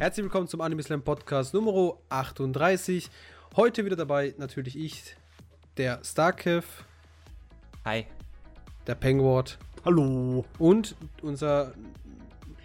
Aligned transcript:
Herzlich 0.00 0.22
willkommen 0.22 0.46
zum 0.46 0.60
Anime 0.60 0.80
Slam 0.80 1.02
Podcast 1.02 1.52
Nummer 1.54 1.94
38. 2.08 3.10
Heute 3.56 3.84
wieder 3.84 3.96
dabei 3.96 4.32
natürlich 4.38 4.78
ich, 4.78 5.16
der 5.76 5.98
Starkev, 6.04 6.84
Hi. 7.84 8.06
der 8.86 8.94
Pengward 8.94 9.58
Hallo. 9.84 10.44
und 10.60 10.94
unser 11.20 11.74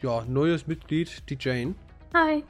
ja, 0.03 0.23
neues 0.25 0.67
Mitglied, 0.67 1.27
die 1.27 1.37
Jane. 1.39 1.73
Hi. 2.13 2.43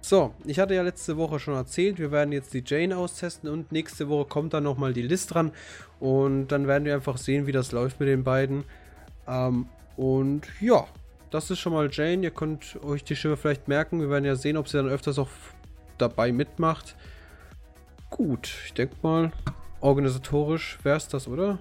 So, 0.00 0.32
ich 0.44 0.60
hatte 0.60 0.76
ja 0.76 0.82
letzte 0.82 1.16
Woche 1.16 1.40
schon 1.40 1.54
erzählt, 1.54 1.98
wir 1.98 2.12
werden 2.12 2.30
jetzt 2.30 2.54
die 2.54 2.62
Jane 2.64 2.96
austesten 2.96 3.50
und 3.50 3.72
nächste 3.72 4.08
Woche 4.08 4.28
kommt 4.28 4.54
dann 4.54 4.62
nochmal 4.62 4.92
die 4.92 5.02
List 5.02 5.34
dran 5.34 5.50
und 5.98 6.46
dann 6.52 6.68
werden 6.68 6.84
wir 6.84 6.94
einfach 6.94 7.18
sehen, 7.18 7.48
wie 7.48 7.52
das 7.52 7.72
läuft 7.72 7.98
mit 7.98 8.08
den 8.08 8.22
beiden. 8.22 8.62
Ähm, 9.26 9.66
und 9.96 10.42
ja, 10.60 10.86
das 11.30 11.50
ist 11.50 11.58
schon 11.58 11.72
mal 11.72 11.88
Jane. 11.90 12.22
Ihr 12.22 12.30
könnt 12.30 12.82
euch 12.82 13.04
die 13.04 13.16
Stimme 13.16 13.36
vielleicht 13.36 13.68
merken. 13.68 14.00
Wir 14.00 14.10
werden 14.10 14.24
ja 14.24 14.36
sehen, 14.36 14.56
ob 14.56 14.68
sie 14.68 14.76
dann 14.76 14.88
öfters 14.88 15.18
auch 15.18 15.28
dabei 15.98 16.32
mitmacht. 16.32 16.96
Gut, 18.10 18.54
ich 18.64 18.72
denke 18.72 18.96
mal, 19.02 19.32
organisatorisch 19.80 20.78
wäre 20.82 20.96
es 20.96 21.08
das, 21.08 21.28
oder? 21.28 21.58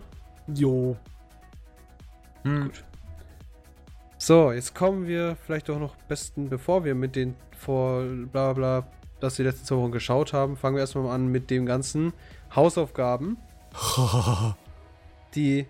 Jo. 0.48 0.96
Hm. 2.44 2.66
Gut. 2.66 2.84
So, 4.18 4.52
jetzt 4.52 4.74
kommen 4.74 5.08
wir 5.08 5.36
vielleicht 5.46 5.70
auch 5.70 5.80
noch 5.80 5.96
besten, 6.08 6.49
bevor 6.49 6.84
wir 6.84 6.96
mit 6.96 7.16
den 7.16 7.36
vor 7.55 8.04
bla 8.04 8.54
bla, 8.54 8.88
dass 9.20 9.36
die 9.36 9.44
letzten 9.44 9.66
zwei 9.66 9.76
Wochen 9.76 9.91
geschaut 9.91 10.34
haben, 10.34 10.58
fangen 10.58 10.76
wir 10.76 10.82
erstmal 10.82 11.04
mal 11.04 11.16
an 11.16 11.27
mit 11.27 11.49
dem 11.49 11.66
ganzen 11.66 12.13
Hausaufgaben, 12.55 13.38
die 15.36 15.68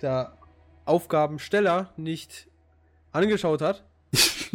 der 0.00 0.32
Aufgabensteller 0.84 1.90
nicht 1.96 2.48
angeschaut 3.12 3.60
hat. 3.62 3.84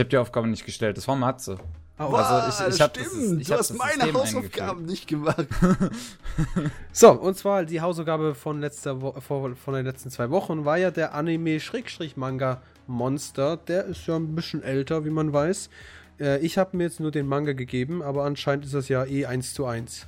Ich 0.00 0.02
habe 0.04 0.10
die 0.10 0.16
Aufgabe 0.18 0.46
nicht 0.46 0.64
gestellt, 0.64 0.96
das 0.96 1.08
war 1.08 1.16
Matze. 1.16 1.58
Oh, 1.98 2.04
Also 2.14 2.66
ich- 2.68 2.74
ich 2.76 2.80
hab 2.80 2.94
das- 2.94 3.06
stimmt. 3.08 3.40
ich 3.40 3.46
du 3.48 3.52
hab 3.52 3.58
hast 3.58 3.70
das 3.70 3.76
meine 3.76 3.92
System 3.94 4.14
Hausaufgaben 4.14 4.84
nicht 4.84 5.08
gemacht. 5.08 5.46
So, 6.92 7.10
und 7.12 7.36
zwar 7.36 7.64
die 7.64 7.80
Hausaufgabe 7.80 8.36
von 8.36 8.60
letzter 8.60 9.02
Wo 9.02 9.12
vor- 9.20 9.56
von 9.56 9.74
den 9.74 9.84
letzten 9.84 10.10
zwei 10.10 10.30
Wochen 10.30 10.64
war 10.64 10.76
ja 10.78 10.92
der 10.92 11.14
Anime-Manga 11.14 12.62
Monster. 12.86 13.56
Der 13.56 13.86
ist 13.86 14.06
ja 14.06 14.14
ein 14.14 14.36
bisschen 14.36 14.62
älter, 14.62 15.04
wie 15.04 15.10
man 15.10 15.32
weiß. 15.32 15.68
Äh, 16.20 16.38
ich 16.46 16.58
habe 16.58 16.76
mir 16.76 16.84
jetzt 16.84 17.00
nur 17.00 17.10
den 17.10 17.26
Manga 17.26 17.52
gegeben, 17.52 18.00
aber 18.02 18.24
anscheinend 18.24 18.64
ist 18.66 18.74
das 18.74 18.88
ja 18.88 19.04
eh 19.04 19.26
1 19.26 19.52
zu 19.54 19.66
1. 19.66 20.06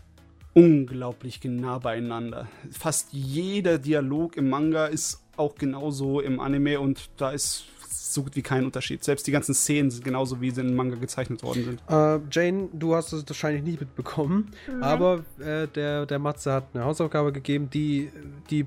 Unglaublich 0.54 1.40
nah 1.44 1.78
beieinander. 1.78 2.46
Fast 2.70 3.12
jeder 3.12 3.78
Dialog 3.78 4.36
im 4.36 4.48
Manga 4.48 4.86
ist 4.86 5.20
auch 5.40 5.56
genauso 5.56 6.20
im 6.20 6.38
Anime 6.40 6.78
und 6.78 7.10
da 7.16 7.30
ist 7.30 7.64
so 8.12 8.22
gut 8.24 8.36
wie 8.36 8.42
kein 8.42 8.64
Unterschied. 8.64 9.04
Selbst 9.04 9.26
die 9.26 9.32
ganzen 9.32 9.54
Szenen 9.54 9.90
sind 9.90 10.04
genauso, 10.04 10.40
wie 10.40 10.50
sie 10.50 10.60
im 10.60 10.74
Manga 10.74 10.96
gezeichnet 10.96 11.42
worden 11.42 11.64
sind. 11.64 11.82
Äh, 11.88 12.20
Jane, 12.30 12.68
du 12.72 12.94
hast 12.94 13.12
es 13.12 13.24
wahrscheinlich 13.26 13.62
nicht 13.62 13.80
mitbekommen, 13.80 14.50
Nein. 14.66 14.82
aber 14.82 15.24
äh, 15.38 15.68
der, 15.68 16.06
der 16.06 16.18
Matze 16.18 16.52
hat 16.52 16.68
eine 16.74 16.84
Hausaufgabe 16.84 17.32
gegeben, 17.32 17.70
die, 17.70 18.10
die 18.50 18.66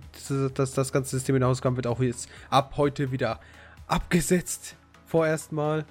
das, 0.53 0.73
das 0.73 0.91
ganze 0.91 1.11
System 1.17 1.35
in 1.35 1.41
der 1.41 1.49
Hausaufgaben 1.49 1.75
wird 1.75 1.87
auch 1.87 1.99
jetzt 1.99 2.29
ab 2.49 2.73
heute 2.77 3.11
wieder 3.11 3.39
abgesetzt. 3.87 4.75
Vorerst 5.05 5.51
mal. 5.51 5.85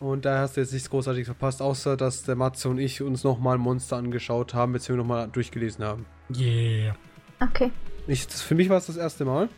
Und 0.00 0.24
da 0.24 0.40
hast 0.40 0.56
du 0.56 0.60
jetzt 0.60 0.72
nichts 0.72 0.90
großartig 0.90 1.24
verpasst, 1.24 1.62
außer 1.62 1.96
dass 1.96 2.24
der 2.24 2.34
Matze 2.34 2.68
und 2.68 2.78
ich 2.78 3.00
uns 3.00 3.24
nochmal 3.24 3.56
Monster 3.56 3.96
angeschaut 3.96 4.52
haben, 4.52 4.72
beziehungsweise 4.72 5.08
nochmal 5.08 5.28
durchgelesen 5.28 5.84
haben. 5.84 6.04
Yeah. 6.36 6.94
Okay. 7.40 7.70
Ich, 8.06 8.26
das, 8.26 8.42
für 8.42 8.54
mich 8.54 8.68
war 8.68 8.76
es 8.76 8.86
das 8.86 8.96
erste 8.96 9.24
Mal. 9.24 9.48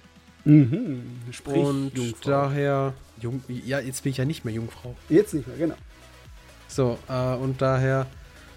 Mhm. 0.46 1.02
Sprich, 1.32 1.56
und 1.56 1.90
Jungfrau. 1.96 2.30
daher. 2.30 2.94
Jung, 3.20 3.42
ja, 3.48 3.80
jetzt 3.80 4.02
bin 4.04 4.12
ich 4.12 4.18
ja 4.18 4.24
nicht 4.24 4.44
mehr 4.44 4.54
Jungfrau. 4.54 4.94
Jetzt 5.08 5.34
nicht 5.34 5.48
mehr, 5.48 5.56
genau. 5.56 5.74
So, 6.68 6.98
äh, 7.08 7.34
und 7.34 7.60
daher, 7.60 8.06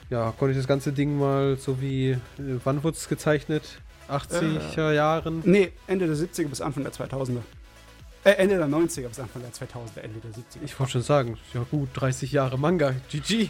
ja, 0.10 0.32
konnte 0.38 0.52
ich 0.52 0.58
das 0.58 0.68
ganze 0.68 0.94
Ding 0.94 1.18
mal 1.18 1.58
so 1.58 1.82
wie, 1.82 2.12
äh, 2.12 2.20
wann 2.64 2.84
wurde 2.84 2.96
es 2.96 3.10
gezeichnet? 3.10 3.80
80er 4.08 4.92
Jahren? 4.94 5.42
Nee, 5.46 5.72
Ende 5.88 6.08
der 6.08 6.16
70er 6.16 6.48
bis 6.48 6.62
Anfang 6.62 6.84
der 6.84 6.94
2000er. 6.94 7.42
Äh, 8.24 8.32
Ende 8.32 8.58
der 8.58 8.68
90er 8.68 9.08
bis 9.08 9.20
Anfang 9.20 9.42
der 9.42 9.52
2000er, 9.52 10.02
Ende 10.02 10.20
der 10.20 10.32
70er. 10.32 10.64
Ich 10.64 10.80
wollte 10.80 10.94
schon 10.94 11.02
sagen, 11.02 11.38
ja 11.54 11.66
gut, 11.72 11.90
30 11.94 12.32
Jahre 12.32 12.60
Manga, 12.60 12.94
GG. 13.10 13.50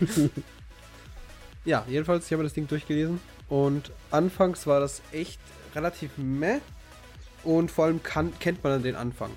ja, 1.66 1.86
jedenfalls, 1.90 2.26
ich 2.26 2.34
habe 2.34 2.44
das 2.44 2.54
Ding 2.54 2.68
durchgelesen 2.68 3.20
und 3.50 3.92
anfangs 4.12 4.68
war 4.68 4.80
das 4.80 5.02
echt 5.12 5.40
relativ 5.76 6.12
meh 6.18 6.60
und 7.44 7.72
vor 7.72 7.86
allem 7.86 8.04
kann, 8.04 8.34
kennt 8.40 8.64
man 8.64 8.74
dann 8.74 8.84
den 8.84 8.96
Anfang, 8.96 9.32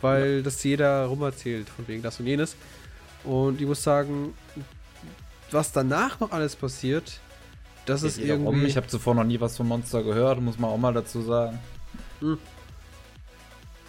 weil 0.00 0.42
das 0.42 0.62
jeder 0.62 1.06
rumerzählt, 1.06 1.68
von 1.68 1.86
wegen 1.88 2.02
das 2.02 2.20
und 2.20 2.26
jenes. 2.26 2.56
Und 3.24 3.60
ich 3.60 3.66
muss 3.66 3.82
sagen, 3.82 4.34
was 5.50 5.72
danach 5.72 6.20
noch 6.20 6.32
alles 6.32 6.56
passiert, 6.56 7.20
das 7.86 8.02
ist 8.02 8.16
Geht 8.16 8.24
wiederum. 8.24 8.46
irgendwie... 8.46 8.66
Ich 8.66 8.76
habe 8.76 8.88
zuvor 8.88 9.14
noch 9.14 9.24
nie 9.24 9.40
was 9.40 9.56
von 9.56 9.68
Monster 9.68 10.02
gehört, 10.02 10.40
muss 10.40 10.58
man 10.58 10.70
auch 10.70 10.78
mal 10.78 10.92
dazu 10.92 11.22
sagen. 11.22 11.58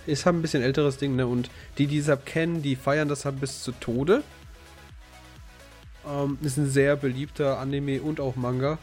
ist 0.08 0.26
halt 0.26 0.36
ein 0.36 0.42
bisschen 0.42 0.64
älteres 0.64 0.98
Ding, 0.98 1.16
ne? 1.16 1.28
Und 1.28 1.50
die, 1.78 1.88
die 1.88 1.98
es 1.98 2.08
halt 2.08 2.26
kennen, 2.26 2.62
die 2.62 2.76
feiern 2.76 3.10
das 3.10 3.26
halt 3.26 3.40
bis 3.40 3.62
zu 3.62 3.72
Tode. 3.74 4.24
Ähm, 6.08 6.38
ist 6.42 6.58
ein 6.58 6.70
sehr 6.70 6.96
beliebter 6.96 7.60
Anime 7.60 8.02
und 8.02 8.20
auch 8.20 8.36
Manga. 8.36 8.78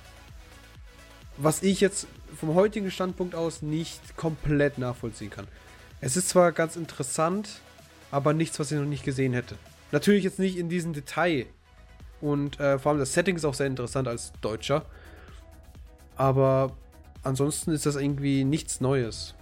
Was 1.37 1.63
ich 1.63 1.81
jetzt 1.81 2.07
vom 2.35 2.55
heutigen 2.55 2.91
Standpunkt 2.91 3.35
aus 3.35 3.63
nicht 3.63 4.17
komplett 4.17 4.79
nachvollziehen 4.79 5.31
kann. 5.31 5.47
Es 6.01 6.17
ist 6.17 6.29
zwar 6.29 6.53
ganz 6.53 6.77
interessant, 6.77 7.61
aber 8.11 8.33
nichts, 8.33 8.59
was 8.61 8.71
ich 8.71 8.79
noch 8.79 8.85
nicht 8.85 9.05
gesehen 9.05 9.33
hätte. 9.33 9.57
Natürlich 9.93 10.25
jetzt 10.25 10.39
nicht 10.39 10.57
in 10.59 10.69
diesem 10.69 10.93
Detail. 10.93 11.47
Und 12.21 12.61
äh, 12.61 12.79
vor 12.79 12.91
allem 12.91 12.99
das 12.99 13.13
Setting 13.13 13.37
ist 13.37 13.45
auch 13.45 13.55
sehr 13.55 13.67
interessant 13.67 14.09
als 14.09 14.33
Deutscher. 14.41 14.85
Aber 16.17 16.77
ansonsten 17.23 17.73
ist 17.73 17.87
das 17.87 17.97
irgendwie 17.97 18.45
nichts 18.45 18.81
Neues. 18.81 19.35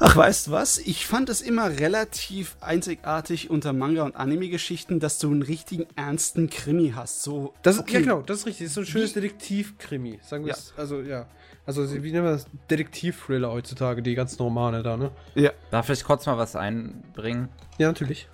Ach, 0.00 0.16
weißt 0.16 0.48
du 0.48 0.50
was? 0.50 0.78
Ich 0.78 1.06
fand 1.06 1.28
es 1.28 1.40
immer 1.40 1.70
relativ 1.78 2.56
einzigartig 2.60 3.48
unter 3.50 3.72
Manga- 3.72 4.02
und 4.02 4.16
Anime-Geschichten, 4.16 4.98
dass 5.00 5.18
du 5.18 5.30
einen 5.30 5.42
richtigen 5.42 5.86
ernsten 5.96 6.50
Krimi 6.50 6.92
hast. 6.94 7.22
So, 7.22 7.54
Das 7.62 7.76
ist, 7.76 7.82
okay, 7.82 7.94
ja 7.94 8.00
genau, 8.00 8.22
das 8.22 8.38
ist 8.40 8.46
richtig. 8.46 8.64
Das 8.66 8.70
ist 8.70 8.74
so 8.74 8.80
ein 8.80 8.86
schönes 8.86 9.12
Detektiv-Krimi. 9.12 10.18
Sagen 10.22 10.44
wir 10.44 10.50
Ja. 10.52 10.56
es, 10.58 10.74
also 10.76 11.00
ja. 11.00 11.26
Also 11.66 11.90
wie 12.02 12.12
nennen 12.12 12.24
wir 12.24 12.32
das? 12.32 12.46
Detektiv-Thriller 12.70 13.50
heutzutage, 13.50 14.02
die 14.02 14.14
ganzen 14.14 14.42
Romane 14.42 14.82
da, 14.82 14.96
ne? 14.96 15.10
Ja. 15.34 15.50
Darf 15.70 15.88
ich 15.88 16.04
kurz 16.04 16.26
mal 16.26 16.36
was 16.36 16.56
einbringen? 16.56 17.48
Ja, 17.78 17.86
natürlich. 17.88 18.28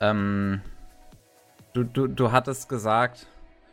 Ähm, 0.00 0.60
du, 1.74 1.82
du, 1.84 2.06
du 2.06 2.32
hattest 2.32 2.68
gesagt, 2.68 3.26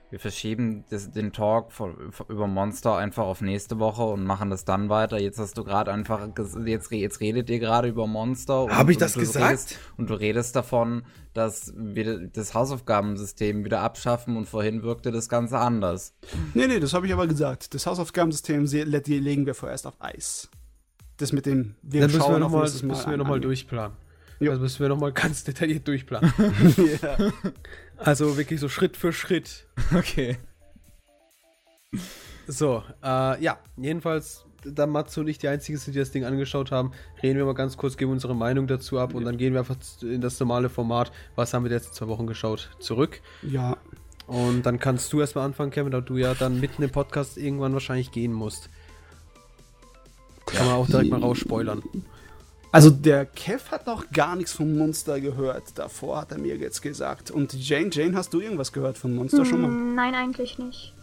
wir 0.10 0.20
verschieben 0.20 0.86
das, 0.90 1.12
den 1.12 1.34
Talk 1.34 1.72
von, 1.72 2.12
von, 2.12 2.28
über 2.30 2.48
Monster 2.48 2.96
einfach 2.96 3.26
auf 3.26 3.42
nächste 3.42 3.78
Woche 3.80 4.04
und 4.04 4.24
machen 4.24 4.50
das 4.50 4.64
dann 4.64 4.90
weiter. 4.90 5.20
Jetzt 5.20 5.38
hast 5.38 5.58
du 5.58 5.64
gerade 5.64 5.92
einfach, 5.92 6.30
jetzt, 6.66 6.92
jetzt 6.92 7.20
redet 7.20 7.50
ihr 7.50 7.60
gerade 7.60 7.90
über 7.90 8.08
Monster. 8.08 8.64
Und, 8.64 8.78
Hab 8.78 8.90
ich 8.90 8.98
das 8.98 9.14
du 9.14 9.20
gesagt? 9.20 9.46
Redest, 9.46 9.80
und 9.98 10.10
du 10.10 10.14
redest 10.14 10.56
davon, 10.56 11.04
dass 11.34 11.74
wir 11.76 12.28
das 12.30 12.54
Hausaufgabensystem 12.54 13.66
wieder 13.66 13.82
abschaffen 13.82 14.38
und 14.38 14.46
vorhin 14.46 14.82
wirkte 14.84 15.12
das 15.12 15.28
Ganze 15.28 15.60
anders. 15.60 16.14
Nee, 16.54 16.68
nee, 16.68 16.80
das 16.80 16.94
habe 16.94 17.06
ich 17.06 17.14
aber 17.14 17.28
gesagt. 17.28 17.74
Das 17.74 17.86
Hausaufgabensystem 17.86 18.66
legen 18.66 19.46
wir 19.46 19.56
vorerst 19.56 19.86
auf 19.88 19.96
Eis. 20.00 20.50
Das 21.18 21.34
mit 21.34 21.46
dem, 21.46 21.76
wir 21.82 22.02
Dann 22.02 22.12
müssen 22.12 22.20
wir 22.20 22.26
schauen 22.26 22.40
nochmal 22.40 22.62
nächstes 22.62 22.84
Mal 22.84 22.90
müssen 22.90 23.08
wir 23.08 23.14
an 23.14 23.20
noch 23.20 23.26
mal 23.26 23.34
Anime. 23.34 23.48
durchplanen. 23.48 23.98
Jo. 24.40 24.52
Also 24.52 24.62
müssen 24.62 24.80
wir 24.80 24.90
nochmal 24.90 25.12
ganz 25.12 25.44
detailliert 25.44 25.88
durchplanen. 25.88 26.32
ja. 27.02 27.18
Also 27.98 28.38
wirklich 28.38 28.60
so 28.60 28.70
Schritt 28.70 28.98
für 28.98 29.14
Schritt. 29.14 29.68
Okay. 29.96 30.38
So, 32.48 32.84
äh, 33.04 33.42
ja, 33.42 33.58
jedenfalls, 33.78 34.46
da 34.64 34.86
Matze 34.86 35.22
und 35.22 35.28
ich 35.28 35.38
die 35.38 35.48
einzigen 35.48 35.78
sind, 35.78 35.94
die 35.94 36.00
das 36.00 36.12
Ding 36.12 36.26
angeschaut 36.26 36.72
haben, 36.72 36.92
reden 37.24 37.38
wir 37.38 37.46
mal 37.46 37.54
ganz 37.54 37.78
kurz, 37.78 37.98
geben 37.98 38.12
unsere 38.12 38.36
Meinung 38.36 38.68
dazu 38.68 39.00
ab 39.00 39.14
und 39.14 39.24
dann 39.26 39.38
gehen 39.38 39.54
wir 39.54 39.60
einfach 39.60 39.78
in 40.02 40.22
das 40.22 40.40
normale 40.40 40.70
Format, 40.70 41.12
was 41.36 41.54
haben 41.54 41.64
wir 41.64 41.70
die 41.70 41.76
letzten 41.76 41.94
zwei 41.94 42.08
Wochen 42.08 42.28
geschaut, 42.28 42.70
zurück. 42.80 43.22
ja. 43.42 43.78
Und 44.28 44.66
dann 44.66 44.78
kannst 44.78 45.14
du 45.14 45.22
erstmal 45.22 45.46
anfangen, 45.46 45.72
Kevin, 45.72 45.92
da 45.92 46.02
du 46.02 46.18
ja 46.18 46.34
dann 46.34 46.60
mitten 46.60 46.84
im 46.84 46.90
Podcast 46.90 47.38
irgendwann 47.38 47.72
wahrscheinlich 47.72 48.12
gehen 48.12 48.34
musst. 48.34 48.70
Kann 50.46 50.66
man 50.66 50.76
auch 50.76 50.88
direkt 50.88 51.10
mal 51.10 51.22
rausspoilern. 51.22 51.82
Also 52.72 52.90
der 52.90 53.26
Kev 53.26 53.72
hat 53.72 53.88
noch 53.88 54.10
gar 54.12 54.36
nichts 54.36 54.54
vom 54.54 54.78
Monster 54.78 55.20
gehört. 55.22 55.78
Davor 55.80 56.22
hat 56.22 56.32
er 56.32 56.38
mir 56.38 56.58
jetzt 56.58 56.82
gesagt. 56.82 57.32
Und 57.32 57.54
Jane, 57.54 57.90
Jane, 57.92 58.16
hast 58.16 58.34
du 58.34 58.40
irgendwas 58.42 58.74
gehört 58.74 58.98
von 58.98 59.16
Monster 59.16 59.46
schon 59.46 59.62
mal? 59.62 59.68
Hm, 59.70 59.96
Nein, 59.96 60.16
eigentlich 60.16 60.58
nicht. 60.60 60.94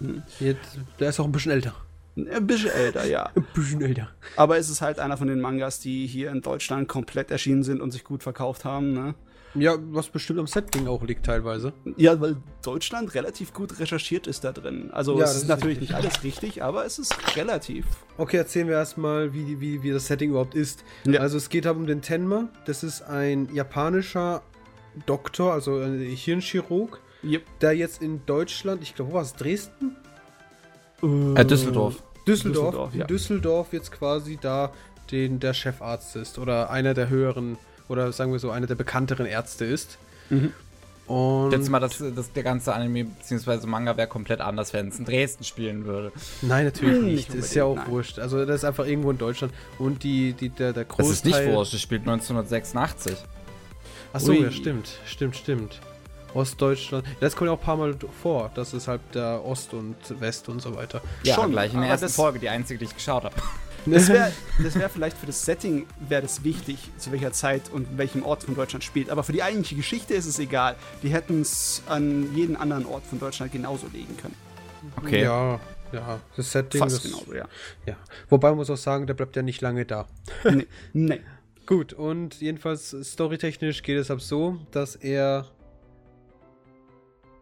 Jetzt, 0.41 0.79
der 1.01 1.09
ist 1.09 1.21
auch 1.21 1.25
ein 1.25 1.33
bisschen 1.33 1.53
älter. 1.53 1.75
Ein 2.17 2.47
bisschen 2.47 2.71
älter, 2.71 3.07
ja. 3.07 3.31
Ein 3.35 3.45
bisschen 3.55 3.83
älter. 3.83 4.09
Aber 4.37 4.57
es 4.57 4.69
ist 4.69 4.81
halt 4.83 5.01
einer 5.01 5.17
von 5.17 5.27
den 5.27 5.41
Mangas, 5.41 5.81
die 5.81 6.07
hier 6.07 6.31
in 6.31 6.43
Deutschland 6.43 6.87
komplett 6.87 7.33
erschienen 7.33 7.65
sind 7.65 7.81
und 7.81 7.91
sich 7.91 8.05
gut 8.05 8.23
verkauft 8.23 8.65
haben, 8.65 8.93
ne? 8.93 9.15
Ja, 9.55 9.77
was 9.93 10.09
bestimmt 10.09 10.41
am 10.41 10.47
Setting 10.49 10.89
auch 10.89 11.03
liegt 11.05 11.27
teilweise. 11.27 11.73
Ja, 11.97 12.21
weil 12.21 12.37
Deutschland 12.63 13.15
relativ 13.15 13.53
gut 13.53 13.79
recherchiert 13.79 14.27
ist 14.27 14.43
da 14.45 14.51
drin. 14.53 14.91
Also 14.93 15.13
Ja, 15.19 15.25
es 15.25 15.31
das 15.31 15.37
ist 15.37 15.43
ist 15.45 15.49
natürlich 15.49 15.81
richtig. 15.81 15.97
nicht 15.97 16.05
alles 16.05 16.25
richtig, 16.25 16.63
aber 16.63 16.85
es 16.85 16.99
ist 16.99 17.37
relativ. 17.37 17.87
Okay, 18.19 18.37
erzählen 18.37 18.67
wir 18.67 18.75
erstmal, 18.75 19.33
wie, 19.33 19.61
wie, 19.61 19.83
wie 19.83 19.91
das 19.93 20.07
Setting 20.09 20.31
überhaupt 20.31 20.55
ist. 20.57 20.83
Ja. 21.07 21.21
Also 21.21 21.37
es 21.37 21.49
geht 21.51 21.67
halt 21.67 21.77
um 21.77 21.87
den 21.87 22.03
Tenma. 22.03 22.49
Das 22.67 22.83
ist 22.83 23.03
ein 23.03 23.49
japanischer 23.55 24.43
Doktor, 25.07 25.53
also 25.53 25.79
ein 25.79 26.01
Hirnchirurg, 26.01 27.01
Yep. 27.23 27.43
der 27.61 27.73
jetzt 27.77 28.03
in 28.03 28.27
Deutschland, 28.27 28.83
ich 28.83 28.95
glaube, 28.95 29.13
wo 29.13 29.15
war 29.17 29.23
es? 29.23 29.35
Dresden? 29.35 29.97
Äh, 31.03 31.45
Düsseldorf. 31.45 32.03
Düsseldorf, 32.27 32.71
Düsseldorf, 32.71 32.95
ja. 32.95 33.05
Düsseldorf 33.07 33.73
jetzt 33.73 33.93
quasi 33.93 34.39
da 34.41 34.73
den, 35.11 35.39
der 35.41 35.53
Chefarzt 35.55 36.17
ist 36.17 36.39
oder 36.39 36.71
einer 36.71 36.95
der 36.95 37.09
höheren 37.11 37.59
oder 37.89 38.13
sagen 38.13 38.33
wir 38.33 38.39
so, 38.39 38.51
einer 38.51 38.67
der 38.67 38.75
bekannteren 38.75 39.27
Ärzte 39.27 39.65
ist. 39.65 39.99
Mhm. 40.31 40.53
Und 41.07 41.51
Jetzt 41.53 41.69
mal, 41.69 41.81
das, 41.81 41.99
das, 42.17 42.33
der 42.33 42.43
ganze 42.43 42.73
Anime 42.75 43.05
bzw. 43.05 43.67
Manga 43.67 43.95
wäre 43.99 44.09
komplett 44.09 44.41
anders, 44.41 44.73
wenn 44.73 44.89
es 44.89 44.99
in 44.99 45.05
Dresden 45.05 45.45
spielen 45.45 45.85
würde. 45.85 46.13
nein, 46.41 46.65
natürlich 46.65 46.97
Hm, 46.97 47.05
nicht. 47.05 47.35
ist 47.35 47.55
ja 47.55 47.65
auch 47.65 47.77
nein. 47.77 47.89
wurscht. 47.91 48.19
Also 48.19 48.47
das 48.47 48.57
ist 48.57 48.65
einfach 48.65 48.87
irgendwo 48.87 49.11
in 49.11 49.19
Deutschland. 49.19 49.53
Und 49.79 50.03
die, 50.03 50.33
die, 50.33 50.49
der, 50.49 50.73
der 50.73 50.87
Großteil... 50.87 51.07
Das 51.09 51.17
ist 51.19 51.25
nicht 51.47 51.55
wurscht, 51.55 51.75
es 51.75 51.83
spielt 51.83 52.03
1986. 52.03 53.17
Achso, 54.15 54.31
Ui. 54.33 54.45
ja, 54.45 54.51
stimmt. 54.51 54.89
Stimmt, 55.05 55.37
stimmt. 55.37 55.81
Ostdeutschland. 56.33 57.05
Das 57.21 57.37
kommt 57.37 57.49
ja 57.49 57.53
auch 57.55 57.61
ein 57.61 57.65
paar 57.65 57.77
Mal 57.77 57.95
vor. 58.23 58.51
Das 58.55 58.73
ist 58.73 58.89
halt 58.89 59.03
der 59.13 59.45
Ost 59.45 59.75
und 59.75 59.97
West 60.21 60.49
und 60.49 60.63
so 60.63 60.75
weiter. 60.75 61.03
Ja, 61.23 61.35
Schon, 61.35 61.51
gleich 61.51 61.75
in 61.75 61.81
der 61.81 61.91
ersten 61.91 62.07
das- 62.07 62.17
Folge, 62.17 62.39
die 62.39 62.49
einzige, 62.49 62.79
die 62.79 62.87
ich 62.87 62.95
geschaut 62.95 63.25
habe. 63.25 63.35
Das 63.87 64.09
wäre 64.09 64.33
das 64.63 64.75
wär 64.75 64.89
vielleicht 64.89 65.17
für 65.17 65.27
das 65.27 65.45
Setting 65.45 65.87
wäre 66.09 66.23
das 66.23 66.45
wichtig, 66.45 66.91
zu 66.99 67.13
welcher 67.13 67.33
Zeit 67.33 67.71
und 67.71 67.99
welchem 67.99 68.25
Ort 68.25 68.45
von 68.45 68.55
Deutschland 68.55 68.85
spielt. 68.85 69.11
Aber 69.11 69.23
für 69.23 69.33
die 69.33 69.43
eigentliche 69.43 69.77
Geschichte 69.77 70.15
ist 70.15 70.27
es 70.27 70.39
egal. 70.39 70.77
Die 71.03 71.09
hätten 71.09 71.43
es 71.43 71.83
an 71.87 72.35
jeden 72.35 72.57
anderen 72.57 72.87
Ort 72.87 73.05
von 73.05 73.19
Deutschland 73.19 73.53
genauso 73.53 73.87
legen 73.93 74.17
können. 74.17 74.37
Okay. 74.97 75.23
Ja, 75.23 75.61
ja. 75.93 76.21
Das 76.37 76.53
Setting 76.53 76.81
Fast 76.81 77.05
das, 77.05 77.11
genauso, 77.11 77.35
ja. 77.35 77.49
Ja. 77.87 77.97
Wobei 78.29 78.49
man 78.49 78.59
muss 78.59 78.71
auch 78.71 78.77
sagen, 78.77 79.07
der 79.07 79.15
bleibt 79.15 79.37
ja 79.37 79.43
nicht 79.43 79.61
lange 79.61 79.85
da. 79.85 80.07
nee, 80.45 80.67
nee. 80.93 81.21
Gut, 81.67 81.95
und 81.95 82.43
jedenfalls 82.43 82.91
storytechnisch 82.91 83.83
geht 83.83 83.97
es 83.97 84.11
ab 84.11 84.21
so, 84.21 84.59
dass 84.71 84.97
er 84.97 85.47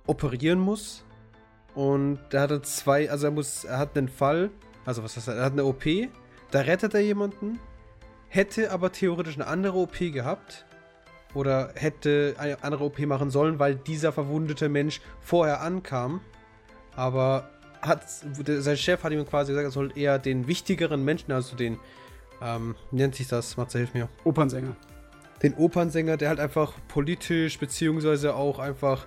operieren 0.07 0.61
muss. 0.61 1.05
Und 1.75 2.21
er 2.31 2.43
hatte 2.43 2.63
zwei, 2.63 3.11
also 3.11 3.27
er 3.27 3.31
muss, 3.33 3.65
er 3.65 3.79
hat 3.79 3.97
einen 3.97 4.09
Fall, 4.09 4.51
also 4.85 5.03
was 5.03 5.17
heißt 5.17 5.29
er, 5.29 5.35
er 5.35 5.45
hat 5.47 5.53
eine 5.53 5.65
OP, 5.65 5.85
da 6.53 6.61
rettet 6.61 6.95
er 6.95 7.01
jemanden, 7.01 7.59
hätte 8.29 8.71
aber 8.71 8.93
theoretisch 8.93 9.35
eine 9.35 9.47
andere 9.47 9.77
OP 9.79 9.99
gehabt 9.99 10.65
oder 11.35 11.73
hätte 11.75 12.37
eine 12.39 12.63
andere 12.63 12.85
OP 12.85 12.99
machen 13.01 13.31
sollen, 13.31 13.59
weil 13.59 13.75
dieser 13.75 14.13
verwundete 14.13 14.69
Mensch 14.69 15.01
vorher 15.21 15.63
ankam, 15.63 16.21
aber 16.95 17.51
hat, 17.81 18.05
sein 18.09 18.77
Chef 18.77 19.03
hat 19.03 19.13
ihm 19.13 19.27
quasi 19.27 19.53
gesagt, 19.53 19.67
er 19.67 19.71
soll 19.73 19.93
eher 19.97 20.19
den 20.19 20.47
wichtigeren 20.47 21.05
Menschen, 21.05 21.33
also 21.33 21.57
den, 21.57 21.81
ähm, 22.41 22.77
nennt 22.91 23.15
sich 23.15 23.29
das, 23.29 23.57
Matze, 23.57 23.79
hilf 23.79 23.95
mir 23.95 24.09
Opernsänger. 24.25 24.77
den 25.43 25.55
Opernsänger, 25.55 26.17
der 26.19 26.29
halt 26.29 26.39
einfach 26.39 26.75
politisch, 26.87 27.59
beziehungsweise 27.59 28.35
auch 28.35 28.59
einfach 28.59 29.07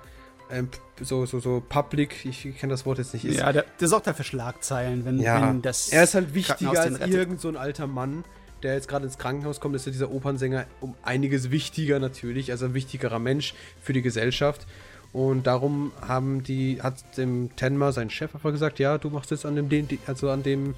ähm, 0.50 0.69
so, 1.01 1.25
so, 1.25 1.39
so 1.39 1.62
public, 1.68 2.25
ich 2.25 2.57
kenne 2.57 2.71
das 2.71 2.86
Wort 2.86 2.97
jetzt 2.97 3.13
nicht, 3.13 3.25
ist. 3.25 3.39
Ja, 3.39 3.51
der, 3.51 3.65
der 3.80 3.88
sorgt 3.88 4.07
halt 4.07 4.18
für 4.18 4.24
Schlagzeilen, 4.24 5.06
wenn, 5.06 5.19
Ja, 5.19 5.42
wenn 5.42 5.62
das. 5.62 5.89
er 5.89 6.03
ist 6.03 6.15
halt 6.15 6.33
wichtiger 6.33 6.80
als 6.80 7.00
irgend 7.00 7.42
so 7.42 7.50
ein 7.50 7.57
alter 7.57 7.88
Mann, 7.88 8.24
der 8.63 8.74
jetzt 8.75 8.88
gerade 8.88 9.06
ins 9.06 9.18
Krankenhaus 9.18 9.59
kommt, 9.59 9.75
ist 9.75 9.86
ja 9.86 9.92
dieser 9.92 10.12
Opernsänger 10.12 10.65
um 10.81 10.95
einiges 11.03 11.51
wichtiger 11.51 12.00
natürlich, 12.00 12.51
also 12.51 12.65
ein 12.65 12.74
wichtigerer 12.74 13.19
Mensch 13.19 13.53
für 13.81 13.94
die 13.94 14.01
Gesellschaft. 14.01 14.65
Und 15.13 15.47
darum 15.47 15.92
haben 16.06 16.44
die, 16.44 16.81
hat 16.81 16.95
dem 17.18 17.56
Tenma, 17.56 17.94
sein 17.94 18.09
Chef, 18.09 18.36
einfach 18.36 18.51
gesagt, 18.51 18.80
ja, 18.80 18.98
du 18.98 19.09
machst 19.09 19.31
jetzt 19.31 19.45
an 19.45 19.56
dem, 19.56 19.88
also 20.07 20.30
an 20.30 20.44
dem 20.44 20.75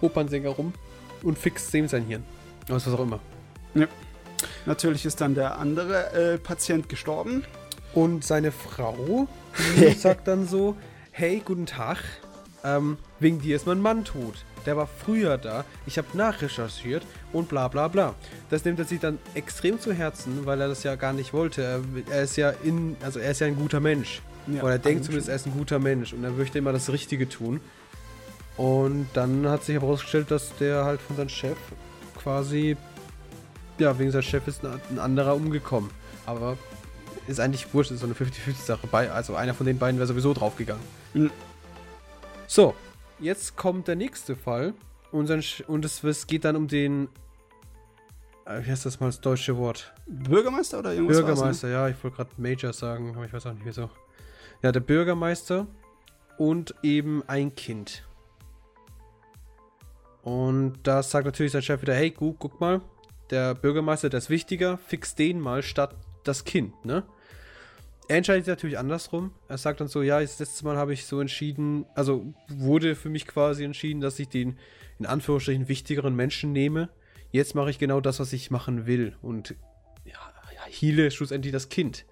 Opernsänger 0.00 0.50
rum 0.50 0.72
und 1.22 1.38
fixst 1.38 1.72
dem 1.74 1.88
sein 1.88 2.04
Hirn. 2.04 2.24
Was 2.68 2.88
auch 2.88 3.00
immer. 3.00 3.20
Natürlich 4.64 5.04
ist 5.04 5.20
dann 5.20 5.34
der 5.34 5.58
andere 5.58 6.12
äh, 6.12 6.38
Patient 6.38 6.88
gestorben. 6.88 7.44
Und 7.96 8.24
seine 8.24 8.52
Frau 8.52 9.26
sagt 9.98 10.28
dann 10.28 10.46
so: 10.46 10.76
Hey, 11.12 11.42
guten 11.42 11.64
Tag. 11.64 11.96
Ähm, 12.62 12.98
wegen 13.20 13.40
dir 13.40 13.56
ist 13.56 13.66
mein 13.66 13.80
Mann 13.80 14.04
tot. 14.04 14.44
Der 14.66 14.76
war 14.76 14.86
früher 14.86 15.38
da. 15.38 15.64
Ich 15.86 15.96
habe 15.96 16.08
nachrecherchiert 16.12 17.06
und 17.32 17.48
bla 17.48 17.68
bla 17.68 17.88
bla. 17.88 18.14
Das 18.50 18.66
nimmt 18.66 18.78
er 18.80 18.84
sich 18.84 19.00
dann 19.00 19.18
extrem 19.34 19.80
zu 19.80 19.94
Herzen, 19.94 20.44
weil 20.44 20.60
er 20.60 20.68
das 20.68 20.82
ja 20.82 20.94
gar 20.96 21.14
nicht 21.14 21.32
wollte. 21.32 21.80
Er, 22.10 22.22
ist 22.22 22.36
ja 22.36 22.50
in, 22.50 22.96
also 23.02 23.18
er 23.18 23.30
ist 23.30 23.40
ja 23.40 23.46
ein 23.46 23.56
guter 23.56 23.80
Mensch. 23.80 24.20
Ja, 24.46 24.62
Oder 24.62 24.72
er 24.72 24.78
denkt 24.78 25.04
zumindest, 25.04 25.30
er 25.30 25.36
ist 25.36 25.46
ein 25.46 25.52
guter 25.52 25.78
Mensch 25.78 26.12
und 26.12 26.22
er 26.22 26.32
möchte 26.32 26.58
immer 26.58 26.72
das 26.72 26.92
Richtige 26.92 27.28
tun. 27.28 27.60
Und 28.58 29.08
dann 29.14 29.48
hat 29.48 29.64
sich 29.64 29.76
herausgestellt, 29.76 30.30
dass 30.30 30.54
der 30.56 30.84
halt 30.84 31.00
von 31.00 31.16
seinem 31.16 31.30
Chef 31.30 31.56
quasi, 32.22 32.76
ja, 33.78 33.98
wegen 33.98 34.10
seinem 34.10 34.22
Chef 34.22 34.46
ist 34.48 34.64
ein, 34.66 34.80
ein 34.90 34.98
anderer 34.98 35.34
umgekommen. 35.34 35.90
Aber 36.26 36.58
ist 37.26 37.40
eigentlich 37.40 37.72
wurscht, 37.74 37.90
ist 37.90 38.00
so 38.00 38.06
eine 38.06 38.14
50-50-Sache. 38.14 38.86
Bei- 38.86 39.10
Also 39.10 39.34
einer 39.34 39.54
von 39.54 39.66
den 39.66 39.78
beiden 39.78 39.98
wäre 39.98 40.06
sowieso 40.06 40.32
draufgegangen. 40.34 40.82
Mhm. 41.14 41.30
So, 42.46 42.74
jetzt 43.18 43.56
kommt 43.56 43.88
der 43.88 43.96
nächste 43.96 44.36
Fall. 44.36 44.74
Und, 45.12 45.30
Sch- 45.30 45.64
und 45.64 45.84
es, 45.84 46.02
es 46.04 46.26
geht 46.26 46.44
dann 46.44 46.56
um 46.56 46.68
den. 46.68 47.08
äh, 48.44 48.60
Wie 48.64 48.70
heißt 48.70 48.84
das 48.86 49.00
mal 49.00 49.06
das 49.06 49.20
deutsche 49.20 49.56
Wort? 49.56 49.92
Bürgermeister 50.06 50.78
oder 50.80 50.92
irgendwas? 50.92 51.16
war's, 51.18 51.26
Bürgermeister, 51.26 51.68
ja, 51.68 51.88
ich 51.88 52.02
wollte 52.04 52.16
gerade 52.18 52.30
Major 52.36 52.72
sagen, 52.72 53.14
aber 53.16 53.24
ich 53.24 53.32
weiß 53.32 53.46
auch 53.46 53.52
nicht 53.54 53.64
wieso. 53.64 53.90
Ja, 54.62 54.72
der 54.72 54.80
Bürgermeister 54.80 55.66
und 56.38 56.74
eben 56.82 57.22
ein 57.28 57.54
Kind. 57.54 58.04
Und 60.22 60.74
da 60.82 61.02
sagt 61.02 61.24
natürlich 61.26 61.52
sein 61.52 61.62
Chef 61.62 61.80
wieder, 61.82 61.94
hey, 61.94 62.10
gu, 62.10 62.34
guck 62.38 62.60
mal, 62.60 62.80
der 63.30 63.54
Bürgermeister, 63.54 64.08
der 64.08 64.18
ist 64.18 64.30
wichtiger, 64.30 64.76
fix 64.78 65.14
den 65.14 65.40
mal 65.40 65.62
statt 65.62 65.94
das 66.24 66.44
Kind, 66.44 66.84
ne? 66.84 67.04
Er 68.08 68.16
entscheidet 68.18 68.44
sich 68.44 68.52
natürlich 68.52 68.78
andersrum. 68.78 69.32
Er 69.48 69.58
sagt 69.58 69.80
dann 69.80 69.88
so, 69.88 70.02
ja, 70.02 70.20
das 70.20 70.38
letzte 70.38 70.64
Mal 70.64 70.76
habe 70.76 70.92
ich 70.92 71.06
so 71.06 71.20
entschieden, 71.20 71.86
also 71.94 72.32
wurde 72.48 72.94
für 72.94 73.08
mich 73.08 73.26
quasi 73.26 73.64
entschieden, 73.64 74.00
dass 74.00 74.18
ich 74.18 74.28
den 74.28 74.58
in 74.98 75.06
Anführungsstrichen 75.06 75.68
wichtigeren 75.68 76.14
Menschen 76.14 76.52
nehme. 76.52 76.88
Jetzt 77.32 77.54
mache 77.54 77.70
ich 77.70 77.78
genau 77.78 78.00
das, 78.00 78.20
was 78.20 78.32
ich 78.32 78.50
machen 78.50 78.86
will. 78.86 79.16
Und 79.22 79.56
ja, 80.04 80.12
ja 80.54 80.62
hiele 80.68 81.10
schlussendlich 81.10 81.52
das 81.52 81.68
Kind. 81.68 82.04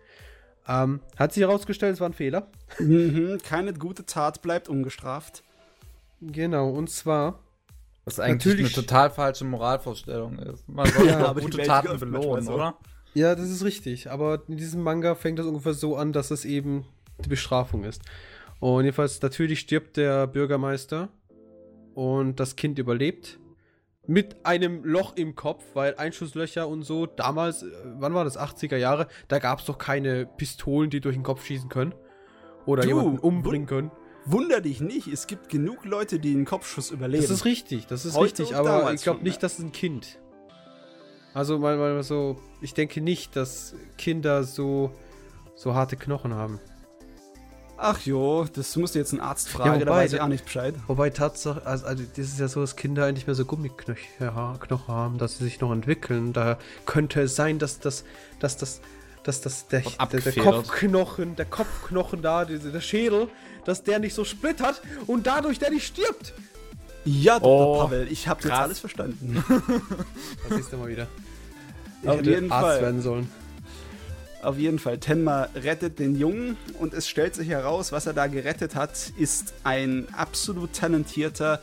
Ähm, 0.66 1.00
hat 1.16 1.32
sich 1.32 1.42
herausgestellt, 1.42 1.94
es 1.94 2.00
war 2.00 2.08
ein 2.08 2.14
Fehler. 2.14 2.48
Mhm, 2.78 3.38
keine 3.42 3.72
gute 3.74 4.04
Tat 4.04 4.42
bleibt 4.42 4.68
ungestraft. 4.68 5.44
Genau, 6.20 6.70
und 6.70 6.90
zwar, 6.90 7.40
Was 8.06 8.18
eigentlich 8.18 8.44
Natürlich- 8.46 8.76
eine 8.76 8.86
total 8.86 9.10
falsche 9.10 9.44
Moralvorstellung 9.44 10.38
ist. 10.38 10.68
Man 10.68 10.86
soll 10.92 11.06
Ja, 11.06 11.26
aber 11.26 11.40
gute 11.40 11.58
Taten 11.62 11.98
belohnen, 12.00 12.44
so. 12.44 12.54
oder? 12.54 12.76
Ja, 13.14 13.34
das 13.34 13.48
ist 13.48 13.64
richtig, 13.64 14.10
aber 14.10 14.42
in 14.48 14.56
diesem 14.56 14.82
Manga 14.82 15.14
fängt 15.14 15.38
das 15.38 15.46
ungefähr 15.46 15.74
so 15.74 15.96
an, 15.96 16.12
dass 16.12 16.30
es 16.30 16.44
eben 16.44 16.84
die 17.24 17.28
Bestrafung 17.28 17.84
ist. 17.84 18.02
Und 18.60 18.84
jedenfalls, 18.84 19.20
natürlich 19.22 19.60
stirbt 19.60 19.96
der 19.96 20.26
Bürgermeister 20.26 21.08
und 21.94 22.40
das 22.40 22.56
Kind 22.56 22.78
überlebt. 22.78 23.38
Mit 24.06 24.44
einem 24.44 24.84
Loch 24.84 25.16
im 25.16 25.34
Kopf, 25.34 25.64
weil 25.72 25.94
Einschusslöcher 25.96 26.68
und 26.68 26.82
so, 26.82 27.06
damals, 27.06 27.62
äh, 27.62 27.70
wann 27.96 28.12
war 28.12 28.24
das, 28.24 28.38
80er 28.38 28.76
Jahre, 28.76 29.06
da 29.28 29.38
gab 29.38 29.60
es 29.60 29.64
doch 29.64 29.78
keine 29.78 30.26
Pistolen, 30.26 30.90
die 30.90 31.00
durch 31.00 31.16
den 31.16 31.22
Kopf 31.22 31.46
schießen 31.46 31.70
können. 31.70 31.94
Oder 32.66 32.82
Du, 32.82 32.88
jemanden 32.88 33.18
umbringen 33.18 33.66
können. 33.66 33.90
Wunder 34.26 34.60
dich 34.60 34.80
nicht, 34.80 35.06
es 35.06 35.26
gibt 35.26 35.48
genug 35.48 35.84
Leute, 35.84 36.18
die 36.18 36.34
einen 36.34 36.44
Kopfschuss 36.44 36.90
überleben. 36.90 37.22
Das 37.22 37.30
ist 37.30 37.44
richtig, 37.44 37.86
das 37.86 38.04
ist 38.04 38.14
Heute 38.14 38.42
richtig, 38.42 38.56
aber 38.56 38.92
ich 38.92 39.02
glaube 39.02 39.22
nicht, 39.22 39.36
ja. 39.36 39.40
dass 39.40 39.58
es 39.58 39.64
ein 39.64 39.72
Kind. 39.72 40.18
Also 41.34 41.58
mal, 41.58 41.76
mal 41.76 42.02
so, 42.04 42.40
ich 42.60 42.74
denke 42.74 43.00
nicht, 43.00 43.34
dass 43.34 43.74
Kinder 43.98 44.44
so, 44.44 44.94
so 45.56 45.74
harte 45.74 45.96
Knochen 45.96 46.32
haben. 46.32 46.60
Ach 47.76 48.00
jo, 48.02 48.46
das 48.52 48.76
musst 48.76 48.94
du 48.94 49.00
jetzt 49.00 49.12
einen 49.12 49.20
Arzt 49.20 49.48
fragen, 49.48 49.80
Ja, 49.80 49.84
da 49.84 49.86
wobei, 49.86 50.04
weiß 50.04 50.12
ich 50.12 50.20
auch 50.20 50.28
nicht 50.28 50.44
Bescheid. 50.44 50.76
Wobei 50.86 51.10
Tatsache, 51.10 51.66
also, 51.66 51.86
also 51.86 52.04
das 52.04 52.26
ist 52.26 52.38
ja 52.38 52.46
so, 52.46 52.60
dass 52.60 52.76
Kinder 52.76 53.04
eigentlich 53.04 53.26
mehr 53.26 53.34
so 53.34 53.44
Gummiknochen 53.44 54.88
haben, 54.88 55.18
dass 55.18 55.38
sie 55.38 55.44
sich 55.44 55.60
noch 55.60 55.72
entwickeln. 55.72 56.32
Da 56.32 56.56
könnte 56.86 57.22
es 57.22 57.34
sein, 57.34 57.58
dass 57.58 57.80
das, 57.80 58.04
dass 58.38 58.56
das, 58.56 58.80
dass 59.24 59.40
das 59.40 59.66
der, 59.66 59.80
der, 59.80 60.20
der. 60.20 60.42
Kopfknochen, 60.42 61.34
der 61.34 61.46
Kopfknochen 61.46 62.22
da, 62.22 62.44
der 62.44 62.80
Schädel, 62.80 63.26
dass 63.64 63.82
der 63.82 63.98
nicht 63.98 64.14
so 64.14 64.24
splittert 64.24 64.80
und 65.08 65.26
dadurch 65.26 65.58
der 65.58 65.70
nicht 65.70 65.86
stirbt. 65.86 66.32
Ja, 67.04 67.38
Dr. 67.38 67.50
Oh, 67.50 67.82
Pavel, 67.82 68.08
ich 68.10 68.28
habe 68.28 68.42
jetzt 68.42 68.52
alles 68.52 68.78
verstanden. 68.78 69.44
Das 70.48 70.56
siehst 70.56 70.72
du 70.72 70.76
mal 70.76 70.88
wieder. 70.88 71.06
Auf 72.06 72.18
hätte 72.18 72.30
jeden 72.30 72.52
Arzt 72.52 72.66
Fall. 72.66 72.82
werden 72.82 73.02
sollen. 73.02 73.28
Auf 74.42 74.58
jeden 74.58 74.78
Fall, 74.78 74.98
Tenma 74.98 75.48
rettet 75.54 75.98
den 75.98 76.16
Jungen 76.16 76.58
und 76.78 76.92
es 76.92 77.08
stellt 77.08 77.34
sich 77.34 77.48
heraus, 77.48 77.92
was 77.92 78.06
er 78.06 78.12
da 78.12 78.26
gerettet 78.26 78.74
hat, 78.74 79.12
ist 79.16 79.54
ein 79.64 80.06
absolut 80.12 80.74
talentierter, 80.74 81.62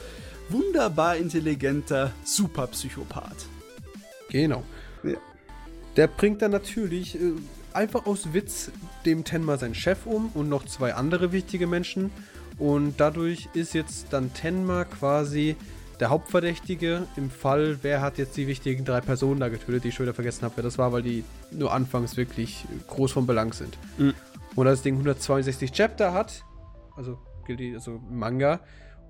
wunderbar 0.50 1.16
intelligenter 1.18 2.12
Superpsychopath. 2.24 3.46
Genau. 4.30 4.64
Ja. 5.04 5.18
Der 5.96 6.08
bringt 6.08 6.42
dann 6.42 6.52
natürlich 6.52 7.16
äh, 7.16 7.34
einfach 7.74 8.08
aus 8.08 8.34
Witz 8.34 8.72
dem 9.06 9.24
Tenma 9.26 9.58
seinen 9.58 9.76
Chef 9.76 10.06
um 10.06 10.32
und 10.34 10.50
noch 10.50 10.66
zwei 10.66 10.96
andere 10.96 11.32
wichtige 11.32 11.68
Menschen. 11.68 12.12
Und 12.58 12.96
dadurch 12.98 13.50
ist 13.54 13.74
jetzt 13.74 14.08
dann 14.12 14.34
Tenma 14.34 14.86
quasi 14.86 15.56
der 16.02 16.10
Hauptverdächtige 16.10 17.08
im 17.16 17.30
Fall, 17.30 17.78
wer 17.84 18.02
hat 18.02 18.18
jetzt 18.18 18.36
die 18.36 18.48
wichtigen 18.48 18.84
drei 18.84 19.02
Personen 19.02 19.40
da 19.40 19.50
getötet, 19.50 19.84
die 19.84 19.90
ich 19.90 19.96
schon 19.96 20.08
wieder 20.08 20.16
vergessen 20.16 20.44
habe, 20.44 20.58
wer 20.58 20.64
das 20.64 20.80
war, 20.80 20.92
weil 20.92 21.04
die 21.04 21.24
nur 21.52 21.72
anfangs 21.72 22.18
wirklich 22.18 22.66
groß 22.88 23.12
von 23.12 23.28
Belang 23.28 23.54
sind. 23.54 23.78
Mhm. 24.00 24.16
Und 24.56 24.66
das 24.66 24.82
Ding 24.82 24.96
162 24.96 25.72
Chapter 25.72 26.12
hat, 26.12 26.44
also 26.98 27.20
gilt 27.46 27.76
also 27.76 28.02
Manga. 28.10 28.62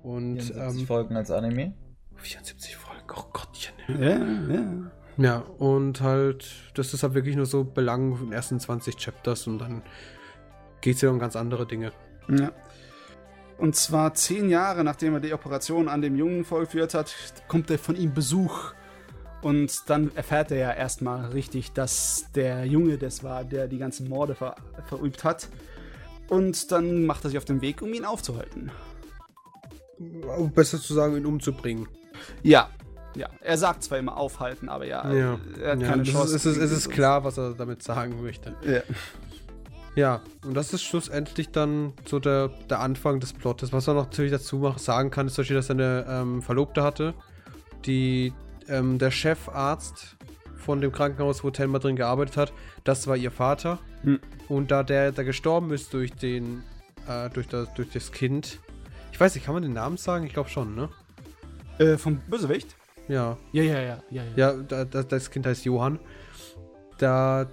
Und 0.02 0.42
74 0.42 0.80
ähm, 0.80 0.86
Folgen 0.86 1.16
als 1.16 1.30
Anime. 1.30 1.74
74 2.16 2.76
Folgen, 2.76 3.06
oh 3.16 3.24
Gottchen. 3.32 3.74
Ja, 3.88 4.54
ja. 4.54 4.90
Ja, 5.18 5.38
und 5.58 6.00
halt, 6.00 6.50
das 6.74 6.92
ist 6.94 7.02
halt 7.02 7.14
wirklich 7.14 7.36
nur 7.36 7.46
so 7.46 7.64
Belang 7.64 8.16
von 8.16 8.26
den 8.26 8.32
ersten 8.32 8.60
20 8.60 8.96
Chapters 8.96 9.46
und 9.46 9.58
dann 9.58 9.82
geht 10.82 10.96
es 10.96 11.02
ja 11.02 11.10
um 11.10 11.18
ganz 11.18 11.36
andere 11.36 11.66
Dinge. 11.66 11.92
Ja. 12.28 12.52
Und 13.62 13.76
zwar 13.76 14.12
zehn 14.14 14.50
Jahre 14.50 14.82
nachdem 14.82 15.14
er 15.14 15.20
die 15.20 15.32
Operation 15.32 15.86
an 15.88 16.02
dem 16.02 16.16
Jungen 16.16 16.44
vollführt 16.44 16.94
hat, 16.94 17.14
kommt 17.46 17.70
er 17.70 17.78
von 17.78 17.94
ihm 17.94 18.12
Besuch. 18.12 18.72
Und 19.40 19.88
dann 19.88 20.10
erfährt 20.16 20.50
er 20.50 20.56
ja 20.56 20.72
erstmal 20.72 21.26
richtig, 21.26 21.70
dass 21.72 22.26
der 22.34 22.64
Junge 22.66 22.98
das 22.98 23.22
war, 23.22 23.44
der 23.44 23.68
die 23.68 23.78
ganzen 23.78 24.08
Morde 24.08 24.34
ver 24.34 24.56
verübt 24.88 25.22
hat. 25.22 25.46
Und 26.28 26.72
dann 26.72 27.06
macht 27.06 27.22
er 27.22 27.30
sich 27.30 27.38
auf 27.38 27.44
den 27.44 27.60
Weg, 27.60 27.82
um 27.82 27.94
ihn 27.94 28.04
aufzuhalten. 28.04 28.72
Um 30.36 30.50
besser 30.50 30.80
zu 30.80 30.92
sagen, 30.92 31.16
ihn 31.16 31.24
umzubringen. 31.24 31.86
Ja, 32.42 32.68
ja. 33.14 33.28
Er 33.42 33.58
sagt 33.58 33.84
zwar 33.84 33.98
immer 33.98 34.16
aufhalten, 34.16 34.68
aber 34.68 34.86
ja, 34.86 35.08
Ja. 35.12 35.38
er 35.62 35.72
hat 35.72 35.80
ja, 35.82 35.86
keine 35.86 36.02
Chance. 36.02 36.34
Ist, 36.34 36.46
es, 36.46 36.56
ist, 36.56 36.62
es 36.64 36.72
ist 36.72 36.90
klar, 36.90 37.22
was 37.22 37.38
er 37.38 37.54
damit 37.54 37.84
sagen 37.84 38.20
möchte. 38.24 38.56
Ja. 38.66 38.80
Ja, 39.94 40.22
und 40.44 40.54
das 40.54 40.72
ist 40.72 40.82
schlussendlich 40.82 41.50
dann 41.50 41.92
so 42.06 42.18
der, 42.18 42.48
der 42.70 42.80
Anfang 42.80 43.20
des 43.20 43.32
Plottes. 43.32 43.72
Was 43.72 43.86
man 43.86 43.96
noch 43.96 44.04
natürlich 44.04 44.32
dazu 44.32 44.72
sagen 44.76 45.10
kann, 45.10 45.26
ist 45.26 45.34
zum 45.34 45.42
Beispiel, 45.42 45.56
dass 45.56 45.68
er 45.68 45.74
eine 45.74 46.06
ähm, 46.08 46.42
Verlobte 46.42 46.82
hatte, 46.82 47.14
die 47.84 48.32
ähm, 48.68 48.98
der 48.98 49.10
Chefarzt 49.10 50.16
von 50.56 50.80
dem 50.80 50.92
Krankenhaus, 50.92 51.44
wo 51.44 51.50
Telma 51.50 51.78
drin 51.78 51.96
gearbeitet 51.96 52.36
hat, 52.36 52.52
das 52.84 53.06
war 53.06 53.16
ihr 53.16 53.30
Vater. 53.30 53.80
Hm. 54.02 54.20
Und 54.48 54.70
da 54.70 54.82
der, 54.82 55.12
der 55.12 55.24
gestorben 55.24 55.72
ist 55.72 55.92
durch 55.92 56.12
den, 56.12 56.62
äh, 57.08 57.28
durch 57.30 57.48
das, 57.48 57.72
durch 57.74 57.90
das 57.90 58.12
Kind. 58.12 58.60
Ich 59.12 59.20
weiß 59.20 59.34
nicht, 59.34 59.44
kann 59.44 59.54
man 59.54 59.62
den 59.62 59.74
Namen 59.74 59.98
sagen? 59.98 60.24
Ich 60.24 60.32
glaube 60.32 60.48
schon, 60.48 60.74
ne? 60.74 60.88
Äh, 61.78 61.98
vom 61.98 62.18
Bösewicht? 62.28 62.76
Ja. 63.08 63.36
Ja, 63.52 63.62
ja, 63.62 63.80
ja, 63.80 64.02
ja. 64.10 64.22
ja. 64.36 64.52
Ja, 64.52 64.52
da, 64.54 64.84
da, 64.84 65.02
das 65.02 65.30
Kind 65.30 65.46
heißt 65.46 65.64
Johann. 65.64 65.98
Da 66.98 67.46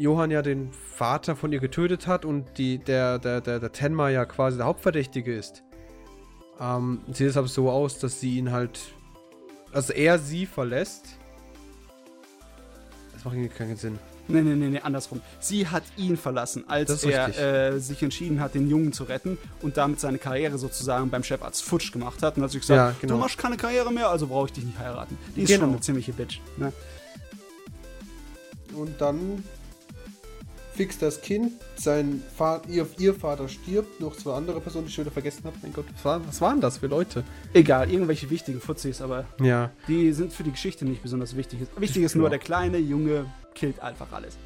Johann 0.00 0.30
ja 0.30 0.40
den 0.40 0.70
Vater 0.72 1.36
von 1.36 1.52
ihr 1.52 1.60
getötet 1.60 2.06
hat 2.06 2.24
und 2.24 2.56
die, 2.56 2.78
der, 2.78 3.18
der, 3.18 3.42
der, 3.42 3.60
der 3.60 3.70
Tenma 3.72 4.08
ja 4.08 4.24
quasi 4.24 4.56
der 4.56 4.64
Hauptverdächtige 4.64 5.34
ist, 5.36 5.62
ähm, 6.58 7.02
sieht 7.12 7.28
es 7.28 7.36
aber 7.36 7.48
so 7.48 7.70
aus, 7.70 7.98
dass 7.98 8.18
sie 8.18 8.38
ihn 8.38 8.50
halt. 8.50 8.80
Also 9.72 9.92
er 9.92 10.18
sie 10.18 10.46
verlässt. 10.46 11.04
Das 13.12 13.24
macht 13.26 13.34
irgendwie 13.34 13.54
keinen 13.54 13.76
Sinn. 13.76 13.98
Nee, 14.26 14.40
nee, 14.40 14.54
nee, 14.54 14.68
nee, 14.68 14.80
andersrum. 14.80 15.20
Sie 15.38 15.66
hat 15.68 15.82
ihn 15.98 16.16
verlassen, 16.16 16.64
als 16.68 17.04
er 17.04 17.72
äh, 17.74 17.78
sich 17.78 18.02
entschieden 18.02 18.40
hat, 18.40 18.54
den 18.54 18.70
Jungen 18.70 18.92
zu 18.94 19.04
retten 19.04 19.36
und 19.60 19.76
damit 19.76 20.00
seine 20.00 20.18
Karriere 20.18 20.56
sozusagen 20.56 21.10
beim 21.10 21.22
Chefarzt 21.24 21.62
futsch 21.62 21.92
gemacht 21.92 22.22
hat. 22.22 22.36
Und 22.38 22.44
hat 22.44 22.50
sich 22.52 22.60
gesagt, 22.62 22.78
Ja, 22.94 22.96
genau. 23.00 23.14
du 23.14 23.20
machst 23.20 23.36
keine 23.36 23.56
Karriere 23.58 23.92
mehr, 23.92 24.08
also 24.08 24.28
brauche 24.28 24.46
ich 24.46 24.52
dich 24.52 24.64
nicht 24.64 24.78
heiraten. 24.78 25.18
Die 25.36 25.42
ist 25.42 25.48
Genau. 25.48 25.62
schon 25.64 25.70
eine 25.72 25.80
ziemliche 25.80 26.12
Bitch. 26.12 26.40
Ne? 26.56 26.72
Und 28.74 29.00
dann 29.00 29.42
fixt 30.80 31.02
das 31.02 31.20
Kind, 31.20 31.52
sein 31.76 32.22
Vater, 32.34 32.66
ihr, 32.70 32.86
ihr 32.98 33.12
Vater 33.12 33.48
stirbt, 33.50 34.00
noch 34.00 34.16
zwei 34.16 34.32
andere 34.32 34.60
Personen, 34.62 34.86
die 34.86 34.88
ich 34.88 34.94
schon 34.94 35.04
wieder 35.04 35.12
vergessen 35.12 35.42
habe. 35.44 35.54
Mein 35.60 35.74
Gott, 35.74 35.84
was, 35.92 36.04
war, 36.06 36.26
was 36.26 36.40
waren 36.40 36.58
das 36.62 36.78
für 36.78 36.86
Leute? 36.86 37.22
Egal, 37.52 37.90
irgendwelche 37.92 38.30
wichtigen 38.30 38.62
Fuzis, 38.62 39.02
aber 39.02 39.26
Ja. 39.42 39.68
die 39.88 40.10
sind 40.14 40.32
für 40.32 40.42
die 40.42 40.52
Geschichte 40.52 40.86
nicht 40.86 41.02
besonders 41.02 41.36
wichtig. 41.36 41.60
Wichtig 41.76 42.02
ist 42.02 42.14
nur, 42.14 42.24
Ja. 42.24 42.30
der 42.30 42.38
kleine 42.38 42.78
Junge 42.78 43.26
killt 43.54 43.78
einfach 43.80 44.10
alles. 44.12 44.38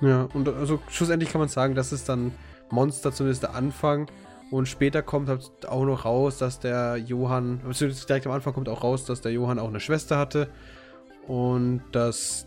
Ja, 0.00 0.28
und 0.34 0.48
also 0.48 0.80
schlussendlich 0.88 1.30
kann 1.30 1.38
man 1.40 1.48
sagen, 1.48 1.76
das 1.76 1.92
ist 1.92 2.08
dann 2.08 2.32
Monster 2.70 3.12
zumindest 3.12 3.44
der 3.44 3.54
Anfang. 3.54 4.08
Und 4.50 4.66
später 4.66 5.00
kommt 5.02 5.28
halt 5.28 5.48
auch 5.68 5.84
noch 5.84 6.04
raus, 6.04 6.38
dass 6.38 6.58
der 6.58 6.96
Johann, 6.96 7.58
beziehungsweise 7.64 8.04
direkt 8.04 8.26
am 8.26 8.32
Anfang 8.32 8.52
kommt 8.52 8.68
auch 8.68 8.82
raus, 8.82 9.04
dass 9.04 9.20
der 9.20 9.30
Johann 9.30 9.60
auch 9.60 9.68
eine 9.68 9.78
Schwester 9.78 10.18
hatte. 10.18 10.48
Und 11.28 11.82
dass. 11.92 12.46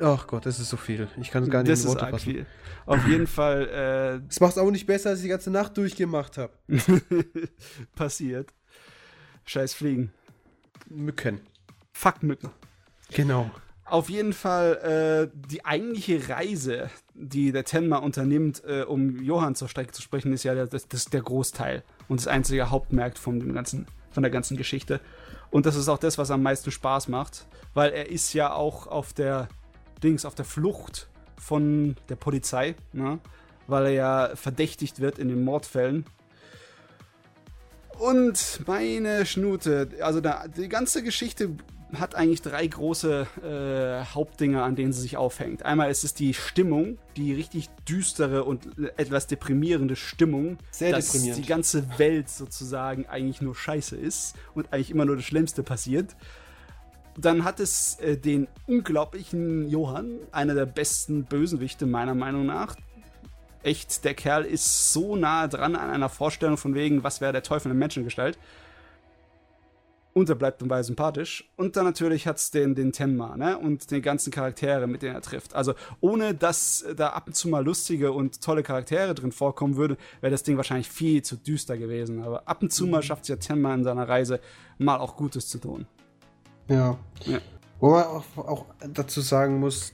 Ach 0.00 0.26
Gott, 0.26 0.46
das 0.46 0.58
ist 0.58 0.70
so 0.70 0.76
viel. 0.76 1.08
Ich 1.20 1.30
kann 1.30 1.44
es 1.44 1.50
gar 1.50 1.62
nicht 1.62 1.70
das 1.70 1.80
in 1.80 1.86
ist 1.86 1.88
Worte 1.90 2.04
arg 2.06 2.10
fassen. 2.14 2.24
viel. 2.24 2.46
Auf 2.86 3.06
jeden 3.06 3.26
Fall 3.26 4.20
macht 4.40 4.52
es 4.52 4.58
auch 4.58 4.70
nicht 4.70 4.86
besser, 4.86 5.10
als 5.10 5.20
ich 5.20 5.24
die 5.24 5.28
ganze 5.28 5.50
Nacht 5.50 5.76
durchgemacht 5.76 6.38
habe. 6.38 6.52
äh, 6.68 6.78
passiert. 7.94 8.52
Scheiß 9.44 9.74
Fliegen. 9.74 10.12
Mücken. 10.88 11.40
Fuck 11.92 12.22
Mücken. 12.22 12.50
Genau. 13.12 13.50
Auf 13.84 14.08
jeden 14.08 14.32
Fall 14.32 15.28
äh, 15.32 15.38
die 15.50 15.64
eigentliche 15.64 16.28
Reise, 16.28 16.88
die 17.14 17.52
der 17.52 17.64
Tenma 17.64 17.98
unternimmt, 17.98 18.62
äh, 18.64 18.82
um 18.82 19.20
Johann 19.22 19.54
zur 19.54 19.68
Strecke 19.68 19.92
zu 19.92 20.00
sprechen, 20.00 20.32
ist 20.32 20.44
ja 20.44 20.54
der, 20.54 20.66
das, 20.66 20.88
das 20.88 21.00
ist 21.00 21.12
der 21.12 21.20
Großteil 21.22 21.82
und 22.08 22.20
das 22.20 22.26
einzige 22.26 22.70
Hauptmerk 22.70 23.18
von 23.18 23.38
dem 23.38 23.52
ganzen, 23.52 23.86
von 24.10 24.22
der 24.22 24.30
ganzen 24.32 24.56
Geschichte. 24.56 25.00
Und 25.50 25.66
das 25.66 25.76
ist 25.76 25.88
auch 25.88 25.98
das, 25.98 26.16
was 26.16 26.30
am 26.30 26.42
meisten 26.42 26.70
Spaß 26.70 27.08
macht, 27.08 27.46
weil 27.74 27.92
er 27.92 28.08
ist 28.08 28.32
ja 28.32 28.52
auch 28.54 28.86
auf 28.86 29.12
der 29.12 29.48
Dings, 30.02 30.24
auf 30.24 30.34
der 30.34 30.44
Flucht 30.44 31.08
von 31.38 31.96
der 32.08 32.16
Polizei, 32.16 32.74
ne? 32.92 33.18
weil 33.66 33.86
er 33.86 33.92
ja 33.92 34.30
verdächtigt 34.34 35.00
wird 35.00 35.18
in 35.18 35.28
den 35.28 35.44
Mordfällen. 35.44 36.04
Und 37.98 38.60
meine 38.66 39.26
Schnute, 39.26 39.88
also 40.00 40.20
da, 40.20 40.48
die 40.48 40.68
ganze 40.68 41.02
Geschichte 41.02 41.50
hat 41.94 42.14
eigentlich 42.14 42.40
drei 42.40 42.66
große 42.66 43.26
äh, 43.42 44.14
Hauptdinge, 44.14 44.62
an 44.62 44.76
denen 44.76 44.92
sie 44.92 45.02
sich 45.02 45.16
aufhängt. 45.16 45.64
Einmal 45.64 45.90
ist 45.90 46.04
es 46.04 46.14
die 46.14 46.32
Stimmung, 46.32 46.98
die 47.16 47.34
richtig 47.34 47.68
düstere 47.88 48.44
und 48.44 48.66
etwas 48.96 49.26
deprimierende 49.26 49.96
Stimmung, 49.96 50.58
Sehr 50.70 50.92
dass 50.92 51.12
die 51.12 51.46
ganze 51.46 51.98
Welt 51.98 52.30
sozusagen 52.30 53.06
eigentlich 53.06 53.42
nur 53.42 53.54
Scheiße 53.54 53.96
ist 53.96 54.34
und 54.54 54.72
eigentlich 54.72 54.90
immer 54.90 55.04
nur 55.04 55.16
das 55.16 55.24
Schlimmste 55.24 55.62
passiert. 55.62 56.16
Dann 57.18 57.44
hat 57.44 57.60
es 57.60 57.98
äh, 58.00 58.16
den 58.16 58.48
unglaublichen 58.66 59.68
Johann, 59.68 60.18
einer 60.30 60.54
der 60.54 60.66
besten 60.66 61.24
Bösenwichte 61.24 61.86
meiner 61.86 62.14
Meinung 62.14 62.46
nach. 62.46 62.76
Echt, 63.62 64.04
der 64.04 64.14
Kerl 64.14 64.44
ist 64.44 64.92
so 64.92 65.14
nah 65.14 65.46
dran 65.46 65.76
an 65.76 65.90
einer 65.90 66.08
Vorstellung 66.08 66.56
von 66.56 66.74
wegen, 66.74 67.04
was 67.04 67.20
wäre 67.20 67.32
der 67.32 67.42
Teufel 67.42 67.70
in 67.70 67.78
Menschengestalt. 67.78 68.38
Und 70.14 70.28
er 70.28 70.34
bleibt 70.34 70.60
dabei 70.60 70.82
sympathisch. 70.82 71.50
Und 71.56 71.76
dann 71.76 71.84
natürlich 71.84 72.26
hat 72.26 72.36
es 72.36 72.50
den, 72.50 72.74
den 72.74 72.92
Tenma, 72.92 73.36
ne? 73.36 73.56
Und 73.56 73.90
die 73.90 74.02
ganzen 74.02 74.30
Charaktere, 74.30 74.86
mit 74.86 75.00
denen 75.00 75.14
er 75.14 75.22
trifft. 75.22 75.54
Also, 75.54 75.74
ohne 76.00 76.34
dass 76.34 76.84
da 76.96 77.10
ab 77.10 77.28
und 77.28 77.34
zu 77.34 77.48
mal 77.48 77.64
lustige 77.64 78.12
und 78.12 78.42
tolle 78.42 78.62
Charaktere 78.62 79.14
drin 79.14 79.32
vorkommen 79.32 79.76
würden, 79.76 79.96
wäre 80.20 80.30
das 80.30 80.42
Ding 80.42 80.58
wahrscheinlich 80.58 80.90
viel 80.90 81.22
zu 81.22 81.36
düster 81.36 81.78
gewesen. 81.78 82.22
Aber 82.22 82.46
ab 82.46 82.62
und 82.62 82.72
zu 82.72 82.86
mal 82.86 83.02
schafft 83.02 83.22
es 83.22 83.28
ja 83.28 83.36
Tenma 83.36 83.74
in 83.74 83.84
seiner 83.84 84.06
Reise, 84.06 84.40
mal 84.76 84.98
auch 84.98 85.16
Gutes 85.16 85.48
zu 85.48 85.58
tun. 85.58 85.86
Ja. 86.72 86.98
Ja. 87.26 87.38
Wo 87.80 87.90
man 87.90 88.04
auch, 88.04 88.24
auch 88.36 88.66
dazu 88.92 89.20
sagen 89.20 89.58
muss, 89.60 89.92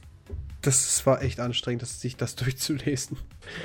das 0.63 1.07
war 1.07 1.23
echt 1.23 1.41
anstrengend, 1.41 1.83
das, 1.83 2.01
sich 2.01 2.17
das 2.17 2.35
durchzulesen. 2.37 3.17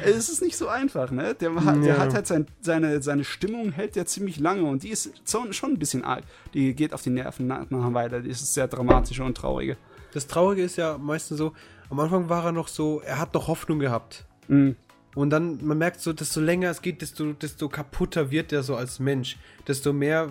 Es 0.05 0.29
ist 0.29 0.41
nicht 0.41 0.55
so 0.55 0.67
einfach, 0.67 1.11
ne? 1.11 1.33
Der, 1.35 1.53
hat- 1.55 1.83
der 1.83 1.95
Ja. 1.95 1.97
hat 1.99 2.13
halt 2.13 2.27
sein, 2.27 2.47
seine, 2.61 3.01
seine 3.01 3.23
Stimmung 3.23 3.71
hält 3.71 3.95
ja 3.95 4.05
ziemlich 4.05 4.39
lange 4.39 4.63
und 4.63 4.83
die 4.83 4.89
ist 4.89 5.11
schon 5.27 5.49
ein 5.63 5.79
bisschen 5.79 6.03
arg. 6.03 6.23
Die 6.53 6.73
geht 6.73 6.93
auf 6.93 7.01
die 7.01 7.09
Nerven 7.09 7.47
nach 7.47 7.69
nach 7.69 7.79
einer 7.79 7.93
Weile. 7.93 8.21
Die 8.21 8.29
ist 8.29 8.53
sehr 8.53 8.67
dramatische 8.67 9.23
und 9.23 9.35
traurige. 9.35 9.75
Das 10.13 10.27
Traurige 10.27 10.63
ist 10.63 10.77
ja 10.77 10.97
meistens 10.97 11.37
so, 11.39 11.53
am 11.89 11.99
Anfang 11.99 12.29
war 12.29 12.45
er 12.45 12.51
noch 12.51 12.67
so, 12.67 13.01
er 13.01 13.19
hat 13.19 13.33
noch 13.33 13.47
Hoffnung 13.47 13.79
gehabt. 13.79 14.25
Mhm. 14.47 14.75
Und 15.15 15.29
dann, 15.31 15.63
man 15.65 15.77
merkt 15.77 15.99
so, 16.01 16.13
desto 16.13 16.39
länger 16.39 16.69
es 16.69 16.81
geht, 16.81 17.01
desto, 17.01 17.33
desto 17.33 17.69
kaputter 17.69 18.31
wird 18.31 18.51
er 18.51 18.63
so 18.63 18.75
als 18.75 18.99
Mensch. 18.99 19.37
Desto 19.67 19.93
mehr 19.93 20.29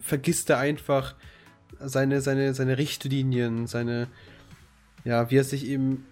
vergisst 0.00 0.50
er 0.50 0.58
einfach 0.58 1.14
seine, 1.80 2.20
seine, 2.20 2.54
seine 2.54 2.78
Richtlinien, 2.78 3.66
seine, 3.66 4.08
ja, 5.04 5.30
wie 5.30 5.36
er 5.36 5.44
sich 5.44 5.66
eben, 5.66 6.06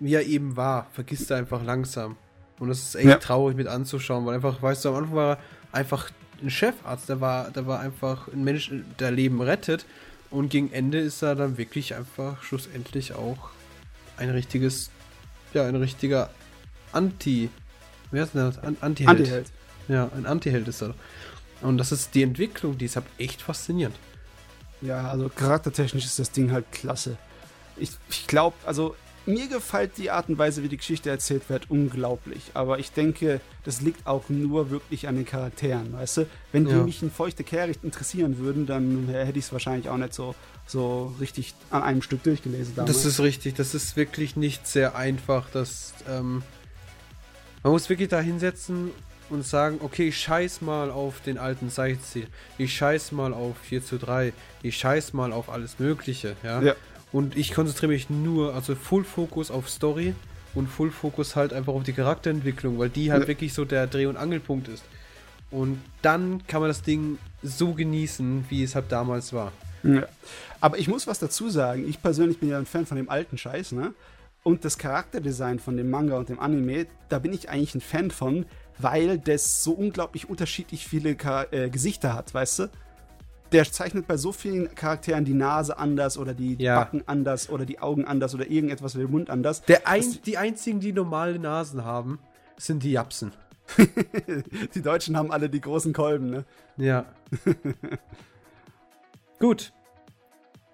wie 0.00 0.14
er 0.14 0.26
eben 0.26 0.56
war, 0.56 0.88
vergisst 0.92 1.30
er 1.30 1.36
einfach 1.38 1.62
langsam. 1.64 2.16
Und 2.58 2.68
das 2.68 2.80
ist 2.80 2.94
echt 2.96 3.06
Ja. 3.06 3.16
traurig 3.16 3.56
mit 3.56 3.66
anzuschauen, 3.66 4.26
weil 4.26 4.34
einfach, 4.34 4.62
weißt 4.62 4.84
du, 4.84 4.90
am 4.90 4.96
Anfang 4.96 5.14
war 5.16 5.30
er 5.36 5.38
einfach 5.72 6.10
ein 6.42 6.50
Chefarzt, 6.50 7.08
der 7.08 7.20
war, 7.20 7.50
der 7.50 7.66
war 7.66 7.80
einfach 7.80 8.28
ein 8.28 8.44
Mensch, 8.44 8.70
der 8.98 9.10
Leben 9.10 9.40
rettet. 9.40 9.86
Und 10.30 10.48
gegen 10.48 10.72
Ende 10.72 10.98
ist 10.98 11.22
er 11.22 11.36
dann 11.36 11.58
wirklich 11.58 11.94
einfach 11.94 12.42
schlussendlich 12.42 13.14
auch 13.14 13.50
ein 14.16 14.30
richtiges, 14.30 14.90
ja, 15.52 15.64
ein 15.66 15.76
richtiger 15.76 16.30
Anti, 16.92 17.50
wie 18.10 18.20
heißt 18.20 18.34
denn 18.34 18.42
das? 18.42 18.58
An 18.58 18.76
Antiheld. 18.80 19.18
Antiheld. 19.20 19.46
Ja, 19.88 20.10
ein 20.16 20.26
Antiheld 20.26 20.66
ist 20.68 20.82
er. 20.82 20.94
Und 21.64 21.78
das 21.78 21.92
ist 21.92 22.14
die 22.14 22.22
Entwicklung, 22.22 22.76
die 22.76 22.84
ist 22.84 22.96
halt 22.96 23.06
echt 23.18 23.40
faszinierend. 23.40 23.96
Ja, 24.82 25.10
also 25.10 25.30
charaktertechnisch 25.30 26.04
ist 26.04 26.18
das 26.18 26.30
Ding 26.30 26.52
halt 26.52 26.70
klasse. 26.72 27.16
Ich, 27.76 27.90
ich 28.10 28.26
glaube, 28.26 28.54
also 28.66 28.94
mir 29.24 29.48
gefällt 29.48 29.96
die 29.96 30.10
Art 30.10 30.28
und 30.28 30.36
Weise, 30.36 30.62
wie 30.62 30.68
die 30.68 30.76
Geschichte 30.76 31.08
erzählt 31.08 31.48
wird, 31.48 31.70
unglaublich. 31.70 32.50
Aber 32.52 32.78
ich 32.78 32.92
denke, 32.92 33.40
das 33.64 33.80
liegt 33.80 34.06
auch 34.06 34.28
nur 34.28 34.70
wirklich 34.70 35.08
an 35.08 35.16
den 35.16 35.24
Charakteren, 35.24 35.94
weißt 35.94 36.18
du? 36.18 36.26
Wenn 36.52 36.68
ja. 36.68 36.76
die 36.76 36.84
mich 36.84 37.02
in 37.02 37.10
feuchte 37.10 37.44
Kehricht 37.44 37.82
interessieren 37.82 38.36
würden, 38.38 38.66
dann 38.66 39.08
hätte 39.08 39.38
ich 39.38 39.46
es 39.46 39.52
wahrscheinlich 39.52 39.88
auch 39.88 39.96
nicht 39.96 40.12
so, 40.12 40.34
so 40.66 41.14
richtig 41.18 41.54
an 41.70 41.82
einem 41.82 42.02
Stück 42.02 42.22
durchgelesen. 42.22 42.74
Damals. 42.76 42.94
Das 42.94 43.06
ist 43.06 43.20
richtig, 43.20 43.54
das 43.54 43.74
ist 43.74 43.96
wirklich 43.96 44.36
nicht 44.36 44.66
sehr 44.66 44.94
einfach. 44.94 45.48
Das, 45.50 45.94
ähm, 46.06 46.42
man 47.62 47.72
muss 47.72 47.88
wirklich 47.88 48.10
da 48.10 48.20
hinsetzen 48.20 48.90
und 49.30 49.44
sagen, 49.44 49.78
okay, 49.82 50.08
ich 50.08 50.18
scheiß 50.18 50.60
mal 50.60 50.90
auf 50.90 51.20
den 51.20 51.38
alten 51.38 51.70
Sightseer, 51.70 52.26
ich 52.58 52.74
scheiß 52.74 53.12
mal 53.12 53.32
auf 53.32 53.56
4 53.58 53.84
zu 53.84 53.98
3, 53.98 54.32
ich 54.62 54.76
scheiß 54.76 55.12
mal 55.12 55.32
auf 55.32 55.48
alles 55.48 55.78
Mögliche, 55.78 56.36
ja. 56.42 56.62
ja. 56.62 56.74
Und 57.12 57.36
ich 57.36 57.52
konzentriere 57.52 57.92
mich 57.92 58.10
nur, 58.10 58.54
also 58.54 58.74
Full 58.74 59.04
Fokus 59.04 59.50
auf 59.50 59.68
Story 59.68 60.14
und 60.54 60.68
Full 60.68 60.90
Fokus 60.90 61.36
halt 61.36 61.52
einfach 61.52 61.72
auf 61.72 61.84
die 61.84 61.92
Charakterentwicklung, 61.92 62.78
weil 62.78 62.90
die 62.90 63.12
halt 63.12 63.22
ja. 63.22 63.28
wirklich 63.28 63.54
so 63.54 63.64
der 63.64 63.86
Dreh- 63.86 64.06
und 64.06 64.16
Angelpunkt 64.16 64.68
ist. 64.68 64.84
Und 65.50 65.80
dann 66.02 66.44
kann 66.48 66.60
man 66.60 66.68
das 66.68 66.82
Ding 66.82 67.18
so 67.42 67.74
genießen, 67.74 68.46
wie 68.48 68.64
es 68.64 68.74
halt 68.74 68.90
damals 68.90 69.32
war. 69.32 69.52
Ja. 69.84 70.06
Aber 70.60 70.78
ich 70.78 70.88
muss 70.88 71.06
was 71.06 71.18
dazu 71.18 71.50
sagen. 71.50 71.88
Ich 71.88 72.02
persönlich 72.02 72.40
bin 72.40 72.48
ja 72.48 72.58
ein 72.58 72.66
Fan 72.66 72.86
von 72.86 72.96
dem 72.96 73.08
alten 73.08 73.38
Scheiß, 73.38 73.72
ne? 73.72 73.94
Und 74.42 74.64
das 74.64 74.76
Charakterdesign 74.76 75.58
von 75.58 75.76
dem 75.76 75.90
Manga 75.90 76.18
und 76.18 76.28
dem 76.28 76.40
Anime, 76.40 76.86
da 77.08 77.18
bin 77.18 77.32
ich 77.32 77.48
eigentlich 77.48 77.74
ein 77.74 77.80
Fan 77.80 78.10
von, 78.10 78.44
weil 78.78 79.18
das 79.18 79.62
so 79.62 79.72
unglaublich 79.72 80.28
unterschiedlich 80.28 80.86
viele 80.86 81.16
Char 81.20 81.52
äh, 81.52 81.70
Gesichter 81.70 82.14
hat, 82.14 82.34
weißt 82.34 82.58
du? 82.60 82.70
der 83.54 83.70
zeichnet 83.70 84.08
bei 84.08 84.16
so 84.16 84.32
vielen 84.32 84.74
Charakteren 84.74 85.24
die 85.24 85.32
Nase 85.32 85.78
anders 85.78 86.18
oder 86.18 86.34
die 86.34 86.56
ja. 86.60 86.76
Backen 86.76 87.04
anders 87.06 87.48
oder 87.48 87.64
die 87.64 87.78
Augen 87.78 88.04
anders 88.04 88.34
oder 88.34 88.50
irgendetwas 88.50 88.94
mit 88.94 89.04
dem 89.04 89.12
Mund 89.12 89.30
anders. 89.30 89.62
Der 89.62 89.86
ein, 89.86 90.02
die 90.26 90.36
einzigen, 90.36 90.80
die 90.80 90.92
normale 90.92 91.38
Nasen 91.38 91.84
haben, 91.84 92.18
sind 92.56 92.82
die 92.82 92.90
Japsen. 92.90 93.32
die 94.74 94.82
Deutschen 94.82 95.16
haben 95.16 95.30
alle 95.30 95.48
die 95.48 95.60
großen 95.60 95.92
Kolben, 95.92 96.30
ne? 96.30 96.44
Ja. 96.76 97.06
Gut. 99.38 99.72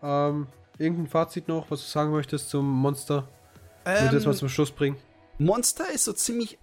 Ähm, 0.02 0.47
irgendein 0.78 1.07
Fazit 1.07 1.49
noch, 1.49 1.71
was 1.71 1.83
du 1.83 1.87
sagen 1.87 2.12
möchtest 2.12 2.49
zum 2.49 2.66
Monster? 2.66 3.28
Ähm, 3.85 4.04
Würde 4.04 4.16
das 4.16 4.26
mal 4.26 4.35
zum 4.35 4.49
Schluss 4.49 4.71
bringen? 4.71 4.97
Monster 5.38 5.90
ist 5.92 6.04
so 6.04 6.14
ziemlich 6.14 6.59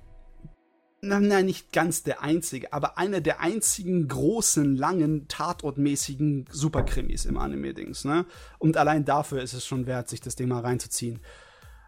nein, 1.01 1.45
nicht 1.45 1.71
ganz 1.71 2.03
der 2.03 2.21
einzige, 2.21 2.73
aber 2.73 2.97
einer 2.97 3.21
der 3.21 3.39
einzigen 3.39 4.07
großen, 4.07 4.75
langen, 4.75 5.27
tatortmäßigen 5.27 6.45
Superkrimis 6.51 7.25
im 7.25 7.37
Anime-Dings, 7.37 8.05
ne? 8.05 8.25
Und 8.57 8.77
allein 8.77 9.05
dafür 9.05 9.41
ist 9.41 9.53
es 9.53 9.65
schon 9.65 9.85
wert, 9.85 10.09
sich 10.09 10.21
das 10.21 10.35
Ding 10.35 10.47
mal 10.47 10.61
reinzuziehen. 10.61 11.19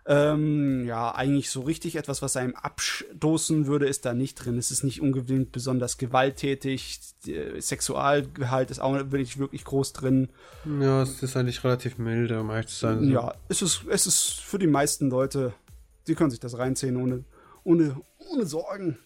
Ähm, 0.05 0.87
ja, 0.87 1.13
eigentlich 1.13 1.51
so 1.51 1.61
richtig 1.61 1.95
etwas, 1.95 2.23
was 2.23 2.35
einem 2.35 2.55
abstoßen 2.55 3.67
würde, 3.67 3.85
ist 3.85 4.05
da 4.05 4.15
nicht 4.15 4.35
drin. 4.35 4.57
Es 4.57 4.71
ist 4.71 4.83
nicht 4.83 5.01
ungewöhnlich 5.01 5.51
besonders 5.51 5.99
gewalttätig. 5.99 6.99
Sexualgehalt 7.59 8.71
ist 8.71 8.79
auch 8.79 8.93
nicht 9.11 9.37
wirklich 9.37 9.65
groß 9.65 9.93
drin. 9.93 10.29
Ja, 10.81 11.03
es 11.03 11.21
ist 11.21 11.37
eigentlich 11.37 11.63
relativ 11.63 11.99
milde, 11.99 12.39
um 12.39 12.49
ehrlich 12.49 12.67
zu 12.67 12.75
sein. 12.75 13.07
Ja, 13.07 13.35
es 13.49 13.61
ist, 13.61 13.83
es 13.87 14.07
ist 14.07 14.39
für 14.39 14.57
die 14.57 14.65
meisten 14.65 15.11
Leute, 15.11 15.53
die 16.07 16.15
können 16.15 16.31
sich 16.31 16.39
das 16.39 16.57
reinziehen 16.57 16.97
ohne, 16.97 17.23
ohne, 17.63 18.01
ohne 18.19 18.45
Sorgen. 18.45 18.97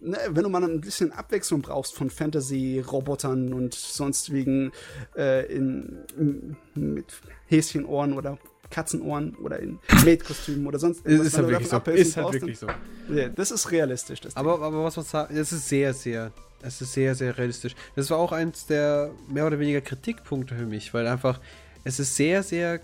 Ne, 0.00 0.18
wenn 0.30 0.42
du 0.42 0.48
mal 0.48 0.64
ein 0.64 0.80
bisschen 0.80 1.12
Abwechslung 1.12 1.62
brauchst 1.62 1.94
von 1.94 2.10
Fantasy-Robotern 2.10 3.52
und 3.52 3.72
sonst 3.74 4.32
wegen 4.32 4.72
äh, 5.16 5.46
in, 5.46 6.00
in, 6.18 6.56
mit 6.74 7.06
Häschenohren 7.46 8.14
oder 8.14 8.36
Katzenohren 8.72 9.36
oder 9.36 9.60
in 9.60 9.78
Maid-Kostümen 10.04 10.66
oder 10.66 10.80
sonst 10.80 11.06
irgendwas. 11.06 11.28
Ist 11.28 11.38
halt 11.38 11.48
wirklich 11.48 11.68
so. 11.68 11.76
Ist 11.92 12.16
halt 12.16 12.32
wirklich 12.32 12.58
so. 12.58 12.66
Ja, 13.14 13.28
das 13.28 13.52
ist 13.52 13.70
realistisch. 13.70 14.20
Das 14.22 14.36
aber, 14.36 14.60
aber 14.60 14.82
was 14.82 14.96
man 14.96 15.04
sagt, 15.04 15.30
es 15.30 15.52
ist 15.52 15.68
sehr, 15.68 15.94
sehr, 15.94 16.32
es 16.62 16.80
ist 16.80 16.92
sehr, 16.92 17.14
sehr 17.14 17.36
realistisch. 17.38 17.76
Das 17.94 18.10
war 18.10 18.18
auch 18.18 18.32
eins 18.32 18.66
der 18.66 19.12
mehr 19.28 19.46
oder 19.46 19.60
weniger 19.60 19.82
Kritikpunkte 19.82 20.56
für 20.56 20.66
mich, 20.66 20.92
weil 20.94 21.06
einfach, 21.06 21.38
es 21.84 22.00
ist 22.00 22.16
sehr, 22.16 22.42
sehr, 22.42 22.80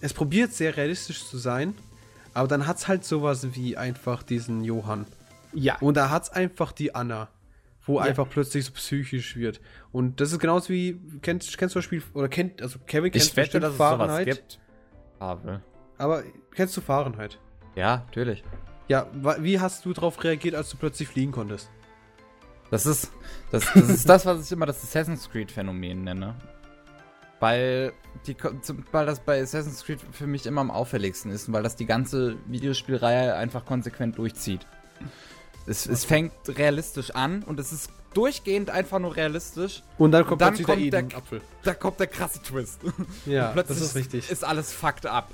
es 0.00 0.12
probiert 0.12 0.52
sehr 0.52 0.76
realistisch 0.76 1.26
zu 1.26 1.38
sein, 1.38 1.74
aber 2.34 2.48
dann 2.48 2.66
hat 2.66 2.78
es 2.78 2.88
halt 2.88 3.04
sowas 3.04 3.54
wie 3.54 3.76
einfach 3.76 4.22
diesen 4.22 4.62
Johann. 4.62 5.06
Ja. 5.52 5.78
Und 5.80 5.96
da 5.96 6.10
hat 6.10 6.24
es 6.24 6.30
einfach 6.30 6.72
die 6.72 6.94
Anna, 6.94 7.28
wo 7.84 7.98
ja. 7.98 8.06
einfach 8.06 8.28
plötzlich 8.28 8.64
so 8.64 8.72
psychisch 8.72 9.36
wird. 9.36 9.60
Und 9.92 10.20
das 10.20 10.32
ist 10.32 10.38
genauso 10.38 10.68
wie, 10.70 11.00
kennst, 11.22 11.56
kennst 11.58 11.74
du 11.74 11.78
das 11.78 11.84
Spiel, 11.84 12.02
oder 12.14 12.28
kennt, 12.28 12.62
also 12.62 12.78
Kevin 12.86 13.10
kennt 13.10 13.24
ich 13.24 13.36
wette, 13.36 13.60
dass 13.60 13.74
Fahrenheit. 13.74 14.28
Es 14.28 14.36
sowas 14.36 14.48
gibt. 14.48 14.60
Aber. 15.18 15.62
Aber 15.98 16.22
kennst 16.54 16.76
du 16.76 16.80
Fahrenheit? 16.80 17.38
Ja, 17.74 18.04
natürlich. 18.06 18.42
Ja, 18.88 19.06
wie 19.38 19.60
hast 19.60 19.84
du 19.84 19.92
darauf 19.92 20.22
reagiert, 20.24 20.54
als 20.54 20.70
du 20.70 20.76
plötzlich 20.76 21.08
fliegen 21.08 21.30
konntest? 21.30 21.70
Das 22.70 22.86
ist 22.86 23.12
das, 23.50 23.72
das, 23.72 23.88
ist 23.88 24.08
das 24.08 24.26
was 24.26 24.46
ich 24.46 24.52
immer 24.52 24.66
das 24.66 24.82
Assassin's 24.82 25.28
Creed-Phänomen 25.30 26.04
nenne. 26.04 26.36
Weil, 27.40 27.92
die, 28.26 28.36
weil 28.92 29.06
das 29.06 29.20
bei 29.20 29.40
Assassin's 29.40 29.84
Creed 29.84 30.00
für 30.12 30.26
mich 30.26 30.46
immer 30.46 30.60
am 30.60 30.70
auffälligsten 30.70 31.32
ist 31.32 31.48
und 31.48 31.54
weil 31.54 31.62
das 31.62 31.74
die 31.74 31.86
ganze 31.86 32.36
Videospielreihe 32.46 33.34
einfach 33.34 33.64
konsequent 33.64 34.18
durchzieht. 34.18 34.66
Es, 35.66 35.86
es 35.86 36.04
fängt 36.04 36.32
realistisch 36.46 37.10
an 37.12 37.42
und 37.42 37.58
es 37.58 37.72
ist 37.72 37.90
durchgehend 38.14 38.70
einfach 38.70 38.98
nur 38.98 39.16
realistisch. 39.16 39.82
Und 39.98 40.12
dann 40.12 40.26
kommt, 40.26 40.42
und 40.42 40.58
dann 40.58 40.62
kommt 40.62 40.92
der, 40.92 41.04
Apfel. 41.16 41.40
Da 41.62 41.74
kommt 41.74 42.00
der 42.00 42.06
krasse 42.08 42.42
Twist. 42.42 42.80
Ja, 43.26 43.52
das 43.54 43.80
ist 43.80 43.94
richtig. 43.94 44.30
Ist 44.30 44.44
alles 44.44 44.72
fucked 44.72 45.06
up. 45.06 45.30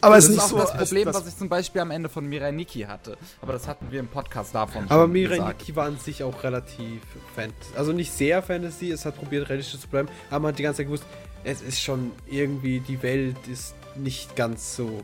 Aber 0.00 0.16
es 0.16 0.24
ist 0.24 0.30
nicht 0.30 0.40
auch 0.42 0.48
so 0.48 0.58
das 0.58 0.72
Problem, 0.72 1.06
das 1.06 1.16
was 1.16 1.28
ich 1.28 1.36
zum 1.36 1.48
Beispiel 1.48 1.80
am 1.80 1.90
Ende 1.90 2.08
von 2.08 2.26
Mirai 2.26 2.52
Nikki 2.52 2.80
hatte. 2.82 3.16
Aber 3.40 3.52
das 3.52 3.66
hatten 3.66 3.90
wir 3.90 4.00
im 4.00 4.08
Podcast 4.08 4.54
davon 4.54 4.82
schon 4.82 4.90
Aber 4.90 5.08
Mirai 5.08 5.38
Nikki 5.38 5.74
war 5.74 5.86
an 5.86 5.98
sich 5.98 6.22
auch 6.22 6.42
relativ 6.42 7.00
Fantasy. 7.34 7.72
Also 7.76 7.92
nicht 7.92 8.12
sehr 8.12 8.42
Fantasy, 8.42 8.90
es 8.90 9.04
hat 9.04 9.16
probiert 9.16 9.48
realistisch 9.48 9.80
zu 9.80 9.88
bleiben, 9.88 10.08
aber 10.30 10.40
man 10.40 10.52
hat 10.52 10.58
die 10.58 10.62
ganze 10.62 10.78
Zeit 10.78 10.86
gewusst, 10.86 11.04
es 11.44 11.62
ist 11.62 11.80
schon 11.80 12.12
irgendwie, 12.26 12.80
die 12.80 13.02
Welt 13.02 13.36
ist 13.48 13.74
nicht 13.96 14.36
ganz 14.36 14.76
so 14.76 15.02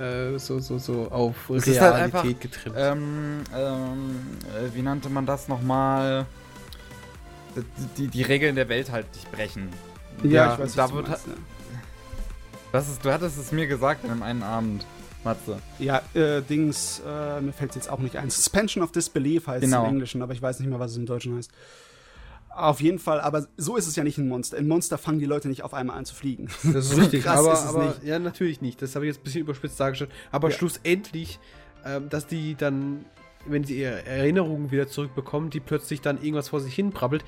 äh, 0.00 0.38
so, 0.38 0.58
so, 0.58 0.78
so 0.78 1.08
auf 1.10 1.48
es 1.50 1.66
Realität 1.66 1.80
halt 1.80 1.94
einfach, 1.94 2.22
getrimmt. 2.40 2.76
Ähm, 2.78 3.40
ähm, 3.54 4.20
äh, 4.44 4.74
wie 4.74 4.82
nannte 4.82 5.08
man 5.08 5.26
das 5.26 5.48
nochmal? 5.48 6.26
Die, 7.56 7.62
die, 7.96 8.08
die, 8.08 8.22
Regeln 8.22 8.54
der 8.54 8.68
Welt 8.68 8.90
halt 8.90 9.06
nicht 9.14 9.30
brechen. 9.32 9.70
Ja, 10.22 10.30
ja 10.30 10.52
ich 10.54 10.58
weiß, 10.60 10.74
da 10.74 10.92
wird 10.92 11.08
meinst, 11.08 11.26
halt, 11.26 11.36
das 12.76 12.88
ist, 12.88 13.04
Du 13.04 13.12
hattest 13.12 13.38
es 13.38 13.52
mir 13.52 13.66
gesagt 13.66 14.04
in 14.04 14.10
einem 14.10 14.22
einen 14.22 14.42
Abend. 14.42 14.86
Matze. 15.24 15.58
Ja, 15.80 16.02
äh, 16.14 16.40
Dings, 16.40 17.02
äh, 17.04 17.40
mir 17.40 17.52
fällt 17.52 17.70
es 17.70 17.76
jetzt 17.76 17.90
auch 17.90 17.98
nicht 17.98 18.16
ein. 18.16 18.30
Suspension 18.30 18.84
of 18.84 18.92
Disbelief 18.92 19.48
heißt 19.48 19.62
genau. 19.62 19.82
es 19.82 19.88
im 19.88 19.94
Englischen, 19.94 20.22
aber 20.22 20.32
ich 20.32 20.40
weiß 20.40 20.60
nicht 20.60 20.68
mehr, 20.68 20.78
was 20.78 20.92
es 20.92 20.96
im 20.98 21.04
Deutschen 21.04 21.36
heißt. 21.36 21.50
Auf 22.50 22.80
jeden 22.80 22.98
Fall, 22.98 23.20
aber 23.20 23.46
so 23.56 23.76
ist 23.76 23.86
es 23.86 23.96
ja 23.96 24.04
nicht 24.04 24.16
in 24.16 24.28
Monster. 24.28 24.56
In 24.56 24.66
Monster 24.66 24.96
fangen 24.96 25.18
die 25.18 25.26
Leute 25.26 25.48
nicht 25.48 25.62
auf 25.62 25.74
einmal 25.74 25.98
an 25.98 26.06
zu 26.06 26.14
fliegen. 26.14 26.48
Das 26.62 26.86
ist 26.86 26.96
richtig, 26.96 27.26
aber, 27.26 27.52
ist 27.52 27.66
aber 27.66 27.86
nicht. 27.86 28.04
ja, 28.04 28.18
natürlich 28.18 28.62
nicht. 28.62 28.80
Das 28.80 28.94
habe 28.94 29.04
ich 29.04 29.08
jetzt 29.10 29.20
ein 29.20 29.24
bisschen 29.24 29.40
überspitzt 29.42 29.78
dargestellt. 29.78 30.10
Aber 30.30 30.48
ja. 30.48 30.56
schlussendlich, 30.56 31.38
ähm, 31.84 32.08
dass 32.08 32.26
die 32.26 32.54
dann, 32.54 33.04
wenn 33.46 33.64
sie 33.64 33.80
ihre 33.80 34.06
Erinnerungen 34.06 34.70
wieder 34.70 34.88
zurückbekommen, 34.88 35.50
die 35.50 35.60
plötzlich 35.60 36.00
dann 36.00 36.16
irgendwas 36.18 36.48
vor 36.48 36.60
sich 36.60 36.74
hin 36.74 36.90
brabbelt, 36.90 37.24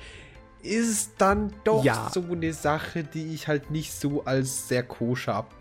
ist 0.61 1.13
dann 1.17 1.53
doch 1.63 1.83
ja. 1.83 2.09
so 2.13 2.23
eine 2.31 2.53
Sache, 2.53 3.03
die 3.03 3.33
ich 3.33 3.47
halt 3.47 3.71
nicht 3.71 3.93
so 3.93 4.23
als 4.25 4.67
sehr 4.67 4.83
koscher 4.83 5.35
ab 5.35 5.55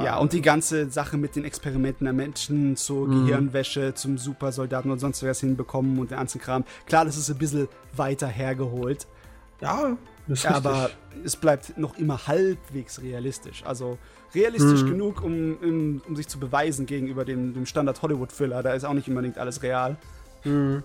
ja, 0.00 0.18
und 0.18 0.32
die 0.32 0.42
ganze 0.42 0.90
Sache 0.90 1.16
mit 1.16 1.36
den 1.36 1.44
Experimenten 1.44 2.04
der 2.04 2.12
Menschen 2.12 2.76
zur 2.76 3.08
mhm. 3.08 3.26
Gehirnwäsche, 3.26 3.94
zum 3.94 4.18
Supersoldaten 4.18 4.90
und 4.90 4.98
sonst 4.98 5.22
was 5.22 5.40
hinbekommen 5.40 5.98
und 5.98 6.10
der 6.10 6.18
ganze 6.18 6.38
Kram. 6.38 6.64
Klar, 6.86 7.04
das 7.04 7.16
ist 7.16 7.30
ein 7.30 7.38
bisschen 7.38 7.68
weiter 7.94 8.26
hergeholt. 8.26 9.06
Ja, 9.60 9.96
das 10.26 10.40
ist 10.40 10.46
aber 10.46 10.84
richtig. 10.84 11.24
es 11.24 11.36
bleibt 11.36 11.78
noch 11.78 11.98
immer 11.98 12.26
halbwegs 12.26 13.02
realistisch. 13.02 13.64
Also 13.64 13.98
realistisch 14.34 14.82
mhm. 14.82 14.90
genug, 14.90 15.22
um, 15.22 15.56
um, 15.62 16.02
um, 16.06 16.16
sich 16.16 16.28
zu 16.28 16.38
beweisen 16.38 16.86
gegenüber 16.86 17.24
dem, 17.24 17.54
dem 17.54 17.66
Standard-Hollywood-Thriller. 17.66 18.62
Da 18.62 18.74
ist 18.74 18.84
auch 18.84 18.92
nicht 18.92 19.08
unbedingt 19.08 19.38
alles 19.38 19.62
real. 19.62 19.96
Mhm. 20.44 20.82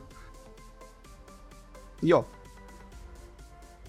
Ja. 2.02 2.26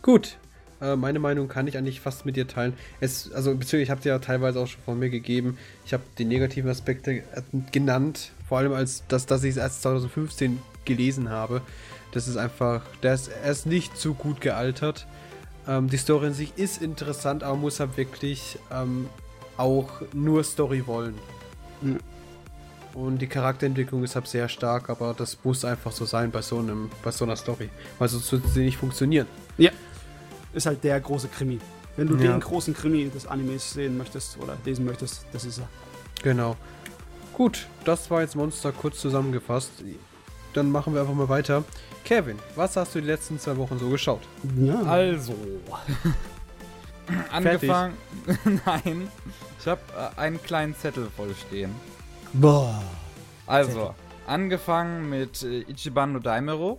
Gut, 0.05 0.37
äh, 0.83 0.97
meine 0.97 1.19
Meinung 1.19 1.49
kann 1.49 1.67
ich 1.67 1.79
eigentlich 1.79 2.03
fast 2.03 2.27
mit 2.27 2.37
dir 2.37 2.47
teilen. 2.47 2.75
Es, 3.01 3.33
also 3.33 3.55
bezüglich, 3.55 3.87
ich 3.87 3.91
habe 3.91 4.03
dir 4.03 4.11
ja 4.11 4.19
teilweise 4.19 4.61
auch 4.61 4.67
schon 4.67 4.83
von 4.83 4.99
mir 4.99 5.09
gegeben. 5.09 5.57
Ich 5.87 5.95
habe 5.95 6.03
die 6.19 6.27
negativen 6.27 6.71
Aspekte 6.71 7.13
äh, 7.13 7.23
genannt, 7.73 8.33
vor 8.47 8.59
allem 8.59 8.75
als 8.75 9.05
das, 9.09 9.25
dass 9.25 9.45
ich 9.45 9.53
es 9.53 9.57
erst 9.57 9.81
2015 9.81 10.61
gelesen 10.85 11.31
habe. 11.31 11.63
Das 12.13 12.29
ist 12.29 12.37
einfach, 12.37 12.83
der 13.03 13.15
ist, 13.15 13.29
er 13.29 13.51
ist 13.51 13.65
nicht 13.65 13.97
so 13.97 14.13
gut 14.13 14.43
gealtert. 14.43 15.07
Ähm, 15.67 15.89
die 15.89 15.97
Story 15.97 16.27
in 16.27 16.35
sich 16.35 16.53
ist 16.59 16.83
interessant, 16.83 17.43
aber 17.43 17.57
muss 17.57 17.81
halt 17.81 17.97
wirklich 17.97 18.59
ähm, 18.71 19.09
auch 19.57 20.03
nur 20.13 20.45
Story 20.45 20.87
wollen. 20.87 21.15
Mhm. 21.81 21.99
Und 22.93 23.23
die 23.23 23.27
Charakterentwicklung 23.27 24.05
ist 24.05 24.17
halt 24.17 24.27
sehr 24.27 24.51
stark, 24.51 24.91
aber 24.91 25.15
das 25.17 25.39
muss 25.45 25.65
einfach 25.65 25.93
so 25.93 26.05
sein 26.05 26.31
bei 26.31 26.43
so 26.43 26.59
einem, 26.59 26.91
bei 27.03 27.11
so 27.11 27.25
einer 27.25 27.37
Story. 27.37 27.71
Weil 27.99 28.09
sonst 28.09 28.31
würde 28.31 28.47
sie 28.49 28.65
nicht 28.65 28.77
funktionieren. 28.77 29.27
Ja 29.57 29.71
ist 30.55 30.67
halt 30.67 30.83
der 30.85 31.01
große 31.01 31.29
Krimi. 31.29 31.59
Wenn 31.97 32.09
du 32.09 32.17
Ja. 32.17 32.33
den 32.33 32.41
großen 32.41 32.75
Krimi 32.75 33.09
des 33.09 33.27
Animes 33.27 33.73
sehen 33.73 33.97
möchtest 33.97 34.39
oder 34.41 34.57
lesen 34.65 34.85
möchtest, 34.85 35.27
das 35.33 35.45
ist 35.45 35.59
er. 35.59 35.69
Genau. 36.23 36.57
Gut, 37.33 37.67
das 37.85 38.11
war 38.11 38.21
jetzt 38.23 38.37
Monster 38.37 38.73
kurz 38.73 39.01
zusammengefasst. 39.01 39.71
Dann 40.55 40.71
machen 40.71 40.95
wir 40.95 41.01
einfach 41.01 41.15
mal 41.15 41.29
weiter. 41.29 41.65
Kevin, 42.05 42.39
was 42.55 42.77
hast 42.77 42.95
du 42.95 43.01
die 43.01 43.07
letzten 43.07 43.39
zwei 43.39 43.57
Wochen 43.57 43.79
so 43.79 43.89
geschaut? 43.89 44.21
Ja. 44.57 44.83
Also. 44.83 45.35
Angefangen. 47.33 47.95
Nein. 48.67 49.09
Ich 49.61 49.67
habe 49.67 49.81
äh, 50.17 50.21
einen 50.21 50.43
kleinen 50.43 50.75
Zettel 50.75 51.09
voll 51.17 51.35
stehen. 51.47 51.75
Boah. 52.33 52.83
Also, 53.47 53.95
angefangen 54.27 55.11
mit 55.11 55.43
äh, 55.43 55.61
Ichiban 55.71 56.13
no 56.13 56.19
Daimero. 56.19 56.79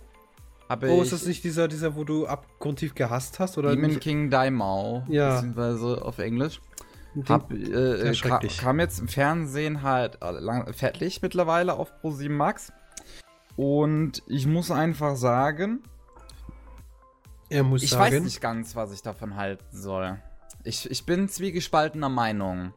Habe 0.68 0.90
Oh, 0.90 1.02
ist 1.02 1.12
das 1.12 1.26
nicht 1.26 1.44
dieser, 1.44 1.68
dieser, 1.68 1.94
wo 1.94 2.04
du 2.04 2.26
abgrundtief 2.26 2.94
gehasst 2.94 3.38
hast? 3.38 3.56
Oder 3.56 3.74
Demon? 3.74 4.00
King 4.00 4.30
Daimao. 4.30 5.04
Ja. 5.08 5.34
Beziehungsweise 5.34 6.04
auf 6.04 6.18
Englisch. 6.18 6.60
Hab, 7.28 7.52
äh, 7.52 8.12
Sehr 8.12 8.14
ka 8.14 8.40
kam 8.58 8.78
jetzt 8.78 8.98
im 8.98 9.08
Fernsehen 9.08 9.82
halt 9.82 10.18
äh, 10.22 10.32
lang, 10.32 10.72
fertig 10.74 11.22
mittlerweile 11.22 11.74
auf 11.74 11.90
Pro7 12.02 12.28
Max. 12.28 12.72
Und 13.56 14.22
ich 14.26 14.46
muss 14.46 14.70
einfach 14.70 15.16
sagen, 15.16 15.82
er 17.48 17.62
muss 17.62 17.82
ich 17.82 17.90
sagen. 17.90 18.14
weiß 18.16 18.22
nicht 18.22 18.40
ganz, 18.40 18.76
was 18.76 18.92
ich 18.92 19.02
davon 19.02 19.36
halten 19.36 19.64
soll. 19.70 20.18
Ich, 20.64 20.90
ich 20.90 21.06
bin 21.06 21.28
zwiegespaltener 21.28 22.08
Meinung. 22.08 22.74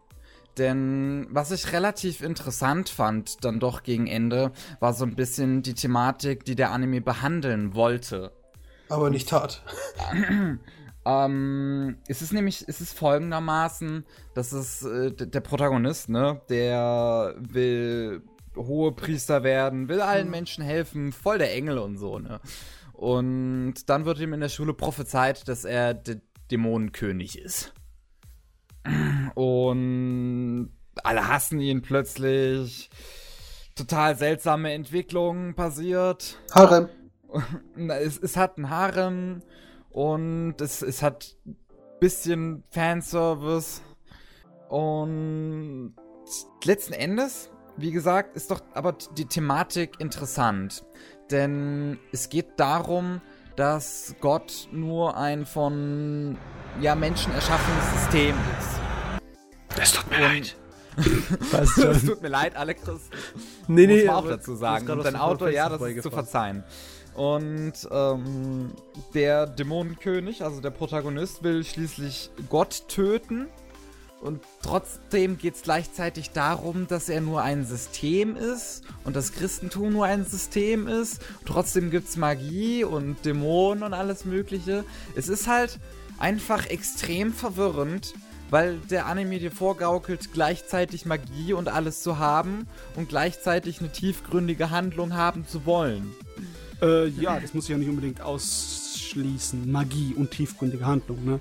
Denn 0.60 1.28
was 1.32 1.52
ich 1.52 1.72
relativ 1.72 2.22
interessant 2.22 2.90
fand, 2.90 3.44
dann 3.46 3.60
doch 3.60 3.82
gegen 3.82 4.08
Ende, 4.08 4.52
war 4.80 4.94
so 4.94 5.06
ein 5.06 5.16
bisschen 5.16 5.64
die 5.64 5.74
Thematik, 5.74 6.44
die 6.44 6.56
der 6.56 6.72
Anime 6.72 7.02
behandeln 7.02 7.74
wollte. 7.74 8.32
Aber 8.90 9.10
nicht 9.10 9.30
tat. 9.30 9.64
Ähm, 11.06 11.98
es 12.08 12.22
ist 12.22 12.34
nämlich, 12.34 12.66
es 12.68 12.82
ist 12.82 12.94
folgendermaßen, 12.94 14.06
dass 14.36 14.52
es 14.52 14.84
äh, 14.84 15.12
der 15.12 15.40
Protagonist, 15.40 16.10
ne, 16.10 16.42
der 16.50 17.36
will 17.40 18.22
hohe 18.56 18.92
Priester 18.92 19.44
werden, 19.44 19.88
will 19.88 20.02
allen 20.02 20.30
Menschen 20.30 20.64
helfen, 20.64 21.14
voll 21.14 21.38
der 21.38 21.56
Engel 21.56 21.78
und 21.78 21.98
so, 21.98 22.20
ne. 22.20 22.42
Und 22.92 23.90
dann 23.90 24.06
wird 24.06 24.20
ihm 24.20 24.34
in 24.34 24.42
der 24.42 24.50
Schule 24.50 24.74
prophezeit, 24.74 25.48
dass 25.48 25.64
er 25.64 25.94
der 25.94 26.20
Dämonenkönig 26.52 27.40
ist. 27.40 27.74
Und 29.36 30.72
alle 31.04 31.28
hassen 31.28 31.60
ihn 31.60 31.82
plötzlich. 31.82 32.90
Total 33.76 34.18
seltsame 34.18 34.74
Entwicklungen 34.74 35.56
passiert. 35.56 36.38
Harem. 36.54 36.90
Es, 37.78 38.18
es 38.18 38.36
hat 38.36 38.58
ein 38.58 38.72
Harem 38.72 39.44
und 39.92 40.60
es, 40.62 40.82
es 40.82 41.04
hat 41.04 41.38
bisschen 42.00 42.64
Fanservice 42.72 43.82
und 44.70 45.94
letzten 46.64 46.94
Endes, 46.94 47.50
wie 47.78 47.92
gesagt, 47.92 48.36
ist 48.36 48.52
doch 48.52 48.62
aber 48.74 48.96
die 49.18 49.26
Thematik 49.26 50.00
interessant, 50.00 50.84
denn 51.32 52.00
es 52.12 52.30
geht 52.30 52.60
darum, 52.60 53.22
dass 53.56 54.16
Gott 54.22 54.70
nur 54.72 55.18
ein 55.18 55.46
von 55.46 56.38
ja 56.82 56.96
Menschen 56.96 57.34
erschaffenes 57.34 58.02
System 58.02 58.36
ist. 58.58 59.80
Es 59.82 59.92
tut 59.94 60.10
mir 60.10 60.20
leid. 60.20 60.56
Was 61.52 61.78
Es 61.78 62.06
tut 62.06 62.22
mir 62.22 62.28
leid, 62.28 62.56
alle 62.56 62.76
Christen. 62.76 63.16
Nee, 63.68 63.88
muss 63.88 63.96
nee, 63.96 64.06
man 64.06 64.16
auch 64.16 64.28
dazu 64.28 64.56
sagen. 64.56 64.90
Und 64.90 65.06
dein 65.06 65.16
Auto, 65.16 65.48
ja, 65.48 65.70
das 65.70 65.82
ist 65.82 66.04
zu 66.04 66.12
verzeihen. 66.12 66.64
Und 67.16 67.74
ähm, 67.92 68.72
der 69.14 69.46
Dämonenkönig, 69.46 70.44
also 70.44 70.62
der 70.62 70.72
Protagonist, 70.72 71.44
will 71.44 71.64
schließlich 71.64 72.32
Gott 72.50 72.88
töten. 72.88 73.48
Und 74.22 74.42
trotzdem 74.62 75.38
geht 75.38 75.56
es 75.56 75.62
gleichzeitig 75.62 76.32
darum, 76.32 76.88
dass 76.88 77.08
er 77.08 77.22
nur 77.22 77.42
ein 77.42 77.66
System 77.66 78.36
ist 78.36 78.84
und 79.06 79.16
das 79.16 79.32
Christentum 79.32 79.94
nur 79.94 80.06
ein 80.06 80.26
System 80.26 80.90
ist. 80.90 81.22
Trotzdem 81.46 81.90
gibt 81.90 82.10
es 82.10 82.18
Magie 82.18 82.84
und 82.84 83.24
Dämonen 83.24 83.84
und 83.84 83.94
alles 83.94 84.26
Mögliche. 84.26 84.84
Es 85.16 85.30
ist 85.30 85.48
halt 85.48 85.80
einfach 86.20 86.66
extrem 86.68 87.34
verwirrend, 87.34 88.14
weil 88.50 88.78
der 88.90 89.06
Anime 89.06 89.40
dir 89.40 89.52
vorgaukelt, 89.52 90.34
gleichzeitig 90.34 91.06
Magie 91.06 91.54
und 91.54 91.68
alles 91.68 92.02
zu 92.02 92.18
haben 92.18 92.68
und 92.96 93.10
gleichzeitig 93.10 93.80
eine 93.80 93.92
tiefgründige 93.92 94.72
Handlung 94.72 95.14
haben 95.14 95.48
zu 95.48 95.66
wollen. 95.66 96.14
Äh, 96.82 97.08
ja, 97.10 97.40
das 97.40 97.54
muss 97.54 97.66
ich 97.66 97.72
ja 97.72 97.78
nicht 97.78 97.90
unbedingt 97.90 98.22
ausschließen. 98.22 99.72
Magie 99.72 100.14
und 100.16 100.32
tiefgründige 100.32 100.86
Handlung, 100.86 101.24
ne? 101.26 101.40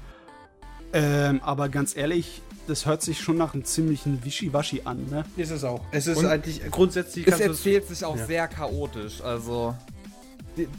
Ähm, 0.93 1.41
aber 1.43 1.69
ganz 1.69 1.97
ehrlich, 1.97 2.43
das 2.67 2.87
hört 2.87 3.03
sich 3.03 3.21
schon 3.21 3.37
nach 3.37 3.55
einem 3.55 3.65
ziemlichen 3.65 4.25
Wischiwaschi 4.25 4.83
an, 4.85 5.07
ne? 5.11 5.25
Ist 5.37 5.51
es 5.51 5.65
auch. 5.65 5.85
Es 5.91 6.07
ist 6.07 6.19
Und 6.19 6.27
eigentlich 6.27 6.63
grundsätzlich 6.71 7.27
Es 7.27 7.33
kannst 7.33 7.47
du 7.47 7.51
erzählt 7.51 7.89
sich 7.89 8.05
auch 8.05 8.17
ja. 8.17 8.27
sehr 8.27 8.49
chaotisch. 8.49 9.21
Also, 9.21 9.75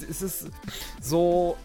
es 0.09 0.21
ist 0.21 0.47
so: 1.01 1.57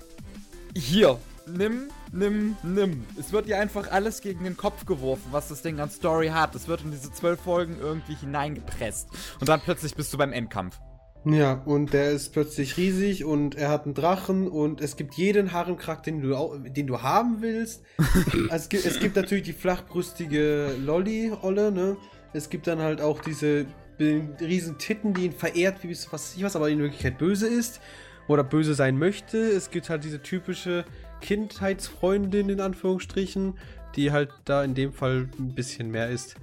hier, 0.76 1.18
nimm, 1.46 1.88
nimm, 2.12 2.56
nimm. 2.62 3.04
Es 3.18 3.32
wird 3.32 3.48
dir 3.48 3.58
einfach 3.58 3.90
alles 3.90 4.20
gegen 4.20 4.44
den 4.44 4.56
Kopf 4.56 4.86
geworfen, 4.86 5.28
was 5.30 5.48
das 5.48 5.62
Ding 5.62 5.80
an 5.80 5.90
Story 5.90 6.28
hat. 6.28 6.54
Es 6.54 6.68
wird 6.68 6.82
in 6.82 6.90
diese 6.90 7.12
zwölf 7.12 7.40
Folgen 7.40 7.76
irgendwie 7.80 8.14
hineingepresst. 8.14 9.08
Und 9.40 9.48
dann 9.48 9.60
plötzlich 9.60 9.94
bist 9.94 10.12
du 10.12 10.18
beim 10.18 10.32
Endkampf. 10.32 10.78
Ja, 11.26 11.54
und 11.64 11.94
der 11.94 12.10
ist 12.10 12.34
plötzlich 12.34 12.76
riesig 12.76 13.24
und 13.24 13.54
er 13.54 13.70
hat 13.70 13.86
einen 13.86 13.94
Drachen 13.94 14.46
und 14.46 14.82
es 14.82 14.96
gibt 14.96 15.14
jeden 15.14 15.52
Haremcharakter, 15.52 16.10
den 16.10 16.20
du, 16.20 16.58
den 16.68 16.86
du 16.86 17.00
haben 17.00 17.40
willst. 17.40 17.82
es, 18.50 18.68
gibt, 18.68 18.84
es 18.84 19.00
gibt 19.00 19.16
natürlich 19.16 19.44
die 19.44 19.54
flachbrüstige 19.54 20.76
Lolli-Olle, 20.78 21.72
ne? 21.72 21.96
Es 22.34 22.50
gibt 22.50 22.66
dann 22.66 22.80
halt 22.80 23.00
auch 23.00 23.20
diese 23.20 23.64
riesen 23.98 24.76
Titten, 24.76 25.14
die 25.14 25.26
ihn 25.26 25.32
verehrt, 25.32 25.82
wie 25.82 25.96
was 26.10 26.36
ich 26.36 26.42
was, 26.42 26.56
aber 26.56 26.68
in 26.68 26.80
Wirklichkeit 26.80 27.16
böse 27.16 27.46
ist 27.46 27.80
oder 28.28 28.44
böse 28.44 28.74
sein 28.74 28.98
möchte. 28.98 29.38
Es 29.38 29.70
gibt 29.70 29.88
halt 29.88 30.04
diese 30.04 30.20
typische 30.20 30.84
Kindheitsfreundin 31.24 32.50
in 32.50 32.60
Anführungsstrichen, 32.60 33.54
die 33.96 34.12
halt 34.12 34.30
da 34.44 34.62
in 34.62 34.74
dem 34.74 34.92
Fall 34.92 35.26
ein 35.38 35.54
bisschen 35.54 35.90
mehr 35.90 36.10
ist 36.10 36.36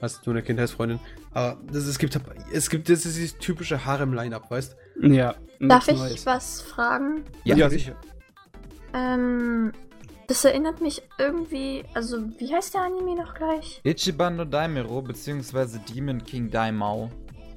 als 0.00 0.26
nur 0.26 0.34
eine 0.34 0.42
Kindheitsfreundin. 0.42 0.98
Aber 1.32 1.56
das, 1.72 1.86
es 1.86 1.98
gibt 1.98 2.18
es 2.52 2.68
gibt 2.68 2.88
das 2.88 3.06
ist 3.06 3.16
dieses 3.16 3.38
typische 3.38 3.84
Harem-Line-Up, 3.84 4.50
weißt 4.50 4.76
Ja. 5.02 5.36
Darf 5.60 5.86
ich 5.86 5.96
Neues. 5.98 6.26
was 6.26 6.62
fragen? 6.62 7.22
Ja, 7.44 7.56
Ja, 7.56 7.70
sicher. 7.70 7.94
Ähm, 8.92 9.72
das 10.26 10.44
erinnert 10.44 10.80
mich 10.80 11.02
irgendwie, 11.18 11.84
also 11.94 12.18
wie 12.38 12.52
heißt 12.52 12.74
der 12.74 12.82
Anime 12.82 13.14
noch 13.14 13.34
gleich? 13.34 13.80
Ichiban 13.84 14.34
no 14.34 14.44
Daimero, 14.44 15.00
beziehungsweise 15.00 15.78
Demon 15.78 16.24
King 16.24 16.50
Daimao. 16.50 17.08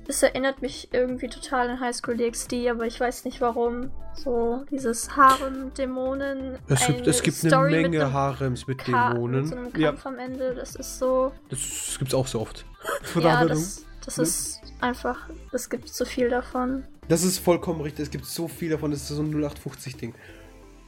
Das 0.08 0.24
erinnert 0.24 0.62
mich 0.62 0.88
irgendwie 0.94 1.28
total 1.28 1.70
an 1.70 1.80
High 1.82 1.96
School 1.96 2.16
DxD, 2.16 2.70
aber 2.70 2.86
ich 2.88 3.00
weiß 3.00 3.26
nicht 3.26 3.42
warum. 3.42 3.92
So 4.16 4.64
dieses 4.72 5.16
Harem, 5.16 5.74
Dämonen. 5.74 6.58
Es 6.68 6.88
gibt, 6.88 7.06
es 7.08 7.22
gibt 7.22 7.38
eine 7.44 7.50
Story 7.52 7.72
mit 7.74 7.82
Menge 7.92 8.06
einem 8.06 8.14
Harems 8.14 8.66
mit 8.68 8.78
Ka- 8.80 9.10
Mit 9.10 9.18
so 9.18 9.28
Dämonen. 9.28 9.54
einem 9.54 9.76
Ja. 9.78 9.88
Kampf 9.90 10.06
am 10.06 10.18
Ende, 10.18 10.56
das 10.56 10.76
ist 10.76 10.98
so. 11.00 11.32
Das, 11.50 11.96
gibt's 12.00 12.14
auch 12.14 12.26
so 12.28 12.40
oft. 12.42 12.66
Ja, 12.94 13.04
Verdammt. 13.04 13.52
das, 13.52 13.86
das 14.06 14.18
ist 14.18 14.62
einfach, 14.80 15.28
es 15.52 15.70
gibt 15.70 15.90
zu 15.90 16.06
viel 16.06 16.30
davon. 16.30 16.86
Das 17.10 17.24
ist 17.24 17.40
vollkommen 17.40 17.82
richtig. 17.82 18.04
Es 18.06 18.12
gibt 18.12 18.26
so 18.26 18.48
viel 18.48 18.70
davon. 18.70 18.92
Das 18.92 19.02
ist 19.02 19.10
so 19.10 19.22
ein 19.22 19.34
0850-Ding. 19.36 20.14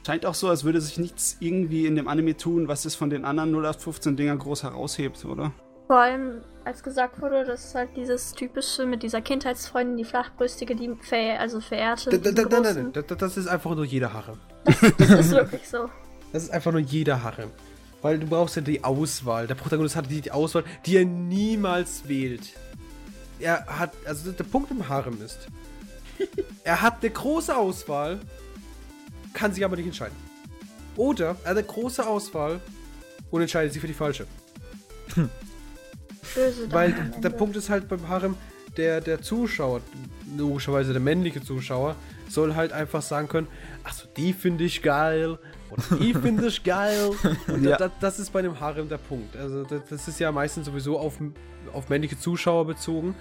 Scheint 0.06 0.24
auch 0.24 0.34
so, 0.34 0.48
als 0.48 0.64
würde 0.64 0.80
sich 0.80 0.98
nichts 0.98 1.36
irgendwie 1.40 1.84
in 1.86 1.94
dem 1.94 2.08
Anime 2.08 2.36
tun, 2.38 2.68
was 2.68 2.86
es 2.86 2.94
von 2.94 3.10
den 3.10 3.26
anderen 3.26 3.54
0815-Dinger 3.54 4.36
groß 4.38 4.62
heraushebt, 4.62 5.24
oder? 5.26 5.52
Vor 5.90 5.98
allem, 5.98 6.42
als 6.64 6.84
gesagt 6.84 7.20
wurde, 7.20 7.44
dass 7.44 7.74
halt 7.74 7.96
dieses 7.96 8.30
typische 8.30 8.86
mit 8.86 9.02
dieser 9.02 9.20
Kindheitsfreundin, 9.20 9.96
die 9.96 10.04
flachbrüstige, 10.04 10.76
die 10.76 10.94
ver 11.02 11.40
also 11.40 11.60
verehrte. 11.60 12.10
Da, 12.10 12.30
da, 12.30 12.30
da, 12.30 12.60
die 12.60 12.62
nein, 12.62 12.92
nein, 12.94 13.04
Das 13.18 13.36
ist 13.36 13.48
einfach 13.48 13.74
nur 13.74 13.84
jeder 13.84 14.12
Harem. 14.12 14.38
Das 14.64 15.10
ist 15.10 15.32
wirklich 15.32 15.68
so. 15.68 15.90
Das 16.32 16.44
ist 16.44 16.50
einfach 16.50 16.70
nur 16.70 16.80
jeder 16.80 17.24
Harem. 17.24 17.50
Weil 18.02 18.20
du 18.20 18.26
brauchst 18.28 18.54
ja 18.54 18.62
die 18.62 18.84
Auswahl. 18.84 19.48
Der 19.48 19.56
Protagonist 19.56 19.96
hat 19.96 20.08
die, 20.08 20.20
die 20.20 20.30
Auswahl, 20.30 20.62
die 20.86 20.96
er 20.96 21.04
niemals 21.04 22.06
wählt. 22.06 22.50
Er 23.40 23.66
hat, 23.66 23.90
also 24.04 24.30
der 24.30 24.44
Punkt 24.44 24.70
im 24.70 24.88
Harem 24.88 25.20
ist, 25.20 25.48
er 26.62 26.82
hat 26.82 26.98
eine 27.02 27.10
große 27.10 27.56
Auswahl, 27.56 28.20
kann 29.34 29.52
sich 29.52 29.64
aber 29.64 29.74
nicht 29.74 29.86
entscheiden. 29.86 30.16
Oder 30.94 31.34
er 31.42 31.50
hat 31.50 31.56
eine 31.56 31.64
große 31.64 32.06
Auswahl 32.06 32.60
und 33.32 33.40
entscheidet 33.40 33.72
sich 33.72 33.80
für 33.80 33.88
die 33.88 33.92
falsche. 33.92 34.28
Böse 36.34 36.70
Weil 36.72 36.94
der. 37.22 37.30
Punkt 37.30 37.56
ist 37.56 37.70
halt 37.70 37.88
beim 37.88 38.08
Harem, 38.08 38.36
der, 38.76 39.00
der 39.00 39.20
Zuschauer, 39.22 39.80
logischerweise 40.36 40.92
der 40.92 41.00
männliche 41.00 41.42
Zuschauer, 41.42 41.96
soll 42.28 42.54
halt 42.54 42.72
einfach 42.72 43.02
sagen 43.02 43.28
können, 43.28 43.48
achso, 43.84 44.06
die 44.16 44.32
finde 44.32 44.64
ich 44.64 44.82
geil 44.82 45.38
oder 45.70 45.82
die 45.98 46.14
finde 46.22 46.46
ich 46.46 46.62
geil. 46.62 47.10
Und 47.48 47.64
Ja. 47.64 47.76
da, 47.76 47.88
da, 47.88 47.94
das 48.00 48.18
ist 48.18 48.32
bei 48.32 48.42
dem 48.42 48.60
Harem 48.60 48.88
der 48.88 48.98
Punkt. 48.98 49.36
Also 49.36 49.64
das, 49.64 49.80
das 49.90 50.08
ist 50.08 50.20
ja 50.20 50.30
meistens 50.30 50.66
sowieso 50.66 50.98
auf, 50.98 51.18
auf 51.72 51.88
männliche 51.88 52.18
Zuschauer 52.18 52.66
bezogen. 52.66 53.14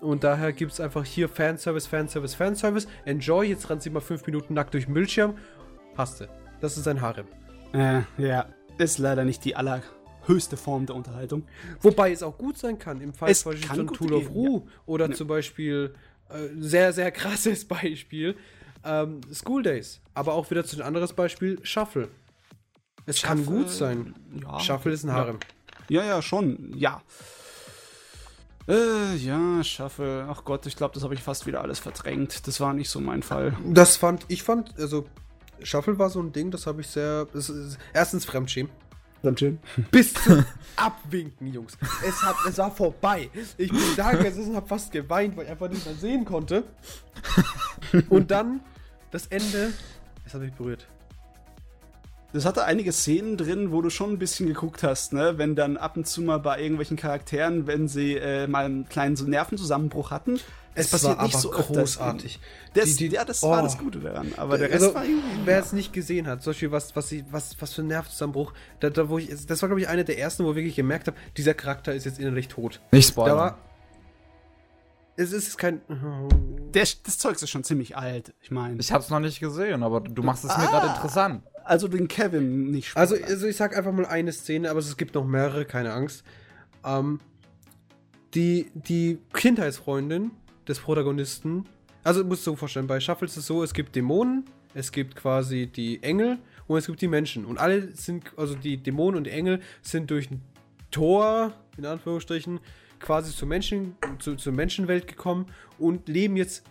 Und 0.00 0.24
daher 0.24 0.52
gibt 0.52 0.72
es 0.72 0.80
einfach 0.80 1.04
hier 1.04 1.28
Fanservice, 1.28 1.86
Fanservice, 1.88 2.34
Fanservice. 2.34 2.86
Enjoy, 3.06 3.48
jetzt 3.48 3.70
rennt 3.70 3.82
sie 3.82 3.90
mal 3.90 4.00
fünf 4.00 4.26
Minuten 4.26 4.54
nackt 4.54 4.74
durch 4.74 4.84
den 4.86 4.94
Bildschirm. 4.94 5.34
Passte. 5.94 6.28
Das 6.60 6.76
ist 6.76 6.86
ein 6.88 7.00
Harem. 7.00 7.26
Äh, 7.72 8.02
ja. 8.18 8.46
Ist 8.78 8.98
leider 8.98 9.24
nicht 9.24 9.44
die 9.44 9.56
allerhöchste 10.26 10.56
Form 10.56 10.86
der 10.86 10.96
Unterhaltung. 10.96 11.44
Wobei 11.80 12.12
es 12.12 12.22
auch 12.22 12.36
gut 12.38 12.58
sein 12.58 12.78
kann, 12.78 13.00
im 13.00 13.12
Fall 13.12 13.30
Es 13.30 13.44
kann 13.44 13.56
von 13.76 13.86
gut 13.86 13.96
Tool 13.96 14.12
of 14.14 14.30
Rue 14.30 14.62
oder 14.86 15.08
Ja. 15.08 15.14
zum 15.14 15.28
Beispiel 15.28 15.94
äh, 16.28 16.48
sehr, 16.58 16.92
sehr 16.92 17.10
krasses 17.12 17.64
Beispiel, 17.68 18.36
ähm, 18.84 19.20
School 19.32 19.62
Days. 19.62 20.00
Aber 20.14 20.34
auch 20.34 20.50
wieder 20.50 20.64
zu 20.64 20.76
ein 20.76 20.82
anderes 20.82 21.12
Beispiel, 21.12 21.58
Shuffle. 21.62 22.08
Es 23.06 23.22
kann 23.22 23.38
Shuffle, 23.38 23.56
gut 23.56 23.70
sein. 23.70 24.14
Ja. 24.42 24.58
Shuffle 24.60 24.92
ist 24.92 25.04
ein 25.04 25.08
Ja. 25.08 25.14
Harem. 25.14 25.38
Ja, 25.88 26.04
ja, 26.04 26.20
schon, 26.22 26.72
ja. 26.76 27.00
Äh, 28.68 29.14
ja, 29.16 29.62
Shuffle. 29.62 30.26
Ach 30.28 30.42
Gott, 30.44 30.66
ich 30.66 30.74
glaube, 30.76 30.94
das 30.94 31.04
habe 31.04 31.14
ich 31.14 31.22
fast 31.22 31.46
wieder 31.46 31.60
alles 31.60 31.78
verdrängt. 31.78 32.48
Das 32.48 32.58
war 32.58 32.74
nicht 32.74 32.90
so 32.90 32.98
mein 32.98 33.22
Fall. 33.22 33.56
Das 33.64 33.96
fand, 33.96 34.24
ich 34.26 34.42
fand, 34.42 34.76
also 34.80 35.06
Shuffle 35.62 35.96
war 36.00 36.10
so 36.10 36.20
ein 36.20 36.32
Ding, 36.32 36.50
das 36.50 36.66
habe 36.66 36.80
ich 36.80 36.88
sehr, 36.88 37.26
das 37.26 37.48
ist, 37.48 37.78
erstens 37.94 38.24
Fremdschämen. 38.24 38.72
Dann 39.26 39.36
schön. 39.36 39.58
Bis 39.90 40.14
zum 40.14 40.44
Abwinken, 40.76 41.52
Jungs. 41.52 41.76
Es, 42.06 42.22
hat, 42.22 42.36
es 42.48 42.58
war 42.58 42.70
vorbei. 42.70 43.28
Ich 43.58 43.70
bin 43.70 43.80
da 43.96 44.12
gesessen 44.12 44.50
und 44.50 44.56
habe 44.56 44.68
fast 44.68 44.92
geweint, 44.92 45.36
weil 45.36 45.46
ich 45.46 45.50
einfach 45.50 45.68
nicht 45.68 45.84
mehr 45.84 45.96
sehen 45.96 46.24
konnte. 46.24 46.62
Und 48.08 48.30
dann 48.30 48.60
das 49.10 49.26
Ende, 49.26 49.72
es 50.24 50.32
hat 50.32 50.42
mich 50.42 50.52
berührt. 50.52 50.86
Das 52.32 52.44
hatte 52.44 52.64
einige 52.64 52.92
Szenen 52.92 53.36
drin, 53.36 53.72
wo 53.72 53.82
du 53.82 53.90
schon 53.90 54.12
ein 54.12 54.18
bisschen 54.18 54.46
geguckt 54.46 54.84
hast, 54.84 55.12
ne? 55.12 55.38
Wenn 55.38 55.56
dann 55.56 55.76
ab 55.76 55.96
und 55.96 56.06
zu 56.06 56.22
mal 56.22 56.38
bei 56.38 56.60
irgendwelchen 56.60 56.96
Charakteren, 56.96 57.66
wenn 57.66 57.88
sie 57.88 58.14
äh, 58.14 58.46
mal 58.46 58.66
einen 58.66 58.88
kleinen 58.88 59.16
so 59.16 59.26
Nervenzusammenbruch 59.26 60.12
hatten. 60.12 60.38
Es 60.76 61.02
war 61.04 61.18
aber 61.18 61.28
großartig. 61.28 62.38
Das, 62.74 62.96
Die- 62.96 63.08
die- 63.08 63.14
ja, 63.14 63.24
das 63.24 63.42
war 63.42 63.60
oh. 63.60 63.62
das 63.62 63.78
Gute 63.78 63.98
daran. 63.98 64.32
Aber 64.36 64.58
der 64.58 64.68
Rest 64.70 64.82
also, 64.84 64.94
war 64.94 65.04
irgendwie. 65.04 65.24
wer 65.46 65.58
es 65.60 65.72
nicht 65.72 65.92
gesehen 65.92 66.26
hat, 66.26 66.42
zum 66.42 66.50
Beispiel 66.52 66.70
was, 66.70 66.94
was, 66.94 67.14
was, 67.30 67.56
was 67.60 67.72
für 67.72 67.82
ein 67.82 67.86
Nervenzusammenbruch, 67.88 68.52
da, 68.80 68.90
da, 68.90 69.08
wo 69.08 69.18
ich, 69.18 69.28
das 69.46 69.62
war, 69.62 69.68
glaube 69.68 69.80
ich, 69.80 69.88
einer 69.88 70.04
der 70.04 70.18
ersten, 70.18 70.44
wo 70.44 70.50
ich 70.50 70.56
wirklich 70.56 70.76
gemerkt 70.76 71.06
habe, 71.08 71.16
dieser 71.36 71.54
Charakter 71.54 71.94
ist 71.94 72.04
jetzt 72.04 72.18
innerlich 72.18 72.48
tot. 72.48 72.80
Nicht 72.92 73.08
Da 73.08 73.12
spoilern. 73.12 73.36
war. 73.38 73.58
Es 75.16 75.32
ist 75.32 75.56
kein. 75.56 75.80
Der, 76.74 76.82
das 77.04 77.16
Zeug 77.18 77.40
ist 77.40 77.48
schon 77.48 77.64
ziemlich 77.64 77.96
alt. 77.96 78.34
Ich 78.42 78.50
meine. 78.50 78.78
Ich 78.78 78.92
hab's 78.92 79.08
noch 79.08 79.20
nicht 79.20 79.40
gesehen, 79.40 79.82
aber 79.82 80.00
du 80.02 80.22
machst 80.22 80.44
es 80.44 80.50
mir 80.56 80.64
Ah. 80.64 80.70
gerade 80.70 80.88
interessant. 80.88 81.42
Also 81.64 81.88
den 81.88 82.06
Kevin 82.06 82.70
nicht 82.70 82.94
Also, 82.96 83.14
spoilern. 83.16 83.32
also 83.32 83.46
ich 83.46 83.56
sag 83.56 83.74
einfach 83.76 83.92
mal 83.92 84.04
eine 84.06 84.30
Szene, 84.32 84.70
aber 84.70 84.78
es 84.80 84.96
gibt 84.98 85.14
noch 85.14 85.24
mehrere, 85.24 85.64
keine 85.64 85.92
Angst. 85.94 86.22
Ähm, 86.84 87.18
die, 88.34 88.70
die 88.74 89.18
Kindheitsfreundin 89.32 90.32
des 90.68 90.78
Protagonisten, 90.80 91.64
also 92.02 92.22
musst 92.24 92.46
du 92.46 92.52
so 92.52 92.56
vorstellen, 92.56 92.86
bei 92.86 93.00
Shuffle 93.00 93.26
ist 93.26 93.36
es 93.36 93.46
so, 93.46 93.62
es 93.62 93.74
gibt 93.74 93.96
Dämonen, 93.96 94.44
es 94.74 94.92
gibt 94.92 95.16
quasi 95.16 95.66
die 95.66 96.02
Engel 96.02 96.38
und 96.66 96.78
es 96.78 96.86
gibt 96.86 97.00
die 97.00 97.08
Menschen. 97.08 97.44
Und 97.44 97.58
alle 97.58 97.94
sind, 97.96 98.24
also 98.36 98.54
die 98.54 98.76
Dämonen 98.76 99.16
und 99.16 99.24
die 99.24 99.30
Engel 99.30 99.60
sind 99.82 100.10
durch 100.10 100.30
ein 100.30 100.40
Tor, 100.90 101.52
in 101.76 101.84
Anführungsstrichen, 101.84 102.60
quasi 103.00 103.34
zur, 103.34 103.48
Menschen, 103.48 103.96
zu, 104.18 104.36
zur 104.36 104.52
Menschenwelt 104.52 105.06
gekommen 105.06 105.46
und 105.78 106.08
leben 106.08 106.36
jetzt 106.36 106.64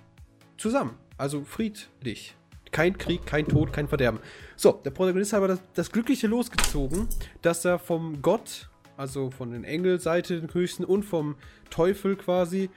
zusammen. 0.57 0.95
Also 1.17 1.43
friedlich. 1.43 2.35
Kein 2.71 2.97
Krieg, 2.97 3.25
kein 3.25 3.47
Tod, 3.47 3.71
kein 3.71 3.87
Verderben. 3.87 4.19
So, 4.55 4.73
der 4.83 4.91
Protagonist 4.91 5.33
hat 5.33 5.37
aber 5.37 5.47
das, 5.47 5.59
das 5.73 5.91
glückliche 5.91 6.27
losgezogen, 6.27 7.07
dass 7.41 7.63
er 7.63 7.79
vom 7.79 8.21
Gott, 8.21 8.69
also 8.97 9.31
von 9.31 9.51
den 9.51 9.63
Engelseite, 9.63 10.41
den 10.41 10.53
höchsten, 10.53 10.83
und 10.83 11.03
vom 11.03 11.35
Teufel 11.69 12.15
quasi, 12.15 12.69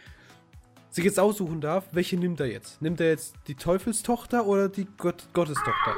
sich 0.90 1.04
jetzt 1.04 1.18
aussuchen 1.18 1.60
darf, 1.60 1.84
welche 1.92 2.16
nimmt 2.16 2.40
er 2.40 2.46
jetzt? 2.46 2.80
Nimmt 2.82 3.00
er 3.00 3.08
jetzt 3.08 3.34
die 3.46 3.54
Teufelstochter 3.54 4.46
oder 4.46 4.68
die 4.68 4.86
Gott 4.96 5.28
Gottestochter? 5.32 5.94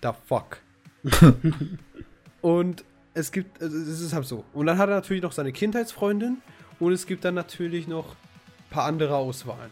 Da 0.00 0.12
fuck. 0.12 0.58
und 2.40 2.84
es 3.14 3.32
gibt, 3.32 3.60
also 3.62 3.76
es 3.76 4.00
ist 4.00 4.12
halt 4.12 4.26
so. 4.26 4.44
Und 4.52 4.66
dann 4.66 4.78
hat 4.78 4.88
er 4.88 4.96
natürlich 4.96 5.22
noch 5.22 5.32
seine 5.32 5.52
Kindheitsfreundin 5.52 6.38
und 6.78 6.92
es 6.92 7.06
gibt 7.06 7.24
dann 7.24 7.34
natürlich 7.34 7.88
noch 7.88 8.10
ein 8.10 8.70
paar 8.70 8.84
andere 8.84 9.16
Auswahlen. 9.16 9.70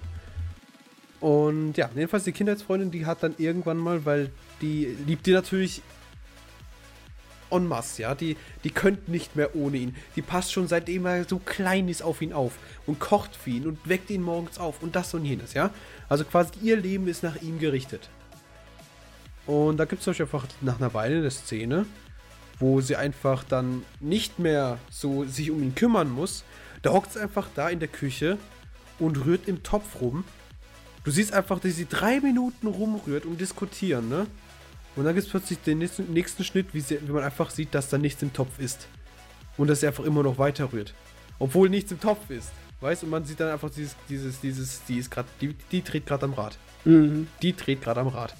Und 1.20 1.76
ja, 1.76 1.90
jedenfalls 1.94 2.24
die 2.24 2.32
Kindheitsfreundin, 2.32 2.90
die 2.90 3.06
hat 3.06 3.22
dann 3.22 3.34
irgendwann 3.38 3.78
mal, 3.78 4.04
weil 4.04 4.30
die 4.60 4.96
liebt 5.06 5.26
die 5.26 5.32
natürlich 5.32 5.82
en 7.50 7.66
masse, 7.66 8.02
ja. 8.02 8.14
Die, 8.14 8.36
die 8.64 8.70
könnt 8.70 9.08
nicht 9.08 9.36
mehr 9.36 9.54
ohne 9.54 9.76
ihn. 9.76 9.96
Die 10.16 10.22
passt 10.22 10.52
schon 10.52 10.68
seitdem 10.68 11.06
er 11.06 11.24
so 11.24 11.38
klein 11.38 11.88
ist 11.88 12.02
auf 12.02 12.22
ihn 12.22 12.32
auf 12.32 12.52
und 12.86 13.00
kocht 13.00 13.36
für 13.36 13.50
ihn 13.50 13.66
und 13.66 13.88
weckt 13.88 14.10
ihn 14.10 14.22
morgens 14.22 14.58
auf 14.58 14.82
und 14.82 14.96
das 14.96 15.14
und 15.14 15.24
jenes, 15.24 15.54
ja. 15.54 15.70
Also 16.08 16.24
quasi 16.24 16.50
ihr 16.62 16.76
Leben 16.76 17.08
ist 17.08 17.22
nach 17.22 17.40
ihm 17.42 17.58
gerichtet. 17.58 18.08
Und 19.46 19.78
da 19.78 19.86
gibt 19.86 20.02
es 20.02 20.08
euch 20.08 20.20
einfach 20.20 20.46
nach 20.60 20.78
einer 20.78 20.92
Weile 20.92 21.18
eine 21.18 21.30
Szene, 21.30 21.86
wo 22.58 22.80
sie 22.80 22.96
einfach 22.96 23.44
dann 23.44 23.82
nicht 24.00 24.38
mehr 24.38 24.78
so 24.90 25.24
sich 25.24 25.50
um 25.50 25.62
ihn 25.62 25.74
kümmern 25.74 26.10
muss. 26.10 26.44
Da 26.82 26.92
hockt 26.92 27.12
sie 27.12 27.20
einfach 27.20 27.48
da 27.54 27.68
in 27.68 27.78
der 27.78 27.88
Küche 27.88 28.38
und 28.98 29.24
rührt 29.24 29.48
im 29.48 29.62
Topf 29.62 30.00
rum. 30.00 30.24
Du 31.04 31.10
siehst 31.10 31.32
einfach, 31.32 31.60
dass 31.60 31.76
sie 31.76 31.86
drei 31.88 32.20
Minuten 32.20 32.66
rumrührt 32.66 33.24
und 33.24 33.40
diskutieren, 33.40 34.08
ne? 34.08 34.26
Und 34.98 35.04
dann 35.04 35.14
gibt 35.14 35.26
es 35.26 35.30
plötzlich 35.30 35.60
den 35.60 35.78
nächsten, 35.78 36.12
nächsten 36.12 36.42
Schnitt, 36.42 36.74
wie, 36.74 36.80
sie, 36.80 36.98
wie 37.06 37.12
man 37.12 37.22
einfach 37.22 37.50
sieht, 37.50 37.72
dass 37.72 37.88
da 37.88 37.98
nichts 37.98 38.20
im 38.20 38.32
Topf 38.32 38.58
ist. 38.58 38.88
Und 39.56 39.68
dass 39.68 39.78
sie 39.78 39.86
einfach 39.86 40.02
immer 40.02 40.24
noch 40.24 40.38
weiter 40.38 40.72
rührt. 40.72 40.92
Obwohl 41.38 41.68
nichts 41.68 41.92
im 41.92 42.00
Topf 42.00 42.28
ist. 42.30 42.50
Weißt 42.80 43.02
du, 43.02 43.06
und 43.06 43.10
man 43.10 43.24
sieht 43.24 43.38
dann 43.38 43.52
einfach 43.52 43.70
dieses, 43.70 43.94
dieses, 44.08 44.40
dieses, 44.40 44.82
die 44.88 44.98
ist 44.98 45.08
gerade, 45.08 45.28
die, 45.40 45.54
die 45.70 45.84
dreht 45.84 46.04
gerade 46.04 46.24
am 46.24 46.32
Rad. 46.32 46.58
Mhm. 46.84 47.28
Die 47.42 47.54
dreht 47.54 47.80
gerade 47.80 48.00
am 48.00 48.08
Rad. 48.08 48.34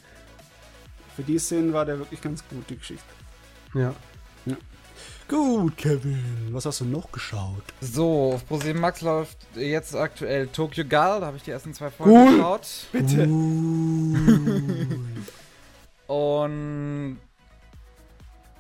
Für 1.15 1.23
die 1.23 1.39
Szenen 1.39 1.73
war 1.73 1.85
der 1.85 2.01
wirklich 2.01 2.21
ganz 2.21 2.43
gut, 2.49 2.69
die 2.69 2.77
Geschichte. 2.77 3.05
Ja. 3.75 3.95
Gut, 5.29 5.77
Kevin. 5.77 6.49
Was 6.51 6.67
hast 6.67 6.81
du 6.81 6.87
noch 6.87 7.13
geschaut? 7.13 7.63
So, 7.81 8.33
auf 8.33 8.47
ProSieben 8.49 8.81
Max 8.81 9.03
läuft 9.03 9.37
jetzt 9.55 9.95
aktuell 9.95 10.49
Tokyo 10.49 10.85
Ghoul, 10.85 11.21
da 11.21 11.27
habe 11.27 11.37
ich 11.37 11.45
die 11.45 11.51
ersten 11.53 11.73
zwei 11.75 11.91
Folgen 11.91 12.13
Cool. 12.13 12.37
geschaut. 12.37 12.67
Bitte. 12.91 13.29
Und 16.09 17.19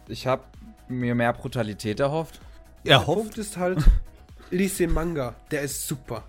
ich 0.06 0.26
habe 0.26 0.44
mir 0.88 1.14
mehr 1.14 1.32
Brutalität 1.32 1.98
erhofft. 1.98 2.40
Er 2.84 2.98
Der 2.98 3.04
Punkt 3.04 3.37
ist 3.38 3.56
halt, 3.56 3.84
lies 4.50 4.76
den 4.76 4.92
Manga, 4.92 5.34
der 5.50 5.62
ist 5.62 5.88
super. 5.88 6.24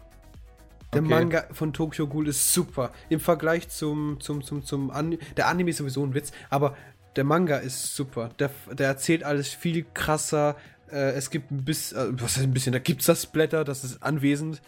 Der 0.93 1.01
Okay. 1.01 1.10
Manga 1.10 1.45
von 1.51 1.71
Tokyo 1.71 2.08
Ghoul 2.08 2.29
ist 2.29 2.51
super. 2.51 2.91
Im 3.10 3.19
Vergleich 3.19 3.69
zum, 3.69 4.19
zum, 4.19 4.43
zum, 4.43 4.63
zum 4.63 4.89
Anime. 4.89 5.21
Der 5.38 5.47
Anime 5.47 5.69
ist 5.69 5.77
sowieso 5.77 6.03
ein 6.03 6.15
Witz, 6.15 6.32
aber 6.49 6.75
der 7.15 7.25
Manga 7.25 7.58
ist 7.58 7.95
super. 7.95 8.29
Der, 8.39 8.49
der 8.71 8.88
erzählt 8.88 9.23
alles 9.23 9.49
viel 9.49 9.86
krasser. 9.93 10.55
Äh, 10.91 11.12
es 11.12 11.29
gibt 11.29 11.51
ein 11.51 11.63
bisschen, 11.63 11.97
äh, 12.15 12.21
was 12.21 12.38
heißt 12.38 12.45
ein 12.45 12.53
bisschen, 12.53 12.73
da 12.73 12.79
gibt 12.79 13.01
es 13.01 13.08
das 13.08 13.27
Blätter, 13.27 13.63
das 13.63 13.84
ist 13.84 14.01
anwesend. 14.01 14.62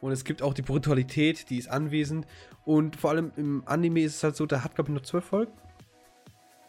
Und 0.00 0.10
es 0.10 0.24
gibt 0.24 0.42
auch 0.42 0.52
die 0.52 0.62
Brutalität, 0.62 1.48
die 1.48 1.58
ist 1.58 1.68
anwesend. 1.68 2.26
Und 2.64 2.96
vor 2.96 3.10
allem 3.10 3.30
im 3.36 3.62
Anime 3.66 4.00
ist 4.00 4.16
es 4.16 4.24
halt 4.24 4.36
so, 4.36 4.46
der 4.46 4.64
hat, 4.64 4.74
glaube 4.74 4.90
ich, 4.90 4.94
nur 4.94 5.04
zwölf 5.04 5.24
Folgen. 5.24 5.52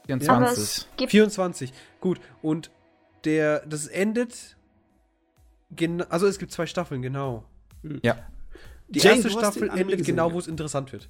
24. 0.07 0.29
Aber 0.29 0.51
es 0.51 0.87
gibt 0.97 1.11
24. 1.11 1.73
Gut. 1.99 2.19
Und 2.41 2.71
der, 3.25 3.65
das 3.65 3.87
endet. 3.87 4.57
Genau, 5.71 6.05
also 6.09 6.27
es 6.27 6.37
gibt 6.37 6.51
zwei 6.51 6.65
Staffeln, 6.65 7.01
genau. 7.01 7.45
Ja. 8.03 8.17
Die 8.87 8.99
Jane, 8.99 9.15
erste 9.15 9.31
Staffel 9.31 9.69
endet 9.69 9.99
gesehen, 9.99 10.15
genau, 10.15 10.33
wo 10.33 10.39
es 10.39 10.47
interessant 10.47 10.91
wird. 10.91 11.09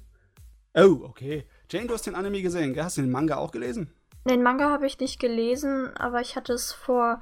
Oh, 0.74 1.00
okay. 1.04 1.44
Jane, 1.70 1.86
du 1.86 1.94
hast 1.94 2.06
den 2.06 2.14
Anime 2.14 2.40
gesehen, 2.42 2.72
gell? 2.72 2.84
Hast 2.84 2.96
du 2.96 3.02
den 3.02 3.10
Manga 3.10 3.36
auch 3.36 3.50
gelesen? 3.50 3.92
Den 4.26 4.42
Manga 4.42 4.70
habe 4.70 4.86
ich 4.86 4.98
nicht 4.98 5.20
gelesen, 5.20 5.94
aber 5.96 6.20
ich 6.20 6.34
hatte 6.34 6.54
es 6.54 6.72
vor. 6.72 7.20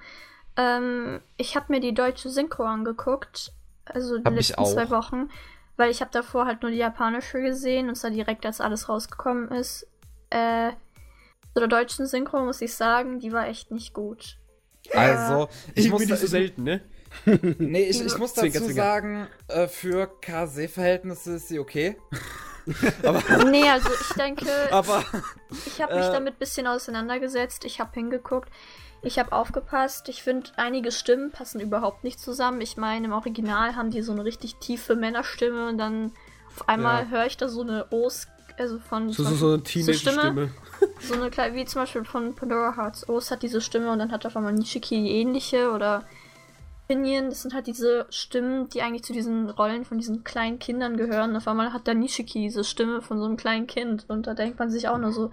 Ähm, 0.57 1.21
ich 1.37 1.57
habe 1.57 1.67
mir 1.69 1.81
die 1.81 1.95
deutsche 1.95 2.29
Synchro 2.29 2.65
angeguckt, 2.65 3.53
also 3.85 4.19
die 4.19 4.25
Hab 4.25 4.35
ich 4.35 4.51
letzten 4.51 4.67
zwei. 4.67 4.91
Wochen, 4.91 5.31
weil 5.77 5.91
ich 5.91 6.01
habe 6.01 6.11
davor 6.13 6.47
halt 6.47 6.63
nur 6.63 6.71
die 6.71 6.77
japanische 6.77 7.41
gesehen 7.41 7.89
und 7.89 7.97
zwar 7.97 8.11
direkt, 8.11 8.47
als 8.47 8.61
alles 8.61 8.89
rausgekommen 8.89 9.51
ist. 9.51 9.87
Äh, 10.31 10.73
zu 11.55 11.61
der 11.61 11.69
deutschen 11.69 12.07
Synchro 12.07 12.41
muss 12.45 12.61
ich 12.61 12.75
sagen, 12.75 13.19
die 13.21 13.33
war 13.33 13.47
echt 13.49 13.71
nicht 13.71 13.93
gut. 13.95 14.39
Also, 14.93 15.49
ich 15.75 15.91
muss, 15.91 16.01
bin 16.01 16.09
nicht 16.09 16.19
so 16.19 16.25
ich, 16.27 16.31
selten, 16.31 16.65
ne? 16.65 16.81
nee, 17.59 17.85
ich, 17.85 18.05
ich 18.05 18.19
muss 18.19 18.35
Zwinker, 18.35 18.59
dazu 18.59 18.67
zwinker. 18.67 18.83
sagen, 18.83 19.29
äh, 19.49 19.69
für 19.69 20.07
KC-Verhältnisse 20.21 21.35
ist 21.35 21.49
sie 21.49 21.59
okay. 21.59 21.97
Nee, 23.51 23.69
also 23.69 23.89
ich 24.01 24.15
denke, 24.17 24.49
Aber 24.71 25.05
Ich 25.67 25.81
habe 25.83 25.97
mich 25.97 26.07
Äh. 26.07 26.13
damit 26.13 26.35
ein 26.35 26.39
bisschen 26.39 26.67
auseinandergesetzt. 26.69 27.65
Ich 27.65 27.81
habe 27.81 27.91
hingeguckt. 27.95 28.49
Ich 29.03 29.19
habe 29.19 29.33
aufgepasst. 29.33 30.09
Ich 30.09 30.23
finde, 30.23 30.51
einige 30.57 30.93
Stimmen 30.93 31.33
passen 31.33 31.61
überhaupt 31.61 32.05
nicht 32.05 32.21
zusammen. 32.21 32.61
Ich 32.61 32.77
meine, 32.77 33.07
im 33.07 33.13
Original 33.13 33.75
haben 33.75 33.91
die 33.91 34.03
so 34.03 34.13
eine 34.13 34.25
richtig 34.25 34.57
tiefe 34.57 34.95
Männerstimme 34.95 35.69
und 35.69 35.79
dann 35.79 36.13
auf 36.55 36.69
einmal 36.69 37.03
Ja. 37.05 37.09
höre 37.11 37.27
ich 37.27 37.37
da 37.37 37.49
so 37.49 37.63
eine 37.63 37.91
Os, 37.91 38.29
also 38.59 38.79
von 38.79 39.11
So, 39.11 39.25
so, 39.25 39.35
so 39.35 39.47
eine 39.55 39.65
Stimme? 39.65 39.93
Teenage-Stimme. 39.95 40.51
so 41.01 41.15
eine 41.15 41.31
kleine, 41.31 41.55
wie 41.57 41.65
zum 41.65 41.83
Beispiel 41.83 42.05
von 42.05 42.35
Pandora 42.35 42.77
Hearts. 42.77 43.09
Os 43.09 43.31
hat 43.31 43.43
diese 43.43 43.61
Stimme 43.61 43.91
und 43.93 43.99
dann 43.99 44.13
hat 44.13 44.27
auf 44.27 44.37
einmal 44.37 44.53
Nishiki 44.53 45.03
die 45.03 45.11
ähnliche 45.21 45.71
oder 45.73 46.05
Pinion. 46.89 47.29
Das 47.31 47.43
sind 47.43 47.55
halt 47.55 47.67
diese 47.67 48.07
Stimmen, 48.11 48.69
die 48.69 48.83
eigentlich 48.83 49.05
zu 49.05 49.13
diesen 49.13 49.49
Rollen 49.51 49.85
von 49.85 49.99
diesen 49.99 50.25
kleinen 50.25 50.59
Kindern 50.59 50.97
gehören. 50.97 51.37
Auf 51.37 51.47
einmal 51.49 51.73
hat 51.73 51.87
da 51.89 51.95
Nishiki 51.95 52.41
diese 52.41 52.65
Stimme 52.65 53.01
von 53.03 53.19
so 53.19 53.25
einem 53.25 53.37
kleinen 53.37 53.67
Kind 53.67 54.05
und 54.09 54.27
da 54.27 54.35
denkt 54.35 54.59
man 54.59 54.71
sich 54.71 54.89
auch 54.89 54.99
nur 54.99 55.13
so, 55.13 55.31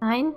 nein, 0.00 0.34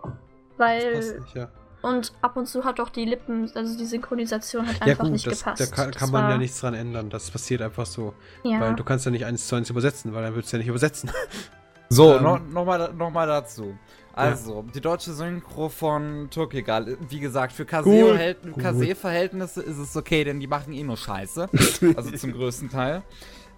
weil 0.58 1.00
nicht, 1.00 1.36
ja. 1.36 1.50
Und 1.84 2.12
ab 2.22 2.36
und 2.36 2.48
zu 2.48 2.64
hat 2.66 2.80
auch 2.80 2.90
die 2.90 3.06
Lippen, 3.06 3.50
also 3.54 3.78
die 3.78 3.86
Synchronisation 3.86 4.68
hat 4.68 4.80
Ja 4.80 4.88
einfach 4.88 5.04
gut, 5.04 5.14
nicht 5.14 5.28
das, 5.28 5.40
gepasst. 5.44 5.62
da 5.62 5.66
kann, 5.68 5.92
kann 5.92 6.10
man 6.12 6.24
war- 6.24 6.32
ja 6.32 6.38
nichts 6.38 6.60
dran 6.60 6.74
ändern. 6.74 7.10
Das 7.12 7.30
passiert 7.30 7.62
einfach 7.62 7.86
so. 7.86 8.14
Ja. 8.44 8.60
Weil 8.60 8.76
du 8.76 8.84
kannst 8.84 9.06
ja 9.06 9.12
nicht 9.12 9.26
eins 9.26 9.48
zu 9.48 9.56
eins 9.56 9.70
übersetzen, 9.70 10.14
weil 10.14 10.24
dann 10.24 10.34
würdest 10.34 10.52
du 10.52 10.58
ja 10.58 10.60
nicht 10.60 10.70
übersetzen. 10.70 11.12
So, 11.90 12.16
Ähm, 12.16 12.24
no, 12.24 12.38
nochmal 12.38 12.94
noch 12.94 13.10
mal 13.10 13.28
dazu. 13.28 13.78
Also, 14.14 14.66
die 14.74 14.82
deutsche 14.82 15.14
Synchro 15.14 15.70
von 15.70 16.30
Turkegal, 16.32 16.98
wie 17.08 17.20
gesagt, 17.20 17.54
für. 17.54 17.66
Kase-Verhältnisse 17.66 19.62
ist 19.62 19.78
es 19.78 19.96
okay, 19.96 20.24
denn 20.24 20.40
die 20.40 20.48
machen 20.48 20.74
eh 20.74 20.84
nur 20.84 20.98
Scheiße. 20.98 21.48
also 21.96 22.12
zum 22.12 22.34
größten 22.34 22.72
Teil. 22.72 23.04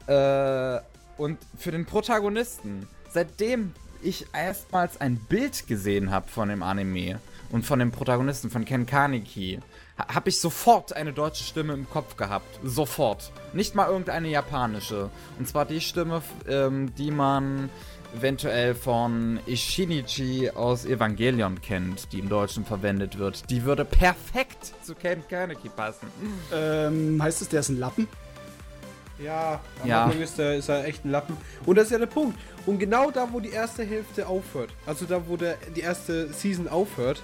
Äh, 0.07 0.81
und 1.17 1.37
für 1.57 1.71
den 1.71 1.85
Protagonisten, 1.85 2.87
seitdem 3.09 3.73
ich 4.01 4.25
erstmals 4.33 4.99
ein 4.99 5.15
Bild 5.15 5.67
gesehen 5.67 6.11
habe 6.11 6.27
von 6.27 6.49
dem 6.49 6.63
Anime 6.63 7.19
und 7.51 7.65
von 7.65 7.79
dem 7.79 7.91
Protagonisten, 7.91 8.49
von 8.49 8.65
Ken 8.65 8.85
Kaneki, 8.85 9.59
ha 9.97 10.13
habe 10.15 10.29
ich 10.29 10.39
sofort 10.39 10.93
eine 10.93 11.13
deutsche 11.13 11.43
Stimme 11.43 11.73
im 11.73 11.89
Kopf 11.89 12.15
gehabt. 12.15 12.59
Sofort. 12.63 13.31
Nicht 13.53 13.75
mal 13.75 13.87
irgendeine 13.87 14.29
japanische. 14.29 15.09
Und 15.37 15.47
zwar 15.47 15.65
die 15.65 15.81
Stimme, 15.81 16.21
ähm, 16.47 16.93
die 16.95 17.11
man 17.11 17.69
eventuell 18.15 18.73
von 18.75 19.39
Ishinichi 19.45 20.49
aus 20.49 20.85
Evangelion 20.85 21.61
kennt, 21.61 22.11
die 22.11 22.19
im 22.19 22.29
Deutschen 22.29 22.65
verwendet 22.65 23.17
wird. 23.17 23.49
Die 23.49 23.63
würde 23.63 23.85
perfekt 23.85 24.73
zu 24.83 24.95
Ken 24.95 25.23
Kaneki 25.29 25.69
passen. 25.69 26.07
Ähm, 26.53 27.21
heißt 27.21 27.41
es, 27.41 27.49
der 27.49 27.59
ist 27.61 27.69
ein 27.69 27.79
Lappen? 27.79 28.07
Ja, 29.23 29.59
am 29.81 29.87
Ja. 29.87 30.05
Anfang 30.05 30.21
ist 30.21 30.39
er, 30.39 30.55
ist 30.55 30.69
er 30.69 30.85
echt 30.85 31.03
ein 31.05 31.11
Lappen. 31.11 31.35
Und 31.65 31.77
das 31.77 31.85
ist 31.85 31.91
ja 31.91 31.97
der 31.97 32.05
Punkt. 32.05 32.39
Und 32.65 32.79
genau 32.79 33.11
da, 33.11 33.27
wo 33.31 33.39
die 33.39 33.49
erste 33.51 33.83
Hälfte 33.83 34.27
aufhört, 34.27 34.69
also 34.85 35.05
da, 35.05 35.21
wo 35.27 35.35
der, 35.35 35.57
die 35.75 35.81
erste 35.81 36.31
Season 36.31 36.67
aufhört, 36.67 37.21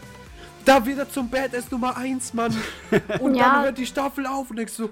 da 0.65 0.85
wird 0.85 0.99
er 0.99 1.09
zum 1.09 1.29
Badass 1.29 1.71
Nummer 1.71 1.95
1, 1.95 2.33
Mann. 2.33 2.53
Und 3.19 3.35
Ja. 3.35 3.43
dann 3.53 3.63
hört 3.65 3.77
die 3.77 3.85
Staffel 3.85 4.25
auf 4.25 4.49
und 4.49 4.57
denkst 4.57 4.73
so, 4.73 4.89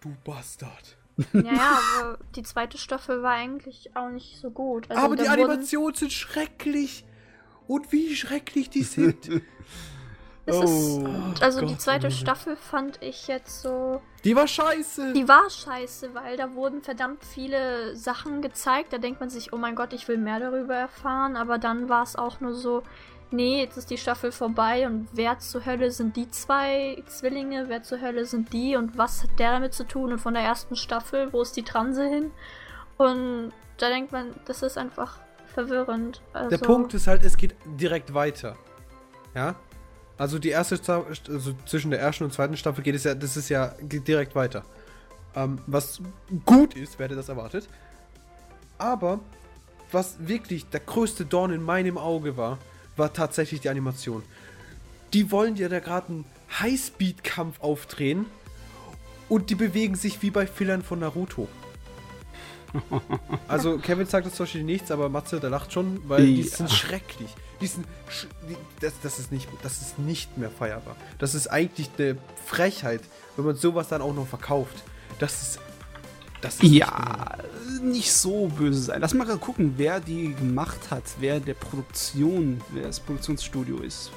du 0.00 0.16
Bastard. 0.24 0.96
Ja, 1.32 1.40
ja, 1.42 1.78
aber 2.00 2.18
die 2.36 2.42
zweite 2.42 2.78
Staffel 2.78 3.22
war 3.22 3.32
eigentlich 3.32 3.90
auch 3.96 4.08
nicht 4.10 4.38
so 4.40 4.50
gut. 4.50 4.90
Also 4.90 5.02
Aber 5.02 5.16
die 5.16 5.28
Animationen 5.28 5.94
sind 5.94 6.12
schrecklich. 6.12 7.04
Und 7.66 7.92
wie 7.92 8.16
schrecklich 8.16 8.68
die 8.70 8.82
sind. 8.82 9.28
es 10.46 10.56
Oh. 10.56 10.62
ist, 11.32 11.42
also 11.42 11.60
die 11.60 11.66
Gott, 11.66 11.80
zweite 11.80 12.06
Alter. 12.06 12.16
Staffel 12.16 12.56
fand 12.56 13.00
ich 13.02 13.28
jetzt 13.28 13.62
so. 13.62 14.00
die 14.24 14.34
war 14.34 14.46
scheiße. 14.48 15.12
Die 15.12 15.28
war 15.28 15.48
scheiße, 15.48 16.14
weil 16.14 16.36
da 16.36 16.54
wurden 16.54 16.82
verdammt 16.82 17.24
viele 17.24 17.94
Sachen 17.94 18.42
gezeigt. 18.42 18.92
Da 18.92 18.98
denkt 18.98 19.20
man 19.20 19.30
sich, 19.30 19.52
oh 19.52 19.56
mein 19.56 19.76
Gott, 19.76 19.92
ich 19.92 20.08
will 20.08 20.18
mehr 20.18 20.40
darüber 20.40 20.74
erfahren. 20.74 21.36
Aber 21.36 21.58
dann 21.58 21.88
war 21.88 22.02
es 22.02 22.16
auch 22.16 22.40
nur 22.40 22.54
so, 22.54 22.82
nee, 23.32 23.60
jetzt 23.60 23.76
ist 23.76 23.90
die 23.90 23.98
Staffel 23.98 24.32
vorbei 24.32 24.86
und 24.86 25.08
wer 25.12 25.38
zur 25.38 25.64
Hölle 25.64 25.90
sind 25.90 26.16
die 26.16 26.30
zwei 26.30 27.02
Zwillinge, 27.06 27.68
wer 27.68 27.82
zur 27.82 28.00
Hölle 28.00 28.24
sind 28.26 28.52
die 28.52 28.76
und 28.76 28.98
was 28.98 29.22
hat 29.22 29.38
der 29.38 29.52
damit 29.52 29.74
zu 29.74 29.84
tun? 29.84 30.12
Und 30.12 30.18
von 30.18 30.34
der 30.34 30.42
ersten 30.42 30.76
Staffel, 30.76 31.32
wo 31.32 31.42
ist 31.42 31.56
die 31.56 31.62
Transe 31.62 32.06
hin? 32.06 32.30
Und 32.96 33.52
da 33.78 33.88
denkt 33.88 34.12
man, 34.12 34.34
das 34.46 34.62
ist 34.62 34.76
einfach 34.76 35.18
verwirrend. 35.54 36.22
Also, 36.32 36.50
Der 36.50 36.58
Punkt 36.58 36.94
ist 36.94 37.06
halt, 37.06 37.24
es 37.24 37.36
geht 37.36 37.54
direkt 37.64 38.14
weiter. 38.14 38.56
Ja? 39.34 39.54
Also 40.18 40.38
die 40.38 40.50
erste 40.50 40.78
also 40.92 41.54
zwischen 41.64 41.90
der 41.90 42.00
ersten 42.00 42.24
und 42.24 42.32
zweiten 42.32 42.56
Staffel 42.56 42.84
geht 42.84 42.94
es 42.94 43.04
ja, 43.04 43.14
das 43.14 43.38
ist 43.38 43.48
ja 43.48 43.74
direkt 43.80 44.34
weiter. 44.34 44.64
Ähm, 45.34 45.58
was 45.66 46.02
gut 46.44 46.74
ist, 46.74 46.98
wer 46.98 47.06
hätte 47.06 47.16
das 47.16 47.30
erwartet. 47.30 47.68
Aber 48.76 49.20
was 49.92 50.16
wirklich 50.20 50.68
der 50.68 50.80
größte 50.80 51.24
Dorn 51.24 51.52
in 51.52 51.62
meinem 51.62 51.96
Auge 51.96 52.36
war, 52.36 52.58
war 53.00 53.12
tatsächlich 53.12 53.60
die 53.60 53.68
Animation. 53.68 54.22
Die 55.12 55.32
wollen 55.32 55.56
ja 55.56 55.68
da 55.68 55.80
gerade 55.80 56.08
einen 56.08 56.24
Highspeed-Kampf 56.60 57.60
aufdrehen 57.60 58.26
und 59.28 59.50
die 59.50 59.56
bewegen 59.56 59.96
sich 59.96 60.22
wie 60.22 60.30
bei 60.30 60.46
Fillern 60.46 60.82
von 60.84 61.00
Naruto. 61.00 61.48
Also 63.48 63.78
Kevin 63.78 64.06
sagt 64.06 64.26
das 64.26 64.34
zum 64.34 64.44
Beispiel 64.44 64.62
nichts, 64.62 64.92
aber 64.92 65.08
Matze, 65.08 65.40
der 65.40 65.50
lacht 65.50 65.72
schon, 65.72 66.08
weil 66.08 66.24
die 66.24 66.42
Ja. 66.42 66.56
sind 66.56 66.70
schrecklich. 66.70 67.34
Die 67.60 67.66
sind 67.66 67.84
sch 68.08 68.26
die, 68.48 68.56
das, 68.80 68.92
das, 69.02 69.18
ist 69.18 69.32
nicht, 69.32 69.48
das 69.62 69.80
ist 69.82 69.98
nicht 69.98 70.38
mehr 70.38 70.50
feierbar. 70.50 70.94
Das 71.18 71.34
ist 71.34 71.48
eigentlich 71.48 71.90
eine 71.98 72.16
Frechheit, 72.46 73.00
wenn 73.36 73.44
man 73.44 73.56
sowas 73.56 73.88
dann 73.88 74.02
auch 74.02 74.14
noch 74.14 74.26
verkauft. 74.28 74.84
Das 75.18 75.42
ist. 75.42 75.58
Das 76.40 76.54
ist 76.54 76.62
nicht 76.62 76.72
Ja, 76.78 77.36
nicht 77.82 78.12
so 78.12 78.46
böse 78.48 78.80
sein. 78.80 79.00
Lass 79.00 79.12
mal 79.14 79.24
gerade 79.24 79.38
gucken, 79.38 79.74
wer 79.76 80.00
die 80.00 80.34
gemacht 80.34 80.78
hat, 80.90 81.02
wer 81.18 81.38
der 81.40 81.54
Produktion, 81.54 82.60
wer 82.70 82.84
das 82.84 83.00
Produktionsstudio 83.00 83.78
ist. 83.78 84.10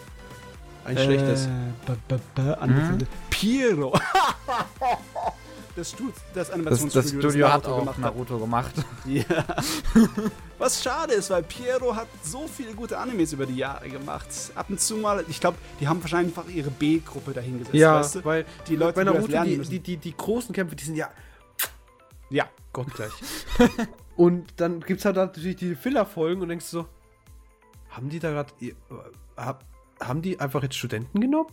ein 0.86 0.98
schlechtes. 0.98 1.46
Äh, 1.46 1.50
ba, 1.86 2.20
ba, 2.36 2.54
andere 2.56 2.80
Mhm. 2.82 2.92
Seite. 2.92 3.08
Piero. 3.30 3.94
das, 5.76 5.90
Stu 5.92 6.06
das 6.34 6.48
Das, 6.48 6.50
Animationsstudio, 6.52 7.02
das 7.22 7.32
Studio 7.32 7.52
hat 7.52 7.64
Naruto 7.64 7.82
auch 7.82 7.88
hat. 7.88 8.00
Naruto 8.00 8.38
gemacht. 8.40 8.74
Ja. 9.06 9.24
Was 10.58 10.82
schade 10.82 11.14
ist, 11.14 11.30
weil 11.30 11.44
Piero 11.44 11.94
hat 11.96 12.08
so 12.24 12.48
viele 12.48 12.74
gute 12.74 12.98
Animes 12.98 13.34
über 13.34 13.46
die 13.46 13.58
Jahre 13.58 13.90
gemacht. 13.90 14.28
Ab 14.56 14.68
und 14.70 14.80
zu 14.80 14.96
mal, 14.96 15.26
ich 15.28 15.40
glaube, 15.42 15.58
die 15.80 15.88
haben 15.88 16.02
wahrscheinlich 16.02 16.38
einfach 16.38 16.50
ihre 16.50 16.70
B-Gruppe 16.70 17.34
dahingesetzt, 17.34 17.76
Ja, 17.76 18.00
weißt 18.00 18.16
du? 18.16 18.26
weil 18.26 18.46
Die 18.68 18.76
Leute, 18.78 18.94
bei 18.94 19.04
die 19.04 19.08
das 19.18 19.28
Naruto, 19.30 19.44
die, 19.44 19.58
die, 19.70 19.80
die, 19.80 19.98
die 19.98 20.16
großen 20.16 20.54
Kämpfe, 20.56 20.76
die 20.76 20.86
sind 20.86 20.96
ja 20.96 21.10
Ja. 22.34 22.46
gottgleich. 22.74 23.12
und 24.18 24.60
dann 24.60 24.80
gibt 24.82 25.00
es 25.00 25.06
halt 25.06 25.16
natürlich 25.16 25.56
die 25.58 25.76
Filler-Folgen 25.76 26.42
und 26.42 26.50
denkst 26.50 26.66
so, 26.66 26.86
haben 27.90 28.10
die 28.10 28.20
da 28.20 28.32
gerade. 28.32 28.52
Hab, 29.38 29.64
haben 30.02 30.22
die 30.22 30.40
einfach 30.40 30.64
jetzt 30.64 30.76
Studenten 30.76 31.22
genommen? 31.22 31.48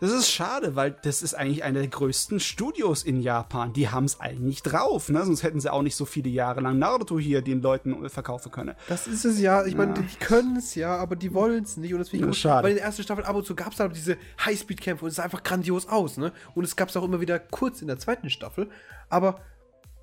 Das 0.00 0.12
ist 0.12 0.30
schade, 0.30 0.76
weil 0.76 0.92
das 1.02 1.22
ist 1.22 1.34
eigentlich 1.34 1.64
einer 1.64 1.80
der 1.80 1.88
größten 1.88 2.38
Studios 2.38 3.02
in 3.02 3.20
Japan. 3.20 3.72
Die 3.72 3.88
haben 3.88 4.04
es 4.04 4.20
eigentlich 4.20 4.62
drauf, 4.62 5.08
ne? 5.08 5.24
Sonst 5.24 5.42
hätten 5.42 5.58
sie 5.58 5.72
auch 5.72 5.82
nicht 5.82 5.96
so 5.96 6.04
viele 6.04 6.28
Jahre 6.30 6.60
lang 6.60 6.78
Naruto 6.78 7.18
hier 7.18 7.42
den 7.42 7.62
Leuten 7.62 8.04
äh, 8.04 8.08
verkaufen 8.08 8.52
können. 8.52 8.76
Das 8.86 9.08
ist 9.08 9.24
es 9.24 9.40
ja. 9.40 9.64
Ich 9.66 9.74
meine, 9.74 9.96
Ja. 9.96 10.02
die 10.02 10.16
können 10.24 10.54
es 10.56 10.76
ja, 10.76 10.96
aber 10.96 11.16
die 11.16 11.34
wollen 11.34 11.64
es 11.64 11.76
nicht. 11.76 11.92
Und 11.94 11.98
deswegen, 11.98 12.26
Ja, 12.26 12.32
schade. 12.32 12.62
weil 12.62 12.70
in 12.70 12.76
der 12.76 12.84
ersten 12.84 13.02
Staffel 13.02 13.24
ab 13.24 13.34
und 13.34 13.44
zu 13.44 13.56
gab 13.56 13.72
es 13.72 13.80
halt 13.80 13.96
diese 13.96 14.16
Highspeed-Kämpfe 14.44 15.04
und 15.04 15.08
es 15.08 15.16
sah 15.16 15.24
einfach 15.24 15.42
grandios 15.42 15.88
aus, 15.88 16.16
ne? 16.16 16.32
Und 16.54 16.62
es 16.62 16.76
gab 16.76 16.90
es 16.90 16.96
auch 16.96 17.02
immer 17.02 17.20
wieder 17.20 17.40
kurz 17.40 17.80
in 17.82 17.88
der 17.88 17.98
zweiten 17.98 18.30
Staffel. 18.30 18.70
Aber 19.08 19.40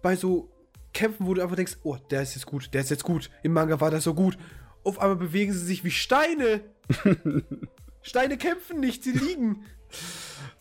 bei 0.03 0.15
so 0.15 0.49
Kämpfen, 0.93 1.25
wo 1.25 1.33
du 1.33 1.41
einfach 1.41 1.55
denkst, 1.55 1.77
oh, 1.81 1.97
der 2.11 2.21
ist 2.21 2.35
jetzt 2.35 2.45
gut, 2.45 2.71
der 2.71 2.81
ist 2.81 2.91
jetzt 2.91 3.03
gut. 3.03 3.31
Im 3.41 3.53
Manga 3.53 3.81
war 3.81 3.89
das 3.89 4.03
so 4.03 4.13
gut. 4.13 4.37
Auf 4.83 4.99
einmal 4.99 5.15
bewegen 5.15 5.51
sie 5.51 5.65
sich 5.65 5.83
wie 5.83 5.89
Steine. 5.89 6.61
Steine 8.03 8.37
kämpfen 8.37 8.79
nicht, 8.79 9.03
sie 9.03 9.11
liegen. 9.13 9.63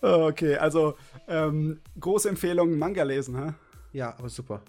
Okay, 0.02 0.56
also 0.56 0.96
ähm, 1.28 1.80
große 1.98 2.28
Empfehlung, 2.28 2.76
Manga 2.76 3.04
lesen, 3.04 3.38
hä? 3.38 3.52
Ja, 3.92 4.16
aber 4.18 4.28
super. 4.28 4.62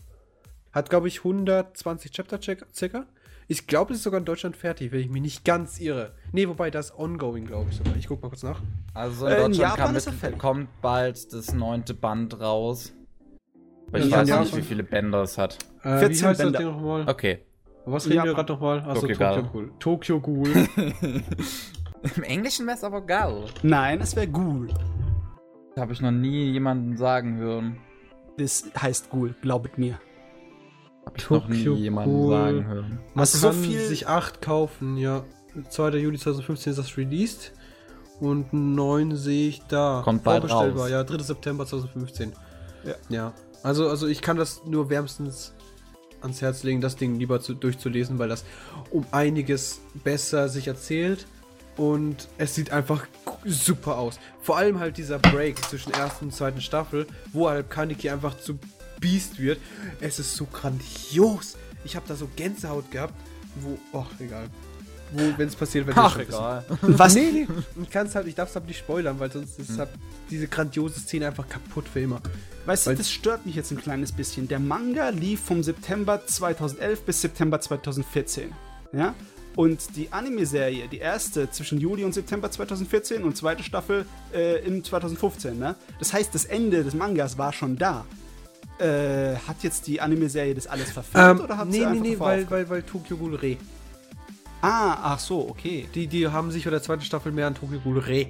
Hat, 0.72 0.92
glaube 0.92 1.08
ich, 1.08 1.20
120 1.20 2.12
Chapter 2.12 2.40
circa. 2.72 3.08
Ich 3.48 3.66
glaube, 3.66 3.94
es 3.94 3.98
ist 4.00 4.04
sogar 4.04 4.20
in 4.20 4.26
Deutschland 4.26 4.56
fertig, 4.56 4.92
wenn 4.92 5.00
ich 5.00 5.10
mich 5.10 5.22
nicht 5.24 5.44
ganz 5.44 5.80
irre. 5.80 6.14
Nee, 6.32 6.48
wobei 6.48 6.70
das 6.70 6.98
ongoing, 6.98 7.46
glaube 7.48 7.72
ich 7.72 7.78
sogar. 7.78 7.96
Ich 7.98 8.08
guck 8.08 8.22
mal 8.22 8.30
kurz 8.30 8.44
nach. 8.44 8.62
Also 8.94 9.26
in 9.26 9.32
Äh, 9.32 9.36
in 9.38 9.42
Deutschland 9.54 9.78
Japan 9.78 9.94
mit, 9.96 10.04
fertig. 10.04 10.40
kommt 10.40 10.82
bald 10.82 11.34
das 11.34 11.52
neunte 11.54 11.96
Band 11.96 12.40
raus. 12.40 12.94
Aber 13.94 14.00
Ja, 14.00 14.06
ich 14.06 14.12
in 14.12 14.20
weiß 14.20 14.28
Japan. 14.30 14.44
nicht, 14.46 14.58
wie 14.58 14.62
viele 14.62 14.84
Bänder 14.84 15.22
es 15.22 15.38
hat. 15.38 15.58
Äh, 15.84 16.00
14 16.00 16.22
wie 16.22 16.26
heißt 16.26 16.38
Bänder. 16.40 16.52
das 16.52 16.62
Ding 16.62 16.72
nochmal? 16.72 17.08
Okay. 17.08 17.40
Was 17.86 18.10
reden 18.10 18.24
wir 18.24 18.34
gerade 18.34 18.54
nochmal? 18.54 18.80
Achso, 18.80 19.02
Tokyo 19.08 19.16
Tokyo 19.18 19.44
Ghoul. 19.52 19.72
Tokyo 19.80 20.20
Ghoul. 20.20 20.50
Im 22.16 22.24
Englischen 22.24 22.66
wäre 22.66 22.78
es 22.78 22.84
aber 22.84 23.02
geil. 23.02 23.46
Nein, 23.62 24.02
es 24.02 24.16
wäre 24.16 24.28
Ghoul. 24.28 24.70
Habe 25.78 25.94
ich 25.94 26.02
noch 26.02 26.12
nie 26.12 26.52
jemanden 26.52 26.98
sagen 26.98 27.38
hören. 27.38 27.78
Das 28.38 28.66
heißt 28.80 29.10
Ghoul, 29.10 29.36
glaubet 29.42 29.78
mir. 29.78 30.00
Habe 31.06 31.18
ich 31.18 31.30
noch 31.30 31.48
nie 31.48 31.58
Tokyo 31.58 31.76
jemanden 31.76 32.12
Ghoul. 32.12 32.32
sagen 32.32 32.66
hören. 32.68 33.00
Man 33.14 33.22
Hast 33.22 33.34
du 33.36 33.38
so 33.40 33.48
kann 33.50 33.58
viel- 33.58 33.80
sich 33.86 34.08
8 34.08 34.42
kaufen, 34.42 34.98
ja. 34.98 35.24
2. 35.70 35.90
Juli 35.98 36.18
2015 36.18 36.72
ist 36.72 36.78
das 36.80 36.98
released. 36.98 37.54
Und 38.20 38.54
9 38.54 39.16
sehe 39.16 39.50
ich 39.50 39.62
da. 39.68 40.02
Kommt 40.04 40.24
bald 40.24 40.42
Vorbestellbar, 40.50 40.84
raus. 40.84 40.90
ja, 40.92 41.04
3. 41.04 41.22
September 41.24 41.66
2015. 41.66 42.34
Ja. 42.86 42.94
Ja. 43.10 43.34
Also, 43.64 43.90
also 43.90 44.08
ich 44.08 44.22
kann 44.22 44.38
das 44.38 44.62
nur 44.66 44.90
wärmstens 44.90 45.54
ans 46.22 46.42
Herz 46.42 46.64
legen, 46.64 46.82
das 46.82 46.96
Ding 46.96 47.18
lieber 47.18 47.42
zu, 47.42 47.54
durchzulesen, 47.54 48.20
weil 48.20 48.30
das 48.30 48.46
um 48.92 49.06
einiges 49.12 49.82
besser 50.04 50.50
sich 50.50 50.68
erzählt. 50.68 51.26
Und 51.76 52.28
es 52.38 52.54
sieht 52.54 52.72
einfach 52.72 53.08
super 53.46 53.98
aus. 53.98 54.20
Vor 54.42 54.58
allem 54.58 54.80
halt 54.80 54.98
dieser 54.98 55.18
Break 55.18 55.58
zwischen 55.64 55.92
ersten 55.92 56.26
und 56.26 56.32
zweiten 56.34 56.62
Staffel, 56.62 57.08
wo 57.32 57.50
halt 57.50 57.70
Kaneki 57.72 58.10
einfach 58.12 58.38
zu 58.38 58.60
Beast 59.00 59.40
wird. 59.40 59.60
Es 60.00 60.20
ist 60.20 60.36
so 60.36 60.46
grandios. 60.46 61.58
Ich 61.84 61.96
habe 61.96 62.06
da 62.08 62.16
so 62.16 62.30
Gänsehaut 62.36 62.92
gehabt, 62.92 63.14
wo, 63.56 63.78
ach, 63.98 64.08
egal. 64.20 64.46
Wo, 65.14 65.22
wenn 65.38 65.48
es 65.48 65.56
passiert, 65.56 65.88
wenn 65.88 65.96
Ach, 65.98 66.18
egal. 66.18 66.64
Was? 66.82 67.16
Nee, 67.16 67.32
nee. 67.32 67.48
Ich 67.82 67.90
kann's 67.90 68.16
halt, 68.16 68.28
ich 68.28 68.36
darf 68.36 68.50
es 68.50 68.56
halt 68.56 68.68
nicht 68.68 68.80
spoilern, 68.80 69.20
weil 69.20 69.32
sonst 69.32 69.58
Hm. 69.58 69.66
ist 69.66 69.78
halt 69.80 69.90
diese 70.30 70.48
grandiose 70.48 71.00
Szene 71.00 71.28
einfach 71.28 71.48
kaputt 71.48 71.86
für 71.92 72.00
immer. 72.02 72.22
Weißt 72.66 72.88
du, 72.88 72.96
das 72.96 73.12
stört 73.12 73.46
mich 73.46 73.56
jetzt 73.56 73.72
ein 73.72 73.78
kleines 73.78 74.12
bisschen. 74.12 74.48
Der 74.48 74.60
Manga 74.60 75.10
lief 75.10 75.42
vom 75.42 75.64
September 75.64 76.26
2011 76.26 77.02
bis 77.02 77.22
September 77.22 77.60
2014. 77.60 78.54
Ja? 78.94 79.14
Und 79.56 79.96
die 79.96 80.12
Anime-Serie, 80.12 80.88
die 80.88 80.98
erste 80.98 81.50
zwischen 81.52 81.80
Juli 81.80 82.04
und 82.04 82.14
September 82.14 82.50
2014 82.50 83.24
und 83.24 83.38
zweite 83.38 83.64
Staffel 83.64 84.06
äh, 84.34 84.66
im 84.66 84.84
2015, 84.84 85.60
ne? 85.60 85.76
Das 86.00 86.12
heißt, 86.12 86.34
das 86.34 86.46
Ende 86.46 86.84
des 86.84 86.96
Mangas 86.96 87.38
war 87.38 87.54
schon 87.54 87.78
da. 87.78 88.06
Äh, 88.80 89.36
hat 89.48 89.62
jetzt 89.62 89.86
die 89.86 90.02
Anime-Serie 90.02 90.56
das 90.56 90.66
alles 90.66 90.92
verfilmt 90.92 91.40
Ähm, 91.40 91.42
oder 91.42 91.58
hat 91.58 91.68
nee, 91.68 91.74
sie 91.74 91.80
nee, 91.82 91.86
einfach 91.86 92.02
nee, 92.02 92.20
weil, 92.20 92.50
weil, 92.50 92.70
weil 92.70 92.82
Tokyo 92.82 93.18
Ghoul 93.18 93.36
Re. 93.36 93.58
Ah, 94.62 95.14
ach 95.14 95.20
so, 95.20 95.48
okay. 95.48 95.88
Die, 95.94 96.08
die 96.08 96.28
haben 96.28 96.50
sich 96.50 96.64
bei 96.64 96.72
der 96.72 96.82
zweiten 96.82 97.04
Staffel 97.04 97.32
mehr 97.32 97.46
an 97.46 97.54
Tokyo 97.54 97.80
Ghoul 97.84 98.00
Re 98.00 98.30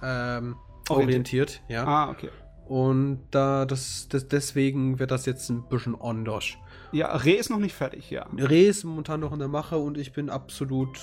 ähm, 0.00 0.54
Orientiert. 0.88 0.90
orientiert, 0.90 1.60
ja. 1.68 1.84
Ah, 1.84 2.10
okay. 2.10 2.28
Und 2.72 3.20
da 3.32 3.66
das, 3.66 4.08
das 4.08 4.28
deswegen 4.28 4.98
wird 4.98 5.10
das 5.10 5.26
jetzt 5.26 5.50
ein 5.50 5.62
bisschen 5.68 5.94
anders. 6.00 6.54
Ja, 6.92 7.14
Re 7.14 7.32
ist 7.32 7.50
noch 7.50 7.58
nicht 7.58 7.74
fertig, 7.74 8.10
ja. 8.10 8.26
Re 8.38 8.62
ist 8.62 8.84
momentan 8.84 9.20
noch 9.20 9.34
in 9.34 9.40
der 9.40 9.48
Mache 9.48 9.76
und 9.76 9.98
ich 9.98 10.14
bin 10.14 10.30
absolut 10.30 10.98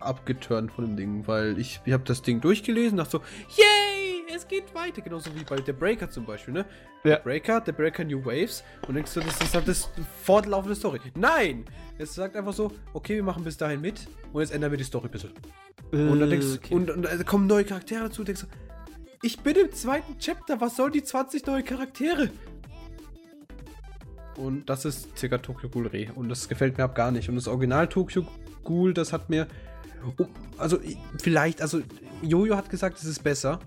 abgeturnt 0.00 0.70
von 0.70 0.84
dem 0.84 0.96
Ding, 0.98 1.26
weil 1.26 1.58
ich, 1.58 1.80
ich 1.86 1.92
habe 1.94 2.04
das 2.04 2.20
Ding 2.20 2.42
durchgelesen, 2.42 2.98
dachte 2.98 3.12
so, 3.12 3.18
yay, 3.56 4.22
es 4.36 4.46
geht 4.46 4.74
weiter. 4.74 5.00
Genauso 5.00 5.34
wie 5.34 5.44
bei 5.44 5.56
The 5.64 5.72
Breaker 5.72 6.10
zum 6.10 6.26
Beispiel, 6.26 6.52
ne? 6.52 6.66
Ja. 7.04 7.16
The 7.16 7.22
Breaker, 7.22 7.62
The 7.64 7.72
Breaker 7.72 8.04
New 8.04 8.22
Waves. 8.22 8.62
Und 8.86 8.96
denkst 8.96 9.14
du, 9.14 9.20
das 9.20 9.40
ist 9.40 9.54
halt 9.54 9.66
das 9.66 9.88
fortlaufende 10.24 10.76
Story. 10.76 11.00
Nein! 11.16 11.64
Es 11.96 12.14
sagt 12.14 12.36
einfach 12.36 12.52
so, 12.52 12.70
okay, 12.92 13.14
wir 13.14 13.22
machen 13.22 13.44
bis 13.44 13.56
dahin 13.56 13.80
mit 13.80 14.08
und 14.34 14.42
jetzt 14.42 14.52
ändern 14.52 14.72
wir 14.72 14.76
die 14.76 14.84
Story 14.84 15.06
ein 15.06 15.10
bisschen. 15.10 15.32
Und 15.90 16.20
dann 16.20 16.28
denkst 16.28 16.46
Äh, 16.46 16.56
okay. 16.56 16.74
und, 16.74 16.90
und 16.90 17.02
da 17.06 17.22
kommen 17.22 17.46
neue 17.46 17.64
Charaktere 17.64 18.02
dazu, 18.04 18.24
denkst 18.24 18.42
du, 18.42 18.46
ich 19.24 19.40
bin 19.40 19.56
im 19.56 19.72
zweiten 19.72 20.18
Chapter, 20.18 20.60
was 20.60 20.76
sollen 20.76 20.92
die 20.92 21.02
20 21.02 21.46
neue 21.46 21.62
Charaktere? 21.62 22.30
Und 24.36 24.68
das 24.68 24.84
ist 24.84 25.16
circa 25.16 25.38
Tokyo 25.38 25.68
Ghoul 25.68 25.86
Re. 25.86 26.08
Und 26.14 26.28
das 26.28 26.48
gefällt 26.48 26.76
mir 26.76 26.84
ab 26.84 26.94
gar 26.94 27.10
nicht. 27.12 27.28
Und 27.28 27.36
das 27.36 27.46
Original 27.48 27.86
Tokyo 27.88 28.26
Ghoul, 28.64 28.92
das 28.92 29.12
hat 29.12 29.30
mir. 29.30 29.46
Oh, 30.18 30.24
also, 30.58 30.80
ich- 30.80 30.98
vielleicht, 31.22 31.62
also, 31.62 31.80
Jojo 32.22 32.56
hat 32.56 32.68
gesagt, 32.68 32.98
es 32.98 33.04
ist 33.04 33.22
besser. 33.22 33.60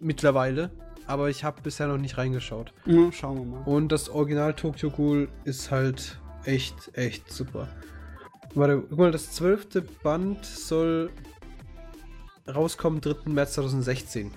Mittlerweile. 0.00 0.70
Aber 1.06 1.30
ich 1.30 1.42
habe 1.42 1.62
bisher 1.62 1.88
noch 1.88 1.98
nicht 1.98 2.16
reingeschaut. 2.18 2.72
Ja, 2.86 3.10
schauen 3.10 3.38
wir 3.38 3.44
mal. 3.44 3.62
Und 3.64 3.90
das 3.90 4.08
Original 4.08 4.54
Tokyo 4.54 4.90
Ghoul 4.90 5.28
ist 5.44 5.70
halt 5.70 6.18
echt, 6.44 6.90
echt 6.94 7.32
super. 7.32 7.68
Warte, 8.54 8.82
guck 8.88 8.98
mal, 8.98 9.10
das 9.10 9.32
zwölfte 9.32 9.82
Band 9.82 10.44
soll 10.44 11.10
rauskommen 12.46 13.00
3. 13.00 13.30
März 13.30 13.54
2016. 13.54 14.30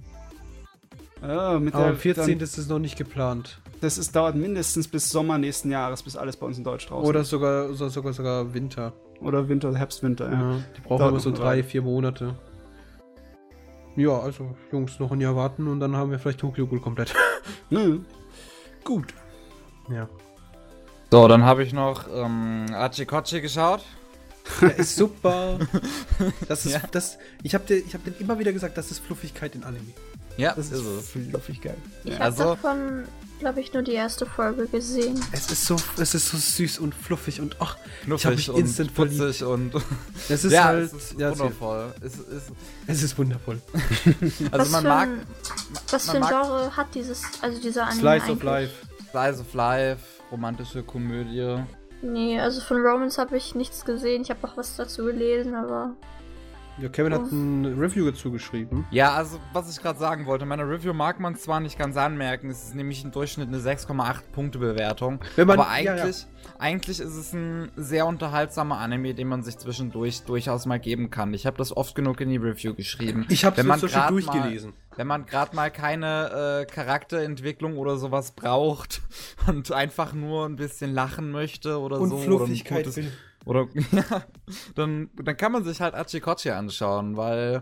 Ja, 1.22 1.60
mit 1.60 1.74
Aber 1.76 1.84
der, 1.84 1.92
am 1.94 1.98
14. 1.98 2.26
Dann, 2.26 2.40
ist 2.40 2.58
es 2.58 2.68
noch 2.68 2.80
nicht 2.80 2.98
geplant. 2.98 3.60
das 3.82 3.98
ist, 3.98 4.16
dauert 4.16 4.36
mindestens 4.36 4.88
bis 4.88 5.10
Sommer 5.10 5.38
nächsten 5.38 5.70
Jahres, 5.72 6.02
bis 6.02 6.16
alles 6.16 6.36
bei 6.38 6.46
uns 6.48 6.58
in 6.58 6.64
Deutsch 6.64 6.88
draußen 6.88 7.08
Oder 7.08 7.22
ist. 7.22 7.30
sogar, 7.30 7.66
oder 7.70 7.90
sogar, 7.90 8.14
sogar 8.14 8.54
Winter. 8.54 8.94
Oder 9.22 9.48
Winter, 9.48 9.76
Herbst, 9.76 10.02
Winter, 10.02 10.32
ja. 10.32 10.52
Ja, 10.54 10.60
die 10.76 10.82
brauchen 10.82 11.08
immer 11.10 11.20
so 11.20 11.32
drei, 11.32 11.62
vier 11.64 11.84
Monate. 11.84 12.36
Ja, 13.96 14.20
also 14.20 14.56
Jungs, 14.72 15.00
noch 15.00 15.12
ein 15.12 15.22
Jahr 15.22 15.36
warten 15.36 15.68
und 15.68 15.80
dann 15.80 15.96
haben 15.96 16.10
wir 16.12 16.18
vielleicht 16.18 16.40
Tokyo 16.40 16.66
Ghoul 16.68 16.80
komplett. 16.80 17.14
Ne? 17.70 18.00
Gut. 18.84 19.14
ja. 19.90 20.08
So, 21.12 21.28
dann 21.28 21.44
habe 21.44 21.64
ich 21.64 21.74
noch 21.74 22.06
ähm, 22.14 22.66
Achikochi 22.72 23.42
geschaut. 23.42 23.84
Der 24.62 24.78
ist 24.78 24.96
super. 24.96 25.60
Das 26.48 26.66
ist, 26.66 26.74
Ja. 26.74 26.82
das, 26.92 27.18
ich 27.44 27.54
habe 27.54 27.66
dir, 27.66 27.78
ich 27.78 27.94
hab 27.94 28.04
dir 28.04 28.14
immer 28.20 28.38
wieder 28.40 28.54
gesagt, 28.54 28.78
das 28.78 28.92
ist 28.92 29.00
Fluffigkeit 29.00 29.56
in 29.56 29.64
Anime. 29.64 29.92
Ja, 30.38 30.54
Das 30.56 30.72
ist, 30.72 30.84
es. 30.86 31.10
fluffig 31.10 31.62
geil. 31.62 31.78
Ich 32.04 32.12
Ja, 32.12 32.16
habe 32.20 32.26
also- 32.26 32.44
davon, 32.56 33.04
glaube 33.40 33.60
ich, 33.62 33.74
nur 33.74 33.82
die 33.84 33.94
erste 33.94 34.26
Folge 34.26 34.68
gesehen. 34.68 35.20
Es 35.32 35.52
ist 35.52 35.66
so, 35.66 35.76
es 35.98 36.14
ist 36.14 36.30
so 36.30 36.38
süß 36.38 36.80
und 36.80 36.94
fluffig 36.96 37.42
und 37.42 37.56
ach, 37.60 37.76
ich 38.06 38.26
habe 38.26 38.36
mich 38.36 38.50
und 38.50 38.60
instant 38.60 38.92
verliebt. 38.92 39.18
putzig 39.20 39.44
und 39.44 39.74
Es 40.30 40.44
ist 40.46 40.52
ja, 40.54 40.66
halt, 40.66 40.86
es 40.86 40.94
ist 40.94 41.20
ja, 41.20 41.32
wundervoll. 41.32 41.94
Es 42.02 42.16
ist, 42.16 42.52
es 42.88 43.04
ist 43.04 43.18
wundervoll. 43.18 43.60
also 44.52 44.58
was 44.58 44.70
man 44.72 44.84
mag 44.84 45.08
ein, 45.10 45.22
was 45.90 46.08
man 46.08 46.16
für 46.16 46.18
ein 46.18 46.20
mag- 46.22 46.44
Genre 46.46 46.78
hat 46.78 46.88
dieses, 46.96 47.22
also 47.42 47.60
dieser 47.62 47.84
Anime 47.88 48.00
Slice 48.02 48.24
eigentlich? 48.24 48.38
of 48.38 48.44
Life. 48.44 48.74
Slice 49.12 49.40
of 49.42 49.54
Life, 49.54 50.00
romantische 50.32 50.84
Komödie. 50.84 51.58
Nee, 52.04 52.40
also 52.40 52.62
von 52.62 52.78
Romans 52.82 53.18
habe 53.18 53.38
ich 53.38 53.54
nichts 53.56 53.86
gesehen. 53.86 54.22
Ich 54.24 54.30
habe 54.30 54.48
auch 54.48 54.56
was 54.58 54.76
dazu 54.76 55.04
gelesen, 55.06 55.54
aber 55.56 55.92
Ja, 56.80 56.90
Kevin 56.90 57.14
hat 57.14 57.32
ein 57.32 57.78
Review 57.80 58.06
dazu 58.10 58.32
geschrieben. 58.32 58.88
Ja, 58.92 59.14
also 59.14 59.40
was 59.54 59.70
ich 59.70 59.82
gerade 59.82 60.00
sagen 60.00 60.26
wollte, 60.26 60.46
meiner 60.46 60.68
Review 60.68 60.94
mag 60.94 61.20
man 61.20 61.36
zwar 61.36 61.60
nicht 61.60 61.78
ganz 61.78 61.96
anmerken, 61.98 62.50
es 62.50 62.64
ist 62.64 62.76
nämlich 62.76 63.04
im 63.04 63.12
Durchschnitt 63.12 63.50
eine 63.50 63.60
6,8 63.60 64.22
Punkte 64.32 64.58
Bewertung, 64.58 65.20
Wenn 65.36 65.48
man- 65.48 65.60
aber 65.60 65.70
ja, 65.80 65.96
ja. 65.96 66.04
eigentlich, 66.04 66.26
eigentlich 66.58 67.00
ist 67.00 67.16
es 67.16 67.34
ein 67.34 67.72
sehr 67.76 68.08
unterhaltsamer 68.08 68.78
Anime, 68.78 69.14
den 69.14 69.28
man 69.28 69.44
sich 69.44 69.58
zwischendurch 69.58 70.24
durchaus 70.24 70.66
mal 70.66 70.80
geben 70.80 71.10
kann. 71.12 71.34
Ich 71.34 71.46
habe 71.46 71.58
das 71.58 71.76
oft 71.76 71.94
genug 71.94 72.20
in 72.22 72.30
die 72.30 72.38
Review 72.38 72.74
geschrieben. 72.74 73.26
Ich 73.30 73.46
habe 73.46 73.60
es 73.62 73.92
grad 73.92 74.10
durchgelesen. 74.10 74.70
Mal, 74.72 74.98
wenn 74.98 75.08
man 75.08 75.26
gerade 75.26 75.56
mal 75.56 75.70
keine 75.72 76.62
äh, 76.62 76.66
Charakterentwicklung 76.74 77.78
oder 77.78 77.98
sowas 77.98 78.32
braucht 78.32 79.02
und 79.48 79.72
einfach 79.72 80.14
nur 80.14 80.46
ein 80.48 80.56
bisschen 80.56 80.94
lachen 80.94 81.32
möchte 81.32 81.80
oder 81.80 82.00
Und 82.00 82.10
so. 82.10 82.16
oder 82.16 82.24
ein 82.24 82.28
Fluffigkeit 82.28 82.86
gutes- 82.86 82.98
will. 82.98 83.12
Oder 83.46 83.68
ja, 83.92 84.24
dann, 84.76 85.10
dann 85.16 85.38
kann 85.38 85.52
man 85.52 85.64
sich 85.64 85.82
halt 85.82 85.96
Achikochi 85.96 86.52
anschauen, 86.52 87.18
weil 87.18 87.62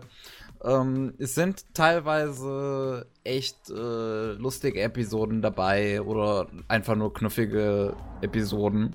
ähm, 0.62 1.14
es 1.18 1.34
sind 1.34 1.74
teilweise 1.74 3.06
echt 3.24 3.70
äh, 3.70 4.32
lustige 4.32 4.82
Episoden 4.82 5.40
dabei 5.40 6.02
oder 6.02 6.48
einfach 6.68 6.96
nur 6.96 7.14
knuffige 7.14 7.96
Episoden. 8.20 8.94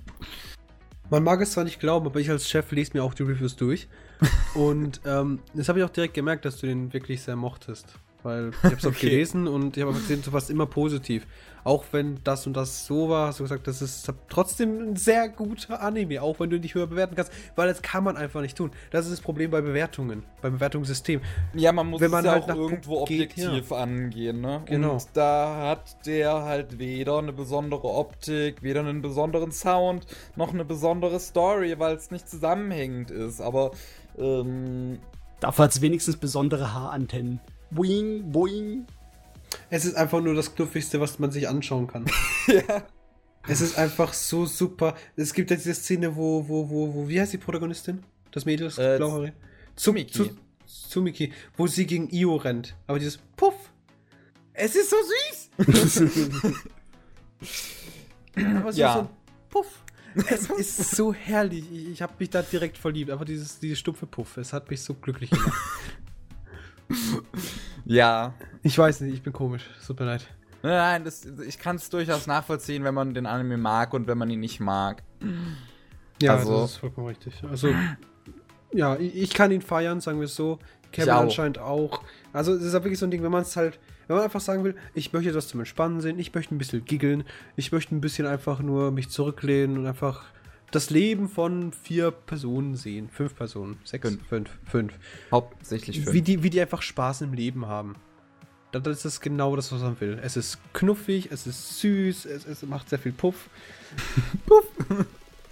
Man 1.10 1.24
mag 1.24 1.42
es 1.42 1.52
zwar 1.52 1.64
nicht 1.64 1.80
glauben, 1.80 2.08
aber 2.08 2.20
ich 2.20 2.30
als 2.30 2.50
Chef 2.50 2.72
lese 2.72 2.92
mir 2.94 3.04
auch 3.04 3.14
die 3.14 3.24
Reviews 3.24 3.56
durch. 3.56 3.88
und 4.56 5.02
ähm, 5.06 5.40
das 5.54 5.70
habe 5.70 5.80
ich 5.80 5.86
auch 5.86 5.90
direkt 5.90 6.14
gemerkt, 6.14 6.46
dass 6.46 6.58
du 6.58 6.68
den 6.68 6.94
wirklich 6.94 7.22
sehr 7.22 7.36
mochtest. 7.36 8.00
Weil 8.26 8.50
ich 8.50 8.64
habe 8.64 8.76
es 8.76 8.86
auch 8.86 8.90
Okay. 8.90 9.10
gelesen 9.10 9.48
und 9.48 9.78
ich 9.78 9.84
habe 9.84 9.94
gesehen, 9.94 10.22
du 10.26 10.34
warst 10.34 10.50
immer 10.50 10.66
positiv. 10.66 11.28
Auch 11.64 11.84
wenn 11.92 12.20
das 12.24 12.46
und 12.46 12.56
das 12.56 12.86
so 12.86 13.10
war, 13.10 13.28
hast 13.28 13.40
du 13.40 13.44
gesagt, 13.44 13.68
das 13.68 13.82
ist 13.82 14.12
trotzdem 14.30 14.80
ein 14.92 14.96
sehr 14.96 15.30
guter 15.30 15.82
Anime, 15.82 16.22
auch 16.22 16.40
wenn 16.40 16.50
du 16.50 16.56
ihn 16.58 16.62
nicht 16.62 16.76
höher 16.76 16.88
bewerten 16.88 17.16
kannst, 17.16 17.32
weil 17.56 17.68
das 17.68 17.82
kann 17.82 18.04
man 18.04 18.18
einfach 18.18 18.42
nicht 18.42 18.56
tun. 18.58 18.72
Das 18.92 19.06
ist 19.06 19.12
das 19.12 19.22
Problem 19.22 19.50
bei 19.52 19.62
Bewertungen, 19.62 20.24
beim 20.42 20.54
Bewertungssystem. 20.54 21.22
Ja, 21.54 21.72
man 21.72 21.88
muss 21.88 22.02
Wenn 22.02 22.12
man 22.12 22.20
es 22.20 22.26
ja 22.26 22.32
halt 22.34 22.44
auch 22.52 22.56
irgendwo 22.56 23.06
geht, 23.06 23.32
objektiv 23.38 23.72
angehen, 23.72 24.42
ne? 24.42 24.62
Genau. 24.66 24.94
Und 24.94 25.08
da 25.14 25.70
hat 25.70 26.06
der 26.06 26.44
halt 26.44 26.78
weder 26.80 27.18
eine 27.20 27.34
besondere 27.34 27.88
Optik, 27.88 28.62
weder 28.62 28.82
einen 28.82 29.02
besonderen 29.02 29.52
Sound, 29.52 30.06
noch 30.36 30.54
eine 30.54 30.66
besondere 30.66 31.20
Story, 31.20 31.76
weil 31.80 31.96
es 31.96 32.12
nicht 32.12 32.30
zusammenhängend 32.30 33.10
ist. 33.12 33.42
Aber 33.42 33.72
ähm, 34.20 35.00
Dafür 35.40 35.66
hat 35.66 35.72
es 35.72 35.82
wenigstens 35.82 36.18
besondere 36.18 36.74
Haarantennen. 36.74 37.40
Boing, 37.72 38.32
boing. 38.32 38.86
Es 39.70 39.86
ist 39.86 39.96
einfach 39.96 40.22
nur 40.22 40.34
das 40.34 40.54
Knuffigste, 40.56 41.00
was 41.00 41.20
man 41.20 41.32
sich 41.32 41.48
anschauen 41.48 41.88
kann. 41.88 42.06
Es 43.48 43.62
ist 43.62 43.78
einfach 43.78 44.12
so 44.14 44.48
super. 44.48 44.96
Es 45.16 45.32
gibt 45.32 45.52
ja 45.52 45.56
diese 45.56 45.76
Szene, 45.76 46.16
wo, 46.16 46.48
wo, 46.50 46.68
wo, 46.68 46.92
wo, 46.96 47.08
wie 47.08 47.22
heißt 47.22 47.32
die 47.34 47.38
Protagonistin? 47.38 48.04
Das 48.32 48.44
Mädel, 48.46 48.66
das 48.70 48.80
Äh, 48.80 48.98
blauhaarige? 48.98 49.34
Tsumiki. 49.76 50.12
Zu, 50.14 50.30
Tsumiki, 50.90 51.32
wo 51.56 51.68
sie 51.68 51.86
gegen 51.86 52.10
Io 52.10 52.38
rennt. 52.38 52.76
Aber 52.88 52.98
dieses 52.98 53.18
Puff. 53.38 53.54
Es 54.52 54.76
ist 54.76 54.90
so 54.90 54.96
süß. 55.60 56.54
Aber 58.58 58.74
so, 58.74 58.80
Ja. 58.82 58.94
so 58.94 59.00
ein 59.02 59.10
Puff. 59.50 59.68
Es 60.28 60.50
ist 60.58 60.96
so 60.96 61.14
herrlich. 61.14 61.66
Ich, 61.72 61.88
ich 61.90 62.02
habe 62.02 62.14
mich 62.18 62.32
da 62.32 62.42
direkt 62.42 62.80
verliebt. 62.80 63.12
Aber 63.12 63.26
dieses, 63.26 63.60
dieses 63.60 63.78
stumpfe 63.78 64.08
Puff, 64.08 64.38
es 64.38 64.54
hat 64.54 64.72
mich 64.72 64.82
so 64.82 64.96
glücklich 64.96 65.30
gemacht. 65.30 65.54
ja. 67.86 68.34
ich 68.64 68.78
weiß 68.78 69.02
nicht, 69.02 69.14
ich 69.14 69.22
bin 69.24 69.34
komisch. 69.34 69.64
Tut 69.86 70.00
mir 70.00 70.06
leid. 70.06 70.28
Nein, 70.64 71.04
das, 71.04 71.26
ich 71.26 71.60
kann 71.60 71.76
es 71.76 71.90
durchaus 71.90 72.26
nachvollziehen, 72.26 72.84
wenn 72.84 72.94
man 72.96 73.14
den 73.14 73.26
Anime 73.28 73.58
mag 73.58 73.94
und 73.94 74.08
wenn 74.08 74.18
man 74.18 74.30
ihn 74.30 74.40
nicht 74.40 74.60
mag. 74.60 75.04
Ja, 76.22 76.36
Also- 76.36 76.62
das 76.62 76.72
ist 76.72 76.78
vollkommen 76.78 77.08
richtig. 77.08 77.34
Also, 77.50 77.70
ja, 78.74 78.96
ich, 78.98 79.16
ich 79.16 79.34
kann 79.34 79.52
ihn 79.52 79.62
feiern, 79.62 80.02
sagen 80.02 80.20
wir 80.20 80.26
es 80.26 80.36
so. 80.36 80.60
Kevin 80.92 81.12
auch. 81.12 81.22
anscheinend 81.22 81.60
auch. 81.60 82.02
Also, 82.34 82.54
es 82.54 82.64
ist 82.64 82.74
halt 82.74 82.84
wirklich 82.84 83.00
so 83.00 83.06
ein 83.06 83.12
Ding, 83.12 83.22
wenn 83.22 83.32
man 83.32 83.42
es 83.44 83.56
halt, 83.56 83.80
wenn 84.08 84.16
man 84.16 84.24
einfach 84.26 84.40
sagen 84.40 84.64
will, 84.64 84.76
ich 84.94 85.12
möchte 85.14 85.32
das 85.32 85.48
zum 85.50 85.60
Entspannen 85.60 86.00
sehen, 86.02 86.18
ich 86.20 86.34
möchte 86.34 86.56
ein 86.56 86.58
bisschen 86.58 86.86
giggeln, 86.86 87.26
ich 87.58 87.72
möchte 87.72 87.94
ein 87.94 88.02
bisschen 88.02 88.26
einfach 88.26 88.60
nur 88.60 88.92
mich 88.92 89.10
zurücklehnen 89.10 89.78
und 89.78 89.86
einfach 89.88 90.24
das 90.76 90.90
Leben 90.90 91.30
von 91.30 91.72
vier 91.74 92.12
Personen 92.12 92.76
sehen. 92.76 93.10
Fünf 93.10 93.36
Personen. 93.36 93.78
Sechs, 93.84 94.08
Fünf. 94.08 94.28
fünf, 94.28 94.50
fünf. 94.70 94.94
Hauptsächlich 95.32 96.02
für. 96.02 96.14
Wie 96.14 96.22
die, 96.22 96.44
wie 96.44 96.50
die 96.50 96.62
einfach 96.62 96.82
Spaß 96.82 97.22
im 97.22 97.34
Leben 97.34 97.66
haben. 97.66 97.96
Ist 98.86 99.06
das 99.06 99.22
genau 99.22 99.56
das, 99.56 99.72
was 99.72 99.82
man 99.82 99.98
will. 100.02 100.20
Es 100.22 100.36
ist 100.36 100.58
knuffig, 100.74 101.30
es 101.32 101.48
ist 101.48 101.80
süß, 101.80 102.26
es, 102.26 102.46
es 102.46 102.62
macht 102.64 102.90
sehr 102.90 103.00
viel 103.00 103.14
Puff. 103.14 103.50
Puff! 104.46 104.66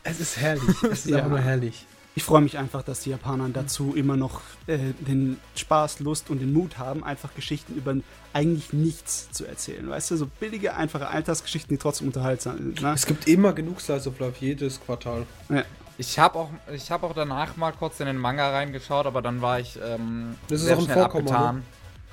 Es 0.06 0.20
ist 0.20 0.36
herrlich. 0.36 0.64
Es 0.84 1.06
ist 1.06 1.06
Ja. 1.06 1.18
einfach 1.20 1.30
nur 1.30 1.40
herrlich. 1.40 1.86
Ich 2.16 2.24
freue 2.24 2.42
mich 2.42 2.60
einfach, 2.60 2.84
dass 2.84 3.00
die 3.02 3.10
Japaner 3.10 3.50
dazu 3.50 3.94
immer 3.96 4.16
noch 4.16 4.42
äh, 4.68 4.78
den 5.00 5.40
Spaß, 5.56 6.00
Lust 6.00 6.30
und 6.30 6.40
den 6.40 6.54
Mut 6.54 6.78
haben, 6.78 7.04
einfach 7.04 7.34
Geschichten 7.34 7.74
über 7.76 7.96
eigentlich 8.34 8.72
nichts 8.72 9.32
zu 9.32 9.46
erzählen. 9.46 9.90
Weißt 9.90 10.12
du, 10.12 10.18
so 10.18 10.28
billige, 10.40 10.76
einfache 10.76 11.08
Alltagsgeschichten, 11.08 11.76
die 11.76 11.82
trotzdem 11.82 12.08
unterhaltsam 12.08 12.58
sind. 12.58 12.82
Ne? 12.82 12.94
Es 12.94 13.08
gibt 13.08 13.28
immer 13.28 13.54
genug 13.54 13.82
Slice 13.82 14.08
of 14.10 14.20
Life, 14.20 14.46
jedes 14.46 14.80
Quartal. 14.80 15.26
Ja. 15.50 15.64
Ich 15.98 16.18
habe 16.20 16.40
auch, 16.40 16.50
ich 16.74 16.90
hab 16.92 17.04
auch 17.04 17.14
danach 17.14 17.56
mal 17.56 17.72
kurz 17.72 18.00
in 18.00 18.08
den 18.08 18.18
Manga 18.18 18.50
reingeschaut, 18.52 19.06
aber 19.06 19.22
dann 19.22 19.42
war 19.42 19.60
ich 19.60 19.80
ähm, 19.84 20.36
Das 20.48 20.60
ist 20.62 20.66
sehr 20.66 20.76
auch 20.76 20.80
ein 20.80 20.86
schnell 20.86 20.98
Vorkommen, 20.98 21.28
abgetan. 21.28 21.64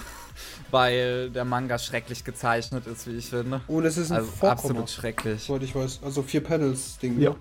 Weil 0.70 1.30
der 1.30 1.44
Manga 1.44 1.78
schrecklich 1.78 2.24
gezeichnet 2.24 2.86
ist, 2.86 3.06
wie 3.06 3.16
ich 3.16 3.26
finde. 3.26 3.60
Und 3.66 3.84
es 3.84 3.96
ist 3.96 4.10
ein 4.10 4.18
Also 4.18 4.30
Vorkommer, 4.30 4.52
absolut 4.52 4.90
schrecklich. 4.90 5.42
soweit 5.42 5.62
ich 5.62 5.74
weiß. 5.74 6.00
Also 6.04 6.22
vier 6.22 6.42
Panels-Ding. 6.42 7.20
Ja. 7.20 7.30
ne? 7.30 7.36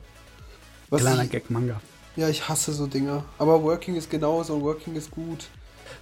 Was 0.89 1.01
Kleiner 1.01 1.25
Gag-Manga. 1.27 1.79
Ja, 2.19 2.27
ich 2.27 2.49
hasse 2.49 2.73
so 2.73 2.85
Dinger. 2.85 3.23
Aber 3.37 3.63
Working 3.63 3.95
ist 3.95 4.09
genauso 4.09 4.55
und 4.55 4.63
Working 4.63 4.95
ist 4.95 5.09
gut. 5.09 5.47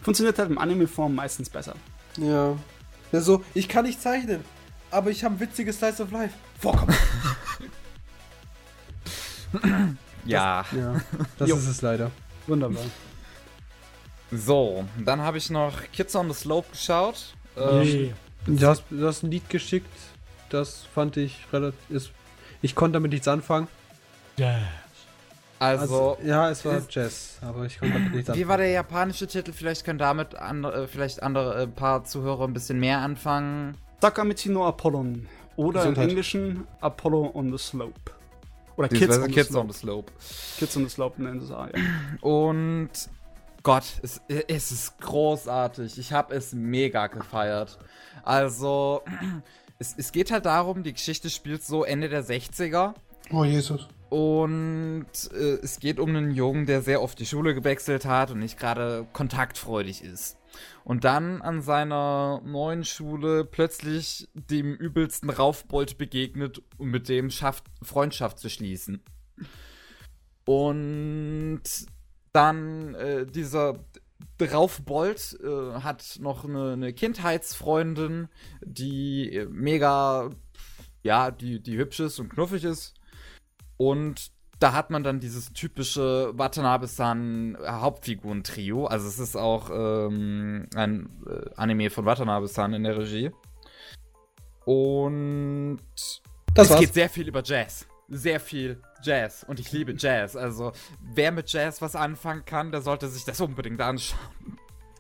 Funktioniert 0.01 0.39
halt 0.39 0.49
im 0.49 0.57
Anime-Form 0.57 1.13
meistens 1.13 1.49
besser. 1.49 1.76
Ja. 2.18 2.55
ja 3.11 3.22
so, 3.22 3.43
ich 3.53 3.70
kann 3.70 3.86
nicht 3.86 4.01
zeichnen, 4.01 4.43
aber 4.89 5.11
ich 5.11 5.24
habe 5.24 5.36
ein 5.36 5.39
witziges 5.39 5.78
Slice 5.78 6.01
of 6.01 6.11
Life. 6.11 6.34
Vorkommen. 6.59 6.95
Ja. 10.26 10.65
ja, 10.76 10.99
das 11.38 11.47
Jo. 11.47 11.55
ist 11.55 11.68
es 11.68 11.82
leider. 11.82 12.11
Wunderbar. 12.47 12.84
So, 14.30 14.86
dann 15.05 15.22
habe 15.22 15.38
ich 15.38 15.49
noch 15.49 15.74
Kids 15.93 16.18
on 16.18 16.30
the 16.30 16.36
Slope 16.38 16.68
geschaut. 16.70 17.34
Ähm. 17.55 18.13
Du 18.45 18.68
hast, 18.68 18.84
du 18.89 19.07
hast 19.07 19.24
ein 19.24 19.32
Lied 19.32 19.49
geschickt, 19.49 19.88
das 20.49 20.86
fand 20.93 21.15
ich 21.15 21.45
relativ. 21.53 21.80
Ist, 21.89 22.11
ich 22.61 22.76
konnte 22.76 22.95
damit 22.95 23.11
nichts 23.11 23.30
anfangen. 23.30 23.70
Also, 25.60 26.18
ja, 26.24 26.49
es 26.49 26.64
war 26.66 26.78
ist- 26.78 26.93
Jazz, 26.93 27.38
aber 27.41 27.66
ich 27.66 27.80
konnte 27.80 27.93
damit 27.95 28.12
nichts 28.14 28.28
wie 28.28 28.32
anfangen. 28.32 28.47
war 28.49 28.58
der 28.58 28.70
japanische 28.70 29.28
Titel? 29.28 29.51
Vielleicht 29.53 29.84
können 29.86 29.99
damit 29.99 30.36
andere, 30.36 30.84
äh, 30.84 30.88
vielleicht 30.88 31.24
andere 31.24 31.64
äh, 31.64 31.68
paar 31.68 32.03
Zuhörer 32.03 32.45
ein 32.45 32.53
bisschen 32.53 32.80
mehr 32.80 32.99
anfangen. 32.99 33.76
Takamichi 33.99 34.49
no 34.49 34.66
Apollon. 34.68 35.28
Oder 35.55 35.80
Gesundheit. 35.82 36.03
im 36.03 36.10
Englischen 36.12 36.68
Apollo 36.82 37.32
on 37.34 37.51
the 37.51 37.58
Slope. 37.58 37.99
Oder 38.76 38.89
Kids, 38.89 39.18
on, 39.18 39.32
Kids 39.32 39.49
the 39.49 39.55
on 39.58 39.72
Slope. 39.72 39.74
the 39.74 39.80
Slope. 39.80 40.12
Kids 40.60 40.78
on 40.78 40.84
the 40.84 40.89
Slope 40.89 41.22
nennen 41.24 41.39
sie 41.39 41.47
es 41.47 41.51
auch, 41.51 41.66
ja. 41.68 41.74
Und 42.22 42.89
Gott, 43.64 43.86
es, 44.03 44.22
es 44.47 44.72
ist 44.72 44.99
großartig. 45.01 45.97
Ich 45.97 46.14
habe 46.14 46.36
es 46.36 46.53
mega 46.53 47.08
gefeiert. 47.08 47.80
Also, 48.24 49.01
es, 49.80 49.95
es 49.97 50.12
geht 50.12 50.30
halt 50.32 50.45
darum, 50.45 50.84
die 50.84 50.93
Geschichte 50.93 51.30
spielt 51.32 51.64
so 51.64 51.84
Ende 51.84 52.08
der 52.08 52.24
60er. 52.24 52.93
Oh 53.32 53.43
Jesus. 53.43 53.88
Und 54.10 55.08
äh, 55.34 55.60
es 55.62 55.80
geht 55.80 55.99
um 55.99 56.16
einen 56.16 56.32
Jungen, 56.32 56.66
der 56.66 56.82
sehr 56.82 57.01
oft 57.01 57.20
die 57.20 57.26
Schule 57.26 57.53
gewechselt 57.53 58.05
hat 58.05 58.32
und 58.32 58.39
nicht 58.39 58.58
gerade 58.58 59.05
kontaktfreudig 59.12 60.03
ist. 60.03 60.38
Und 60.84 61.03
dann 61.03 61.41
an 61.41 61.62
seiner 61.62 62.41
neuen 62.45 62.86
Schule 62.86 63.43
plötzlich 63.43 64.30
dem 64.34 64.74
übelsten 64.74 65.30
Raufbold 65.30 65.97
begegnet 65.97 66.62
und 66.78 66.89
mit 66.89 67.10
dem 67.10 67.30
schafft, 67.30 67.66
Freundschaft 67.82 68.39
zu 68.39 68.49
schließen. 68.49 69.03
Und 70.45 71.62
dann 72.32 72.95
äh, 72.95 73.26
dieser 73.26 73.84
Raufbold 74.41 75.39
äh, 75.43 75.82
hat 75.82 76.20
noch 76.22 76.45
eine, 76.45 76.74
eine 76.74 76.93
Kindheitsfreundin, 76.93 78.30
die 78.62 79.34
äh, 79.34 79.45
mega, 79.47 80.30
ja, 81.03 81.32
die, 81.32 81.62
die 81.62 81.78
hübsch 81.78 81.99
ist 81.99 82.20
und 82.20 82.30
knuffig 82.30 82.64
ist. 82.64 82.93
Und 83.78 84.32
da 84.59 84.73
hat 84.73 84.89
man 84.89 85.03
dann 85.03 85.19
dieses 85.19 85.53
typische 85.53 86.32
Watanabe-san 86.36 87.57
Hauptfiguren-Trio. 87.63 88.88
Also 88.88 89.07
es 89.07 89.19
ist 89.19 89.36
auch 89.36 89.69
ähm, 89.71 90.67
ein 90.75 91.09
äh, 91.28 91.49
Anime 91.55 91.89
von 91.89 92.05
Watanabe-san 92.05 92.73
in 92.73 92.84
der 92.84 92.97
Regie. 92.97 93.32
Und 94.65 95.80
Das 96.53 96.65
es 96.65 96.71
war's. 96.71 96.80
geht 96.82 96.93
sehr 96.93 97.09
viel 97.09 97.28
über 97.28 97.43
Jazz. 97.43 97.88
Sehr 98.09 98.39
viel 98.39 98.82
Jazz. 99.03 99.45
Und 99.47 99.59
ich 99.59 99.71
liebe 99.71 99.93
Jazz. 99.97 100.36
Also, 100.36 100.71
wer 101.13 101.32
mit 101.32 101.51
Jazz 101.51 101.82
was 101.82 101.95
anfangen 101.95 102.45
kann, 102.45 102.71
der 102.71 102.82
sollte 102.82 103.07
sich 103.07 103.25
das 103.25 103.39
unbedingt 103.41 103.82
anschauen. 103.82 104.57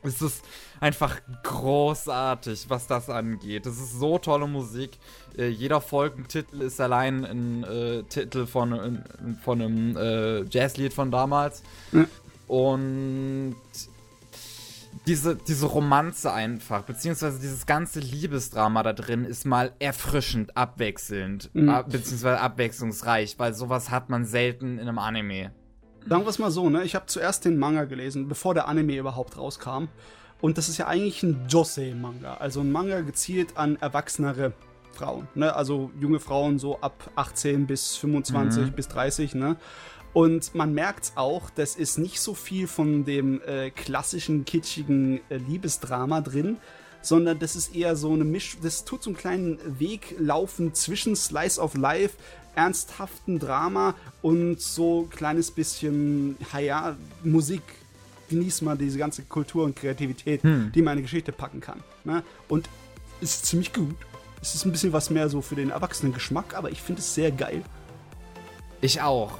Es 0.07 0.21
ist 0.21 0.43
einfach 0.79 1.19
großartig, 1.43 2.65
was 2.69 2.87
das 2.87 3.09
angeht. 3.09 3.65
Es 3.65 3.79
ist 3.79 3.99
so 3.99 4.17
tolle 4.17 4.47
Musik. 4.47 4.91
Äh, 5.37 5.47
jeder 5.49 5.81
Folgentitel 5.81 6.61
ist 6.61 6.79
allein 6.81 7.25
ein 7.25 7.63
äh, 7.63 8.03
Titel 8.03 8.45
von, 8.45 8.73
äh, 8.73 9.01
von 9.43 9.61
einem 9.61 9.97
äh, 9.97 10.43
Jazzlied 10.49 10.93
von 10.93 11.11
damals. 11.11 11.63
Ja. 11.91 12.05
Und 12.47 13.55
diese, 15.05 15.35
diese 15.35 15.65
Romanze 15.67 16.33
einfach, 16.33 16.83
beziehungsweise 16.83 17.39
dieses 17.39 17.65
ganze 17.65 17.99
Liebesdrama 17.99 18.83
da 18.83 18.93
drin 18.93 19.23
ist 19.25 19.45
mal 19.45 19.71
erfrischend, 19.79 20.57
abwechselnd, 20.57 21.49
Mhm. 21.53 21.69
ab, 21.69 21.89
beziehungsweise 21.89 22.39
abwechslungsreich, 22.41 23.37
weil 23.37 23.53
sowas 23.53 23.89
hat 23.89 24.09
man 24.09 24.25
selten 24.25 24.77
in 24.79 24.87
einem 24.87 24.99
Anime. 24.99 25.51
Sagen 26.09 26.23
wir 26.23 26.29
es 26.29 26.39
mal 26.39 26.51
so, 26.51 26.69
ne? 26.69 26.83
Ich 26.83 26.95
habe 26.95 27.05
zuerst 27.07 27.45
den 27.45 27.57
Manga 27.57 27.83
gelesen, 27.83 28.27
bevor 28.27 28.53
der 28.53 28.67
Anime 28.67 28.97
überhaupt 28.97 29.37
rauskam. 29.37 29.85
Und 30.39 30.57
das 30.57 30.69
ist 30.69 30.77
ja 30.77 30.87
eigentlich 30.87 31.23
ein 31.23 31.47
Josei-Manga. 31.49 32.35
Also 32.35 32.61
ein 32.61 32.71
Manga 32.71 33.01
gezielt 33.01 33.57
an 33.57 33.75
erwachsenere 33.77 34.53
Frauen. 34.93 35.27
Ne? 35.35 35.55
Also 35.55 35.91
junge 35.99 36.19
Frauen 36.19 36.59
so 36.59 36.79
ab 36.79 37.09
18 37.15 37.67
bis 37.67 37.95
25 37.97 38.65
Mhm. 38.67 38.71
bis 38.73 38.87
30, 38.87 39.35
ne? 39.35 39.57
Und 40.13 40.55
man 40.55 40.73
merkt 40.73 41.11
auch, 41.15 41.49
das 41.51 41.75
ist 41.75 41.97
nicht 41.97 42.19
so 42.21 42.33
viel 42.33 42.67
von 42.67 43.05
dem 43.05 43.41
äh, 43.45 43.69
klassischen, 43.69 44.45
kitschigen 44.45 45.19
äh, 45.29 45.37
Liebesdrama 45.37 46.21
drin, 46.21 46.57
sondern 47.01 47.37
das 47.37 47.55
ist 47.55 47.75
eher 47.75 47.95
so 47.95 48.13
eine 48.13 48.23
Misch. 48.23 48.57
Das 48.61 48.83
tut 48.85 49.03
so 49.03 49.11
einen 49.11 49.17
kleinen 49.17 49.79
Weg 49.79 50.15
laufen 50.17 50.73
zwischen 50.73 51.15
Slice 51.15 51.59
of 51.59 51.75
Life, 51.75 52.15
ernsthaften 52.57 53.39
Drama 53.39 53.93
und 54.21 54.59
so 54.59 55.03
ein 55.03 55.09
kleines 55.09 55.51
bisschen, 55.51 56.37
ja, 56.59 56.95
Musik. 57.23 57.61
Genieß 58.29 58.61
mal 58.63 58.77
diese 58.77 58.97
ganze 58.97 59.21
Kultur 59.21 59.63
und 59.63 59.75
Kreativität, 59.77 60.43
Hm. 60.43 60.71
die 60.75 60.81
meine 60.81 61.01
Geschichte 61.01 61.31
packen 61.31 61.61
kann. 61.61 61.81
Ne? 62.03 62.23
Und 62.49 62.67
ist 63.21 63.45
ziemlich 63.45 63.71
gut. 63.71 63.95
Es 64.41 64.53
ist 64.53 64.65
ein 64.65 64.71
bisschen 64.73 64.91
was 64.91 65.09
mehr 65.09 65.29
so 65.29 65.41
für 65.41 65.55
den 65.55 65.69
Erwachsenengeschmack, 65.69 66.53
aber 66.53 66.69
ich 66.69 66.81
finde 66.81 66.99
es 66.99 67.15
sehr 67.15 67.31
geil. 67.31 67.63
Ich 68.81 69.01
auch. 69.01 69.37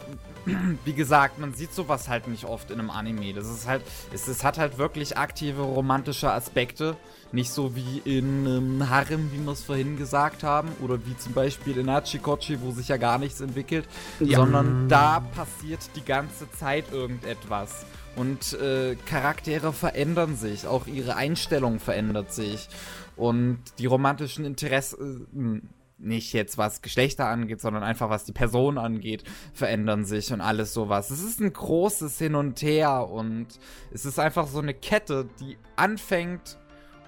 Wie 0.85 0.93
gesagt, 0.93 1.37
man 1.39 1.53
sieht 1.53 1.73
sowas 1.73 2.07
halt 2.07 2.29
nicht 2.29 2.45
oft 2.45 2.71
in 2.71 2.79
einem 2.79 2.89
Anime. 2.89 3.33
Das 3.33 3.47
ist 3.49 3.67
halt, 3.67 3.83
es, 4.13 4.27
es 4.29 4.45
hat 4.45 4.57
halt 4.57 4.77
wirklich 4.77 5.17
aktive 5.17 5.61
romantische 5.63 6.31
Aspekte. 6.31 6.95
Nicht 7.31 7.51
so 7.51 7.75
wie 7.75 8.01
in 8.05 8.45
ähm, 8.45 8.89
Harem, 8.89 9.31
wie 9.33 9.43
wir 9.43 9.51
es 9.51 9.63
vorhin 9.63 9.97
gesagt 9.97 10.43
haben. 10.43 10.69
Oder 10.81 11.05
wie 11.05 11.17
zum 11.17 11.33
Beispiel 11.33 11.77
in 11.77 11.89
Hachikochi, 11.89 12.61
wo 12.61 12.71
sich 12.71 12.87
ja 12.87 12.97
gar 12.97 13.17
nichts 13.17 13.41
entwickelt. 13.41 13.87
Ja. 14.19 14.37
Sondern 14.37 14.87
da 14.87 15.19
passiert 15.19 15.81
die 15.95 16.05
ganze 16.05 16.49
Zeit 16.51 16.91
irgendetwas. 16.91 17.85
Und 18.15 18.53
äh, 18.53 18.95
Charaktere 19.05 19.73
verändern 19.73 20.35
sich. 20.35 20.67
Auch 20.67 20.87
ihre 20.87 21.15
Einstellung 21.15 21.79
verändert 21.79 22.33
sich. 22.33 22.69
Und 23.15 23.59
die 23.79 23.87
romantischen 23.87 24.45
Interessen, 24.45 25.69
nicht 25.97 26.33
jetzt 26.33 26.57
was 26.57 26.81
Geschlechter 26.81 27.27
angeht, 27.27 27.61
sondern 27.61 27.83
einfach 27.83 28.09
was 28.09 28.23
die 28.23 28.31
Person 28.31 28.77
angeht, 28.77 29.23
verändern 29.53 30.05
sich 30.05 30.31
und 30.31 30.41
alles 30.41 30.73
sowas. 30.73 31.09
Es 31.09 31.23
ist 31.23 31.39
ein 31.39 31.51
großes 31.51 32.17
Hin 32.19 32.35
und 32.35 32.61
Her 32.61 33.09
und 33.09 33.47
es 33.91 34.05
ist 34.05 34.19
einfach 34.19 34.47
so 34.47 34.59
eine 34.59 34.73
Kette, 34.73 35.27
die 35.39 35.57
anfängt 35.75 36.57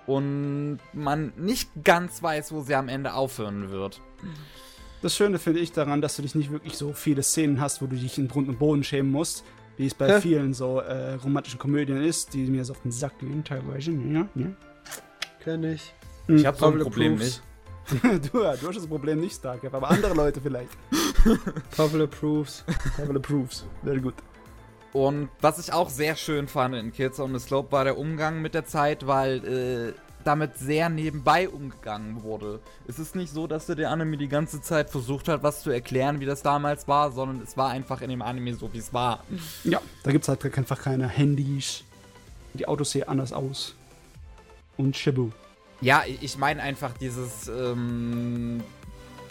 und 0.10 0.80
man 0.94 1.32
nicht 1.38 1.70
ganz 1.84 2.22
weiß, 2.24 2.52
wo 2.52 2.62
sie 2.62 2.76
am 2.76 2.90
Ende 2.90 3.14
aufhören 3.14 3.70
wird. 3.70 4.02
Das 5.02 5.16
Schöne 5.16 5.40
finde 5.40 5.60
ich 5.60 5.72
daran, 5.72 6.02
dass 6.02 6.16
du 6.16 6.22
dich 6.24 6.36
nicht 6.36 6.52
wirklich 6.52 6.76
so 6.76 6.94
viele 6.94 7.24
Szenen 7.24 7.62
hast, 7.62 7.82
wo 7.82 7.88
du 7.88 7.96
dich 7.96 8.18
in 8.18 8.28
Grund 8.28 8.50
und 8.50 8.60
Boden 8.60 8.84
schämen 8.84 9.12
musst, 9.12 9.46
wie 9.78 9.86
es 9.86 9.94
bei 9.94 10.10
Ja. 10.10 10.20
vielen 10.20 10.54
so 10.54 10.80
äh, 10.80 11.14
romantischen 11.14 11.60
Komödien 11.60 12.02
ist, 12.04 12.34
die 12.34 12.46
mir 12.48 12.66
so 12.66 12.74
auf 12.74 12.82
den 12.82 12.92
Sack 12.92 13.20
gehen 13.20 13.44
teilweise. 13.44 13.92
Ja, 13.92 14.28
ja. 14.36 14.48
Kenn 15.44 15.64
ich. 15.64 15.94
Ich 16.28 16.46
habe 16.46 16.58
so 16.58 16.68
ein 16.68 16.80
Problem 16.80 17.16
nicht. 17.16 17.42
du, 18.32 18.44
ja, 18.44 18.56
du 18.56 18.68
hast 18.68 18.76
das 18.76 18.88
Problem 18.88 19.20
nicht, 19.20 19.36
Starcap, 19.36 19.74
aber 19.74 19.90
andere 19.90 20.14
Leute 20.14 20.42
vielleicht. 20.42 20.70
Pavel 21.76 22.04
approves. 22.04 22.64
Level 22.98 23.16
approves. 23.18 23.66
Very 23.84 24.00
good. 24.00 24.14
Und 24.94 25.30
was 25.40 25.60
ich 25.60 25.72
auch 25.72 25.90
sehr 25.90 26.16
schön 26.16 26.48
fand 26.48 26.76
in 26.76 26.92
Kids 26.92 27.20
on 27.20 27.38
the 27.38 27.40
Slope 27.40 27.72
war 27.72 27.84
der 27.84 27.98
Umgang 27.98 28.42
mit 28.42 28.54
der 28.54 28.66
Zeit, 28.66 29.06
weil 29.06 29.46
äh, 29.46 29.94
damit 30.24 30.58
sehr 30.58 30.90
nebenbei 30.90 31.48
umgegangen 31.48 32.24
wurde. 32.24 32.60
Es 32.88 33.00
ist 33.00 33.16
nicht 33.16 33.32
so, 33.32 33.48
dass 33.48 33.68
der 33.68 33.76
der 33.76 33.92
Anime 33.92 34.18
die 34.18 34.28
ganze 34.28 34.62
Zeit 34.62 34.90
versucht 34.90 35.28
hat, 35.28 35.44
was 35.44 35.62
zu 35.62 35.70
erklären, 35.70 36.20
wie 36.20 36.26
das 36.26 36.42
damals 36.42 36.88
war, 36.88 37.12
sondern 37.12 37.42
es 37.42 37.56
war 37.56 37.70
einfach 37.70 38.02
in 38.02 38.10
dem 38.10 38.22
Anime 38.22 38.54
so, 38.56 38.72
wie 38.74 38.80
es 38.80 38.94
war. 38.94 39.24
Ja, 39.64 39.82
da 40.04 40.12
gibt 40.12 40.24
es 40.24 40.30
halt 40.30 40.58
einfach 40.58 40.82
keine 40.82 41.08
Handys. 41.08 41.84
Die 42.54 42.68
Autos 42.68 42.92
sehen 42.92 43.08
anders 43.08 43.32
aus. 43.32 43.76
Und 44.76 44.98
Shabu. 44.98 45.30
Ja, 45.82 46.04
ich 46.06 46.38
meine 46.38 46.62
einfach 46.62 46.94
dieses, 46.98 47.48
ähm, 47.48 48.62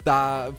da 0.03 0.49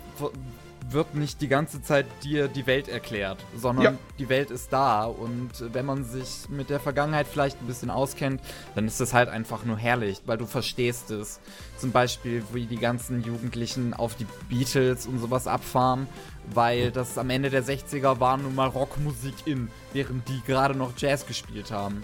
wird 0.88 1.14
nicht 1.14 1.40
die 1.40 1.48
ganze 1.48 1.82
Zeit 1.82 2.06
dir 2.24 2.48
die 2.48 2.66
Welt 2.66 2.88
erklärt, 2.88 3.38
sondern 3.56 3.84
Ja. 3.84 3.98
die 4.18 4.28
Welt 4.28 4.50
ist 4.50 4.72
da 4.72 5.04
und 5.04 5.50
wenn 5.72 5.86
man 5.86 6.04
sich 6.04 6.48
mit 6.48 6.70
der 6.70 6.80
Vergangenheit 6.80 7.26
vielleicht 7.26 7.60
ein 7.60 7.66
bisschen 7.66 7.90
auskennt, 7.90 8.40
dann 8.74 8.86
ist 8.86 9.00
es 9.00 9.12
halt 9.12 9.28
einfach 9.28 9.64
nur 9.64 9.76
herrlich, 9.76 10.22
weil 10.26 10.38
du 10.38 10.46
verstehst 10.46 11.10
es. 11.10 11.40
Zum 11.78 11.92
Beispiel, 11.92 12.42
wie 12.52 12.66
die 12.66 12.78
ganzen 12.78 13.22
Jugendlichen 13.22 13.94
auf 13.94 14.14
die 14.16 14.26
Beatles 14.48 15.06
und 15.06 15.18
sowas 15.18 15.46
abfahren, 15.46 16.08
weil 16.52 16.90
das 16.90 17.18
am 17.18 17.30
Ende 17.30 17.50
der 17.50 17.64
60er 17.64 18.20
war 18.20 18.36
nun 18.36 18.54
mal 18.54 18.68
Rockmusik 18.68 19.34
in, 19.46 19.68
während 19.92 20.28
die 20.28 20.40
gerade 20.46 20.74
noch 20.74 20.92
Jazz 20.96 21.26
gespielt 21.26 21.70
haben 21.70 22.02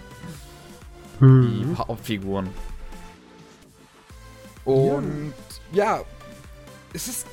die 1.19 1.65
Hauptfiguren. 1.77 2.49
Und 4.65 5.33
ja. 5.71 6.01
es 6.93 7.07
ist. 7.07 7.27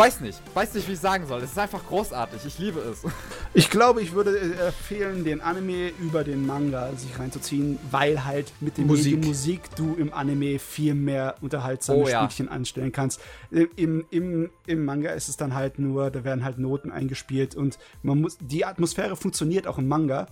Weiß 0.00 0.20
nicht, 0.20 0.40
weiß 0.54 0.72
nicht, 0.72 0.88
wie 0.88 0.92
ich 0.92 0.98
sagen 0.98 1.26
soll. 1.26 1.42
Es 1.42 1.50
ist 1.50 1.58
einfach 1.58 1.86
großartig. 1.86 2.46
Ich 2.46 2.58
liebe 2.58 2.80
es. 2.80 3.02
Ich 3.52 3.68
glaube, 3.68 4.00
ich 4.00 4.12
würde 4.12 4.38
äh, 4.38 4.68
empfehlen, 4.68 5.24
den 5.24 5.40
Anime 5.40 5.88
über 5.98 6.22
den 6.22 6.46
Manga 6.46 6.92
sich 6.94 7.18
reinzuziehen, 7.18 7.80
weil 7.90 8.24
halt 8.24 8.52
mit 8.60 8.78
dem 8.78 8.86
Musik. 8.86 9.16
Musik, 9.16 9.66
Musik 9.66 9.76
du 9.76 9.94
im 9.96 10.14
Anime 10.14 10.60
viel 10.60 10.94
mehr 10.94 11.34
unterhaltsame 11.40 11.98
Oh 11.98 12.08
ja. 12.08 12.22
Spielchen 12.22 12.48
anstellen 12.48 12.92
kannst. 12.92 13.20
Äh, 13.50 13.66
Im, 13.74 14.06
im, 14.10 14.50
Im 14.66 14.84
Manga 14.84 15.10
ist 15.10 15.28
es 15.28 15.36
dann 15.36 15.52
halt 15.54 15.80
nur, 15.80 16.12
da 16.12 16.22
werden 16.22 16.44
halt 16.44 16.58
Noten 16.58 16.92
eingespielt 16.92 17.56
und 17.56 17.78
man 18.02 18.20
muss, 18.20 18.38
die 18.40 18.64
Atmosphäre 18.64 19.16
funktioniert 19.16 19.66
auch 19.66 19.78
im 19.78 19.88
Manga. 19.88 20.28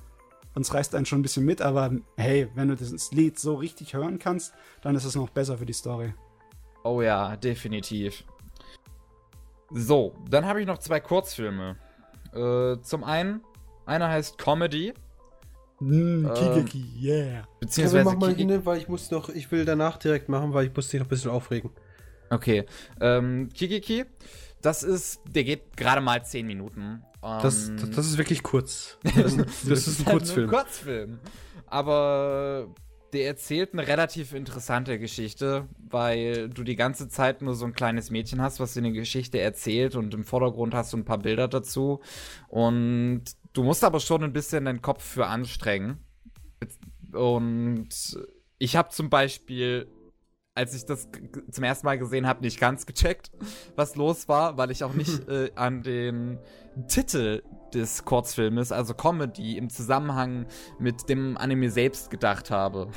Und 0.55 0.63
es 0.63 0.73
reißt 0.73 0.95
einen 0.95 1.05
schon 1.05 1.19
ein 1.19 1.23
bisschen 1.23 1.45
mit, 1.45 1.61
aber 1.61 1.91
hey, 2.17 2.49
wenn 2.55 2.69
du 2.69 2.77
das 2.77 3.11
Lied 3.11 3.39
so 3.39 3.57
richtig 3.57 3.95
hören 3.95 4.19
kannst, 4.19 4.55
dann 4.81 4.95
ist 4.95 5.05
es 5.05 5.17
noch 5.17 5.29
besser 5.29 5.59
für 5.59 5.67
die 5.67 5.75
Story. 5.75 6.15
Oh 6.85 7.03
ja, 7.03 7.37
definitiv. 7.37 8.25
So, 9.71 10.15
dann 10.31 10.47
habe 10.47 10.61
ich 10.61 10.67
noch 10.67 10.79
zwei 10.79 11.01
Kurzfilme. 11.01 11.77
Äh, 12.33 12.81
zum 12.83 13.05
einen, 13.05 13.43
einer 13.87 14.09
heißt 14.09 14.39
Comedy, 14.39 14.95
Mm, 15.81 16.27
Ähm, 16.27 16.67
yeah. 17.01 17.47
Beziehungsweise 17.61 18.05
mach 18.05 18.17
mal 18.17 18.35
hin, 18.35 18.67
weil 18.67 18.79
ich 18.79 18.89
muss 18.89 19.11
noch, 19.11 19.29
ich 19.29 19.51
will 19.53 19.65
danach 19.65 19.97
direkt 19.97 20.29
machen, 20.29 20.53
weil 20.53 20.67
ich 20.67 20.75
muss 20.75 20.89
dich 20.89 20.99
noch 20.99 21.07
ein 21.07 21.11
bisschen 21.11 21.31
aufregen. 21.31 21.71
Okay. 22.31 22.65
Ähm, 23.01 23.49
Kikiki, 23.55 24.05
das 24.61 24.83
ist, 24.83 25.21
der 25.29 25.45
geht 25.45 25.77
gerade 25.77 26.01
mal 26.01 26.25
10 26.25 26.47
Minuten. 26.47 27.03
Das, 27.21 27.69
Ähm, 27.69 27.77
das, 27.81 27.91
das 27.91 28.07
ist 28.07 28.19
wirklich 28.19 28.43
kurz. 28.43 28.99
Das, 29.15 29.37
das 29.37 29.87
ist 29.87 30.01
ein 30.01 30.05
Kurzfilm. 30.07 30.51
Ein 30.51 30.57
Kurzfilm. 30.57 31.19
Aber 31.67 32.69
der 33.13 33.27
erzählt 33.27 33.73
eine 33.73 33.87
relativ 33.87 34.33
interessante 34.33 34.99
Geschichte, 34.99 35.67
weil 35.79 36.49
du 36.49 36.63
die 36.63 36.77
ganze 36.77 37.09
Zeit 37.09 37.43
nur 37.43 37.55
so 37.55 37.65
ein 37.65 37.73
kleines 37.73 38.11
Mädchen 38.11 38.43
hast, 38.43 38.61
was 38.61 38.75
dir 38.75 38.81
eine 38.81 38.93
Geschichte 38.93 39.41
erzählt 39.41 39.97
und 39.97 40.15
im 40.15 40.25
Vordergrund 40.25 40.75
hast 40.75 40.93
du 40.93 40.97
ein 40.99 41.05
paar 41.05 41.19
Bilder 41.19 41.49
dazu. 41.49 42.01
Und 42.49 43.25
du 43.53 43.63
musst 43.63 43.85
aber 43.85 44.01
schon 44.01 44.25
ein 44.25 44.33
bisschen 44.33 44.65
deinen 44.65 44.83
Kopf 44.83 45.03
für 45.03 45.27
anstrengen. 45.27 45.99
Und 47.13 47.89
ich 48.59 48.77
habe 48.77 48.91
zum 48.91 49.09
Beispiel, 49.09 49.89
als 50.55 50.75
ich 50.75 50.85
das 50.85 51.09
zum 51.51 51.65
ersten 51.65 51.87
Mal 51.87 51.99
gesehen 51.99 52.27
habe, 52.27 52.43
nicht 52.43 52.61
ganz 52.61 52.87
gecheckt, 52.87 53.31
was 53.77 53.97
los 53.97 54.29
war, 54.29 54.59
weil 54.59 54.71
ich 54.71 54.85
auch 54.85 54.95
nicht 54.95 55.29
äh, 55.29 55.51
an 55.55 55.83
den 55.83 56.39
Titel 56.89 57.43
des 57.75 58.05
Kurzfilmes, 58.05 58.73
also 58.73 58.95
Comedy, 58.95 59.57
im 59.57 59.71
Zusammenhang 59.71 60.47
mit 60.79 61.09
dem 61.09 61.37
Anime 61.37 61.71
selbst 61.71 62.11
gedacht 62.11 62.51
habe. 62.51 62.89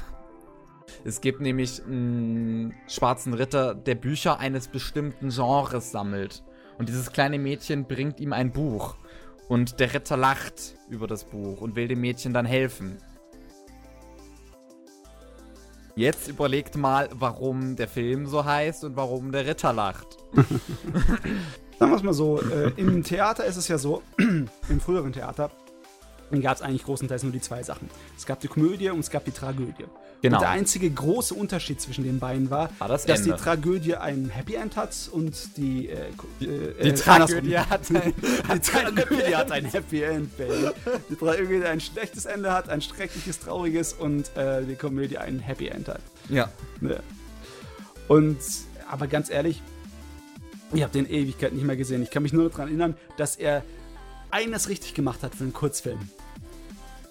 Es 1.03 1.21
gibt 1.21 1.41
nämlich 1.41 1.81
einen 1.85 2.73
schwarzen 2.87 3.33
Ritter, 3.33 3.75
der 3.75 3.95
Bücher 3.95 4.39
eines 4.39 4.67
bestimmten 4.67 5.29
Genres 5.29 5.91
sammelt. 5.91 6.43
Und 6.77 6.89
dieses 6.89 7.11
kleine 7.11 7.39
Mädchen 7.39 7.85
bringt 7.85 8.19
ihm 8.19 8.33
ein 8.33 8.51
Buch. 8.51 8.95
Und 9.47 9.79
der 9.79 9.93
Ritter 9.93 10.17
lacht 10.17 10.75
über 10.89 11.07
das 11.07 11.25
Buch 11.25 11.61
und 11.61 11.75
will 11.75 11.87
dem 11.87 12.01
Mädchen 12.01 12.33
dann 12.33 12.45
helfen. 12.45 12.97
Jetzt 15.95 16.29
überlegt 16.29 16.77
mal, 16.77 17.09
warum 17.13 17.75
der 17.75 17.87
Film 17.87 18.25
so 18.25 18.45
heißt 18.45 18.85
und 18.85 18.95
warum 18.95 19.31
der 19.31 19.45
Ritter 19.45 19.73
lacht. 19.73 20.17
Sagen 21.81 21.93
wir 21.93 21.97
es 21.97 22.03
mal 22.03 22.13
so, 22.13 22.39
äh, 22.39 22.71
im 22.77 23.03
Theater 23.03 23.43
ist 23.43 23.57
es 23.57 23.67
ja 23.67 23.79
so, 23.79 24.03
im 24.17 24.79
früheren 24.79 25.13
Theater 25.13 25.49
gab 26.39 26.55
es 26.57 26.61
eigentlich 26.61 26.83
großenteils 26.83 27.23
nur 27.23 27.31
die 27.31 27.41
zwei 27.41 27.63
Sachen. 27.63 27.89
Es 28.15 28.27
gab 28.27 28.39
die 28.39 28.47
Komödie 28.47 28.91
und 28.91 28.99
es 28.99 29.09
gab 29.09 29.25
die 29.25 29.31
Tragödie. 29.31 29.85
Genau. 30.21 30.37
Und 30.37 30.41
der 30.43 30.51
einzige 30.51 30.91
große 30.91 31.33
Unterschied 31.33 31.81
zwischen 31.81 32.03
den 32.03 32.19
beiden 32.19 32.51
war, 32.51 32.69
War 32.77 32.87
das 32.87 33.07
dass 33.07 33.21
Ende. 33.21 33.33
die 33.33 33.41
Tragödie 33.41 33.95
ein 33.95 34.29
Happy 34.29 34.53
End 34.53 34.75
hat 34.75 34.95
und 35.11 35.57
die, 35.57 35.89
äh, 35.89 36.09
äh, 36.41 36.83
Die 36.83 36.89
äh, 36.89 36.93
Tragödie 36.93 37.57
hat 37.57 37.81
ein, 37.89 38.13
Die 38.53 38.59
Tragödie 38.59 39.35
hat 39.35 39.51
ein 39.51 39.65
Happy 39.65 40.03
End, 40.03 40.37
Baby. 40.37 40.69
Die 41.09 41.15
Tragödie 41.15 41.65
ein 41.65 41.81
schlechtes 41.81 42.25
Ende 42.25 42.53
hat, 42.53 42.69
ein 42.69 42.83
schreckliches, 42.83 43.39
trauriges 43.39 43.93
und 43.93 44.37
äh, 44.37 44.63
die 44.65 44.75
Komödie 44.75 45.17
ein 45.17 45.39
Happy 45.39 45.69
End 45.69 45.87
hat. 45.87 46.01
Ja. 46.29 46.47
Ne. 46.79 47.01
Und, 48.07 48.37
aber 48.87 49.07
ganz 49.07 49.31
ehrlich, 49.31 49.63
ich 50.73 50.83
habe 50.83 50.93
den 50.93 51.09
Ewigkeit 51.09 51.53
nicht 51.53 51.65
mehr 51.65 51.75
gesehen. 51.75 52.01
Ich 52.03 52.09
kann 52.11 52.23
mich 52.23 52.33
nur 52.33 52.49
daran 52.49 52.67
erinnern, 52.67 52.95
dass 53.17 53.35
er 53.35 53.63
eines 54.29 54.69
richtig 54.69 54.93
gemacht 54.93 55.23
hat 55.23 55.35
für 55.35 55.43
einen 55.43 55.53
Kurzfilm. 55.53 55.99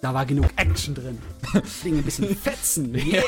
Da 0.00 0.14
war 0.14 0.24
genug 0.24 0.46
Action 0.56 0.94
drin. 0.94 1.18
Fliegen 1.64 1.98
ein 1.98 2.04
bisschen 2.04 2.34
Fetzen. 2.36 2.94
Yeah! 2.94 3.22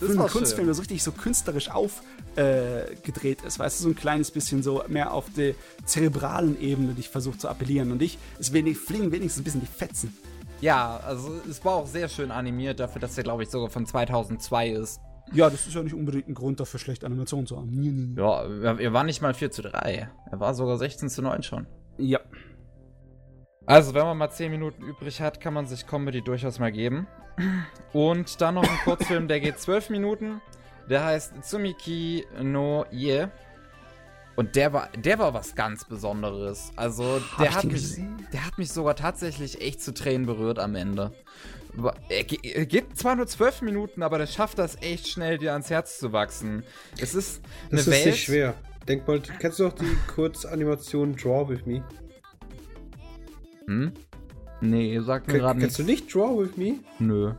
das 0.00 0.06
für 0.06 0.06
einen 0.06 0.18
war 0.18 0.28
Kunstfilm, 0.28 0.60
schön. 0.60 0.66
der 0.66 0.74
so 0.74 0.80
richtig 0.80 1.02
so 1.02 1.12
künstlerisch 1.12 1.70
aufgedreht 1.70 3.42
äh, 3.44 3.46
ist. 3.46 3.58
Weißt 3.58 3.78
du, 3.78 3.82
so 3.84 3.88
ein 3.90 3.96
kleines 3.96 4.30
bisschen 4.30 4.62
so 4.62 4.82
mehr 4.88 5.12
auf 5.12 5.26
der 5.36 5.54
zerebralen 5.84 6.58
Ebene, 6.60 6.94
die 6.94 7.00
ich 7.00 7.08
versuche 7.08 7.36
zu 7.36 7.48
appellieren. 7.48 7.92
Und 7.92 8.00
ich, 8.00 8.18
es 8.38 8.52
wenig, 8.52 8.78
fliegen 8.78 9.12
wenigstens 9.12 9.42
ein 9.42 9.44
bisschen 9.44 9.60
die 9.60 9.66
Fetzen. 9.66 10.16
Ja, 10.60 10.98
also 11.06 11.40
es 11.48 11.64
war 11.64 11.74
auch 11.74 11.86
sehr 11.86 12.08
schön 12.08 12.30
animiert 12.30 12.80
dafür, 12.80 13.00
dass 13.00 13.16
er, 13.16 13.24
glaube 13.24 13.42
ich, 13.42 13.50
sogar 13.50 13.70
von 13.70 13.86
2002 13.86 14.70
ist. 14.70 15.00
Ja, 15.32 15.50
das 15.50 15.66
ist 15.66 15.74
ja 15.74 15.82
nicht 15.82 15.94
unbedingt 15.94 16.28
ein 16.28 16.34
Grund 16.34 16.60
dafür, 16.60 16.80
schlechte 16.80 17.06
Animation 17.06 17.46
zu 17.46 17.56
haben. 17.56 17.70
Nee, 17.70 17.90
nee, 17.90 18.14
nee. 18.14 18.20
Ja, 18.20 18.44
er, 18.78 18.92
war 18.92 19.04
nicht 19.04 19.20
mal 19.20 19.34
4 19.34 19.50
zu 19.50 19.62
3. 19.62 20.10
Er 20.30 20.40
war 20.40 20.54
sogar 20.54 20.78
16 20.78 21.08
zu 21.08 21.22
9 21.22 21.42
schon. 21.42 21.66
Ja. 21.98 22.20
Also, 23.66 23.92
wenn 23.94 24.04
man 24.04 24.16
mal 24.16 24.30
10 24.30 24.50
Minuten 24.50 24.82
übrig 24.82 25.20
hat, 25.20 25.40
kann 25.40 25.52
man 25.52 25.66
sich 25.66 25.86
Comedy 25.86 26.22
durchaus 26.22 26.58
mal 26.58 26.72
geben. 26.72 27.06
Und 27.92 28.40
dann 28.40 28.54
noch 28.54 28.62
ein 28.62 28.78
Kurzfilm, 28.84 29.28
der 29.28 29.40
geht 29.40 29.58
12 29.58 29.90
Minuten. 29.90 30.40
Der 30.88 31.04
heißt 31.04 31.34
Tsumiki 31.42 32.24
no 32.42 32.86
Ie. 32.90 33.28
Und 34.36 34.54
der 34.54 34.72
war, 34.72 34.88
der 34.96 35.18
war 35.18 35.34
was 35.34 35.54
ganz 35.54 35.84
Besonderes. 35.84 36.72
Also, 36.76 37.20
der 37.38 37.54
hat, 37.54 37.64
mich, 37.64 37.74
gesehen? 37.74 38.26
der 38.32 38.46
hat 38.46 38.56
mich 38.56 38.72
sogar 38.72 38.94
tatsächlich 38.94 39.60
echt 39.60 39.82
zu 39.82 39.92
Tränen 39.92 40.26
berührt 40.26 40.58
am 40.58 40.76
Ende. 40.76 41.12
Er, 42.08 42.24
ge- 42.24 42.40
er 42.42 42.66
geht 42.66 42.96
zwar 42.98 43.14
nur 43.16 43.26
12 43.26 43.62
Minuten, 43.62 44.02
aber 44.02 44.18
der 44.18 44.26
schafft 44.26 44.58
das 44.58 44.76
echt 44.82 45.06
schnell, 45.08 45.38
dir 45.38 45.52
ans 45.52 45.70
Herz 45.70 45.98
zu 45.98 46.12
wachsen. 46.12 46.64
Es 47.00 47.14
ist 47.14 47.40
eine 47.70 47.76
Das 47.76 47.80
ist 47.86 47.90
Welt. 47.92 48.06
nicht 48.06 48.24
schwer. 48.24 48.54
Denk 48.88 49.06
mal, 49.06 49.20
kennst 49.20 49.58
du 49.58 49.64
noch 49.64 49.74
die 49.74 49.96
Kurzanimation 50.12 51.14
Draw 51.14 51.48
With 51.48 51.66
Me? 51.66 51.84
Hm? 53.66 53.92
Nee, 54.60 54.98
sag 55.04 55.26
mir 55.28 55.38
gerade 55.38 55.60
kennst 55.60 55.78
nicht. 55.78 55.88
du 55.88 55.92
nicht 55.92 56.14
Draw 56.14 56.38
With 56.42 56.56
Me? 56.56 56.74
Nö. 56.98 57.32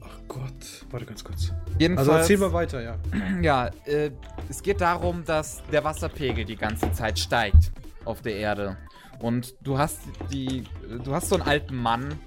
Ach 0.00 0.18
Gott, 0.28 0.84
warte 0.90 1.06
ganz 1.06 1.22
kurz. 1.24 1.52
Jedenfalls, 1.78 2.08
Also 2.08 2.20
erzähl 2.20 2.38
mal 2.38 2.52
weiter, 2.52 2.82
ja. 2.82 2.98
Ja, 3.42 3.70
äh, 3.86 4.10
es 4.50 4.62
geht 4.62 4.80
darum, 4.80 5.24
dass 5.24 5.62
der 5.72 5.84
Wasserpegel 5.84 6.44
die 6.44 6.56
ganze 6.56 6.92
Zeit 6.92 7.18
steigt 7.18 7.72
auf 8.04 8.20
der 8.20 8.36
Erde. 8.36 8.76
Und 9.20 9.54
du 9.62 9.78
hast 9.78 10.00
die. 10.32 10.64
Du 11.04 11.14
hast 11.14 11.28
so 11.28 11.36
einen 11.36 11.44
alten 11.44 11.76
Mann 11.76 12.18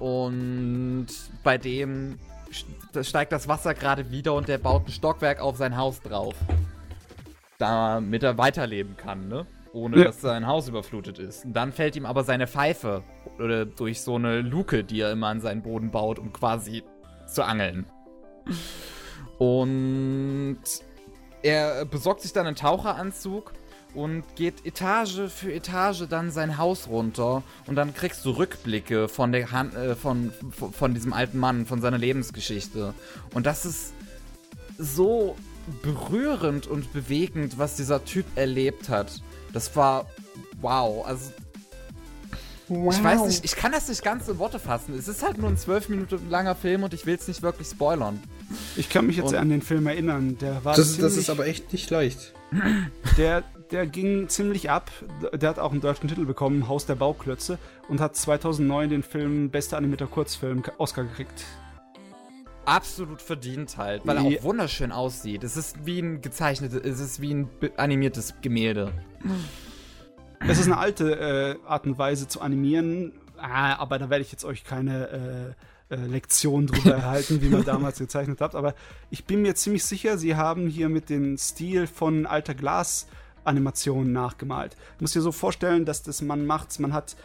und 0.00 1.06
bei 1.44 1.56
dem 1.58 2.18
st- 2.50 3.04
steigt 3.04 3.30
das 3.32 3.46
Wasser 3.46 3.74
gerade 3.74 4.10
wieder 4.10 4.34
und 4.34 4.48
der 4.48 4.58
baut 4.58 4.88
ein 4.88 4.90
Stockwerk 4.92 5.40
auf 5.40 5.56
sein 5.56 5.76
Haus 5.76 6.00
drauf. 6.00 6.34
Damit 7.58 8.22
er 8.22 8.38
weiterleben 8.38 8.96
kann, 8.96 9.28
ne? 9.28 9.46
Ohne 9.72 9.98
Ja. 9.98 10.04
dass 10.06 10.20
sein 10.20 10.46
Haus 10.46 10.66
überflutet 10.68 11.18
ist. 11.20 11.44
Und 11.44 11.52
dann 11.52 11.72
fällt 11.72 11.94
ihm 11.94 12.06
aber 12.06 12.24
seine 12.24 12.48
Pfeife 12.48 13.04
oder 13.38 13.64
durch 13.66 14.00
so 14.00 14.16
eine 14.16 14.40
Luke, 14.40 14.82
die 14.82 15.00
er 15.00 15.12
immer 15.12 15.28
an 15.28 15.40
seinen 15.40 15.62
Boden 15.62 15.90
baut, 15.92 16.18
um 16.18 16.32
quasi 16.32 16.82
zu 17.26 17.44
angeln. 17.44 17.86
Und 19.38 20.58
er 21.42 21.84
besorgt 21.84 22.22
sich 22.22 22.32
dann 22.32 22.46
einen 22.46 22.56
Taucheranzug 22.56 23.52
und 23.94 24.24
geht 24.36 24.64
Etage 24.64 25.30
für 25.30 25.52
Etage 25.52 26.04
dann 26.08 26.30
sein 26.30 26.58
Haus 26.58 26.88
runter 26.88 27.42
und 27.66 27.76
dann 27.76 27.94
kriegst 27.94 28.24
du 28.24 28.30
Rückblicke 28.30 29.08
von 29.08 29.32
der 29.32 29.50
Hand, 29.52 29.74
äh, 29.74 29.94
von, 29.94 30.32
von, 30.50 30.72
von 30.72 30.94
diesem 30.94 31.12
alten 31.12 31.38
Mann, 31.38 31.66
von 31.66 31.80
seiner 31.80 31.98
Lebensgeschichte. 31.98 32.94
Und 33.34 33.46
das 33.46 33.64
ist 33.64 33.92
so 34.78 35.36
berührend 35.82 36.66
und 36.66 36.92
bewegend, 36.92 37.58
was 37.58 37.76
dieser 37.76 38.04
Typ 38.04 38.26
erlebt 38.36 38.88
hat. 38.88 39.20
Das 39.52 39.74
war 39.76 40.06
wow. 40.60 41.06
Also 41.06 41.32
Wow. 42.72 42.94
Ich 42.96 43.02
weiß 43.02 43.26
nicht, 43.26 43.44
ich 43.44 43.56
kann 43.56 43.72
das 43.72 43.88
nicht 43.88 44.04
ganz 44.04 44.28
in 44.28 44.38
Worte 44.38 44.60
fassen. 44.60 44.94
Es 44.96 45.08
ist 45.08 45.24
halt 45.24 45.38
nur 45.38 45.48
ein 45.48 45.56
zwölf 45.56 45.88
Minuten 45.88 46.30
langer 46.30 46.54
Film 46.54 46.84
und 46.84 46.94
ich 46.94 47.04
will 47.04 47.16
es 47.16 47.26
nicht 47.26 47.42
wirklich 47.42 47.66
spoilern. 47.66 48.22
Ich 48.76 48.88
kann 48.88 49.08
mich 49.08 49.16
jetzt 49.16 49.30
und 49.30 49.34
an 49.34 49.48
den 49.48 49.60
Film 49.60 49.88
erinnern. 49.88 50.38
Der 50.38 50.64
war 50.64 50.76
das, 50.76 50.92
ziemlich, 50.92 51.02
das 51.02 51.16
ist 51.16 51.30
aber 51.30 51.48
echt 51.48 51.72
nicht 51.72 51.90
leicht. 51.90 52.32
Der, 53.16 53.42
der 53.70 53.86
ging 53.86 54.28
ziemlich 54.28 54.70
ab. 54.70 54.90
Der 55.32 55.48
hat 55.48 55.58
auch 55.58 55.72
einen 55.72 55.80
deutschen 55.80 56.08
Titel 56.08 56.24
bekommen, 56.24 56.68
Haus 56.68 56.86
der 56.86 56.96
Bauklötze, 56.96 57.58
und 57.88 58.00
hat 58.00 58.16
2009 58.16 58.90
den 58.90 59.02
Film 59.02 59.50
Bester 59.50 59.76
animierter 59.76 60.06
Kurzfilm 60.06 60.62
Oscar 60.78 61.04
gekriegt. 61.04 61.44
Absolut 62.64 63.22
verdient 63.22 63.78
halt, 63.78 64.06
weil 64.06 64.16
er 64.16 64.22
auch 64.22 64.44
wunderschön 64.44 64.92
aussieht. 64.92 65.42
Es 65.44 65.56
ist 65.56 65.86
wie 65.86 66.00
ein 66.00 66.20
gezeichnetes, 66.20 66.80
es 66.84 67.00
ist 67.00 67.20
wie 67.20 67.34
ein 67.34 67.48
animiertes 67.76 68.34
Gemälde. 68.42 68.92
Es 70.46 70.58
ist 70.58 70.66
eine 70.66 70.76
alte 70.76 71.58
äh, 71.64 71.66
Art 71.66 71.86
und 71.86 71.98
Weise 71.98 72.28
zu 72.28 72.40
animieren, 72.40 73.12
ah, 73.38 73.74
aber 73.76 73.98
da 73.98 74.10
werde 74.10 74.22
ich 74.22 74.30
jetzt 74.30 74.44
euch 74.44 74.64
keine 74.64 75.54
äh, 75.90 75.94
äh, 75.94 76.06
Lektion 76.06 76.66
drüber 76.66 76.90
erhalten, 76.96 77.42
wie 77.42 77.48
man 77.48 77.64
damals 77.64 77.98
gezeichnet 77.98 78.40
hat. 78.40 78.54
Aber 78.54 78.74
ich 79.10 79.24
bin 79.24 79.42
mir 79.42 79.54
ziemlich 79.54 79.84
sicher, 79.84 80.18
sie 80.18 80.36
haben 80.36 80.68
hier 80.68 80.88
mit 80.88 81.10
dem 81.10 81.36
Stil 81.36 81.86
von 81.86 82.26
alter 82.26 82.54
Glas-Animationen 83.40 84.12
nachgemalt. 84.12 84.76
Du 84.98 85.04
musst 85.04 85.14
dir 85.14 85.22
so 85.22 85.32
vorstellen, 85.32 85.84
dass 85.84 86.02
das 86.02 86.22
man 86.22 86.46
macht, 86.46 86.78
man 86.80 86.92
hat 86.92 87.16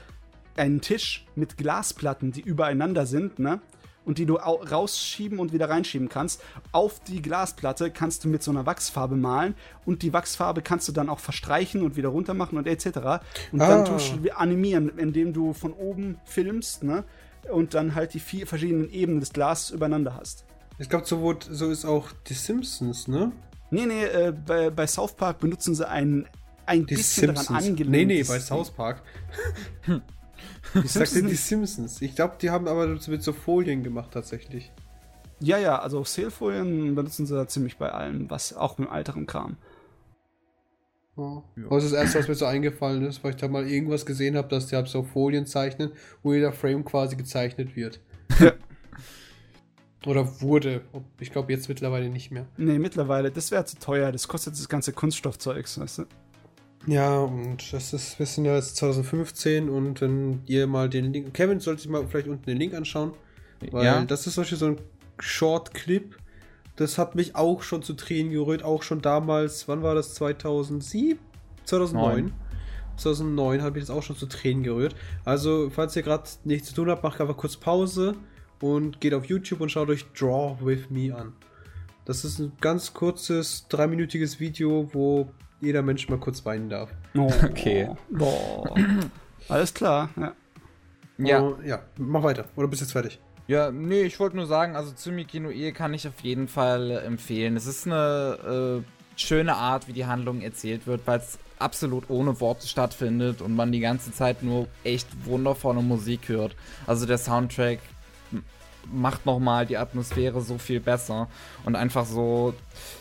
einen 0.58 0.82
Tisch 0.82 1.26
mit 1.36 1.58
Glasplatten, 1.58 2.32
die 2.32 2.42
übereinander 2.42 3.06
sind, 3.06 3.40
ne? 3.40 3.60
und 4.06 4.20
die 4.20 4.28
du 4.28 4.36
rausschieben 4.36 5.40
und 5.40 5.52
wieder 5.52 5.68
reinschieben 5.68 6.10
kannst. 6.10 6.42
Auf 6.72 7.00
die 7.00 7.24
Glasplatte 7.24 7.90
kannst 7.90 8.24
du 8.24 8.30
mit 8.30 8.44
so 8.44 8.52
einer 8.52 8.68
Wachsfarbe 8.68 9.16
malen 9.16 9.56
und 9.84 10.04
die 10.04 10.14
Wachsfarbe 10.14 10.62
kannst 10.62 10.88
du 10.88 10.92
dann 10.92 11.10
auch 11.10 11.20
verstreichen 11.20 11.82
und 11.82 11.96
wieder 11.96 12.10
runter 12.10 12.36
machen 12.36 12.58
und 12.58 12.68
etc. 12.68 12.86
Und 13.52 13.62
ah. 13.62 13.68
dann 13.68 13.86
tust 13.86 14.14
du 14.22 14.38
animieren, 14.38 14.92
indem 14.98 15.34
du 15.34 15.54
von 15.54 15.74
oben 15.74 16.20
filmst, 16.26 16.84
ne? 16.84 17.04
Und 17.52 17.74
dann 17.74 17.94
halt 17.94 18.14
die 18.14 18.20
vier 18.20 18.48
verschiedenen 18.48 18.92
Ebenen 18.92 19.20
des 19.20 19.32
Glases 19.32 19.70
übereinander 19.70 20.16
hast. 20.16 20.46
Ich 20.80 20.90
glaube, 20.90 21.06
so, 21.06 21.36
so 21.40 21.70
ist 21.70 21.86
auch 21.86 22.12
die 22.28 22.34
Simpsons, 22.34 23.08
ne? 23.08 23.32
Nee, 23.76 23.86
nee, 23.86 24.04
äh, 24.06 24.32
bei, 24.32 24.70
bei 24.70 24.88
South 24.88 25.14
Park 25.14 25.40
benutzen 25.40 25.76
sie 25.76 25.88
ein, 25.88 26.28
ein 26.66 26.86
die 26.86 26.96
bisschen 26.96 27.28
Simpsons. 27.28 27.48
daran 27.48 27.64
angelehnt. 27.64 27.92
Nee, 27.92 28.06
nee, 28.06 28.24
bei 28.24 28.40
South 28.40 28.72
Park. 28.72 29.02
Ich 30.84 30.92
sagte 30.92 31.24
die 31.24 31.36
Simpsons. 31.36 32.02
Ich 32.02 32.16
glaube, 32.16 32.36
die 32.42 32.50
haben 32.50 32.68
aber 32.68 32.88
mit 32.88 33.24
so 33.24 33.34
Folien 33.34 33.84
gemacht 33.84 34.12
tatsächlich. 34.12 34.72
Ja, 35.40 35.58
ja, 35.58 35.80
also 35.80 36.04
Sailfolien 36.04 36.96
benutzen 36.96 37.26
sie 37.26 37.36
da 37.36 37.48
ziemlich 37.48 37.78
bei 37.78 37.92
allem, 37.92 38.30
was 38.30 38.56
auch 38.56 38.78
mit 38.78 38.90
älteren 38.90 39.26
Kram. 39.26 39.58
Ja. 41.18 41.44
Das 41.70 41.84
ist 41.84 41.94
das 41.94 42.02
erste, 42.02 42.20
was 42.20 42.28
mir 42.28 42.36
so 42.36 42.46
eingefallen 42.46 43.06
ist, 43.06 43.24
weil 43.24 43.32
ich 43.32 43.38
da 43.38 43.48
mal 43.48 43.68
irgendwas 43.68 44.06
gesehen 44.06 44.36
habe, 44.36 44.48
dass 44.50 44.68
die 44.68 44.76
halt 44.76 44.88
so 44.88 45.04
Folien 45.04 45.46
zeichnen, 45.46 45.92
wo 46.24 46.34
jeder 46.34 46.52
Frame 46.52 46.84
quasi 46.84 47.16
gezeichnet 47.16 47.76
wird. 47.76 48.00
Ja. 48.40 48.54
Oder 50.06 50.42
wurde. 50.42 50.82
Ich 51.20 51.32
glaube 51.32 51.52
jetzt 51.52 51.68
mittlerweile 51.68 52.10
nicht 52.10 52.32
mehr. 52.32 52.46
Nee, 52.58 52.80
mittlerweile. 52.80 53.32
Das 53.32 53.52
wäre 53.52 53.66
zu 53.66 53.78
teuer. 53.80 54.12
Das 54.12 54.28
kostet 54.28 54.54
das 54.54 54.70
ganze 54.70 54.94
Kunststoffzeugs, 54.94 55.80
weißt 55.80 56.00
du? 56.00 56.06
Ja, 56.88 57.20
und 57.20 57.74
das 57.74 57.94
ist, 57.94 58.20
wir 58.20 58.26
sind 58.26 58.46
ja 58.46 58.56
jetzt 58.56 58.76
2015 58.78 59.70
und 59.70 60.02
wenn 60.02 60.42
ihr 60.46 60.68
mal 60.68 60.88
den 60.88 61.12
Link, 61.12 61.34
Kevin 61.34 61.60
sollte 61.60 61.82
sich 61.82 61.90
mal 61.90 62.06
vielleicht 62.08 62.28
unten 62.28 62.46
den 62.46 62.58
Link 62.58 62.76
anschauen, 62.76 63.14
weil 63.72 63.86
ja. 63.86 64.06
das 64.06 64.28
ist 64.28 64.36
zum 64.36 64.44
Beispiel 64.44 64.58
so 64.60 64.68
ein 64.68 64.78
Short-Clip, 65.20 66.16
das 66.76 67.00
hat 67.00 67.16
mich 67.16 67.36
auch 67.36 67.64
schon 67.64 67.82
zu 67.82 67.94
Tränen 67.94 68.32
gerührt, 68.32 68.64
auch 68.64 68.84
schon 68.84 69.02
damals, 69.02 69.68
wann 69.68 69.82
war 69.82 69.96
das, 69.96 70.14
2007? 70.14 71.18
2009? 71.64 72.26
9. 72.26 72.34
2009 72.98 73.62
habe 73.64 73.80
ich 73.80 73.86
das 73.86 73.96
auch 73.96 74.04
schon 74.04 74.16
zu 74.16 74.28
Tränen 74.28 74.64
gerührt. 74.64 74.96
Also, 75.26 75.70
falls 75.70 75.96
ihr 75.96 76.04
gerade 76.04 76.30
nichts 76.44 76.70
zu 76.70 76.76
tun 76.76 76.90
habt, 76.90 77.04
macht 77.04 77.20
einfach 77.20 77.36
kurz 77.36 77.58
Pause 77.58 78.16
und 78.62 79.02
geht 79.02 79.14
auf 79.14 79.26
YouTube 79.26 79.62
und 79.62 79.70
schaut 79.70 79.90
euch 79.90 80.06
Draw 80.14 80.58
With 80.62 80.90
Me 80.90 81.16
an. 81.16 81.34
Das 82.06 82.24
ist 82.24 82.40
ein 82.40 82.52
ganz 82.62 82.94
kurzes, 82.94 83.68
dreiminütiges 83.68 84.40
Video, 84.40 84.90
wo 84.94 85.30
jeder 85.62 85.82
Mensch 85.82 86.08
mal 86.10 86.20
kurz 86.20 86.46
weinen 86.46 86.70
darf. 86.70 86.92
Oh, 87.16 87.32
okay. 87.44 87.90
Boah. 88.10 88.76
Alles 89.50 89.74
klar, 89.74 90.10
ja. 90.16 90.34
Ja. 91.18 91.42
Oh, 91.42 91.58
ja, 91.66 91.82
mach 91.98 92.24
weiter. 92.24 92.46
Oder 92.56 92.68
bist 92.68 92.82
du 92.82 92.86
jetzt 92.86 92.92
fertig? 92.92 93.20
Ja, 93.48 93.72
nee, 93.72 94.02
ich 94.02 94.20
wollte 94.20 94.36
nur 94.36 94.48
sagen, 94.48 94.76
also 94.76 94.92
Tsumiki 94.92 95.40
no 95.40 95.50
Ie 95.50 95.72
kann 95.72 95.94
ich 95.94 96.08
auf 96.08 96.20
jeden 96.22 96.48
Fall 96.48 96.92
äh, 96.92 96.98
empfehlen. 96.98 97.56
Es 97.56 97.68
ist 97.68 97.86
eine 97.86 98.84
äh, 98.84 99.20
schöne 99.20 99.56
Art, 99.56 99.88
wie 99.88 99.94
die 99.94 100.06
Handlung 100.06 100.42
erzählt 100.42 100.88
wird, 100.88 101.02
weil 101.06 101.20
es 101.20 101.38
absolut 101.60 102.10
ohne 102.10 102.42
Worte 102.42 102.68
stattfindet 102.68 103.42
und 103.42 103.56
man 103.56 103.72
die 103.72 103.80
ganze 103.80 104.12
Zeit 104.12 104.44
nur 104.44 104.68
echt 104.84 105.08
wundervolle 105.26 105.82
Musik 105.82 106.28
hört. 106.28 106.56
Also 106.86 107.06
der 107.06 107.18
Soundtrack 107.18 107.80
macht 108.92 109.26
nochmal 109.26 109.66
die 109.66 109.78
Atmosphäre 109.78 110.42
so 110.42 110.58
viel 110.58 110.80
besser. 110.80 111.28
Und 111.64 111.76
einfach 111.76 112.06
so, 112.06 112.54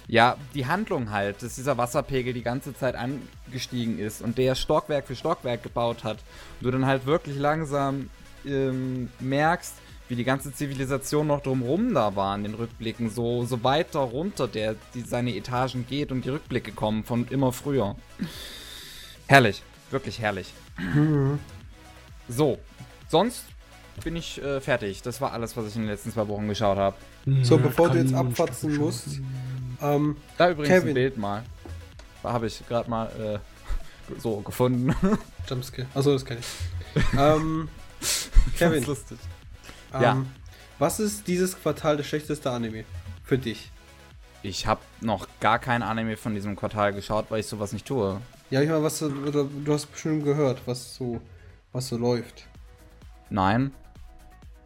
ja, 0.07 0.37
die 0.55 0.67
Handlung 0.67 1.11
halt, 1.11 1.43
dass 1.43 1.57
dieser 1.57 1.77
Wasserpegel 1.79 2.33
die 2.33 2.43
ganze 2.43 2.75
Zeit 2.75 2.95
angestiegen 2.95 3.99
ist 3.99 4.23
und 4.23 4.39
der 4.39 4.55
Stockwerk 4.55 5.07
für 5.07 5.17
Stockwerk 5.17 5.63
gebaut 5.63 6.05
hat. 6.05 6.19
Und 6.61 6.65
du 6.65 6.71
dann 6.71 6.87
halt 6.87 7.07
wirklich 7.07 7.37
langsam 7.37 8.11
ähm, 8.45 9.11
merkst, 9.21 9.75
wie 10.09 10.17
die 10.17 10.25
ganze 10.25 10.53
Zivilisation 10.53 11.27
noch 11.27 11.43
drumrum 11.43 11.95
da 11.95 12.15
war 12.15 12.37
in 12.37 12.45
den 12.45 12.55
Rückblicken, 12.55 13.09
so, 13.09 13.45
so 13.45 13.65
weiter 13.65 14.01
runter, 14.01 14.47
der 14.49 14.77
die 14.95 15.01
seine 15.01 15.35
Etagen 15.35 15.87
geht 15.89 16.13
und 16.13 16.25
die 16.25 16.31
Rückblicke 16.31 16.73
kommen 16.73 17.05
von 17.05 17.27
immer 17.29 17.53
früher. 17.53 17.97
Herrlich, 19.27 19.63
wirklich 19.91 20.21
herrlich. 20.21 20.53
Mhm. 20.79 21.39
So, 22.29 22.59
sonst 23.09 23.45
bin 24.03 24.17
ich 24.17 24.43
äh, 24.43 24.61
fertig. 24.61 25.03
Das 25.03 25.21
war 25.21 25.33
alles, 25.33 25.57
was 25.57 25.69
ich 25.69 25.77
in 25.77 25.83
den 25.83 25.91
letzten 25.91 26.13
zwei 26.13 26.27
Wochen 26.29 26.49
geschaut 26.49 26.79
habe. 26.79 26.97
So, 27.43 27.59
bevor 27.59 27.91
du 27.91 27.99
jetzt 27.99 28.15
abfatzen 28.15 28.77
musst. 28.77 29.21
Ähm, 29.81 30.17
da 30.37 30.51
übrigens 30.51 30.75
Kevin. 30.75 30.89
ein 30.89 30.95
Bild 30.95 31.17
mal. 31.17 31.43
Da 32.23 32.33
habe 32.33 32.47
ich 32.47 32.67
gerade 32.67 32.89
mal 32.89 33.07
äh, 33.19 34.19
so 34.19 34.41
gefunden. 34.41 34.95
Jumpscare. 35.49 35.87
Achso, 35.95 36.13
das 36.13 36.25
kenne 36.25 36.41
ich. 36.41 37.03
ähm, 37.19 37.69
Kevin. 38.59 38.81
Das 38.81 38.87
lustig. 38.87 39.19
Ähm, 39.93 40.03
ja. 40.03 40.25
Was 40.79 41.01
ist 41.01 41.29
dieses 41.29 41.61
Quartal 41.61 41.97
das 41.97 42.07
schlechteste 42.07 42.51
Anime 42.51 42.85
für 43.23 43.39
dich? 43.39 43.71
Ich 44.43 44.67
habe 44.67 44.81
noch 45.01 45.27
gar 45.41 45.59
kein 45.59 45.83
Anime 45.83 46.17
von 46.17 46.35
diesem 46.35 46.57
Quartal 46.57 46.93
geschaut, 46.93 47.27
weil 47.31 47.41
ich 47.41 47.47
sowas 47.47 47.73
nicht 47.73 47.87
tue. 47.87 48.21
Ja, 48.51 48.61
ich 48.61 48.69
meine, 48.69 48.83
was 48.83 48.99
du, 48.99 49.09
du 49.09 49.73
hast 49.73 49.87
bestimmt 49.87 50.25
gehört, 50.25 50.61
was 50.67 50.95
so, 50.95 51.21
was 51.73 51.89
so 51.89 51.97
läuft. 51.97 52.47
Nein. 53.31 53.73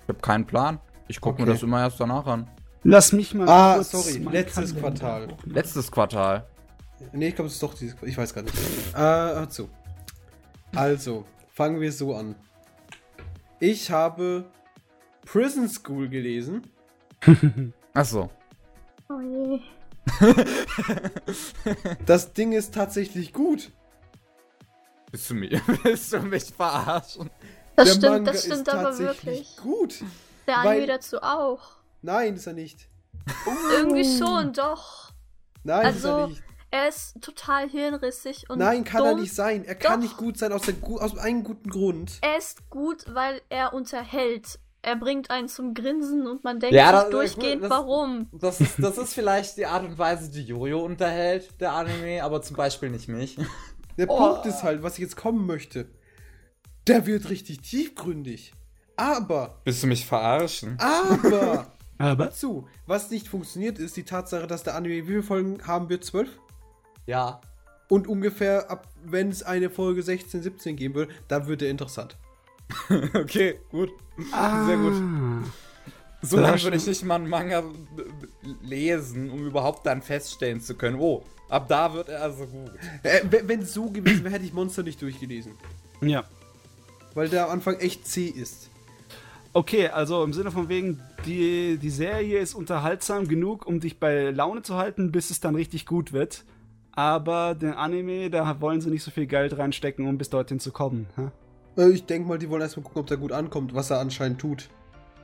Ich 0.09 0.15
habe 0.15 0.23
keinen 0.23 0.47
Plan. 0.47 0.81
Ich 1.07 1.21
gucke 1.21 1.35
okay. 1.35 1.45
mir 1.45 1.53
das 1.53 1.63
immer 1.63 1.81
erst 1.81 2.01
danach 2.01 2.27
an. 2.27 2.49
Lass 2.83 3.13
mich 3.13 3.35
mal. 3.35 3.47
Ah, 3.47 3.75
kurz 3.75 3.91
sorry. 3.91 4.27
Letztes 4.33 4.75
Quartal. 4.75 5.29
Letztes 5.45 5.91
Quartal. 5.93 6.47
Nee, 7.13 7.29
ich 7.29 7.35
glaube, 7.35 7.49
es 7.49 7.55
ist 7.57 7.63
doch 7.63 7.75
dieses. 7.75 7.95
Ich 8.01 8.17
weiß 8.17 8.33
gar 8.33 8.41
nicht. 8.41 8.55
äh, 8.57 8.97
hör 8.97 9.51
zu. 9.51 9.69
Also, 10.75 11.27
fangen 11.53 11.79
wir 11.79 11.93
so 11.93 12.17
an. 12.17 12.37
Ich 13.61 13.91
habe 13.91 14.47
Prison 15.27 15.69
School 15.69 16.09
gelesen. 16.09 16.63
Ach 17.93 18.07
so. 18.07 18.31
Oh 19.11 19.21
je. 19.21 19.61
das 22.07 22.33
Ding 22.33 22.53
ist 22.53 22.73
tatsächlich 22.73 23.35
gut. 23.35 23.73
Bist 25.11 25.29
du, 25.29 25.35
mich, 25.35 25.61
willst 25.83 26.15
du 26.15 26.21
mich 26.21 26.45
verarschen? 26.45 27.29
Das 27.79 27.91
der 27.91 27.95
stimmt, 27.95 28.13
Manga 28.13 28.33
das 28.33 28.45
stimmt 28.45 28.69
aber 28.69 28.99
wirklich. 28.99 29.57
gut. 29.57 30.03
Der 30.49 30.59
Anime 30.59 30.87
dazu 30.89 31.23
auch. 31.23 31.61
Nein, 32.03 32.35
ist 32.35 32.49
er 32.49 32.53
nicht. 32.53 32.89
Irgendwie 33.73 34.19
schon, 34.19 34.53
doch. 34.53 35.13
Nein, 35.63 35.87
also, 35.87 35.99
ist 35.99 36.05
er 36.05 36.27
nicht. 36.27 36.43
Er 36.71 36.89
ist 36.89 37.23
total 37.23 37.69
hirnrissig 37.69 38.51
und. 38.51 38.59
Nein, 38.59 38.83
kann 38.83 38.99
dumm. 38.99 39.07
er 39.07 39.15
nicht 39.15 39.33
sein. 39.33 39.65
Er 39.65 39.77
kann 39.77 40.01
nicht 40.01 40.17
gut 40.17 40.39
sein 40.39 40.53
aus, 40.53 40.63
der, 40.63 40.75
aus 40.83 41.17
einem 41.17 41.45
guten 41.45 41.71
Grund. 41.71 42.19
Er 42.21 42.37
ist 42.37 42.69
gut, 42.69 43.05
weil 43.15 43.41
er 43.49 43.73
unterhält. 43.73 44.59
Er 44.83 44.97
bringt 44.97 45.31
einen 45.31 45.49
zum 45.49 45.73
Grinsen 45.73 46.27
und 46.27 46.43
man 46.43 46.59
denkt 46.59 46.75
ja, 46.75 47.01
sich 47.01 47.11
durchgehend, 47.11 47.63
das, 47.63 47.71
warum. 47.71 48.29
Das 48.33 48.61
ist, 48.61 48.75
das 48.79 48.99
ist 48.99 49.15
vielleicht 49.15 49.57
die 49.57 49.67
Art 49.67 49.85
und 49.85 49.99
Weise, 49.99 50.31
die 50.31 50.43
Jojo 50.43 50.81
unterhält, 50.81 51.61
der 51.61 51.75
Anime, 51.75 52.25
aber 52.25 52.43
zum 52.43 52.57
Beispiel 52.57 52.91
nicht 52.91 53.07
mich. 53.09 53.39
Der 53.99 54.11
oh. 54.11 54.17
Punkt 54.17 54.47
ist 54.47 54.63
halt, 54.63 54.83
was 54.83 54.95
ich 54.95 55.01
jetzt 55.01 55.17
kommen 55.17 55.47
möchte. 55.47 55.87
Der 56.89 57.07
wird 57.07 57.29
richtig 57.29 57.61
tiefgründig. 57.61 58.55
Aber. 58.97 59.61
Willst 59.65 59.83
du 59.83 59.87
mich 59.87 60.07
verarschen? 60.07 60.77
Aber. 60.79 61.67
aber. 61.99 62.27
Dazu, 62.27 62.67
was 62.87 63.11
nicht 63.11 63.29
funktioniert, 63.29 63.79
ist 63.79 63.97
die 63.97 64.05
Tatsache, 64.05 64.47
dass 64.47 64.63
der 64.63 64.75
Anime, 64.75 65.03
wie 65.05 65.07
viele 65.07 65.23
Folgen 65.23 65.67
haben 65.67 65.89
wir? 65.91 66.01
Zwölf? 66.01 66.31
Ja. 67.07 67.41
Und 67.89 68.09
ungefähr 68.09 68.71
ab, 68.71 68.89
wenn 69.05 69.29
es 69.29 69.43
eine 69.43 69.71
Folge 69.71 70.03
16, 70.03 70.43
17 70.43 70.77
geben 70.77 70.95
würde, 70.95 71.13
dann 71.29 71.47
wird 71.47 71.63
er 71.63 71.71
interessant. 71.71 72.17
okay, 73.15 73.61
gut. 73.71 73.91
Ah. 74.33 74.67
Sehr 74.67 74.77
gut. 74.77 74.95
So 76.21 76.39
lange 76.39 76.63
würde 76.63 76.77
ich 76.77 76.87
nicht 76.87 77.05
mal 77.05 77.15
einen 77.15 77.29
Manga 77.29 77.63
lesen, 78.63 79.31
um 79.31 79.47
überhaupt 79.47 79.87
dann 79.87 80.03
feststellen 80.03 80.61
zu 80.61 80.75
können, 80.75 80.99
oh, 80.99 81.23
ab 81.49 81.69
da 81.69 81.95
wird 81.95 82.09
er 82.09 82.23
also 82.23 82.47
gut. 82.47 82.73
Äh, 83.05 83.21
wenn 83.31 83.61
es 83.61 83.73
so 83.73 83.89
gewesen 83.91 84.25
wäre, 84.25 84.35
hätte 84.35 84.45
ich 84.45 84.53
Monster 84.53 84.83
nicht 84.83 85.01
durchgelesen. 85.01 85.53
Ja. 86.01 86.25
Weil 87.19 87.29
der 87.29 87.47
am 87.47 87.51
Anfang 87.51 87.75
echt 87.81 88.07
zäh 88.07 88.27
ist. 88.27 88.71
Okay, 89.53 89.89
also 89.89 90.23
im 90.23 90.33
Sinne 90.33 90.53
von 90.53 90.69
wegen, 90.69 91.01
die, 91.27 91.77
die 91.79 91.91
Serie 91.91 92.39
ist 92.39 92.55
unterhaltsam 92.55 93.27
genug, 93.27 93.67
um 93.67 93.81
dich 93.81 93.99
bei 93.99 94.31
Laune 94.31 94.63
zu 94.63 94.77
halten, 94.77 95.11
bis 95.11 95.31
es 95.31 95.41
dann 95.41 95.57
richtig 95.57 95.85
gut 95.85 96.13
wird. 96.13 96.45
Aber 96.93 97.57
den 97.57 97.73
Anime, 97.73 98.31
da 98.31 98.61
wollen 98.61 98.81
sie 98.81 98.91
nicht 98.91 99.03
so 99.03 99.11
viel 99.11 99.27
Geld 99.27 99.59
reinstecken, 99.59 100.07
um 100.07 100.17
bis 100.17 100.31
dorthin 100.31 100.61
zu 100.61 100.71
kommen. 100.71 101.09
hä? 101.17 101.83
Äh, 101.83 101.91
Ich 101.91 102.07
denke 102.07 102.29
mal, 102.29 102.39
die 102.39 102.49
wollen 102.51 102.63
erstmal 102.63 102.85
gucken, 102.85 103.01
ob 103.01 103.07
der 103.09 103.17
gut 103.17 103.33
ankommt, 103.33 103.75
was 103.75 103.91
er 103.91 103.99
anscheinend 103.99 104.41
tut. 104.41 104.69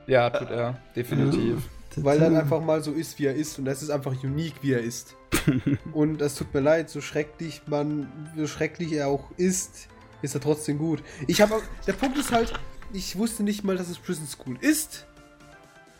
Ja, 0.07 0.29
tut 0.29 0.49
er. 0.49 0.79
Definitiv. 0.95 1.69
Weil 1.95 2.21
er 2.21 2.37
einfach 2.37 2.61
mal 2.61 2.83
so 2.83 2.91
ist, 2.91 3.17
wie 3.19 3.25
er 3.27 3.35
ist. 3.35 3.57
Und 3.57 3.63
das 3.65 3.81
ist 3.81 3.89
einfach 3.89 4.21
unique, 4.21 4.55
wie 4.61 4.73
er 4.73 4.81
ist. 4.81 5.15
und 5.93 6.21
es 6.21 6.35
tut 6.35 6.53
mir 6.53 6.59
leid, 6.59 6.89
so 6.89 6.99
schrecklich 6.99 7.61
man, 7.67 8.07
so 8.35 8.47
schrecklich 8.47 8.91
er 8.91 9.07
auch 9.07 9.31
ist, 9.37 9.87
ist 10.21 10.35
er 10.35 10.41
trotzdem 10.41 10.77
gut. 10.77 11.03
Ich 11.27 11.41
habe, 11.41 11.61
der 11.85 11.93
Punkt 11.93 12.17
ist 12.17 12.31
halt, 12.31 12.53
ich 12.93 13.17
wusste 13.17 13.43
nicht 13.43 13.63
mal, 13.63 13.75
dass 13.77 13.89
es 13.89 13.97
Prison 13.97 14.27
School 14.27 14.57
ist. 14.61 15.05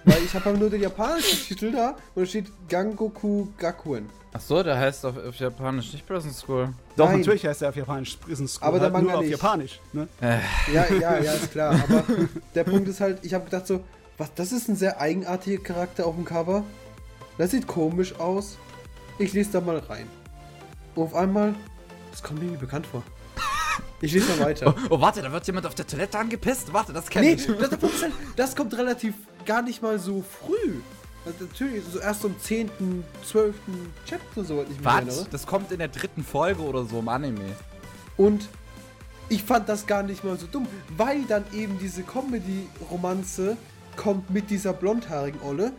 Weil 0.06 0.22
ich 0.24 0.34
habe 0.34 0.52
nur 0.58 0.70
den 0.70 0.82
japanischen 0.82 1.40
Titel 1.48 1.72
da 1.72 1.96
und 2.14 2.24
da 2.24 2.26
steht 2.26 2.46
Gangoku 2.70 3.48
Gakuen. 3.58 4.08
Ach 4.34 4.42
so, 4.42 4.62
der 4.62 4.78
heißt 4.78 5.06
auf, 5.06 5.16
auf 5.18 5.36
Japanisch 5.36 5.94
nicht 5.94 6.06
Prison 6.06 6.34
School. 6.34 6.70
Doch, 6.98 7.08
Nein. 7.10 7.20
natürlich 7.20 7.46
heißt 7.46 7.62
er 7.62 7.70
auf 7.70 7.76
Japanisch 7.76 8.18
Prison 8.18 8.48
School, 8.48 8.68
Aber 8.68 8.78
der 8.80 8.86
halt 8.86 8.94
Manga 8.94 9.06
nur 9.08 9.16
auf 9.16 9.22
nicht. 9.22 9.32
Japanisch. 9.32 9.80
Ne? 9.94 10.08
Ja, 10.22 10.86
ja, 10.92 11.20
ja, 11.20 11.32
ist 11.34 11.52
klar. 11.52 11.74
Aber 11.74 12.04
der 12.54 12.64
Punkt 12.66 12.88
ist 12.90 13.00
halt, 13.00 13.20
ich 13.24 13.34
habe 13.34 13.46
gedacht 13.46 13.66
so, 13.66 13.82
was, 14.18 14.34
das 14.36 14.52
ist 14.52 14.68
ein 14.68 14.76
sehr 14.76 15.00
eigenartiger 15.00 15.64
Charakter 15.64 16.06
auf 16.06 16.16
dem 16.16 16.26
Cover. 16.26 16.64
Das 17.38 17.52
sieht 17.52 17.66
komisch 17.66 18.14
aus. 18.20 18.58
Ich 19.20 19.34
lese 19.34 19.52
da 19.54 19.62
mal 19.62 19.78
rein. 19.78 20.08
Und 20.96 21.04
auf 21.04 21.16
einmal, 21.16 21.56
das 22.12 22.22
kommt 22.22 22.40
mir 22.40 22.46
irgendwie 22.46 22.66
bekannt 22.66 22.88
vor. 22.88 23.04
Ich 24.02 24.12
lese 24.12 24.30
mal 24.36 24.48
weiter. 24.48 24.76
Oh, 24.90 25.00
warte, 25.00 25.22
da 25.22 25.32
wird 25.32 25.48
jemand 25.48 25.66
auf 25.66 25.76
der 25.76 25.88
Toilette 25.88 26.18
angepisst. 26.20 26.74
Warte, 26.74 26.94
das 26.94 27.08
kenn 27.10 27.24
Nee, 27.24 27.34
ich. 27.34 27.48
das, 27.48 27.70
das 28.36 28.56
kommt 28.56 28.78
relativ 28.78 29.16
gar 29.46 29.62
nicht 29.62 29.82
mal 29.82 30.00
so 30.00 30.22
früh. 30.24 30.74
Also 31.26 31.46
natürlich 31.46 31.84
so 31.92 32.00
erst 32.00 32.24
am 32.26 32.40
10., 32.40 32.70
12. 33.28 33.56
Chapter, 34.06 34.44
soweit 34.44 34.68
ich 34.70 34.78
mich 34.78 34.86
erinnere. 34.86 35.26
Das 35.32 35.48
kommt 35.48 35.72
in 35.72 35.80
der 35.80 35.88
dritten 35.88 36.24
Folge 36.24 36.62
oder 36.62 36.86
so 36.86 37.00
im 37.00 37.10
Anime. 37.10 37.56
Und 38.18 38.48
ich 39.30 39.44
fand 39.44 39.68
das 39.68 39.88
gar 39.88 40.04
nicht 40.04 40.24
mal 40.24 40.38
so 40.38 40.46
dumm, 40.46 40.68
weil 40.98 41.24
dann 41.24 41.44
eben 41.54 41.80
diese 41.80 42.04
Comedy-Romanze 42.04 43.58
kommt 43.96 44.30
mit 44.30 44.50
dieser 44.50 44.74
blondhaarigen 44.74 45.42
Olle, 45.42 45.72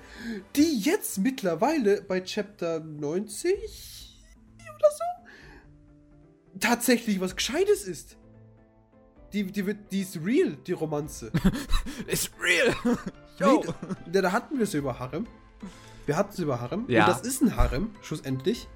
die 0.56 0.80
jetzt 0.80 1.18
mittlerweile 1.18 2.02
bei 2.02 2.20
Chapter 2.22 2.80
90 2.80 3.52
oder 4.58 4.90
so 4.90 5.04
tatsächlich 6.60 7.20
was 7.20 7.36
Gescheites 7.36 7.84
ist. 7.84 8.16
Die, 9.32 9.44
die, 9.44 9.66
wird, 9.66 9.92
die 9.92 10.02
ist 10.02 10.18
real, 10.24 10.56
die 10.66 10.72
Romanze. 10.72 11.30
Ist 12.06 12.30
real. 12.40 12.74
Nee, 13.38 13.60
da, 14.06 14.22
da 14.22 14.32
hatten 14.32 14.56
wir 14.56 14.62
es 14.62 14.72
über 14.72 14.98
Harem. 14.98 15.26
Wir 16.06 16.16
hatten 16.16 16.32
es 16.32 16.38
über 16.38 16.58
Harem. 16.58 16.86
Ja. 16.88 17.04
Und 17.04 17.10
das 17.10 17.20
ist 17.20 17.42
ein 17.42 17.54
Harem, 17.54 17.90
schlussendlich. 18.00 18.66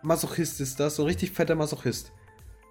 Masochist 0.03 0.61
ist 0.61 0.79
das, 0.79 0.97
so 0.97 1.03
ein 1.03 1.09
richtig 1.09 1.33
fetter 1.33 1.55
Masochist. 1.55 2.13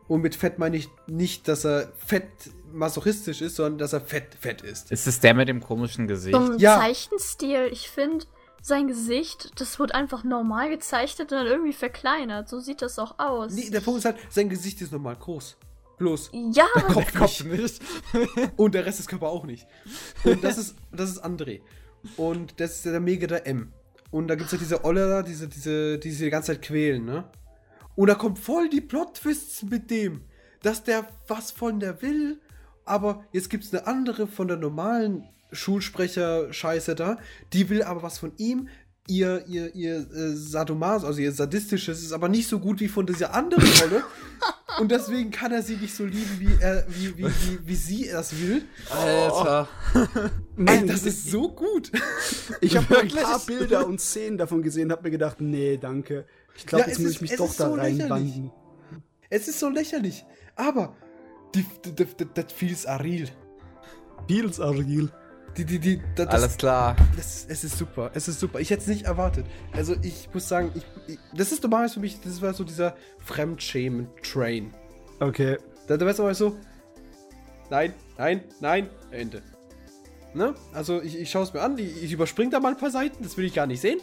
Und 0.08 0.22
mit 0.22 0.36
fett 0.36 0.60
meine 0.60 0.78
ich 0.78 0.88
nicht, 1.08 1.48
dass 1.48 1.66
er 1.66 1.92
fett 1.98 2.30
masochistisch 2.72 3.42
ist, 3.42 3.56
sondern 3.56 3.80
dass 3.80 3.94
er 3.94 4.02
fett 4.02 4.36
fett 4.40 4.62
ist. 4.62 4.92
Ist 4.92 5.08
es 5.08 5.20
der 5.20 5.34
mit 5.34 5.50
dem 5.50 5.62
komischen 5.62 6.08
Gesicht? 6.08 6.36
Zum 6.36 6.60
Ja. 6.60 6.80
Zeichenstil, 6.80 7.70
ich 7.72 7.90
finde, 7.90 8.26
sein 8.66 8.88
Gesicht, 8.88 9.52
das 9.62 9.78
wird 9.78 9.94
einfach 9.94 10.24
normal 10.24 10.70
gezeichnet 10.70 11.32
und 11.32 11.38
dann 11.38 11.46
irgendwie 11.46 11.72
verkleinert. 11.72 12.50
So 12.50 12.60
sieht 12.60 12.82
das 12.82 12.98
auch 12.98 13.20
aus. 13.20 13.54
Nee, 13.54 13.70
der 13.70 13.80
Punkt 13.80 14.00
ist 14.00 14.06
halt, 14.06 14.18
sein 14.30 14.50
Gesicht 14.50 14.82
ist 14.82 14.92
normal 14.92 15.16
groß. 15.18 15.56
Bloß. 16.00 16.32
ja, 16.52 16.66
Kopf 16.74 17.12
Der 17.12 17.20
Kopf 17.22 17.44
nicht. 17.44 17.80
Und 18.58 18.74
der 18.74 18.86
Rest 18.88 18.98
des 18.98 19.08
Körpers 19.08 19.30
auch 19.30 19.46
nicht. 19.46 19.68
Und 20.24 20.44
das 20.44 20.58
ist, 20.58 20.76
das 20.92 21.12
ist 21.12 21.24
André. 21.24 21.62
Und 22.18 22.60
das 22.60 22.78
ist 22.78 22.86
der 22.86 23.00
Mega 23.00 23.28
der 23.28 23.46
M. 23.46 23.72
Und 24.10 24.30
da 24.30 24.36
gibt 24.36 24.48
es 24.48 24.54
ja 24.54 24.58
diese 24.58 24.84
Olle 24.84 25.08
da, 25.10 25.22
diese, 25.22 25.48
diese, 25.48 26.00
die 26.00 26.10
sie 26.10 26.26
die 26.26 26.32
ganze 26.32 26.54
Zeit 26.54 26.64
quälen, 26.64 27.06
ne? 27.06 27.30
Und 27.96 28.08
da 28.08 28.16
kommt 28.16 28.40
voll 28.40 28.68
die 28.68 28.82
Plot-Twists 28.82 29.64
mit 29.64 29.92
dem, 29.92 30.22
dass 30.64 30.84
der 30.84 31.08
was 31.28 31.52
von 31.52 31.80
der 31.80 32.02
will, 32.02 32.42
aber 32.84 33.24
jetzt 33.32 33.50
gibt 33.50 33.64
es 33.64 33.74
eine 33.74 33.86
andere 33.86 34.26
von 34.26 34.48
der 34.48 34.58
normalen 34.58 35.24
Schulsprecher-Scheiße 35.56 36.96
da, 36.96 37.18
die 37.54 37.70
will 37.70 37.84
aber 37.84 38.04
was 38.04 38.18
von 38.20 38.34
ihm. 38.38 38.68
Ihr, 39.08 39.46
ihr, 39.48 39.76
ihr 39.76 39.98
äh, 39.98 40.34
Sadomaso, 40.36 41.06
also 41.06 41.20
ihr 41.22 41.32
Sadistisches, 41.32 42.02
ist 42.02 42.12
aber 42.12 42.28
nicht 42.28 42.48
so 42.50 42.58
gut 42.60 42.80
wie 42.80 42.88
von 42.88 43.06
dieser 43.06 43.36
anderen 43.36 43.64
Rolle. 43.82 44.04
Und 44.80 44.90
deswegen 44.92 45.30
kann 45.30 45.52
er 45.52 45.62
sie 45.62 45.76
nicht 45.78 45.96
so 45.96 46.06
lieben, 46.06 46.40
wie, 46.40 46.50
er, 46.60 46.86
wie, 46.90 47.16
wie, 47.16 47.26
wie, 47.26 47.60
wie 47.64 47.76
sie 47.76 48.10
das 48.12 48.34
will. 48.42 48.64
Alter. 48.90 49.68
Ey, 50.58 50.86
das 50.88 51.04
ist 51.06 51.30
so 51.30 51.50
gut. 51.52 51.92
Ich 52.62 52.76
habe 52.76 53.00
ein 53.00 53.08
paar 53.10 53.40
Bilder 53.46 53.86
und 53.86 54.02
Szenen 54.02 54.40
davon 54.40 54.64
gesehen 54.64 54.86
und 54.86 54.92
habe 54.94 55.04
mir 55.04 55.12
gedacht, 55.12 55.40
nee, 55.40 55.78
danke. 55.78 56.26
Ich 56.58 56.66
glaube, 56.66 56.86
Ja, 56.86 56.88
jetzt 56.90 56.98
es 56.98 57.04
muss 57.04 57.10
ist- 57.12 57.16
ich 57.18 57.22
mich 57.22 57.32
es 57.34 57.38
doch 57.38 57.56
da 57.56 57.68
so 57.70 57.74
reinbanden. 57.76 58.52
Es 59.30 59.48
ist 59.48 59.60
so 59.60 59.70
lächerlich. 59.70 60.26
Aber 60.56 60.96
das 62.34 62.52
feels 62.54 62.86
Aril. 62.88 63.30
Feels 64.28 64.60
are 64.60 64.74
real. 64.78 65.12
Die, 65.58 65.64
die, 65.64 65.80
die, 65.80 66.02
das, 66.16 66.28
Alles 66.28 66.58
klar. 66.58 66.96
Das, 67.16 67.46
es 67.48 67.64
ist 67.64 67.78
super, 67.78 68.12
es 68.14 68.28
ist 68.28 68.40
super. 68.40 68.60
Ich 68.60 68.72
hätte 68.72 68.82
es 68.82 68.88
nicht 68.88 69.06
erwartet. 69.06 69.46
Also 69.72 69.96
ich 70.02 70.30
muss 70.34 70.50
sagen, 70.50 70.72
ich, 70.76 70.84
ich, 71.08 71.20
das 71.34 71.52
ist 71.54 71.64
normalerweise 71.64 71.96
für 71.96 72.00
mich, 72.02 72.20
das 72.20 72.42
war 72.42 72.54
so 72.54 72.66
dieser 72.66 72.96
Fremdschämen-Train. 73.20 74.74
Okay. 75.22 75.58
Da, 75.88 75.96
da 75.96 76.06
wär's 76.06 76.20
aber 76.20 76.34
so, 76.36 76.58
nein, 77.70 77.94
nein, 78.18 78.44
nein, 78.60 78.90
Ende. 79.12 79.42
Ne? 80.34 80.56
Also 80.74 81.02
ich, 81.02 81.18
ich 81.18 81.32
schaue 81.32 81.44
es 81.44 81.54
mir 81.54 81.62
an, 81.62 81.78
ich, 81.78 82.04
ich 82.04 82.12
überspringe 82.12 82.52
da 82.52 82.60
mal 82.60 82.74
ein 82.74 82.78
paar 82.78 82.92
Seiten, 82.92 83.24
das 83.24 83.38
will 83.38 83.46
ich 83.46 83.54
gar 83.54 83.68
nicht 83.68 83.80
sehen. 83.80 84.00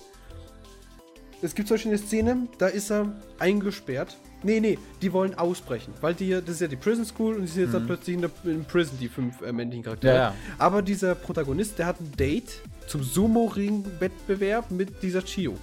Es 1.42 1.54
gibt 1.54 1.68
zum 1.68 1.74
Beispiel 1.74 1.90
eine 1.90 1.98
Szene, 1.98 2.48
da 2.56 2.68
ist 2.68 2.90
er 2.90 3.12
eingesperrt. 3.38 4.16
Nee, 4.44 4.60
nee, 4.60 4.78
die 5.00 5.12
wollen 5.12 5.34
ausbrechen, 5.34 5.94
weil 6.00 6.14
die, 6.14 6.30
das 6.30 6.48
ist 6.48 6.60
ja 6.60 6.68
die 6.68 6.76
Prison 6.76 7.04
School 7.04 7.34
und 7.36 7.42
die 7.42 7.48
sind 7.48 7.62
jetzt 7.64 7.74
dann 7.74 7.86
plötzlich 7.86 8.14
in 8.14 8.22
der 8.22 8.30
in 8.44 8.64
Prison, 8.64 8.98
die 9.00 9.08
fünf 9.08 9.40
äh, 9.42 9.52
männlichen 9.52 9.84
Charaktere. 9.84 10.14
Ja, 10.14 10.20
ja. 10.20 10.34
Aber 10.58 10.82
dieser 10.82 11.14
Protagonist, 11.14 11.78
der 11.78 11.86
hat 11.86 12.00
ein 12.00 12.12
Date 12.16 12.60
zum 12.86 13.02
Sumo-Ring-Wettbewerb 13.02 14.70
mit 14.70 15.02
dieser 15.02 15.22
Chio. 15.22 15.56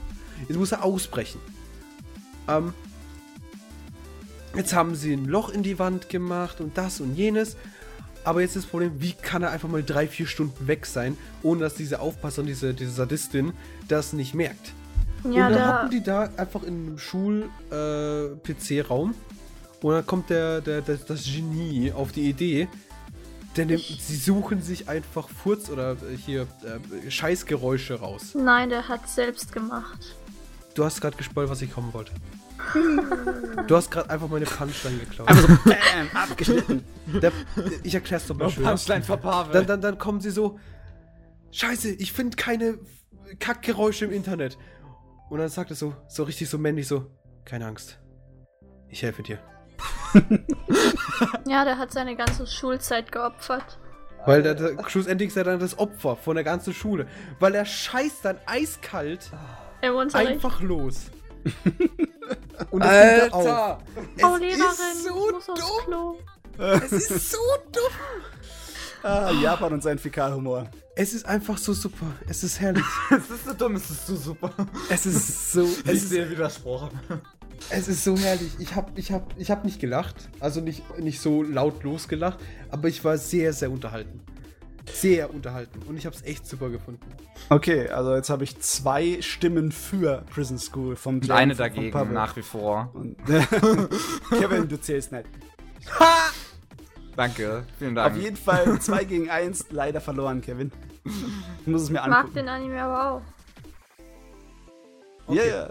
Jetzt 0.48 0.58
muss 0.58 0.72
er 0.72 0.84
ausbrechen. 0.84 1.42
Ähm, 2.48 2.74
jetzt 4.56 4.74
haben 4.74 4.96
sie 4.96 5.14
ein 5.14 5.26
Loch 5.26 5.50
in 5.50 5.64
die 5.64 5.78
Wand 5.80 6.10
gemacht 6.10 6.62
und 6.62 6.78
das 6.78 7.02
und 7.02 7.16
jenes. 7.16 7.58
Aber 8.24 8.42
jetzt 8.42 8.56
ist 8.56 8.64
das 8.64 8.70
Problem, 8.70 8.94
wie 9.00 9.14
kann 9.14 9.44
er 9.44 9.52
einfach 9.52 9.70
mal 9.70 9.84
drei, 9.84 10.08
vier 10.08 10.28
Stunden 10.28 10.68
weg 10.68 10.86
sein, 10.86 11.18
ohne 11.42 11.62
dass 11.62 11.76
diese 11.76 12.00
Aufpasserin, 12.00 12.48
diese, 12.48 12.74
diese 12.74 12.92
Sadistin, 12.92 13.54
das 13.88 14.14
nicht 14.14 14.34
merkt. 14.34 14.74
Ja, 15.24 15.30
und 15.30 15.36
dann 15.36 15.54
da, 15.54 15.78
hocken 15.78 15.92
die 15.92 16.04
da 16.04 16.30
einfach 16.38 16.64
in 16.64 16.88
einem 16.88 16.98
Schul-PC-Raum. 16.98 19.14
und 19.82 19.94
dann 19.94 20.06
kommt 20.06 20.30
der, 20.30 20.62
der, 20.62 20.82
der, 20.82 20.98
das 20.98 21.24
Genie 21.26 21.92
auf 21.92 22.12
die 22.12 22.30
Idee, 22.30 22.68
der 23.56 23.66
nimmt, 23.66 23.82
sie 23.82 24.16
suchen 24.16 24.62
sich 24.62 24.88
einfach 24.88 25.28
Furz 25.30 25.70
oder 25.70 25.94
äh, 25.94 26.16
hier 26.16 26.48
äh, 26.64 27.10
Scheißgeräusche 27.12 28.00
raus. 28.00 28.36
nein, 28.36 28.70
der 28.70 28.88
hat 28.88 29.10
selbst 29.10 29.52
gemacht. 29.52 30.16
Du 30.76 30.86
hast 30.86 31.02
gerade 31.02 31.18
gespoilt, 31.18 31.50
was 31.50 31.62
ich 31.62 31.72
kommen 31.72 31.94
wollte. 31.94 32.12
du 33.68 33.76
hast 33.76 33.90
gerade 33.90 34.10
einfach 34.10 34.30
meine 34.30 34.46
Punchline 34.46 35.00
geklaut. 35.00 35.28
Einfach 35.28 35.50
so, 35.50 35.58
bam, 35.66 36.08
abgeschnitten. 36.24 36.84
Der, 37.22 37.32
ich 37.84 37.96
erklär's 37.96 38.28
doch 38.28 38.38
mal 38.38 38.50
schön. 38.50 38.64
Punchline 38.64 39.04
für 39.04 39.18
Pavel. 39.18 39.54
Dann, 39.54 39.66
dann, 39.66 39.82
dann 39.82 39.98
kommen 39.98 40.22
sie 40.22 40.30
so, 40.30 40.60
Scheiße, 41.52 41.90
ich 41.90 42.14
finde 42.14 42.38
keine 42.38 42.78
Kackgeräusche 43.40 44.06
im 44.06 44.12
Internet. 44.12 44.58
Und 45.30 45.40
dann 45.40 45.50
sagt 45.50 45.70
er 45.70 45.76
so, 45.76 45.96
so 46.08 46.24
richtig 46.24 46.50
so 46.50 46.58
männlich 46.58 46.88
so, 46.88 47.06
keine 47.46 47.66
Angst. 47.66 48.00
Ich 48.90 49.04
helfe 49.04 49.24
dir. 49.24 49.40
Ja, 51.48 51.66
der 51.66 51.78
hat 51.78 51.92
seine 51.92 52.16
ganze 52.16 52.48
Schulzeit 52.48 53.12
geopfert. 53.12 53.80
Weil 54.26 54.44
der, 54.44 54.56
der, 54.56 54.90
schlussendlich 54.90 55.30
ist 55.30 55.38
er 55.38 55.44
dann 55.44 55.60
das 55.60 55.78
Opfer 55.80 56.16
von 56.16 56.36
der 56.36 56.44
ganzen 56.44 56.74
Schule. 56.74 57.08
Weil 57.40 57.56
er 57.56 57.66
scheißt 57.66 58.26
dann 58.26 58.38
eiskalt 58.46 59.32
einfach 60.14 60.62
los. 60.62 61.06
Und 62.72 62.84
das 62.84 62.92
nimmt 62.92 63.32
er 63.32 63.34
auf. 63.34 63.46
Alter! 63.46 63.80
Es 64.18 64.24
oh, 64.24 64.36
Lehrerin, 64.36 64.60
ist 64.60 65.04
so 65.46 65.54
dumm. 65.56 66.16
Es 66.58 66.92
ist 66.92 67.32
so 67.32 67.38
dumm. 67.72 67.84
Ah, 69.02 69.32
Japan 69.32 69.72
und 69.72 69.82
sein 69.82 69.98
Fäkalhumor. 69.98 70.70
Es 71.02 71.14
ist 71.14 71.26
einfach 71.26 71.58
so 71.58 71.72
super. 71.72 72.08
Es 72.28 72.43
ist 72.43 72.60
herrlich. 72.60 72.84
Es 73.10 73.30
ist 73.30 73.45
so 73.45 73.54
dumm, 73.54 73.78
es 73.78 73.89
ist 73.89 74.06
so 74.06 74.18
super. 74.18 74.52
Es 74.89 75.06
ist 75.06 75.54
so. 75.54 75.64
Es 75.64 75.82
Es 75.86 76.04
ist 76.04 76.12
dir 76.12 76.30
widersprochen. 76.30 76.89
es 77.70 77.88
ist 77.88 78.04
so 78.04 78.18
herrlich. 78.18 78.52
Ich 78.60 78.76
hab, 78.76 78.97
ich 78.97 79.10
hab, 79.14 79.34
ich 79.38 79.50
hab 79.50 79.64
nicht 79.64 79.80
gelacht. 79.80 80.28
Also 80.41 80.60
nicht, 80.60 81.00
nicht 81.00 81.22
so 81.22 81.41
laut 81.41 81.84
losgelacht. 81.84 82.39
Aber 82.70 82.89
ich 82.89 83.02
war 83.06 83.18
sehr, 83.18 83.54
sehr 83.54 83.72
unterhalten. 83.72 84.20
Sehr 84.91 85.34
unterhalten. 85.34 85.80
Und 85.88 85.95
ich 85.95 86.06
hab's 86.06 86.22
echt 86.24 86.45
super 86.45 86.70
gefunden. 86.70 87.06
Okay, 87.47 87.88
also 87.88 88.14
jetzt 88.14 88.30
habe 88.30 88.43
ich 88.43 88.60
zwei 88.60 89.22
Stimmen 89.22 89.72
für 89.72 90.26
Prison 90.34 90.60
School 90.60 90.97
vom 90.97 91.16
Und 91.16 91.28
Jam 91.28 91.38
eine 91.38 91.56
dagegen, 91.56 92.12
nach 92.12 92.36
wie 92.36 92.41
vor. 92.41 92.91
Und, 92.93 93.16
Kevin, 94.38 94.68
du 94.68 94.82
zählst 94.82 95.14
nicht. 95.14 95.28
Danke, 97.20 97.66
vielen 97.78 97.96
Dank. 97.96 98.16
Auf 98.16 98.22
jeden 98.22 98.38
Fall 98.38 98.80
2 98.80 99.04
gegen 99.04 99.30
1, 99.30 99.66
leider 99.72 100.00
verloren, 100.00 100.40
Kevin. 100.40 100.72
Ich 101.04 101.68
muss 101.68 101.82
es 101.82 101.90
mir 101.90 102.00
Ich 102.00 102.08
mag 102.08 102.20
angucken. 102.20 102.36
den 102.36 102.48
Anime 102.48 102.82
aber 102.82 103.12
auch. 103.12 103.22
Ja, 105.34 105.44
ja. 105.44 105.70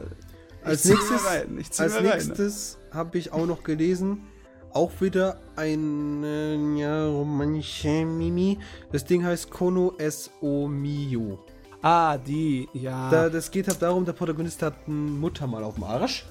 Als 0.62 0.82
zieh 0.82 0.90
mir 0.90 0.96
nächstes, 0.98 1.26
rein, 1.26 1.58
ich 1.58 1.80
als 1.80 2.00
nächstes 2.02 2.78
habe 2.92 3.16
ich 3.16 3.32
auch 3.32 3.46
noch 3.46 3.62
gelesen, 3.62 4.26
auch 4.74 4.90
wieder 5.00 5.40
ein 5.56 6.22
äh, 6.22 6.78
ja, 6.78 7.06
romanische 7.06 8.04
Mimi. 8.04 8.58
Das 8.92 9.06
Ding 9.06 9.24
heißt 9.24 9.50
Kono 9.50 9.94
S.O. 9.96 10.68
Miyu. 10.68 11.38
Ah, 11.80 12.18
die, 12.18 12.68
ja. 12.74 13.08
Da, 13.10 13.30
das 13.30 13.50
geht 13.50 13.68
halt 13.68 13.80
darum, 13.80 14.04
der 14.04 14.12
Protagonist 14.12 14.60
hat 14.60 14.74
eine 14.86 14.94
Mutter 14.94 15.46
mal 15.46 15.64
auf 15.64 15.76
dem 15.76 15.84
Arsch. 15.84 16.26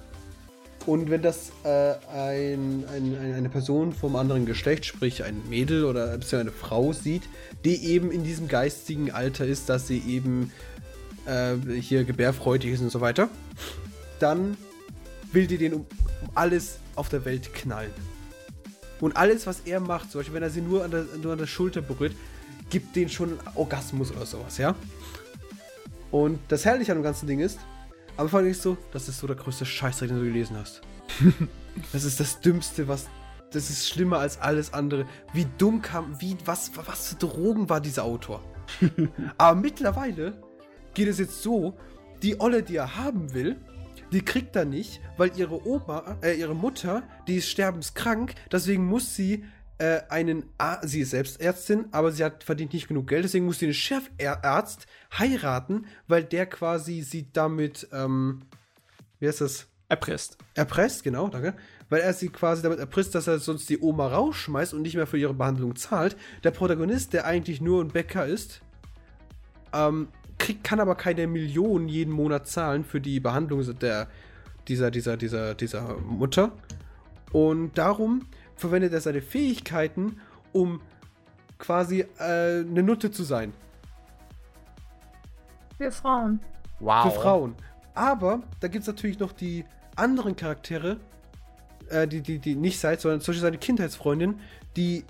Und 0.88 1.10
wenn 1.10 1.22
das 1.22 1.52
äh, 1.66 1.96
ein, 2.14 2.86
ein, 2.88 3.18
ein, 3.20 3.34
eine 3.36 3.50
Person 3.50 3.92
vom 3.92 4.16
anderen 4.16 4.46
Geschlecht, 4.46 4.86
sprich 4.86 5.26
ein 5.26 5.42
Mädel 5.50 5.84
oder 5.84 6.18
eine 6.32 6.52
Frau 6.52 6.94
sieht, 6.94 7.24
die 7.66 7.88
eben 7.88 8.10
in 8.10 8.24
diesem 8.24 8.48
geistigen 8.48 9.12
Alter 9.12 9.46
ist, 9.46 9.68
dass 9.68 9.86
sie 9.86 10.00
eben 10.00 10.54
äh, 11.26 11.56
hier 11.82 12.06
gebärfreudig 12.06 12.72
ist 12.72 12.80
und 12.80 12.90
so 12.90 13.02
weiter, 13.02 13.28
dann 14.22 14.56
will 15.34 15.46
die 15.46 15.58
den 15.58 15.74
um, 15.74 15.82
um 16.22 16.30
alles 16.36 16.80
auf 16.96 17.10
der 17.10 17.26
Welt 17.26 17.54
knallen. 17.54 17.92
Und 19.02 19.18
alles, 19.18 19.46
was 19.46 19.64
er 19.66 19.82
macht, 19.82 20.10
zum 20.10 20.20
Beispiel, 20.20 20.36
wenn 20.36 20.44
er 20.44 20.50
sie 20.50 20.62
nur 20.62 20.86
an 20.86 20.92
der, 20.92 21.06
nur 21.22 21.34
an 21.34 21.38
der 21.38 21.48
Schulter 21.48 21.82
berührt, 21.82 22.14
gibt 22.70 22.96
den 22.96 23.10
schon 23.10 23.32
einen 23.32 23.40
Orgasmus 23.56 24.12
oder 24.12 24.26
sowas, 24.26 24.58
ja? 24.58 24.74
Und 26.12 26.40
das 26.48 26.64
Herrliche 26.64 26.94
an 26.94 27.00
dem 27.00 27.04
ganzen 27.04 27.28
Ding 27.28 27.42
ist, 27.42 27.60
am 28.18 28.26
Anfang 28.26 28.44
denkst 28.44 28.62
du, 28.64 28.78
das 28.92 29.08
ist 29.08 29.20
so 29.20 29.28
der 29.28 29.36
größte 29.36 29.66
Scheißdreck, 29.66 30.10
den 30.10 30.18
du 30.18 30.26
gelesen 30.26 30.58
hast. 30.58 30.82
das 31.94 32.04
ist 32.04 32.20
das 32.20 32.42
Dümmste, 32.42 32.88
was. 32.88 33.08
Das 33.52 33.70
ist 33.70 33.88
schlimmer 33.88 34.18
als 34.20 34.42
alles 34.42 34.74
andere. 34.74 35.06
Wie 35.34 35.48
dumm 35.58 35.82
kam, 35.82 36.20
wie, 36.20 36.36
was, 36.44 36.72
was 36.86 37.10
für 37.10 37.16
Drogen 37.16 37.70
war 37.70 37.80
dieser 37.80 38.04
Autor? 38.04 38.44
Aber 39.38 39.58
mittlerweile 39.58 40.42
geht 40.94 41.08
es 41.08 41.18
jetzt 41.18 41.42
so, 41.42 41.78
die 42.24 42.42
Olle, 42.42 42.62
die 42.62 42.76
er 42.76 42.98
haben 42.98 43.34
will, 43.34 43.56
die 44.12 44.22
kriegt 44.22 44.56
er 44.56 44.66
nicht, 44.66 45.00
weil 45.16 45.32
ihre 45.38 45.66
Oma, 45.66 46.18
äh, 46.22 46.34
ihre 46.34 46.56
Mutter, 46.56 47.04
die 47.28 47.36
ist 47.36 47.50
sterbenskrank, 47.50 48.36
deswegen 48.52 48.86
muss 48.86 49.16
sie 49.16 49.46
äh, 49.78 50.02
einen, 50.10 50.46
A 50.58 50.86
sie 50.86 51.02
ist 51.02 51.12
selbst 51.12 51.40
Ärztin, 51.40 51.86
aber 51.92 52.12
sie 52.12 52.24
hat 52.24 52.44
verdient 52.44 52.74
nicht 52.74 52.88
genug 52.88 53.08
Geld, 53.08 53.24
deswegen 53.24 53.46
muss 53.46 53.60
sie 53.60 53.66
einen 53.66 53.74
Chefarzt 53.74 54.88
heiraten, 55.18 55.86
weil 56.08 56.24
der 56.24 56.46
quasi 56.48 57.02
sie 57.02 57.28
damit, 57.32 57.88
ähm, 57.92 58.44
wie 59.20 59.28
heißt 59.28 59.42
das? 59.42 59.68
Erpresst. 59.90 60.38
Erpresst, 60.54 61.04
genau, 61.04 61.30
danke. 61.30 61.54
Weil 61.90 62.02
er 62.02 62.14
sie 62.14 62.28
quasi 62.28 62.62
damit 62.62 62.80
erpresst, 62.80 63.16
dass 63.16 63.28
er 63.28 63.40
sonst 63.40 63.70
die 63.70 63.80
Oma 63.80 64.08
rausschmeißt 64.08 64.74
und 64.74 64.82
nicht 64.82 64.96
mehr 64.96 65.08
für 65.08 65.18
ihre 65.18 65.34
Behandlung 65.34 65.78
zahlt. 65.78 66.18
Der 66.44 66.52
Protagonist, 66.52 67.14
der 67.14 67.26
eigentlich 67.26 67.62
nur 67.62 67.82
ein 67.82 67.88
Bäcker 67.88 68.26
ist, 68.26 68.62
ähm, 69.74 70.10
kriegt, 70.38 70.66
kann 70.66 70.82
aber 70.82 70.96
keine 70.96 71.26
Millionen 71.28 71.88
jeden 71.88 72.12
Monat 72.12 72.48
zahlen 72.48 72.84
für 72.84 73.00
die 73.00 73.22
Behandlung 73.22 73.64
der, 73.80 74.10
dieser, 74.68 74.92
dieser, 74.92 75.16
dieser, 75.16 75.56
dieser 75.56 75.98
Mutter. 76.00 76.52
Und 77.32 77.78
darum 77.78 78.26
verwendet 78.58 78.94
er 78.94 79.02
seine 79.02 79.22
Fähigkeiten, 79.22 80.20
um 80.52 80.82
quasi 81.58 82.02
äh, 82.20 82.60
eine 82.60 82.84
Nutte 82.84 83.12
zu 83.12 83.24
sein. 83.24 83.54
Wir 85.78 85.92
Frauen. 85.92 86.40
wow. 86.80 87.04
Für 87.04 87.20
Frauen. 87.20 87.56
Aber 87.94 88.42
da 88.60 88.68
gibt 88.68 88.82
es 88.84 88.88
natürlich 88.88 89.20
noch 89.20 89.32
die 89.32 89.66
anderen 89.96 90.36
Charaktere, 90.36 90.98
äh, 91.90 92.08
die, 92.08 92.22
die, 92.22 92.40
die 92.40 92.56
nicht 92.56 92.80
seid, 92.80 93.02
sondern 93.02 93.22
zum 93.22 93.32
Beispiel 93.32 93.42
seine 93.42 93.58
Kindheitsfreundin, 93.58 94.40
die 94.76 95.04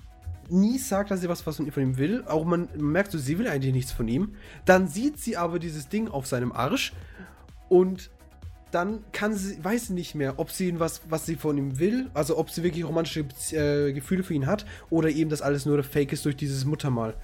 nie 0.50 0.78
sagt, 0.78 1.12
dass 1.12 1.22
sie 1.22 1.30
was, 1.30 1.46
was 1.46 1.58
von 1.58 1.68
ihm 1.68 1.98
will. 1.98 2.24
Auch 2.28 2.46
man 2.46 2.70
merkt 2.76 3.12
so, 3.12 3.18
sie 3.18 3.38
will 3.38 3.48
eigentlich 3.48 3.74
nichts 3.74 3.92
von 3.92 4.08
ihm. 4.08 4.36
Dann 4.66 4.88
sieht 4.88 5.20
sie 5.20 5.36
aber 5.38 5.60
dieses 5.60 5.90
Ding 5.90 6.08
auf 6.08 6.28
seinem 6.28 6.52
Arsch 6.52 6.94
und 7.70 8.10
dann 8.72 9.04
kann 9.12 9.34
sie, 9.34 9.64
weiß 9.64 9.88
sie 9.88 9.94
nicht 9.94 10.16
mehr, 10.16 10.40
ob 10.40 10.52
sie 10.52 10.80
was, 10.80 11.02
was 11.10 11.26
sie 11.26 11.36
von 11.36 11.58
ihm 11.58 11.80
will, 11.80 12.10
also 12.14 12.38
ob 12.38 12.50
sie 12.50 12.64
wirklich 12.64 12.86
romantische 12.86 13.26
äh, 13.52 13.94
Gefühle 13.94 14.24
für 14.24 14.34
ihn 14.34 14.46
hat 14.46 14.66
oder 14.90 15.10
eben 15.10 15.30
das 15.30 15.42
alles 15.42 15.66
nur 15.66 15.82
Fake 15.84 16.12
ist 16.12 16.26
durch 16.26 16.36
dieses 16.36 16.66
Muttermal. 16.66 17.16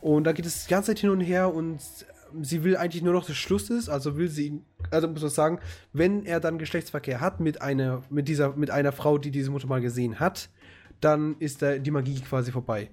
Und 0.00 0.24
da 0.24 0.32
geht 0.32 0.46
es 0.46 0.64
die 0.64 0.70
ganze 0.70 0.88
Zeit 0.88 1.00
hin 1.00 1.10
und 1.10 1.20
her 1.20 1.52
und 1.52 1.80
sie 2.42 2.64
will 2.64 2.76
eigentlich 2.76 3.02
nur 3.02 3.12
noch, 3.12 3.26
dass 3.26 3.36
Schluss 3.36 3.70
ist, 3.70 3.88
also 3.88 4.16
will 4.16 4.28
sie 4.28 4.48
ihn, 4.48 4.64
also 4.90 5.08
muss 5.08 5.22
man 5.22 5.30
sagen, 5.30 5.58
wenn 5.92 6.24
er 6.26 6.40
dann 6.40 6.58
Geschlechtsverkehr 6.58 7.20
hat 7.20 7.40
mit 7.40 7.62
einer, 7.62 8.02
mit 8.10 8.28
dieser, 8.28 8.54
mit 8.54 8.70
einer 8.70 8.92
Frau, 8.92 9.18
die 9.18 9.30
diese 9.30 9.50
Mutter 9.50 9.66
mal 9.66 9.80
gesehen 9.80 10.20
hat, 10.20 10.50
dann 11.00 11.36
ist 11.38 11.62
da 11.62 11.78
die 11.78 11.90
Magie 11.90 12.20
quasi 12.20 12.52
vorbei. 12.52 12.90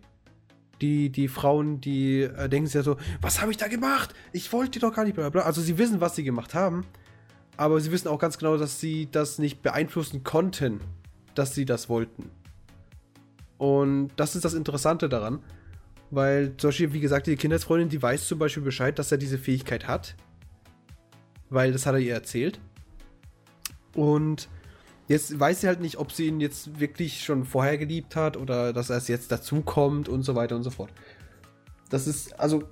Die, 0.82 1.12
die 1.12 1.28
Frauen, 1.28 1.80
die 1.80 2.22
äh, 2.22 2.50
denken 2.50 2.66
sich 2.66 2.76
ja 2.76 2.84
so, 2.84 2.98
was 3.22 3.40
habe 3.40 3.52
ich 3.52 3.58
da 3.58 3.68
gemacht? 3.68 4.16
Ich 4.32 4.52
wollte 4.52 4.80
doch 4.80 4.94
gar 4.94 5.04
nicht, 5.04 5.16
bla. 5.16 5.30
bla. 5.30 5.44
Also 5.44 5.62
sie 5.62 5.78
wissen, 5.78 6.02
was 6.02 6.16
sie 6.16 6.24
gemacht 6.24 6.56
haben, 6.56 6.86
aber 7.62 7.80
sie 7.80 7.92
wissen 7.92 8.08
auch 8.08 8.18
ganz 8.18 8.40
genau, 8.40 8.58
dass 8.58 8.80
sie 8.80 9.08
das 9.12 9.38
nicht 9.38 9.62
beeinflussen 9.62 10.24
konnten, 10.24 10.80
dass 11.36 11.54
sie 11.54 11.64
das 11.64 11.90
wollten. 11.90 12.32
Und 13.60 14.10
das 14.16 14.36
ist 14.36 14.44
das 14.44 14.56
Interessante 14.56 15.08
daran. 15.08 15.44
Weil 16.10 16.58
zum 16.58 16.70
Beispiel, 16.70 16.92
wie 16.94 17.00
gesagt, 17.00 17.28
die 17.28 17.36
Kindheitsfreundin, 17.36 17.88
die 17.90 18.02
weiß 18.02 18.28
zum 18.28 18.40
Beispiel 18.40 18.64
Bescheid, 18.64 18.98
dass 18.98 19.12
er 19.12 19.20
diese 19.20 19.38
Fähigkeit 19.38 19.88
hat. 19.88 20.16
Weil 21.52 21.72
das 21.72 21.86
hat 21.86 21.94
er 21.94 22.00
ihr 22.00 22.16
erzählt. 22.16 22.60
Und 23.94 24.50
jetzt 25.08 25.40
weiß 25.40 25.62
sie 25.62 25.68
halt 25.68 25.82
nicht, 25.82 26.00
ob 26.00 26.12
sie 26.12 26.30
ihn 26.30 26.42
jetzt 26.42 26.80
wirklich 26.80 27.24
schon 27.24 27.46
vorher 27.46 27.78
geliebt 27.78 28.16
hat 28.16 28.38
oder 28.38 28.74
dass 28.74 28.90
er 28.90 28.98
es 28.98 29.08
jetzt 29.08 29.32
dazukommt 29.32 30.10
und 30.10 30.24
so 30.24 30.34
weiter 30.34 30.56
und 30.56 30.64
so 30.64 30.72
fort. 30.72 30.90
Das 31.92 32.08
ist, 32.08 32.40
also, 32.40 32.64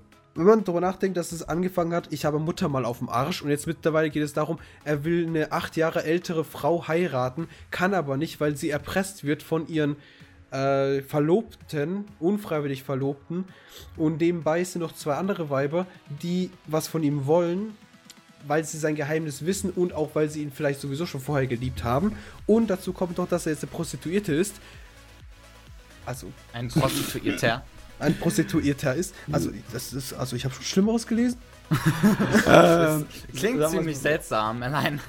wenn 0.45 0.55
man 0.55 0.63
darüber 0.63 0.81
nachdenkt, 0.81 1.17
dass 1.17 1.31
es 1.31 1.43
angefangen 1.43 1.93
hat, 1.93 2.11
ich 2.11 2.25
habe 2.25 2.39
Mutter 2.39 2.69
mal 2.69 2.85
auf 2.85 2.99
dem 2.99 3.09
Arsch 3.09 3.41
und 3.41 3.49
jetzt 3.49 3.67
mittlerweile 3.67 4.09
geht 4.09 4.23
es 4.23 4.33
darum, 4.33 4.59
er 4.83 5.03
will 5.03 5.27
eine 5.27 5.51
acht 5.51 5.75
Jahre 5.75 6.03
ältere 6.03 6.43
Frau 6.43 6.87
heiraten, 6.87 7.47
kann 7.71 7.93
aber 7.93 8.17
nicht, 8.17 8.39
weil 8.39 8.55
sie 8.55 8.69
erpresst 8.69 9.23
wird 9.23 9.43
von 9.43 9.67
ihren 9.67 9.97
äh, 10.51 11.01
Verlobten, 11.01 12.05
unfreiwillig 12.19 12.83
Verlobten 12.83 13.45
und 13.97 14.21
nebenbei 14.21 14.63
sind 14.63 14.81
noch 14.81 14.93
zwei 14.93 15.15
andere 15.15 15.49
Weiber, 15.49 15.85
die 16.21 16.51
was 16.67 16.87
von 16.87 17.03
ihm 17.03 17.25
wollen 17.25 17.75
weil 18.47 18.63
sie 18.63 18.77
sein 18.77 18.95
Geheimnis 18.95 19.45
wissen 19.45 19.69
und 19.69 19.93
auch 19.93 20.11
weil 20.13 20.29
sie 20.29 20.41
ihn 20.41 20.51
vielleicht 20.51 20.79
sowieso 20.79 21.05
schon 21.05 21.19
vorher 21.19 21.45
geliebt 21.45 21.83
haben. 21.83 22.15
Und 22.45 22.69
dazu 22.69 22.93
kommt 22.93 23.17
noch, 23.17 23.27
dass 23.27 23.45
er 23.45 23.51
jetzt 23.51 23.63
eine 23.63 23.71
Prostituierte 23.71 24.33
ist. 24.33 24.55
Also 26.05 26.31
Ein 26.53 26.69
Prostituierter. 26.69 27.63
ein 27.99 28.17
Prostituierter 28.17 28.95
ist. 28.95 29.13
Also 29.31 29.51
das 29.73 29.93
ist, 29.93 30.13
also 30.13 30.35
ich 30.35 30.45
habe 30.45 30.53
schon 30.55 30.63
Schlimmeres 30.63 31.05
gelesen. 31.07 31.37
Ähm, 32.47 33.05
Klingt 33.35 33.69
ziemlich 33.69 33.97
so. 33.97 34.03
seltsam. 34.03 34.63
Allein 34.63 34.99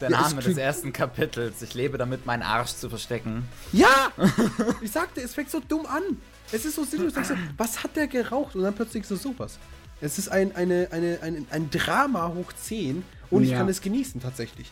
der 0.00 0.10
Ja, 0.10 0.22
Name 0.22 0.42
des 0.42 0.56
ersten 0.56 0.92
Kapitels. 0.92 1.62
Ich 1.62 1.74
lebe 1.74 1.98
damit, 1.98 2.26
meinen 2.26 2.42
Arsch 2.42 2.72
zu 2.74 2.88
verstecken. 2.88 3.48
Ja! 3.72 4.10
ich 4.80 4.90
sagte, 4.90 5.20
es 5.20 5.34
fängt 5.34 5.50
so 5.50 5.60
dumm 5.60 5.86
an. 5.86 6.02
Es 6.50 6.64
ist 6.64 6.74
so 6.76 6.84
sinnlos. 6.84 7.14
So, 7.14 7.34
Was 7.56 7.82
hat 7.84 7.96
der 7.96 8.06
geraucht? 8.08 8.56
Und 8.56 8.62
dann 8.62 8.74
plötzlich 8.74 9.06
so 9.06 9.16
sowas. 9.16 9.58
Es 10.00 10.18
ist 10.18 10.28
ein, 10.28 10.54
eine, 10.56 10.88
eine, 10.92 11.18
ein, 11.22 11.46
ein 11.50 11.70
Drama 11.70 12.32
hoch 12.34 12.52
10 12.52 13.04
und 13.30 13.42
ich 13.42 13.50
Ja. 13.50 13.58
kann 13.58 13.68
es 13.68 13.80
genießen 13.80 14.20
tatsächlich. 14.20 14.70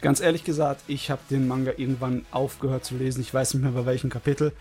Ganz 0.00 0.20
ehrlich 0.20 0.44
gesagt, 0.44 0.82
ich 0.86 1.10
habe 1.10 1.20
den 1.30 1.48
Manga 1.48 1.72
irgendwann 1.76 2.24
aufgehört 2.30 2.84
zu 2.84 2.96
lesen. 2.96 3.20
Ich 3.22 3.32
weiß 3.34 3.54
nicht 3.54 3.62
mehr 3.62 3.72
bei 3.72 3.86
welchem 3.86 4.10
Kapitel. 4.10 4.52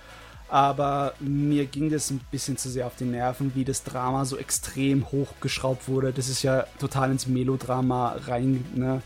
Aber 0.48 1.14
mir 1.20 1.66
ging 1.66 1.90
das 1.90 2.12
ein 2.12 2.22
bisschen 2.32 2.56
zu 2.58 2.70
sehr 2.70 2.86
auf 2.86 2.96
die 2.96 3.06
Nerven, 3.06 3.52
wie 3.56 3.66
das 3.66 3.84
Drama 3.84 4.26
so 4.26 4.38
extrem 4.38 5.10
hochgeschraubt 5.12 5.88
wurde. 5.88 6.14
Das 6.14 6.30
ist 6.30 6.44
ja 6.44 6.66
total 6.80 7.12
ins 7.12 7.26
Melodrama 7.28 8.16
rein. 8.28 8.64
Ne? 8.76 9.02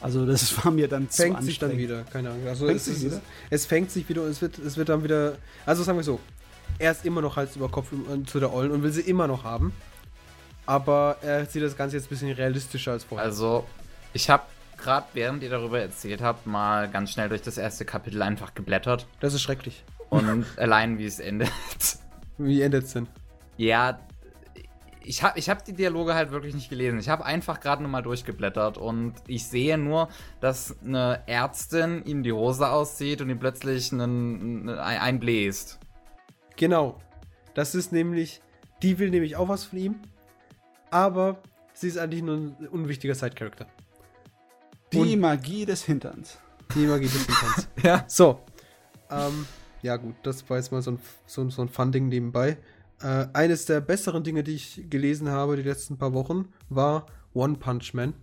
Also 0.00 0.24
das 0.24 0.56
war 0.64 0.70
mir 0.70 0.86
dann 0.88 1.10
zu 1.10 1.22
Fängt 1.22 1.42
sich 1.42 1.58
dann 1.58 1.70
anstrengend. 1.70 1.90
wieder, 1.90 2.04
keine 2.04 2.30
Ahnung. 2.30 2.46
Also 2.46 2.66
Fängt 2.66 2.78
es, 2.78 2.84
sich 2.84 2.94
ist, 2.96 3.04
wieder? 3.04 3.20
es 3.50 3.66
fängt 3.66 3.90
sich 3.90 4.08
wieder 4.08 4.22
und 4.22 4.28
es 4.28 4.40
wird, 4.40 4.58
es 4.58 4.76
wird 4.76 4.88
dann 4.88 5.02
wieder. 5.02 5.34
Also 5.66 5.82
sagen 5.82 5.98
wir 5.98 6.04
so, 6.04 6.20
er 6.78 6.92
ist 6.92 7.04
immer 7.04 7.20
noch 7.20 7.36
Hals 7.36 7.56
über 7.56 7.68
Kopf 7.68 7.88
im- 7.92 8.26
zu 8.26 8.38
der 8.38 8.52
Ollen 8.54 8.70
und 8.70 8.82
will 8.82 8.92
sie 8.92 9.00
immer 9.02 9.26
noch 9.26 9.42
haben. 9.44 9.72
Aber 10.66 11.16
er 11.22 11.44
sieht 11.46 11.62
das 11.62 11.76
Ganze 11.76 11.96
jetzt 11.96 12.06
ein 12.06 12.08
bisschen 12.10 12.32
realistischer 12.32 12.92
als 12.92 13.04
vorher. 13.04 13.26
Also, 13.26 13.66
ich 14.14 14.30
habe 14.30 14.44
gerade, 14.78 15.06
während 15.12 15.42
ihr 15.42 15.50
darüber 15.50 15.80
erzählt 15.80 16.22
habt, 16.22 16.46
mal 16.46 16.88
ganz 16.88 17.10
schnell 17.12 17.28
durch 17.28 17.42
das 17.42 17.58
erste 17.58 17.84
Kapitel 17.84 18.22
einfach 18.22 18.54
geblättert. 18.54 19.06
das 19.20 19.34
ist 19.34 19.42
schrecklich. 19.42 19.84
Und 20.30 20.46
allein 20.58 20.98
wie 20.98 21.06
es 21.06 21.18
endet. 21.20 21.50
Wie 22.38 22.62
endet 22.62 22.84
es 22.84 22.92
denn? 22.92 23.06
Ja, 23.56 24.00
ich 25.04 25.22
habe 25.22 25.38
ich 25.38 25.50
hab 25.50 25.64
die 25.64 25.74
Dialoge 25.74 26.14
halt 26.14 26.30
wirklich 26.30 26.54
nicht 26.54 26.70
gelesen. 26.70 26.98
Ich 26.98 27.08
habe 27.08 27.24
einfach 27.24 27.60
gerade 27.60 27.82
nur 27.82 27.90
mal 27.90 28.02
durchgeblättert 28.02 28.78
und 28.78 29.14
ich 29.26 29.46
sehe 29.46 29.76
nur, 29.78 30.08
dass 30.40 30.76
eine 30.82 31.22
Ärztin 31.26 32.04
ihm 32.04 32.22
die 32.22 32.32
Hose 32.32 32.68
auszieht 32.68 33.20
und 33.20 33.28
ihm 33.30 33.38
plötzlich 33.38 33.92
einen, 33.92 34.68
einen, 34.68 34.78
einbläst. 34.78 35.78
Genau. 36.56 36.98
Das 37.54 37.74
ist 37.74 37.92
nämlich, 37.92 38.40
die 38.82 38.98
will 38.98 39.10
nämlich 39.10 39.36
auch 39.36 39.48
was 39.48 39.64
von 39.64 39.78
ihm, 39.78 39.94
aber 40.90 41.38
sie 41.74 41.88
ist 41.88 41.98
eigentlich 41.98 42.22
nur 42.22 42.36
ein 42.36 42.68
unwichtiger 42.70 43.14
Side-Character. 43.14 43.66
Die 44.92 44.98
Und- 44.98 45.20
Magie 45.20 45.66
des 45.66 45.84
Hinterns. 45.84 46.38
Die 46.74 46.86
Magie 46.86 47.08
des 47.08 47.26
Hinterns. 47.26 47.68
Ja. 47.82 48.04
So. 48.08 48.40
Ähm, 49.10 49.46
ja 49.84 49.96
gut, 49.98 50.14
das 50.22 50.48
war 50.48 50.56
jetzt 50.56 50.72
mal 50.72 50.80
so 50.80 50.92
ein, 50.92 50.98
so, 51.26 51.48
so 51.50 51.62
ein 51.62 51.68
Fun-Ding 51.68 52.08
nebenbei. 52.08 52.56
Äh, 53.02 53.26
eines 53.34 53.66
der 53.66 53.82
besseren 53.82 54.24
Dinge, 54.24 54.42
die 54.42 54.54
ich 54.54 54.86
gelesen 54.88 55.28
habe 55.28 55.56
die 55.56 55.62
letzten 55.62 55.98
paar 55.98 56.14
Wochen, 56.14 56.48
war 56.70 57.06
One 57.34 57.56
Punch 57.56 57.92
Man. 57.92 58.14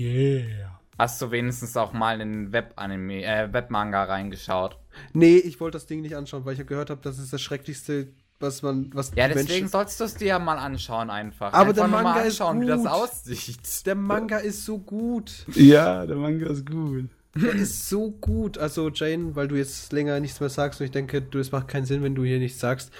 Yeah. 0.00 0.80
Hast 0.98 1.20
du 1.20 1.30
wenigstens 1.30 1.76
auch 1.76 1.92
mal 1.92 2.20
in 2.22 2.52
Web-Anime, 2.52 3.22
äh, 3.22 3.52
Webmanga 3.52 4.04
reingeschaut? 4.04 4.78
Nee, 5.12 5.36
ich 5.36 5.60
wollte 5.60 5.76
das 5.76 5.86
Ding 5.86 6.00
nicht 6.00 6.16
anschauen, 6.16 6.46
weil 6.46 6.54
ich 6.54 6.58
ja 6.58 6.64
gehört 6.64 6.88
habe, 6.88 7.02
das 7.02 7.18
ist 7.18 7.32
das 7.34 7.42
Schrecklichste, 7.42 8.08
was 8.40 8.62
man, 8.62 8.90
was 8.94 9.12
Ja, 9.14 9.28
deswegen 9.28 9.68
sollst 9.68 10.00
du 10.00 10.04
es 10.04 10.14
dir 10.14 10.28
ja 10.28 10.38
mal 10.38 10.56
anschauen 10.56 11.10
einfach. 11.10 11.52
Aber 11.52 11.68
einfach 11.68 11.74
der 11.74 11.88
Manga 11.88 12.14
mal 12.14 12.20
ist 12.20 12.40
anschauen, 12.40 12.62
wie 12.62 12.66
das 12.66 12.80
gut. 12.80 12.88
aussieht. 12.88 13.86
Der 13.86 13.94
Manga 13.94 14.38
ist 14.38 14.64
so 14.64 14.78
gut. 14.78 15.44
Ja, 15.54 16.06
der 16.06 16.16
Manga 16.16 16.46
ist 16.46 16.64
gut. 16.64 17.10
Der 17.42 17.54
ist 17.54 17.88
so 17.88 18.10
gut. 18.10 18.58
Also, 18.58 18.90
Jane, 18.90 19.36
weil 19.36 19.48
du 19.48 19.56
jetzt 19.56 19.92
länger 19.92 20.18
nichts 20.20 20.40
mehr 20.40 20.48
sagst 20.48 20.80
und 20.80 20.86
ich 20.86 20.92
denke, 20.92 21.22
du, 21.22 21.38
es 21.38 21.52
macht 21.52 21.68
keinen 21.68 21.84
Sinn, 21.86 22.02
wenn 22.02 22.14
du 22.14 22.24
hier 22.24 22.38
nichts 22.38 22.60
sagst 22.60 22.90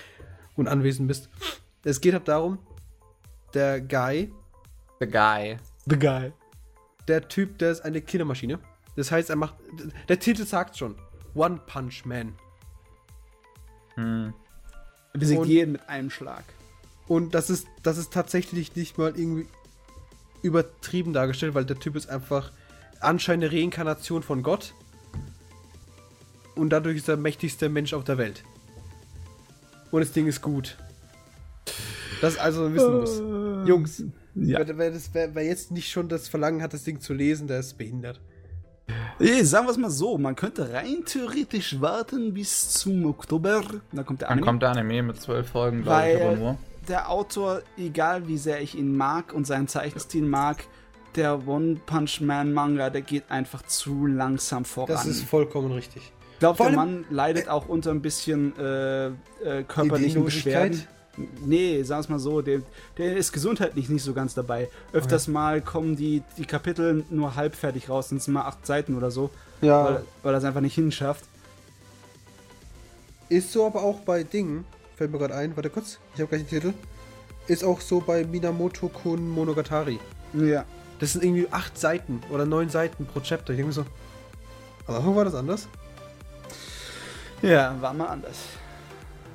und 0.57 0.69
anwesend 0.69 1.09
bist. 1.09 1.29
Es 1.85 2.01
geht 2.01 2.13
halt 2.13 2.29
darum, 2.29 2.59
der 3.55 3.81
Guy, 3.81 4.33
The 5.01 5.07
Guy. 5.07 5.57
The 5.87 5.99
Guy. 5.99 6.33
der 7.07 7.29
Typ, 7.29 7.59
der 7.59 7.71
ist 7.73 7.81
eine 7.81 8.01
Killermaschine. 8.01 8.59
Das 8.97 9.11
heißt, 9.11 9.31
er 9.31 9.37
macht. 9.37 9.55
Der 10.09 10.19
Titel 10.19 10.45
sagt 10.45 10.77
schon: 10.77 10.97
One 11.35 11.61
Punch 11.67 12.05
Man. 12.05 12.35
Hm. 13.95 14.35
Er 15.13 15.21
besiegt 15.21 15.47
jeden 15.47 15.73
mit 15.73 15.89
einem 15.89 16.11
Schlag. 16.11 16.45
Und 17.07 17.35
das 17.35 17.49
ist, 17.49 17.67
das 17.83 17.97
ist 17.97 18.13
tatsächlich 18.13 18.77
nicht 18.77 18.99
mal 18.99 19.17
irgendwie 19.17 19.47
übertrieben 20.43 21.13
dargestellt, 21.13 21.55
weil 21.55 21.65
der 21.65 21.79
Typ 21.79 21.97
ist 21.97 22.09
einfach 22.09 22.53
anscheinend 23.01 23.45
eine 23.45 23.53
Reinkarnation 23.55 24.23
von 24.23 24.43
Gott. 24.43 24.75
Und 26.55 26.71
dadurch 26.71 26.97
ist 26.97 27.09
er 27.09 27.15
der 27.17 27.23
mächtigste 27.23 27.69
Mensch 27.69 27.93
auf 27.95 28.05
der 28.05 28.19
Welt. 28.19 28.43
Und 29.91 30.01
das 30.01 30.13
Ding 30.13 30.27
ist 30.27 30.43
gut. 30.43 30.77
Das 32.21 32.37
also 32.37 32.73
wissen 32.75 32.99
muss. 32.99 33.69
Jungs, 33.69 34.03
Ja. 34.35 34.59
wer, 34.67 34.77
wer, 34.79 34.91
das, 34.91 35.11
wer, 35.13 35.35
wer 35.35 35.45
jetzt 35.45 35.71
nicht 35.71 35.91
schon 35.91 36.09
das 36.09 36.29
Verlangen 36.29 36.63
hat, 36.63 36.73
das 36.75 36.83
Ding 36.85 37.01
zu 37.01 37.15
lesen, 37.15 37.47
der 37.47 37.61
ist 37.61 37.79
behindert. 37.79 38.21
Eh, 39.21 39.43
sagen 39.45 39.67
wir 39.67 39.71
es 39.73 39.77
mal 39.77 39.91
so, 39.91 40.17
man 40.19 40.35
könnte 40.35 40.73
rein 40.73 41.05
theoretisch 41.05 41.81
warten 41.81 42.33
bis 42.35 42.71
zum 42.71 43.05
Oktober. 43.07 43.63
Da 43.93 44.03
kommt 44.03 44.21
der 44.23 44.29
Dann 44.29 44.39
Anime. 44.39 44.47
kommt 44.47 44.63
der 44.63 44.71
Anime 44.71 45.03
mit 45.03 45.21
zwölf 45.21 45.49
Folgen, 45.51 45.83
glaube 45.83 46.11
ich, 46.11 46.23
aber 46.23 46.37
nur. 46.37 46.59
der 46.89 47.11
Autor, 47.11 47.63
egal 47.77 48.27
wie 48.29 48.39
sehr 48.39 48.61
ich 48.63 48.75
ihn 48.77 48.97
mag 48.97 49.33
und 49.33 49.47
seinen 49.47 49.69
Zeichenstil 49.69 50.23
mag, 50.25 50.65
der 51.19 51.47
One 51.47 51.77
Punch 51.85 52.21
Man 52.23 52.53
Manga, 52.55 52.89
der 52.89 53.03
geht 53.03 53.31
einfach 53.31 53.63
zu 53.63 54.07
langsam 54.07 54.65
voran. 54.65 54.95
Das 54.95 55.05
ist 55.07 55.23
vollkommen 55.25 55.73
richtig. 55.73 56.13
ich 56.35 56.39
glaube, 56.39 56.63
der 56.65 56.73
Mann 56.73 57.05
leidet 57.11 57.49
auch 57.49 57.69
unter 57.69 57.91
ein 57.91 58.01
bisschen 58.01 58.57
äh, 58.59 59.07
äh, 59.09 59.13
körperlichen? 59.67 60.25
Beschwerden. 60.25 60.85
Nee, 61.45 61.83
sagen 61.83 62.05
wir 62.05 62.13
mal 62.13 62.19
so, 62.21 62.41
der, 62.43 62.63
der 62.97 63.17
ist 63.17 63.33
gesundheitlich 63.33 63.89
nicht 63.89 64.05
so 64.05 64.15
ganz 64.15 64.35
dabei. 64.35 64.69
Öfters 64.93 65.27
mal 65.27 65.61
kommen 65.61 65.97
die, 65.97 66.23
die 66.37 66.45
Kapitel 66.45 67.05
nur 67.11 67.35
halbfertig 67.35 67.89
raus, 67.89 68.11
sind 68.11 68.19
es 68.19 68.29
mal 68.29 68.43
acht 68.43 68.65
Seiten 68.65 68.97
oder 68.97 69.11
so, 69.11 69.31
Ja. 69.61 69.85
weil, 69.85 70.05
weil 70.23 70.35
er 70.35 70.39
es 70.39 70.45
einfach 70.45 70.61
nicht 70.61 70.77
hinschafft. 70.77 71.25
Ist 73.29 73.53
so 73.53 73.67
aber 73.67 73.83
auch 73.83 73.99
bei 74.01 74.23
Dingen, 74.23 74.65
fällt 74.97 75.11
mir 75.11 75.19
gerade 75.19 75.35
ein, 75.35 75.57
warte 75.57 75.71
kurz, 75.71 75.99
ich 76.15 76.21
habe 76.21 76.29
gleich 76.29 76.43
den 76.43 76.49
Titel. 76.49 76.73
Ist 77.49 77.65
auch 77.65 77.81
so 77.81 78.01
bei 78.01 78.25
Minamoto 78.25 78.89
Kun 78.89 79.29
Monogatari. 79.29 79.99
Ja. 80.35 80.65
Das 80.99 81.13
sind 81.13 81.25
irgendwie 81.25 81.49
acht 81.51 81.79
Seiten 81.79 82.21
oder 82.31 82.45
neun 82.45 82.69
Seiten 82.71 83.07
pro 83.07 83.21
Chapter. 83.21 83.53
Ich 83.53 83.59
denke 83.59 83.69
mir 83.69 83.73
so. 83.73 83.85
Am 84.87 84.97
Anfang 84.97 85.17
war 85.17 85.25
das 85.25 85.35
anders. 85.35 85.69
Ja, 87.43 87.77
war 87.81 87.95
mal 87.95 88.07
anders. 88.07 88.37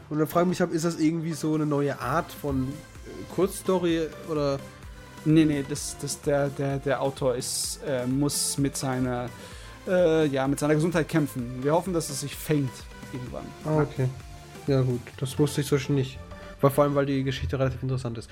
Und 0.09 0.20
dann 0.20 0.28
frage 0.28 0.51
ich 0.51 0.59
mich, 0.59 0.70
ist 0.72 0.86
das 0.86 0.99
irgendwie 0.99 1.34
so 1.34 1.55
eine 1.55 1.66
neue 1.66 1.99
Art 1.99 2.32
von 2.32 2.68
äh, 2.68 3.34
Kurzstory 3.34 4.07
oder. 4.30 4.59
Nee, 5.26 5.45
nee, 5.45 5.64
das, 5.68 5.95
das, 6.01 6.20
der, 6.22 6.49
der, 6.49 6.80
der 6.80 7.01
Autor 7.01 7.36
ist, 7.36 7.80
äh, 7.88 8.05
muss 8.05 8.57
mit 8.57 8.76
seiner, 8.76 9.30
äh, 9.88 10.26
ja, 10.28 10.45
mit 10.49 10.59
seiner 10.59 10.76
Gesundheit 10.76 11.07
kämpfen. 11.07 11.64
Wir 11.64 11.72
hoffen, 11.72 11.93
dass 11.93 12.09
es 12.09 12.20
sich 12.20 12.36
fängt 12.36 12.74
irgendwann. 13.14 13.45
Ah, 13.64 13.84
okay. 13.84 14.09
Ja, 14.68 14.82
gut, 14.82 14.99
das 15.18 15.39
wusste 15.39 15.61
ich 15.61 15.68
so 15.68 15.78
schon 15.78 15.95
nicht. 15.95 16.20
Weil, 16.59 16.72
vor 16.72 16.84
allem, 16.84 16.95
weil 16.95 17.05
die 17.05 17.24
Geschichte 17.24 17.57
relativ 17.57 17.82
interessant 17.84 18.18
ist. 18.18 18.30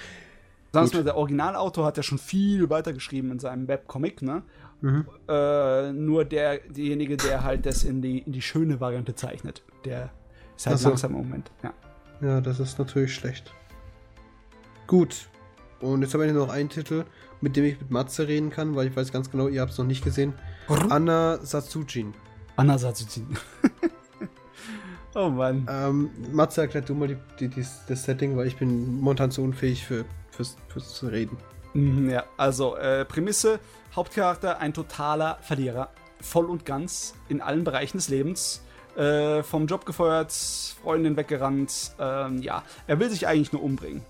Gut. 0.74 0.94
mal, 0.94 1.04
der 1.04 1.18
Originalautor 1.18 1.86
hat 1.86 1.98
ja 1.98 2.04
schon 2.04 2.18
viel 2.18 2.70
weitergeschrieben 2.70 3.32
in 3.32 3.40
seinem 3.40 3.68
Webcomic, 3.68 4.22
ne? 4.22 4.44
Mhm. 4.82 5.06
Äh, 5.28 5.92
nur 5.92 6.26
der, 6.26 6.60
derjenige, 6.60 7.18
der 7.18 7.44
halt 7.44 7.66
das 7.66 7.84
in 7.84 8.02
die, 8.02 8.20
in 8.20 8.32
die 8.32 8.42
schöne 8.42 8.80
Variante 8.80 9.14
zeichnet, 9.14 9.64
der 9.86 10.12
ist 10.56 10.66
halt 10.66 10.80
so. 10.80 10.90
langsam 10.90 11.12
im 11.12 11.18
Moment. 11.18 11.52
Ja. 11.62 11.74
Ja, 12.22 12.40
das 12.40 12.60
ist 12.60 12.78
natürlich 12.78 13.14
schlecht. 13.14 13.54
Gut. 14.88 15.28
Und 15.80 16.04
jetzt 16.04 16.14
habe 16.14 16.28
ich 16.28 16.34
noch 16.34 16.50
einen 16.50 16.70
Titel, 16.70 17.06
mit 17.42 17.56
dem 17.56 17.66
ich 17.66 17.80
mit 17.80 17.90
Matze 17.90 18.28
reden 18.28 18.52
kann, 18.52 18.76
weil 18.76 18.88
ich 18.88 18.96
weiß 18.96 19.12
ganz 19.12 19.32
genau, 19.32 19.48
ihr 19.48 19.62
habt 19.62 19.72
es 19.72 19.78
noch 19.80 19.86
nicht 19.86 20.04
gesehen. 20.04 20.34
Anna 20.68 21.40
Satsujin. 21.42 22.14
Anna 22.56 22.78
Satsujin. 22.78 23.26
oh 25.16 25.30
Mann. 25.30 25.68
Ähm, 25.68 26.12
Matze, 26.32 26.62
erklärt 26.62 26.88
du 26.88 26.94
mal 26.94 27.08
die, 27.08 27.18
die, 27.40 27.48
die, 27.48 27.66
das 27.88 28.04
Setting, 28.04 28.38
weil 28.38 28.46
ich 28.46 28.58
bin 28.58 29.02
momentan 29.02 29.32
zu 29.32 29.42
unfähig 29.42 29.84
für, 29.84 30.06
fürs, 30.32 30.58
fürs 30.70 31.04
Reden. 31.04 31.38
Mhm, 31.74 32.10
Ja, 32.10 32.24
also 32.38 32.76
äh, 32.76 33.06
Prämisse, 33.06 33.60
Hauptcharakter, 33.96 34.60
ein 34.60 34.74
totaler 34.74 35.38
Verlierer. 35.42 35.90
Voll 36.22 36.46
und 36.46 36.66
ganz 36.66 37.14
in 37.30 37.42
allen 37.42 37.64
Bereichen 37.64 37.98
des 37.98 38.10
Lebens. 38.10 38.62
Äh, 38.96 39.42
vom 39.44 39.68
Job 39.68 39.86
gefeuert, 39.86 40.34
Freundin 40.84 41.16
weggerannt. 41.16 41.94
Ähm, 41.98 42.42
ja, 42.42 42.64
er 42.88 43.00
will 43.00 43.10
sich 43.10 43.26
eigentlich 43.28 43.54
nur 43.54 43.64
umbringen. 43.64 44.04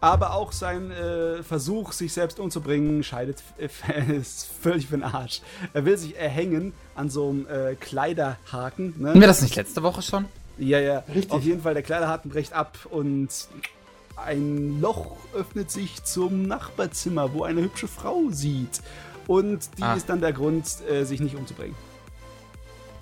Aber 0.00 0.34
auch 0.34 0.50
sein 0.50 0.90
äh, 0.90 1.44
Versuch, 1.44 1.92
sich 1.92 2.12
selbst 2.12 2.40
umzubringen, 2.40 3.04
scheidet 3.04 3.42
äh, 3.58 3.68
ist 4.16 4.48
völlig 4.60 4.88
für 4.88 4.96
den 4.96 5.04
Arsch. 5.04 5.42
Er 5.74 5.84
will 5.84 5.96
sich 5.96 6.16
erhängen 6.16 6.72
an 6.96 7.08
so 7.08 7.28
einem 7.28 7.46
äh, 7.46 7.74
Kleiderhaken. 7.76 8.94
Ne? 8.98 9.10
Hatten 9.10 9.20
wir 9.20 9.28
das 9.28 9.42
nicht 9.42 9.54
letzte 9.54 9.82
Woche 9.82 10.02
schon? 10.02 10.24
Ja, 10.58 10.80
ja. 10.80 11.04
Richtig. 11.14 11.30
Auf 11.30 11.42
jeden 11.44 11.62
Fall, 11.62 11.74
der 11.74 11.82
Kleiderhaken 11.82 12.30
bricht 12.30 12.52
ab 12.52 12.78
und 12.90 13.28
ein 14.24 14.80
Loch 14.80 15.16
öffnet 15.34 15.70
sich 15.70 16.02
zum 16.04 16.42
Nachbarzimmer, 16.46 17.32
wo 17.34 17.44
eine 17.44 17.62
hübsche 17.62 17.88
Frau 17.88 18.30
sieht. 18.30 18.80
Und 19.26 19.60
die 19.78 19.82
Ah. 19.82 19.94
ist 19.94 20.08
dann 20.08 20.20
der 20.20 20.32
Grund, 20.32 20.66
äh, 20.90 21.04
sich 21.04 21.20
nicht 21.20 21.36
umzubringen. 21.36 21.74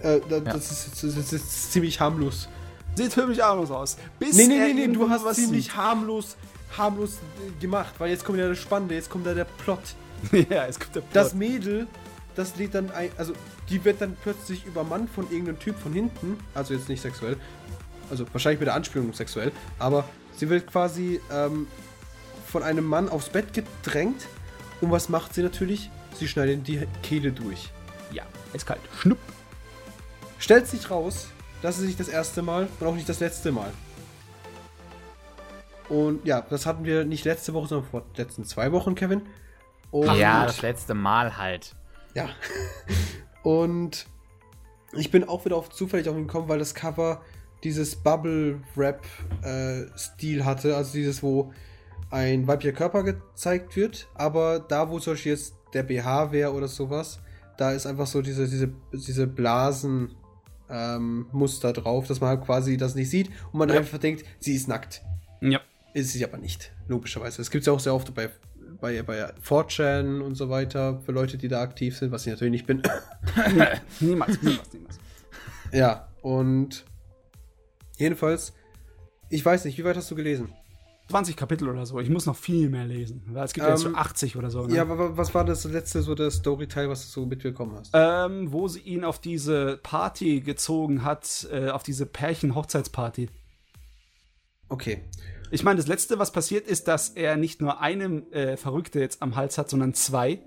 Äh, 0.00 0.20
da, 0.28 0.40
das, 0.40 0.70
ist, 0.70 0.92
das, 0.92 1.04
ist, 1.04 1.16
das 1.18 1.32
ist 1.32 1.72
ziemlich 1.72 2.00
harmlos. 2.00 2.48
Sieht 2.94 3.12
für 3.12 3.26
mich 3.26 3.40
harmlos 3.40 3.70
aus. 3.70 3.96
Bis 4.18 4.36
Nee, 4.36 4.46
nee, 4.46 4.72
nee, 4.72 4.86
nee, 4.86 4.92
du 4.92 5.08
hast 5.08 5.24
was 5.24 5.36
ziemlich 5.36 5.64
sieht. 5.66 5.76
harmlos, 5.76 6.36
harmlos 6.76 7.14
äh, 7.14 7.60
gemacht, 7.60 7.94
weil 7.98 8.10
jetzt 8.10 8.24
kommt 8.24 8.38
ja 8.38 8.48
das 8.48 8.58
Spannende, 8.58 8.94
jetzt 8.94 9.10
kommt 9.10 9.26
da 9.26 9.34
der 9.34 9.44
Plot. 9.44 9.78
ja, 10.50 10.66
es 10.66 10.78
gibt 10.78 10.94
der 10.96 11.02
Das 11.12 11.30
Plot. 11.30 11.38
Mädel, 11.38 11.86
das 12.34 12.56
lädt 12.56 12.74
dann 12.74 12.90
ein, 12.90 13.10
also 13.16 13.32
die 13.68 13.82
wird 13.84 14.00
dann 14.00 14.16
plötzlich 14.22 14.64
übermannt 14.66 15.10
von 15.10 15.24
irgendeinem 15.30 15.58
Typ 15.58 15.78
von 15.78 15.92
hinten, 15.92 16.38
also 16.54 16.74
jetzt 16.74 16.88
nicht 16.88 17.00
sexuell, 17.02 17.36
also 18.10 18.24
wahrscheinlich 18.32 18.60
mit 18.60 18.66
der 18.66 18.74
Anspielung 18.74 19.12
sexuell, 19.12 19.52
aber 19.78 20.04
sie 20.40 20.48
wird 20.48 20.66
quasi 20.66 21.20
ähm, 21.30 21.68
von 22.46 22.62
einem 22.62 22.86
Mann 22.86 23.10
aufs 23.10 23.28
Bett 23.28 23.52
gedrängt 23.52 24.26
und 24.80 24.90
was 24.90 25.10
macht 25.10 25.34
sie 25.34 25.42
natürlich? 25.42 25.90
Sie 26.14 26.26
schneidet 26.26 26.66
die 26.66 26.88
Kehle 27.02 27.30
durch. 27.30 27.70
Ja, 28.10 28.24
eiskalt. 28.54 28.80
Schnupp. 28.98 29.18
Stellt 30.38 30.66
sich 30.66 30.90
raus, 30.90 31.28
das 31.60 31.78
ist 31.78 31.84
nicht 31.84 32.00
das 32.00 32.08
erste 32.08 32.40
Mal 32.40 32.68
und 32.80 32.86
auch 32.86 32.94
nicht 32.94 33.08
das 33.08 33.20
letzte 33.20 33.52
Mal. 33.52 33.70
Und 35.90 36.24
ja, 36.24 36.40
das 36.40 36.64
hatten 36.64 36.84
wir 36.84 37.04
nicht 37.04 37.26
letzte 37.26 37.52
Woche, 37.52 37.68
sondern 37.68 37.90
vor 37.90 38.00
den 38.00 38.24
letzten 38.24 38.44
zwei 38.44 38.72
Wochen, 38.72 38.94
Kevin. 38.94 39.22
Und 39.90 40.16
Ja, 40.16 40.46
das 40.46 40.62
letzte 40.62 40.94
Mal 40.94 41.36
halt. 41.36 41.74
Ja. 42.14 42.30
Und 43.42 44.06
ich 44.92 45.10
bin 45.10 45.28
auch 45.28 45.44
wieder 45.44 45.56
auf 45.56 45.68
zufällig 45.68 46.08
auf 46.08 46.16
ihn 46.16 46.26
gekommen, 46.26 46.48
weil 46.48 46.58
das 46.58 46.74
Cover 46.74 47.20
dieses 47.64 47.96
Bubble-Wrap-Stil 47.96 50.44
hatte. 50.44 50.76
Also 50.76 50.92
dieses, 50.92 51.22
wo 51.22 51.52
ein 52.10 52.46
weiblicher 52.46 52.72
Körper 52.74 53.02
gezeigt 53.02 53.76
wird. 53.76 54.08
Aber 54.14 54.58
da, 54.60 54.88
wo 54.90 54.98
zum 54.98 55.14
Beispiel 55.14 55.32
jetzt 55.32 55.54
der 55.74 55.82
BH 55.84 56.32
wäre 56.32 56.52
oder 56.52 56.68
sowas, 56.68 57.18
da 57.56 57.72
ist 57.72 57.86
einfach 57.86 58.06
so 58.06 58.20
diese, 58.22 58.46
diese, 58.48 58.70
diese 58.92 59.26
Blasen. 59.26 60.10
Ähm, 60.72 61.26
Muster 61.32 61.72
drauf, 61.72 62.06
dass 62.06 62.20
man 62.20 62.30
halt 62.30 62.42
quasi 62.42 62.76
das 62.76 62.94
nicht 62.94 63.10
sieht 63.10 63.28
und 63.50 63.58
man 63.58 63.68
Ja. 63.70 63.78
einfach 63.78 63.98
denkt, 63.98 64.24
sie 64.38 64.54
ist 64.54 64.68
nackt. 64.68 65.02
Ja. 65.40 65.58
Ist 65.94 66.12
sie 66.12 66.24
aber 66.24 66.38
nicht, 66.38 66.70
logischerweise. 66.86 67.38
Das 67.38 67.50
gibt 67.50 67.62
es 67.62 67.66
ja 67.66 67.72
auch 67.72 67.80
sehr 67.80 67.92
oft 67.92 68.14
bei, 68.14 68.30
bei, 68.80 69.02
bei 69.02 69.32
4chan 69.44 70.20
und 70.20 70.36
so 70.36 70.48
weiter, 70.48 71.00
für 71.04 71.10
Leute, 71.10 71.38
die 71.38 71.48
da 71.48 71.60
aktiv 71.60 71.96
sind, 71.98 72.12
was 72.12 72.24
ich 72.24 72.30
natürlich 72.32 72.52
nicht 72.52 72.66
bin. 72.68 72.82
Niemals, 73.98 74.40
niemals, 74.42 74.72
niemals. 74.72 74.98
ja, 75.72 76.06
und 76.22 76.84
jedenfalls, 78.00 78.52
ich 79.28 79.44
weiß 79.44 79.64
nicht, 79.64 79.78
wie 79.78 79.84
weit 79.84 79.96
hast 79.96 80.10
du 80.10 80.14
gelesen? 80.14 80.52
20 81.08 81.36
Kapitel 81.36 81.68
oder 81.68 81.86
so. 81.86 81.98
Ich 81.98 82.08
muss 82.08 82.26
noch 82.26 82.36
viel 82.36 82.70
mehr 82.70 82.84
lesen. 82.84 83.22
Weil 83.26 83.44
es 83.44 83.52
gibt 83.52 83.66
ja 83.66 83.72
jetzt 83.72 83.82
so 83.82 83.88
Ähm, 83.88 83.96
80 83.96 84.36
oder 84.36 84.48
so. 84.50 84.66
Ne? 84.66 84.76
Ja, 84.76 84.82
aber 84.82 85.16
was 85.16 85.34
war 85.34 85.44
das 85.44 85.64
letzte, 85.64 86.02
so 86.02 86.14
der 86.14 86.30
Storyteil, 86.30 86.88
was 86.88 87.04
du 87.06 87.20
so 87.20 87.26
mitbekommen 87.26 87.76
hast? 87.76 87.90
ähm, 87.94 88.52
wo 88.52 88.68
sie 88.68 88.80
ihn 88.80 89.04
auf 89.04 89.18
diese 89.18 89.78
Party 89.82 90.40
gezogen 90.40 91.04
hat, 91.04 91.48
äh, 91.50 91.70
auf 91.70 91.82
diese 91.82 92.06
Pärchen-Hochzeitsparty. 92.06 93.28
Okay. 94.68 95.02
Ich 95.50 95.64
meine, 95.64 95.78
das 95.78 95.88
letzte, 95.88 96.20
was 96.20 96.30
passiert 96.30 96.68
ist, 96.68 96.86
dass 96.86 97.08
er 97.08 97.36
nicht 97.36 97.60
nur 97.60 97.80
einen 97.80 98.32
äh, 98.32 98.56
Verrückte 98.56 99.00
jetzt 99.00 99.20
am 99.20 99.34
Hals 99.34 99.58
hat, 99.58 99.68
sondern 99.68 99.94
zwei. 99.94 100.38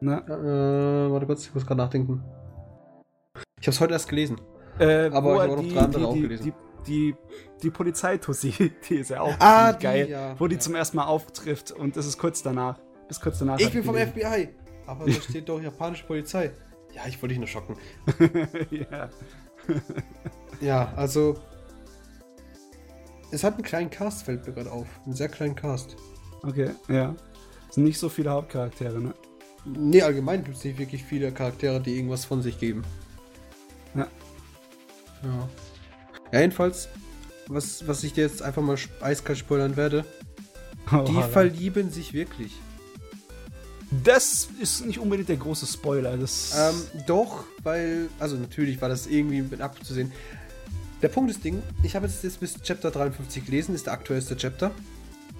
Ne? 0.00 0.22
Äh, 0.28 1.10
warte 1.10 1.26
kurz, 1.26 1.46
ich 1.46 1.54
muss 1.54 1.66
gerade 1.66 1.78
nachdenken. 1.80 2.22
Ich 3.60 3.66
habe 3.66 3.74
es 3.74 3.80
heute 3.80 3.94
erst 3.94 4.08
gelesen. 4.08 4.40
Äh, 4.78 5.10
Aber 5.12 5.34
ich 5.34 5.50
habe 5.52 5.62
noch 5.62 5.72
drei 5.72 5.80
andere 5.80 6.14
die, 6.14 6.20
gelesen. 6.20 6.44
Die, 6.44 6.52
die, 6.86 7.16
die 7.62 7.70
Polizeitussi, 7.70 8.72
die 8.88 8.94
ist 8.96 9.10
ja 9.10 9.20
auch 9.20 9.34
Ah, 9.38 9.72
die, 9.72 9.82
geil, 9.82 10.08
ja, 10.08 10.38
wo 10.38 10.46
die 10.46 10.54
ja. 10.56 10.60
zum 10.60 10.74
ersten 10.74 10.96
Mal 10.96 11.04
auftrifft 11.04 11.72
und 11.72 11.96
das 11.96 12.06
ist 12.06 12.18
kurz 12.18 12.42
danach. 12.42 12.78
Bis 13.08 13.20
kurz 13.20 13.38
danach. 13.38 13.58
Ich 13.58 13.70
bin 13.72 13.84
vom 13.84 13.94
gelesen. 13.94 14.12
FBI. 14.12 14.48
Aber 14.86 15.06
da 15.06 15.12
steht 15.28 15.48
doch 15.48 15.60
japanische 15.60 16.04
Polizei. 16.06 16.52
Ja, 16.94 17.02
ich 17.06 17.20
wollte 17.22 17.34
dich 17.34 17.38
nur 17.38 17.48
schocken. 17.48 17.76
ja. 18.70 19.10
Ja, 20.60 20.92
also. 20.96 21.36
Es 23.32 23.42
hat 23.44 23.54
einen 23.54 23.64
kleinen 23.64 23.90
Cast, 23.90 24.24
fällt 24.24 24.46
mir 24.46 24.52
gerade 24.52 24.70
auf. 24.70 24.86
Einen 25.04 25.14
sehr 25.14 25.28
kleinen 25.28 25.54
Cast. 25.56 25.96
Okay, 26.42 26.70
ja. 26.88 27.14
Es 27.68 27.74
sind 27.74 27.84
nicht 27.84 27.98
so 27.98 28.08
viele 28.08 28.30
Hauptcharaktere, 28.30 29.00
ne? 29.00 29.14
Nee, 29.64 30.02
allgemein 30.02 30.44
gibt 30.44 30.56
es 30.56 30.64
nicht 30.64 30.78
wirklich 30.78 31.02
viele 31.04 31.32
Charaktere, 31.32 31.80
die 31.80 31.96
irgendwas 31.96 32.24
von 32.24 32.40
sich 32.40 32.58
geben. 32.60 32.82
Ja. 35.22 35.48
Ja. 36.32 36.40
Jedenfalls, 36.40 36.88
was, 37.48 37.86
was 37.86 38.02
ich 38.04 38.12
dir 38.12 38.24
jetzt 38.24 38.42
einfach 38.42 38.62
mal 38.62 38.76
eiskalt 39.00 39.38
spoilern 39.38 39.76
werde, 39.76 40.04
Oh, 40.92 41.04
die 41.08 41.14
Harald. 41.14 41.32
verlieben 41.32 41.90
sich 41.90 42.12
wirklich. 42.12 42.52
Das 44.04 44.48
ist 44.60 44.84
nicht 44.86 44.98
unbedingt 44.98 45.28
der 45.28 45.36
große 45.36 45.66
Spoiler. 45.66 46.16
Das 46.16 46.54
Ähm, 46.56 46.82
doch, 47.06 47.44
weil, 47.62 48.08
also 48.18 48.36
natürlich 48.36 48.80
war 48.80 48.88
das 48.88 49.06
irgendwie 49.06 49.42
mit 49.42 49.60
abzusehen. 49.60 50.12
Der 51.02 51.08
Punkt 51.08 51.30
ist 51.30 51.44
Ding, 51.44 51.62
ich 51.82 51.94
habe 51.94 52.06
jetzt, 52.06 52.24
jetzt 52.24 52.40
bis 52.40 52.54
Chapter 52.62 52.90
53 52.90 53.44
gelesen, 53.44 53.74
ist 53.74 53.86
der 53.86 53.92
aktuellste 53.92 54.36
Chapter. 54.36 54.70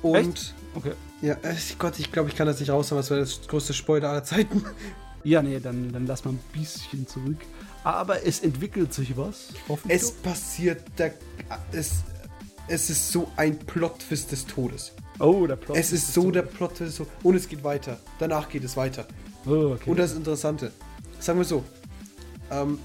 Und 0.03 0.17
Echt? 0.17 0.55
okay. 0.75 0.93
ja, 1.23 1.35
äh, 1.43 1.55
Gott, 1.79 1.99
ich 1.99 2.13
glaube, 2.13 2.29
ich 2.29 2.37
kann 2.37 2.47
das 2.47 2.61
nicht 2.61 2.71
raushauen, 2.71 3.01
das 3.01 3.11
wäre 3.11 3.21
das 3.21 3.41
größte 3.49 3.73
Spoiler 3.73 4.11
aller 4.11 4.25
Zeiten. 4.25 4.65
Ja, 5.25 5.43
nee, 5.43 5.59
dann, 5.59 5.93
dann 5.93 6.07
lass 6.07 6.25
mal 6.25 6.33
ein 6.33 6.41
bisschen 6.53 7.09
zurück. 7.09 7.39
Aber 7.87 8.27
es 8.27 8.41
entwickelt 8.41 8.93
sich 8.93 9.17
was. 9.17 9.53
Hoffentlich. 9.69 10.03
Es 10.03 10.11
passiert, 10.11 10.83
der, 10.99 11.15
es, 11.71 12.03
es 12.67 12.91
ist 12.91 13.13
so 13.13 13.31
ein 13.37 13.57
Plot-Twist 13.61 14.33
des 14.33 14.45
Todes. 14.45 14.93
oh, 15.21 15.47
der 15.47 15.55
Plot. 15.55 15.77
Es 15.77 15.93
ist 15.93 16.13
so 16.13 16.33
der 16.33 16.43
Plot-Twist 16.43 16.81
des 16.91 16.97
Todes. 16.97 17.13
Und 17.23 17.37
es 17.37 17.49
geht 17.49 17.63
weiter. 17.63 18.01
Danach 18.19 18.49
geht 18.49 18.65
es 18.65 18.77
weiter. 18.77 19.07
Oh, 19.47 19.75
okay. 19.75 19.89
Und 19.89 19.99
das 20.01 20.15
Interessante, 20.15 20.73
sagen 21.21 21.39
wir 21.39 21.45
so, 21.45 21.63
ähm, 22.51 22.81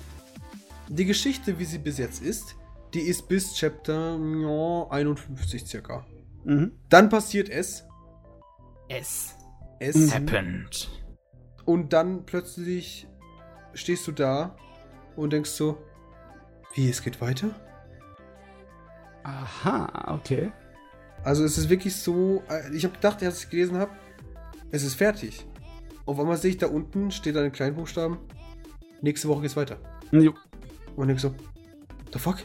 die 0.87 1.05
Geschichte, 1.05 1.57
wie 1.57 1.65
sie 1.65 1.79
bis 1.79 1.97
jetzt 1.97 2.21
ist, 2.21 2.55
die 2.93 2.99
ist 3.01 3.27
bis 3.27 3.55
Chapter 3.55 4.19
ja, 4.19 4.87
51 4.91 5.65
circa. 5.65 6.05
mhm. 6.43 6.73
Dann 6.89 7.09
passiert 7.09 7.49
es, 7.49 7.85
Es 8.87 9.33
es, 9.79 10.13
happened. 10.13 10.91
und 11.65 11.91
dann 11.91 12.23
plötzlich 12.27 13.07
stehst 13.73 14.05
du 14.05 14.11
da 14.11 14.55
und 15.15 15.33
denkst 15.33 15.51
so, 15.51 15.77
wie, 16.73 16.89
es 16.89 17.01
geht 17.01 17.19
weiter? 17.21 17.49
Aha, 19.23 20.13
okay. 20.15 20.51
Also 21.23 21.43
es 21.43 21.57
ist 21.57 21.69
wirklich 21.69 21.95
so, 21.95 22.41
äh, 22.49 22.73
ich 22.75 22.83
habe 22.83 22.95
gedacht, 22.95 23.21
als 23.23 23.43
ich 23.43 23.49
gelesen 23.49 23.77
habe, 23.77 23.91
es 24.71 24.83
ist 24.83 24.95
fertig. 24.95 25.45
Auf 26.05 26.19
einmal 26.19 26.37
sehe 26.37 26.51
ich 26.51 26.57
da 26.57 26.67
unten, 26.67 27.11
steht 27.11 27.35
da 27.35 27.43
in 27.43 27.51
kleinen 27.51 27.75
Buchstaben, 27.75 28.17
nächste 29.01 29.27
Woche 29.27 29.41
geht's 29.41 29.55
weiter. 29.55 29.77
Jo. 30.11 30.33
Und 30.95 31.09
ich 31.09 31.19
so, 31.19 31.35
the 32.11 32.19
fuck? 32.19 32.37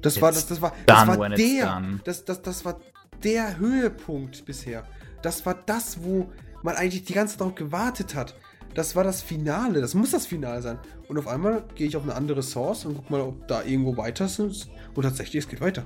Das 0.00 0.14
It's 0.14 0.22
war 0.22 0.32
das, 0.32 0.46
das 0.46 0.60
war 0.60 0.72
das 0.86 1.06
war 1.06 1.28
der 1.28 1.82
das, 2.04 2.24
das, 2.24 2.42
das 2.42 2.64
war 2.64 2.80
der 3.22 3.58
Höhepunkt 3.58 4.44
bisher. 4.44 4.84
Das 5.22 5.46
war 5.46 5.54
das, 5.54 6.02
wo 6.02 6.32
man 6.62 6.76
eigentlich 6.76 7.04
die 7.04 7.12
ganze 7.12 7.34
Zeit 7.34 7.40
darauf 7.40 7.54
gewartet 7.54 8.14
hat. 8.14 8.34
Das 8.74 8.96
war 8.96 9.04
das 9.04 9.22
Finale, 9.22 9.80
das 9.80 9.94
muss 9.94 10.12
das 10.12 10.26
Finale 10.26 10.62
sein. 10.62 10.78
Und 11.08 11.18
auf 11.18 11.28
einmal 11.28 11.64
gehe 11.74 11.86
ich 11.86 11.96
auf 11.96 12.02
eine 12.02 12.14
andere 12.14 12.42
Source 12.42 12.86
und 12.86 12.96
guck 12.96 13.10
mal, 13.10 13.20
ob 13.20 13.46
da 13.48 13.62
irgendwo 13.62 13.96
weiter 13.96 14.26
ist. 14.26 14.68
Und 14.94 15.02
tatsächlich, 15.02 15.44
es 15.44 15.48
geht 15.48 15.60
weiter. 15.60 15.84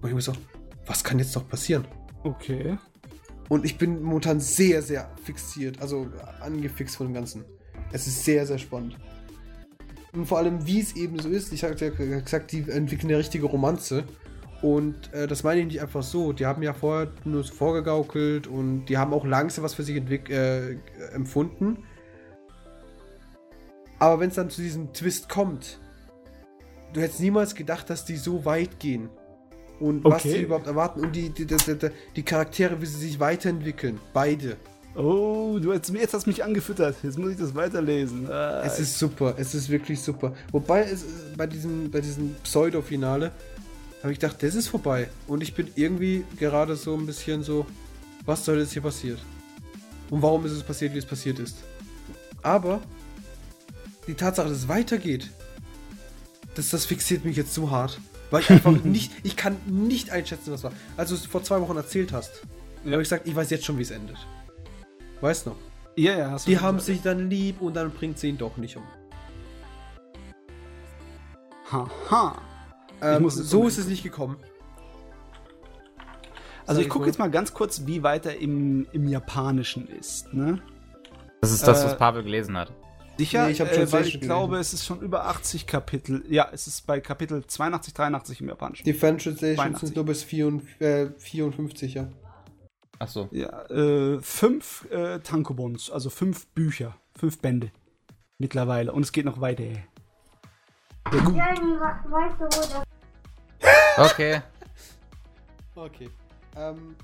Und 0.00 0.08
ich 0.08 0.14
mir 0.14 0.20
so, 0.20 0.32
was 0.86 1.04
kann 1.04 1.18
jetzt 1.18 1.34
noch 1.34 1.46
passieren? 1.48 1.86
Okay. 2.24 2.78
Und 3.48 3.64
ich 3.64 3.78
bin 3.78 4.02
momentan 4.02 4.40
sehr, 4.40 4.82
sehr 4.82 5.10
fixiert, 5.22 5.80
also 5.80 6.08
angefixt 6.40 6.96
von 6.96 7.08
dem 7.08 7.14
Ganzen. 7.14 7.44
Es 7.92 8.06
ist 8.06 8.24
sehr, 8.24 8.46
sehr 8.46 8.58
spannend. 8.58 8.96
Und 10.12 10.26
vor 10.26 10.38
allem, 10.38 10.66
wie 10.66 10.80
es 10.80 10.96
eben 10.96 11.18
so 11.18 11.28
ist, 11.28 11.52
ich 11.52 11.64
habe 11.64 11.74
ja 11.78 11.90
gesagt, 12.20 12.52
die 12.52 12.68
entwickeln 12.68 13.10
eine 13.10 13.18
richtige 13.18 13.46
Romanze. 13.46 14.04
Und 14.62 15.12
äh, 15.12 15.26
das 15.26 15.44
meine 15.44 15.60
ich 15.60 15.66
nicht 15.66 15.82
einfach 15.82 16.02
so. 16.02 16.32
Die 16.32 16.46
haben 16.46 16.62
ja 16.62 16.72
vorher 16.72 17.12
nur 17.24 17.44
so 17.44 17.54
vorgegaukelt 17.54 18.46
und 18.46 18.86
die 18.86 18.98
haben 18.98 19.12
auch 19.12 19.24
langsam 19.24 19.64
was 19.64 19.74
für 19.74 19.84
sich 19.84 19.96
äh, 20.30 20.76
empfunden. 21.12 21.84
Aber 23.98 24.20
wenn 24.20 24.28
es 24.28 24.36
dann 24.36 24.50
zu 24.50 24.62
diesem 24.62 24.92
Twist 24.92 25.28
kommt, 25.28 25.78
du 26.92 27.00
hättest 27.00 27.20
niemals 27.20 27.54
gedacht, 27.54 27.90
dass 27.90 28.04
die 28.04 28.16
so 28.16 28.44
weit 28.44 28.78
gehen. 28.78 29.08
Und 29.80 30.02
was 30.04 30.24
Okay. 30.24 30.32
sie 30.32 30.42
überhaupt 30.42 30.66
erwarten 30.66 31.00
und 31.00 31.14
die, 31.14 31.30
die, 31.30 31.46
die, 31.46 31.56
die, 32.16 32.22
Charaktere, 32.22 32.80
wie 32.80 32.86
sie 32.86 32.98
sich 32.98 33.20
weiterentwickeln. 33.20 34.00
Beide. 34.12 34.56
Oh, 34.96 35.58
du 35.60 35.72
jetzt, 35.72 35.90
jetzt 35.90 36.14
hast 36.14 36.26
mich 36.26 36.42
angefüttert. 36.42 36.96
Jetzt 37.04 37.16
muss 37.18 37.30
ich 37.30 37.36
das 37.38 37.54
weiterlesen. 37.54 38.28
Ah, 38.28 38.62
Es 38.64 38.80
ist 38.80 38.98
super, 38.98 39.34
es 39.36 39.54
ist 39.54 39.68
wirklich 39.68 40.00
super. 40.00 40.34
Wobei 40.50 40.82
es 40.82 41.04
bei 41.36 41.46
diesem, 41.46 41.90
bei 41.90 42.00
diesem 42.00 42.34
Pseudo-Finale 42.42 43.30
habe 44.02 44.12
ich 44.12 44.18
gedacht, 44.18 44.42
das 44.42 44.56
ist 44.56 44.66
vorbei. 44.68 45.08
Und 45.28 45.42
ich 45.42 45.54
bin 45.54 45.68
irgendwie 45.76 46.24
gerade 46.38 46.74
so 46.74 46.94
ein 46.96 47.06
bisschen 47.06 47.44
so, 47.44 47.64
was 48.26 48.44
soll 48.44 48.58
jetzt 48.58 48.72
hier 48.72 48.82
passiert? 48.82 49.20
Und 50.10 50.22
warum 50.22 50.44
ist 50.46 50.52
es 50.52 50.62
passiert, 50.64 50.94
wie 50.94 50.98
es 50.98 51.06
passiert 51.06 51.38
ist? 51.38 51.58
Aber 52.42 52.80
die 54.08 54.14
Tatsache, 54.14 54.48
dass 54.48 54.56
es 54.58 54.68
weitergeht, 54.68 55.30
das, 56.56 56.70
das 56.70 56.86
fixiert 56.86 57.24
mich 57.24 57.36
jetzt 57.36 57.54
so 57.54 57.70
hart. 57.70 58.00
Weil 58.30 58.40
ich 58.42 58.50
einfach 58.50 58.72
nicht, 58.84 59.12
ich 59.22 59.36
kann 59.36 59.56
nicht 59.66 60.10
einschätzen, 60.10 60.52
was 60.52 60.64
war. 60.64 60.72
Als 60.96 61.10
du 61.10 61.14
es 61.14 61.24
vor 61.26 61.42
zwei 61.44 61.60
Wochen 61.60 61.76
erzählt 61.76 62.12
hast, 62.12 62.42
Ja. 62.84 62.92
habe 62.92 63.02
ich 63.02 63.08
gesagt, 63.08 63.28
ich 63.28 63.36
weiß 63.36 63.48
jetzt 63.50 63.64
schon, 63.64 63.78
wie 63.78 63.82
es 63.82 63.90
endet. 63.90 64.16
Weißt 65.20 65.46
du 65.46 65.50
noch? 65.50 65.56
Ja, 65.96 66.16
ja, 66.16 66.30
hast 66.30 66.46
du 66.46 66.50
Die 66.50 66.58
haben 66.58 66.76
gesagt. 66.76 66.86
sich 66.86 67.02
dann 67.02 67.30
lieb 67.30 67.60
und 67.60 67.74
dann 67.74 67.90
bringt 67.90 68.18
sie 68.18 68.28
ihn 68.28 68.38
doch 68.38 68.56
nicht 68.56 68.76
um. 68.76 68.82
Haha. 71.70 72.40
Ähm, 73.02 73.22
muss 73.22 73.36
jetzt 73.36 73.50
so 73.50 73.66
ist 73.68 73.78
es 73.78 73.86
nicht 73.86 74.02
gekommen. 74.02 74.36
Also 76.66 76.80
Sag 76.80 76.82
ich 76.82 76.88
gucke 76.88 77.06
jetzt 77.06 77.18
mal 77.18 77.30
ganz 77.30 77.54
kurz, 77.54 77.86
wie 77.86 78.02
weit 78.02 78.26
er 78.26 78.38
im, 78.38 78.86
im 78.92 79.08
Japanischen 79.08 79.86
ist, 79.88 80.32
ne? 80.34 80.60
Das 81.40 81.52
ist 81.52 81.66
das, 81.66 81.82
Äh, 81.82 81.86
was 81.86 81.98
Pavel 81.98 82.22
gelesen 82.22 82.56
hat. 82.56 82.72
Sicher, 83.18 83.46
Nee, 83.46 83.52
ich 83.52 83.60
äh, 83.60 83.92
weil 83.92 84.06
ich 84.06 84.20
glaube, 84.20 84.52
gelesen. 84.52 84.60
es 84.60 84.72
ist 84.74 84.84
schon 84.86 85.00
über 85.00 85.26
80 85.26 85.66
Kapitel. 85.66 86.24
Ja, 86.28 86.48
es 86.52 86.66
ist 86.68 86.86
bei 86.86 87.00
Kapitel 87.00 87.44
82, 87.44 87.92
83 87.92 88.40
im 88.40 88.48
Japanischen. 88.48 88.84
Die 88.84 88.92
Fan 88.92 89.18
Translations 89.18 89.56
82. 89.56 89.88
sind 89.88 89.96
nur 89.96 90.04
bis 90.06 90.22
54, 90.22 90.80
äh, 90.80 91.10
54 91.18 91.94
ja. 91.94 92.08
Achso. 93.00 93.28
Ja, 93.32 93.64
äh, 93.70 94.20
fünf 94.20 94.86
äh, 94.90 95.18
Tankobons, 95.20 95.90
also 95.90 96.10
fünf 96.10 96.46
Bücher, 96.48 96.96
fünf 97.16 97.40
Bände 97.40 97.70
mittlerweile. 98.38 98.92
Und 98.92 99.02
es 99.02 99.12
geht 99.12 99.24
noch 99.24 99.40
weiter. 99.40 99.64
Ja, 99.64 101.20
gut. 101.24 101.34
Okay. 103.96 104.42
Okay. 105.74 106.10
Ähm, 106.56 106.96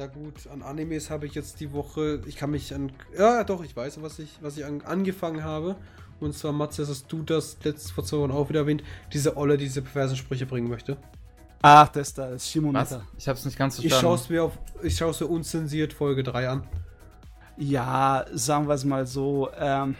ja 0.00 0.06
gut, 0.06 0.46
an 0.50 0.62
Animes 0.62 1.10
habe 1.10 1.26
ich 1.26 1.34
jetzt 1.34 1.60
die 1.60 1.74
Woche, 1.74 2.22
ich 2.24 2.36
kann 2.36 2.50
mich 2.50 2.74
an, 2.74 2.90
ja 3.18 3.44
doch, 3.44 3.62
ich 3.62 3.76
weiß, 3.76 4.00
was 4.00 4.18
ich, 4.18 4.30
was 4.40 4.56
ich 4.56 4.64
an, 4.64 4.80
angefangen 4.80 5.44
habe. 5.44 5.76
Und 6.20 6.34
zwar, 6.34 6.52
Matze, 6.52 6.86
hast 6.88 7.12
du 7.12 7.22
das 7.22 7.58
letzte 7.64 7.92
vor 7.92 8.04
zwei 8.04 8.16
Wochen 8.16 8.30
auch 8.30 8.48
wieder 8.48 8.60
erwähnt, 8.60 8.82
diese 9.12 9.36
Olle, 9.36 9.58
die 9.58 9.64
diese 9.64 9.82
perversen 9.82 10.16
Sprüche 10.16 10.46
bringen 10.46 10.70
möchte. 10.70 10.96
Ach, 11.60 11.88
das 11.88 12.14
da 12.14 12.28
ist 12.28 12.32
Was? 12.34 12.50
Shimoneta. 12.50 13.02
Ich 13.18 13.28
hab's 13.28 13.44
nicht 13.44 13.58
ganz 13.58 13.78
Ich 13.78 13.88
verstanden. 13.90 14.02
schaue 14.02 14.14
es 14.16 14.30
mir 14.30 14.44
auf, 14.44 14.58
ich 14.82 14.96
schaue 14.96 15.10
es 15.10 15.20
mir 15.20 15.26
unzensiert 15.26 15.92
Folge 15.92 16.22
3 16.22 16.48
an. 16.48 16.66
Ja, 17.58 18.24
sagen 18.32 18.68
wir 18.68 18.74
es 18.74 18.84
mal 18.86 19.06
so. 19.06 19.50
Ähm, 19.54 19.96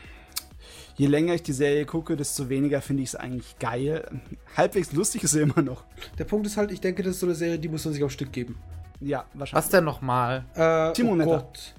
je 0.97 1.09
länger 1.09 1.35
ich 1.35 1.43
die 1.43 1.53
Serie 1.53 1.85
gucke, 1.85 2.17
desto 2.17 2.49
weniger 2.49 2.81
finde 2.81 3.03
ich 3.03 3.11
es 3.11 3.17
eigentlich 3.17 3.59
geil. 3.59 4.09
Halbwegs 4.57 4.93
lustig 4.93 5.25
ist 5.25 5.33
sie 5.33 5.43
immer 5.43 5.61
noch. 5.61 5.85
Der 6.19 6.25
Punkt 6.25 6.47
ist 6.47 6.57
halt, 6.57 6.71
ich 6.73 6.81
denke, 6.81 7.03
das 7.03 7.17
ist 7.17 7.21
so 7.21 7.27
eine 7.27 7.35
Serie, 7.35 7.59
die 7.59 7.69
muss 7.69 7.85
man 7.85 7.93
sich 7.93 8.03
auf 8.03 8.13
Stück 8.13 8.33
geben. 8.33 8.57
Ja, 9.01 9.25
wahrscheinlich. 9.35 9.65
Was 9.65 9.71
denn 9.71 9.85
nochmal? 9.85 10.45
Äh, 10.55 10.93
Timonetta. 10.93 11.31
Oh 11.31 11.35
Gott. 11.39 11.75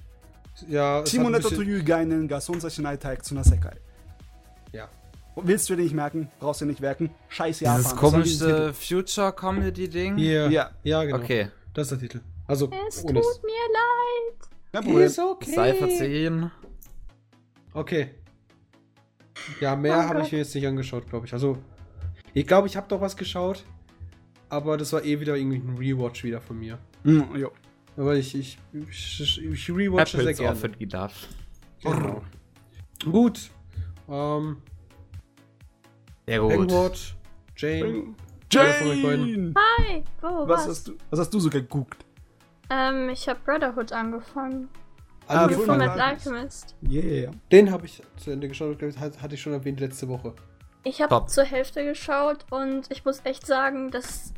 Ja, 0.68 1.04
Shimoneta 1.06 1.48
bisschen- 1.48 1.78
to 1.78 1.84
Gainen 1.84 2.28
ga 2.28 2.40
Sonsashinai 2.40 2.96
Taik 2.96 3.24
Tsuna 3.24 3.42
Sekai. 3.44 3.76
Ja. 4.72 4.88
Willst 5.36 5.68
du 5.70 5.76
dir 5.76 5.82
nicht 5.82 5.94
merken? 5.94 6.28
Brauchst 6.40 6.60
du 6.60 6.66
nicht 6.66 6.80
merken? 6.80 7.10
Scheiß 7.28 7.60
Japan. 7.60 7.78
Dieses 7.78 7.96
komische 7.96 8.74
Future-Comedy-Ding? 8.74 10.18
Ja. 10.18 10.70
Ja, 10.82 11.04
genau. 11.04 11.18
Okay. 11.18 11.48
Das 11.74 11.90
ist 11.90 11.92
der 11.92 11.98
Titel. 12.08 12.20
Also, 12.46 12.70
Es 12.88 13.00
tut 13.00 13.12
mir 13.12 13.20
leid. 13.20 14.48
Kein 14.72 14.84
Problem. 14.84 15.06
Ist 15.06 15.18
okay. 15.18 15.54
Sei 15.54 15.74
verziehen. 15.74 16.50
Okay. 17.72 18.10
Ja, 19.60 19.74
mehr 19.74 19.98
Oh 19.98 20.02
habe 20.02 20.22
ich 20.22 20.32
mir 20.32 20.38
jetzt 20.38 20.54
nicht 20.54 20.66
angeschaut, 20.66 21.08
glaube 21.08 21.26
ich. 21.26 21.32
Also, 21.32 21.56
ich 22.34 22.46
glaube, 22.46 22.66
ich 22.68 22.76
habe 22.76 22.86
doch 22.88 23.00
was 23.00 23.16
geschaut. 23.16 23.64
Aber 24.52 24.76
das 24.76 24.92
war 24.92 25.02
eh 25.02 25.18
wieder 25.18 25.34
irgendwie 25.36 25.56
ein 25.56 25.76
Rewatch 25.78 26.24
wieder 26.24 26.40
von 26.42 26.58
mir. 26.58 26.78
Mm, 27.04 27.22
jo. 27.36 27.50
Aber 27.96 28.14
ich, 28.16 28.34
ich, 28.34 28.58
ich, 28.90 29.42
ich 29.42 29.70
rewatche 29.70 30.18
sehr 30.18 30.20
Apples 30.26 30.38
gerne. 30.38 30.52
offered 30.56 30.78
gedacht. 30.78 31.28
Genau. 31.82 32.22
Gut. 33.10 33.50
Ähm, 34.10 34.58
Sehr 36.26 36.40
gut. 36.40 36.52
Hangwatch, 36.52 37.16
Jane. 37.56 38.14
Wer 38.52 38.74
von 38.74 38.88
euch 38.88 39.02
beiden? 39.02 39.26
Jane! 39.26 39.54
Hi. 39.78 40.04
Wo, 40.20 40.26
Was 40.48 40.60
was? 40.60 40.68
hast 40.68 40.88
du, 40.88 40.92
was 41.08 41.20
hast 41.20 41.30
du 41.32 41.40
so 41.40 41.48
geguckt? 41.48 42.04
Ähm, 42.68 43.08
ich 43.08 43.26
habe 43.28 43.40
Brotherhood 43.46 43.90
angefangen. 43.92 44.68
Ah, 45.28 45.48
Fullmetal 45.48 45.78
Metal 45.78 46.00
Alchemist. 46.00 46.76
Yeah. 46.86 47.30
Den 47.50 47.70
habe 47.70 47.86
ich 47.86 48.02
zu 48.18 48.30
Ende 48.30 48.48
geschaut, 48.48 48.78
glaube 48.78 48.92
ich, 48.92 48.98
hat- 49.00 49.22
hatte 49.22 49.34
ich 49.34 49.40
schon 49.40 49.54
erwähnt 49.54 49.80
letzte 49.80 50.08
Woche. 50.08 50.34
Ich 50.84 51.00
habe 51.00 51.24
zur 51.26 51.44
Hälfte 51.44 51.84
geschaut 51.84 52.44
und 52.50 52.90
ich 52.90 53.04
muss 53.06 53.20
echt 53.24 53.46
sagen, 53.46 53.90
das 53.90 54.34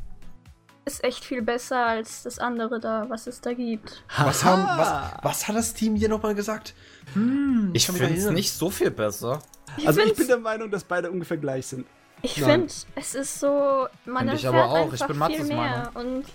ist 0.85 1.03
echt 1.03 1.25
viel 1.25 1.41
besser 1.41 1.85
als 1.85 2.23
das 2.23 2.39
andere 2.39 2.79
da, 2.79 3.05
was 3.09 3.27
es 3.27 3.41
da 3.41 3.53
gibt. 3.53 4.03
Was, 4.17 4.43
haben, 4.43 4.63
was, 4.77 5.13
was 5.23 5.47
hat 5.47 5.55
das 5.55 5.73
Team 5.73 5.95
hier 5.95 6.09
nochmal 6.09 6.35
gesagt? 6.35 6.73
Hm, 7.13 7.71
Ich 7.73 7.87
finde 7.87 8.05
es 8.05 8.29
nicht 8.29 8.51
so 8.51 8.69
viel 8.69 8.91
besser. 8.91 9.39
Ich 9.77 9.87
Also 9.87 10.01
ich 10.01 10.15
bin 10.15 10.27
der 10.27 10.37
Meinung, 10.37 10.69
dass 10.69 10.83
beide 10.83 11.09
ungefähr 11.11 11.37
gleich 11.37 11.67
sind. 11.67 11.85
Ich 12.21 12.41
finde, 12.41 12.71
es 12.95 13.15
ist 13.15 13.39
so, 13.39 13.87
man 14.05 14.27
Find 14.27 14.39
ich 14.39 14.45
erfährt 14.45 14.63
aber 14.63 14.71
auch. 14.71 14.93
Ich 14.93 15.01
einfach 15.01 15.07
bin 15.07 15.15
viel 15.15 15.19
Matzes 15.19 15.47
mehr 15.47 15.91
und 15.95 16.25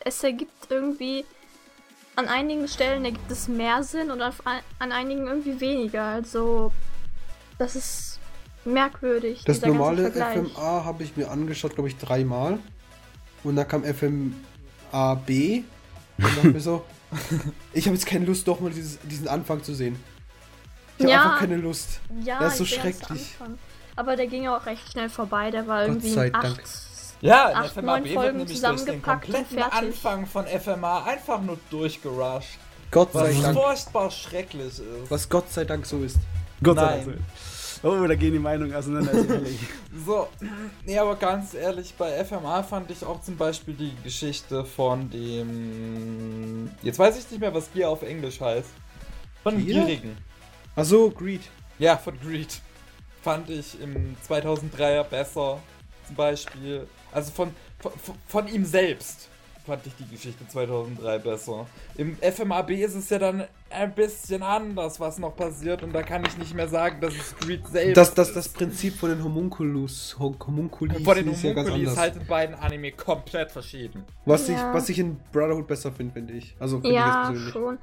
es 0.00 0.22
ergibt 0.22 0.66
irgendwie 0.68 1.24
an 2.16 2.28
einigen 2.28 2.68
Stellen 2.68 3.04
ergibt 3.04 3.30
es 3.30 3.48
mehr 3.48 3.82
Sinn 3.82 4.10
und 4.10 4.22
auf, 4.22 4.42
an 4.78 4.92
einigen 4.92 5.26
irgendwie 5.26 5.60
weniger. 5.60 6.04
Also 6.04 6.72
das 7.58 7.76
ist 7.76 8.20
merkwürdig. 8.64 9.42
Das 9.44 9.60
normale. 9.62 10.10
FMA 10.12 10.84
habe 10.84 11.02
ich 11.02 11.16
mir 11.16 11.30
angeschaut, 11.30 11.74
glaube 11.74 11.88
ich, 11.88 11.96
dreimal. 11.96 12.58
Und 13.44 13.56
dann 13.56 13.68
kam 13.68 13.84
FMAB. 13.84 15.28
Und 16.18 16.36
dachte 16.36 16.48
mir 16.48 16.60
so, 16.60 16.84
ich 17.72 17.86
habe 17.86 17.94
jetzt 17.96 18.06
keine 18.06 18.24
Lust, 18.24 18.46
doch 18.48 18.60
mal 18.60 18.70
dieses, 18.70 18.98
diesen 19.00 19.28
Anfang 19.28 19.62
zu 19.62 19.74
sehen. 19.74 19.96
Ich 20.98 21.04
habe 21.04 21.12
Ja. 21.12 21.22
einfach 21.24 21.38
keine 21.40 21.56
Lust. 21.56 22.00
Ja, 22.24 22.38
Das 22.40 22.52
ist 22.54 22.58
so 22.58 22.64
schrecklich. 22.64 23.34
Aber 23.96 24.16
der 24.16 24.26
ging 24.26 24.46
auch 24.48 24.64
recht 24.66 24.90
schnell 24.92 25.08
vorbei. 25.08 25.50
Der 25.50 25.66
war 25.66 25.80
Gott 25.82 25.88
irgendwie 25.88 26.10
sei 26.10 26.26
in 26.28 26.32
Dank. 26.32 26.44
acht. 26.60 26.62
Ja, 27.20 27.48
in 27.50 27.56
Acht, 27.56 27.72
FMAB 27.74 27.84
neun 27.86 28.04
wird 28.04 28.14
Folgen 28.14 28.38
durch 28.38 28.48
den 28.48 28.56
zusammengepackt 28.56 29.28
und 29.28 29.34
fertig. 29.46 29.72
Anfang 29.72 30.26
von 30.26 30.46
FMA 30.46 31.04
einfach 31.04 31.40
nur 31.40 31.58
durchgerusht. 31.70 32.58
Gott 32.90 33.12
sei 33.12 33.30
Was 33.34 33.42
Dank. 33.42 33.58
furchtbar 33.58 34.10
schrecklich 34.10 34.66
ist. 34.66 34.82
Was 35.08 35.28
Gott 35.28 35.50
sei 35.52 35.64
Dank 35.64 35.86
so 35.86 36.02
ist. 36.02 36.18
Gott 36.62 36.76
Nein. 36.76 37.04
sei 37.04 37.10
Dank. 37.12 37.18
Oh, 37.84 38.06
da 38.06 38.14
gehen 38.14 38.32
die 38.32 38.38
Meinungen 38.38 38.74
auseinander, 38.74 39.12
ehrlich. 39.12 39.58
So, 40.06 40.26
nee, 40.84 40.98
aber 40.98 41.16
ganz 41.16 41.54
ehrlich, 41.54 41.94
bei 41.96 42.24
FMA 42.24 42.62
fand 42.62 42.90
ich 42.90 43.04
auch 43.04 43.22
zum 43.22 43.36
Beispiel 43.36 43.74
die 43.74 43.92
Geschichte 44.02 44.64
von 44.64 45.08
dem. 45.10 46.70
Jetzt 46.82 46.98
weiß 46.98 47.18
ich 47.18 47.30
nicht 47.30 47.40
mehr, 47.40 47.54
was 47.54 47.70
Gier 47.72 47.88
auf 47.90 48.02
Englisch 48.02 48.40
heißt. 48.40 48.70
Von 49.42 49.58
Gier? 49.58 49.84
Gierigen. 49.84 50.16
Achso, 50.74 51.10
Greed. 51.10 51.42
Ja, 51.78 51.96
von 51.96 52.18
Greed. 52.18 52.60
Fand 53.22 53.50
ich 53.50 53.80
im 53.80 54.16
2003er 54.28 55.04
besser. 55.04 55.60
Zum 56.06 56.16
Beispiel. 56.16 56.86
Also 57.12 57.30
von, 57.32 57.54
von, 57.78 57.92
von 58.26 58.48
ihm 58.48 58.64
selbst 58.64 59.28
fand 59.66 59.86
ich 59.86 59.94
die 59.96 60.06
Geschichte 60.06 60.46
2003 60.46 61.18
besser. 61.18 61.66
Im 61.96 62.16
FMAB 62.18 62.70
ist 62.70 62.94
es 62.94 63.08
ja 63.10 63.18
dann 63.18 63.44
ein 63.70 63.94
bisschen 63.94 64.42
anders, 64.42 65.00
was 65.00 65.18
noch 65.18 65.34
passiert. 65.34 65.82
Und 65.82 65.92
da 65.92 66.02
kann 66.02 66.24
ich 66.24 66.36
nicht 66.38 66.54
mehr 66.54 66.68
sagen, 66.68 67.00
dass 67.00 67.14
es 67.14 67.36
Greed 67.38 67.66
selbst 67.68 67.96
Das, 67.96 68.14
das, 68.14 68.28
ist. 68.28 68.36
das 68.36 68.48
Prinzip 68.50 68.94
von 68.96 69.08
den 69.10 69.24
Homunculus, 69.24 70.16
Hom- 70.18 70.36
Homunculis 70.46 71.02
Von 71.02 71.14
den 71.16 71.28
ist 71.32 71.42
ja 71.42 71.52
ganz 71.54 71.68
Homunculi 71.68 71.84
ist 71.84 71.88
anders. 71.98 72.02
halt 72.02 72.16
in 72.16 72.26
beiden 72.26 72.54
Anime 72.56 72.92
komplett 72.92 73.50
verschieden. 73.52 74.04
was, 74.26 74.48
Ja. 74.48 74.54
ich, 74.70 74.74
was 74.74 74.88
ich 74.88 74.98
in 74.98 75.18
Brotherhood 75.32 75.66
besser 75.66 75.90
finde, 75.92 76.12
finde 76.12 76.34
ich. 76.34 76.54
Also 76.60 76.76
finde 76.76 76.90
ich 76.90 76.94
Ja, 76.96 77.26
persönlich. 77.30 77.52
schon. 77.52 77.78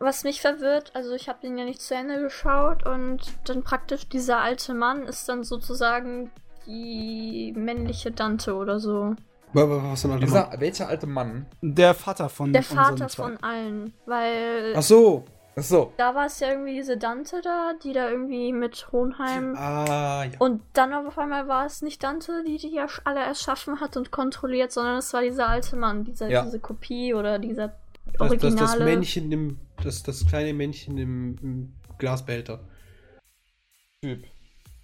Was 0.00 0.24
mich 0.24 0.40
verwirrt, 0.40 0.90
also 0.94 1.12
ich 1.14 1.28
habe 1.28 1.38
den 1.42 1.56
ja 1.56 1.64
nicht 1.64 1.80
zu 1.80 1.94
Ende 1.94 2.20
geschaut 2.20 2.84
und 2.84 3.20
dann 3.44 3.62
praktisch 3.62 4.08
dieser 4.08 4.40
alte 4.40 4.74
Mann 4.74 5.04
ist 5.04 5.28
dann 5.28 5.44
sozusagen 5.44 6.30
die 6.66 7.52
männliche 7.56 8.10
Dante 8.10 8.54
oder 8.54 8.80
so. 8.80 9.14
Wa- 9.54 9.68
wa- 9.68 9.92
Was 9.92 10.02
für 10.02 10.08
ein 10.08 10.12
alter 10.14 10.26
Dieser, 10.26 10.46
Mann? 10.50 10.60
welcher 10.60 10.88
alte 10.88 11.06
Mann? 11.06 11.46
Der 11.62 11.94
Vater 11.94 12.28
von 12.28 12.52
Der 12.52 12.62
Vater 12.62 13.08
zwei. 13.08 13.22
von 13.22 13.36
allen, 13.38 13.94
weil 14.06 14.74
Achso. 14.76 15.24
Achso. 15.56 15.92
da 15.96 16.14
war 16.16 16.26
es 16.26 16.40
ja 16.40 16.50
irgendwie 16.50 16.74
diese 16.74 16.96
Dante 16.98 17.40
da, 17.40 17.74
die 17.84 17.92
da 17.92 18.10
irgendwie 18.10 18.52
mit 18.52 18.88
Hohenheim 18.90 19.54
Ah, 19.56 20.24
ja. 20.24 20.32
und 20.40 20.62
dann 20.72 20.92
auf 20.92 21.16
einmal 21.16 21.46
war 21.46 21.64
es 21.64 21.80
nicht 21.80 22.02
Dante, 22.02 22.42
die 22.44 22.56
die 22.56 22.74
ja 22.74 22.86
alle 23.04 23.20
erschaffen 23.20 23.80
hat 23.80 23.96
und 23.96 24.10
kontrolliert, 24.10 24.72
sondern 24.72 24.98
es 24.98 25.12
war 25.14 25.22
dieser 25.22 25.48
alte 25.48 25.76
Mann, 25.76 26.02
dieser, 26.04 26.28
Ja. 26.28 26.42
diese 26.42 26.58
Kopie 26.58 27.14
oder 27.14 27.38
dieser 27.38 27.68
Das, 27.68 27.76
das, 28.18 28.20
originale. 28.30 28.56
das 28.66 28.78
Männchen 28.80 29.30
im. 29.32 29.58
Das, 29.82 30.02
das 30.02 30.26
kleine 30.26 30.52
Männchen 30.54 30.98
im, 30.98 31.36
im 31.40 31.72
Glasbehälter. 31.98 32.58
Typ. 34.02 34.24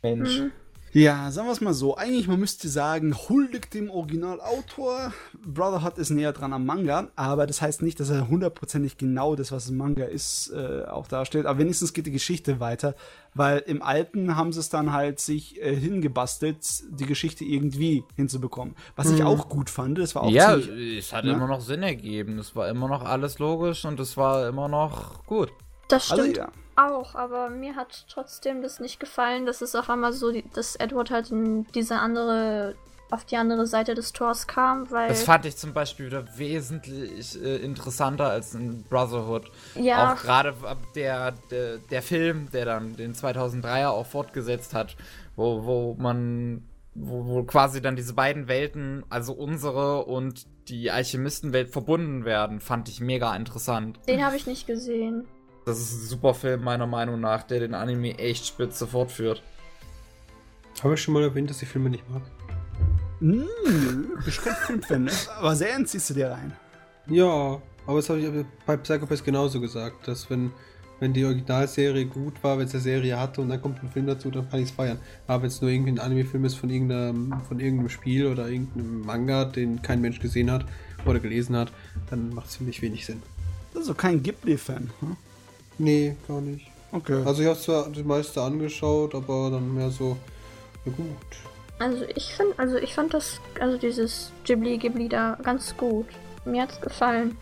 Mensch. 0.02 0.38
Mhm. 0.38 0.52
Ja, 0.92 1.30
sagen 1.30 1.46
wir 1.46 1.52
es 1.52 1.60
mal 1.60 1.72
so. 1.72 1.96
Eigentlich, 1.96 2.26
man 2.26 2.40
müsste 2.40 2.68
sagen, 2.68 3.14
huldigt 3.28 3.74
dem 3.74 3.90
Originalautor. 3.90 5.12
Brotherhood 5.46 5.98
ist 5.98 6.10
näher 6.10 6.32
dran 6.32 6.52
am 6.52 6.66
Manga, 6.66 7.08
aber 7.14 7.46
das 7.46 7.62
heißt 7.62 7.82
nicht, 7.82 8.00
dass 8.00 8.10
er 8.10 8.28
hundertprozentig 8.28 8.96
genau 8.96 9.36
das, 9.36 9.52
was 9.52 9.70
im 9.70 9.76
Manga 9.76 10.04
ist, 10.04 10.50
äh, 10.52 10.84
auch 10.86 11.06
darstellt. 11.06 11.46
Aber 11.46 11.60
wenigstens 11.60 11.92
geht 11.92 12.06
die 12.06 12.10
Geschichte 12.10 12.58
weiter, 12.58 12.96
weil 13.34 13.58
im 13.60 13.82
Alten 13.82 14.34
haben 14.34 14.52
sie 14.52 14.58
es 14.58 14.68
dann 14.68 14.92
halt 14.92 15.20
sich 15.20 15.62
äh, 15.62 15.76
hingebastelt, 15.76 16.58
die 16.90 17.06
Geschichte 17.06 17.44
irgendwie 17.44 18.02
hinzubekommen. 18.16 18.74
Was 18.96 19.10
ich 19.10 19.22
auch 19.22 19.48
gut 19.48 19.70
fand, 19.70 19.98
das 19.98 20.16
war 20.16 20.24
auch 20.24 20.30
Ja, 20.30 20.60
ziemlich 20.60 20.98
es 20.98 21.12
hat 21.12 21.24
ne? 21.24 21.32
immer 21.32 21.46
noch 21.46 21.60
Sinn 21.60 21.84
ergeben. 21.84 22.38
Es 22.40 22.56
war 22.56 22.68
immer 22.68 22.88
noch 22.88 23.02
alles 23.04 23.38
logisch 23.38 23.84
und 23.84 24.00
es 24.00 24.16
war 24.16 24.48
immer 24.48 24.66
noch 24.66 25.24
gut. 25.26 25.52
Das 25.86 26.10
Also 26.10 26.22
stimmt 26.24 26.36
ja. 26.38 26.48
Auch, 26.88 27.14
aber 27.14 27.50
mir 27.50 27.76
hat 27.76 28.06
trotzdem 28.08 28.62
das 28.62 28.80
nicht 28.80 29.00
gefallen, 29.00 29.46
dass 29.46 29.60
es 29.60 29.74
auf 29.74 29.90
einmal 29.90 30.12
so, 30.12 30.32
dass 30.54 30.76
Edward 30.76 31.10
halt 31.10 31.30
in 31.30 31.66
diese 31.74 31.98
andere 31.98 32.74
auf 33.10 33.24
die 33.24 33.36
andere 33.36 33.66
Seite 33.66 33.94
des 33.94 34.12
Tors 34.12 34.46
kam, 34.46 34.90
weil. 34.90 35.08
Das 35.08 35.24
fand 35.24 35.44
ich 35.44 35.56
zum 35.56 35.72
Beispiel 35.72 36.06
wieder 36.06 36.24
wesentlich 36.38 37.42
äh, 37.42 37.56
interessanter 37.56 38.30
als 38.30 38.54
in 38.54 38.84
Brotherhood. 38.84 39.50
ja, 39.74 40.12
Auch 40.12 40.22
gerade 40.22 40.54
der, 40.94 41.32
der, 41.50 41.78
der 41.78 42.02
Film, 42.02 42.48
der 42.52 42.64
dann 42.64 42.96
den 42.96 43.14
2003er 43.14 43.88
auch 43.88 44.06
fortgesetzt 44.06 44.74
hat, 44.74 44.96
wo, 45.36 45.64
wo 45.64 45.96
man, 45.98 46.62
wo, 46.94 47.26
wo 47.26 47.42
quasi 47.42 47.82
dann 47.82 47.96
diese 47.96 48.14
beiden 48.14 48.48
Welten, 48.48 49.04
also 49.08 49.32
unsere 49.32 50.04
und 50.04 50.46
die 50.68 50.90
Alchemistenwelt 50.90 51.70
verbunden 51.70 52.24
werden, 52.24 52.60
fand 52.60 52.88
ich 52.88 53.00
mega 53.00 53.34
interessant. 53.34 53.98
den 54.06 54.24
habe 54.24 54.36
ich 54.36 54.46
nicht 54.46 54.66
gesehen. 54.68 55.26
Das 55.64 55.78
ist 55.78 55.92
ein 55.92 56.06
super 56.06 56.34
Film, 56.34 56.64
meiner 56.64 56.86
Meinung 56.86 57.20
nach, 57.20 57.42
der 57.42 57.60
den 57.60 57.74
Anime 57.74 58.18
echt 58.18 58.46
spitze 58.46 58.86
fortführt. 58.86 59.42
Habe 60.82 60.94
ich 60.94 61.02
schon 61.02 61.14
mal 61.14 61.22
erwähnt, 61.22 61.50
dass 61.50 61.60
ich 61.62 61.68
Filme 61.68 61.90
nicht 61.90 62.08
mag? 62.08 62.22
Hm, 63.20 63.46
nö, 63.66 64.16
bist 64.24 64.42
kein 64.42 64.54
Filmfan, 64.54 65.04
ne? 65.04 65.12
Aber 65.36 65.54
Serien 65.54 65.84
ziehst 65.84 66.08
du 66.10 66.14
dir 66.14 66.30
rein. 66.30 66.52
Ja, 67.06 67.60
aber 67.86 67.96
das 67.96 68.08
habe 68.08 68.20
ich 68.20 68.46
bei 68.64 68.76
Psychopath 68.78 69.24
genauso 69.24 69.60
gesagt, 69.60 70.08
dass 70.08 70.30
wenn, 70.30 70.52
wenn 71.00 71.12
die 71.12 71.24
Originalserie 71.24 72.06
gut 72.06 72.42
war, 72.42 72.58
wenn 72.58 72.66
es 72.66 72.72
eine 72.72 72.82
Serie 72.82 73.18
hatte 73.18 73.42
und 73.42 73.50
dann 73.50 73.60
kommt 73.60 73.82
ein 73.82 73.90
Film 73.90 74.06
dazu, 74.06 74.30
dann 74.30 74.48
kann 74.48 74.60
ich 74.60 74.70
es 74.70 74.70
feiern. 74.70 74.98
Aber 75.26 75.42
wenn 75.42 75.48
es 75.48 75.60
nur 75.60 75.70
irgendwie 75.70 75.90
ein 75.90 75.98
Anime-Film 75.98 76.46
ist 76.46 76.54
von 76.54 76.70
irgendeinem, 76.70 77.34
von 77.46 77.60
irgendeinem 77.60 77.90
Spiel 77.90 78.26
oder 78.26 78.48
irgendeinem 78.48 79.02
Manga, 79.02 79.44
den 79.44 79.82
kein 79.82 80.00
Mensch 80.00 80.20
gesehen 80.20 80.50
hat 80.50 80.64
oder 81.04 81.18
gelesen 81.18 81.56
hat, 81.56 81.72
dann 82.08 82.32
macht 82.32 82.46
es 82.46 82.56
für 82.56 82.64
mich 82.64 82.80
wenig 82.80 83.04
Sinn. 83.04 83.22
Also 83.74 83.92
kein 83.92 84.22
Ghibli-Fan. 84.22 84.90
Hm? 85.00 85.16
Nee, 85.80 86.14
gar 86.28 86.42
nicht. 86.42 86.66
Okay. 86.92 87.22
Also 87.24 87.40
ich 87.40 87.48
habe 87.48 87.58
zwar 87.58 87.88
das 87.88 88.04
meiste 88.04 88.42
angeschaut, 88.42 89.14
aber 89.14 89.50
dann 89.50 89.74
mehr 89.74 89.90
so, 89.90 90.16
na 90.84 90.92
gut. 90.92 91.16
Also 91.78 92.04
ich 92.14 92.34
finde, 92.34 92.58
also 92.58 92.76
ich 92.76 92.94
fand 92.94 93.14
das, 93.14 93.40
also 93.58 93.78
dieses 93.78 94.30
Ghibli 94.44 94.76
Ghibli 94.76 95.08
da 95.08 95.38
ganz 95.42 95.74
gut. 95.76 96.06
Mir 96.44 96.62
hat's 96.62 96.80
gefallen. 96.80 97.38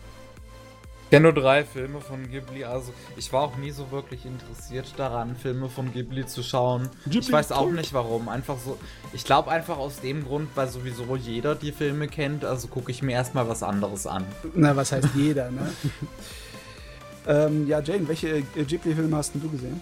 Ich 1.03 1.09
kenne 1.11 1.23
nur 1.23 1.33
drei 1.33 1.65
Filme 1.65 1.99
von 1.99 2.29
Ghibli, 2.29 2.63
also 2.63 2.93
ich 3.17 3.33
war 3.33 3.41
auch 3.41 3.57
nie 3.57 3.71
so 3.71 3.91
wirklich 3.91 4.25
interessiert 4.25 4.93
daran, 4.95 5.35
Filme 5.35 5.67
von 5.67 5.91
Ghibli 5.91 6.25
zu 6.27 6.43
schauen. 6.43 6.87
Ghibli 7.05 7.19
ich 7.19 7.31
weiß 7.31 7.51
auch 7.51 7.71
nicht 7.71 7.93
warum. 7.93 8.29
Einfach 8.29 8.57
so. 8.63 8.77
Ich 9.11 9.25
glaube 9.25 9.51
einfach 9.51 9.79
aus 9.79 9.99
dem 9.99 10.23
Grund, 10.23 10.49
weil 10.55 10.69
sowieso 10.69 11.15
jeder 11.17 11.55
die 11.55 11.71
Filme 11.71 12.07
kennt, 12.07 12.45
also 12.45 12.67
gucke 12.67 12.91
ich 12.91 13.01
mir 13.01 13.13
erstmal 13.13 13.49
was 13.49 13.63
anderes 13.63 14.07
an. 14.07 14.23
Na, 14.53 14.75
was 14.75 14.91
heißt 14.93 15.09
jeder, 15.15 15.51
ne? 15.51 15.73
ähm, 17.29 17.67
ja, 17.67 17.79
Jane, 17.79 18.07
welche 18.07 18.37
äh, 18.37 18.41
Ghibli-Filme 18.41 19.15
hast 19.15 19.35
denn 19.35 19.41
du 19.41 19.49
gesehen? 19.49 19.79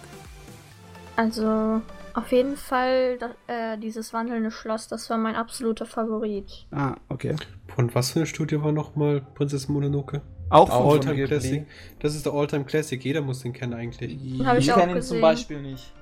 Also 1.16 1.80
auf 2.12 2.30
jeden 2.30 2.56
Fall 2.56 3.18
da, 3.18 3.30
äh, 3.46 3.78
dieses 3.78 4.12
wandelnde 4.12 4.50
Schloss, 4.50 4.86
das 4.86 5.08
war 5.08 5.16
mein 5.16 5.34
absoluter 5.34 5.86
Favorit. 5.86 6.66
Ah, 6.70 6.96
okay. 7.08 7.34
Von 7.74 7.94
was 7.94 8.10
für 8.12 8.20
eine 8.20 8.26
Studie 8.26 8.62
war 8.62 8.72
nochmal 8.72 9.22
Prinzessin 9.34 9.72
Mononoke? 9.72 10.20
Auch 10.50 10.70
Alltime 10.70 11.14
Ghibli. 11.14 11.26
Classic. 11.28 11.66
Das 12.00 12.14
ist 12.14 12.26
der 12.26 12.34
Alltime 12.34 12.64
Classic, 12.64 13.02
jeder 13.02 13.22
muss 13.22 13.40
den 13.40 13.52
kennen 13.52 13.72
eigentlich. 13.72 14.44
Hab 14.44 14.58
ich 14.58 14.72
auch 14.72 14.76
kenn 14.76 14.90
ihn 14.90 15.02
zum 15.02 15.20
Beispiel 15.20 15.60
nicht. 15.60 15.92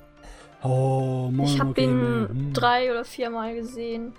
Oh, 0.63 1.31
Ich 1.45 1.61
habe 1.61 1.71
Mononoke, 1.71 1.81
ihn 1.81 2.29
hm. 2.29 2.53
drei 2.53 2.91
oder 2.91 3.05
viermal 3.05 3.55
gesehen. 3.55 4.13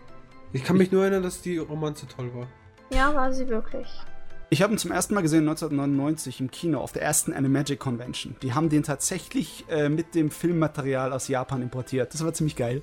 Ich 0.54 0.64
kann 0.64 0.78
mich 0.78 0.92
nur 0.92 1.02
erinnern, 1.02 1.24
dass 1.24 1.42
die 1.42 1.58
Romanze 1.58 2.08
toll 2.08 2.32
war. 2.34 2.48
Ja, 2.90 3.14
war 3.14 3.34
sie 3.34 3.50
wirklich. 3.50 3.88
Ich 4.50 4.62
habe 4.62 4.74
ihn 4.74 4.78
zum 4.78 4.92
ersten 4.92 5.14
Mal 5.14 5.22
gesehen 5.22 5.42
1999 5.42 6.40
im 6.40 6.52
Kino 6.52 6.80
auf 6.80 6.94
der 6.94 7.02
ersten 7.02 7.34
Animagic 7.34 7.80
Convention. 7.80 8.36
Die 8.42 8.54
haben 8.54 8.70
den 8.70 8.84
tatsächlich 8.84 9.66
äh, 9.70 9.90
mit 9.90 10.16
dem 10.16 10.32
Filmmaterial 10.32 11.12
aus 11.12 11.28
Japan 11.28 11.62
importiert. 11.62 12.14
Das 12.14 12.24
war 12.24 12.34
ziemlich 12.34 12.56
geil. 12.56 12.82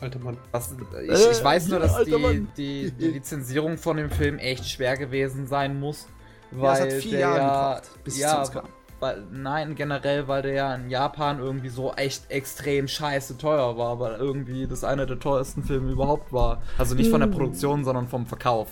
Alter 0.00 0.18
Mann. 0.18 0.36
Was, 0.50 0.74
ich, 1.02 1.10
Äh, 1.10 1.30
ich 1.30 1.44
weiß 1.44 1.68
nur, 1.68 1.78
dass 1.78 1.94
alter 1.94 2.18
die, 2.18 2.46
die, 2.56 2.90
die 2.90 3.08
Lizenzierung 3.08 3.78
von 3.78 3.96
dem 3.96 4.10
Film 4.10 4.38
echt 4.38 4.68
schwer 4.68 4.96
gewesen 4.98 5.46
sein 5.46 5.80
muss. 5.80 6.06
Ja, 6.50 6.58
Weil 6.60 6.74
es 6.74 6.80
hat 6.80 7.02
vier 7.02 7.10
der 7.12 7.20
Jahre 7.20 7.38
ja, 7.38 7.74
gebraucht, 7.74 8.04
bis 8.04 8.14
es 8.14 8.20
ja, 8.20 8.30
zu 8.30 8.38
uns 8.40 8.50
kam. 8.52 8.68
Weil, 9.02 9.24
nein, 9.32 9.74
generell, 9.74 10.28
weil 10.28 10.42
der 10.42 10.52
ja 10.52 10.74
in 10.76 10.88
Japan 10.88 11.40
irgendwie 11.40 11.70
so 11.70 11.92
echt 11.94 12.30
extrem 12.30 12.86
scheiße 12.86 13.36
teuer 13.36 13.76
war, 13.76 13.98
weil 13.98 14.14
irgendwie 14.14 14.68
das 14.68 14.84
einer 14.84 15.06
der 15.06 15.18
teuersten 15.18 15.64
Filme 15.64 15.90
überhaupt 15.90 16.32
war. 16.32 16.62
Also 16.78 16.94
nicht 16.94 17.10
von 17.10 17.18
der 17.18 17.28
Mm. 17.28 17.32
Produktion, 17.32 17.84
sondern 17.84 18.06
vom 18.06 18.26
Verkauf. 18.26 18.68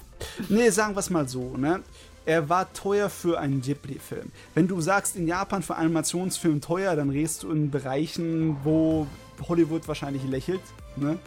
Nee, 0.49 0.71
sagen 0.71 0.95
wir 0.95 1.01
es 1.01 1.11
mal 1.11 1.29
so, 1.29 1.57
ne? 1.57 1.81
Er 2.27 2.49
war 2.49 2.73
teuer 2.73 3.11
für 3.11 3.41
einen 3.41 3.61
Ghibli-Film. 3.61 4.31
Wenn 4.55 4.69
du 4.69 4.81
sagst, 4.81 5.17
in 5.17 5.27
Japan 5.27 5.65
für 5.65 5.75
Animationsfilm 5.75 6.61
teuer, 6.61 6.95
dann 6.95 7.11
redest 7.11 7.43
du 7.43 7.51
in 7.51 7.73
Bereichen, 7.73 8.59
wo 8.63 9.09
Hollywood 9.49 9.89
wahrscheinlich 9.89 10.23
lächelt. 10.23 10.61
Ne? 10.95 11.19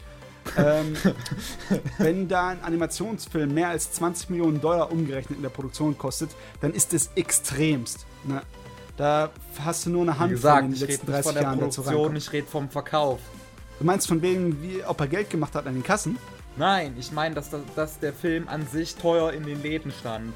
ähm, 0.56 0.96
wenn 1.98 2.30
da 2.30 2.48
ein 2.50 2.64
Animationsfilm 2.64 3.54
mehr 3.54 3.68
als 3.68 3.92
20 3.92 4.30
Millionen 4.30 4.62
Dollar 4.62 4.94
umgerechnet 4.94 5.38
in 5.38 5.44
der 5.44 5.50
Produktion 5.50 5.98
kostet, 5.98 6.30
dann 6.62 6.72
ist 6.72 6.94
es 6.94 7.10
extremst. 7.16 8.06
Ne? 8.24 8.42
Da 8.98 9.30
hast 9.64 9.86
du 9.86 9.90
nur 9.90 10.04
eine 10.04 10.12
Wie 10.14 10.16
Hand 10.20 10.32
gesagt, 10.32 10.60
von 10.62 10.66
den 10.70 10.74
ich 10.76 10.80
letzten 10.82 11.08
rede 11.08 11.12
nicht 11.12 11.16
30 11.16 11.26
von 11.26 11.34
der 11.34 11.44
Jahren 11.44 11.60
dazu 11.60 11.82
Produktion, 11.82 12.16
ich 12.16 12.32
rede 12.32 12.48
vom 12.48 12.70
Verkauf. 12.70 13.20
Du 13.80 13.86
meinst 13.86 14.08
von 14.08 14.22
wegen, 14.22 14.62
wie, 14.62 14.84
ob 14.86 15.00
er 15.02 15.08
Geld 15.08 15.30
gemacht 15.30 15.56
hat 15.56 15.66
an 15.66 15.74
den 15.74 15.84
Kassen? 15.84 16.18
Nein, 16.58 16.96
ich 17.00 17.12
meine, 17.12 17.34
dass, 17.34 17.50
das- 17.50 17.62
dass 17.76 18.00
der 18.00 18.14
Film 18.14 18.48
an 18.48 18.68
sich 18.68 18.96
teuer 18.96 19.34
in 19.34 19.44
den 19.46 19.62
Läden 19.64 19.92
stand. 19.92 20.34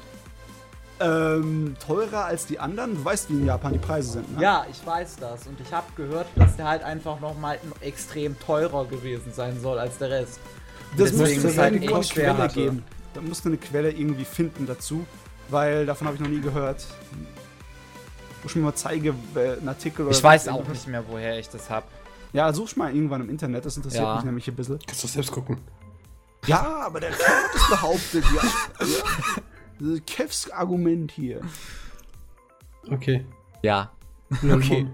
Ähm, 1.00 1.76
teurer 1.86 2.24
als 2.24 2.46
die 2.46 2.58
anderen? 2.58 2.96
Du 2.96 3.04
weißt, 3.04 3.30
wie 3.30 3.34
in 3.34 3.46
Japan 3.46 3.72
die 3.72 3.78
Preise 3.78 4.14
sind, 4.14 4.34
ne? 4.36 4.42
Ja, 4.42 4.66
ich 4.68 4.84
weiß 4.84 5.16
das. 5.20 5.46
Und 5.46 5.60
ich 5.60 5.72
habe 5.72 5.86
gehört, 5.96 6.26
dass 6.34 6.56
der 6.56 6.66
halt 6.66 6.82
einfach 6.82 7.20
nochmal 7.20 7.60
extrem 7.80 8.36
teurer 8.40 8.84
gewesen 8.86 9.32
sein 9.32 9.60
soll 9.60 9.78
als 9.78 9.98
der 9.98 10.10
Rest. 10.10 10.40
Das 10.96 11.12
Deswegen 11.12 11.44
ist 11.46 11.56
halt 11.56 11.74
eine 11.76 11.86
Quelle 11.86 12.36
hatte. 12.36 12.54
geben. 12.54 12.82
Da 13.14 13.20
musst 13.20 13.44
du 13.44 13.50
eine 13.50 13.58
Quelle 13.58 13.92
irgendwie 13.92 14.24
finden 14.24 14.66
dazu, 14.66 15.06
weil 15.50 15.86
davon 15.86 16.08
habe 16.08 16.16
ich 16.16 16.20
noch 16.20 16.28
nie 16.28 16.40
gehört. 16.40 16.84
Wo 18.42 18.46
ich 18.48 18.56
mir 18.56 18.62
mal 18.62 18.74
zeige, 18.74 19.14
äh, 19.34 19.58
einen 19.58 19.68
Artikel 19.68 20.06
oder 20.06 20.16
Ich 20.16 20.22
weiß 20.22 20.48
auch 20.48 20.56
irgendwas. 20.56 20.76
nicht 20.78 20.88
mehr, 20.88 21.04
woher 21.08 21.38
ich 21.38 21.48
das 21.48 21.68
hab. 21.70 21.84
Ja, 22.32 22.52
such 22.52 22.76
mal 22.76 22.94
irgendwann 22.94 23.22
im 23.22 23.30
Internet, 23.30 23.64
das 23.64 23.76
interessiert 23.76 24.04
Ja. 24.04 24.16
mich 24.16 24.24
nämlich 24.24 24.48
ein 24.48 24.54
bisschen. 24.56 24.78
Kannst 24.86 25.02
du 25.02 25.08
selbst 25.08 25.32
gucken. 25.32 25.58
Ja, 26.46 26.82
aber 26.86 27.00
der 27.00 27.10
Kev 27.10 27.24
hat 27.24 27.54
es 27.54 27.68
behauptet, 27.68 28.24
ja. 28.36 28.42
ja. 28.86 29.42
Das 29.80 29.88
ist 29.88 30.06
Kevs 30.06 30.50
Argument 30.50 31.10
hier. 31.10 31.40
Okay. 32.90 33.24
Ja. 33.62 33.90
Okay. 34.50 34.86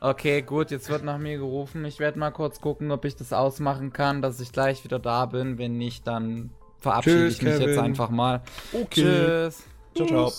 Okay, 0.00 0.42
gut, 0.42 0.70
jetzt 0.70 0.88
wird 0.88 1.04
nach 1.04 1.18
mir 1.18 1.36
gerufen. 1.36 1.84
Ich 1.84 1.98
werde 1.98 2.18
mal 2.18 2.30
kurz 2.30 2.60
gucken, 2.60 2.90
ob 2.90 3.04
ich 3.04 3.16
das 3.16 3.32
ausmachen 3.34 3.92
kann, 3.92 4.22
dass 4.22 4.40
ich 4.40 4.50
gleich 4.52 4.82
wieder 4.84 4.98
da 4.98 5.26
bin. 5.26 5.58
Wenn 5.58 5.76
nicht, 5.78 6.06
dann 6.06 6.50
verabschiede 6.78 7.26
Tschüss, 7.28 7.36
ich 7.36 7.42
mich 7.42 7.52
jetzt 7.52 7.60
Kevin. 7.60 7.78
einfach 7.80 8.08
mal. 8.10 8.40
Okay. 8.72 9.02
Tschüss. 9.02 9.62
Ciao, 9.94 10.06
ciao. 10.06 10.32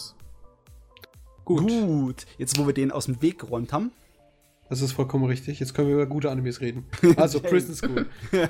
Gut. 1.58 1.70
Gut. 1.70 2.26
Jetzt, 2.38 2.58
wo 2.58 2.66
wir 2.66 2.74
den 2.74 2.92
aus 2.92 3.06
dem 3.06 3.22
Weg 3.22 3.40
geräumt 3.40 3.74
haben. 3.74 3.92
Das 4.70 4.82
ist 4.82 4.94
vollkommen 4.94 5.26
richtig. 5.26 5.60
Jetzt 5.60 5.74
können 5.74 5.90
wir 5.90 5.96
über 5.96 6.06
gute 6.06 6.32
Animes 6.32 6.62
reden. 6.62 6.86
Also 7.18 7.42
Prison 7.42 7.76
School. 7.76 8.06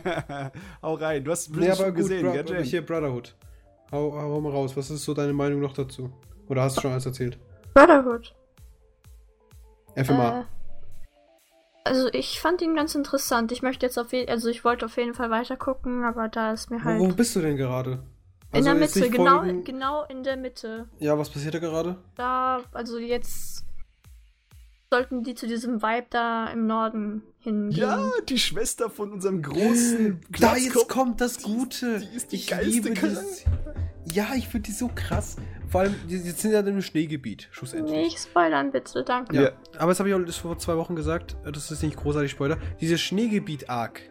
Hau 0.83 0.93
rein. 0.93 1.23
Du 1.23 1.31
hast 1.31 1.49
nee, 1.49 1.57
Prison 1.57 1.71
aber 1.71 1.75
School 1.75 1.85
gut, 1.87 1.95
gesehen, 1.95 2.31
gell, 2.31 2.45
Jane? 2.47 2.61
hier 2.61 2.85
Brotherhood. 2.85 3.35
Hau, 3.91 4.13
hau 4.13 4.39
mal 4.39 4.51
raus. 4.51 4.77
Was 4.77 4.91
ist 4.91 5.03
so 5.03 5.13
deine 5.13 5.33
Meinung 5.33 5.59
noch 5.61 5.73
dazu? 5.73 6.11
Oder 6.47 6.61
hast 6.61 6.77
du 6.77 6.81
schon 6.81 6.91
alles 6.91 7.05
erzählt? 7.05 7.39
Brotherhood. 7.73 8.35
FMA. 9.95 10.41
Äh, 10.41 10.43
also 11.83 12.07
ich 12.13 12.39
fand 12.39 12.61
ihn 12.61 12.75
ganz 12.75 12.93
interessant. 12.93 13.51
Ich 13.51 13.63
möchte 13.63 13.85
jetzt 13.85 13.97
auf 13.97 14.13
jeden 14.13 14.29
also 14.29 14.49
ich 14.49 14.63
wollte 14.63 14.85
auf 14.85 14.97
jeden 14.97 15.13
Fall 15.13 15.31
weiter 15.31 15.57
gucken, 15.57 16.03
aber 16.03 16.29
da 16.29 16.53
ist 16.53 16.69
mir 16.69 16.83
halt 16.83 16.99
Wo, 16.99 17.09
wo 17.09 17.13
bist 17.13 17.35
du 17.35 17.41
denn 17.41 17.57
gerade? 17.57 18.03
In 18.53 18.65
der 18.65 18.75
jetzt 18.75 18.95
Mitte, 18.95 19.09
genau, 19.09 19.37
Folgen- 19.39 19.63
genau 19.63 20.03
in 20.05 20.23
der 20.23 20.37
Mitte. 20.37 20.87
Ja, 20.99 21.17
was 21.17 21.29
passiert 21.29 21.53
da 21.53 21.59
gerade? 21.59 21.97
Da, 22.15 22.61
also 22.73 22.97
jetzt 22.97 23.65
sollten 24.89 25.23
die 25.23 25.35
zu 25.35 25.47
diesem 25.47 25.81
Vibe 25.81 26.07
da 26.09 26.47
im 26.47 26.67
Norden 26.67 27.23
hingehen. 27.39 27.71
Ja, 27.71 28.11
die 28.27 28.37
Schwester 28.37 28.89
von 28.89 29.11
unserem 29.13 29.41
großen 29.41 30.19
Da 30.39 30.57
jetzt 30.57 30.89
kommt 30.89 31.21
das 31.21 31.41
Gute. 31.41 31.99
die 31.99 32.15
ist 32.15 32.31
die 32.33 32.35
ich 32.35 32.47
geilste 32.47 32.91
dieses. 32.91 33.45
Ja, 34.11 34.29
ich 34.35 34.47
finde 34.49 34.67
die 34.67 34.73
so 34.75 34.89
krass. 34.93 35.37
Vor 35.69 35.81
allem, 35.81 35.95
die, 36.09 36.21
die 36.21 36.31
sind 36.31 36.51
ja 36.51 36.59
in 36.59 36.67
einem 36.67 36.81
Schneegebiet, 36.81 37.47
schlussendlich. 37.51 37.95
Nicht 37.95 38.19
spoilern, 38.19 38.71
bitte, 38.73 39.03
danke. 39.05 39.33
Ja, 39.33 39.41
Ja. 39.43 39.51
aber 39.77 39.91
das 39.91 39.99
habe 39.99 40.09
ich 40.09 40.15
auch 40.15 40.41
vor 40.41 40.57
zwei 40.57 40.75
Wochen 40.75 40.97
gesagt. 40.97 41.37
Das 41.45 41.71
ist 41.71 41.81
nicht 41.83 41.95
großartig 41.95 42.29
Spoiler. 42.31 42.57
Dieses 42.81 42.99
Schneegebiet-Arc, 42.99 44.01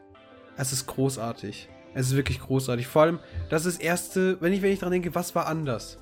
es 0.57 0.73
ist 0.73 0.87
großartig. 0.87 1.69
Es 1.95 2.07
ist 2.09 2.17
wirklich 2.17 2.41
großartig. 2.41 2.87
Vor 2.87 3.03
allem, 3.03 3.19
das 3.49 3.67
ist 3.67 3.79
das 3.79 3.85
erste, 3.85 4.41
wenn 4.41 4.53
ich, 4.53 4.63
wenn 4.63 4.73
ich 4.73 4.79
dran 4.79 4.93
denke, 4.93 5.15
was 5.15 5.35
war 5.35 5.47
anders? 5.47 5.99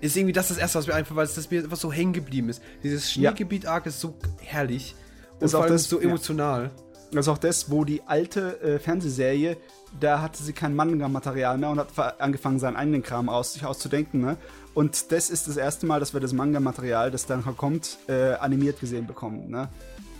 Ist 0.00 0.16
irgendwie 0.16 0.34
das 0.34 0.48
das 0.48 0.58
erste, 0.58 0.78
was 0.78 0.86
mir 0.86 0.94
einfällt, 0.94 1.16
weil 1.16 1.24
es 1.24 1.34
das 1.34 1.50
mir 1.50 1.62
einfach 1.64 1.76
so 1.78 1.90
hängen 1.90 2.12
geblieben 2.12 2.50
ist. 2.50 2.62
Dieses 2.82 3.14
Ja. 3.14 3.30
Schneegebiet-Arc 3.30 3.86
ist 3.86 4.00
so 4.00 4.14
herrlich. 4.40 4.94
Und 5.38 5.44
Ist 5.46 5.52
vor 5.52 5.60
auch 5.60 5.64
allem 5.64 5.72
das- 5.72 5.88
so 5.88 5.98
ja. 6.00 6.04
emotional. 6.08 6.70
Das 7.12 7.26
ist 7.26 7.28
auch 7.28 7.38
das, 7.38 7.70
wo 7.70 7.84
die 7.84 8.02
alte 8.04 8.60
äh, 8.60 8.78
Fernsehserie, 8.80 9.56
da 10.00 10.20
hatte 10.20 10.42
sie 10.42 10.52
kein 10.52 10.74
Manga-Material 10.74 11.56
mehr 11.56 11.70
und 11.70 11.78
hat 11.78 12.20
angefangen, 12.20 12.58
seinen 12.58 12.76
eigenen 12.76 13.02
Kram 13.02 13.28
aus 13.28 13.52
sich 13.54 13.64
auszudenken. 13.64 14.20
Ne? 14.20 14.36
Und 14.74 15.12
das 15.12 15.30
ist 15.30 15.46
das 15.48 15.56
erste 15.56 15.86
Mal, 15.86 16.00
dass 16.00 16.12
wir 16.14 16.20
das 16.20 16.32
Manga-Material, 16.32 17.10
das 17.12 17.24
dann 17.24 17.44
kommt, 17.56 17.96
äh, 18.08 18.32
animiert 18.34 18.80
gesehen 18.80 19.06
bekommen. 19.06 19.48
Ne? 19.48 19.68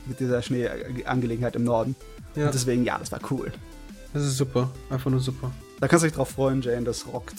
Mit 0.06 0.20
dieser 0.20 0.40
Schneeangelegenheit 0.40 1.56
im 1.56 1.64
Norden. 1.64 1.96
Ja. 2.36 2.46
Und 2.46 2.54
deswegen, 2.54 2.84
ja, 2.84 2.98
das 2.98 3.10
war 3.10 3.18
cool. 3.30 3.52
Das 4.16 4.24
ist 4.24 4.38
super. 4.38 4.70
Einfach 4.88 5.10
nur 5.10 5.20
super. 5.20 5.50
Da 5.78 5.88
kannst 5.88 6.02
du 6.02 6.08
dich 6.08 6.16
drauf 6.16 6.30
freuen, 6.30 6.62
Jane, 6.62 6.84
das 6.86 7.06
rockt. 7.06 7.34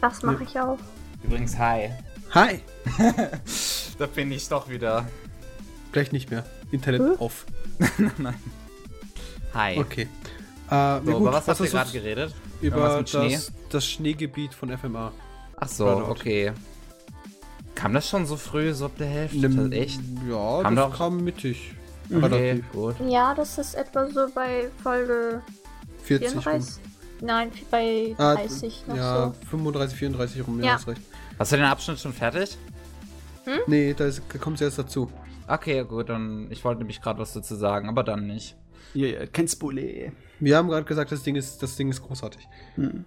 Das 0.00 0.22
mache 0.24 0.42
ich 0.42 0.58
auch. 0.58 0.76
Übrigens, 1.22 1.56
hi. 1.56 1.90
Hi! 2.34 2.60
Da 3.98 4.06
bin 4.06 4.32
ich 4.32 4.48
doch 4.48 4.68
wieder. 4.68 5.06
Gleich 5.92 6.10
nicht 6.10 6.30
mehr. 6.32 6.44
Internet 6.72 7.00
Hm? 7.00 7.14
off. 7.20 7.46
Hi. 9.54 9.78
Okay. 9.78 10.08
Äh, 10.70 10.98
So, 10.98 11.12
gut, 11.12 11.20
über 11.20 11.32
was 11.32 11.46
habt 11.48 11.60
ihr 11.60 11.64
hast 11.64 11.72
du 11.72 11.76
gerade 11.76 11.92
geredet? 11.92 12.34
Über 12.60 12.98
mit 12.98 13.08
Schnee? 13.08 13.34
das, 13.34 13.52
das 13.70 13.86
Schneegebiet 13.86 14.52
von 14.52 14.76
FMA. 14.76 15.12
Ach 15.56 15.68
so, 15.68 15.84
Burnout. 15.84 16.10
okay. 16.10 16.52
Kam 17.74 17.94
das 17.94 18.08
schon 18.08 18.26
so 18.26 18.36
früh, 18.36 18.74
so 18.74 18.86
ab 18.86 18.92
der 18.98 19.06
Hälfte? 19.06 19.38
Nimm- 19.48 19.72
Echt? 19.72 20.00
Ja, 20.28 20.62
Kam 20.62 20.74
das 20.76 20.90
doch- 20.90 20.98
kam 20.98 21.22
mittig. 21.24 21.72
Okay, 22.10 22.18
Relativ. 22.24 22.72
gut. 22.72 22.96
Ja, 23.08 23.34
das 23.34 23.56
ist 23.58 23.74
etwa 23.74 24.08
so 24.10 24.28
bei 24.34 24.68
Folge 24.82 25.42
40 26.06 26.34
rum. 26.34 26.42
34. 26.42 26.82
Nein, 27.22 27.50
bei 27.70 28.14
Ah, 28.18 28.34
30 28.34 28.84
noch 28.88 28.96
Ja, 28.96 29.34
so. 29.40 29.48
35, 29.50 29.98
34 29.98 30.46
rum, 30.46 30.62
ja, 30.62 30.76
recht. 30.76 31.00
Hast 31.38 31.52
du 31.52 31.56
den 31.56 31.64
Abschnitt 31.64 31.98
schon 31.98 32.12
fertig? 32.12 32.58
Nee, 33.66 33.94
da, 33.94 34.06
ist, 34.06 34.22
da 34.32 34.38
kommt 34.38 34.60
erst 34.60 34.78
dazu. 34.78 35.10
Okay, 35.46 35.84
gut, 35.84 36.08
dann 36.08 36.48
ich 36.50 36.64
wollte 36.64 36.80
nämlich 36.80 37.00
gerade 37.00 37.20
was 37.20 37.32
dazu 37.32 37.54
sagen, 37.54 37.88
aber 37.88 38.02
dann 38.02 38.26
nicht. 38.26 38.56
Ja, 38.94 39.06
ja, 39.06 39.26
kein 39.26 39.46
Spoiler. 39.46 40.10
Wir 40.40 40.56
haben 40.56 40.68
gerade 40.68 40.84
gesagt, 40.84 41.12
das 41.12 41.22
Ding 41.22 41.36
ist, 41.36 41.62
das 41.62 41.76
Ding 41.76 41.88
ist 41.88 42.02
großartig. 42.02 42.46
Mhm. 42.76 43.04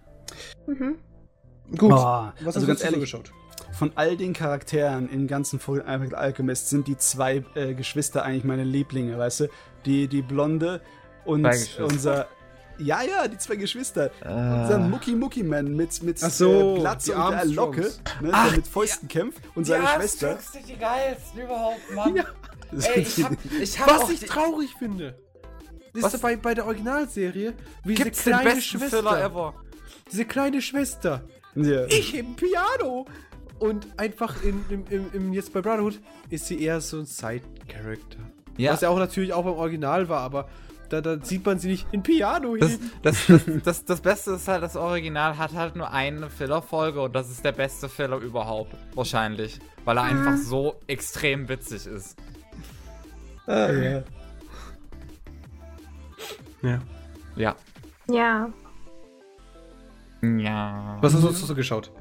Gut. 1.78 1.92
Oh, 1.92 1.96
Was 1.96 2.34
also 2.38 2.46
hast 2.46 2.68
ganz 2.68 2.68
du 2.68 2.76
so 2.76 2.84
ehrlich, 2.86 3.00
geschaut? 3.02 3.32
von 3.72 3.92
all 3.96 4.18
den 4.18 4.34
Charakteren 4.34 5.10
in 5.10 5.28
ganzen 5.28 5.60
Full 5.60 5.84
Metal 5.86 6.16
Alchemist 6.16 6.70
sind 6.70 6.88
die 6.88 6.98
zwei 6.98 7.44
äh, 7.56 7.74
Geschwister 7.76 8.24
eigentlich 8.24 8.44
meine 8.44 8.64
Lieblinge, 8.64 9.18
weißt 9.18 9.42
du? 9.42 9.48
Die, 9.86 10.08
die 10.08 10.22
Blonde 10.22 10.82
und 11.26 11.46
unser. 11.80 12.28
Ja, 12.80 13.02
ja, 13.04 13.28
die 13.28 13.38
zwei 13.38 13.56
Geschwister. 13.58 14.12
Äh. 14.22 14.28
Unser 14.30 14.80
Mucki 14.80 15.12
Mucki 15.16 15.44
Man 15.44 15.76
mit, 15.76 16.02
mit 16.04 16.18
so, 16.20 16.76
äh, 16.78 16.80
Glatze 16.80 17.12
die 17.12 17.18
und 17.18 17.30
der 17.32 17.40
Armstrongs. 17.40 17.56
Locke, 17.78 17.92
ne, 18.22 18.30
Ach, 18.32 18.48
der 18.48 18.58
mit 18.58 18.68
Fäusten 18.68 19.08
kämpft 19.08 19.42
und 19.56 19.66
seine 19.66 19.86
Schwester. 19.88 20.38
sind 20.52 20.68
die 20.68 20.78
geilsten 20.78 21.42
überhaupt, 21.42 21.94
Mann. 21.96 22.16
Ja. 22.72 22.88
Ey, 22.94 23.02
ich 23.02 23.24
hab, 23.24 23.32
ich 23.60 23.80
hab 23.80 24.02
Was 24.02 24.10
ich 24.12 24.20
die- 24.20 24.26
traurig 24.28 24.70
finde. 24.78 25.18
Ist 25.96 26.22
bei, 26.22 26.36
bei 26.36 26.54
der 26.54 26.66
Originalserie, 26.68 27.54
wie 27.84 27.96
Gibt's 27.96 28.24
diese 28.24 28.38
kleine 28.38 28.62
Schwester. 28.62 28.98
Filler 28.98 29.24
ever? 29.24 29.54
Diese 30.12 30.26
kleine 30.26 30.62
Schwester. 30.62 31.24
ja. 31.56 31.86
Ich 31.88 32.14
im 32.16 32.36
Piano. 32.36 33.06
Und 33.58 33.88
einfach 33.98 34.44
in, 34.44 34.64
im, 34.70 34.86
im, 34.90 35.06
im, 35.14 35.34
jetzt 35.34 35.52
bei 35.52 35.62
Brotherhood 35.62 36.00
ist 36.30 36.46
sie 36.46 36.62
eher 36.62 36.80
so 36.80 37.00
ein 37.00 37.06
Side-Character. 37.08 38.20
Ja. 38.58 38.72
Was 38.74 38.82
ja 38.82 38.90
auch 38.90 39.00
natürlich 39.00 39.34
auch 39.34 39.44
beim 39.44 39.54
Original 39.56 40.08
war, 40.08 40.22
aber 40.22 40.48
da, 40.90 41.02
da 41.02 41.24
sieht 41.24 41.46
man 41.46 41.60
sie 41.60 41.70
nicht 41.70 41.88
in 41.92 42.04
Piano 42.04 42.56
Das, 42.58 42.72
hin. 42.72 42.92
das, 43.02 43.28
das, 43.28 43.42
das, 43.64 43.86
das 43.86 44.02
Beste 44.02 44.32
ist 44.32 44.48
halt, 44.48 44.64
das 44.64 44.76
Original 44.76 45.38
hat 45.38 45.54
halt 45.54 45.76
nur 45.76 45.92
eine 45.92 46.30
Filler-Folge 46.30 47.02
und 47.02 47.16
das 47.16 47.30
ist 47.30 47.46
der 47.46 47.52
beste 47.52 47.90
Filler 47.90 48.18
überhaupt. 48.18 48.76
Wahrscheinlich. 48.96 49.60
Weil 49.86 49.98
er 49.98 50.04
einfach 50.04 50.38
so 50.38 50.76
extrem 50.88 51.48
witzig 51.50 51.88
ist. 51.88 52.18
Ah, 53.48 53.72
ja. 53.72 54.04
Ja. 56.62 56.80
Ja. 57.36 57.56
Ja. 58.08 58.50
Ja. 60.22 60.98
Was 61.02 61.14
hast 61.14 61.24
du 61.24 61.28
sonst 61.28 61.48
so 61.48 61.56
geschaut? 61.56 61.92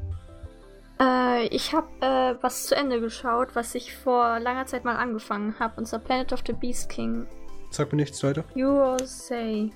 Äh, 1.01 1.47
ich 1.47 1.73
habe 1.73 1.87
äh, 2.01 2.43
was 2.43 2.67
zu 2.67 2.75
Ende 2.75 3.01
geschaut, 3.01 3.55
was 3.55 3.75
ich 3.75 3.95
vor 3.97 4.41
langer 4.41 4.67
Zeit 4.67 4.85
mal 4.85 4.97
angefangen 4.97 5.55
habe. 5.61 5.75
Und 5.77 5.87
zwar 5.87 6.01
Planet 6.01 6.33
of 6.33 6.41
the 6.47 6.53
Beast 6.53 6.89
King. 6.89 7.27
Sag 7.71 7.93
mir 7.93 7.97
nichts 7.97 8.23
weiter. 8.23 8.45
You 8.55 8.67
will 8.69 9.07
say. 9.07 9.71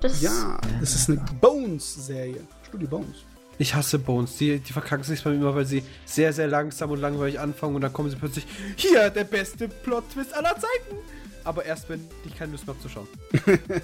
Das 0.00 0.20
ja, 0.20 0.58
das 0.80 0.94
ist 0.94 1.08
eine 1.08 1.24
Bones-Serie. 1.40 2.40
Studio 2.68 2.88
Bones. 2.88 3.16
Ich 3.58 3.74
hasse 3.74 3.98
Bones. 3.98 4.36
Die, 4.36 4.58
die 4.58 4.72
verkacken 4.72 5.04
sich 5.04 5.24
bei 5.24 5.30
mir 5.30 5.36
immer, 5.36 5.54
weil 5.54 5.64
sie 5.64 5.82
sehr, 6.04 6.32
sehr 6.34 6.46
langsam 6.46 6.90
und 6.90 7.00
langweilig 7.00 7.40
anfangen 7.40 7.74
und 7.74 7.80
dann 7.80 7.92
kommen 7.92 8.10
sie 8.10 8.16
plötzlich, 8.16 8.46
hier, 8.76 9.08
der 9.08 9.24
beste 9.24 9.68
Plot-Twist 9.68 10.34
aller 10.34 10.54
Zeiten. 10.54 10.96
Aber 11.44 11.64
erst, 11.64 11.88
wenn 11.88 12.06
ich 12.26 12.36
keine 12.36 12.52
Lust 12.52 12.66
mehr 12.66 12.74
habe 12.74 12.82
zu 12.82 12.88
schauen. 12.90 13.08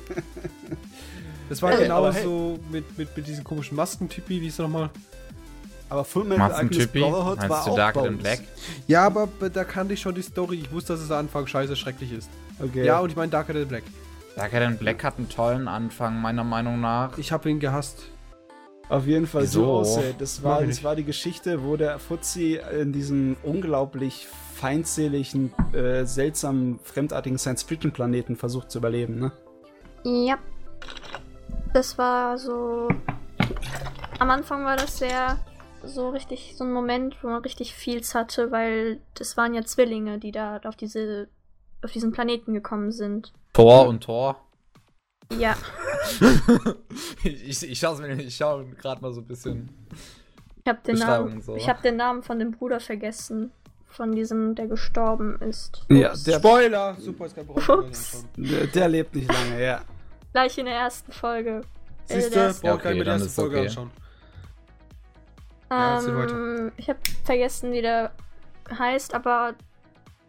das 1.48 1.62
war 1.62 1.70
Hey, 1.72 1.84
genauso 1.84 2.58
mit, 2.70 2.98
mit, 2.98 3.16
mit 3.16 3.26
diesem 3.26 3.44
komischen 3.44 3.76
Maskentypi, 3.76 4.40
wie 4.42 4.48
ist 4.48 4.58
er 4.58 4.64
nochmal? 4.64 4.90
Aber 5.88 6.04
Full 6.04 6.24
Metal 6.24 6.52
Alchemist? 6.52 6.92
Brotherhood 6.92 7.48
war 7.48 7.66
auch 7.66 7.76
Dark 7.76 7.94
Bones. 7.94 8.08
and 8.08 8.20
Black? 8.20 8.40
Ja, 8.88 9.06
aber 9.06 9.28
da 9.48 9.64
kannte 9.64 9.94
ich 9.94 10.00
schon 10.00 10.14
die 10.14 10.22
Story. 10.22 10.60
Ich 10.64 10.72
wusste, 10.72 10.94
dass 10.94 11.02
es 11.02 11.10
am 11.10 11.18
Anfang 11.20 11.46
scheiße 11.46 11.76
schrecklich 11.76 12.12
ist. 12.12 12.28
Okay. 12.62 12.86
Ja, 12.86 13.00
und 13.00 13.10
ich 13.10 13.16
meine 13.16 13.30
Darker 13.30 13.52
Than 13.52 13.66
Black. 13.66 13.82
Dark 14.36 14.54
and 14.54 14.78
Black 14.78 15.04
hat 15.04 15.18
einen 15.18 15.28
tollen 15.28 15.68
Anfang, 15.68 16.20
meiner 16.20 16.44
Meinung 16.44 16.80
nach. 16.80 17.18
Ich 17.18 17.32
habe 17.32 17.50
ihn 17.50 17.60
gehasst. 17.60 18.08
Auf 18.88 19.06
jeden 19.06 19.26
Fall 19.26 19.42
Wieso? 19.42 19.64
so 19.64 19.72
aussieht. 19.72 20.16
Das 20.18 20.42
war, 20.42 20.62
das 20.62 20.82
war 20.84 20.96
die 20.96 21.04
Geschichte, 21.04 21.62
wo 21.64 21.76
der 21.76 21.98
Fuzzi 21.98 22.60
in 22.78 22.92
diesem 22.92 23.36
unglaublich 23.42 24.26
feindseligen, 24.54 25.52
äh, 25.72 26.04
seltsamen, 26.04 26.78
fremdartigen 26.82 27.38
Science-Fiction-Planeten 27.38 28.36
versucht 28.36 28.70
zu 28.70 28.78
überleben, 28.78 29.18
ne? 29.18 29.32
Ja. 30.04 30.38
Das 31.72 31.96
war 31.96 32.38
so. 32.38 32.88
Am 34.18 34.30
Anfang 34.30 34.64
war 34.64 34.76
das 34.76 34.98
sehr 34.98 35.38
so 35.84 36.10
richtig 36.10 36.54
so 36.56 36.64
ein 36.64 36.72
Moment, 36.72 37.16
wo 37.22 37.28
man 37.28 37.42
richtig 37.42 37.74
Feels 37.74 38.14
hatte, 38.14 38.50
weil 38.50 39.00
das 39.14 39.36
waren 39.36 39.54
ja 39.54 39.64
Zwillinge, 39.64 40.18
die 40.18 40.32
da 40.32 40.60
auf 40.64 40.76
diese 40.76 41.28
auf 41.82 41.92
diesen 41.92 42.12
Planeten 42.12 42.54
gekommen 42.54 42.92
sind. 42.92 43.32
Thor 43.52 43.86
und 43.88 44.02
Thor. 44.04 44.40
Ja, 45.38 45.56
ich 47.24 47.62
ich 47.62 47.78
schaue 47.78 48.00
mir 48.02 48.30
schau 48.30 48.64
gerade 48.80 49.00
mal 49.00 49.12
so 49.12 49.20
ein 49.22 49.26
bisschen. 49.26 49.68
ich 50.62 50.68
habe 50.68 50.80
den 50.86 50.98
Namen, 50.98 51.40
so. 51.40 51.56
ich 51.56 51.68
habe 51.68 51.80
den 51.82 51.96
Namen 51.96 52.22
von 52.22 52.38
dem 52.38 52.50
Bruder 52.50 52.80
vergessen, 52.80 53.50
von 53.86 54.12
diesem, 54.12 54.54
der 54.54 54.66
gestorben 54.66 55.38
ist. 55.40 55.86
Ja, 55.88 56.12
der- 56.14 56.38
Spoiler! 56.38 56.96
Super, 56.98 57.26
ist 57.26 57.34
kein. 57.36 57.48
Ups. 57.48 58.26
Der, 58.36 58.66
der 58.66 58.88
lebt 58.88 59.14
nicht 59.14 59.32
lange, 59.32 59.62
ja. 59.64 59.80
Gleich 60.32 60.58
in 60.58 60.66
der 60.66 60.74
ersten 60.74 61.12
Folge. 61.12 61.62
Äh, 62.08 62.14
Siehst 62.20 62.34
du, 62.34 62.40
ist- 62.46 62.60
brauch 62.60 62.68
ich 62.78 62.84
Ja, 62.84 62.90
okay, 62.90 62.94
mit 62.98 63.06
der 63.06 63.14
ersten 63.14 63.28
Folge 63.30 63.56
okay. 63.58 63.66
anschauen. 63.68 63.90
Ja, 65.70 66.02
Ähm, 66.06 66.72
ich 66.76 66.88
habe 66.90 66.98
vergessen, 67.24 67.72
wie 67.72 67.80
der 67.80 68.12
heißt, 68.76 69.14
aber 69.14 69.54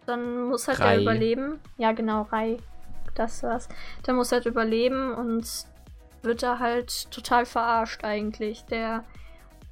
dann 0.06 0.44
muss 0.44 0.68
halt 0.68 0.80
Rai. 0.80 0.94
der 0.94 1.02
überleben. 1.02 1.60
Ja, 1.78 1.92
genau, 1.92 2.24
Rai. 2.24 2.58
Das 3.16 3.44
war's. 3.44 3.70
Der 4.06 4.14
muss 4.14 4.32
halt 4.32 4.46
überleben 4.46 5.14
und 5.14 5.48
wird 6.24 6.42
da 6.42 6.60
halt 6.60 7.12
total 7.12 7.46
verarscht 7.46 8.04
eigentlich. 8.04 8.66
Der 8.66 9.04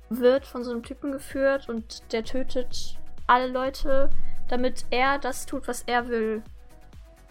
wird 0.10 0.46
von 0.46 0.64
so 0.64 0.72
einem 0.72 0.84
Typen 0.84 1.12
geführt 1.12 1.70
und 1.70 2.14
der 2.14 2.24
tötet 2.24 2.98
alle 3.28 3.48
Leute, 3.48 4.10
damit 4.50 4.86
er 4.92 5.18
das 5.18 5.46
tut, 5.46 5.68
was 5.68 5.84
er 5.84 6.08
will. 6.10 6.44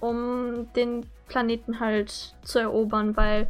Um 0.00 0.72
den 0.72 1.06
Planeten 1.28 1.78
halt 1.78 2.34
zu 2.42 2.58
erobern, 2.58 3.16
weil 3.16 3.48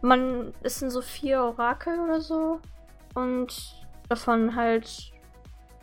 man, 0.00 0.54
es 0.62 0.78
sind 0.78 0.90
so 0.90 1.02
vier 1.02 1.42
Orakel 1.42 2.00
oder 2.00 2.20
so. 2.20 2.60
Und 3.14 3.76
davon 4.08 4.56
halt 4.56 5.11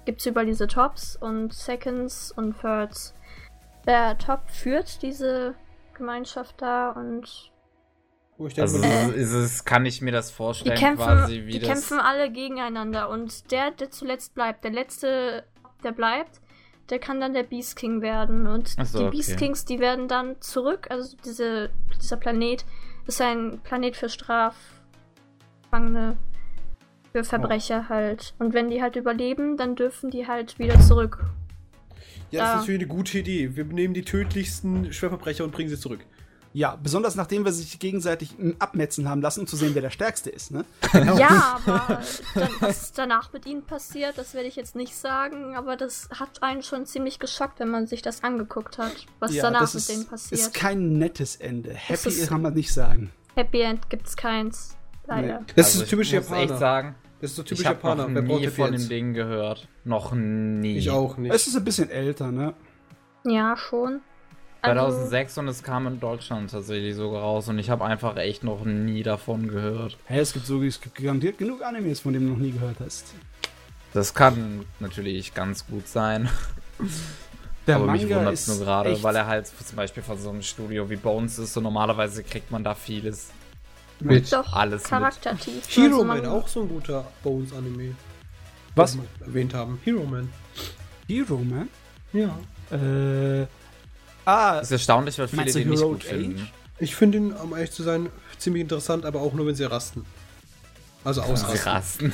gibt 0.10 0.22
es 0.22 0.26
überall 0.26 0.48
diese 0.48 0.65
Tops 0.65 1.15
und 1.15 1.53
Seconds 1.53 2.31
und 2.31 2.60
Thirds. 2.60 3.14
Der 3.86 4.18
Top 4.18 4.49
führt 4.49 5.03
diese 5.03 5.53
Gemeinschaft 5.94 6.60
da 6.60 6.90
und 6.90 7.52
denke, 8.40 8.61
Also 8.64 8.80
mal, 8.80 9.14
ist 9.14 9.34
es, 9.34 9.65
kann 9.65 9.86
ich 9.86 10.02
mir 10.02 10.11
das 10.11 10.30
die 10.30 10.34
vorstellen, 10.34 10.80
kämpfen, 10.80 11.06
quasi 11.06 11.45
wie 11.45 11.52
die 11.52 11.60
das. 11.60 11.69
kämpfen 11.69 11.99
alle 11.99 12.31
gegeneinander 12.31 13.07
und 13.10 13.52
der, 13.52 13.69
der 13.69 13.91
zuletzt 13.91 14.34
bleibt, 14.34 14.64
der 14.64 14.72
letzte, 14.72 15.44
der 15.84 15.91
bleibt, 15.91 16.41
der 16.90 16.98
kann 16.98 17.22
dann 17.22 17.36
der 17.36 17.44
Beast 17.44 17.76
King 17.76 18.02
werden 18.02 18.48
und 18.48 18.68
so, 18.68 18.98
die 18.98 19.06
okay. 19.06 19.15
Beast 19.15 19.38
Kings, 19.38 19.65
die 19.65 19.77
werden 19.77 20.07
dann 20.07 20.41
zurück, 20.41 20.88
also 20.90 21.15
diese, 21.23 21.69
dieser 22.02 22.18
Planet 22.18 22.65
ist 23.06 23.22
ein 23.22 23.60
Planet 23.64 23.95
für 23.95 24.10
Strafgefangene, 24.10 26.18
für 27.11 27.23
Verbrecher 27.23 27.90
halt 27.90 28.34
und 28.40 28.53
wenn 28.53 28.69
die 28.69 28.81
halt 28.81 28.95
überleben, 28.95 29.57
dann 29.57 29.76
dürfen 29.76 30.10
die 30.11 30.27
halt 30.27 30.60
wieder 30.60 30.80
zurück. 30.81 31.26
ja, 32.31 32.40
das 32.41 32.48
da- 32.49 32.53
ist 32.53 32.60
natürlich 32.61 32.81
eine 32.81 32.88
gute 32.90 33.18
Idee. 33.19 33.56
Wir 33.56 33.65
nehmen 33.65 33.94
die 33.94 34.03
tödlichsten 34.03 34.94
Schwerverbrecher 34.94 35.44
und 35.44 35.52
bringen 35.52 35.69
sie 35.69 35.80
zurück. 35.80 36.02
Ja, 36.52 36.76
besonders 36.81 37.14
nachdem 37.14 37.45
wir 37.45 37.52
sich 37.52 37.77
gegenseitig 37.77 38.34
abmetzen 38.57 39.07
haben 39.07 39.22
lassen, 39.22 39.41
um 39.41 39.48
zu 39.48 39.56
sehen, 39.56 39.76
wer 39.76 39.84
der 39.84 39.91
Stärkste 39.91 40.31
ist, 40.31 40.49
ne? 40.49 40.65
Ja, 41.15 41.60
aber 41.64 42.02
dann, 42.34 42.49
was 42.60 42.91
danach 42.91 43.31
mit 43.34 43.45
ihnen 43.45 43.61
passiert, 43.64 44.18
das 44.18 44.34
werde 44.34 44.48
ich 44.48 44.56
jetzt 44.56 44.76
nicht 44.76 44.95
sagen, 44.95 45.56
aber 45.56 45.77
das 45.77 46.10
hat 46.19 46.41
einen 46.41 46.64
schon 46.64 46.88
ziemlich 46.88 47.19
geschockt, 47.19 47.60
wenn 47.60 47.69
man 47.69 47.86
sich 47.86 48.02
das 48.02 48.23
angeguckt 48.23 48.80
hat, 48.80 49.06
was 49.19 49.34
ja, 49.36 49.44
danach 49.44 49.61
das 49.61 49.73
mit 49.76 49.81
ist, 49.81 49.90
denen 49.91 50.07
passiert. 50.07 50.41
ist 50.41 50.53
kein 50.56 50.94
nettes 50.98 51.36
Ende. 51.36 51.72
Happy 51.72 52.10
ist- 52.10 52.27
kann 52.30 52.41
man 52.41 52.56
nicht 52.56 52.73
sagen. 52.73 53.11
Happy 53.36 53.61
End 53.61 53.88
gibt's 53.91 54.18
keins. 54.18 54.76
Leider. 55.10 55.41
Das 55.56 55.65
Also 55.68 55.80
ist 55.80 55.84
ich 55.86 55.90
typisch 55.90 56.14
muss 56.14 56.23
echt 56.31 56.31
Japaner. 56.31 56.57
sagen, 56.57 56.95
Das 57.22 57.30
ist 57.31 57.36
so 57.36 57.41
ich 57.44 57.49
typisch 57.49 57.65
habe 57.65 57.76
Japaner. 57.76 58.07
noch 58.07 58.14
Wer 58.15 58.22
nie 58.22 58.48
von 58.48 58.72
dem 58.72 58.90
Ding 58.90 59.14
gehört. 59.14 59.68
Noch 59.84 60.14
nie. 60.14 60.77
Ich 60.77 60.90
auch 60.90 61.18
nicht. 61.18 61.34
Es 61.34 61.48
ist 61.48 61.56
ein 61.57 61.64
bisschen 61.64 61.90
älter, 61.90 62.31
ne? 62.31 62.53
Ja, 63.26 63.57
schon. 63.57 64.02
Also, 64.61 64.90
2006 64.91 65.38
und 65.38 65.48
es 65.48 65.64
kam 65.64 65.88
in 65.88 65.99
Deutschland 66.02 66.52
tatsächlich 66.52 66.94
sogar 66.95 67.22
raus 67.22 67.48
und 67.48 67.60
ich 67.60 67.69
habe 67.69 67.86
einfach 67.86 68.18
echt 68.18 68.44
noch 68.44 68.65
nie 68.65 69.03
davon 69.03 69.48
gehört. 69.48 69.98
Hä, 70.06 70.19
es 70.19 70.34
gibt 70.34 70.45
so, 70.45 70.61
es 70.64 70.81
gibt 70.81 70.95
garantiert 70.95 71.38
genug 71.38 71.61
Animes, 71.64 72.02
von 72.02 72.11
denen 72.14 72.26
du 72.27 72.34
noch 72.34 72.40
nie 72.40 72.52
gehört 72.52 72.76
hast. 72.84 73.14
Das 73.94 74.14
kann 74.14 74.65
natürlich 74.81 75.34
ganz 75.34 75.65
gut 75.65 75.88
sein. 75.88 76.30
Der 77.68 77.76
aber 77.76 77.91
mich 77.91 78.02
Manga 78.03 78.15
wundert 78.18 78.34
ist 78.34 78.48
es 78.48 78.57
nur 78.57 78.65
gerade, 78.65 78.90
echt- 78.91 79.03
weil 79.03 79.15
er 79.15 79.27
halt 79.27 79.48
zum 79.48 79.76
Beispiel 79.76 80.02
von 80.03 80.18
so 80.18 80.30
einem 80.30 80.41
Studio 80.41 80.90
wie 80.90 80.95
Bones 80.95 81.38
ist 81.40 81.56
und 81.56 81.64
normalerweise 81.64 82.23
kriegt 82.23 82.52
man 82.52 82.64
da 82.64 82.73
vieles. 82.76 83.30
Mit 84.00 84.32
doch 84.32 84.54
alles 84.54 84.84
mit. 84.84 84.90
charaktertief. 84.90 85.64
Hero 85.76 85.96
Also 85.96 86.06
Man, 86.06 86.26
auch 86.26 86.48
so 86.48 86.62
ein 86.62 86.70
guter 86.70 87.06
Bones-Anime. 87.24 87.96
Was? 88.76 88.94
den 88.94 89.02
wir 89.20 89.28
erwähnt 89.28 89.54
haben. 89.54 89.80
Hero 89.84 90.04
Man. 90.06 90.30
Hero 91.08 91.38
Man? 91.38 91.68
Ja. 92.14 92.38
Äh. 92.72 93.46
Ah, 94.26 94.56
Das 94.58 94.64
ist 94.68 94.72
erstaunlich, 94.72 95.18
weil 95.20 95.28
viele 95.28 95.52
den 95.52 95.70
nicht 95.70 95.82
gut 95.82 96.04
finden. 96.04 96.48
Ich 96.78 96.96
finde 96.96 97.18
ihn, 97.18 97.34
um 97.34 97.54
ehrlich 97.54 97.72
zu 97.72 97.84
sein, 97.84 98.10
ziemlich 98.38 98.62
interessant, 98.62 99.06
aber 99.06 99.22
auch 99.22 99.34
nur, 99.34 99.48
wenn 99.48 99.56
sie 99.56 99.64
rasten. 99.70 100.06
Also 101.04 101.22
ausrasten. 101.22 102.12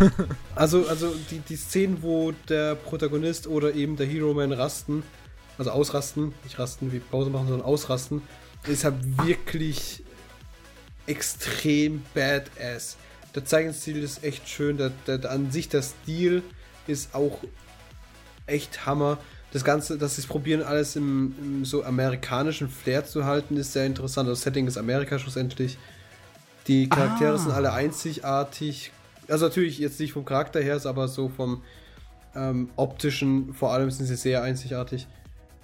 Also, 0.54 0.86
also 0.88 1.14
die, 1.30 1.38
die 1.40 1.56
Szenen, 1.56 2.02
wo 2.02 2.32
der 2.48 2.74
Protagonist 2.76 3.46
oder 3.46 3.74
eben 3.74 3.96
der 3.96 4.06
Hero 4.06 4.34
Man 4.34 4.52
rasten, 4.52 5.02
also 5.58 5.70
ausrasten, 5.70 6.32
nicht 6.44 6.58
rasten 6.58 6.92
wie 6.92 6.98
Pause 7.00 7.30
machen, 7.30 7.48
sondern 7.48 7.66
ausrasten, 7.66 8.22
ist 8.66 8.84
halt 8.84 8.94
wirklich 9.26 10.03
extrem 11.06 12.02
badass. 12.14 12.96
Der 13.34 13.44
Zeichenstil 13.44 14.02
ist 14.02 14.22
echt 14.22 14.48
schön, 14.48 14.76
der, 14.76 14.92
der, 15.06 15.18
der 15.18 15.30
an 15.32 15.50
sich 15.50 15.68
der 15.68 15.82
Stil 15.82 16.42
ist 16.86 17.14
auch 17.14 17.38
echt 18.46 18.86
Hammer. 18.86 19.18
Das 19.52 19.64
Ganze, 19.64 19.98
dass 19.98 20.16
sie 20.16 20.22
es 20.22 20.26
probieren, 20.26 20.62
alles 20.62 20.96
im, 20.96 21.34
im 21.40 21.64
so 21.64 21.84
amerikanischen 21.84 22.68
Flair 22.68 23.04
zu 23.04 23.24
halten, 23.24 23.56
ist 23.56 23.72
sehr 23.72 23.86
interessant. 23.86 24.28
Das 24.28 24.42
Setting 24.42 24.66
ist 24.66 24.76
Amerika 24.76 25.18
schlussendlich. 25.18 25.78
Die 26.66 26.88
Charaktere 26.88 27.34
Ah. 27.34 27.38
sind 27.38 27.52
alle 27.52 27.72
einzigartig. 27.72 28.90
Also 29.28 29.46
natürlich 29.46 29.78
jetzt 29.78 30.00
nicht 30.00 30.12
vom 30.12 30.24
Charakter 30.24 30.60
her, 30.60 30.80
aber 30.84 31.08
so 31.08 31.28
vom 31.28 31.62
ähm, 32.34 32.70
optischen, 32.76 33.54
vor 33.54 33.72
allem 33.72 33.90
sind 33.90 34.06
sie 34.06 34.16
sehr 34.16 34.42
einzigartig. 34.42 35.06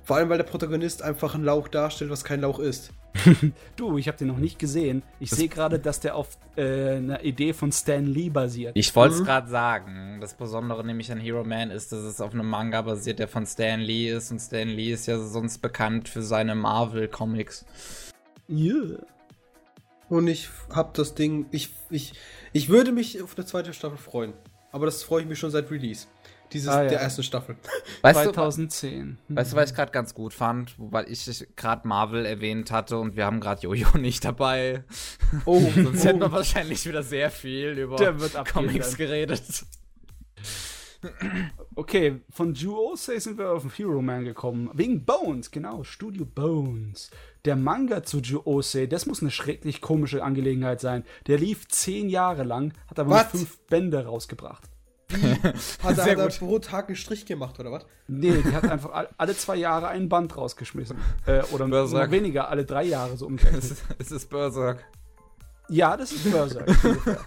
Vor 0.04 0.16
allem, 0.16 0.28
weil 0.28 0.38
der 0.38 0.44
Protagonist 0.44 1.02
einfach 1.02 1.34
ein 1.34 1.44
Lauch 1.44 1.68
darstellt, 1.68 2.10
was 2.10 2.24
kein 2.24 2.40
Lauch 2.40 2.58
ist. 2.58 2.90
du, 3.76 3.98
ich 3.98 4.06
habe 4.08 4.16
den 4.18 4.28
noch 4.28 4.38
nicht 4.38 4.58
gesehen. 4.58 5.02
Ich 5.18 5.30
sehe 5.30 5.48
gerade, 5.48 5.78
dass 5.78 6.00
der 6.00 6.14
auf 6.14 6.38
äh, 6.56 6.96
einer 6.96 7.22
Idee 7.24 7.52
von 7.52 7.72
Stan 7.72 8.04
Lee 8.06 8.30
basiert. 8.30 8.72
Ich 8.76 8.94
wollte 8.94 9.14
es 9.14 9.20
Mhm. 9.20 9.24
gerade 9.24 9.48
sagen. 9.48 10.18
Das 10.20 10.34
Besondere 10.34 10.84
nämlich 10.84 11.10
an 11.10 11.18
Hero 11.18 11.42
Man 11.44 11.70
ist, 11.70 11.92
dass 11.92 12.00
es 12.00 12.20
auf 12.20 12.32
einem 12.32 12.48
Manga 12.48 12.82
basiert, 12.82 13.18
der 13.18 13.28
von 13.28 13.46
Stan 13.46 13.80
Lee 13.80 14.10
ist. 14.10 14.30
Und 14.30 14.38
Stan 14.40 14.68
Lee 14.68 14.92
ist 14.92 15.06
ja 15.06 15.18
sonst 15.18 15.58
bekannt 15.58 16.08
für 16.08 16.22
seine 16.22 16.54
Marvel-Comics. 16.54 17.64
Yeah. 18.48 18.98
Und 20.08 20.26
ich 20.28 20.48
hab 20.72 20.94
das 20.94 21.14
Ding. 21.14 21.46
Ich, 21.50 21.70
ich, 21.90 22.14
ich 22.52 22.68
würde 22.68 22.92
mich 22.92 23.22
auf 23.22 23.36
eine 23.36 23.46
zweite 23.46 23.72
Staffel 23.72 23.98
freuen. 23.98 24.32
Aber 24.72 24.86
das 24.86 25.02
freue 25.02 25.22
ich 25.22 25.28
mich 25.28 25.38
schon 25.38 25.50
seit 25.50 25.70
Release. 25.70 26.06
Dieses 26.52 26.68
Ah, 26.68 26.82
ja. 26.82 26.88
der 26.88 27.00
ersten 27.00 27.22
Staffel. 27.22 27.56
Weißt 28.02 28.26
du, 28.26 28.32
2010. 28.32 29.18
Weißt 29.28 29.52
du, 29.52 29.56
was 29.56 29.70
ich 29.70 29.76
gerade 29.76 29.92
ganz 29.92 30.14
gut 30.14 30.34
fand? 30.34 30.78
Wobei 30.78 31.06
ich 31.06 31.46
gerade 31.56 31.86
Marvel 31.86 32.26
erwähnt 32.26 32.70
hatte 32.70 32.98
und 32.98 33.16
wir 33.16 33.24
haben 33.26 33.40
gerade 33.40 33.62
Jojo 33.62 33.88
nicht 33.98 34.24
dabei. 34.24 34.84
Oh, 35.44 35.60
Sonst 35.74 36.04
hätten 36.04 36.20
wir 36.20 36.32
wahrscheinlich 36.32 36.84
wieder 36.86 37.02
sehr 37.02 37.30
viel 37.30 37.78
über 37.78 37.96
Der 37.96 38.18
wird 38.20 38.36
abgehen 38.36 38.66
Comics 38.66 38.88
dann. 38.90 38.96
geredet. 38.98 39.42
Okay, 41.76 42.20
von 42.30 42.52
Juosei 42.52 43.18
sind 43.18 43.38
wir 43.38 43.50
auf 43.52 43.78
Hero 43.78 44.02
Man 44.02 44.24
gekommen. 44.24 44.70
Wegen 44.74 45.04
Bones, 45.04 45.50
genau, 45.50 45.82
Studio 45.82 46.26
Bones. 46.26 47.10
Der 47.46 47.56
Manga 47.56 48.02
zu 48.02 48.18
Juosei, 48.18 48.84
das 48.86 49.06
muss 49.06 49.22
eine 49.22 49.30
schrecklich 49.30 49.80
komische 49.80 50.22
Angelegenheit 50.22 50.80
sein. 50.82 51.04
Der 51.26 51.38
lief 51.38 51.66
zehn 51.68 52.10
Jahre 52.10 52.42
lang, 52.44 52.74
hat 52.86 52.98
aber 52.98 53.08
nur 53.10 53.18
Was? 53.18 53.30
fünf 53.30 53.58
Bände 53.68 54.04
rausgebracht. 54.04 54.68
Hat 55.82 55.98
er, 55.98 56.04
hat 56.04 56.18
er 56.18 56.28
pro 56.28 56.58
Tag 56.58 56.86
einen 56.88 56.96
Strich 56.96 57.26
gemacht, 57.26 57.58
oder 57.58 57.72
was? 57.72 57.84
Nee, 58.06 58.42
die 58.42 58.54
hat 58.54 58.64
einfach 58.64 58.92
all- 58.92 59.08
alle 59.16 59.36
zwei 59.36 59.56
Jahre 59.56 59.88
ein 59.88 60.08
Band 60.08 60.36
rausgeschmissen. 60.36 60.96
Äh, 61.26 61.42
oder 61.52 61.66
noch 61.66 62.10
weniger, 62.10 62.48
alle 62.48 62.64
drei 62.64 62.84
Jahre 62.84 63.16
so 63.16 63.26
umgerechnet. 63.28 63.62
Es 63.64 63.70
ist, 63.72 63.84
es 63.98 64.10
ist 64.12 64.30
Berserk. 64.30 64.84
Ja, 65.68 65.96
das 65.96 66.12
ist 66.12 66.30
Berserk. 66.30 66.68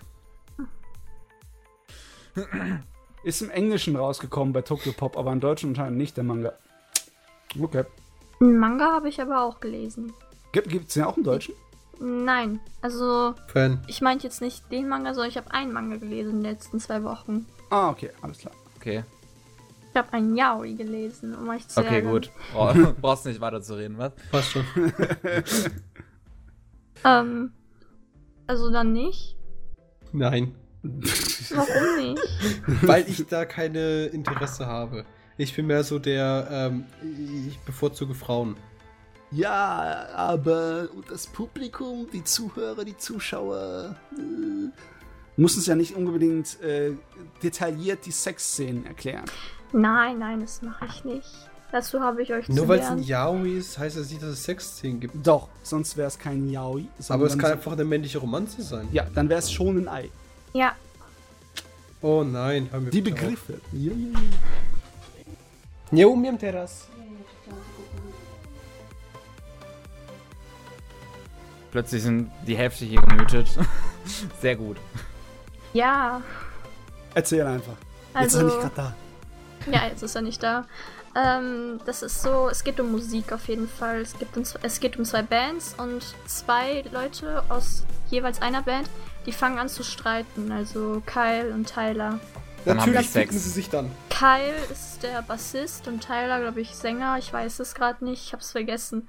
ist 3.23 3.41
im 3.41 3.49
Englischen 3.49 3.95
rausgekommen 3.95 4.53
bei 4.53 4.61
Tokyo 4.61 4.91
Pop, 4.91 5.17
aber 5.17 5.31
im 5.31 5.39
Deutschen 5.39 5.69
anscheinend 5.69 5.97
nicht, 5.97 6.17
der 6.17 6.23
Manga. 6.23 6.53
Okay. 7.59 7.83
Einen 8.41 8.57
Manga 8.57 8.91
habe 8.91 9.09
ich 9.09 9.21
aber 9.21 9.41
auch 9.43 9.59
gelesen. 9.59 10.13
Gibt, 10.51 10.69
gibt's 10.69 10.93
den 10.95 11.03
auch 11.03 11.17
im 11.17 11.23
Deutschen? 11.23 11.53
Nein, 11.99 12.59
also 12.81 13.33
Fan. 13.47 13.81
ich 13.87 14.01
meinte 14.01 14.25
jetzt 14.25 14.41
nicht 14.41 14.69
den 14.71 14.89
Manga, 14.89 15.13
sondern 15.13 15.29
ich 15.29 15.37
habe 15.37 15.51
einen 15.51 15.71
Manga 15.71 15.97
gelesen 15.97 16.31
in 16.31 16.43
den 16.43 16.51
letzten 16.51 16.79
zwei 16.79 17.03
Wochen. 17.03 17.45
Ah, 17.73 17.89
okay, 17.89 18.11
alles 18.21 18.37
klar. 18.37 18.53
Okay. 18.77 19.03
Ich 19.89 19.97
habe 19.97 20.13
einen 20.13 20.35
Yaoi 20.35 20.73
gelesen, 20.73 21.35
um 21.35 21.49
euch 21.49 21.67
zu 21.67 21.79
Okay, 21.79 21.95
ärgern. 21.95 22.11
gut. 22.11 22.31
Bra 22.51 22.73
brauchst 23.01 23.25
nicht 23.25 23.41
weiter 23.41 23.61
zu 23.63 23.73
reden, 23.75 23.97
was? 23.97 24.11
Passt 24.31 24.51
schon. 24.51 24.63
Ähm, 27.05 27.51
also 28.47 28.69
dann 28.71 28.93
nicht. 28.93 29.35
Nein. 30.13 30.55
Warum 30.83 31.97
nicht? 32.13 32.21
Weil 32.83 33.09
ich 33.09 33.25
da 33.27 33.43
keine 33.45 34.05
Interesse 34.05 34.67
habe. 34.67 35.03
Ich 35.37 35.53
bin 35.53 35.67
mehr 35.67 35.83
so 35.83 35.99
der, 35.99 36.47
ähm, 36.49 36.85
ich 37.47 37.59
bevorzuge 37.59 38.13
Frauen. 38.13 38.55
Ja, 39.31 40.07
aber 40.15 40.87
das 41.09 41.27
Publikum, 41.27 42.07
die 42.13 42.23
Zuhörer, 42.23 42.85
die 42.85 42.95
Zuschauer 42.95 43.95
äh, 44.15 44.92
müssen 45.37 45.59
es 45.59 45.65
ja 45.65 45.75
nicht 45.75 45.95
unbedingt 45.95 46.61
äh, 46.61 46.91
detailliert 47.41 48.05
die 48.05 48.11
Sexszenen 48.11 48.85
erklären. 48.85 49.25
Nein, 49.71 50.19
nein, 50.19 50.41
das 50.41 50.61
mache 50.61 50.85
ich 50.85 51.03
nicht. 51.03 51.27
Dazu 51.71 51.99
habe 52.01 52.21
ich 52.21 52.31
euch 52.31 52.47
Nur 52.49 52.67
weil 52.67 52.79
es 52.79 52.85
ein. 52.87 52.99
Yaoi 53.01 53.57
ist, 53.57 53.79
heißt 53.79 53.97
das 53.97 54.09
nicht, 54.11 54.21
dass 54.21 54.29
es 54.29 54.43
Sexszenen 54.43 54.99
gibt. 54.99 55.25
Doch, 55.25 55.49
sonst 55.63 55.97
wäre 55.97 56.07
es 56.07 56.19
kein 56.19 56.47
Yaoi. 56.49 56.85
Aber 57.09 57.25
es 57.25 57.37
kann 57.37 57.47
so- 57.49 57.53
einfach 57.53 57.71
eine 57.71 57.83
männliche 57.83 58.19
Romanze 58.19 58.61
sein. 58.61 58.87
Ja, 58.91 59.07
dann 59.15 59.27
wäre 59.27 59.39
es 59.39 59.51
schon 59.51 59.77
ein 59.77 59.87
Ei. 59.87 60.09
Ja, 60.53 60.73
Oh 62.05 62.21
nein, 62.21 62.67
hör 62.69 62.81
mir 62.81 62.89
Die. 62.89 62.99
Begriffe. 63.01 63.61
Ja, 63.71 63.93
ja, 63.93 64.19
ja. 65.91 66.07
Ja, 66.09 66.13
im 66.13 66.37
Terras. 66.37 66.87
Plötzlich 71.71 72.03
sind 72.03 72.29
die 72.45 72.57
Hälfte 72.57 72.83
hier 72.83 73.01
gemütet. 73.01 73.47
Sehr 74.41 74.57
gut. 74.57 74.75
Ja. 75.73 76.21
Erzähl 77.15 77.45
einfach. 77.45 77.73
Jetzt 78.19 78.33
ist 78.33 78.35
er 78.35 78.41
Also, 78.41 78.45
nicht 78.45 78.59
gerade 78.59 78.75
da. 78.75 78.95
ja, 79.71 79.87
jetzt 79.87 80.03
ist 80.03 80.15
er 80.15 80.21
nicht 80.21 80.41
da. 80.43 80.65
Ähm, 81.15 81.79
das 81.85 82.01
ist 82.01 82.23
so, 82.23 82.49
es 82.49 82.63
geht 82.63 82.79
um 82.79 82.91
Musik 82.91 83.31
auf 83.33 83.47
jeden 83.47 83.67
Fall. 83.67 84.01
Es, 84.01 84.17
gibt 84.17 84.35
um, 84.35 84.43
es 84.63 84.79
geht 84.79 84.97
um 84.97 85.05
zwei 85.05 85.21
Bands 85.21 85.75
und 85.77 86.03
zwei 86.25 86.83
Leute 86.91 87.43
aus 87.49 87.85
jeweils 88.09 88.41
einer 88.41 88.63
Band, 88.63 88.89
die 89.27 89.31
fangen 89.31 89.59
an 89.59 89.69
zu 89.69 89.83
streiten. 89.83 90.51
Also 90.51 91.03
Kyle 91.05 91.53
und 91.53 91.71
Tyler. 91.71 92.19
Dann 92.65 92.79
haben 92.79 92.91
Natürlich 92.91 93.09
ficken 93.09 93.37
sie 93.37 93.49
sich 93.49 93.69
dann. 93.69 93.91
Kyle 94.09 94.55
ist 94.71 95.03
der 95.03 95.21
Bassist 95.21 95.87
und 95.87 95.99
Tyler, 96.05 96.39
glaube 96.39 96.61
ich, 96.61 96.75
Sänger. 96.75 97.17
Ich 97.19 97.31
weiß 97.31 97.59
es 97.59 97.75
gerade 97.75 98.03
nicht, 98.05 98.23
ich 98.25 98.33
habe 98.33 98.41
es 98.41 98.51
vergessen. 98.51 99.07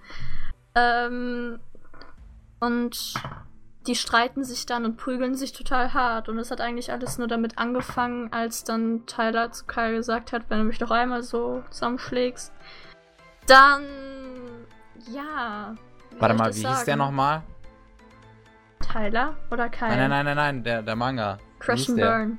Ähm, 0.74 1.58
und 2.60 3.14
die 3.86 3.94
streiten 3.94 4.44
sich 4.44 4.66
dann 4.66 4.84
und 4.84 4.96
prügeln 4.96 5.34
sich 5.34 5.52
total 5.52 5.92
hart. 5.92 6.28
Und 6.28 6.38
es 6.38 6.50
hat 6.50 6.60
eigentlich 6.60 6.90
alles 6.92 7.18
nur 7.18 7.28
damit 7.28 7.58
angefangen, 7.58 8.32
als 8.32 8.64
dann 8.64 9.06
Tyler 9.06 9.52
zu 9.52 9.66
Kyle 9.66 9.96
gesagt 9.96 10.32
hat, 10.32 10.44
wenn 10.48 10.58
du 10.58 10.64
mich 10.64 10.78
doch 10.78 10.90
einmal 10.90 11.22
so 11.22 11.62
zusammenschlägst. 11.70 12.52
Dann, 13.46 13.84
ja. 15.12 15.74
Warte 16.18 16.34
mal, 16.34 16.54
wie 16.54 16.62
das 16.62 16.70
hieß 16.70 16.84
der 16.84 16.94
sagen? 16.94 16.98
nochmal? 16.98 17.42
Tyler 18.80 19.36
oder 19.50 19.68
Kyle? 19.68 19.88
Nein, 19.88 20.10
nein, 20.10 20.10
nein, 20.10 20.24
nein, 20.24 20.36
nein, 20.36 20.64
der, 20.64 20.82
der 20.82 20.96
Manga. 20.96 21.38
Crash 21.58 21.88
and? 21.88 21.98
Burn. 21.98 22.38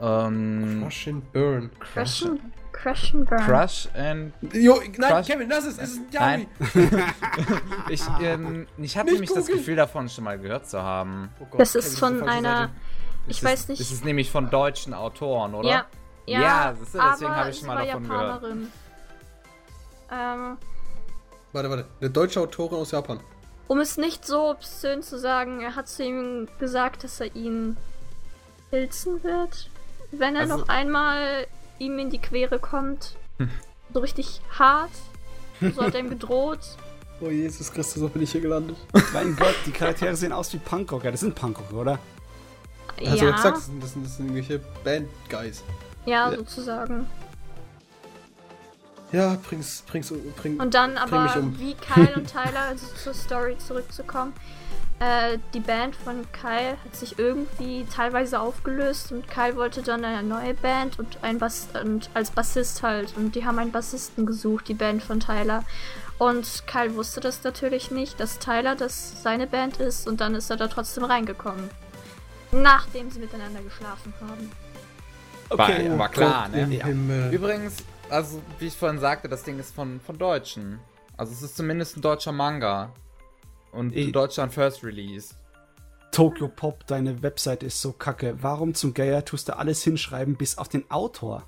Ähm, 0.00 0.80
Crush 0.82 1.08
and 1.08 1.32
Burn. 1.32 1.70
Crash 1.78 2.24
and, 2.24 2.40
Crash 2.82 3.14
and 3.14 3.28
Burn. 3.28 3.40
Crush 3.44 3.88
and. 3.94 4.32
Jo, 4.54 4.76
nein, 4.80 4.92
Crush- 5.12 5.26
Kevin, 5.26 5.48
lass 5.50 5.64
es. 5.66 5.78
Es 5.78 5.90
ist 5.92 6.16
ein. 6.16 6.46
Nein. 6.58 7.12
Ich, 7.90 8.02
ähm, 8.22 8.66
ich 8.78 8.96
habe 8.96 9.10
Nicht 9.10 9.20
nämlich 9.20 9.32
das. 9.32 9.46
Gefühl 9.46 9.76
davon 9.76 10.08
schon 10.08 10.24
mal 10.24 10.38
gehört 10.38 10.68
zu 10.68 10.80
haben. 10.82 11.28
Oh 11.40 11.44
Gott, 11.50 11.60
Das 11.60 11.74
ist 11.74 11.98
Kevin, 12.00 12.18
von 12.20 12.28
einer. 12.28 12.70
Ich 13.26 13.38
Es 13.38 13.44
weiß 13.44 13.60
ist, 13.60 13.68
nicht. 13.68 13.80
Es 13.80 13.92
ist 13.92 14.04
nämlich 14.04 14.30
von 14.30 14.48
deutschen 14.50 14.94
Autoren, 14.94 15.54
oder? 15.54 15.68
Ja, 15.68 15.86
ja, 16.26 16.40
Ja, 16.40 16.72
du, 16.72 16.78
deswegen 16.80 17.00
aber 17.04 17.36
habe 17.36 17.50
ich 17.50 17.60
sie 17.60 17.66
mal 17.66 17.76
war 17.78 17.84
davon 17.86 18.02
gehört. 18.08 18.22
Japanerin. 18.42 18.72
Ähm, 20.12 20.56
Warte, 21.52 21.70
warte. 21.70 21.84
Eine 22.00 22.10
deutsche 22.10 22.40
Autorin 22.40 22.78
aus 22.78 22.90
Japan. 22.92 23.20
um 23.68 23.78
es 23.80 23.96
nicht 23.96 24.24
so 24.26 24.50
obszön 24.50 25.02
zu 25.02 25.18
sagen, 25.18 25.60
er 25.60 25.74
hat 25.76 25.88
zu 25.88 26.02
ihm 26.04 26.48
gesagt, 26.58 27.04
dass 27.04 27.20
er 27.20 27.34
ihn 27.36 27.76
pilzen 28.70 29.22
wird, 29.24 29.68
wenn 30.12 30.34
er 30.36 30.42
Also- 30.42 30.56
noch 30.58 30.68
einmal 30.68 31.46
ihm 31.80 31.98
in 31.98 32.10
die 32.10 32.18
Quere 32.20 32.58
kommt. 32.60 33.16
So 33.92 33.98
richtig 34.00 34.40
hart. 34.56 34.90
So 35.60 35.82
hat 35.82 35.94
er 35.94 36.00
ihm 36.00 36.10
gedroht. 36.16 36.60
Oh 37.20 37.28
Jesus 37.28 37.70
Christus, 37.72 38.00
so 38.00 38.08
bin 38.08 38.22
ich 38.22 38.32
hier 38.32 38.40
gelandet. 38.40 38.76
Mein 39.12 39.34
Gott, 39.36 39.54
die 39.66 39.72
Charaktere 39.72 40.14
sehen 40.16 40.32
aus 40.32 40.52
wie 40.54 40.58
Punkrocker. 40.58 41.10
Das 41.10 41.20
sind 41.20 41.34
Punkrocker, 41.34 41.74
oder? 41.74 41.98
Hast 42.88 43.00
du 43.00 43.04
ja 43.04 43.14
ja, 43.30 43.36
gesagt, 43.36 43.56
das 43.56 43.66
sind, 43.66 43.82
das 43.82 43.92
sind, 43.92 44.04
das 44.06 44.16
sind 44.16 44.26
irgendwelche 44.26 44.60
Band-Guys. 44.84 45.64
ja, 46.06 46.30
Ja. 46.30 46.36
sozusagen. 46.36 47.06
Ja, 49.12 49.36
bring's, 49.48 49.82
bring's, 49.90 50.12
bring. 50.36 50.60
Und 50.60 50.72
dann 50.74 50.94
Bring 50.94 51.02
aber, 51.02 51.22
mich 51.24 51.36
um. 51.36 51.58
wie 51.58 51.74
Kyle 51.74 52.14
und 52.14 52.30
Tyler, 52.30 52.60
also 52.68 52.86
zur 52.94 53.12
Story 53.12 53.56
zurückzukommen, 53.58 54.32
äh, 55.00 55.38
die 55.54 55.60
Band 55.60 55.96
von 55.96 56.30
Kyle 56.30 56.76
hat 56.84 56.94
sich 56.94 57.18
irgendwie 57.18 57.86
teilweise 57.86 58.38
aufgelöst 58.38 59.12
und 59.12 59.26
Kyle 59.28 59.56
wollte 59.56 59.82
dann 59.82 60.04
eine 60.04 60.22
neue 60.22 60.52
Band 60.52 60.98
und 60.98 61.18
ein 61.22 61.38
Bass 61.38 61.68
und 61.82 62.10
als 62.12 62.30
Bassist 62.30 62.82
halt 62.82 63.16
und 63.16 63.34
die 63.34 63.46
haben 63.46 63.58
einen 63.58 63.72
Bassisten 63.72 64.26
gesucht, 64.26 64.68
die 64.68 64.74
Band 64.74 65.02
von 65.02 65.18
Tyler. 65.18 65.64
Und 66.18 66.64
Kyle 66.66 66.94
wusste 66.96 67.20
das 67.20 67.42
natürlich 67.44 67.90
nicht, 67.90 68.20
dass 68.20 68.38
Tyler 68.38 68.76
das 68.76 69.22
seine 69.22 69.46
Band 69.46 69.78
ist 69.78 70.06
und 70.06 70.20
dann 70.20 70.34
ist 70.34 70.50
er 70.50 70.58
da 70.58 70.68
trotzdem 70.68 71.04
reingekommen. 71.04 71.70
Nachdem 72.52 73.10
sie 73.10 73.20
miteinander 73.20 73.62
geschlafen 73.62 74.12
haben. 74.20 74.52
Okay. 75.48 75.90
War, 75.90 75.98
war 75.98 76.08
klar, 76.10 76.48
Gott 76.52 76.68
ne? 76.68 76.84
Himmel. 76.84 77.32
Übrigens, 77.32 77.76
also 78.10 78.42
wie 78.58 78.66
ich 78.66 78.76
vorhin 78.76 78.98
sagte, 78.98 79.30
das 79.30 79.44
Ding 79.44 79.58
ist 79.58 79.74
von, 79.74 79.98
von 80.00 80.18
Deutschen. 80.18 80.78
Also 81.16 81.32
es 81.32 81.40
ist 81.40 81.56
zumindest 81.56 81.96
ein 81.96 82.02
deutscher 82.02 82.32
Manga. 82.32 82.92
Und 83.72 83.92
in 83.94 84.12
Deutschland 84.12 84.52
First 84.52 84.82
Release. 84.84 85.34
Tokyo 86.12 86.48
Pop, 86.48 86.84
deine 86.88 87.22
Webseite 87.22 87.66
ist 87.66 87.80
so 87.80 87.92
kacke. 87.92 88.36
Warum 88.40 88.74
zum 88.74 88.94
Geier 88.94 89.24
tust 89.24 89.48
du 89.48 89.56
alles 89.56 89.82
hinschreiben, 89.84 90.34
bis 90.36 90.58
auf 90.58 90.68
den 90.68 90.90
Autor? 90.90 91.44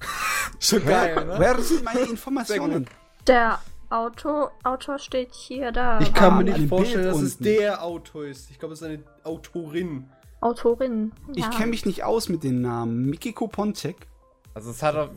Schon 0.61 0.83
Wer, 0.87 1.39
wer 1.39 1.61
sind 1.61 1.85
meine 1.85 2.01
Informationen? 2.01 2.87
Der 3.27 3.59
Autor, 3.91 4.53
Autor 4.63 4.99
steht 5.01 5.35
hier 5.35 5.73
da. 5.73 6.01
Ich 6.01 6.15
kann 6.15 6.35
Ah, 6.35 6.37
mir 6.37 6.45
nicht 6.45 6.69
vorstellen, 6.69 7.03
Bild 7.03 7.15
dass 7.15 7.23
es 7.23 7.33
unten. 7.33 7.45
der 7.45 7.83
Autor 7.83 8.25
ist. 8.27 8.51
Ich 8.51 8.59
glaube, 8.61 8.75
es 8.75 8.81
ist 8.81 8.87
eine 8.87 9.03
Autorin. 9.25 10.09
Autorin. 10.41 11.13
Ich 11.35 11.43
ja. 11.45 11.51
kenne 11.51 11.67
mich 11.71 11.85
nicht 11.85 12.05
aus 12.05 12.29
mit 12.29 12.43
den 12.45 12.61
Namen. 12.61 13.07
Mikiko 13.11 13.49
Pontek. 13.49 13.97
Also 14.55 14.71
es 14.71 14.83
hat 14.83 14.97
auf 14.97 15.11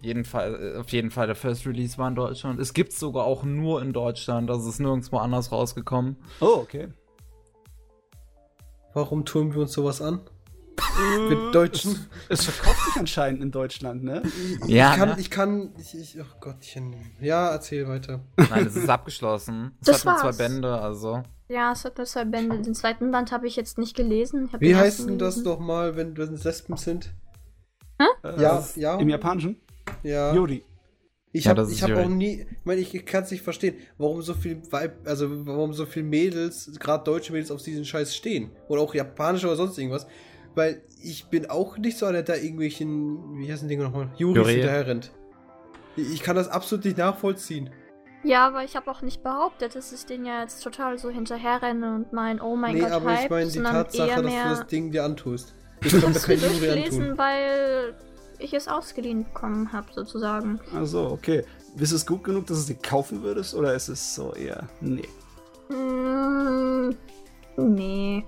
jeden 0.00 0.24
Fall, 0.24 0.74
äh, 0.74 0.78
auf 0.78 0.88
jeden 0.90 1.10
Fall 1.10 1.26
der 1.26 1.36
First 1.36 1.66
Release 1.66 1.98
war 1.98 2.08
in 2.08 2.14
Deutschland. 2.14 2.60
Es 2.60 2.74
gibt 2.74 2.92
sogar 2.92 3.24
auch 3.24 3.44
nur 3.44 3.80
in 3.80 3.92
Deutschland, 3.92 4.50
also 4.50 4.68
es 4.68 4.74
ist 4.74 4.80
nirgendwo 4.80 5.18
anders 5.18 5.52
rausgekommen. 5.52 6.16
Oh, 6.40 6.56
okay. 6.56 6.88
Warum 8.94 9.24
tun 9.24 9.54
wir 9.54 9.62
uns 9.62 9.72
sowas 9.72 10.02
an? 10.02 10.20
Mit 11.28 11.54
Deutschen. 11.54 12.06
Es 12.28 12.44
verkauft 12.44 12.84
sich 12.86 12.96
anscheinend 12.96 13.42
in 13.42 13.50
Deutschland, 13.50 14.02
ne? 14.02 14.22
Ja, 14.66 14.92
ich 14.92 14.98
kann, 14.98 15.08
ne? 15.08 15.16
ich 15.18 15.30
kann, 15.30 15.72
ich, 15.78 15.94
ich, 15.94 16.20
oh 16.20 16.24
Gottchen. 16.40 16.94
Ja, 17.20 17.50
erzähl 17.50 17.88
weiter. 17.88 18.20
Nein, 18.36 18.66
es 18.66 18.76
ist 18.76 18.88
abgeschlossen. 18.88 19.72
Es 19.80 19.86
Das 19.86 19.98
hat 19.98 20.04
nur 20.04 20.16
zwei 20.16 20.24
war's. 20.24 20.38
Bände, 20.38 20.80
also. 20.80 21.22
Ja, 21.48 21.72
es 21.72 21.84
hat 21.84 21.96
nur 21.96 22.06
zwei 22.06 22.24
Bände. 22.24 22.60
Den 22.60 22.74
zweiten 22.74 23.10
Band 23.10 23.32
habe 23.32 23.46
ich 23.46 23.56
jetzt 23.56 23.78
nicht 23.78 23.96
gelesen. 23.96 24.50
Wie 24.58 24.74
heißt 24.74 25.08
denn 25.08 25.18
das 25.18 25.38
nochmal, 25.38 25.96
wenn, 25.96 26.16
wenn 26.16 26.34
es 26.34 26.44
Lesben 26.44 26.76
sind? 26.76 27.14
Ja, 28.38 28.64
ja. 28.76 28.98
Im 28.98 29.08
Japanischen? 29.08 29.60
Ja. 30.02 30.34
Yuri. 30.34 30.64
Ich 31.34 31.44
Ja, 31.46 31.50
habe 31.50 31.66
ich 31.70 31.82
hab 31.82 31.90
Yuri. 31.90 32.02
auch 32.02 32.08
nie, 32.08 32.42
ich 32.42 32.64
meine, 32.64 32.80
ich 32.80 33.06
kann 33.06 33.24
es 33.24 33.30
nicht 33.30 33.42
verstehen, 33.42 33.76
warum 33.96 34.20
so 34.20 34.34
viel 34.34 34.60
Weib, 34.70 34.98
also 35.06 35.46
warum 35.46 35.72
so 35.72 35.86
viel 35.86 36.02
Mädels, 36.02 36.70
gerade 36.78 37.04
deutsche 37.04 37.32
Mädels 37.32 37.50
auf 37.50 37.62
diesen 37.62 37.84
Scheiß 37.84 38.14
stehen. 38.14 38.50
Oder 38.68 38.82
auch 38.82 38.94
japanische 38.94 39.46
oder 39.46 39.56
sonst 39.56 39.78
irgendwas. 39.78 40.06
Weil 40.54 40.82
ich 41.02 41.26
bin 41.26 41.48
auch 41.48 41.78
nicht 41.78 41.96
so 41.96 42.04
einer, 42.06 42.22
der 42.22 42.42
irgendwelchen, 42.42 43.38
wie 43.38 43.50
heißen 43.50 43.66
die 43.66 43.74
Dinge 43.74 43.84
nochmal? 43.84 44.10
Juris 44.16 44.46
hinterher 44.46 44.86
rennt. 44.86 45.10
Ich 45.96 46.12
ich 46.12 46.22
kann 46.22 46.36
das 46.36 46.48
absolut 46.48 46.84
nicht 46.84 46.98
nachvollziehen. 46.98 47.70
Ja, 48.24 48.46
aber 48.46 48.62
ich 48.62 48.76
habe 48.76 48.90
auch 48.90 49.02
nicht 49.02 49.22
behauptet, 49.22 49.74
dass 49.74 49.92
ich 49.92 50.06
den 50.06 50.24
ja 50.24 50.42
jetzt 50.42 50.62
total 50.62 50.96
so 50.98 51.10
hinterherrenne 51.10 51.94
und 51.96 52.12
mein 52.12 52.40
Oh 52.40 52.54
mein 52.54 52.74
nee, 52.74 52.80
Gott, 52.80 52.92
aber 52.92 53.14
ich 53.14 53.20
Hype, 53.20 53.30
meine 53.30 53.50
die 53.50 53.58
Tatsache, 53.60 54.22
dass 54.22 54.32
du 54.32 54.48
das 54.48 54.66
Ding 54.68 54.92
dir 54.92 55.04
antust. 55.04 55.54
Ich 55.84 55.92
mir 55.92 56.00
das 56.00 56.22
durchlesen, 56.26 57.02
antun. 57.02 57.18
weil 57.18 57.94
ich 58.38 58.52
es 58.54 58.68
ausgeliehen 58.68 59.24
bekommen 59.24 59.72
habe, 59.72 59.86
sozusagen. 59.94 60.60
Also, 60.74 61.10
okay. 61.10 61.44
Ist 61.76 61.92
es 61.92 62.04
gut 62.04 62.22
genug, 62.24 62.46
dass 62.46 62.58
du 62.58 62.62
sie 62.64 62.74
kaufen 62.74 63.22
würdest? 63.22 63.54
Oder 63.54 63.74
ist 63.74 63.88
es 63.88 64.14
so 64.14 64.34
eher. 64.34 64.68
Nee. 64.80 65.08
Mm, 65.74 66.94
nee, 67.56 68.24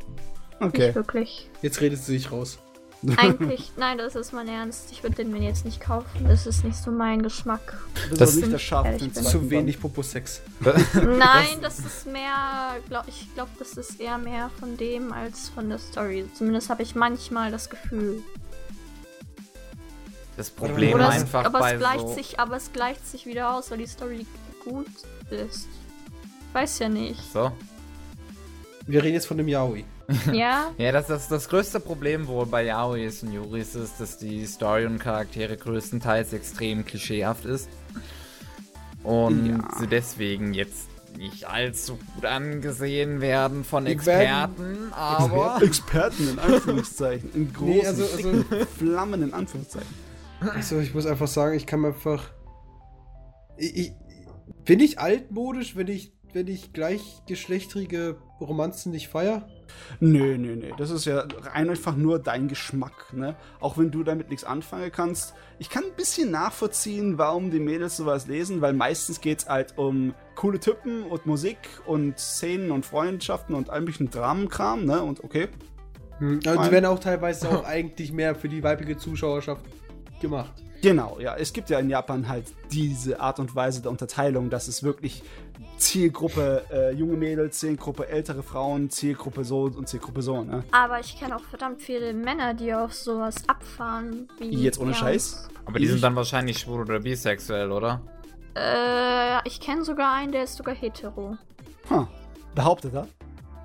Okay. 0.61 0.87
nicht 0.87 0.95
wirklich. 0.95 1.51
Jetzt 1.63 1.81
redet 1.81 1.99
sie 1.99 2.13
sich 2.13 2.33
raus. 2.33 2.59
Eigentlich, 3.17 3.73
nein, 3.77 3.99
das 3.99 4.15
ist 4.15 4.33
mein 4.33 4.49
Ernst. 4.49 4.89
Ich 4.93 5.03
würde 5.03 5.17
den 5.17 5.31
mir 5.31 5.43
jetzt 5.43 5.65
nicht 5.65 5.81
kaufen. 5.81 6.27
Das 6.27 6.47
ist 6.47 6.65
nicht 6.65 6.77
so 6.77 6.91
mein 6.91 7.23
Geschmack. 7.23 7.79
Das 8.11 8.19
Das 8.19 8.31
ist 8.31 8.37
nicht 8.37 8.53
das 8.53 8.63
Schaf 8.63 8.87
Zu 9.13 9.51
wenig. 9.51 9.81
Popo-Sex. 9.81 10.41
Nein, 10.95 11.59
das 11.61 11.81
ist 11.81 12.07
mehr, 12.07 12.77
glaub, 12.89 13.07
ich 13.09 13.33
glaube, 13.35 13.51
das 13.59 13.73
ist 13.73 14.01
eher 14.01 14.19
mehr 14.19 14.51
von 14.59 14.77
dem 14.77 15.13
als 15.13 15.49
von 15.49 15.69
der 15.69 15.79
Story. 15.79 16.25
Zumindest 16.35 16.71
habe 16.71 16.83
ich 16.83 16.95
manchmal 16.95 17.51
das 17.51 17.69
Gefühl. 17.69 18.23
Das 20.37 20.51
Problem 20.51 20.95
Oder 20.95 21.09
es, 21.11 21.23
einfach 21.23 21.45
aber, 21.45 21.61
bei 21.61 21.75
es 21.75 21.79
gleicht 21.79 22.01
so 22.01 22.15
sich, 22.15 22.41
aber 22.41 22.57
es 22.57 22.73
gleicht 22.73 23.07
sich 23.07 23.27
wieder 23.27 23.55
aus, 23.55 23.71
weil 23.71 23.79
die 23.79 23.87
Story 23.87 24.27
gut 24.65 24.87
ist. 25.31 25.69
Weiß 26.53 26.79
ja 26.79 26.89
nicht. 26.89 27.21
So. 27.33 27.53
Wir 28.87 29.03
reden 29.03 29.15
jetzt 29.15 29.27
von 29.27 29.37
dem 29.37 29.49
Yaoi. 29.49 29.85
Ja? 30.33 30.73
Ja, 30.79 30.93
das, 30.93 31.07
das, 31.07 31.29
das 31.29 31.49
größte 31.49 31.81
Problem 31.81 32.27
wohl 32.27 32.47
bei 32.47 32.65
Yaois 32.65 33.23
und 33.23 33.33
Yuris 33.33 33.75
ist, 33.75 34.01
dass 34.01 34.19
die 34.19 34.45
Story 34.47 34.87
und 34.87 34.99
Charaktere 34.99 35.57
größtenteils 35.57 36.33
extrem 36.33 36.85
klischeehaft 36.85 37.45
ist. 37.45 37.69
Und 39.03 39.47
Ja. 39.47 39.69
sie 39.79 39.87
deswegen 39.87 40.55
jetzt 40.55 40.89
nicht 41.17 41.45
allzu 41.47 41.99
gut 42.15 42.25
angesehen 42.25 43.21
werden 43.21 43.63
von 43.65 43.85
Die 43.85 44.05
werden- 44.05 44.51
Experten, 44.57 44.93
aber. 44.93 45.63
Experten 45.63 46.29
in 46.31 46.39
Anführungszeichen. 46.39 47.31
In 47.35 47.53
großen, 47.53 47.69
Nee, 47.75 47.87
also- 47.87 48.03
also- 48.05 48.45
Flammen 48.79 49.23
in 49.23 49.33
Anführungszeichen. 49.33 49.89
Also 50.41 50.79
ich 50.81 50.93
muss 50.95 51.07
einfach 51.07 51.29
sagen, 51.29 51.55
ich 51.57 51.67
kann 51.67 51.81
mir 51.81 51.89
einfach. 51.89 52.31
Ich, 53.57 53.77
ich, 53.77 53.93
bin 54.65 54.81
ich 54.81 54.99
altmodisch, 54.99 55.77
wenn 55.77 55.87
ich, 55.89 56.13
wenn 56.33 56.49
ich 56.49 56.73
gleichgeschlechtrige 56.73 58.17
Romanzen 58.41 58.91
nicht 58.91 59.09
feier? 59.09 59.49
Nö, 60.01 60.37
nö, 60.39 60.57
nö. 60.57 60.71
Das 60.77 60.91
ist 60.91 61.05
ja 61.05 61.27
rein 61.53 61.71
einfach 61.71 61.97
nur 61.97 62.19
dein 62.19 62.49
Geschmack, 62.49 63.13
ne? 63.13 63.37
Auch 63.61 63.79
wenn 63.79 63.91
du 63.91 64.03
damit 64.03 64.31
nichts 64.31 64.45
anfangen 64.45 64.91
kannst. 64.93 65.35
Ich 65.59 65.71
kann 65.71 65.85
ein 65.85 65.97
bisschen 65.97 66.31
nachvollziehen, 66.31 67.19
warum 67.19 67.51
die 67.51 67.61
Mädels 67.61 67.97
sowas 67.97 68.27
lesen, 68.27 68.61
weil 68.61 68.73
meistens 68.73 69.21
geht's 69.21 69.49
halt 69.49 69.79
um 69.79 70.15
coole 70.35 70.61
Typen 70.61 71.05
und 71.05 71.27
Musik 71.27 71.59
und 71.87 72.19
Szenen 72.19 72.71
und 72.71 72.85
Freundschaften 72.87 73.55
und 73.55 73.71
all 73.71 73.81
möglichen 73.81 74.11
Dramenkram, 74.11 74.85
ne? 74.85 75.03
Und 75.03 75.23
okay. 75.23 75.49
Hm, 76.19 76.41
also 76.47 76.63
die 76.63 76.71
werden 76.71 76.87
auch 76.87 76.99
teilweise 76.99 77.49
auch 77.49 77.65
eigentlich 77.65 78.13
mehr 78.13 78.35
für 78.35 78.49
die 78.49 78.63
weibliche 78.63 78.97
Zuschauerschaft 78.97 79.65
gemacht. 80.21 80.53
Genau, 80.85 81.19
ja. 81.19 81.35
Es 81.35 81.55
gibt 81.55 81.71
ja 81.71 81.79
in 81.79 81.89
Japan 81.89 82.29
halt 82.29 82.45
diese 82.71 83.19
Art 83.19 83.39
und 83.39 83.55
Weise 83.55 83.81
der 83.81 83.91
Unterteilung, 83.91 84.51
dass 84.51 84.69
es 84.69 84.83
wirklich 84.83 85.23
Zielgruppe 85.79 86.65
äh, 86.73 86.91
junge 86.93 87.17
Mädels, 87.17 87.59
Zielgruppe 87.59 88.09
ältere 88.09 88.43
Frauen, 88.43 88.91
Zielgruppe 88.91 89.45
so 89.45 89.63
und 89.65 89.89
Zielgruppe 89.89 90.23
so, 90.23 90.43
ne? 90.45 90.65
Aber 90.73 91.01
ich 91.01 91.19
kenne 91.19 91.37
auch 91.37 91.43
verdammt 91.45 91.81
viele 91.83 92.13
Männer, 92.13 92.55
die 92.55 92.73
auf 92.75 92.95
sowas 92.95 93.37
abfahren. 93.49 94.29
Wie 94.39 94.49
Jetzt 94.51 94.79
ohne 94.79 94.93
ja, 94.93 94.97
Scheiß? 94.97 95.49
Aber 95.67 95.79
die 95.79 95.85
Ich- 95.87 95.91
sind 95.91 96.03
dann 96.03 96.17
wahrscheinlich 96.17 96.59
schwul 96.59 96.81
oder 96.81 97.01
bisexuell, 97.01 97.71
oder? 97.73 98.01
Äh, 98.57 99.47
ich 99.49 99.61
kenne 99.61 99.85
sogar 99.85 100.15
einen, 100.15 100.33
der 100.33 100.45
ist 100.45 100.57
sogar 100.57 100.75
hetero. 100.75 101.37
Huh. 101.91 102.07
Behauptet 102.55 102.95
er? 102.95 103.09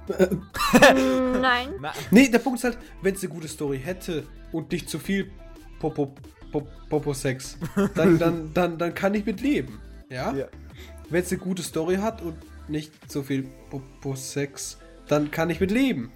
Mm, 0.09 1.39
Nein. 1.41 1.69
Nee, 2.11 2.29
der 2.29 2.39
Punkt 2.39 2.59
ist 2.59 2.63
halt, 2.63 2.77
wenn 3.01 3.13
es 3.13 3.21
eine 3.23 3.31
gute 3.31 3.47
Story 3.47 3.79
hätte 3.79 4.23
und 4.51 4.71
nicht 4.71 4.89
zu 4.89 4.97
viel 4.99 5.31
Popo, 5.79 6.15
Popo, 6.51 6.67
Popo-Sex, 6.89 7.57
dann, 7.95 8.17
dann, 8.17 8.51
dann, 8.53 8.77
dann 8.79 8.93
kann 8.95 9.13
ich 9.13 9.25
mit 9.25 9.39
leben. 9.41 9.79
Ja? 10.09 10.33
Ja. 10.33 10.47
Wenn 11.09 11.23
es 11.23 11.31
eine 11.31 11.41
gute 11.41 11.63
Story 11.63 11.95
hat 11.95 12.21
und 12.21 12.35
nicht 12.69 12.91
so 13.11 13.23
viel 13.23 13.47
Popo-Sex, 13.71 14.77
dann 15.07 15.31
kann 15.31 15.49
ich 15.49 15.59
mit 15.59 15.71
leben. 15.71 16.11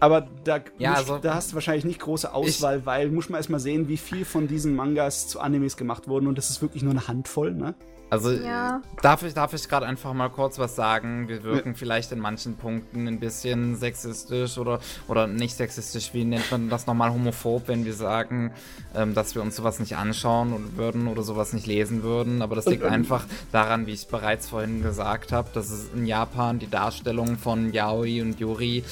Aber 0.00 0.28
da, 0.44 0.60
Ja, 0.78 0.90
muss- 0.90 0.98
also- 1.00 1.18
da 1.18 1.34
hast 1.34 1.50
du 1.50 1.54
wahrscheinlich 1.54 1.84
nicht 1.84 2.00
große 2.00 2.32
Auswahl, 2.32 2.86
weil 2.86 3.10
muss 3.10 3.28
man 3.28 3.38
erstmal 3.38 3.60
sehen, 3.60 3.88
wie 3.88 3.96
viel 3.96 4.24
von 4.24 4.46
diesen 4.46 4.76
Mangas 4.76 5.26
zu 5.28 5.40
Animes 5.40 5.76
gemacht 5.76 6.06
wurden 6.08 6.26
und 6.28 6.38
das 6.38 6.50
ist 6.50 6.62
wirklich 6.62 6.82
nur 6.82 6.92
eine 6.92 7.08
Handvoll, 7.08 7.52
ne? 7.52 7.74
Also 8.10 8.30
Ja. 8.30 8.80
darf 9.02 9.22
ich, 9.22 9.34
darf 9.34 9.52
ich 9.52 9.68
gerade 9.68 9.84
einfach 9.84 10.14
mal 10.14 10.30
kurz 10.30 10.58
was 10.58 10.74
sagen? 10.74 11.28
Wir 11.28 11.42
wirken 11.42 11.74
vielleicht 11.74 12.10
in 12.10 12.20
manchen 12.20 12.56
Punkten 12.56 13.06
ein 13.06 13.20
bisschen 13.20 13.76
sexistisch 13.76 14.56
oder, 14.56 14.80
oder 15.08 15.26
nicht 15.26 15.54
sexistisch, 15.54 16.14
wie 16.14 16.24
nennt 16.24 16.50
man 16.50 16.70
das 16.70 16.86
nochmal, 16.86 17.12
homophob, 17.12 17.68
wenn 17.68 17.84
wir 17.84 17.92
sagen, 17.92 18.52
ähm, 18.94 19.12
dass 19.12 19.34
wir 19.34 19.42
uns 19.42 19.56
sowas 19.56 19.78
nicht 19.78 19.96
anschauen 19.98 20.54
und 20.54 20.78
würden 20.78 21.06
oder 21.06 21.22
sowas 21.22 21.52
nicht 21.52 21.66
lesen 21.66 22.02
würden. 22.02 22.40
Aber 22.40 22.54
das 22.56 22.64
liegt 22.64 22.82
Und, 22.82 22.88
ähm, 22.88 22.94
einfach 22.94 23.26
daran, 23.52 23.86
wie 23.86 23.92
ich 23.92 24.06
bereits 24.08 24.48
vorhin 24.48 24.80
gesagt 24.82 25.30
habe, 25.32 25.50
dass 25.52 25.70
es 25.70 25.90
in 25.94 26.06
Japan 26.06 26.58
die 26.58 26.70
Darstellung 26.70 27.36
von 27.36 27.74
Yaoi 27.74 28.22
und 28.22 28.40
Yuri 28.40 28.84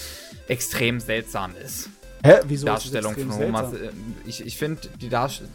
extrem 0.48 0.95
seltsam 1.00 1.54
ist. 1.56 1.90
Hä? 2.24 2.40
Wieso 2.44 2.66
Darstellung 2.66 3.14
ist 3.14 3.18
das 3.18 3.24
von 3.26 3.28
extrem 3.28 3.54
seltsam? 3.56 3.74
äh, 3.74 3.90
Ich, 4.24 4.44
ich 4.44 4.56
finde, 4.58 4.88
die 5.00 5.08
Darstellung. 5.08 5.52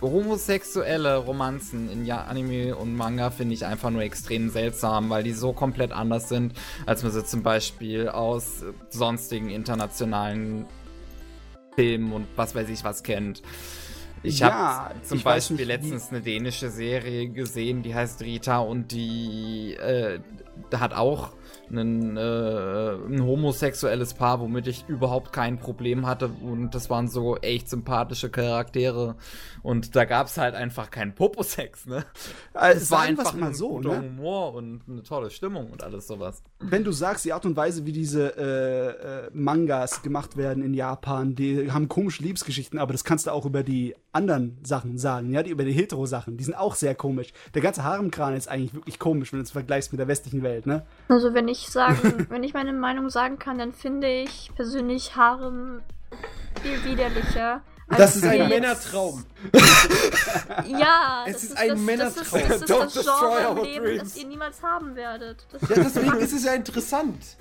homosexuelle 0.00 1.16
Romanzen 1.16 1.90
in 1.90 2.04
Anime 2.10 2.76
und 2.76 2.94
Manga 2.94 3.30
finde 3.30 3.54
ich 3.54 3.64
einfach 3.66 3.90
nur 3.90 4.02
extrem 4.02 4.50
seltsam, 4.50 5.10
weil 5.10 5.22
die 5.22 5.32
so 5.32 5.52
komplett 5.52 5.92
anders 5.92 6.28
sind, 6.28 6.54
als 6.86 7.02
man 7.02 7.12
sie 7.12 7.24
zum 7.24 7.42
Beispiel 7.42 8.08
aus 8.08 8.64
sonstigen 8.90 9.50
internationalen 9.50 10.66
Filmen 11.74 12.12
und 12.12 12.28
was 12.36 12.54
weiß 12.54 12.68
ich 12.68 12.84
was 12.84 13.02
kennt. 13.02 13.42
Ich 14.22 14.38
Ja, 14.38 14.50
habe 14.88 15.02
zum 15.02 15.22
Beispiel 15.22 15.66
nicht, 15.66 15.66
letztens 15.66 16.10
eine 16.10 16.22
dänische 16.22 16.70
Serie 16.70 17.28
gesehen, 17.28 17.82
die 17.82 17.94
heißt 17.94 18.22
Rita 18.22 18.58
und 18.58 18.92
die 18.92 19.74
äh, 19.74 20.20
hat 20.74 20.94
auch 20.94 21.32
einen, 21.70 22.16
äh, 22.16 22.20
ein 23.14 23.24
homosexuelles 23.24 24.14
Paar, 24.14 24.40
womit 24.40 24.66
ich 24.66 24.84
überhaupt 24.88 25.32
kein 25.32 25.58
Problem 25.58 26.06
hatte. 26.06 26.28
Und 26.28 26.74
das 26.74 26.90
waren 26.90 27.08
so 27.08 27.36
echt 27.38 27.68
sympathische 27.68 28.30
Charaktere. 28.30 29.16
Und 29.62 29.96
da 29.96 30.04
gab 30.04 30.26
es 30.26 30.36
halt 30.38 30.54
einfach 30.54 30.90
keinen 30.90 31.14
Poposex, 31.14 31.86
ne? 31.86 32.04
Äh, 32.54 32.72
Es 32.74 32.90
war 32.90 33.00
einfach 33.00 33.34
mal 33.34 33.48
ein 33.48 33.54
so, 33.54 33.70
guter 33.70 34.00
ne? 34.00 34.08
Humor 34.08 34.54
und 34.54 34.82
eine 34.88 35.02
tolle 35.02 35.30
Stimmung 35.30 35.70
und 35.70 35.82
alles 35.82 36.06
sowas. 36.06 36.42
wenn 36.60 36.84
du 36.84 36.92
sagst, 36.92 37.24
die 37.24 37.32
Art 37.32 37.46
und 37.46 37.56
Weise, 37.56 37.86
wie 37.86 37.92
diese 37.92 38.36
äh, 38.36 39.26
äh, 39.26 39.30
Mangas 39.32 40.02
gemacht 40.02 40.36
werden 40.36 40.62
in 40.62 40.74
Japan, 40.74 41.34
die 41.34 41.70
haben 41.72 41.88
komische 41.88 42.22
Liebesgeschichten, 42.22 42.78
aber 42.78 42.92
das 42.92 43.04
kannst 43.04 43.26
du 43.26 43.30
auch 43.32 43.46
über 43.46 43.62
die 43.62 43.94
anderen 44.12 44.58
Sachen 44.64 44.96
sagen, 44.98 45.32
ja, 45.32 45.42
die 45.42 45.50
über 45.50 45.64
die 45.64 45.72
Hetero-Sachen, 45.72 46.36
die 46.36 46.44
sind 46.44 46.54
auch 46.54 46.74
sehr 46.74 46.94
komisch. 46.94 47.32
Der 47.54 47.62
ganze 47.62 47.82
Haremkran 47.84 48.34
ist 48.34 48.48
eigentlich 48.48 48.74
wirklich 48.74 48.98
komisch, 48.98 49.32
wenn 49.32 49.40
du 49.40 49.44
es 49.44 49.50
vergleichst 49.50 49.92
mit 49.92 49.98
der 49.98 50.08
westlichen 50.08 50.42
Welt, 50.42 50.66
ne? 50.66 50.82
Also 51.08 51.34
wenn 51.34 51.48
ich 51.48 51.53
sagen, 51.60 52.26
wenn 52.30 52.42
ich 52.44 52.54
meine 52.54 52.72
Meinung 52.72 53.10
sagen 53.10 53.38
kann, 53.38 53.58
dann 53.58 53.72
finde 53.72 54.08
ich 54.08 54.50
persönlich 54.54 55.16
Harem 55.16 55.82
viel 56.62 56.84
widerlicher. 56.84 57.60
als 57.88 57.98
Das 57.98 58.16
ist 58.16 58.24
ein 58.24 58.38
jetzt- 58.38 58.48
Männertraum. 58.48 59.24
Ja, 60.66 61.24
Es 61.26 61.32
das 61.34 61.42
ist 61.44 61.58
ein 61.58 61.68
das, 61.70 61.78
Männertraum. 61.80 62.40
Das 62.48 62.60
ist, 62.60 62.70
das, 62.70 62.96
ist 62.96 63.06
das 63.06 63.18
Genre 63.18 63.62
Leben, 63.64 63.98
das 63.98 64.16
ihr 64.16 64.26
niemals 64.26 64.62
haben 64.62 64.94
werdet. 64.96 65.46
Das 65.52 65.62
Ja, 65.68 65.74
deswegen 65.76 66.18
ist 66.18 66.32
es 66.32 66.44
ja 66.44 66.54
interessant. 66.54 67.36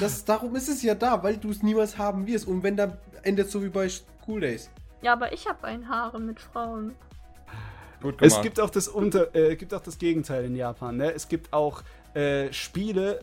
Das, 0.00 0.24
darum 0.24 0.54
ist 0.56 0.68
es 0.68 0.82
ja 0.82 0.94
da, 0.94 1.22
weil 1.22 1.36
du 1.36 1.50
es 1.50 1.62
niemals 1.62 1.98
haben 1.98 2.26
wirst. 2.26 2.46
Und 2.46 2.62
wenn 2.62 2.76
dann 2.76 2.96
endet 3.22 3.50
so 3.50 3.62
wie 3.62 3.68
bei 3.68 3.88
School 3.88 4.40
Days. 4.40 4.70
ja, 5.02 5.12
aber 5.12 5.32
ich 5.32 5.48
habe 5.48 5.64
ein 5.66 5.88
Haare 5.88 6.20
mit 6.20 6.40
Frauen. 6.40 6.94
Gut 8.02 8.16
Es 8.20 8.40
gibt 8.40 8.58
auch 8.60 8.70
das 8.70 8.88
unter, 8.88 9.34
äh, 9.34 9.56
gibt 9.56 9.74
auch 9.74 9.82
das 9.82 9.98
Gegenteil 9.98 10.44
in 10.46 10.56
Japan, 10.56 10.96
ne? 10.96 11.12
Es 11.12 11.28
gibt 11.28 11.52
auch 11.52 11.82
äh, 12.14 12.52
Spiele, 12.52 13.20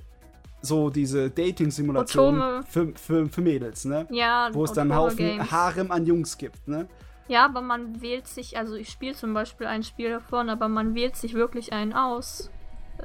so 0.61 0.89
diese 0.89 1.30
Dating-Simulationen 1.30 2.64
für, 2.65 2.93
für, 2.95 3.27
für 3.30 3.41
Mädels, 3.41 3.85
ne? 3.85 4.07
Ja, 4.09 4.49
Wo 4.51 4.64
es 4.65 4.73
dann 4.73 4.91
einen 4.91 4.99
Haufen 4.99 5.18
Games. 5.18 5.51
Harem 5.51 5.91
an 5.91 6.05
Jungs 6.05 6.38
gibt, 6.38 6.68
ne? 6.68 6.88
Ja, 7.27 7.45
aber 7.45 7.61
man 7.61 8.01
wählt 8.01 8.27
sich, 8.27 8.57
also 8.57 8.76
ich 8.76 8.89
spiele 8.89 9.14
zum 9.14 9.34
Beispiel 9.34 9.68
ein 9.68 9.84
Spiel 9.84 10.09
davon, 10.09 10.49
aber 10.49 10.69
man 10.69 10.95
wählt 10.95 11.15
sich 11.15 11.34
wirklich 11.34 11.73
einen 11.73 11.93
aus. 11.93 12.49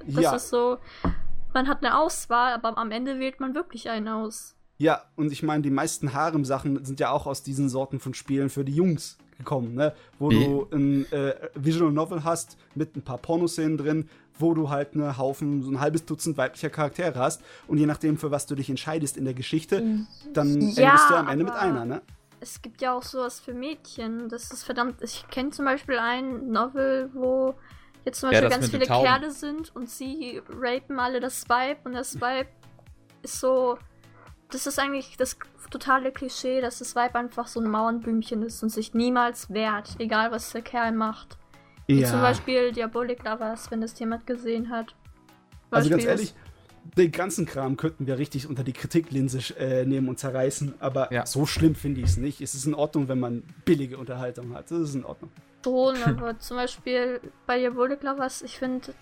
Das 0.07 0.23
Ja. 0.23 0.37
ist 0.37 0.49
so, 0.49 0.79
man 1.53 1.69
hat 1.69 1.85
eine 1.85 1.99
Auswahl, 1.99 2.53
aber 2.53 2.79
am 2.79 2.91
Ende 2.91 3.19
wählt 3.19 3.41
man 3.41 3.55
wirklich 3.55 3.91
einen 3.91 4.09
aus. 4.09 4.55
Ja, 4.79 5.03
und 5.17 5.33
ich 5.33 5.43
meine, 5.43 5.63
die 5.63 5.71
meisten 5.71 6.13
Harem-Sachen 6.13 6.85
sind 6.85 6.99
ja 7.01 7.11
auch 7.11 7.27
aus 7.27 7.43
diesen 7.43 7.69
Sorten 7.69 8.01
von 8.01 8.15
Spielen 8.15 8.49
für 8.49 8.65
die 8.65 8.75
Jungs 8.75 9.19
gekommen, 9.39 9.75
ne? 9.75 9.93
Wo 10.19 10.31
Wie? 10.31 10.45
du 10.45 10.69
ein 10.73 11.11
äh, 11.13 11.35
Visual 11.55 11.93
Novel 11.93 12.25
hast 12.25 12.57
mit 12.75 12.97
ein 12.97 13.03
paar 13.03 13.19
Pornoszenen 13.19 13.77
drin, 13.77 14.09
wo 14.39 14.55
du 14.55 14.71
halt 14.71 14.95
einen 14.95 15.19
Haufen, 15.19 15.63
so 15.63 15.71
ein 15.71 15.81
halbes 15.81 16.05
Dutzend 16.05 16.37
weiblicher 16.37 16.71
Charaktere 16.71 17.19
hast 17.19 17.43
und 17.67 17.79
je 17.79 17.87
nachdem, 17.87 18.17
für 18.17 18.31
was 18.31 18.47
du 18.47 18.55
dich 18.55 18.71
entscheidest 18.71 19.17
in 19.17 19.25
der 19.25 19.35
Geschichte, 19.35 19.83
dann 20.33 20.61
Ja, 20.75 20.83
endest 20.85 21.11
du 21.11 21.15
am 21.15 21.29
Ende 21.29 21.45
mit 21.45 21.55
einer, 21.55 21.85
ne? 21.85 22.03
Es 22.41 22.61
gibt 22.61 22.81
ja 22.83 22.93
auch 22.93 23.05
sowas 23.05 23.39
für 23.39 23.55
Mädchen. 23.55 24.29
Das 24.29 24.51
ist 24.51 24.65
verdammt. 24.65 25.01
Ich 25.01 25.25
kenne 25.31 25.51
zum 25.51 25.65
Beispiel 25.65 25.97
ein 25.99 26.51
Novel, 26.51 27.11
wo 27.15 27.55
jetzt 28.05 28.19
zum 28.19 28.33
Ja, 28.33 28.41
Beispiel 28.41 28.49
das 28.49 28.59
ganz 28.59 28.71
viele. 28.71 28.87
Kerle 28.87 29.31
sind 29.31 29.77
und 29.77 29.89
sie 29.89 30.43
rapen 30.49 30.99
alle 30.99 31.21
das 31.21 31.49
Vibe 31.49 31.79
und 31.85 31.93
das 31.93 32.17
Vibe 32.17 32.49
ist 33.23 33.39
so. 33.39 33.79
Das 34.51 34.67
ist 34.67 34.79
eigentlich 34.81 35.17
das 35.17 35.39
totale 35.71 36.11
Klischee, 36.11 36.61
dass 36.61 36.81
das 36.81 36.97
Vibe 36.97 37.15
einfach 37.15 37.47
so 37.47 37.61
ein 37.61 37.71
Mauernblümchen 37.71 38.43
ist 38.43 38.63
und 38.63 38.71
sich 38.71 38.93
niemals 38.93 39.51
wehrt, 39.51 39.95
egal 39.99 40.31
was 40.33 40.51
der 40.51 40.63
Kerl 40.63 40.93
macht. 40.93 41.39
Wie 41.87 42.05
zum 42.05 42.21
Beispiel 42.21 42.73
Diabolic 42.73 43.25
Lovers, 43.25 43.71
wenn 43.71 43.81
das 43.81 43.99
jemand 43.99 44.27
gesehen 44.27 44.71
hat. 44.71 44.95
Also 45.71 45.89
ganz 45.91 46.05
Beispiel 46.05 46.11
ehrlich, 46.11 46.35
den 46.97 47.13
ganzen 47.13 47.47
Kram 47.47 47.77
könnten 47.77 48.07
wir 48.07 48.19
richtig 48.19 48.49
unter 48.49 48.65
die 48.65 48.73
Kritiklinse 48.73 49.39
äh, 49.59 49.85
nehmen 49.85 50.09
und 50.09 50.19
zerreißen, 50.19 50.75
aber 50.81 51.13
Ja. 51.13 51.27
so 51.27 51.47
schlimm 51.47 51.75
finde 51.75 52.01
ich 52.01 52.09
es 52.09 52.17
nicht. 52.17 52.41
Es 52.41 52.55
ist 52.55 52.67
in 52.67 52.75
Ordnung, 52.75 53.09
wenn 53.09 53.21
man 53.21 53.43
billige 53.65 53.99
Unterhaltung 53.99 54.55
hat. 54.55 54.71
Das 54.71 54.79
ist 54.79 54.95
in 54.95 55.05
Ordnung. 55.05 55.31
Schon, 55.65 55.97
aber 56.05 56.39
zum 56.39 56.57
Beispiel 56.57 57.21
bei 57.47 57.59
Diabolic 57.59 58.03
Lovers, 58.03 58.43
ich 58.43 58.59
finde 58.59 58.95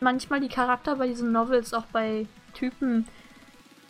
manchmal 0.00 0.40
die 0.40 0.48
Charakter 0.48 0.96
bei 0.96 1.06
diesen 1.06 1.32
Novels, 1.32 1.72
auch 1.72 1.86
bei 1.86 2.26
Typen, 2.52 3.06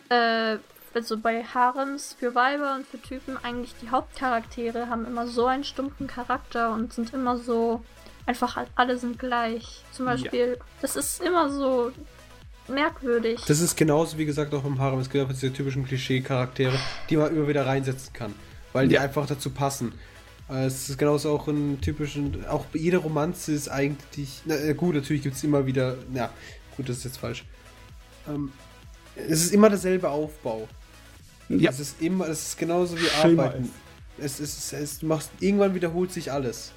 äh, 0.09 0.57
also 0.93 1.17
bei 1.17 1.43
Harems 1.43 2.15
für 2.17 2.35
Weiber 2.35 2.75
und 2.75 2.85
für 2.87 3.01
Typen, 3.01 3.37
eigentlich 3.43 3.75
die 3.81 3.89
Hauptcharaktere 3.89 4.87
haben 4.87 5.05
immer 5.05 5.27
so 5.27 5.45
einen 5.45 5.63
stumpfen 5.65 6.07
Charakter 6.07 6.71
und 6.73 6.93
sind 6.93 7.13
immer 7.13 7.37
so, 7.37 7.83
einfach 8.25 8.65
alle 8.75 8.97
sind 8.97 9.19
gleich. 9.19 9.83
Zum 9.91 10.05
Ja. 10.05 10.13
Beispiel, 10.13 10.57
das 10.81 10.95
ist 10.95 11.21
immer 11.21 11.49
so 11.51 11.91
merkwürdig. 12.67 13.41
Das 13.47 13.59
ist 13.59 13.75
genauso, 13.77 14.17
wie 14.17 14.25
gesagt, 14.25 14.53
auch 14.53 14.65
im 14.65 14.79
Harem. 14.79 14.99
Es 14.99 15.09
gibt 15.09 15.21
einfach 15.21 15.33
diese 15.39 15.53
typischen 15.53 15.85
Klischee-Charaktere, 15.85 16.77
die 17.09 17.17
man 17.17 17.35
immer 17.35 17.47
wieder 17.47 17.65
reinsetzen 17.65 18.13
kann. 18.13 18.33
Weil 18.73 18.87
die 18.87 18.95
Ja. 18.95 19.01
einfach 19.01 19.25
dazu 19.27 19.49
passen. 19.51 19.93
Äh, 20.49 20.65
Es 20.65 20.89
ist 20.89 20.97
genauso 20.97 21.31
auch 21.31 21.47
in 21.47 21.79
typischen. 21.81 22.45
Auch 22.47 22.65
jede 22.73 22.97
Romanze 22.97 23.51
ist 23.53 23.69
eigentlich. 23.69 24.41
Na 24.45 24.55
äh, 24.55 24.73
gut, 24.73 24.95
natürlich 24.95 25.23
gibt 25.23 25.35
es 25.35 25.43
immer 25.43 25.65
wieder. 25.65 25.95
Ja, 26.13 26.29
gut, 26.75 26.89
das 26.89 26.97
ist 26.97 27.03
jetzt 27.05 27.17
falsch. 27.17 27.45
Ähm, 28.27 28.51
es 29.15 29.43
ist 29.43 29.53
immer 29.53 29.69
derselbe 29.69 30.09
Aufbau. 30.09 30.67
Ja, 31.47 31.69
Es 31.69 31.79
ist 31.79 32.01
immer, 32.01 32.27
es 32.27 32.47
ist 32.49 32.57
genauso 32.57 32.97
wie 32.97 33.05
Schema 33.05 33.43
Arbeiten. 33.45 33.71
Es 34.17 34.39
ist, 34.39 34.73
es 34.73 34.99
du 34.99 35.05
machst, 35.05 35.29
irgendwann 35.39 35.75
wiederholt 35.75 36.11
sich 36.11 36.31
alles. 36.31 36.71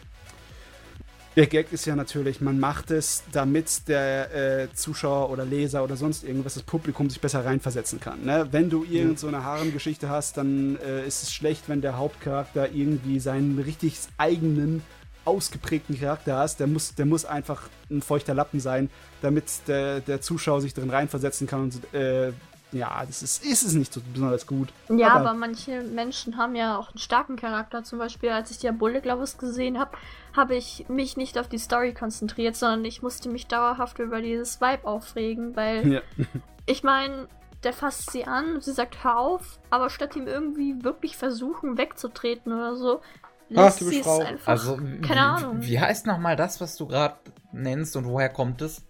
Der 1.38 1.46
Gag 1.46 1.72
ist 1.72 1.84
ja 1.86 1.94
natürlich, 1.94 2.40
man 2.40 2.58
macht 2.58 2.90
es, 2.90 3.22
damit 3.30 3.86
der 3.86 4.34
äh, 4.34 4.68
Zuschauer 4.74 5.30
oder 5.30 5.44
Leser 5.44 5.84
oder 5.84 5.94
sonst 5.96 6.24
irgendwas, 6.24 6.54
das 6.54 6.64
Publikum 6.64 7.08
sich 7.08 7.20
besser 7.20 7.44
reinversetzen 7.44 8.00
kann. 8.00 8.24
Ne? 8.24 8.48
Wenn 8.50 8.70
du 8.70 8.82
irgend 8.82 9.20
so 9.20 9.28
eine 9.28 9.44
Harem-Geschichte 9.44 10.08
hast, 10.08 10.36
dann 10.36 10.76
äh, 10.84 11.06
ist 11.06 11.22
es 11.22 11.32
schlecht, 11.32 11.68
wenn 11.68 11.80
der 11.80 11.96
Hauptcharakter 11.96 12.72
irgendwie 12.72 13.20
seinen 13.20 13.56
richtig 13.60 13.96
eigenen, 14.16 14.82
ausgeprägten 15.24 15.96
Charakter 16.00 16.38
hast. 16.38 16.58
Der 16.58 16.66
muss, 16.66 16.96
der 16.96 17.06
muss 17.06 17.24
einfach 17.24 17.68
ein 17.88 18.02
feuchter 18.02 18.34
Lappen 18.34 18.58
sein, 18.58 18.90
damit 19.22 19.44
der, 19.68 20.00
der 20.00 20.20
Zuschauer 20.20 20.60
sich 20.60 20.74
drin 20.74 20.90
reinversetzen 20.90 21.46
kann 21.46 21.60
und 21.62 21.94
äh, 21.94 22.32
ja, 22.70 23.02
das 23.06 23.22
ist, 23.22 23.44
ist 23.46 23.62
es 23.62 23.72
nicht 23.72 23.92
so 23.94 24.00
besonders 24.12 24.46
gut. 24.46 24.68
Ja, 24.90 25.12
Aber- 25.14 25.30
aber, 25.30 25.38
manche 25.38 25.82
Menschen 25.82 26.36
haben 26.36 26.54
ja 26.54 26.76
auch 26.76 26.90
einen 26.90 26.98
starken 26.98 27.36
Charakter. 27.36 27.82
Zum 27.82 27.98
Beispiel, 27.98 28.28
als 28.28 28.50
ich 28.50 28.58
Diabolic 28.58 29.06
Lovers 29.06 29.38
gesehen 29.38 29.78
habe, 29.78 29.92
habe 30.38 30.56
ich 30.56 30.86
mich 30.88 31.18
nicht 31.18 31.36
auf 31.38 31.48
die 31.48 31.58
Story 31.58 31.92
konzentriert, 31.92 32.56
sondern 32.56 32.84
ich 32.84 33.02
musste 33.02 33.28
mich 33.28 33.46
dauerhaft 33.46 33.98
über 33.98 34.22
dieses 34.22 34.60
Vibe 34.60 34.86
aufregen, 34.86 35.54
weil 35.56 35.86
Ja. 35.86 36.00
ich 36.66 36.82
meine, 36.82 37.28
der 37.64 37.72
fasst 37.72 38.10
sie 38.12 38.24
an 38.24 38.54
und 38.54 38.64
sie 38.64 38.72
sagt, 38.72 39.04
hör 39.04 39.18
auf, 39.18 39.58
aber 39.68 39.90
statt 39.90 40.16
ihm 40.16 40.26
irgendwie 40.26 40.82
wirklich 40.84 41.16
versuchen 41.16 41.76
wegzutreten 41.76 42.52
oder 42.52 42.76
so, 42.76 43.00
lässt 43.48 43.80
sie 43.80 44.00
es 44.00 44.06
einfach. 44.06 44.48
Also, 44.48 44.76
keine 44.76 45.02
wie, 45.02 45.18
Ahnung. 45.18 45.56
Wie 45.60 45.80
heißt 45.80 46.06
nochmal 46.06 46.36
das, 46.36 46.60
was 46.60 46.76
du 46.76 46.86
gerade 46.86 47.16
nennst 47.52 47.96
und 47.96 48.06
woher 48.06 48.28
kommt 48.28 48.62
es? 48.62 48.84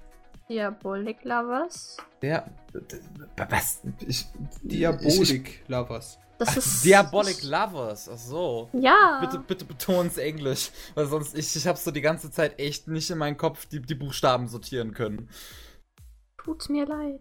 Diabolic 0.49 1.25
Lovers. 1.25 1.97
Der. 2.23 2.51
Was? 3.51 3.83
Ich, 4.01 4.09
Ich, 4.09 4.27
Diabolik, 4.63 5.63
Lovers. 5.69 6.19
Das 6.39 6.57
ist. 6.57 6.85
Diabolic 6.85 7.43
Lovers, 7.43 8.09
ach 8.09 8.19
so. 8.19 8.69
Ja. 8.73 9.19
Bitte, 9.21 9.39
bitte 9.41 9.65
beton's 9.65 10.17
Englisch, 10.19 10.71
weil 10.95 11.07
sonst 11.07 11.37
ich, 11.37 11.55
ich 11.55 11.67
habe 11.67 11.79
so 11.79 11.91
die 11.91 12.01
ganze 12.01 12.31
Zeit 12.31 12.59
echt 12.59 12.89
nicht 12.89 13.11
in 13.11 13.19
meinen 13.19 13.37
Kopf 13.37 13.67
die, 13.67 13.81
die 13.83 13.95
Buchstaben 13.95 14.49
sortieren 14.49 14.95
können. 14.95 15.29
Tut 16.43 16.69
mir 16.71 16.87
leid. 16.87 17.21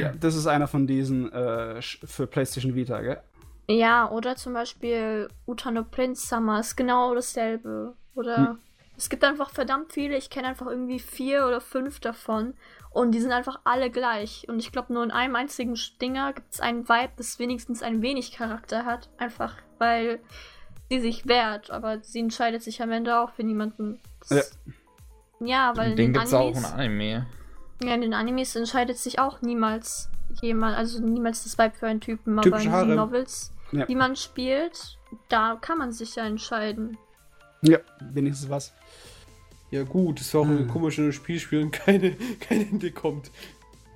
ja, 0.00 0.12
das 0.12 0.36
ist 0.36 0.46
einer 0.46 0.68
von 0.68 0.86
diesen 0.86 1.30
äh, 1.32 1.82
für 1.82 2.26
PlayStation 2.26 2.74
Vita, 2.74 3.00
gell? 3.00 3.20
Ja, 3.68 4.08
oder 4.10 4.36
zum 4.36 4.52
Beispiel 4.52 5.28
Utano 5.46 5.82
Prince 5.82 6.26
Summer 6.28 6.60
ist 6.60 6.76
genau 6.76 7.14
dasselbe. 7.14 7.94
Oder 8.14 8.36
Hm. 8.36 8.58
Es 8.96 9.08
gibt 9.08 9.24
einfach 9.24 9.50
verdammt 9.50 9.92
viele, 9.92 10.16
ich 10.16 10.30
kenne 10.30 10.48
einfach 10.48 10.66
irgendwie 10.66 10.98
vier 11.00 11.46
oder 11.46 11.60
fünf 11.60 12.00
davon. 12.00 12.54
Und 12.90 13.12
die 13.12 13.20
sind 13.20 13.32
einfach 13.32 13.60
alle 13.64 13.90
gleich. 13.90 14.46
Und 14.48 14.58
ich 14.58 14.72
glaube, 14.72 14.92
nur 14.92 15.04
in 15.04 15.10
einem 15.10 15.36
einzigen 15.36 15.76
Stinger 15.76 16.32
gibt 16.32 16.54
es 16.54 16.60
einen 16.60 16.88
Vibe, 16.88 17.12
das 17.18 17.38
wenigstens 17.38 17.82
ein 17.82 18.00
wenig 18.00 18.32
Charakter 18.32 18.84
hat. 18.86 19.10
Einfach 19.18 19.54
weil 19.78 20.20
sie 20.88 21.00
sich 21.00 21.26
wehrt. 21.28 21.70
Aber 21.70 22.00
sie 22.00 22.20
entscheidet 22.20 22.62
sich 22.62 22.80
am 22.82 22.90
Ende 22.90 23.18
auch 23.20 23.32
für 23.32 23.42
niemanden. 23.44 24.00
Das- 24.30 24.56
ja. 25.40 25.76
weil 25.76 25.90
in 25.90 25.96
Den 25.96 26.06
den 26.06 26.12
gibt's 26.14 26.32
auch 26.32 26.46
Animes, 26.46 26.72
ein 26.72 26.80
Anime. 26.80 27.26
ja, 27.82 27.94
in 27.94 28.00
den 28.00 28.14
Animes 28.14 28.56
entscheidet 28.56 28.96
sich 28.96 29.18
auch 29.18 29.42
niemals 29.42 30.08
jemand, 30.40 30.76
also 30.78 30.98
niemals 31.02 31.44
das 31.44 31.58
Vibe 31.58 31.74
für 31.74 31.86
einen 31.88 32.00
Typen. 32.00 32.38
Aber 32.38 32.42
Typisch 32.48 32.64
in 32.64 32.72
Harem. 32.72 32.86
diesen 32.88 32.96
Novels 32.96 33.52
Ja. 33.72 33.86
wie 33.88 33.94
man 33.94 34.16
spielt, 34.16 34.96
da 35.28 35.58
kann 35.60 35.76
man 35.76 35.92
sich 35.92 36.16
ja 36.16 36.24
entscheiden. 36.24 36.96
Ja, 37.66 37.78
wenigstens 38.12 38.48
was. 38.50 38.72
Ja 39.70 39.82
gut, 39.82 40.20
es 40.20 40.32
war 40.34 40.42
auch 40.42 40.46
Hm. 40.46 40.58
eine 40.58 40.66
komische 40.66 41.12
Spiel 41.12 41.40
spielen, 41.40 41.70
keine, 41.72 42.12
kein 42.40 42.68
Ende 42.70 42.90
kommt. 42.92 43.30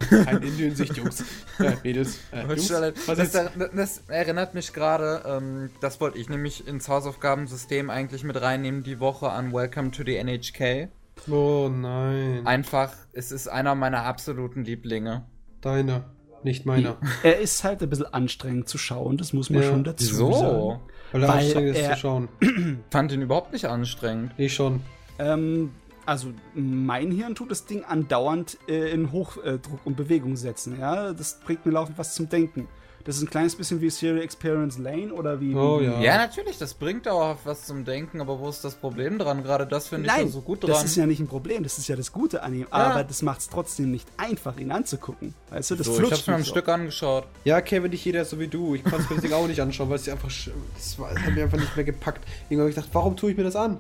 Kein 0.01 0.27
Ende 0.43 0.65
in 0.65 0.75
Sicht, 0.75 0.97
Jungs. 0.97 1.23
Ja, 1.59 1.75
Mädels. 1.85 2.19
Äh, 2.33 2.41
Jungs, 2.47 2.71
was 3.07 3.19
das, 3.19 3.33
das, 3.33 3.51
das 3.75 4.03
erinnert 4.09 4.55
mich 4.55 4.73
gerade, 4.73 5.23
ähm, 5.27 5.71
das 5.81 6.01
wollte 6.01 6.19
ich 6.19 6.29
nämlich 6.29 6.67
ins 6.67 6.89
Hausaufgabensystem 6.89 7.91
eigentlich 7.91 8.25
mit 8.25 8.41
reinnehmen, 8.41 8.83
die 8.83 8.99
Woche 8.99 9.31
an 9.31 9.53
Welcome 9.53 9.91
to 9.91 10.03
the 10.05 10.17
NHK. 10.17 10.89
Oh 11.31 11.69
nein. 11.71 12.47
Einfach, 12.47 12.95
es 13.13 13.31
ist 13.31 13.47
einer 13.49 13.75
meiner 13.75 14.05
absoluten 14.05 14.65
Lieblinge. 14.65 15.27
Deiner, 15.61 16.07
nicht 16.43 16.65
meiner. 16.65 16.97
Er 17.23 17.39
ist 17.39 17.63
halt 17.63 17.83
ein 17.83 17.91
bisschen 17.91 18.07
anstrengend 18.07 18.69
zu 18.71 18.79
schauen, 18.79 19.19
das 19.19 19.35
muss 19.35 19.51
man 19.51 19.63
Ja. 19.63 19.69
schon 19.69 19.85
dazu 19.85 20.05
Wieso? 20.05 20.33
sagen. 20.33 20.81
Weil 21.13 21.23
er 21.25 21.33
anstrengend 21.35 21.77
ist 21.77 21.83
er- 21.83 21.95
zu 21.95 21.99
schauen. 22.01 22.29
Fand 22.91 23.13
ihn 23.13 23.23
überhaupt 23.23 23.53
nicht 23.53 23.65
anstrengend. 23.67 24.33
Ich 24.37 24.55
schon. 24.55 24.81
Ähm, 25.19 25.71
also 26.07 26.29
mein 26.55 27.11
Hirn 27.11 27.35
tut 27.35 27.51
das 27.51 27.67
Ding 27.67 27.85
andauernd 27.85 28.59
äh, 28.69 28.91
in 28.91 29.13
Hochdruck 29.13 29.81
und 29.85 29.97
Bewegung 29.97 30.37
setzen. 30.37 30.79
Ja, 30.81 31.13
das 31.13 31.41
bringt 31.41 31.67
mir 31.67 31.73
laufend 31.73 31.99
was 31.99 32.15
zum 32.15 32.29
Denken. 32.29 32.69
Das 33.05 33.17
ist 33.17 33.23
ein 33.23 33.31
kleines 33.31 33.57
bisschen 33.57 33.81
wie 33.81 33.89
Serial 33.89 34.23
Experience 34.23 34.77
Lane 34.79 35.13
oder 35.13 35.41
wie. 35.41 35.55
Oh 35.55 35.81
wie, 35.81 35.85
ja. 35.85 36.01
Ja, 36.01 36.17
natürlich, 36.19 36.59
das 36.59 36.75
bringt 36.75 37.07
dauerhaft 37.07 37.47
was 37.47 37.65
zum 37.65 37.85
Denken, 37.85 38.21
aber 38.21 38.39
wo 38.39 38.49
ist 38.49 38.63
das 38.63 38.75
Problem 38.75 39.19
dran? 39.19 39.43
Gerade 39.43 39.67
das 39.67 39.89
finde 39.89 40.11
ich 40.11 40.17
ja 40.17 40.29
so 40.29 40.43
gut 40.43 40.63
dran. 40.63 40.71
das 40.73 40.85
ist 40.85 40.97
ja 40.97 41.07
nicht 41.07 41.19
ein 41.21 41.27
Problem, 41.27 41.63
das 41.63 41.79
ist 41.79 41.89
ja 41.89 41.97
das 41.97 42.13
Gute 42.13 42.43
an 42.43 42.55
ihm. 42.55 42.67
Aber 42.71 43.03
das 43.05 43.23
macht 43.23 43.41
es 43.41 43.49
trotzdem 43.49 43.91
nicht 43.91 44.07
einfach, 44.19 44.57
ihn 44.59 44.71
anzugucken. 44.71 45.35
Weißt 45.51 45.71
du, 45.71 45.77
das 45.77 45.87
so, 45.87 45.93
ich 45.93 45.99
flutscht 45.99 46.13
hab's 46.19 46.27
mir 46.27 46.35
am 46.35 46.41
nicht 46.41 46.49
so. 46.49 46.55
Stück 46.55 46.69
angeschaut. 46.69 47.25
Ja, 47.45 47.61
Kevin, 47.63 47.91
nicht 47.91 48.05
jeder 48.05 48.23
ist 48.23 48.31
so 48.31 48.39
wie 48.39 48.49
du. 48.49 48.75
Ich 48.75 48.85
konnte 48.85 48.99
es 49.05 49.09
mir 49.11 49.17
das 49.17 49.25
Ding 49.25 49.33
auch 49.33 49.47
nicht 49.47 49.61
anschauen, 49.61 49.89
weil 49.89 49.97
es 49.97 50.09
einfach. 50.09 50.29
sch- 50.29 50.51
Das, 50.75 50.99
war, 50.99 51.09
das 51.15 51.23
hat 51.23 51.35
mir 51.35 51.45
einfach 51.45 51.59
nicht 51.59 51.75
mehr 51.75 51.85
gepackt. 51.87 52.23
Irgendwann 52.51 52.61
habe 52.61 52.71
ich 52.71 52.77
gedacht, 52.77 52.91
warum 52.93 53.17
tue 53.17 53.31
ich 53.31 53.37
mir 53.37 53.45
das 53.45 53.57
an? 53.57 53.79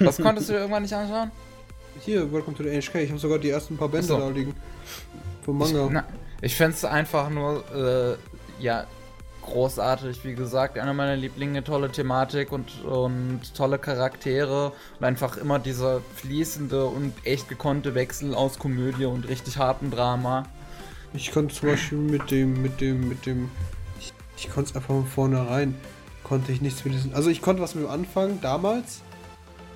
Was 0.00 0.18
konntest 0.18 0.48
du 0.48 0.52
dir 0.52 0.58
irgendwann 0.60 0.82
nicht 0.82 0.92
anschauen? 0.94 1.30
Hier, 2.04 2.30
Welcome 2.32 2.56
to 2.56 2.62
the 2.62 2.68
NHK. 2.68 2.96
Ich 2.96 3.08
habe 3.10 3.18
sogar 3.18 3.38
die 3.38 3.48
ersten 3.50 3.76
paar 3.76 3.88
Bände 3.88 4.06
so. 4.06 4.18
da 4.18 4.28
liegen. 4.28 4.54
Vom 5.44 5.56
Manga. 5.58 5.88
Na, 5.90 6.04
ich 6.42 6.54
fände 6.54 6.76
es 6.76 6.84
einfach 6.84 7.30
nur, 7.30 7.64
äh, 7.74 8.27
ja, 8.58 8.86
großartig. 9.42 10.24
Wie 10.24 10.34
gesagt, 10.34 10.78
einer 10.78 10.94
meiner 10.94 11.16
Lieblinge, 11.16 11.64
tolle 11.64 11.90
Thematik 11.90 12.52
und, 12.52 12.84
und 12.84 13.54
tolle 13.54 13.78
Charaktere 13.78 14.72
und 14.98 15.04
einfach 15.04 15.36
immer 15.36 15.58
dieser 15.58 16.00
fließende 16.16 16.84
und 16.84 17.14
echt 17.24 17.48
gekonnte 17.48 17.94
Wechsel 17.94 18.34
aus 18.34 18.58
Komödie 18.58 19.06
und 19.06 19.28
richtig 19.28 19.58
hartem 19.58 19.90
Drama. 19.90 20.44
Ich 21.14 21.32
konnte 21.32 21.54
zum 21.54 21.70
Beispiel 21.70 21.98
mit 21.98 22.30
dem, 22.30 22.60
mit 22.60 22.80
dem, 22.80 23.08
mit 23.08 23.24
dem. 23.24 23.50
Ich, 23.98 24.12
ich 24.36 24.50
konnte 24.50 24.70
es 24.70 24.76
einfach 24.76 24.94
von 24.94 25.06
vornherein. 25.06 25.74
Konnte 26.22 26.52
ich 26.52 26.60
nichts 26.60 26.84
mit 26.84 26.94
diesem. 26.94 27.14
Also 27.14 27.30
ich 27.30 27.40
konnte 27.40 27.62
was 27.62 27.74
mit 27.74 27.84
dem 27.84 27.90
anfangen, 27.90 28.40
damals. 28.42 29.00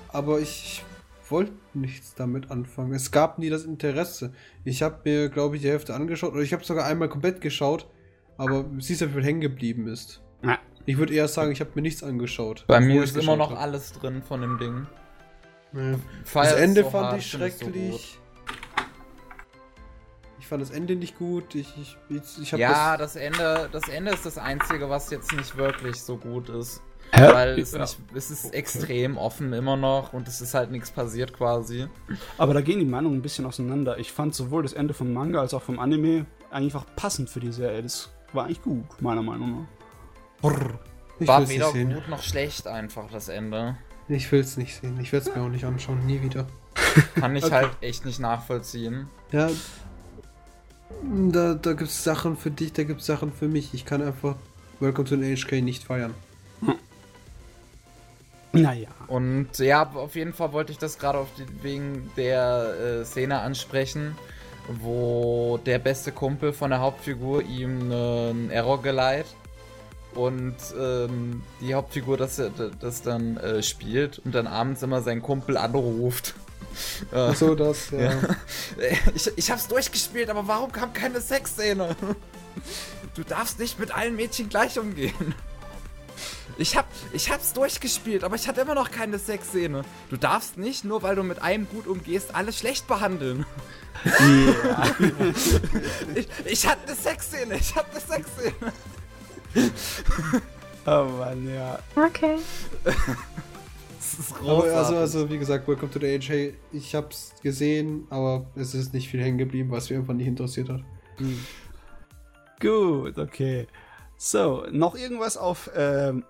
Aber 0.09 0.39
ich 0.39 0.83
wollte 1.29 1.53
nichts 1.73 2.13
damit 2.13 2.51
anfangen. 2.51 2.93
Es 2.93 3.09
gab 3.09 3.39
nie 3.39 3.49
das 3.49 3.63
Interesse. 3.63 4.33
Ich 4.63 4.83
habe 4.83 4.99
mir, 5.05 5.29
glaube 5.29 5.55
ich, 5.55 5.63
die 5.63 5.69
Hälfte 5.69 5.95
angeschaut. 5.95 6.33
Oder 6.33 6.43
ich 6.43 6.53
habe 6.53 6.63
sogar 6.63 6.85
einmal 6.85 7.09
komplett 7.09 7.41
geschaut. 7.41 7.87
Aber 8.37 8.65
siehst 8.79 9.01
du, 9.01 9.09
wie 9.09 9.13
viel 9.13 9.23
hängen 9.23 9.41
geblieben 9.41 9.87
ist. 9.87 10.21
Ja. 10.43 10.59
Ich 10.85 10.97
würde 10.97 11.13
eher 11.13 11.27
sagen, 11.27 11.51
ich 11.51 11.59
habe 11.61 11.71
mir 11.75 11.81
nichts 11.81 12.03
angeschaut. 12.03 12.65
Bei 12.67 12.79
mir 12.79 13.03
ist 13.03 13.15
immer 13.15 13.35
noch 13.35 13.51
hab. 13.51 13.61
alles 13.61 13.93
drin 13.93 14.21
von 14.21 14.41
dem 14.41 14.57
Ding. 14.57 14.87
Ja. 15.73 15.97
Das 16.33 16.53
Ende 16.53 16.83
so 16.83 16.89
fand 16.89 17.05
hart, 17.07 17.17
ich 17.19 17.27
schrecklich. 17.27 18.19
ich 20.39 20.47
fand 20.47 20.61
das 20.61 20.71
Ende 20.71 20.95
nicht 20.95 21.17
gut. 21.17 21.55
Ich, 21.55 21.73
ich, 21.77 21.97
ich, 22.09 22.41
ich 22.41 22.51
habe 22.51 22.61
ja, 22.61 22.97
das. 22.97 23.13
das, 23.13 23.21
Ende, 23.21 23.69
das 23.71 23.87
Ende 23.87 24.11
ist 24.11 24.25
das 24.25 24.37
Einzige, 24.37 24.89
was 24.89 25.09
jetzt 25.09 25.31
nicht 25.33 25.55
wirklich 25.55 25.95
so 26.01 26.17
gut 26.17 26.49
ist. 26.49 26.81
Hä? 27.11 27.31
Weil 27.31 27.59
es, 27.59 27.71
Ja. 27.71 27.79
nicht, 27.81 27.97
es 28.15 28.31
ist 28.31 28.53
extrem 28.53 29.17
offen 29.17 29.53
immer 29.53 29.77
noch 29.77 30.13
und 30.13 30.27
es 30.27 30.41
ist 30.41 30.53
halt 30.53 30.71
nichts 30.71 30.91
passiert 30.91 31.31
quasi. 31.33 31.87
Aber 32.37 32.53
da 32.53 32.61
gehen 32.61 32.79
die 32.79 32.85
Meinungen 32.85 33.17
ein 33.19 33.21
bisschen 33.21 33.45
auseinander. 33.45 33.99
Ich 33.99 34.11
fand 34.11 34.35
sowohl 34.35 34.63
das 34.63 34.73
Ende 34.73 34.93
vom 34.93 35.13
Manga 35.13 35.39
als 35.39 35.53
auch 35.53 35.61
vom 35.61 35.79
Anime 35.79 36.25
einfach 36.51 36.85
passend 36.95 37.29
für 37.29 37.39
die 37.39 37.51
Serie. 37.51 37.81
Das 37.83 38.09
war 38.33 38.45
eigentlich 38.45 38.61
gut, 38.61 39.01
meiner 39.01 39.21
Meinung 39.21 39.67
nach. 40.41 40.51
Ich 41.19 41.27
War 41.27 41.47
weder 41.47 41.71
sehen. 41.71 41.93
gut 41.93 42.09
noch 42.09 42.21
schlecht 42.21 42.67
einfach 42.67 43.09
das 43.11 43.29
Ende. 43.29 43.77
Ich 44.09 44.31
will 44.31 44.41
es 44.41 44.57
nicht 44.57 44.75
sehen. 44.75 44.99
Ich 44.99 45.13
werde 45.13 45.29
es 45.29 45.35
mir 45.35 45.41
auch 45.41 45.49
nicht 45.49 45.63
anschauen. 45.63 46.05
Nie 46.05 46.21
wieder. 46.21 46.47
Kann 47.15 47.35
ich 47.35 47.45
Okay. 47.45 47.53
halt 47.53 47.71
echt 47.81 48.05
nicht 48.05 48.19
nachvollziehen. 48.19 49.07
Ja. 49.31 49.49
Da, 51.31 51.53
da 51.53 51.73
gibt 51.73 51.89
es 51.89 52.03
Sachen 52.03 52.35
für 52.37 52.51
dich, 52.51 52.73
da 52.73 52.83
gibt 52.83 53.01
es 53.01 53.05
Sachen 53.07 53.31
für 53.31 53.47
mich. 53.47 53.73
Ich 53.73 53.85
kann 53.85 54.01
einfach 54.01 54.35
Welcome 54.79 55.07
to 55.07 55.15
the 55.17 55.35
HK 55.35 55.61
nicht 55.61 55.83
feiern. 55.83 56.13
Naja. 58.51 58.89
Und 59.07 59.57
ja, 59.57 59.89
auf 59.93 60.15
jeden 60.15 60.33
Fall 60.33 60.53
wollte 60.53 60.71
ich 60.71 60.77
das 60.77 60.99
gerade 60.99 61.25
wegen 61.63 62.11
der 62.15 62.99
äh, 63.01 63.05
Szene 63.05 63.39
ansprechen, 63.39 64.15
wo 64.67 65.59
der 65.65 65.79
beste 65.79 66.11
Kumpel 66.11 66.53
von 66.53 66.69
der 66.69 66.79
Hauptfigur 66.79 67.43
ihm 67.43 67.91
einen 67.91 68.49
Error 68.49 68.81
geleiht 68.81 69.25
und 70.15 70.55
ähm, 70.79 71.43
die 71.61 71.73
Hauptfigur 71.73 72.17
das, 72.17 72.41
das 72.79 73.01
dann 73.01 73.37
äh, 73.37 73.63
spielt 73.63 74.19
und 74.19 74.33
dann 74.33 74.47
abends 74.47 74.83
immer 74.83 75.01
seinen 75.01 75.21
Kumpel 75.21 75.57
anruft. 75.57 76.35
Äh, 77.11 77.17
Achso, 77.17 77.53
das, 77.53 77.89
ja. 77.91 77.99
Ja. 77.99 78.17
Ich, 79.13 79.31
ich 79.35 79.51
hab's 79.51 79.67
durchgespielt, 79.67 80.31
aber 80.31 80.47
warum 80.47 80.71
kam 80.71 80.91
keine 80.91 81.21
Sexszene? 81.21 81.95
Du 83.13 83.21
darfst 83.21 83.59
nicht 83.59 83.77
mit 83.77 83.95
allen 83.95 84.15
Mädchen 84.15 84.49
gleich 84.49 84.79
umgehen. 84.79 85.35
Ich 86.57 86.77
hab, 86.77 86.85
ich 87.13 87.31
hab's 87.31 87.53
durchgespielt, 87.53 88.23
aber 88.23 88.35
ich 88.35 88.47
hatte 88.47 88.61
immer 88.61 88.75
noch 88.75 88.91
keine 88.91 89.17
Sexszene. 89.17 89.83
Du 90.09 90.17
darfst 90.17 90.57
nicht, 90.57 90.83
nur 90.85 91.01
weil 91.01 91.15
du 91.15 91.23
mit 91.23 91.41
einem 91.41 91.67
gut 91.67 91.87
umgehst, 91.87 92.35
alle 92.35 92.53
schlecht 92.53 92.87
behandeln. 92.87 93.45
Ich, 96.15 96.27
ich 96.45 96.67
hatte 96.67 96.87
eine 96.87 96.95
Sexszene, 96.95 97.55
ich 97.55 97.75
hatte 97.75 97.91
eine 97.91 97.99
Sexszene. 97.99 98.73
Oh 100.85 101.05
Mann, 101.17 101.47
ja. 101.47 101.79
Okay. 101.95 102.39
Das 102.83 104.19
ist 104.19 104.33
Aber 104.41 104.49
also, 104.49 104.61
großartig. 104.63 104.97
also, 104.97 105.29
wie 105.29 105.37
gesagt, 105.37 105.65
Welcome 105.65 105.91
to 105.91 105.99
the 105.99 106.19
HK. 106.19 106.53
Ich 106.73 106.93
hab's 106.93 107.33
gesehen, 107.41 108.05
aber 108.09 108.45
es 108.55 108.73
ist 108.73 108.93
nicht 108.93 109.07
viel 109.09 109.21
hängen 109.21 109.37
geblieben, 109.37 109.71
was 109.71 109.89
mich 109.89 109.97
einfach 109.97 110.13
nicht 110.13 110.27
interessiert 110.27 110.67
hat. 110.67 110.81
Gut, 112.59 113.17
okay. 113.17 113.67
So, 114.17 114.65
noch 114.71 114.95
irgendwas 114.95 115.37
auf 115.37 115.69
ähm, 115.75 116.25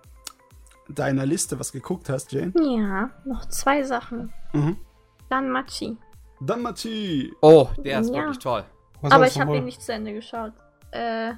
deiner 0.88 1.26
Liste, 1.26 1.58
was 1.58 1.72
geguckt 1.72 2.08
hast, 2.08 2.32
Jane? 2.32 2.52
Ja, 2.60 3.10
noch 3.24 3.46
zwei 3.48 3.82
Sachen. 3.82 4.32
Mhm. 4.52 4.76
Dann 5.30 5.50
Machi. 5.50 5.96
Dann 6.40 6.62
Mati. 6.62 7.32
Oh, 7.40 7.68
der 7.78 8.00
ist 8.00 8.08
Ja. 8.10 8.16
wirklich 8.16 8.38
toll. 8.38 8.64
Was 9.00 9.12
Aber 9.12 9.26
ich 9.26 9.40
habe 9.40 9.56
ihn 9.56 9.64
nicht 9.64 9.80
zu 9.82 9.92
Ende 9.92 10.12
geschaut. 10.12 10.52
Äh. 10.90 11.32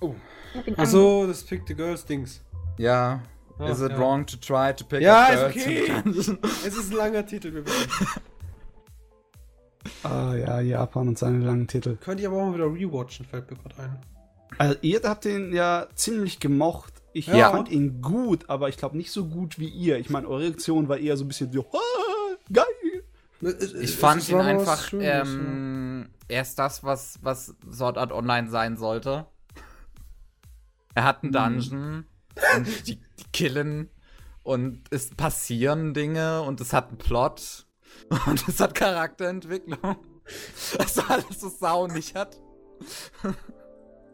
Oh. 0.00 0.14
Achso, 0.76 1.26
das 1.26 1.44
Pick 1.44 1.62
the 1.68 1.74
Girls 1.74 2.04
Dings. 2.04 2.42
Ja. 2.78 3.22
Ah, 3.58 3.66
Is 3.68 3.80
it 3.80 3.90
ja. 3.90 3.98
wrong 3.98 4.24
to 4.26 4.36
try 4.36 4.72
to 4.74 4.84
pick 4.84 5.00
Ja, 5.00 5.24
up 5.26 5.32
ist 5.54 5.64
girls? 5.64 6.28
okay. 6.28 6.38
es 6.66 6.76
ist 6.76 6.90
ein 6.92 6.96
langer 6.96 7.26
Titel. 7.26 7.64
Ah 10.02 10.34
ja, 10.34 10.60
Japan 10.60 11.08
und 11.08 11.18
seine 11.18 11.38
langen 11.44 11.66
Titel. 11.66 11.96
Könnte 11.96 12.22
ich 12.22 12.26
aber 12.28 12.36
auch 12.36 12.46
mal 12.46 12.54
wieder 12.54 12.66
rewatchen, 12.66 13.26
fällt 13.26 13.50
mir 13.50 13.56
gerade 13.56 13.82
ein. 13.82 13.98
Also, 14.58 14.76
ihr 14.82 15.00
habt 15.04 15.24
ihn 15.24 15.52
ja 15.52 15.86
ziemlich 15.94 16.40
gemocht. 16.40 16.97
Ich 17.18 17.26
Ja. 17.26 17.50
fand 17.50 17.68
ihn 17.70 18.00
gut, 18.00 18.48
aber 18.48 18.68
ich 18.68 18.76
glaube 18.76 18.96
nicht 18.96 19.10
so 19.10 19.26
gut 19.26 19.58
wie 19.58 19.68
ihr. 19.68 19.98
Ich 19.98 20.08
meine, 20.08 20.28
eure 20.28 20.42
Reaktion 20.42 20.88
war 20.88 20.98
eher 20.98 21.16
so 21.16 21.24
ein 21.24 21.28
bisschen 21.28 21.52
so, 21.52 21.66
ah, 21.72 22.36
geil. 22.52 22.64
Ich 23.80 23.96
fand 23.96 24.28
ihn 24.28 24.40
einfach, 24.40 24.92
ähm, 24.92 26.08
er 26.28 26.42
ist 26.42 26.58
das, 26.58 26.84
was, 26.84 27.18
was 27.22 27.54
Sword 27.72 27.98
Art 27.98 28.12
Online 28.12 28.48
sein 28.50 28.76
sollte. 28.76 29.26
Er 30.94 31.04
hat 31.04 31.22
einen 31.22 31.32
Dungeon 31.32 32.04
und 32.56 32.86
die, 32.88 32.96
die 32.96 33.24
killen 33.32 33.90
und 34.42 34.82
es 34.90 35.10
passieren 35.10 35.94
Dinge 35.94 36.42
und 36.42 36.60
es 36.60 36.72
hat 36.72 36.88
einen 36.88 36.98
Plot 36.98 37.66
und 38.26 38.48
es 38.48 38.60
hat 38.60 38.74
Charakterentwicklung. 38.74 39.96
Das 40.76 40.98
alles 41.08 41.40
so 41.40 41.48
Sau 41.48 41.86
nicht 41.86 42.14
hat. 42.14 42.36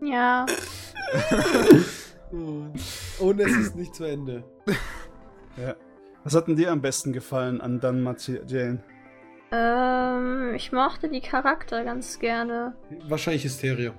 Ja. 0.00 0.46
Und 3.20 3.40
es 3.40 3.56
ist 3.56 3.76
nicht 3.76 3.94
zu 3.94 4.04
Ende. 4.04 4.44
Ja. 5.56 5.76
Was 6.24 6.34
hat 6.34 6.48
denn 6.48 6.56
dir 6.56 6.72
am 6.72 6.80
besten 6.82 7.12
gefallen 7.12 7.60
an 7.60 7.78
Dan 7.78 8.02
Mati, 8.02 8.40
Jane? 8.44 8.82
Ähm, 9.52 10.52
ich 10.56 10.72
mochte 10.72 11.08
die 11.08 11.20
Charakter 11.20 11.84
ganz 11.84 12.18
gerne. 12.18 12.74
Wahrscheinlich 13.06 13.44
Hysteria. 13.44 13.92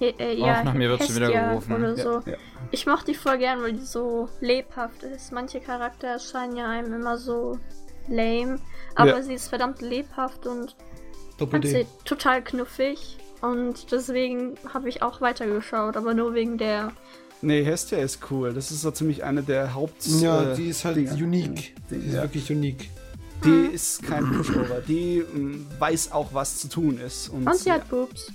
He 0.00 0.06
äh, 0.18 0.34
ja, 0.34 0.64
nach 0.64 0.74
mir 0.74 0.88
wird's 0.88 1.06
schon 1.06 1.14
wieder 1.14 1.30
gerufen. 1.30 1.72
Oder 1.76 1.90
Ja, 1.96 2.02
so. 2.02 2.20
ja. 2.28 2.36
Ich 2.72 2.84
mochte 2.86 3.12
die 3.12 3.14
voll 3.14 3.38
gern, 3.38 3.62
weil 3.62 3.74
die 3.74 3.84
so 3.84 4.28
lebhaft 4.40 5.04
ist. 5.04 5.30
Manche 5.30 5.60
Charakter 5.60 6.08
erscheinen 6.08 6.56
ja 6.56 6.68
einem 6.68 6.92
immer 6.94 7.16
so 7.16 7.60
lame. 8.08 8.58
Aber 8.96 9.10
Ja. 9.10 9.22
sie 9.22 9.34
ist 9.34 9.46
verdammt 9.46 9.80
lebhaft 9.82 10.48
und 10.48 10.74
sie 11.62 11.86
total 12.04 12.42
knuffig. 12.42 13.18
Und 13.40 13.92
deswegen 13.92 14.54
habe 14.74 14.88
ich 14.88 15.02
auch 15.02 15.20
weitergeschaut, 15.20 15.96
aber 15.96 16.14
nur 16.14 16.34
wegen 16.34 16.58
der 16.58 16.90
Nee, 17.42 17.64
Hestia 17.64 17.98
ist 17.98 18.20
cool. 18.30 18.52
Das 18.54 18.70
ist 18.70 18.82
so 18.82 18.90
ziemlich 18.92 19.24
eine 19.24 19.42
der 19.42 19.74
Haupt. 19.74 20.06
Ja, 20.06 20.52
äh, 20.52 20.56
die 20.56 20.68
ist 20.68 20.84
halt 20.84 20.96
Dinger. 20.96 21.14
unique. 21.14 21.74
Die 21.90 21.96
ist 21.96 22.14
Ja. 22.14 22.22
wirklich 22.22 22.50
unique. 22.50 22.88
Die 23.44 23.74
ist 23.74 24.02
kein 24.04 24.30
Pushover. 24.32 24.80
Die 24.86 25.18
ähm, 25.18 25.66
weiß 25.78 26.12
auch, 26.12 26.32
was 26.32 26.58
zu 26.60 26.68
tun 26.68 26.98
ist. 27.00 27.28
Und, 27.28 27.46
Und 27.46 27.56
sie 27.56 27.68
ja. 27.70 27.74
hat 27.74 27.88
Boobs. 27.90 28.30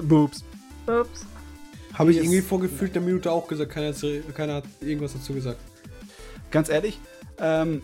Boobs. 0.00 0.44
Boobs. 0.86 1.26
Habe 1.94 2.12
ich 2.12 2.18
ist- 2.18 2.24
irgendwie 2.24 2.40
vor 2.42 2.60
gefühlter 2.60 3.00
Minute 3.00 3.32
auch 3.32 3.48
gesagt. 3.48 3.72
Keiner, 3.72 3.88
hat- 3.88 4.34
keiner 4.34 4.54
hat 4.54 4.64
irgendwas 4.80 5.12
dazu 5.14 5.34
gesagt. 5.34 5.58
Ganz 6.52 6.68
ehrlich, 6.68 7.00
ähm, 7.38 7.82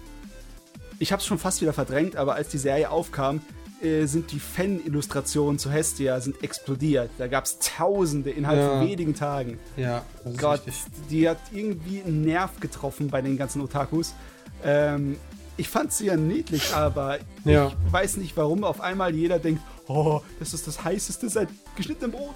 ich 1.00 1.10
habe 1.12 1.20
es 1.20 1.26
schon 1.26 1.38
fast 1.38 1.60
wieder 1.60 1.72
verdrängt, 1.72 2.14
aber 2.16 2.34
als 2.36 2.48
die 2.48 2.58
Serie 2.58 2.90
aufkam, 2.90 3.40
äh, 3.86 4.06
sind 4.06 4.32
die 4.32 4.38
Fan-Illustrationen 4.40 5.58
zu 5.58 5.70
Hestia 5.70 6.20
sind 6.20 6.42
explodiert. 6.42 7.10
Da 7.18 7.26
gab 7.28 7.44
es 7.44 7.58
Tausende 7.58 8.30
innerhalb 8.30 8.58
Ja. 8.58 8.68
von 8.78 8.88
wenigen 8.88 9.14
Tagen. 9.14 9.58
Ja, 9.76 10.04
das 10.24 10.32
ist 10.32 10.38
Gott, 10.40 10.62
die 11.10 11.28
hat 11.28 11.38
irgendwie 11.52 12.02
einen 12.02 12.22
Nerv 12.22 12.58
getroffen 12.60 13.08
bei 13.08 13.22
den 13.22 13.36
ganzen 13.36 13.60
Otakus. 13.62 14.14
Ähm, 14.64 15.16
ich 15.56 15.68
fand 15.68 15.92
sie 15.92 16.06
ja 16.06 16.16
niedlich, 16.16 16.74
aber 16.74 17.18
Ja. 17.44 17.68
ich 17.86 17.92
weiß 17.92 18.16
nicht, 18.18 18.36
warum 18.36 18.64
auf 18.64 18.80
einmal 18.80 19.14
jeder 19.14 19.38
denkt, 19.38 19.62
oh, 19.88 20.20
das 20.38 20.52
ist 20.52 20.66
das 20.66 20.84
heißeste 20.84 21.28
seit 21.28 21.48
geschnittenem 21.76 22.10
Brot. 22.12 22.34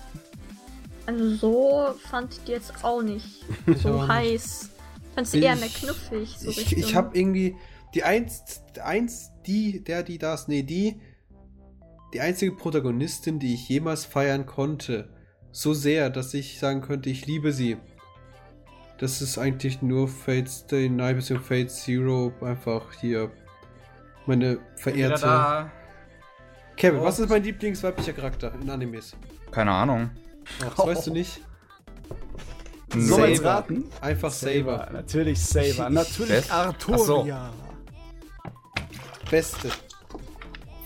Also 1.06 1.34
so 1.34 1.94
fand 2.10 2.32
ich 2.34 2.40
die 2.44 2.52
jetzt 2.52 2.72
auch 2.82 3.02
nicht 3.02 3.44
Ich 3.66 3.78
so 3.82 3.90
auch 3.90 4.02
nicht. 4.02 4.08
heiß. 4.08 4.70
Fand 5.14 5.26
sie 5.26 5.40
eher 5.40 5.54
Ich- 5.54 5.60
mehr 5.60 5.68
knuffig. 5.68 6.36
So 6.38 6.50
ich 6.50 6.58
Richtung- 6.58 6.78
ich 6.78 6.94
habe 6.94 7.18
irgendwie 7.18 7.56
die 7.94 8.04
eins, 8.04 8.42
eins, 8.82 9.30
die, 9.46 9.82
der, 9.82 10.02
die, 10.04 10.18
das, 10.18 10.46
nee, 10.46 10.62
die, 10.62 11.00
die 12.12 12.20
einzige 12.20 12.52
Protagonistin, 12.52 13.38
die 13.38 13.54
ich 13.54 13.68
jemals 13.68 14.04
feiern 14.04 14.46
konnte, 14.46 15.08
so 15.52 15.74
sehr, 15.74 16.10
dass 16.10 16.34
ich 16.34 16.58
sagen 16.58 16.80
könnte, 16.80 17.10
ich 17.10 17.26
liebe 17.26 17.52
sie. 17.52 17.76
Das 18.98 19.22
ist 19.22 19.38
eigentlich 19.38 19.80
nur 19.82 20.08
Fate 20.08 20.48
Stay 20.48 20.88
Night 20.88 21.16
bzw. 21.16 21.38
Fate 21.38 21.70
Zero, 21.70 22.32
einfach 22.40 22.92
hier 23.00 23.30
meine 24.26 24.58
verehrte. 24.76 25.22
da. 25.22 25.70
Kevin, 26.76 27.00
Oh. 27.00 27.04
was 27.04 27.18
ist 27.18 27.28
mein 27.28 27.42
Lieblingsweiblicher 27.42 28.12
Charakter 28.12 28.52
in 28.60 28.68
Animes? 28.70 29.16
Keine 29.50 29.72
Ahnung. 29.72 30.10
Ach, 30.66 30.74
das 30.76 30.86
weißt 30.86 31.06
du 31.08 31.12
nicht? 31.12 31.40
Jetzt 32.94 33.08
Saber. 33.08 33.44
raten? 33.44 33.84
Einfach 34.00 34.30
Saber. 34.30 34.88
Natürlich 34.92 35.40
Saber. 35.44 35.90
Natürlich 35.90 36.28
Best? 36.30 36.52
Arturia. 36.52 37.50
Beste. 39.30 39.70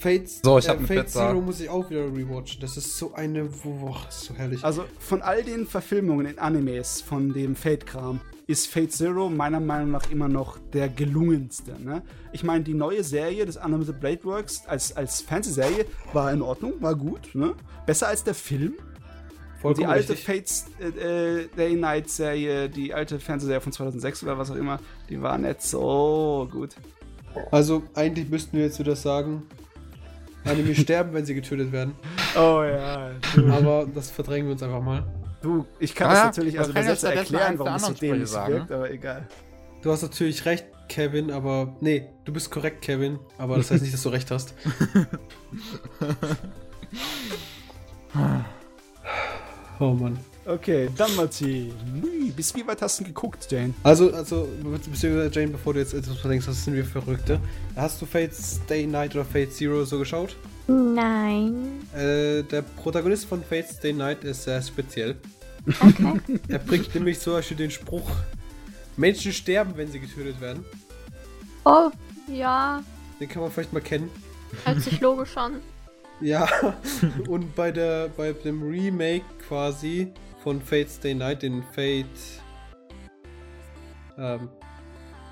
Fate, 0.05 0.29
So, 0.29 0.59
ich 0.59 0.69
eine 0.69 0.87
Fate 0.87 1.07
Pizza. 1.07 1.29
Zero 1.31 1.41
muss 1.41 1.61
ich 1.61 1.71
auch 1.71 1.89
wieder 1.89 2.05
rewatchen. 2.05 2.61
Das 2.61 2.77
ist 2.77 2.99
so 2.99 3.15
eine. 3.15 3.45
Boah, 3.45 4.07
ist 4.07 4.25
so 4.25 4.35
herrlich. 4.35 4.63
Also 4.63 4.85
von 4.99 5.23
all 5.23 5.43
den 5.43 5.67
Verfilmungen 5.67 6.27
in 6.27 6.39
Animes 6.39 7.01
von 7.01 7.33
dem 7.33 7.57
Fate-Kram 7.57 8.21
ist 8.47 8.67
Fate 8.67 8.93
Zero 8.93 9.31
meiner 9.31 9.61
Meinung 9.61 9.93
nach 9.93 10.11
immer 10.11 10.29
noch 10.29 10.59
der 10.75 10.91
gelungenste. 10.91 11.83
Ne? 11.83 12.03
Ich 12.33 12.45
meine, 12.45 12.63
die 12.65 12.75
neue 12.75 13.03
Serie 13.03 13.47
des 13.47 13.57
Animated 13.57 13.99
Blade 13.99 14.23
Works 14.25 14.65
als, 14.67 14.95
als 14.95 15.23
Fernsehserie 15.23 15.87
war 16.13 16.31
in 16.31 16.43
Ordnung, 16.43 16.75
war 16.83 16.95
gut. 16.95 17.35
Ne? 17.35 17.55
Besser 17.87 18.09
als 18.09 18.23
der 18.25 18.35
Film. 18.35 18.75
Und 19.63 19.79
die 19.79 19.85
Vollkommen 19.85 19.89
alte 19.89 20.13
richtig. 20.13 20.27
Fates 20.27 20.67
äh, 20.79 21.45
äh, 21.45 21.49
Day 21.57 21.77
Night 21.77 22.11
Serie, 22.11 22.69
die 22.69 22.93
alte 22.93 23.19
Fernsehserie 23.19 23.63
von 23.63 23.73
2006 23.73 24.23
oder 24.23 24.37
was 24.37 24.51
auch 24.51 24.57
immer, 24.57 24.81
die 25.09 25.23
war 25.23 25.39
nicht 25.39 25.63
so 25.63 26.47
gut. 26.53 26.77
Also, 27.51 27.83
eigentlich 27.95 28.29
müssten 28.29 28.59
wir 28.59 28.67
jetzt 28.67 28.79
wieder 28.79 28.97
sagen: 28.97 29.45
Anime 30.45 30.75
sterben, 30.75 31.13
wenn 31.15 31.25
sie 31.25 31.35
getötet 31.35 31.73
werden. 31.73 31.95
Oh 32.37 32.63
ja. 32.63 33.11
Aber 33.51 33.87
das 33.93 34.11
verdrängen 34.11 34.47
wir 34.47 34.53
uns 34.53 34.63
einfach 34.63 34.83
mal. 34.83 35.05
Du, 35.43 35.67
ich 35.79 35.95
kann 35.95 36.09
Ah 36.09 36.15
das 36.27 36.37
natürlich 36.37 36.55
das 36.55 36.67
als 36.67 36.75
kann 36.75 36.87
jetzt 36.87 37.03
Übersetzer 37.03 37.13
stattdessen 37.13 37.35
erklären, 37.35 37.59
warum 37.59 37.75
es 37.75 37.87
so 37.87 37.93
dämlich 37.93 38.29
sagen, 38.31 38.55
wirkt, 38.55 38.73
aber 38.73 38.91
egal. 38.91 39.29
Du 39.83 39.93
hast 39.93 40.03
natürlich 40.03 40.45
recht, 40.47 40.65
Kevin, 40.89 41.31
aber. 41.31 41.77
Nee, 41.81 42.09
du 42.25 42.33
bist 42.33 42.51
korrekt, 42.51 42.83
Kevin. 42.83 43.19
Aber 43.37 43.57
das 43.57 43.71
heißt 43.71 43.83
nicht, 43.83 43.93
dass 43.93 44.03
du 44.03 44.09
recht 44.09 44.31
hast. 44.31 44.55
Oh 49.81 49.91
Mann. 49.91 50.17
Okay, 50.47 50.91
dann 50.97 51.15
Matti. 51.17 51.73
Ui, 52.03 52.31
Bis 52.31 52.55
wie 52.55 52.67
weit 52.67 52.83
hast 52.83 53.01
du 53.01 53.05
geguckt, 53.05 53.51
Jane? 53.51 53.73
Also, 53.83 54.13
also, 54.13 54.49
beziehungsweise 54.63 55.31
Jane, 55.33 55.53
bevor 55.53 55.73
du 55.73 55.81
jetzt 55.81 55.95
etwas 55.95 56.19
verdenkst, 56.19 56.47
was 56.47 56.65
sind 56.65 56.75
wir 56.75 56.85
Verrückte? 56.85 57.41
Hast 57.77 58.03
du 58.03 58.07
Fate 58.07 58.35
Stay 58.35 58.87
Night 58.87 59.15
oder 59.15 59.25
Fate 59.25 59.53
Zero 59.53 59.85
so 59.85 59.99
geschaut? 59.99 60.37
Nein. 60.67 61.81
Äh, 61.95 62.43
der 62.43 62.63
Protagonist 62.63 63.25
von 63.25 63.43
Fate 63.43 63.69
Stay 63.69 63.93
Night 63.95 64.23
ist 64.25 64.45
sehr 64.45 64.61
speziell. 64.61 65.17
Okay. 65.81 66.21
Er 66.49 66.59
bringt 66.59 66.95
nämlich 66.95 67.21
zum 67.21 67.33
Beispiel 67.33 67.57
den 67.57 67.71
Spruch: 67.71 68.11
Menschen 68.99 69.33
sterben, 69.33 69.73
wenn 69.77 69.91
sie 69.91 69.99
getötet 69.99 70.41
werden. 70.43 70.65
Oh, 71.65 71.91
ja. 72.29 72.83
Den 73.19 73.29
kann 73.31 73.41
man 73.41 73.51
vielleicht 73.51 73.73
mal 73.73 73.81
kennen. 73.81 74.11
Hört 74.65 74.83
sich 74.83 75.01
logisch 75.01 75.37
an. 75.37 75.57
Ja, 76.21 76.49
und 77.29 77.57
bei 77.57 77.73
der 77.73 78.09
bei 78.17 78.33
dem 78.33 78.63
Remake 78.63 79.25
quasi 79.49 80.13
von 80.45 80.61
Fate 80.61 80.91
Stay 80.91 81.15
Night, 81.15 81.43
den 81.43 81.63
Fate. 81.63 82.05
Ähm. 84.17 84.51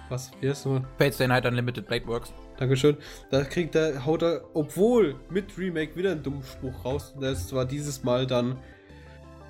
Was? 0.08 0.30
Wie 0.40 0.48
heißt 0.48 0.66
nochmal? 0.66 0.88
Fate 0.98 1.14
Stay 1.14 1.28
Night 1.28 1.46
Unlimited 1.46 1.86
Blade 1.86 2.06
Works. 2.06 2.32
Dankeschön. 2.58 2.96
Da 3.30 3.44
kriegt 3.44 3.74
er, 3.74 4.04
haut 4.04 4.22
er, 4.22 4.42
obwohl 4.54 5.16
mit 5.30 5.56
Remake 5.56 5.94
wieder 5.96 6.12
einen 6.12 6.22
dummen 6.22 6.42
Spruch 6.42 6.84
raus. 6.84 7.12
Und 7.14 7.22
das 7.22 7.52
war 7.52 7.66
dieses 7.66 8.02
Mal 8.02 8.26
dann. 8.26 8.58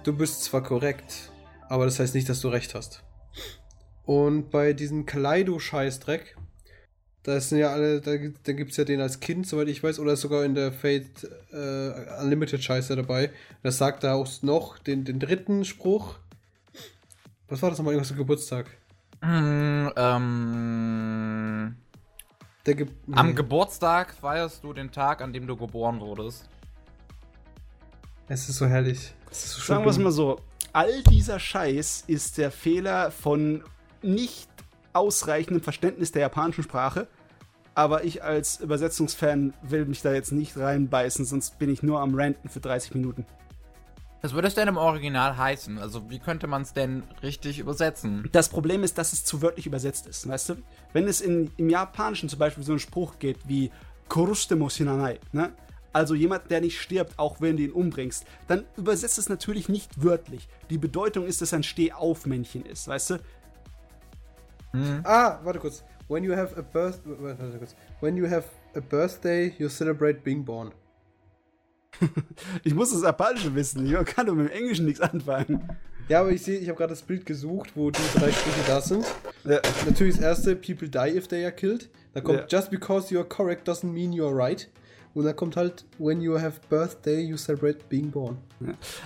Du 0.02 0.16
bist 0.16 0.44
zwar 0.44 0.62
korrekt, 0.62 1.32
aber 1.68 1.84
das 1.84 2.00
heißt 2.00 2.14
nicht, 2.14 2.28
dass 2.28 2.40
du 2.40 2.48
recht 2.48 2.74
hast. 2.74 3.04
Und 4.04 4.50
bei 4.50 4.72
diesem 4.72 5.06
Kaleido-Scheißdreck, 5.06 6.36
da 7.24 7.38
sind 7.40 7.58
ja 7.58 7.70
alle, 7.70 8.00
da, 8.00 8.16
gibt- 8.16 8.46
da 8.48 8.52
gibt 8.52 8.72
es 8.72 8.76
ja 8.76 8.84
den 8.84 9.00
als 9.00 9.20
Kind, 9.20 9.46
soweit 9.46 9.68
ich 9.68 9.82
weiß, 9.82 9.98
oder 10.00 10.16
sogar 10.16 10.44
in 10.44 10.54
der 10.54 10.72
Fate 10.72 11.28
äh, 11.52 12.20
Unlimited 12.22 12.62
Scheiße 12.62 12.96
dabei. 12.96 13.30
Das 13.62 13.78
sagt 13.78 14.02
er 14.04 14.14
auch 14.16 14.28
noch 14.42 14.78
den, 14.78 15.04
den 15.04 15.20
dritten 15.20 15.64
Spruch. 15.64 16.16
Was 17.48 17.62
war 17.62 17.70
das 17.70 17.78
nochmal? 17.78 17.94
Irgendwas 17.94 18.08
zum 18.08 18.16
Geburtstag? 18.16 18.66
Hm, 19.20 19.92
ähm, 19.96 21.76
Der 22.66 22.74
Ge 22.74 22.86
Am 23.12 23.28
nee. 23.28 23.32
Geburtstag 23.34 24.14
feierst 24.14 24.64
du 24.64 24.72
den 24.72 24.90
Tag, 24.90 25.20
an 25.22 25.32
dem 25.32 25.46
du 25.46 25.56
geboren 25.56 26.00
wurdest. 26.00 26.48
Es 28.28 28.48
ist 28.48 28.56
so 28.56 28.66
herrlich. 28.66 29.12
Es 29.30 29.44
ist 29.44 29.52
so 29.54 29.60
Sagen 29.74 29.84
wir 29.84 29.90
es 29.90 29.98
mal 29.98 30.10
so. 30.12 30.40
All 30.72 31.02
dieser 31.04 31.38
Scheiß 31.38 32.04
ist 32.06 32.38
der 32.38 32.50
Fehler 32.50 33.10
von 33.10 33.62
nicht 34.00 34.48
ausreichendem 34.92 35.62
Verständnis 35.62 36.12
der 36.12 36.22
japanischen 36.22 36.62
Sprache. 36.62 37.08
Aber 37.74 38.04
ich 38.04 38.22
als 38.22 38.60
Übersetzungsfan 38.60 39.54
will 39.62 39.86
mich 39.86 40.02
da 40.02 40.12
jetzt 40.12 40.32
nicht 40.32 40.58
reinbeißen, 40.58 41.24
sonst 41.24 41.58
bin 41.58 41.70
ich 41.70 41.82
nur 41.82 42.00
am 42.00 42.14
Ranten 42.14 42.48
für 42.48 42.60
30 42.60 42.94
Minuten. 42.94 43.24
Was 44.20 44.34
würde 44.34 44.46
es 44.46 44.54
denn 44.54 44.68
im 44.68 44.76
Original 44.76 45.36
heißen? 45.36 45.78
Also, 45.78 46.08
wie 46.08 46.20
könnte 46.20 46.46
man 46.46 46.62
es 46.62 46.72
denn 46.72 47.02
richtig 47.24 47.58
übersetzen? 47.58 48.28
Das 48.30 48.48
Problem 48.48 48.84
ist, 48.84 48.96
dass 48.96 49.12
es 49.12 49.24
zu 49.24 49.42
wörtlich 49.42 49.66
übersetzt 49.66 50.06
ist, 50.06 50.28
weißt 50.28 50.50
du? 50.50 50.54
Wenn 50.92 51.08
es 51.08 51.20
in, 51.20 51.50
im 51.56 51.68
Japanischen 51.68 52.28
zum 52.28 52.38
Beispiel 52.38 52.62
so 52.62 52.72
einen 52.72 52.78
Spruch 52.78 53.18
gibt 53.18 53.48
wie 53.48 53.72
Korushite 54.08 54.54
mo 54.54 54.68
shinanai, 54.68 55.18
ne? 55.32 55.52
Also 55.92 56.14
jemand, 56.14 56.50
der 56.50 56.60
nicht 56.60 56.80
stirbt, 56.80 57.18
auch 57.18 57.40
wenn 57.40 57.56
du 57.56 57.64
ihn 57.64 57.72
umbringst, 57.72 58.24
dann 58.46 58.64
übersetzt 58.76 59.18
es 59.18 59.28
natürlich 59.28 59.68
nicht 59.68 60.02
wörtlich. 60.02 60.48
Die 60.70 60.78
Bedeutung 60.78 61.26
ist, 61.26 61.42
dass 61.42 61.52
er 61.52 61.58
ein 61.58 61.64
Stehaufmännchen 61.64 62.64
ist, 62.64 62.88
weißt 62.88 63.10
du? 63.10 63.18
Ah, 65.04 65.40
warte 65.44 65.58
kurz. 65.58 65.84
When 66.08 66.24
you 66.24 66.34
have 66.34 66.56
a 66.58 66.62
birth 66.62 67.00
warte, 67.04 67.58
kurz. 67.58 67.74
When 68.00 68.16
you 68.16 68.26
have 68.28 68.44
a 68.74 68.80
birthday, 68.80 69.52
you 69.58 69.68
celebrate 69.68 70.20
being 70.24 70.44
born. 70.44 70.72
Ich 72.64 72.74
muss 72.74 72.90
das 72.92 73.02
Japanische 73.02 73.54
wissen, 73.54 73.86
ich 73.86 73.92
kann 74.06 74.26
doch 74.26 74.34
mit 74.34 74.48
dem 74.48 74.56
Englischen 74.56 74.86
nichts 74.86 75.00
anfangen. 75.00 75.68
Ja, 76.08 76.20
aber 76.20 76.30
ich 76.30 76.42
sehe, 76.42 76.58
ich 76.58 76.68
habe 76.68 76.76
gerade 76.78 76.92
das 76.92 77.02
Bild 77.02 77.24
gesucht, 77.26 77.72
wo 77.76 77.90
die 77.90 78.00
drei 78.14 78.32
Sprüche 78.32 78.60
da 78.66 78.80
sind. 78.80 79.04
Ja. 79.44 79.60
Natürlich 79.86 80.16
das 80.16 80.24
erste, 80.24 80.56
people 80.56 80.88
die 80.88 81.16
if 81.16 81.28
they 81.28 81.44
are 81.44 81.52
killed. 81.52 81.88
Dann 82.12 82.24
kommt 82.24 82.38
Ja. 82.40 82.46
just 82.58 82.70
because 82.70 83.14
you're 83.14 83.24
correct 83.24 83.68
doesn't 83.68 83.92
mean 83.92 84.12
you're 84.12 84.34
right. 84.36 84.68
Und 85.14 85.24
dann 85.24 85.36
kommt 85.36 85.56
halt 85.56 85.84
when 85.98 86.20
you 86.20 86.38
have 86.38 86.60
birthday, 86.68 87.20
you 87.20 87.36
celebrate 87.36 87.78
being 87.88 88.10
born. 88.10 88.38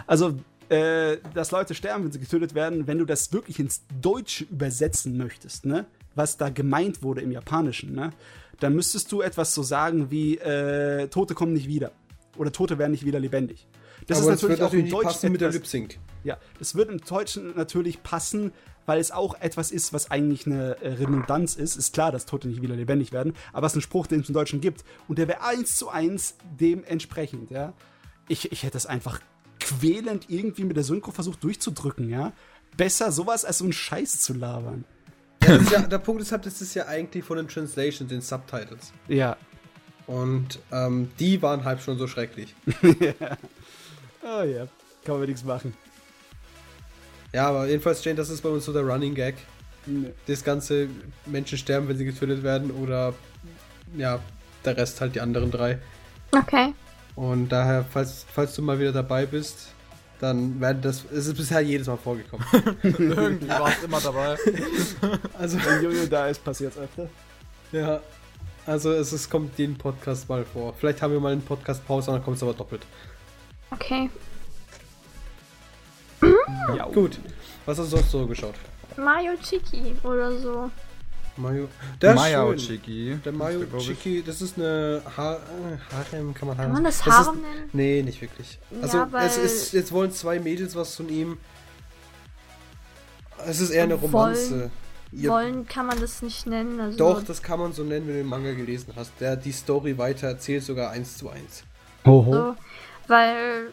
Also, 0.06 0.34
äh, 0.68 1.18
dass 1.34 1.50
Leute 1.50 1.74
sterben, 1.74 2.04
wenn 2.04 2.12
sie 2.12 2.18
getötet 2.18 2.54
werden, 2.54 2.86
wenn 2.86 2.98
du 2.98 3.04
das 3.04 3.32
wirklich 3.32 3.58
ins 3.58 3.82
Deutsche 4.00 4.44
übersetzen 4.44 5.16
möchtest, 5.16 5.66
ne? 5.66 5.86
Was 6.14 6.36
da 6.36 6.48
gemeint 6.48 7.02
wurde 7.02 7.20
im 7.20 7.30
Japanischen, 7.30 7.94
ne? 7.94 8.12
Dann 8.60 8.74
müsstest 8.74 9.12
du 9.12 9.20
etwas 9.20 9.54
so 9.54 9.62
sagen 9.62 10.10
wie, 10.10 10.38
äh, 10.38 11.08
Tote 11.08 11.34
kommen 11.34 11.52
nicht 11.52 11.68
wieder. 11.68 11.92
Oder 12.36 12.52
Tote 12.52 12.78
werden 12.78 12.92
nicht 12.92 13.04
wieder 13.04 13.20
lebendig. 13.20 13.66
Das 14.06 14.18
aber 14.18 14.32
ist 14.32 14.42
natürlich 14.42 14.58
das 14.58 14.68
auch 14.70 14.74
im 14.74 14.88
Deutschen 14.88 15.04
passen 15.04 15.32
mit 15.32 15.40
der 15.40 15.50
Lip 15.50 15.66
Sync. 15.66 15.98
Ja, 16.24 16.38
das 16.58 16.74
wird 16.74 16.90
im 16.90 16.98
Deutschen 16.98 17.54
natürlich 17.56 18.02
passen, 18.02 18.52
weil 18.84 19.00
es 19.00 19.10
auch 19.10 19.40
etwas 19.40 19.70
ist, 19.70 19.92
was 19.92 20.10
eigentlich 20.10 20.46
eine 20.46 20.80
äh, 20.80 20.94
Redundanz 20.94 21.54
ist. 21.54 21.76
Ist 21.76 21.92
klar, 21.92 22.12
dass 22.12 22.26
Tote 22.26 22.48
nicht 22.48 22.62
wieder 22.62 22.76
lebendig 22.76 23.12
werden, 23.12 23.34
aber 23.52 23.66
es 23.66 23.72
ist 23.72 23.78
ein 23.78 23.82
Spruch, 23.82 24.06
den 24.06 24.20
es 24.20 24.28
im 24.28 24.34
Deutschen 24.34 24.60
gibt. 24.60 24.84
Und 25.08 25.18
der 25.18 25.28
wäre 25.28 25.42
eins 25.42 25.76
zu 25.76 25.88
eins 25.88 26.36
dementsprechend, 26.58 27.50
ja. 27.50 27.72
Ich, 28.28 28.50
ich 28.50 28.64
hätte 28.64 28.76
es 28.76 28.86
einfach 28.86 29.20
quälend 29.66 30.30
irgendwie 30.30 30.64
mit 30.64 30.76
der 30.76 30.84
Synchro 30.84 31.10
versucht 31.10 31.42
durchzudrücken, 31.42 32.08
ja. 32.08 32.32
besser, 32.76 33.10
sowas 33.10 33.44
als 33.44 33.58
so 33.58 33.64
einen 33.64 33.72
Scheiß 33.72 34.20
zu 34.20 34.32
labern. 34.32 34.84
Ja, 35.42 35.56
das 35.56 35.62
ist 35.62 35.72
ja, 35.72 35.80
der 35.82 35.98
Punkt 35.98 36.22
ist 36.22 36.32
halt, 36.32 36.46
das 36.46 36.60
ist 36.60 36.74
ja 36.74 36.86
eigentlich 36.86 37.24
von 37.24 37.36
den 37.36 37.48
Translations, 37.48 38.08
den 38.08 38.20
Subtitles. 38.20 38.92
Ja. 39.08 39.36
Und 40.06 40.60
ähm, 40.72 41.10
die 41.18 41.42
waren 41.42 41.64
halb 41.64 41.80
schon 41.80 41.98
so 41.98 42.06
schrecklich. 42.06 42.54
Oh 44.28 44.42
ja, 44.42 44.66
kann 45.04 45.20
man 45.20 45.28
nichts 45.28 45.44
machen. 45.44 45.72
Ja, 47.32 47.48
aber 47.48 47.68
jedenfalls, 47.68 48.04
Jane, 48.04 48.16
das 48.16 48.28
ist 48.28 48.40
bei 48.40 48.48
uns 48.48 48.64
so 48.64 48.72
der 48.72 48.82
Running 48.82 49.14
Gag. 49.14 49.36
Nee. 49.86 50.10
Das 50.26 50.42
ganze 50.42 50.88
Menschen 51.26 51.56
sterben, 51.58 51.86
wenn 51.86 51.96
sie 51.96 52.06
getötet 52.06 52.42
werden 52.42 52.72
oder 52.72 53.14
ja, 53.96 54.18
der 54.64 54.76
Rest 54.76 55.00
halt 55.00 55.14
die 55.14 55.20
anderen 55.20 55.52
drei. 55.52 55.78
Okay. 56.32 56.74
Und 57.16 57.48
daher, 57.48 57.84
falls, 57.90 58.24
falls 58.32 58.54
du 58.54 58.62
mal 58.62 58.78
wieder 58.78 58.92
dabei 58.92 59.26
bist, 59.26 59.68
dann 60.20 60.60
werden 60.60 60.80
das. 60.82 61.04
Es 61.10 61.26
ist 61.26 61.36
bisher 61.36 61.60
jedes 61.60 61.86
Mal 61.86 61.96
vorgekommen. 61.96 62.46
Irgendwie 62.82 63.48
war 63.48 63.68
es 63.68 63.82
immer 63.82 64.00
dabei. 64.00 64.36
Also, 65.38 65.58
Wenn 65.58 65.82
Jojo 65.82 66.06
da 66.06 66.28
ist, 66.28 66.42
passiert's 66.44 66.78
öfter. 66.78 67.08
ja. 67.72 68.00
Also 68.66 68.90
es 68.92 69.12
ist, 69.12 69.30
kommt 69.30 69.56
jeden 69.60 69.78
Podcast 69.78 70.28
mal 70.28 70.44
vor. 70.44 70.74
Vielleicht 70.74 71.00
haben 71.00 71.12
wir 71.12 71.20
mal 71.20 71.30
einen 71.30 71.40
Podcast 71.42 71.86
Pause, 71.86 72.10
dann 72.10 72.24
kommt 72.24 72.36
es 72.36 72.42
aber 72.42 72.52
doppelt. 72.52 72.84
Okay. 73.70 74.10
Ja, 76.76 76.86
Gut. 76.86 77.20
Was 77.64 77.78
hast 77.78 77.92
du 77.92 77.96
sonst 77.96 78.10
so 78.10 78.26
geschaut? 78.26 78.54
Mario 78.96 79.34
Chiki 79.40 79.94
oder 80.02 80.36
so. 80.36 80.68
Mario. 81.36 81.68
Der 82.00 82.10
ist 82.12 82.16
Maya 82.16 82.46
schön. 82.48 82.58
Chiki. 82.58 83.18
Der 83.24 83.32
ich. 83.78 83.86
Chiki, 83.86 84.22
das 84.22 84.40
ist 84.42 84.56
eine 84.58 85.02
ha 85.16 85.38
Harem, 85.92 86.34
kann 86.34 86.48
man 86.48 86.56
Kann 86.56 86.58
Harem 86.58 86.72
man 86.72 86.84
das 86.84 86.96
ist- 86.96 87.06
Harem 87.06 87.40
nennen? 87.40 87.70
Nee, 87.72 88.02
nicht 88.02 88.20
wirklich. 88.20 88.58
Ja, 88.70 88.82
Also 88.82 89.06
weil- 89.12 89.26
es 89.26 89.36
ist, 89.38 89.72
jetzt 89.72 89.92
wollen 89.92 90.10
zwei 90.12 90.38
Mädels 90.38 90.74
was 90.76 90.94
von 90.94 91.08
ihm. 91.08 91.38
Es 93.46 93.60
ist 93.60 93.70
eher 93.70 93.84
eine 93.84 94.00
Wollen- 94.00 94.12
Romanze. 94.12 94.70
Ja, 95.12 95.30
Wollen 95.30 95.66
kann 95.68 95.86
man 95.86 96.00
das 96.00 96.20
nicht 96.22 96.46
nennen. 96.46 96.80
Also 96.80 96.98
Doch, 96.98 97.22
das 97.22 97.42
kann 97.42 97.60
man 97.60 97.72
so 97.72 97.84
nennen, 97.84 98.06
wenn 98.08 98.14
du 98.14 98.20
den 98.22 98.28
Manga 98.28 98.52
gelesen 98.52 98.92
hast. 98.96 99.12
Der 99.20 99.36
die 99.36 99.52
Story 99.52 99.96
weiter 99.98 100.26
erzählt, 100.28 100.64
sogar 100.64 100.90
eins 100.90 101.16
zu 101.16 101.28
eins. 101.30 101.62
Hoho. 102.04 102.32
so. 102.32 102.56
Weil, 103.08 103.68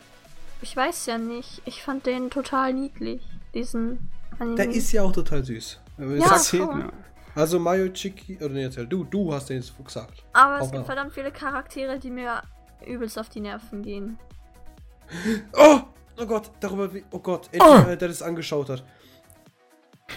ich 0.61 0.75
weiß 0.75 1.07
ja 1.07 1.17
nicht, 1.17 1.61
ich 1.65 1.81
fand 1.81 2.05
den 2.05 2.29
total 2.29 2.73
niedlich, 2.73 3.21
diesen 3.55 4.09
Anime. 4.37 4.55
Der 4.57 4.69
ist 4.69 4.91
ja 4.91 5.01
auch 5.01 5.11
total 5.11 5.43
süß. 5.43 5.79
Aber 5.97 6.15
Ja, 6.15 6.37
voll. 6.37 6.75
mir. 6.75 6.91
Also 7.35 7.59
Mario 7.59 7.89
Chiki, 7.89 8.37
oder 8.37 8.49
nee, 8.49 8.63
erzähl, 8.63 8.85
du, 8.85 9.03
du 9.03 9.33
hast 9.33 9.49
den 9.49 9.57
jetzt 9.57 9.73
gesagt. 9.83 10.23
Aber 10.33 10.57
es 10.59 10.67
Hau 10.67 10.71
gibt 10.71 10.85
verdammt 10.85 11.13
viele 11.13 11.31
Charaktere, 11.31 11.97
die 11.99 12.11
mir 12.11 12.41
übelst 12.85 13.17
auf 13.17 13.29
die 13.29 13.39
Nerven 13.41 13.81
gehen. 13.81 14.19
Oh! 15.53 15.79
Oh 16.19 16.25
Gott, 16.27 16.51
darüber, 16.59 16.93
wie- 16.93 17.03
oh 17.09 17.17
Gott, 17.19 17.47
endlich 17.51 17.63
einer, 17.71 17.95
der 17.95 18.07
das 18.07 18.21
angeschaut 18.21 18.69
hat. 18.69 18.83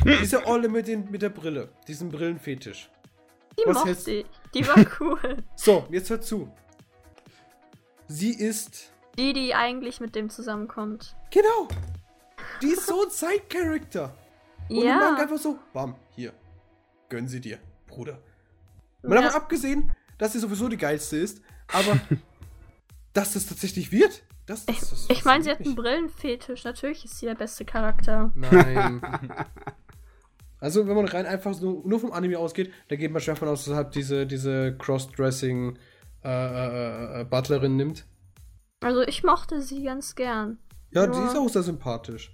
Diese 0.04 0.46
Olle 0.46 0.68
mit, 0.68 0.86
den, 0.88 1.10
mit 1.10 1.22
der 1.22 1.30
Brille, 1.30 1.70
diesen 1.88 2.10
Brillenfetisch. 2.10 2.90
Die 3.58 3.62
Was 3.66 3.76
mochte 3.84 4.10
ich. 4.10 4.26
Die 4.52 4.66
war 4.68 4.76
cool. 5.00 5.36
So, 5.54 5.86
jetzt 5.90 6.10
hört 6.10 6.24
zu. 6.24 6.52
Sie 8.08 8.32
ist. 8.34 8.92
die, 9.18 9.32
die 9.32 9.54
eigentlich 9.54 10.00
mit 10.00 10.14
dem 10.14 10.28
zusammenkommt. 10.28 11.16
Genau! 11.30 11.66
Die 12.60 12.68
ist 12.68 12.86
so 12.86 13.04
ein 13.04 13.10
Side-Character. 13.10 14.14
Und 14.68 14.76
im 14.76 14.84
Manga 14.88 15.16
Ja. 15.16 15.22
einfach 15.22 15.38
so, 15.38 15.58
bam, 15.72 15.94
hier. 16.14 16.32
Gönn 17.08 17.28
sie 17.28 17.40
dir, 17.40 17.58
Bruder. 17.86 18.20
Mal 19.02 19.16
Ja. 19.16 19.22
davon 19.22 19.42
abgesehen, 19.42 19.92
dass 20.18 20.32
sie 20.32 20.38
sowieso 20.38 20.68
die 20.68 20.76
geilste 20.76 21.16
ist, 21.16 21.40
aber 21.72 21.98
dass 23.12 23.34
das 23.34 23.46
tatsächlich 23.46 23.92
wird, 23.92 24.22
das, 24.46 24.64
das, 24.66 24.90
das 24.90 25.06
Ich 25.08 25.24
meine, 25.24 25.42
sie 25.42 25.50
hat 25.50 25.60
einen. 25.60 25.74
Brillenfetisch. 25.74 26.64
Natürlich 26.64 27.04
ist 27.04 27.18
sie 27.18 27.26
der 27.26 27.34
beste 27.34 27.64
Charakter. 27.64 28.30
Nein. 28.36 29.02
also, 30.60 30.86
wenn 30.86 30.94
man 30.94 31.06
rein 31.06 31.26
einfach 31.26 31.60
nur, 31.60 31.82
nur 31.84 31.98
vom 31.98 32.12
Anime 32.12 32.38
ausgeht, 32.38 32.72
da 32.88 32.96
geht 32.96 33.10
man 33.10 33.20
schwer 33.20 33.34
von 33.34 33.48
aus, 33.48 33.64
dass 33.64 33.72
er 33.72 33.76
halt 33.76 33.94
diese, 33.96 34.24
diese 34.24 34.76
Cross-Dressing 34.78 35.76
äh, 36.24 36.28
äh, 36.28 37.20
äh, 37.20 37.24
Butlerin 37.24 37.76
nimmt. 37.76 38.06
Also 38.80 39.02
ich 39.02 39.24
mochte 39.24 39.62
sie 39.62 39.82
ganz 39.82 40.14
gern. 40.14 40.58
Ja, 40.92 41.06
die 41.06 41.18
ist 41.18 41.36
auch 41.36 41.48
sehr 41.48 41.62
sympathisch. 41.62 42.32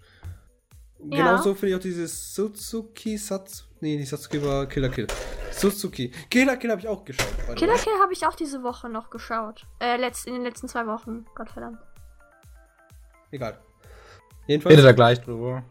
Ja. 1.11 1.17
Genauso 1.17 1.55
finde 1.55 1.69
ich 1.71 1.75
auch 1.77 1.83
dieses 1.83 2.35
Suzuki 2.35 3.17
Satsu. 3.17 3.65
Nee, 3.81 3.97
nicht 3.97 4.09
Satsuki 4.09 4.43
war 4.45 4.67
Killer 4.67 4.89
Kill. 4.89 5.07
Suzuki. 5.51 6.13
Killer 6.31 6.57
Kill 6.57 6.71
habe 6.71 6.81
ich 6.81 6.89
auch 6.89 7.05
geschaut. 7.05 7.27
Killer. 7.57 7.75
Kill 7.75 7.93
habe 8.01 8.13
ich 8.13 8.25
auch 8.27 8.35
diese 8.35 8.63
Woche 8.63 8.89
noch 8.89 9.11
geschaut. 9.11 9.67
Äh, 9.81 9.97
letzt, 9.97 10.27
in 10.27 10.35
den 10.35 10.43
letzten 10.43 10.69
zwei 10.69 10.87
Wochen. 10.87 11.27
Gottverdammt. 11.35 11.79
Egal. 13.31 13.51
Redet 13.53 13.63
Jedenfalls 14.47 14.83
da 14.83 14.93
gleich 14.93 15.21
drüber. 15.21 15.65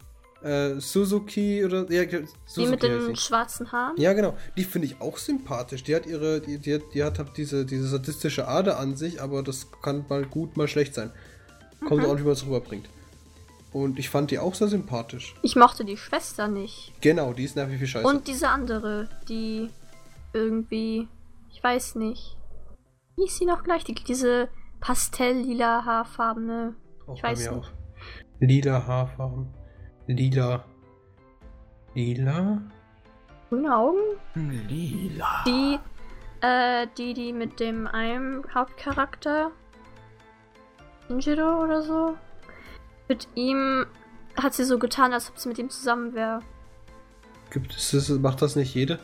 äh, 0.43 0.79
Suzuki 0.79 1.63
oder. 1.63 1.89
Ja, 1.91 2.03
Suzuki 2.03 2.27
Die 2.57 2.67
mit 2.67 2.83
den 2.83 3.15
schwarzen 3.15 3.71
Haaren. 3.71 3.95
Ja, 3.97 4.13
genau. 4.13 4.35
Die 4.57 4.63
finde 4.63 4.87
ich 4.87 4.99
auch 4.99 5.17
sympathisch. 5.17 5.83
Die 5.83 5.95
hat 5.95 6.05
ihre, 6.05 6.41
die, 6.41 6.57
die, 6.57 6.75
hat, 6.75 6.81
die 6.93 7.03
hat 7.03 7.19
halt 7.19 7.37
diese, 7.37 7.65
diese 7.65 7.87
sadistische 7.87 8.47
Ader 8.47 8.79
an 8.79 8.95
sich, 8.95 9.21
aber 9.21 9.43
das 9.43 9.67
kann 9.81 10.05
mal 10.09 10.25
gut, 10.25 10.57
mal 10.57 10.67
schlecht 10.67 10.93
sein. 10.95 11.11
Kommt 11.87 12.05
auch 12.05 12.13
nicht, 12.13 12.21
wie 12.21 12.25
man 12.25 12.33
es 12.33 12.45
rüberbringt. 12.45 12.89
Und 13.73 13.99
ich 13.99 14.09
fand 14.09 14.31
die 14.31 14.39
auch 14.39 14.53
sehr 14.53 14.67
sympathisch. 14.67 15.33
Ich 15.41 15.55
mochte 15.55 15.85
die 15.85 15.97
Schwester 15.97 16.47
nicht. 16.47 16.93
Genau, 17.01 17.31
die 17.33 17.45
ist 17.45 17.55
nervig 17.55 17.79
wie 17.79 17.87
Scheiße. 17.87 18.05
Und 18.07 18.27
diese 18.27 18.49
andere, 18.49 19.07
die 19.29 19.69
irgendwie. 20.33 21.07
Ich 21.53 21.63
weiß 21.63 21.95
nicht. 21.95 22.37
Wie 23.15 23.25
ist 23.25 23.37
sie 23.37 23.45
noch 23.45 23.63
gleich? 23.63 23.83
Die, 23.83 23.93
diese 23.93 24.49
pastell-lila 24.81 25.85
haarfarbene. 25.85 26.75
Auch 27.07 27.15
ich 27.15 27.21
bei 27.21 27.31
weiß 27.31 27.49
mir 27.49 27.57
nicht. 27.57 27.67
auch. 27.67 27.71
Lila 28.41 28.87
Haarfarben. 28.87 29.53
Lila. 30.07 30.65
Lila? 31.93 32.61
Grüne 33.49 33.77
Augen? 33.77 33.99
Lila. 34.67 35.43
Die, 35.45 35.77
äh, 36.41 36.87
die, 36.97 37.13
die 37.13 37.33
mit 37.33 37.59
dem 37.59 37.85
einen 37.85 38.43
Hauptcharakter, 38.53 39.51
Injiro 41.07 41.63
oder 41.63 41.83
so, 41.83 42.15
mit 43.11 43.27
ihm 43.35 43.85
hat 44.41 44.53
sie 44.53 44.63
so 44.63 44.79
getan, 44.79 45.11
als 45.11 45.29
ob 45.29 45.37
sie 45.37 45.49
mit 45.49 45.57
ihm 45.59 45.69
zusammen 45.69 46.13
wäre. 46.13 46.39
Gibt 47.49 47.75
es 47.75 47.91
das, 47.91 48.07
macht 48.07 48.41
das 48.41 48.55
nicht 48.55 48.73
jede? 48.73 48.99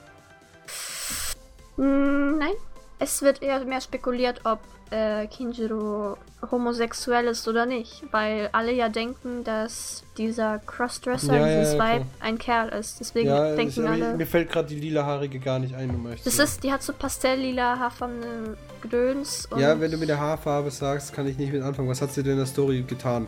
Hm, 1.76 2.38
nein. 2.38 2.54
Es 3.00 3.22
wird 3.22 3.42
eher 3.44 3.64
mehr 3.66 3.82
spekuliert, 3.82 4.42
ob 4.46 4.60
äh, 4.90 5.28
Kinjiro 5.28 6.18
homosexuell 6.50 7.26
ist 7.28 7.46
oder 7.50 7.66
nicht, 7.66 8.04
weil 8.12 8.50
alle 8.54 8.72
ja 8.72 8.88
denken, 8.88 9.44
dass 9.44 10.04
dieser 10.18 10.60
Crossdresser, 10.60 11.36
Ja, 11.36 11.60
dieses 11.60 11.74
ja, 11.74 11.96
Vibe, 11.96 12.06
ein 12.22 12.38
Kerl 12.38 12.70
ist. 12.70 13.02
Deswegen 13.02 13.28
ja, 13.28 13.52
ich, 13.52 13.58
denken 13.58 13.82
aber 13.86 13.92
alle. 13.92 14.14
mir 14.16 14.26
fällt 14.26 14.50
gerade 14.50 14.70
die 14.70 14.80
lilahaarige 14.80 15.40
gar 15.40 15.60
nicht 15.60 15.76
ein, 15.76 15.90
um 15.90 16.06
ehrlich 16.08 16.24
Das 16.24 16.40
ist, 16.40 16.64
die 16.64 16.72
hat 16.72 16.82
so 16.82 16.94
pastelllila 16.94 17.78
haarfarbene 17.78 18.56
Gedöns. 18.82 19.48
Und 19.52 19.60
Ja, 19.60 19.78
wenn 19.80 19.92
du 19.92 19.98
mit 19.98 20.08
der 20.08 20.20
Haarfarbe 20.20 20.72
sagst, 20.72 21.14
kann 21.14 21.28
ich 21.28 21.38
nicht 21.38 21.52
mit 21.52 21.62
anfangen. 21.62 21.90
Was 21.90 22.02
hat 22.02 22.14
sie 22.14 22.24
denn 22.24 22.34
in 22.34 22.38
der 22.40 22.48
Story 22.48 22.84
getan? 22.88 23.28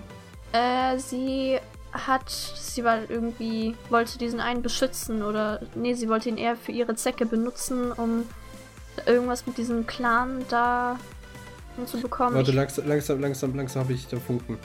Äh, 0.52 0.98
sie 0.98 1.60
hat, 1.92 2.30
sie 2.30 2.84
war 2.84 3.10
irgendwie, 3.10 3.76
wollte 3.90 4.18
diesen 4.18 4.40
einen 4.40 4.62
beschützen 4.62 5.24
oder, 5.24 5.62
nee, 5.76 5.94
sie 5.94 6.10
wollte 6.10 6.30
ihn 6.30 6.38
eher 6.38 6.56
für 6.56 6.72
ihre 6.72 6.96
Zwecke 6.96 7.26
benutzen, 7.26 7.92
um 7.92 8.26
irgendwas 9.06 9.48
mit 9.48 9.58
diesem 9.58 9.88
Clan 9.88 10.46
da 10.50 10.98
hinzubekommen. 11.76 12.36
Warte, 12.36 12.52
langsam, 12.52 12.88
langsam, 12.88 13.22
langsam, 13.22 13.56
langsam 13.56 13.84
habe 13.84 13.94
ich 13.94 14.08
den 14.08 14.22
Funken. 14.22 14.58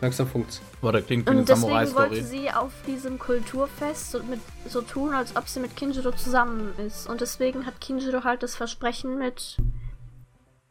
Langsam 0.00 0.26
funkt's. 0.26 0.60
Boah, 0.80 0.90
das 0.90 1.06
klingt 1.06 1.26
wie 1.26 1.30
eine 1.30 1.40
Und 1.40 1.48
deswegen 1.48 1.70
wollte 1.70 1.86
Samurai-Story. 1.86 2.22
sie 2.22 2.50
auf 2.50 2.72
diesem 2.88 3.20
Kulturfest 3.20 4.10
so, 4.10 4.22
mit, 4.24 4.40
so 4.68 4.82
tun, 4.82 5.14
als 5.14 5.36
ob 5.36 5.46
sie 5.46 5.60
mit 5.60 5.76
Kinjiro 5.76 6.10
zusammen 6.10 6.72
ist. 6.84 7.08
Und 7.08 7.20
deswegen 7.20 7.66
hat 7.66 7.80
Kinjiro 7.80 8.24
halt 8.24 8.42
das 8.42 8.56
Versprechen 8.56 9.16
mit 9.16 9.58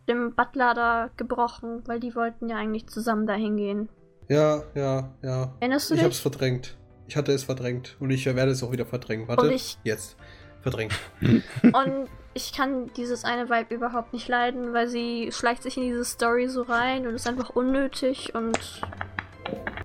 dem 0.10 0.36
Butler 0.36 0.74
da 0.74 1.10
gebrochen, 1.16 1.82
weil 1.86 2.02
die 2.02 2.14
wollten 2.14 2.50
ja 2.50 2.58
eigentlich 2.58 2.88
zusammen 2.88 3.26
dahin 3.26 3.56
gehen. 3.56 3.90
Ja, 4.32 4.64
ja, 4.76 5.10
ja. 5.22 5.54
Erinnerst 5.60 5.90
du 5.90 5.96
Ich 5.96 6.04
hab's 6.04 6.16
dich? 6.16 6.22
verdrängt. 6.22 6.78
Ich 7.08 7.18
hatte 7.18 7.34
es 7.34 7.44
verdrängt. 7.44 7.98
Und 8.00 8.12
ich 8.12 8.26
werde 8.26 8.52
es 8.52 8.64
auch 8.64 8.72
wieder 8.72 8.86
verdrängen. 8.86 9.28
Warte. 9.28 9.44
Und 9.48 9.52
ich- 9.52 9.78
Jetzt. 9.84 10.16
Verdrängt. 10.62 10.94
Und 11.64 12.08
ich 12.34 12.54
kann 12.54 12.90
dieses 12.96 13.26
eine 13.26 13.50
Vibe 13.50 13.74
überhaupt 13.76 14.14
nicht 14.14 14.28
leiden, 14.30 14.74
weil 14.74 14.88
sie 14.88 15.30
schleicht 15.34 15.64
sich 15.64 15.76
in 15.76 15.84
diese 15.84 16.06
Story 16.06 16.48
so 16.48 16.62
rein 16.62 17.06
und 17.08 17.16
ist 17.16 17.28
einfach 17.28 17.50
unnötig 17.50 18.34
und 18.36 18.58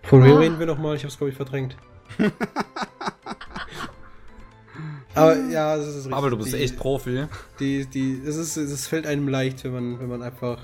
Von 0.05 0.23
wem 0.23 0.37
Ah. 0.37 0.39
reden 0.41 0.59
wir 0.61 0.67
nochmal? 0.67 0.95
Ich 0.95 1.03
hab's, 1.03 1.17
glaube 1.17 1.31
ich, 1.31 1.37
verdrängt. 1.37 1.77
Aber 5.15 5.35
ja, 5.47 5.77
das 5.77 5.87
ist 5.89 5.97
richtig. 5.97 6.13
Aber 6.15 6.31
du 6.31 6.37
bist 6.37 6.53
die, 6.53 6.59
echt 6.59 6.77
Profi. 6.77 7.27
Die, 7.59 7.87
die, 7.87 8.21
es, 8.25 8.37
ist, 8.37 8.57
es 8.59 8.87
fällt 8.87 9.07
einem 9.07 9.29
leicht, 9.29 9.65
wenn 9.65 9.73
man, 9.73 9.99
wenn 9.99 10.09
man 10.09 10.23
einfach 10.23 10.59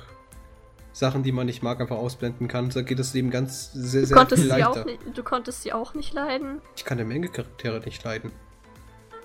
Sachen, 0.93 1.23
die 1.23 1.33
man 1.33 1.47
nicht 1.47 1.63
mag, 1.63 1.81
einfach 1.81 1.97
ausblenden 1.97 2.49
kann. 2.49 2.69
Da 2.71 2.83
geht 2.83 2.99
das 2.99 3.15
Leben 3.15 3.31
ganz 3.31 3.73
sehr, 3.73 4.03
du 4.03 4.07
sehr 4.09 4.17
konntest, 4.17 4.43
viel 4.43 4.51
sie 4.53 4.59
leichter. 4.59 4.83
auch 4.83 4.85
nicht, 4.85 4.99
du 5.15 5.23
konntest 5.23 5.63
sie 5.63 5.73
auch 5.73 5.95
nicht 5.95 6.13
leiden. 6.13 6.61
Ich 6.77 6.85
kann 6.85 6.99
eine 6.99 7.09
Menge 7.09 7.29
Charaktere 7.29 7.81
nicht 7.81 8.05
leiden. 8.05 8.31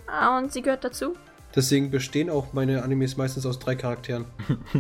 Ah, 0.07 0.37
und 0.37 0.53
sie 0.53 0.61
gehört 0.61 0.83
dazu. 0.85 1.15
Deswegen 1.55 1.91
bestehen 1.91 2.29
auch 2.29 2.53
meine 2.53 2.83
Animes 2.83 3.17
meistens 3.17 3.45
aus 3.45 3.57
drei 3.59 3.75
Charakteren. 3.75 4.25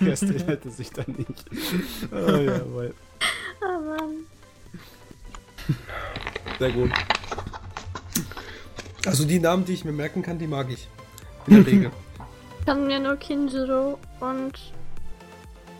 Der 0.00 0.08
Rest 0.08 0.24
hätte 0.24 0.70
sich 0.70 0.90
dann 0.90 1.14
nicht. 1.16 1.44
Oh, 2.10 2.36
jawohl. 2.36 2.94
Ah, 3.60 3.78
Mann. 3.78 4.26
Sehr 6.58 6.72
gut. 6.72 6.90
Also 9.06 9.24
die 9.24 9.38
Namen, 9.38 9.64
die 9.64 9.72
ich 9.74 9.84
mir 9.84 9.92
merken 9.92 10.22
kann, 10.22 10.38
die 10.38 10.46
mag 10.46 10.68
ich. 10.70 10.88
In 11.46 11.56
der 11.56 11.66
Regel. 11.66 11.90
Ich 12.60 12.66
kann 12.66 12.86
mir 12.86 13.00
nur 13.00 13.16
Kinjiro 13.16 13.98
und. 14.20 14.52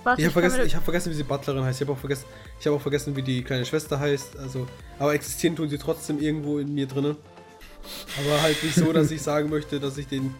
Warte, 0.02 0.22
Ich 0.22 0.26
habe 0.26 0.32
vergessen, 0.32 0.66
ich 0.66 0.74
hab 0.74 0.82
vergessen, 0.82 1.10
wie 1.10 1.14
sie 1.14 1.22
Butlerin 1.22 1.62
heißt. 1.62 1.80
Ich 1.80 1.86
habe 1.86 1.92
auch 1.96 2.00
vergessen, 2.00 2.24
ich 2.58 2.66
habe 2.66 2.76
auch 2.76 2.80
vergessen, 2.80 3.14
wie 3.16 3.22
die 3.22 3.42
kleine 3.44 3.66
Schwester 3.66 4.00
heißt. 4.00 4.38
Also, 4.38 4.66
aber 4.98 5.14
existieren 5.14 5.56
tun 5.56 5.68
sie 5.68 5.76
trotzdem 5.78 6.18
irgendwo 6.18 6.58
in 6.58 6.72
mir 6.74 6.86
drinnen. 6.86 7.16
Aber 8.18 8.42
halt 8.42 8.62
nicht 8.62 8.74
so, 8.74 8.92
dass 8.92 9.10
ich 9.10 9.20
sagen 9.22 9.50
möchte, 9.50 9.78
dass 9.78 9.98
ich 9.98 10.06
den, 10.06 10.34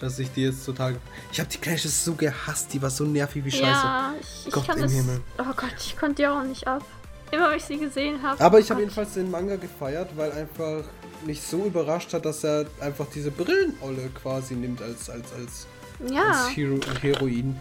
dass 0.00 0.18
ich 0.18 0.30
die 0.32 0.44
jetzt 0.44 0.64
total. 0.64 0.96
Ich 1.30 1.40
habe 1.40 1.48
die 1.50 1.58
Schwester 1.62 1.88
so 1.88 2.14
gehasst. 2.14 2.72
Die 2.72 2.80
war 2.80 2.90
so 2.90 3.04
nervig 3.04 3.44
wie 3.44 3.50
Scheiße. 3.50 3.64
Ja, 3.64 4.14
ich, 4.20 4.46
ich 4.46 4.52
Gott 4.52 4.66
kann 4.66 4.76
im 4.78 4.82
das. 4.84 4.92
Himmel. 4.92 5.20
Oh 5.38 5.52
Gott, 5.56 5.74
ich 5.78 5.96
konnte 5.98 6.14
die 6.16 6.26
auch 6.26 6.42
nicht 6.42 6.66
ab. 6.66 6.82
Immer 7.30 7.50
wenn 7.50 7.56
ich 7.56 7.64
sie 7.64 7.78
gesehen 7.78 8.22
habe. 8.22 8.42
Aber 8.42 8.58
ich 8.58 8.66
oh 8.66 8.70
habe 8.70 8.80
Gott. 8.80 8.90
jedenfalls 8.90 9.14
den 9.14 9.30
Manga 9.30 9.56
gefeiert, 9.56 10.10
weil 10.16 10.32
einfach 10.32 10.84
mich 11.26 11.40
so 11.42 11.64
überrascht 11.64 12.12
hat, 12.14 12.24
dass 12.24 12.44
er 12.44 12.66
einfach 12.80 13.06
diese 13.14 13.30
Brillenolle 13.30 14.10
quasi 14.14 14.54
nimmt 14.54 14.82
als 14.82 15.08
als 15.08 15.32
als, 15.34 15.66
Ja, 16.10 16.28
als 16.28 16.56
Hero, 16.56 16.78
Heroin. 17.00 17.58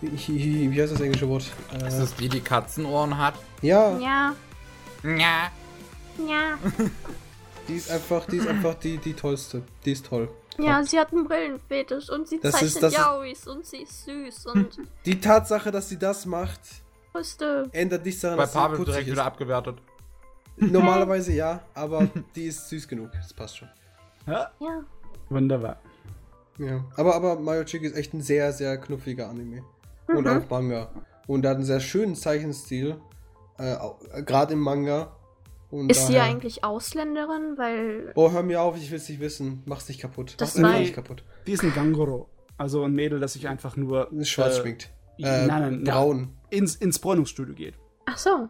Wie 0.00 0.80
heißt 0.82 0.92
das 0.92 1.00
englische 1.00 1.28
Wort? 1.28 1.42
Ist 1.42 1.94
Äh, 1.94 1.98
das 2.00 2.14
die, 2.14 2.28
die 2.28 2.40
Katzenohren 2.40 3.16
hat? 3.16 3.34
ja, 3.62 3.98
ja, 3.98 4.34
Ja. 5.02 5.50
ja. 6.28 6.58
die 7.68 7.74
ist 7.76 7.90
einfach, 7.90 8.26
die 8.26 8.36
ist 8.36 8.46
einfach 8.46 8.74
die, 8.74 8.98
die 8.98 9.14
tollste. 9.14 9.62
Die 9.84 9.92
ist 9.92 10.06
toll. 10.06 10.28
Ja, 10.58 10.82
sie 10.84 10.98
hat 10.98 11.12
einen 11.12 11.26
Brillenfetisch 11.26 12.08
und 12.10 12.28
sie 12.28 12.38
Das 12.40 12.60
ist- 12.62 12.74
zeichnet 12.74 12.92
ist- 12.92 12.98
Yaois 12.98 13.46
und 13.46 13.66
sie 13.66 13.78
ist 13.78 14.04
süß 14.04 14.46
und 14.46 14.78
Die 15.06 15.20
Tatsache, 15.20 15.70
dass 15.70 15.88
sie 15.88 15.98
das 15.98 16.24
macht, 16.26 16.60
Größte. 17.12 17.68
ändert 17.72 18.04
nichts 18.04 18.20
daran, 18.20 18.36
Bei 18.38 18.44
dass 18.44 18.52
sie 18.52 18.58
Pavel 18.58 18.76
putzig 18.78 18.92
direkt 18.92 19.08
ist. 19.08 19.12
wieder 19.14 19.24
abgewertet. 19.24 19.78
Normalerweise 20.58 21.32
ja, 21.32 21.60
aber 21.74 22.08
die 22.34 22.44
ist 22.46 22.68
süß 22.70 22.88
genug. 22.88 23.10
Das 23.12 23.32
passt 23.34 23.58
schon. 23.58 23.68
Ja, 24.26 24.50
Ja. 24.60 24.82
wunderbar. 25.28 25.78
Ja. 26.58 26.84
Aber, 26.96 27.14
aber 27.14 27.38
Mario 27.38 27.64
Chick 27.64 27.82
ist 27.82 27.96
echt 27.96 28.14
ein 28.14 28.22
sehr, 28.22 28.52
sehr 28.52 28.78
knuffiger 28.78 29.28
Anime. 29.28 29.62
Und 30.08 30.24
Mhm. 30.24 30.26
auch 30.44 30.50
Manga. 30.50 30.90
Und 31.26 31.44
er 31.44 31.50
hat 31.50 31.56
einen 31.56 31.66
sehr 31.66 31.80
schönen 31.80 32.14
Zeichenstil. 32.14 32.96
Äh, 33.58 33.72
äh, 33.74 34.22
Gerade 34.22 34.52
im 34.54 34.60
Manga. 34.60 35.16
Und 35.70 35.90
Ist 35.90 36.06
sie 36.06 36.14
daher- 36.14 36.30
eigentlich 36.30 36.62
Ausländerin? 36.64 37.54
Weil. 37.58 38.12
Oh, 38.14 38.30
hör 38.30 38.42
mir 38.42 38.60
auf, 38.62 38.76
ich 38.76 38.90
will's 38.90 39.08
nicht 39.08 39.20
wissen. 39.20 39.62
Mach's 39.66 39.88
nicht 39.88 40.00
kaputt. 40.00 40.34
Das 40.38 40.56
Mach's 40.56 40.78
nicht 40.78 40.94
kaputt. 40.94 41.24
Die 41.46 41.52
ist 41.52 41.62
ein 41.64 41.74
Gangoro. 41.74 42.28
Also 42.56 42.84
ein 42.84 42.94
Mädel, 42.94 43.18
das 43.20 43.32
sich 43.34 43.48
einfach 43.48 43.76
nur 43.76 44.10
Ist 44.12 44.28
schwarz 44.30 44.56
äh, 44.58 44.60
schminkt. 44.60 44.90
nein, 45.18 45.42
Äh, 45.42 45.46
nein, 45.46 45.84
braun. 45.84 46.28
ins, 46.50 46.76
ins 46.76 46.98
Bräunungsstudio 47.00 47.54
geht. 47.54 47.74
Ach 48.06 48.16
so. 48.16 48.48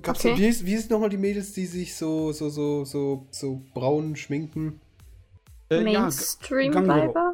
Gab's 0.00 0.24
okay. 0.24 0.38
wie, 0.38 0.46
ist, 0.46 0.64
wie 0.64 0.74
ist 0.74 0.90
nochmal 0.90 1.08
die 1.08 1.16
Mädels, 1.18 1.52
die 1.52 1.66
sich 1.66 1.96
so, 1.96 2.30
so, 2.32 2.48
so, 2.48 2.84
so, 2.84 3.26
so 3.32 3.62
braun 3.74 4.14
schminken? 4.14 4.80
Äh, 5.70 5.76
ja, 5.76 5.82
Gangoro. 5.82 6.02
Mainstream-Weiber? 6.02 7.32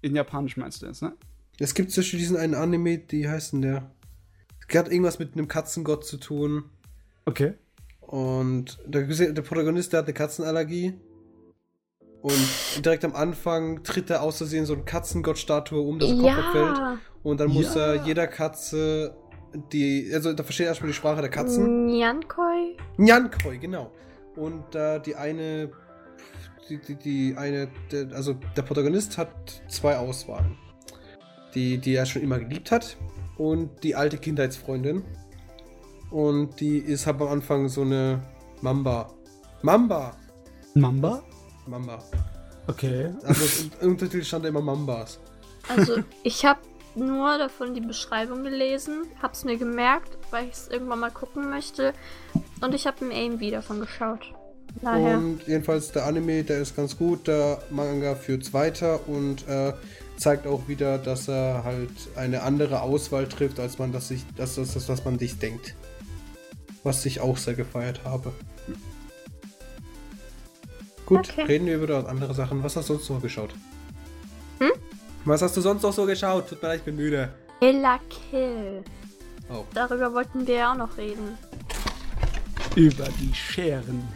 in 0.00 0.14
Japanisch 0.14 0.56
meinst 0.56 0.80
du 0.82 0.86
das, 0.86 1.02
ne? 1.02 1.12
Es 1.58 1.74
gibt 1.74 1.94
Beispiel 1.94 2.20
diesen 2.20 2.36
einen 2.36 2.54
Anime, 2.54 2.98
die 2.98 3.28
heißt 3.28 3.52
denn 3.52 3.62
der? 3.62 3.90
Es 4.68 4.76
hat 4.78 4.90
irgendwas 4.90 5.18
mit 5.18 5.32
einem 5.34 5.48
Katzengott 5.48 6.04
zu 6.04 6.18
tun. 6.18 6.64
Okay. 7.24 7.54
Und 8.00 8.78
der, 8.86 9.02
der 9.06 9.42
Protagonist, 9.42 9.92
der 9.92 9.98
hat 10.00 10.06
eine 10.06 10.14
Katzenallergie. 10.14 10.94
Und 12.22 12.84
direkt 12.84 13.04
am 13.04 13.14
Anfang 13.14 13.82
tritt 13.82 14.10
er 14.10 14.22
aus 14.22 14.38
Versehen 14.38 14.66
so 14.66 14.74
eine 14.74 14.84
Katzengott-Statue 14.84 15.80
um, 15.80 15.98
dass 15.98 16.08
der 16.10 16.18
Kopf 16.18 16.44
abfällt. 16.46 16.78
Ja. 16.78 16.98
Und 17.22 17.40
dann 17.40 17.50
muss 17.50 17.74
Ja. 17.74 17.94
er 17.94 18.04
jeder 18.04 18.26
Katze 18.26 19.16
die. 19.72 20.10
Also 20.12 20.32
da 20.32 20.42
versteht 20.44 20.66
er 20.66 20.70
erstmal 20.70 20.88
die 20.88 20.94
Sprache 20.94 21.20
der 21.20 21.30
Katzen. 21.30 21.86
Nyankoi? 21.86 22.76
Nyankoi, 22.98 23.58
genau. 23.58 23.90
Und 24.36 24.74
äh, 24.74 25.00
die 25.00 25.16
eine. 25.16 25.70
Die, 26.68 26.78
die, 26.78 26.94
die 26.96 27.34
eine. 27.36 27.68
Der, 27.90 28.08
also 28.12 28.34
der 28.56 28.62
Protagonist 28.62 29.18
hat 29.18 29.62
zwei 29.68 29.96
Auswahlen. 29.96 30.56
Die, 31.54 31.78
die 31.78 31.94
er 31.94 32.06
schon 32.06 32.22
immer 32.22 32.38
geliebt 32.38 32.70
hat. 32.70 32.96
Und 33.36 33.82
die 33.84 33.94
alte 33.94 34.18
Kindheitsfreundin. 34.18 35.04
Und 36.10 36.60
die 36.60 36.78
ist 36.78 37.06
halt 37.06 37.20
am 37.20 37.28
Anfang 37.28 37.68
so 37.68 37.82
eine 37.82 38.22
Mamba. 38.60 39.12
Mamba! 39.62 40.16
Mamba? 40.74 41.22
Mamba. 41.66 42.02
Okay. 42.66 43.10
Also 43.24 43.68
im 43.80 43.90
Untertitel 43.90 44.24
stand 44.24 44.44
da 44.44 44.48
immer 44.48 44.60
Mambas. 44.60 45.18
Also, 45.68 45.96
ich 46.22 46.44
habe 46.44 46.60
nur 46.94 47.38
davon 47.38 47.74
die 47.74 47.80
Beschreibung 47.80 48.42
gelesen, 48.42 49.06
hab's 49.22 49.44
mir 49.44 49.56
gemerkt, 49.56 50.18
weil 50.30 50.46
ich 50.46 50.52
es 50.52 50.68
irgendwann 50.68 51.00
mal 51.00 51.10
gucken 51.10 51.50
möchte. 51.50 51.92
Und 52.60 52.74
ich 52.74 52.86
habe 52.86 53.04
ein 53.04 53.12
AMV 53.12 53.50
davon 53.50 53.80
geschaut. 53.80 54.34
Daher. 54.82 55.18
Und 55.18 55.46
jedenfalls 55.46 55.90
der 55.92 56.06
Anime, 56.06 56.44
der 56.44 56.58
ist 56.60 56.76
ganz 56.76 56.96
gut. 56.96 57.26
Der 57.26 57.58
Manga 57.70 58.14
führt's 58.14 58.52
weiter 58.52 59.00
und 59.08 59.46
äh, 59.48 59.72
zeigt 60.16 60.46
auch 60.46 60.68
wieder, 60.68 60.98
dass 60.98 61.28
er 61.28 61.64
halt 61.64 61.90
eine 62.16 62.42
andere 62.42 62.82
Auswahl 62.82 63.26
trifft, 63.28 63.58
als 63.60 63.78
man 63.78 63.92
das 63.92 64.08
sich, 64.08 64.24
das, 64.36 64.54
das, 64.56 64.74
das, 64.74 64.88
was 64.88 65.04
man 65.04 65.18
sich 65.18 65.38
denkt. 65.38 65.74
Was 66.84 67.04
ich 67.06 67.20
auch 67.20 67.36
sehr 67.36 67.54
gefeiert 67.54 68.00
habe. 68.04 68.32
Gut, 71.06 71.20
Okay. 71.30 71.42
reden 71.42 71.66
wir 71.66 71.76
über 71.76 72.08
andere 72.08 72.34
Sachen. 72.34 72.62
Was 72.62 72.76
hast 72.76 72.88
du 72.88 72.94
sonst 72.94 73.08
noch 73.10 73.22
geschaut? 73.22 73.50
Hm? 74.58 74.70
Was 75.24 75.42
hast 75.42 75.56
du 75.56 75.60
sonst 75.60 75.82
noch 75.82 75.92
so 75.92 76.04
geschaut? 76.06 76.48
Tut 76.48 76.62
mir 76.62 76.68
leid, 76.68 76.78
ich 76.80 76.84
bin 76.84 76.96
müde. 76.96 77.30
Killer 77.60 77.98
Kill. 78.30 78.82
Oh. 79.50 79.64
Darüber 79.74 80.12
wollten 80.12 80.46
wir 80.46 80.54
ja 80.54 80.72
auch 80.72 80.76
noch 80.76 80.96
reden. 80.98 81.38
Über 82.76 83.06
die 83.20 83.34
Scheren. 83.34 84.06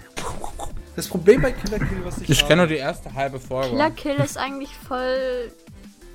Das 0.95 1.09
Problem 1.09 1.41
bei 1.41 1.53
Killer 1.53 1.79
Kill, 1.79 2.05
was 2.05 2.19
ich, 2.19 2.29
Ich 2.31 2.47
kenne 2.47 2.63
nur 2.63 2.67
die 2.67 2.77
erste 2.77 3.13
halbe 3.15 3.41
Folge. 3.41 3.71
Killer 3.71 3.91
Kill 3.91 4.17
ist 4.17 4.37
eigentlich 4.37 4.77
voll 4.77 5.51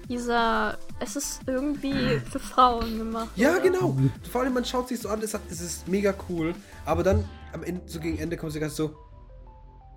dieser. 0.07 0.77
Es 0.99 1.15
ist 1.15 1.41
irgendwie 1.47 2.19
für 2.31 2.39
Frauen 2.39 2.97
gemacht. 2.97 3.29
Ja, 3.35 3.53
oder? 3.53 3.61
genau. 3.61 3.95
Vor 4.31 4.41
allem, 4.41 4.53
man 4.53 4.65
schaut 4.65 4.87
sich 4.87 4.99
so 4.99 5.09
an, 5.09 5.21
es, 5.21 5.33
hat, 5.33 5.41
es 5.49 5.61
ist 5.61 5.87
mega 5.87 6.13
cool. 6.29 6.53
Aber 6.85 7.03
dann 7.03 7.27
am 7.53 7.63
Ende, 7.63 7.81
so 7.87 7.99
gegen 7.99 8.17
Ende 8.19 8.37
kommt 8.37 8.51
sie 8.53 8.59
ganz 8.59 8.75
so, 8.75 8.95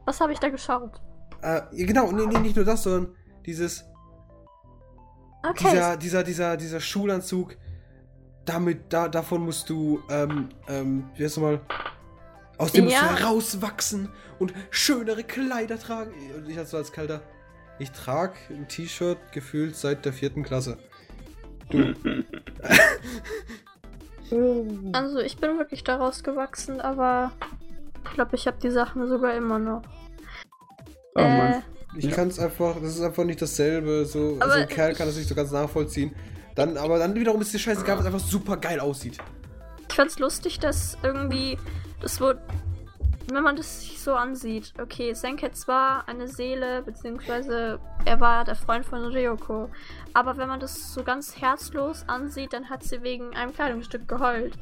Was 0.06 0.20
habe 0.20 0.32
ich 0.32 0.38
da 0.38 0.48
geschaut? 0.48 1.00
äh, 1.42 1.62
ja, 1.72 1.86
genau, 1.86 2.10
nee, 2.12 2.26
nee, 2.26 2.38
nicht 2.38 2.56
nur 2.56 2.64
das, 2.64 2.82
sondern 2.82 3.14
dieses, 3.46 3.84
Okay. 5.42 5.70
dieser, 5.70 5.96
dieser, 5.96 6.22
dieser, 6.22 6.56
dieser 6.58 6.80
Schulanzug, 6.80 7.56
damit, 8.44 8.92
da, 8.92 9.08
davon 9.08 9.42
musst 9.44 9.70
du, 9.70 10.02
ähm, 10.10 10.50
ähm, 10.68 11.04
wie 11.16 11.24
heißt 11.24 11.38
du 11.38 11.40
mal, 11.40 11.60
aus 12.60 12.72
dem 12.72 12.88
Ja. 12.88 13.02
musst 13.02 13.12
du 13.12 13.24
herauswachsen 13.24 14.08
und 14.38 14.52
schönere 14.70 15.24
Kleider 15.24 15.78
tragen. 15.78 16.12
Und 16.36 16.48
ich 16.48 16.58
als 16.58 16.70
so 16.70 16.76
als 16.76 16.92
Kalter, 16.92 17.22
ich 17.78 17.90
trage 17.90 18.34
ein 18.50 18.68
T-Shirt 18.68 19.18
gefühlt 19.32 19.74
seit 19.76 20.04
der 20.04 20.12
vierten 20.12 20.42
Klasse. 20.42 20.78
Du, 21.70 21.94
Also 24.92 25.18
ich 25.18 25.36
bin 25.38 25.58
wirklich 25.58 25.82
daraus 25.82 26.22
gewachsen, 26.22 26.80
aber 26.80 27.32
ich 28.04 28.10
glaube, 28.14 28.36
ich 28.36 28.46
habe 28.46 28.58
die 28.62 28.70
Sachen 28.70 29.08
sogar 29.08 29.34
immer 29.34 29.58
noch. 29.58 29.82
Oh 31.16 31.22
Mann. 31.22 31.52
Äh, 31.54 31.60
Ich 31.96 32.04
Ja. 32.04 32.12
kann 32.12 32.28
es 32.28 32.38
einfach, 32.38 32.76
das 32.80 32.94
ist 32.94 33.00
einfach 33.02 33.24
nicht 33.24 33.42
dasselbe. 33.42 34.04
So, 34.06 34.36
also 34.38 34.54
ein 34.54 34.68
Kerl 34.68 34.94
kann 34.94 35.08
das 35.08 35.16
nicht 35.16 35.28
so 35.28 35.34
ganz 35.34 35.50
nachvollziehen. 35.50 36.14
Dann, 36.54 36.76
aber 36.76 36.98
dann 37.00 37.14
wiederum 37.16 37.40
ist 37.40 37.52
die 37.52 37.58
scheißegal, 37.58 37.98
was 37.98 38.06
einfach 38.06 38.20
super 38.20 38.56
geil 38.56 38.78
aussieht. 38.78 39.18
ich 39.88 39.94
fand's 39.96 40.20
lustig, 40.20 40.60
dass 40.60 40.96
irgendwie 41.02 41.58
das 42.00 42.20
wurde, 42.20 42.40
wenn 43.32 43.42
man 43.42 43.56
das 43.56 43.80
sich 43.80 44.00
so 44.00 44.14
ansieht, 44.14 44.72
okay, 44.80 45.14
Senket 45.14 45.52
war 45.68 46.08
eine 46.08 46.28
Seele, 46.28 46.82
beziehungsweise 46.82 47.78
er 48.04 48.20
war 48.20 48.44
der 48.44 48.56
Freund 48.56 48.84
von 48.84 49.04
Ryoko. 49.04 49.70
Aber 50.14 50.36
wenn 50.36 50.48
man 50.48 50.60
das 50.60 50.92
so 50.92 51.02
ganz 51.02 51.40
herzlos 51.40 52.04
ansieht, 52.06 52.52
dann 52.52 52.68
hat 52.68 52.82
sie 52.82 53.02
wegen 53.02 53.34
einem 53.34 53.54
Kleidungsstück 53.54 54.08
geheult. 54.08 54.54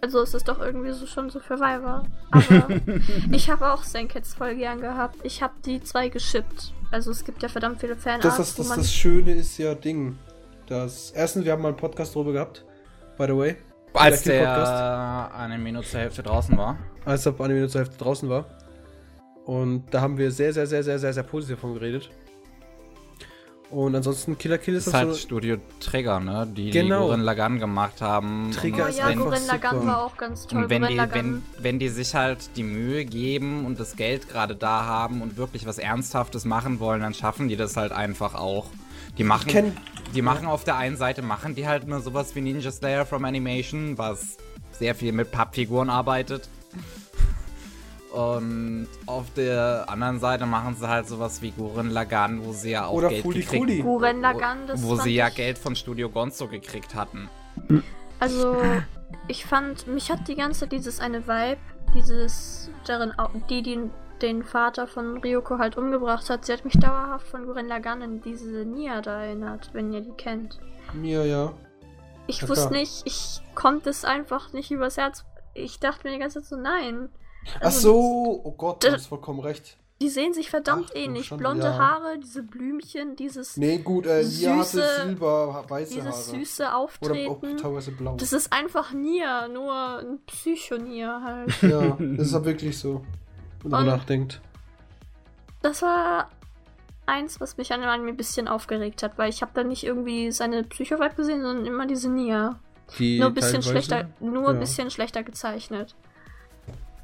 Also 0.00 0.20
es 0.22 0.32
ist 0.32 0.46
doch 0.48 0.60
irgendwie 0.60 0.92
so 0.92 1.06
schon 1.06 1.28
so 1.28 1.40
für 1.40 1.58
Weiber. 1.58 2.06
Aber 2.30 2.68
ich 3.32 3.50
habe 3.50 3.72
auch 3.72 3.82
Senkets 3.82 4.34
voll 4.34 4.54
gern 4.54 4.80
gehabt. 4.80 5.16
Ich 5.24 5.42
habe 5.42 5.54
die 5.64 5.82
zwei 5.82 6.08
geschippt. 6.08 6.72
Also 6.90 7.10
es 7.10 7.24
gibt 7.24 7.42
ja 7.42 7.48
verdammt 7.48 7.80
viele 7.80 7.96
Fanarts, 7.96 8.24
Das, 8.24 8.36
das, 8.36 8.54
das, 8.54 8.76
das 8.76 8.92
Schöne 8.92 9.32
ist 9.32 9.58
ja 9.58 9.74
Ding. 9.74 10.16
Das, 10.66 11.10
erstens, 11.10 11.44
wir 11.44 11.52
haben 11.52 11.62
mal 11.62 11.68
einen 11.68 11.76
Podcast 11.76 12.14
drüber 12.14 12.32
gehabt. 12.32 12.64
By 13.16 13.26
the 13.26 13.36
way. 13.36 13.56
Als 13.98 14.22
der 14.22 14.44
Podcast. 14.44 15.34
eine 15.36 15.58
Minute 15.58 15.86
zur 15.88 16.00
Hälfte 16.00 16.22
draußen 16.22 16.56
war. 16.56 16.76
Als 17.04 17.26
er 17.26 17.40
eine 17.40 17.54
Minute 17.54 17.70
zur 17.72 17.80
Hälfte 17.82 17.98
draußen 17.98 18.28
war. 18.28 18.44
Und 19.44 19.84
da 19.92 20.00
haben 20.00 20.18
wir 20.18 20.30
sehr, 20.30 20.52
sehr, 20.52 20.66
sehr, 20.66 20.82
sehr, 20.82 20.98
sehr, 20.98 21.12
sehr 21.12 21.22
positiv 21.22 21.56
davon 21.56 21.74
geredet. 21.74 22.10
Und 23.70 23.94
ansonsten 23.94 24.38
Killer 24.38 24.56
Kill 24.56 24.76
ist 24.76 24.86
Das 24.86 24.94
halt 24.94 25.10
so. 25.10 25.16
Studio 25.16 25.58
Trigger, 25.80 26.20
ne? 26.20 26.46
Die 26.56 26.70
Genau. 26.70 27.00
die 27.00 27.06
Gurren 27.08 27.20
Lagann 27.20 27.58
gemacht 27.58 28.00
haben. 28.00 28.50
Trigger 28.52 28.84
Oh 28.86 28.88
ist 28.88 28.98
ja, 28.98 29.08
Lagann 29.08 29.74
super. 29.76 29.86
war 29.86 30.04
auch 30.04 30.16
ganz 30.16 30.46
toll. 30.46 30.62
Und 30.64 30.70
wenn 30.70 30.86
die, 30.86 30.98
wenn, 31.12 31.42
wenn 31.58 31.78
die 31.78 31.90
sich 31.90 32.14
halt 32.14 32.56
die 32.56 32.62
Mühe 32.62 33.04
geben 33.04 33.66
und 33.66 33.78
das 33.78 33.96
Geld 33.96 34.28
gerade 34.30 34.56
da 34.56 34.86
haben 34.86 35.20
und 35.20 35.36
wirklich 35.36 35.66
was 35.66 35.76
Ernsthaftes 35.78 36.46
machen 36.46 36.80
wollen, 36.80 37.02
dann 37.02 37.12
schaffen 37.12 37.48
die 37.48 37.56
das 37.56 37.76
halt 37.76 37.92
einfach 37.92 38.34
auch. 38.34 38.66
Die 39.18 39.24
machen, 39.24 39.50
kenn- 39.50 39.72
die 40.14 40.22
machen 40.22 40.46
auf 40.46 40.64
der 40.64 40.76
einen 40.76 40.96
Seite, 40.96 41.22
machen 41.22 41.54
die 41.54 41.66
halt 41.66 41.86
nur 41.86 42.00
sowas 42.00 42.34
wie 42.34 42.40
Ninja 42.40 42.70
Slayer 42.70 43.04
from 43.04 43.24
Animation, 43.24 43.98
was 43.98 44.38
sehr 44.72 44.94
viel 44.94 45.12
mit 45.12 45.30
Pappfiguren 45.32 45.90
arbeitet. 45.90 46.48
Und 48.12 48.88
auf 49.06 49.26
der 49.34 49.84
anderen 49.88 50.18
Seite 50.18 50.46
machen 50.46 50.74
sie 50.76 50.88
halt 50.88 51.06
sowas 51.06 51.42
wie 51.42 51.50
Gurren 51.50 51.90
Lagann, 51.90 52.42
wo 52.44 52.52
sie 52.52 52.70
ja 52.70 52.86
auch 52.86 52.94
Oder 52.94 53.10
Geld 53.10 53.22
Fuli 53.22 53.40
gekriegt. 53.40 53.82
Guren 53.82 54.20
Lagann, 54.22 54.66
das 54.66 54.82
wo 54.82 54.96
sie 54.96 55.14
ja 55.14 55.28
ich, 55.28 55.34
Geld 55.34 55.58
von 55.58 55.76
Studio 55.76 56.08
Gonzo 56.08 56.48
gekriegt 56.48 56.94
hatten. 56.94 57.28
Also, 58.18 58.56
ich 59.28 59.44
fand, 59.44 59.86
mich 59.88 60.10
hat 60.10 60.26
die 60.26 60.36
ganze 60.36 60.60
Zeit 60.60 60.72
dieses 60.72 61.00
eine 61.00 61.26
Vibe, 61.26 61.58
dieses, 61.94 62.70
darin, 62.86 63.12
die, 63.50 63.62
die 63.62 63.78
den 64.22 64.42
Vater 64.44 64.86
von 64.86 65.18
Ryoko 65.18 65.58
halt 65.58 65.76
umgebracht 65.76 66.28
hat, 66.30 66.44
sie 66.44 66.52
hat 66.52 66.64
mich 66.64 66.74
dauerhaft 66.78 67.28
von 67.28 67.46
Guren 67.46 67.66
Lagann 67.68 68.02
in 68.02 68.20
diese 68.20 68.64
Nia 68.64 69.00
da 69.00 69.22
erinnert, 69.22 69.70
wenn 69.72 69.92
ihr 69.92 70.00
die 70.00 70.12
kennt. 70.12 70.58
Mir, 70.94 71.24
ja. 71.26 71.52
Ich 72.26 72.42
Ja, 72.42 72.48
wusste 72.48 72.68
klar. 72.68 72.80
nicht, 72.80 73.02
ich 73.06 73.40
konnte 73.54 73.90
es 73.90 74.04
einfach 74.04 74.52
nicht 74.52 74.70
übers 74.70 74.96
Herz. 74.96 75.24
Ich 75.54 75.80
dachte 75.80 76.06
mir 76.06 76.12
die 76.14 76.20
ganze 76.20 76.40
Zeit 76.40 76.48
so, 76.48 76.56
nein. 76.56 77.08
Ach 77.56 77.66
Also, 77.66 77.80
so, 77.92 78.40
oh 78.44 78.52
Gott, 78.52 78.84
du 78.84 78.92
hast 78.92 79.06
vollkommen 79.06 79.40
recht. 79.40 79.78
Die 80.00 80.08
sehen 80.10 80.32
sich 80.32 80.48
verdammt 80.48 80.90
Ach 80.92 80.94
ähnlich. 80.94 81.28
Blonde 81.30 81.64
ja. 81.64 81.76
Haare, 81.76 82.18
diese 82.22 82.44
Blümchen, 82.44 83.16
dieses, 83.16 83.56
Nee, 83.56 83.78
gut, 83.78 84.06
äh, 84.06 84.22
Nia 84.22 84.58
hatte 84.58 84.84
silber, 85.04 85.64
weiße 85.68 85.94
dieses 85.94 86.28
Haare. 86.28 86.38
süße 86.38 86.62
Oder 86.62 86.72
auch 86.74 86.78
Auftreten. 86.84 87.56
teilweise 87.56 87.90
blau. 87.90 88.14
Das 88.16 88.32
ist 88.32 88.52
einfach 88.52 88.92
Nia, 88.92 89.48
nur 89.48 89.74
ein 89.98 90.20
Psycho-Nia 90.26 91.20
halt. 91.24 91.62
ja, 91.62 91.96
das 91.98 92.28
ist 92.28 92.34
aber 92.34 92.44
wirklich 92.44 92.78
so. 92.78 93.02
Und- 93.64 93.86
nachdenkt. 93.86 94.40
Das 95.62 95.82
war 95.82 96.30
eins, 97.06 97.40
was 97.40 97.56
mich 97.56 97.72
an 97.72 97.80
dem 97.80 97.88
Anime 97.90 98.10
ein 98.10 98.16
bisschen 98.16 98.46
aufgeregt 98.48 99.02
hat, 99.02 99.18
weil 99.18 99.28
ich 99.30 99.42
habe 99.42 99.50
da 99.54 99.64
nicht 99.64 99.82
irgendwie 99.84 100.30
seine 100.30 100.62
Psycho-Vibe 100.62 101.14
gesehen, 101.16 101.42
sondern 101.42 101.66
immer 101.66 101.86
diese 101.86 102.08
Nia. 102.10 102.58
Die 102.98 103.18
Nur 103.18 103.28
ein 103.28 103.34
bisschen 103.34 103.62
schlechter, 103.62 104.08
nur 104.20 104.48
ein 104.50 104.54
ja. 104.54 104.60
bisschen 104.60 104.90
schlechter 104.90 105.22
gezeichnet. 105.22 105.94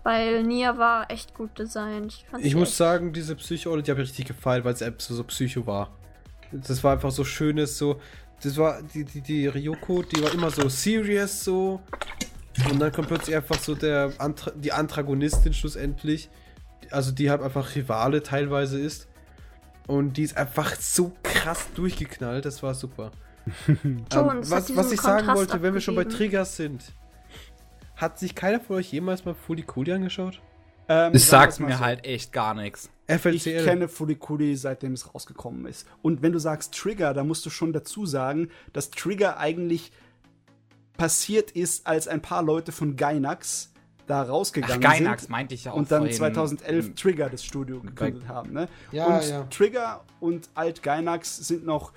Weil 0.03 0.43
Nia 0.45 0.77
war 0.79 1.11
echt 1.11 1.35
gut 1.35 1.59
designt. 1.59 2.25
Fand 2.31 2.45
Ich 2.45 2.55
muss 2.55 2.69
echt. 2.69 2.77
sagen, 2.77 3.13
diese 3.13 3.35
Psycho, 3.37 3.75
die 3.81 3.91
habe 3.91 4.03
ich 4.03 4.09
richtig 4.11 4.27
gefallen, 4.27 4.63
weil 4.65 4.75
es 4.75 4.83
einfach 4.83 5.01
so, 5.01 5.15
so 5.15 5.25
Psycho 5.25 5.67
war. 5.67 5.91
Das 6.53 6.85
war 6.85 6.93
einfach 6.93 7.11
so 7.11 7.25
schönes, 7.25 7.77
so. 7.79 8.01
Das 8.43 8.57
war, 8.59 8.83
die, 8.83 9.05
die, 9.05 9.23
die 9.23 9.47
Ryoko, 9.47 10.03
die 10.03 10.23
war 10.23 10.33
immer 10.33 10.51
so 10.51 10.69
serious, 10.69 11.43
so. 11.45 11.81
Und 12.71 12.79
dann 12.79 12.93
kommt 12.93 13.09
plötzlich 13.09 13.35
einfach 13.35 13.59
so 13.59 13.75
der, 13.75 14.13
Antra 14.19 14.53
die 14.55 14.73
Antagonistin 14.73 15.55
schlussendlich. 15.55 16.29
Also 16.93 17.13
die 17.13 17.31
halt 17.31 17.43
einfach 17.43 17.75
Rivale 17.75 18.23
teilweise 18.23 18.79
ist. 18.79 19.09
Und 19.87 20.17
die 20.17 20.23
ist 20.23 20.37
einfach 20.37 20.75
so 20.77 21.13
krass 21.23 21.67
durchgeknallt, 21.75 22.45
das 22.45 22.63
war 22.63 22.75
super. 22.75 23.11
Ähm, 23.69 24.01
was, 24.11 24.75
was 24.75 24.91
ich 24.93 25.01
sagen 25.01 25.19
Kontrast 25.27 25.37
wollte, 25.37 25.63
wenn 25.63 25.75
wir 25.75 25.81
schon 25.83 25.95
bei 25.95 26.03
abgegeben. 26.03 26.19
Triggers 26.19 26.57
sind. 26.57 26.83
Hat 27.97 28.19
sich 28.19 28.35
keiner 28.35 28.59
von 28.59 28.77
euch 28.77 28.91
jemals 28.91 29.27
mal 29.27 29.35
Fulikuli 29.35 29.93
angeschaut? 29.93 30.41
Ähm, 30.89 31.13
Das 31.13 31.29
sagt 31.29 31.61
mir 31.61 31.75
so. 31.77 31.81
halt 31.81 32.07
echt 32.07 32.33
gar 32.33 32.55
nichts. 32.55 32.89
Ich 33.07 33.21
FLCL. 33.21 33.65
kenne 33.65 33.89
Fulikuli, 33.89 34.57
seitdem 34.57 34.95
es 34.95 35.15
rausgekommen 35.15 35.67
ist. 35.67 35.87
Und 36.01 36.23
wenn 36.23 36.33
du 36.33 36.39
sagst 36.39 36.75
Trigger, 36.75 37.13
da 37.13 37.23
musst 37.23 37.45
du 37.45 37.51
schon 37.51 37.75
dazu 37.75 38.07
sagen, 38.07 38.49
dass 38.73 38.91
Trigger 38.91 39.37
eigentlich 39.37 39.93
passiert 40.97 41.51
ist, 41.51 41.87
als 41.87 42.09
ein 42.09 42.23
paar 42.23 42.43
Leute 42.43 42.73
von 42.73 42.97
Gainax 42.97 43.74
da 44.07 44.23
Ach, 44.23 44.29
rausgegangen 44.29 44.81
Gainax 44.81 45.23
sind 45.23 45.31
meinte 45.31 45.55
ich 45.55 45.65
ja 45.65 45.73
auch 45.73 45.77
und 45.77 45.91
dann 45.91 46.03
vorhin. 46.03 46.17
2011 46.17 46.95
Trigger 46.95 47.31
das 47.31 47.45
Studio 47.45 47.81
gegründet 47.81 48.29
haben. 48.29 48.53
Ne? 48.53 48.69
Ja, 48.93 49.07
und 49.07 49.29
ja. 49.29 49.43
Trigger 49.45 50.05
und 50.21 50.51
Alt 50.55 50.83
Gainax 50.83 51.37
sind 51.37 51.65
noch 51.65 51.93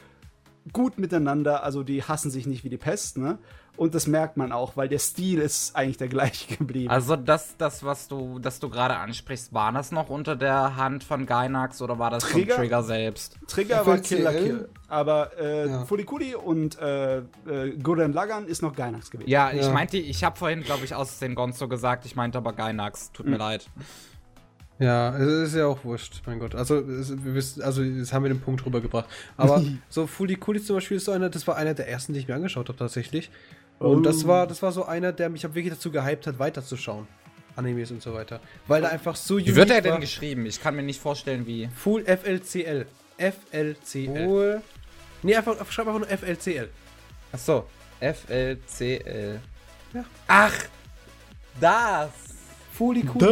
gut 0.74 1.00
miteinander, 1.00 1.64
also 1.64 1.84
die 1.84 2.04
hassen 2.04 2.32
sich 2.32 2.46
nicht 2.46 2.64
wie 2.64 2.70
die 2.70 2.78
Pest, 2.78 3.18
ne? 3.18 3.38
Und 3.78 3.94
das 3.94 4.08
merkt 4.08 4.38
man 4.38 4.52
auch, 4.52 4.76
weil 4.76 4.90
der 4.90 4.98
Stil 5.00 5.40
ist 5.40 5.76
eigentlich 5.76 5.98
der 5.98 6.08
gleiche 6.08 6.56
geblieben. 6.58 6.90
Also 6.90 7.16
das, 7.16 7.56
das, 7.58 7.84
was 7.84 8.08
du, 8.08 8.40
das 8.40 8.60
du 8.60 8.70
gerade 8.70 8.96
ansprichst, 8.98 9.54
war 9.54 9.72
das 9.72 9.92
noch 9.92 10.10
unter 10.10 10.36
der 10.36 10.76
Hand 10.76 11.04
von 11.04 11.26
Gainax 11.28 11.82
oder 11.82 12.00
war 12.00 12.10
das 12.10 12.24
Trigger? 12.24 12.56
von 12.56 12.64
Trigger 12.64 12.82
selbst? 12.84 13.38
Trigger 13.48 13.86
war? 13.86 14.00
Killer 14.00 14.34
Kill. 14.34 14.70
Aber 14.88 15.32
äh, 15.40 15.68
Ja. 15.70 15.86
Fulikuli 15.86 16.34
und 16.34 16.80
äh, 16.80 17.18
äh, 17.20 17.24
Gurren 17.82 18.14
Lagann 18.14 18.48
ist 18.48 18.62
noch 18.64 18.76
Gainax 18.76 19.12
gewesen. 19.12 19.30
Ja, 19.30 19.52
ich 19.52 19.62
Ja. 19.68 19.72
meinte, 19.72 19.98
ich 19.98 20.24
habe 20.24 20.36
vorhin, 20.38 20.64
glaube 20.64 20.84
ich, 20.84 20.96
aus 20.96 21.20
den 21.20 21.36
Gonzo 21.36 21.68
gesagt, 21.68 22.06
ich 22.06 22.16
meinte 22.16 22.40
aber 22.40 22.54
Gainax. 22.54 23.12
Tut 23.12 23.26
Hm. 23.28 23.34
mir 23.34 23.38
leid. 23.38 23.70
Ja, 24.80 25.18
es 25.18 25.50
ist 25.50 25.56
ja 25.56 25.66
auch 25.66 25.84
wurscht, 25.84 26.22
mein 26.28 26.40
Gott. 26.40 26.54
Also, 26.54 26.78
es, 26.78 27.12
wir 27.24 27.34
wissen, 27.34 27.64
also 27.64 27.82
jetzt 27.82 28.14
haben 28.14 28.24
wir 28.24 28.30
den 28.30 28.42
Punkt 28.42 28.64
rübergebracht. 28.64 29.06
Aber 29.36 29.64
so 29.90 30.06
Fulikuli 30.06 30.62
zum 30.62 30.76
Beispiel 30.78 30.98
ist 30.98 31.06
so 31.06 31.12
einer, 31.12 31.30
das 31.30 31.48
war 31.48 31.56
einer 31.56 31.74
der 31.74 31.88
ersten, 31.90 32.14
die 32.14 32.20
ich 32.20 32.28
mir 32.28 32.36
angeschaut 32.36 32.70
habe 32.70 32.78
tatsächlich. 32.78 33.32
Und 33.80 33.98
Oh. 34.00 34.02
das 34.02 34.26
war, 34.28 34.48
das 34.48 34.62
war 34.62 34.72
so 34.72 34.86
einer, 34.86 35.12
der 35.14 35.30
mich 35.30 35.44
wirklich 35.44 35.70
dazu 35.70 35.92
gehypt 35.92 36.28
hat, 36.28 36.40
weiterzuschauen. 36.40 37.08
Animes 37.56 37.90
und 37.92 38.02
so 38.04 38.14
weiter. 38.14 38.40
Weil 38.68 38.84
er 38.84 38.92
einfach 38.92 39.16
so 39.16 39.38
Wie 39.40 39.56
wird 39.56 39.70
er 39.72 39.82
denn 39.82 39.94
war. 39.94 40.00
geschrieben? 40.00 40.46
Ich 40.46 40.62
kann 40.62 40.76
mir 40.76 40.84
nicht 40.84 41.02
vorstellen, 41.02 41.46
wie. 41.48 41.68
Full 41.76 42.04
FLCL. 42.06 42.86
FLCL. 43.18 44.26
Cool. 44.28 44.62
Nee, 45.24 45.36
einfach, 45.36 45.56
schreib 45.72 45.88
einfach 45.88 46.00
nur 46.00 46.08
FLCL. 46.18 46.70
Achso. 47.32 47.66
FLCL. 48.00 49.40
Ja. 49.94 50.06
Ach! 50.28 50.54
Das! 51.60 52.10
Fulikuli. 52.74 53.26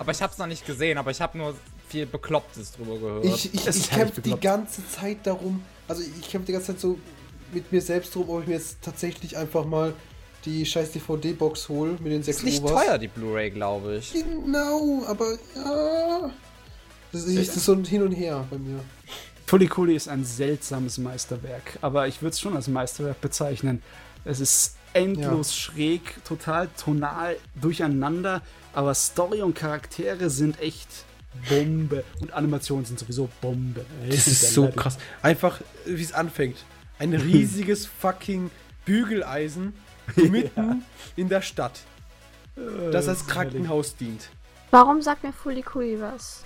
Aber 0.00 0.10
ich 0.10 0.20
hab's 0.20 0.36
noch 0.38 0.46
nicht 0.48 0.66
gesehen, 0.66 0.98
aber 0.98 1.12
ich 1.12 1.20
habe 1.20 1.38
nur 1.38 1.54
viel 1.88 2.06
Beklopptes 2.06 2.72
drüber 2.72 2.98
gehört. 2.98 3.24
Ich, 3.24 3.54
ich, 3.54 3.66
ich 3.68 3.90
kämpfe 3.90 4.20
die 4.20 4.34
ganze 4.38 4.86
Zeit 4.88 5.18
darum, 5.24 5.62
also 5.86 6.02
ich 6.02 6.28
kämpfe 6.28 6.46
die 6.46 6.52
ganze 6.52 6.68
Zeit 6.72 6.80
so 6.80 6.98
mit 7.52 7.72
mir 7.72 7.80
selbst 7.80 8.14
drum, 8.14 8.28
ob 8.28 8.42
ich 8.42 8.48
mir 8.48 8.54
jetzt 8.54 8.78
tatsächlich 8.82 9.36
einfach 9.36 9.64
mal 9.64 9.94
die 10.44 10.64
scheiß 10.64 10.92
DVD-Box 10.92 11.68
hole 11.68 11.92
mit 12.00 12.12
den 12.12 12.22
sechs 12.22 12.38
ist 12.38 12.44
nicht 12.44 12.62
Overs. 12.62 12.84
teuer, 12.84 12.98
die 12.98 13.08
Blu-ray, 13.08 13.50
glaube 13.50 13.96
ich. 13.96 14.12
Genau, 14.12 15.04
aber 15.06 15.36
ja. 15.54 16.30
Das 17.12 17.24
ist, 17.24 17.48
das 17.48 17.56
ist 17.56 17.64
so 17.64 17.72
ein 17.72 17.84
Hin 17.84 18.02
und 18.02 18.12
Her 18.12 18.46
bei 18.50 18.56
mir. 18.58 18.80
Fulikuli 19.46 19.96
ist 19.96 20.08
ein 20.08 20.24
seltsames 20.24 20.96
Meisterwerk, 20.98 21.78
aber 21.80 22.06
ich 22.06 22.22
würde 22.22 22.34
es 22.34 22.40
schon 22.40 22.54
als 22.54 22.68
Meisterwerk 22.68 23.20
bezeichnen. 23.20 23.82
Es 24.24 24.38
ist 24.38 24.76
endlos 24.92 25.56
schräg, 25.56 26.22
total 26.24 26.68
tonal 26.68 27.36
durcheinander, 27.60 28.42
aber 28.72 28.94
Story 28.94 29.42
und 29.42 29.54
Charaktere 29.54 30.30
sind 30.30 30.60
echt 30.60 30.88
Bombe 31.48 32.04
und 32.20 32.32
Animationen 32.32 32.84
sind 32.84 32.98
sowieso 32.98 33.28
Bombe. 33.40 33.84
Das 34.08 34.26
ist 34.26 34.52
so 34.52 34.68
krass. 34.68 34.98
Einfach, 35.22 35.60
wie 35.84 36.02
es 36.02 36.12
anfängt. 36.12 36.56
Ein 37.00 37.12
riesiges 37.14 37.86
fucking 37.86 38.50
Bügeleisen 38.84 39.72
mitten 40.16 40.84
in 41.16 41.28
der 41.28 41.42
Stadt, 41.42 41.80
das 42.92 43.08
als 43.08 43.26
Krankenhaus 43.26 43.96
dient. 43.96 44.28
Warum 44.70 45.02
sagt 45.02 45.24
mir 45.24 45.32
Fulikuli 45.32 46.00
was? 46.00 46.44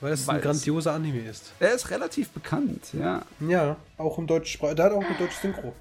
Weil 0.00 0.12
es 0.12 0.26
Weil 0.26 0.36
ein 0.36 0.38
es- 0.40 0.44
grandioser 0.44 0.92
Anime 0.92 1.20
ist. 1.28 1.52
Er 1.60 1.72
ist 1.74 1.90
relativ 1.90 2.30
bekannt, 2.30 2.88
ja. 2.92 3.22
Ja, 3.40 3.76
auch 3.98 4.18
im 4.18 4.26
deutschen. 4.26 4.60
Der 4.76 4.86
hat 4.86 4.92
auch 4.92 5.04
eine 5.04 5.16
deutsche 5.18 5.40
Synchro, 5.40 5.74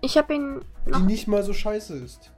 Ich 0.00 0.16
habe 0.16 0.34
ihn 0.34 0.60
die 0.86 1.02
nicht 1.02 1.26
mal 1.28 1.42
so 1.42 1.52
scheiße 1.52 1.94
ist. 1.96 2.30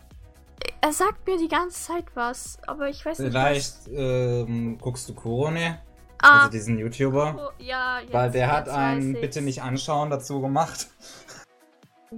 Er 0.83 0.93
sagt 0.93 1.27
mir 1.27 1.39
die 1.39 1.49
ganze 1.49 1.81
Zeit 1.89 2.05
was, 2.15 2.59
aber 2.67 2.89
ich 2.89 3.05
weiß 3.05 3.19
nicht. 3.19 3.31
Vielleicht 3.31 3.75
ähm, 3.93 4.79
guckst 4.79 5.09
du 5.09 5.15
Was. 5.15 5.81
Ah, 6.23 6.41
also 6.41 6.51
diesen 6.51 6.79
YouTuber. 6.79 7.37
oh, 7.39 7.63
ja, 7.63 8.01
jetzt, 8.01 8.13
Weil 8.13 8.31
der 8.31 8.53
hat 8.53 8.67
jetzt 8.67 8.77
einen 8.77 9.15
Bitte 9.15 9.41
nicht 9.41 9.63
anschauen 9.63 10.11
dazu 10.11 10.41
gemacht. 10.41 10.89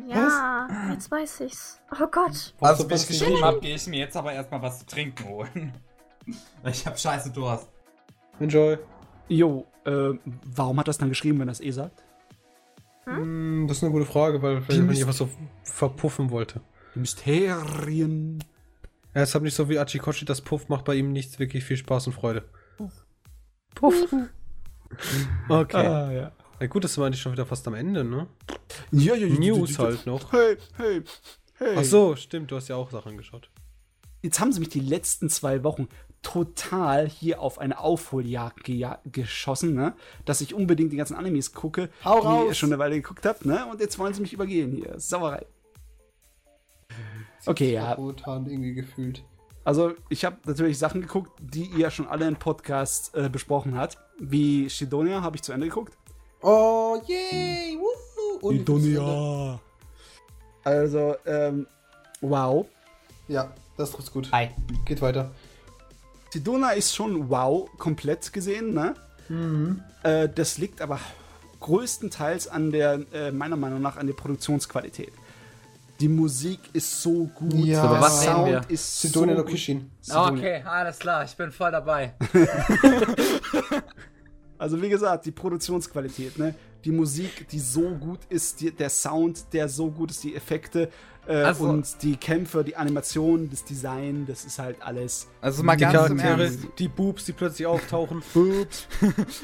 Ja, 0.08 0.68
jetzt 0.90 1.10
weiß 1.10 1.40
ich's. 1.40 1.80
Oh 1.92 2.06
Gott. 2.10 2.54
Als 2.60 2.78
so 2.78 2.84
ich 2.84 2.90
was 2.90 3.06
geschrieben 3.06 3.44
habe, 3.44 3.60
gehe 3.60 3.74
ich 3.74 3.86
mir 3.86 3.98
jetzt 3.98 4.16
aber 4.16 4.32
erstmal 4.32 4.62
was 4.62 4.80
zu 4.80 4.86
trinken 4.86 5.28
holen. 5.28 5.72
Weil 6.62 6.72
ich 6.72 6.86
habe 6.86 6.96
scheiße 6.96 7.30
Durst. 7.30 7.68
Enjoy. 8.40 8.78
Jo, 9.28 9.66
äh, 9.84 10.10
warum 10.46 10.78
hat 10.78 10.86
er 10.86 10.90
das 10.90 10.98
dann 10.98 11.10
geschrieben, 11.10 11.38
wenn 11.40 11.48
es 11.48 11.60
eh 11.60 11.70
sagt? 11.70 12.02
Hm, 13.04 13.66
das 13.68 13.78
ist 13.78 13.84
eine 13.84 13.92
gute 13.92 14.06
Frage, 14.06 14.40
weil 14.42 14.62
vielleicht 14.62 14.88
wenn 14.88 14.96
ich 14.96 15.06
was 15.06 15.18
so 15.18 15.28
verpuffen 15.64 16.30
wollte. 16.30 16.60
Die 16.94 17.00
Mysterien. 17.00 18.42
Ja, 19.14 19.22
es 19.22 19.34
hat 19.34 19.42
nicht 19.42 19.54
so 19.54 19.68
wie 19.68 19.78
Achikoshi, 19.78 20.24
das 20.24 20.40
Puff 20.40 20.68
macht 20.68 20.84
bei 20.84 20.94
ihm 20.94 21.12
nichts 21.12 21.38
wirklich 21.38 21.64
viel 21.64 21.76
Spaß 21.76 22.06
und 22.06 22.12
Freude. 22.14 22.48
Puff. 23.74 23.94
Okay. 25.48 25.86
Ah, 25.86 26.12
ja. 26.12 26.32
Na 26.60 26.66
gut, 26.66 26.84
das 26.84 26.98
war 26.98 27.06
eigentlich 27.06 27.20
schon 27.22 27.32
wieder 27.32 27.46
fast 27.46 27.66
am 27.66 27.72
Ende, 27.74 28.04
ne? 28.04 28.26
Ja, 28.90 29.14
ja, 29.14 29.26
ja, 29.26 29.38
News 29.38 29.78
halt 29.78 30.04
noch. 30.04 30.30
Hey, 30.32 30.58
hey, 30.76 31.02
hey. 31.54 31.74
Ach 31.78 31.84
so, 31.84 32.14
stimmt, 32.14 32.50
du 32.50 32.56
hast 32.56 32.68
ja 32.68 32.76
auch 32.76 32.90
Sachen 32.90 33.16
geschaut. 33.16 33.48
Jetzt 34.20 34.38
haben 34.38 34.52
sie 34.52 34.60
mich 34.60 34.68
die 34.68 34.80
letzten 34.80 35.30
zwei 35.30 35.64
Wochen 35.64 35.88
total 36.20 37.08
hier 37.08 37.40
auf 37.40 37.58
eine 37.58 37.78
Aufholjagd 37.80 38.66
geja- 38.66 38.98
geschossen, 39.10 39.74
ne? 39.74 39.94
Dass 40.26 40.42
ich 40.42 40.52
unbedingt 40.52 40.92
die 40.92 40.98
ganzen 40.98 41.16
Animes 41.16 41.54
gucke, 41.54 41.88
Hau 42.04 42.20
die 42.20 42.26
raus! 42.26 42.44
ihr 42.48 42.54
schon 42.54 42.68
eine 42.68 42.78
Weile 42.78 42.96
geguckt 42.96 43.24
habt, 43.24 43.46
ne? 43.46 43.64
Und 43.66 43.80
jetzt 43.80 43.98
wollen 43.98 44.12
sie 44.12 44.20
mich 44.20 44.34
übergehen 44.34 44.72
hier. 44.72 45.00
Sauerei. 45.00 45.46
Okay, 47.46 47.72
ja. 47.72 47.96
Momentan 47.96 48.46
irgendwie 48.46 48.74
gefühlt. 48.74 49.24
Also, 49.64 49.92
ich 50.08 50.24
habe 50.24 50.36
natürlich 50.44 50.78
Sachen 50.78 51.00
geguckt, 51.00 51.30
die 51.40 51.66
ihr 51.66 51.90
schon 51.90 52.08
alle 52.08 52.26
im 52.26 52.36
Podcast 52.36 53.14
äh, 53.14 53.28
besprochen 53.28 53.76
habt. 53.76 53.96
Wie 54.18 54.68
Shidonia 54.68 55.22
habe 55.22 55.36
ich 55.36 55.42
zu 55.42 55.52
Ende 55.52 55.68
geguckt. 55.68 55.96
Oh, 56.40 57.00
yay! 57.06 57.78
Woohoo! 57.78 58.52
Shidonia. 58.52 59.60
Also, 60.64 61.14
ähm, 61.26 61.66
wow. 62.20 62.66
Ja, 63.28 63.52
das 63.76 63.92
trifft's 63.92 64.12
gut. 64.12 64.30
Hi. 64.32 64.50
Geht 64.84 65.00
weiter. 65.00 65.30
Sidona 66.32 66.70
ist 66.70 66.94
schon 66.94 67.28
wow, 67.28 67.68
komplett 67.78 68.32
gesehen, 68.32 68.72
ne? 68.72 68.94
Äh, 70.02 70.28
das 70.28 70.58
liegt 70.58 70.80
aber 70.80 70.98
größtenteils 71.60 72.48
an 72.48 72.72
der, 72.72 73.00
äh, 73.12 73.30
meiner 73.30 73.56
Meinung 73.56 73.82
nach, 73.82 73.96
an 73.96 74.06
der 74.06 74.14
Produktionsqualität. 74.14 75.12
Die 76.02 76.08
Musik 76.08 76.58
ist 76.72 77.00
so 77.00 77.30
gut, 77.32 77.54
Ja. 77.54 77.84
Aber 77.84 78.00
was 78.00 78.22
sehen 78.22 78.32
Sound 78.32 78.46
wir? 78.48 78.62
ist 78.68 79.00
Sidonia 79.02 79.34
so 79.36 79.38
no 79.38 79.44
gut. 79.44 79.52
Kishin. 79.52 79.90
Okay, 80.12 80.60
alles 80.64 80.98
klar, 80.98 81.22
ich 81.24 81.36
bin 81.36 81.52
voll 81.52 81.70
dabei. 81.70 82.14
Also 84.58 84.80
wie 84.80 84.88
gesagt, 84.88 85.26
die 85.26 85.32
Produktionsqualität, 85.32 86.38
ne? 86.38 86.54
Die 86.84 86.92
Musik, 86.92 87.48
die 87.48 87.58
so 87.58 87.96
gut 87.96 88.20
ist, 88.28 88.60
die, 88.60 88.70
der 88.70 88.90
Sound, 88.90 89.52
der 89.52 89.68
so 89.68 89.90
gut 89.90 90.12
ist, 90.12 90.22
die 90.22 90.36
Effekte 90.36 90.88
äh, 91.26 91.34
Also- 91.42 91.64
und 91.64 92.02
die 92.02 92.16
Kämpfe, 92.16 92.64
die 92.64 92.76
Animation, 92.76 93.48
das 93.50 93.64
Design, 93.64 94.26
das 94.26 94.44
ist 94.44 94.58
halt 94.58 94.82
alles. 94.82 95.28
Also 95.40 95.62
mal 95.62 95.76
Die 95.76 95.84
ganz 95.84 96.10
im 96.10 96.18
Ernst. 96.18 96.58
die 96.78 96.88
Boobs, 96.88 97.24
die 97.24 97.32
plötzlich 97.32 97.66
auftauchen. 97.66 98.22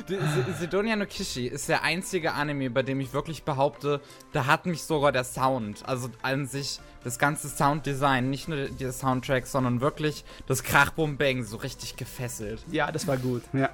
Si- 0.07 0.17
Sidonia 0.59 0.97
no 0.97 1.07
Kishi 1.07 1.47
ist 1.47 1.69
der 1.69 1.83
einzige 1.83 2.33
Anime, 2.35 2.71
bei 2.71 2.83
dem 2.83 3.01
ich 3.01 3.13
wirklich 3.13 3.43
behaupte, 3.45 4.01
da 4.33 4.47
hat 4.47 4.67
mich 4.67 4.83
sogar 4.83 5.13
der 5.13 5.25
Sound, 5.25 5.87
also 5.87 6.09
an 6.23 6.47
sich 6.47 6.81
das 7.05 7.19
ganze 7.19 7.49
Sounddesign, 7.49 8.29
nicht 8.29 8.49
nur 8.49 8.69
der 8.69 8.93
Soundtrack, 8.93 9.47
sondern 9.47 9.81
wirklich 9.81 10.25
das 10.47 10.63
Krachbum 10.65 11.17
Bang 11.17 11.45
so 11.45 11.57
richtig 11.59 11.97
gefesselt. 11.97 12.65
Ja, 12.71 12.91
das 12.91 13.07
war 13.07 13.17
gut. 13.17 13.43
Ja. 13.53 13.71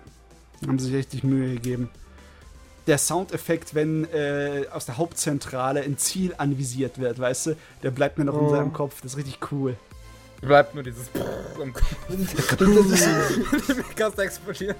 Haben 0.66 0.78
sich 0.78 0.94
richtig 0.94 1.24
Mühe 1.24 1.54
gegeben. 1.54 1.88
Der 2.86 2.98
Soundeffekt, 2.98 3.74
wenn 3.74 4.04
äh, 4.12 4.66
aus 4.70 4.84
der 4.86 4.98
Hauptzentrale 4.98 5.80
ein 5.82 5.96
Ziel 5.96 6.34
anvisiert 6.36 6.98
wird, 6.98 7.18
weißt 7.18 7.46
du, 7.46 7.56
der 7.82 7.90
bleibt 7.90 8.18
mir 8.18 8.24
noch 8.26 8.34
in 8.34 8.40
Oh. 8.46 8.50
seinem 8.50 8.72
Kopf. 8.74 9.00
Das 9.02 9.12
ist 9.12 9.16
richtig 9.18 9.38
cool. 9.52 9.76
Bleibt 10.42 10.74
nur 10.74 10.82
dieses 10.84 11.08
im 11.62 11.72
Kopf. 11.72 11.84
Die 12.10 13.74
Megas 13.74 14.14
explodieren. 14.18 14.76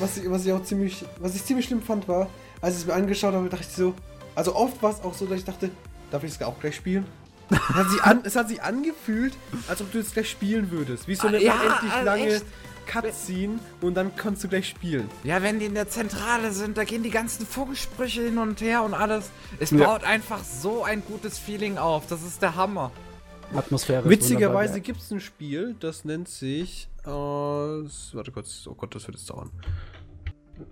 was, 0.00 0.16
ich, 0.16 0.28
was 0.30 0.44
ich 0.44 0.52
auch 0.52 0.62
ziemlich, 0.64 1.04
was 1.20 1.36
ich 1.36 1.44
ziemlich 1.44 1.66
schlimm 1.66 1.82
fand, 1.82 2.08
war, 2.08 2.28
als 2.60 2.74
ich 2.74 2.80
es 2.80 2.86
mir 2.86 2.94
angeschaut 2.94 3.34
habe, 3.34 3.48
dachte 3.48 3.64
ich 3.68 3.76
so, 3.76 3.94
also 4.34 4.56
oft 4.56 4.82
war 4.82 4.90
es 4.90 5.00
auch 5.02 5.14
so, 5.14 5.26
dass 5.26 5.38
ich 5.38 5.44
dachte, 5.44 5.70
darf 6.10 6.24
ich 6.24 6.32
es 6.32 6.42
auch 6.42 6.58
gleich 6.58 6.74
spielen? 6.74 7.06
Es 7.50 7.58
hat, 7.76 7.88
sich 7.90 8.02
an, 8.02 8.20
es 8.24 8.34
hat 8.34 8.48
sich 8.48 8.60
angefühlt, 8.62 9.34
als 9.68 9.80
ob 9.80 9.92
du 9.92 10.00
es 10.00 10.12
gleich 10.12 10.28
spielen 10.28 10.72
würdest. 10.72 11.06
Wie 11.06 11.14
so 11.14 11.28
eine 11.28 11.36
Ah, 11.36 11.40
ja, 11.40 11.54
unendlich 11.54 11.92
also 11.92 12.04
lange 12.04 12.26
echt. 12.26 12.44
Cutscene 12.86 13.58
und 13.80 13.94
dann 13.94 14.14
kannst 14.16 14.42
du 14.44 14.48
gleich 14.48 14.68
spielen. 14.68 15.08
Ja, 15.24 15.42
wenn 15.42 15.58
die 15.58 15.66
in 15.66 15.74
der 15.74 15.88
Zentrale 15.88 16.52
sind, 16.52 16.78
da 16.78 16.84
gehen 16.84 17.02
die 17.02 17.10
ganzen 17.10 17.46
Funkensprüche 17.46 18.22
hin 18.22 18.38
und 18.38 18.60
her 18.60 18.82
und 18.82 18.94
alles. 18.94 19.30
Es 19.58 19.70
Ja. 19.70 19.86
baut 19.86 20.04
einfach 20.04 20.42
so 20.44 20.84
ein 20.84 21.02
gutes 21.04 21.38
Feeling 21.38 21.78
auf. 21.78 22.06
Das 22.06 22.22
ist 22.22 22.40
der 22.42 22.54
Hammer. 22.56 22.90
Atmosphäre. 23.54 24.02
ist 24.02 24.10
Witzigerweise 24.10 24.80
gibt 24.80 25.00
es 25.00 25.10
ein 25.10 25.20
Spiel, 25.20 25.76
das 25.78 26.04
nennt 26.04 26.28
sich. 26.28 26.88
Äh, 27.04 27.08
warte 27.10 28.32
kurz, 28.32 28.66
oh 28.66 28.74
Gott, 28.74 28.94
das 28.94 29.06
wird 29.06 29.16
jetzt 29.18 29.30
dauern. 29.30 29.50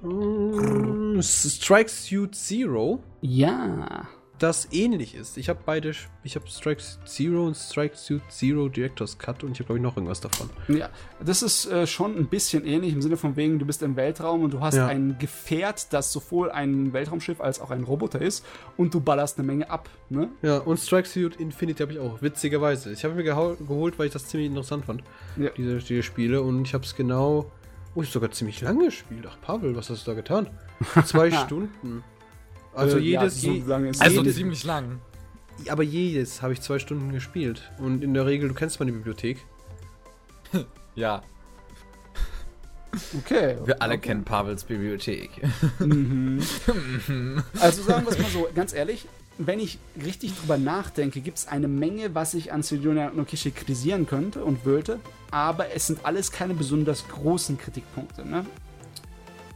Mm, 0.02 1.20
Strike 1.20 1.90
Suit 1.90 2.34
Zero, 2.34 3.00
Ja. 3.20 4.08
Das 4.38 4.68
ähnlich 4.72 5.14
ist. 5.14 5.36
Ich 5.38 5.48
habe 5.48 5.60
beide, 5.64 5.92
ich 6.24 6.34
habe 6.34 6.46
Strike 6.48 6.82
Zero 7.06 7.46
und 7.46 7.54
Strike 7.56 7.96
Suit 7.96 8.20
Zero 8.28 8.68
Director's 8.68 9.16
Cut 9.16 9.44
und 9.44 9.52
ich 9.52 9.58
habe 9.60 9.66
glaube 9.66 9.78
ich 9.78 9.82
noch 9.82 9.96
irgendwas 9.96 10.20
davon. 10.20 10.50
Ja, 10.68 10.90
das 11.24 11.42
ist 11.42 11.66
äh, 11.66 11.86
schon 11.86 12.16
ein 12.18 12.26
bisschen 12.26 12.66
ähnlich 12.66 12.92
im 12.94 13.00
Sinne 13.00 13.16
von 13.16 13.36
wegen, 13.36 13.58
du 13.58 13.64
bist 13.66 13.82
im 13.82 13.94
Weltraum 13.96 14.42
und 14.42 14.52
du 14.52 14.60
hast 14.60 14.74
Ja. 14.74 14.86
ein 14.86 15.16
Gefährt, 15.18 15.92
das 15.92 16.12
sowohl 16.12 16.50
ein 16.50 16.92
Weltraumschiff 16.92 17.40
als 17.40 17.60
auch 17.60 17.70
ein 17.70 17.84
Roboter 17.84 18.20
ist 18.20 18.44
und 18.76 18.92
du 18.92 19.00
ballerst 19.00 19.38
eine 19.38 19.46
Menge 19.46 19.70
ab, 19.70 19.88
ne? 20.10 20.28
Ja, 20.42 20.58
und 20.58 20.78
Strike 20.78 21.08
Suit 21.08 21.36
Infinity 21.36 21.82
habe 21.82 21.92
ich 21.92 21.98
auch, 22.00 22.20
witzigerweise. 22.20 22.92
Ich 22.92 23.04
habe 23.04 23.14
mir 23.14 23.22
geholt, 23.24 23.98
weil 23.98 24.06
ich 24.08 24.12
das 24.12 24.26
ziemlich 24.26 24.48
interessant 24.48 24.84
fand, 24.84 25.02
Ja. 25.36 25.50
diese, 25.56 25.78
diese 25.78 26.02
Spiele. 26.02 26.42
Und 26.42 26.64
ich 26.66 26.74
habe 26.74 26.84
es 26.84 26.96
genau. 26.96 27.50
Oh, 27.94 28.02
ich 28.02 28.10
sogar 28.10 28.32
ziemlich 28.32 28.60
lange 28.60 28.86
gespielt. 28.86 29.24
Ach, 29.30 29.40
Pavel, 29.40 29.76
was 29.76 29.88
hast 29.88 30.04
du 30.04 30.10
da 30.10 30.16
getan? 30.16 30.48
Zwei 31.06 31.30
Stunden. 31.44 32.02
Also 32.74 32.98
Äh, 32.98 33.00
ja, 33.02 33.20
jedes. 33.22 33.40
so 33.40 33.50
je, 33.52 33.62
lange 33.66 33.88
ist 33.90 34.00
Also 34.02 34.20
jedes, 34.22 34.36
ziemlich 34.36 34.64
lang. 34.64 35.00
aber 35.68 35.82
jedes 35.82 36.42
habe 36.42 36.52
ich 36.52 36.60
zwei 36.60 36.78
Stunden 36.78 37.12
gespielt. 37.12 37.70
Und 37.78 38.02
in 38.02 38.14
der 38.14 38.26
Regel, 38.26 38.48
du 38.48 38.54
kennst 38.54 38.78
meine 38.80 38.92
Bibliothek. 38.92 39.38
Ja, 40.96 41.22
Okay. 43.18 43.56
wir 43.64 43.82
alle 43.82 43.94
okay. 43.94 44.08
kennen 44.08 44.22
Pavels 44.24 44.62
Bibliothek. 44.64 45.30
Also 47.60 47.82
sagen 47.82 48.04
wir 48.06 48.12
es 48.12 48.18
mal 48.18 48.30
so, 48.30 48.46
ganz 48.54 48.72
ehrlich, 48.72 49.06
wenn 49.38 49.58
ich 49.58 49.78
richtig 50.04 50.34
drüber 50.38 50.58
nachdenke, 50.58 51.20
gibt 51.20 51.38
es 51.38 51.48
eine 51.48 51.66
Menge, 51.66 52.14
was 52.14 52.34
ich 52.34 52.52
an 52.52 52.62
Sidonia 52.62 53.10
no 53.12 53.24
Kishi 53.24 53.50
kritisieren 53.50 54.06
könnte 54.06 54.44
und 54.44 54.64
wollte, 54.64 55.00
aber 55.32 55.72
es 55.74 55.88
sind 55.88 56.04
alles 56.04 56.30
keine 56.30 56.54
besonders 56.54 57.08
großen 57.08 57.58
Kritikpunkte. 57.58 58.24
Ne? 58.24 58.46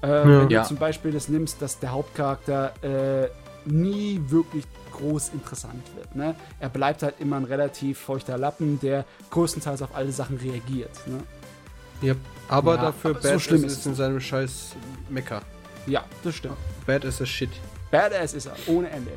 Äh, 0.03 0.07
Wenn 0.09 0.49
du 0.49 0.55
Ja. 0.55 0.63
zum 0.65 0.77
Beispiel 0.77 1.13
das 1.13 1.29
nimmst, 1.29 1.61
dass 1.61 1.79
der 1.79 1.91
Hauptcharakter 1.93 2.73
äh, 2.83 3.29
nie 3.65 4.21
wirklich 4.29 4.65
groß 4.93 5.31
interessant 5.31 5.83
wird. 5.97 6.15
Ne? 6.17 6.35
Er 6.61 6.69
bleibt 6.69 7.03
halt 7.03 7.17
immer 7.21 7.37
ein 7.37 7.45
relativ 7.45 7.99
feuchter 7.99 8.39
Lappen, 8.39 8.79
der 8.81 9.05
größtenteils 9.31 9.83
auf 9.83 9.95
alle 9.95 10.11
Sachen 10.13 10.37
reagiert. 10.39 10.91
Ne? 11.07 11.19
Ja, 12.01 12.15
aber 12.49 12.77
Ja, 12.77 12.83
dafür 12.83 13.11
aber 13.11 13.21
so 13.23 13.29
Bad 13.29 13.41
schlimm 13.41 13.57
ist, 13.65 13.65
ist 13.65 13.73
ist 13.73 13.79
es 13.81 13.87
in 13.87 13.95
seinem 13.95 14.21
scheiß 14.21 14.77
Mecker. 15.09 15.43
Ja, 15.87 16.05
das 16.23 16.35
stimmt. 16.37 16.57
Bad 16.87 17.05
is 17.05 17.21
a 17.21 17.27
shit. 17.27 17.51
Badass 17.91 18.35
ist 18.35 18.47
er, 18.47 18.55
ohne 18.67 18.91
Ende. 18.91 19.11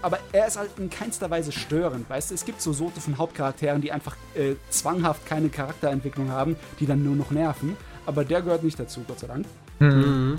Aber 0.00 0.18
er 0.32 0.46
ist 0.46 0.56
halt 0.56 0.70
in 0.78 0.88
keinster 0.90 1.28
Weise 1.30 1.52
störend, 1.52 2.08
weißt 2.08 2.30
du? 2.30 2.34
Es 2.34 2.44
gibt 2.44 2.62
so 2.62 2.72
Sorte 2.72 3.00
von 3.00 3.18
Hauptcharakteren, 3.18 3.80
die 3.82 3.90
einfach 3.92 4.16
äh, 4.34 4.54
zwanghaft 4.70 5.26
keine 5.26 5.48
Charakterentwicklung 5.48 6.30
haben, 6.30 6.56
die 6.80 6.86
dann 6.86 7.02
nur 7.04 7.16
noch 7.16 7.30
nerven. 7.30 7.76
Aber 8.06 8.24
der 8.24 8.40
gehört 8.42 8.62
nicht 8.62 8.78
dazu, 8.80 9.04
Gott 9.06 9.18
sei 9.18 9.26
Dank. 9.26 9.44
Mhm. 9.78 10.38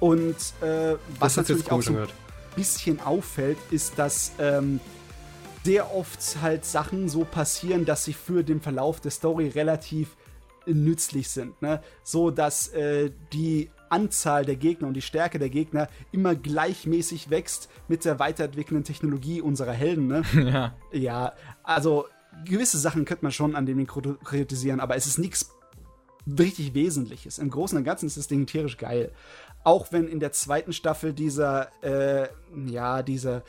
Und 0.00 0.36
äh, 0.60 0.96
was 1.18 1.36
natürlich 1.36 1.62
jetzt 1.62 1.72
auch 1.72 1.82
so 1.82 1.96
ein 1.96 2.08
bisschen 2.56 3.00
auffällt, 3.00 3.58
ist, 3.70 3.98
dass 3.98 4.32
ähm, 4.38 4.80
sehr 5.64 5.94
oft 5.94 6.36
halt 6.42 6.64
Sachen 6.64 7.08
so 7.08 7.24
passieren, 7.24 7.84
dass 7.84 8.04
sie 8.04 8.12
für 8.12 8.44
den 8.44 8.60
Verlauf 8.60 9.00
der 9.00 9.10
Story 9.10 9.48
relativ 9.48 10.16
äh, 10.66 10.72
nützlich 10.72 11.28
sind. 11.28 11.60
Ne? 11.62 11.80
So 12.02 12.30
dass 12.30 12.68
äh, 12.68 13.10
die 13.32 13.70
Anzahl 13.88 14.44
der 14.44 14.56
Gegner 14.56 14.88
und 14.88 14.94
die 14.94 15.02
Stärke 15.02 15.38
der 15.38 15.48
Gegner 15.48 15.88
immer 16.12 16.34
gleichmäßig 16.34 17.30
wächst 17.30 17.70
mit 17.88 18.04
der 18.04 18.18
weiterentwickelnden 18.18 18.84
Technologie 18.84 19.40
unserer 19.40 19.72
Helden. 19.72 20.06
Ne? 20.08 20.22
ja. 20.34 20.74
Ja, 20.92 21.32
also 21.62 22.06
gewisse 22.44 22.78
Sachen 22.78 23.04
könnte 23.04 23.24
man 23.24 23.32
schon 23.32 23.54
an 23.54 23.66
dem 23.66 23.78
Ding 23.78 23.86
kritisieren, 23.86 24.80
aber 24.80 24.96
es 24.96 25.06
ist 25.06 25.18
nichts 25.18 25.53
richtig 26.26 26.74
Wesentliches. 26.74 27.38
Im 27.38 27.50
Großen 27.50 27.76
und 27.78 27.84
Ganzen 27.84 28.06
ist 28.06 28.16
das 28.16 28.28
Ding 28.28 28.46
tierisch 28.46 28.76
geil. 28.76 29.12
Auch 29.62 29.92
wenn 29.92 30.08
in 30.08 30.20
der 30.20 30.32
zweiten 30.32 30.72
Staffel 30.74 31.14
dieser, 31.14 31.68
äh, 31.82 32.28
ja, 32.66 33.02
dieser, 33.02 33.42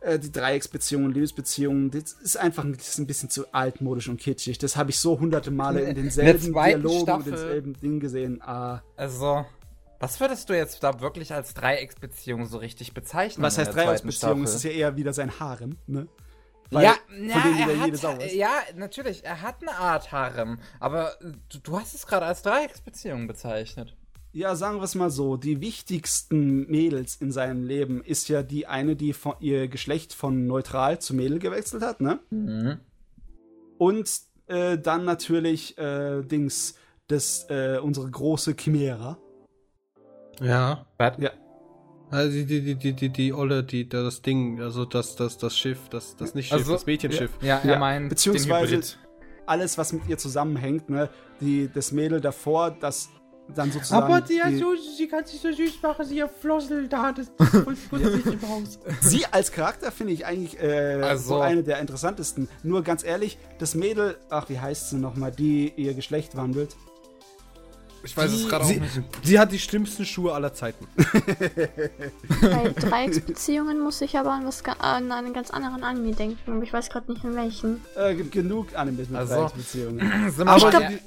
äh, 0.00 0.18
die 0.18 0.30
Dreiecksbeziehungen, 0.30 1.12
Liebesbeziehungen, 1.12 1.90
das 1.90 2.12
ist 2.12 2.36
einfach 2.36 2.64
das 2.76 2.88
ist 2.88 2.98
ein 2.98 3.06
bisschen 3.06 3.30
zu 3.30 3.52
altmodisch 3.54 4.08
und 4.08 4.20
kitschig. 4.20 4.58
Das 4.58 4.76
habe 4.76 4.90
ich 4.90 4.98
so 4.98 5.18
hunderte 5.18 5.50
Male 5.50 5.80
in 5.80 5.94
denselben 5.94 6.52
Dialogen 6.52 7.00
Staffel- 7.02 7.16
und 7.16 7.26
denselben 7.26 7.72
Dingen 7.80 8.00
gesehen. 8.00 8.42
Ah, 8.42 8.82
Also, 8.96 9.46
was 9.98 10.20
würdest 10.20 10.50
du 10.50 10.54
jetzt 10.56 10.82
da 10.82 11.00
wirklich 11.00 11.32
als 11.32 11.54
Dreiecksbeziehung 11.54 12.44
so 12.46 12.58
richtig 12.58 12.92
bezeichnen? 12.92 13.42
was 13.42 13.56
heißt 13.56 13.74
Dreiecksbeziehung? 13.74 14.42
Es 14.42 14.54
ist 14.54 14.64
ja 14.64 14.72
eher 14.72 14.96
wieder 14.96 15.12
sein 15.14 15.38
Harem, 15.40 15.76
ne? 15.86 16.06
Weil- 16.72 16.84
ja, 16.84 16.94
wieder 17.10 17.72
er 17.72 17.80
hat, 17.80 18.22
ist. 18.22 18.34
ja, 18.34 18.50
natürlich, 18.76 19.24
er 19.24 19.42
hat 19.42 19.56
eine 19.60 19.76
Art 19.76 20.10
Harem, 20.12 20.58
aber 20.80 21.12
du, 21.48 21.58
du 21.58 21.78
hast 21.78 21.94
es 21.94 22.06
gerade 22.06 22.26
als 22.26 22.42
Dreiecksbeziehung 22.42 23.26
bezeichnet. 23.26 23.96
Ja, 24.34 24.54
sagen 24.56 24.78
wir 24.78 24.84
es 24.84 24.94
mal 24.94 25.10
so, 25.10 25.36
die 25.36 25.60
wichtigsten 25.60 26.66
Mädels 26.70 27.16
in 27.16 27.30
seinem 27.32 27.64
Leben 27.64 28.02
ist 28.02 28.28
ja 28.28 28.42
die 28.42 28.66
eine, 28.66 28.96
die 28.96 29.12
von, 29.12 29.34
ihr 29.40 29.68
Geschlecht 29.68 30.14
von 30.14 30.46
neutral 30.46 30.98
zu 31.00 31.14
Mädel 31.14 31.38
gewechselt 31.38 31.82
hat, 31.82 32.00
ne? 32.00 32.18
Mhm. 32.30 32.80
Und 33.76 34.10
äh, 34.46 34.78
dann 34.78 35.04
natürlich 35.04 35.76
äh, 35.76 36.22
Dings, 36.22 36.76
das, 37.08 37.44
äh, 37.50 37.78
unsere 37.82 38.10
große 38.10 38.54
Chimera. 38.56 39.18
Ja. 40.40 40.86
Was? 40.96 41.18
Ja. 41.18 41.30
Also 42.12 42.30
die, 42.30 42.44
die, 42.46 42.74
die, 42.76 42.92
die, 42.92 43.08
die 43.08 43.32
Olle, 43.32 43.64
die, 43.64 43.88
das 43.88 44.22
Ding, 44.22 44.60
also 44.60 44.84
das, 44.84 45.16
das, 45.16 45.38
das 45.38 45.56
Schiff, 45.58 45.88
das, 45.90 46.14
das 46.16 46.34
nicht 46.34 46.48
Schiff, 46.48 46.58
Also- 46.58 46.72
das 46.74 46.86
Mädchenschiff. 46.86 47.30
Ja, 47.40 47.58
er 47.64 47.72
Ja, 47.72 47.78
meint 47.78 48.10
beziehungsweise-. 48.10 48.80
Alles, 49.46 49.76
was 49.76 49.92
mit 49.92 50.02
ihr 50.08 50.18
zusammenhängt, 50.18 50.88
ne? 50.88 51.08
Die, 51.40 51.68
das 51.72 51.90
Mädel 51.90 52.20
davor, 52.20 52.70
das 52.78 53.08
dann 53.56 53.72
sozusagen. 53.72 54.04
Aber 54.04 54.20
die, 54.20 54.40
die, 54.48 54.56
so, 54.56 54.74
sie 54.76 55.08
kann 55.08 55.26
sich 55.26 55.40
so 55.40 55.50
süß 55.50 55.82
machen, 55.82 56.04
sie 56.04 56.18
ihr 56.18 56.28
Flossel 56.28 56.86
da, 56.88 57.12
das 57.12 57.26
ist 57.38 58.26
im 58.26 58.48
Haus. 58.48 58.78
Sie 59.00 59.26
als 59.26 59.50
Charakter 59.50 59.90
finde 59.90 60.12
ich 60.12 60.24
eigentlich 60.24 60.60
äh, 60.62 61.00
Also- 61.02 61.36
so 61.36 61.40
eine 61.40 61.62
der 61.64 61.80
interessantesten. 61.80 62.48
Nur 62.62 62.82
ganz 62.82 63.02
ehrlich, 63.04 63.36
das 63.58 63.74
Mädel, 63.74 64.16
ach, 64.30 64.48
wie 64.48 64.60
heißt 64.60 64.90
sie 64.90 64.96
nochmal, 64.98 65.32
die 65.32 65.72
ihr 65.76 65.94
Geschlecht 65.94 66.36
wandelt? 66.36 66.76
Ich 68.04 68.16
weiß 68.16 68.32
es 68.32 68.48
gerade 68.48 68.64
auch 68.64 68.68
Sie, 68.68 68.80
nicht. 68.80 69.00
sie 69.22 69.38
hat 69.38 69.52
die 69.52 69.58
schlimmsten 69.58 70.04
Schuhe 70.04 70.32
aller 70.34 70.52
Zeiten. 70.52 70.86
Bei 72.40 72.68
Dreiecksbeziehungen 72.70 73.80
muss 73.80 74.00
ich 74.00 74.16
aber 74.18 74.32
an, 74.32 74.44
was, 74.46 74.62
an 74.64 75.12
einen 75.12 75.32
ganz 75.32 75.50
anderen 75.50 75.84
Anime 75.84 76.12
denken, 76.14 76.52
aber 76.52 76.62
ich 76.62 76.72
weiß 76.72 76.90
gerade 76.90 77.12
nicht 77.12 77.22
in 77.24 77.34
welchen. 77.36 77.80
Äh, 77.96 78.14
gibt 78.14 78.32
genug 78.32 78.74
Animes 78.76 79.08
mit 79.08 79.18
Also- 79.20 79.34
Dreiecksbeziehungen. 79.34 80.00
Aber 80.38 80.58
mal 80.58 80.70
die- 80.88 80.94
ehr- 80.94 81.00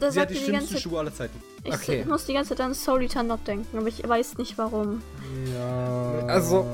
Da 0.00 0.10
Sie 0.10 0.20
hat 0.20 0.30
die 0.30 0.34
die 0.34 0.40
schlimmsten 0.40 0.70
ganze 0.74 0.80
Schuhe 0.82 0.98
aller 0.98 1.14
Zeiten. 1.14 1.38
ich, 1.64 1.74
Okay. 1.74 2.00
ich 2.00 2.06
muss 2.06 2.24
die 2.26 2.32
ganze 2.34 2.56
Zeit 2.56 2.60
an 2.60 2.72
Eternal 3.02 3.38
denken, 3.46 3.76
aber 3.78 3.86
ich 3.88 4.06
weiß 4.08 4.38
nicht 4.38 4.56
warum. 4.58 5.02
Ja. 5.54 6.26
Also- 6.26 6.66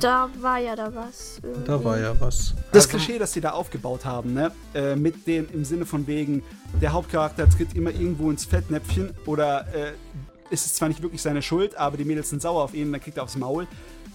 Da 0.00 0.28
war 0.40 0.58
ja 0.58 0.76
da 0.76 0.94
was. 0.94 1.38
Irgendwie. 1.42 1.64
Da 1.66 1.84
war 1.84 1.98
ja 1.98 2.14
was. 2.20 2.54
Das 2.72 2.86
Also- 2.86 2.96
Klischee, 2.96 3.18
das 3.18 3.32
sie 3.32 3.40
da 3.40 3.50
aufgebaut 3.50 4.04
haben, 4.04 4.32
ne? 4.34 4.52
Äh, 4.74 4.96
mit 4.96 5.26
dem 5.26 5.46
im 5.52 5.64
Sinne 5.64 5.86
von 5.86 6.06
wegen, 6.06 6.42
der 6.80 6.92
Hauptcharakter 6.92 7.48
tritt 7.48 7.74
immer 7.74 7.90
irgendwo 7.90 8.30
ins 8.30 8.44
Fettnäpfchen 8.44 9.10
oder 9.26 9.66
äh, 9.74 9.92
ist 10.50 10.66
es 10.66 10.74
zwar 10.74 10.88
nicht 10.88 11.02
wirklich 11.02 11.22
seine 11.22 11.42
Schuld, 11.42 11.76
aber 11.76 11.96
die 11.96 12.04
Mädels 12.04 12.30
sind 12.30 12.42
sauer 12.42 12.62
auf 12.64 12.74
ihn, 12.74 12.92
dann 12.92 13.00
kriegt 13.00 13.16
er 13.16 13.22
aufs 13.24 13.36
Maul. 13.36 13.66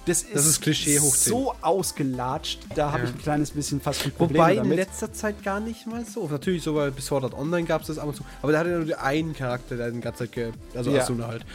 Das 0.06 0.22
ist, 0.24 0.46
ist 0.46 0.62
Klischee 0.62 1.00
hoch 1.00 1.14
so 1.14 1.54
ausgelatscht, 1.62 2.60
da 2.76 2.92
habe 2.94 3.00
Ja. 3.04 3.10
ich 3.10 3.16
ein 3.16 3.18
kleines 3.22 3.52
bisschen 3.52 3.82
fast 3.82 4.06
ein 4.06 4.12
Problem 4.14 4.38
Wobei 4.40 4.52
in 4.54 4.58
damit. 4.60 4.78
letzter 4.78 5.12
Zeit 5.12 5.44
gar 5.44 5.60
nicht 5.60 5.86
mal 5.86 6.06
so. 6.06 6.28
Natürlich, 6.30 6.64
so 6.64 6.76
bei 6.76 6.92
Sword 7.02 7.26
Art 7.26 7.34
Online 7.34 7.66
gab 7.68 7.82
es 7.82 7.88
das 7.88 8.00
ab 8.00 8.08
und 8.08 8.16
zu. 8.16 8.24
Aber 8.42 8.52
der 8.54 8.60
hatte 8.62 8.70
ja 8.70 8.78
nur 8.78 8.86
den 8.86 8.96
einen 8.96 9.34
Charakter, 9.36 9.76
der 9.76 9.92
den 9.92 10.00
ganze 10.00 10.20
Zeit, 10.20 10.32
ge 10.32 10.52
also 10.76 10.92
Ja. 10.92 11.02
Asuna 11.02 11.28
halt. 11.28 11.46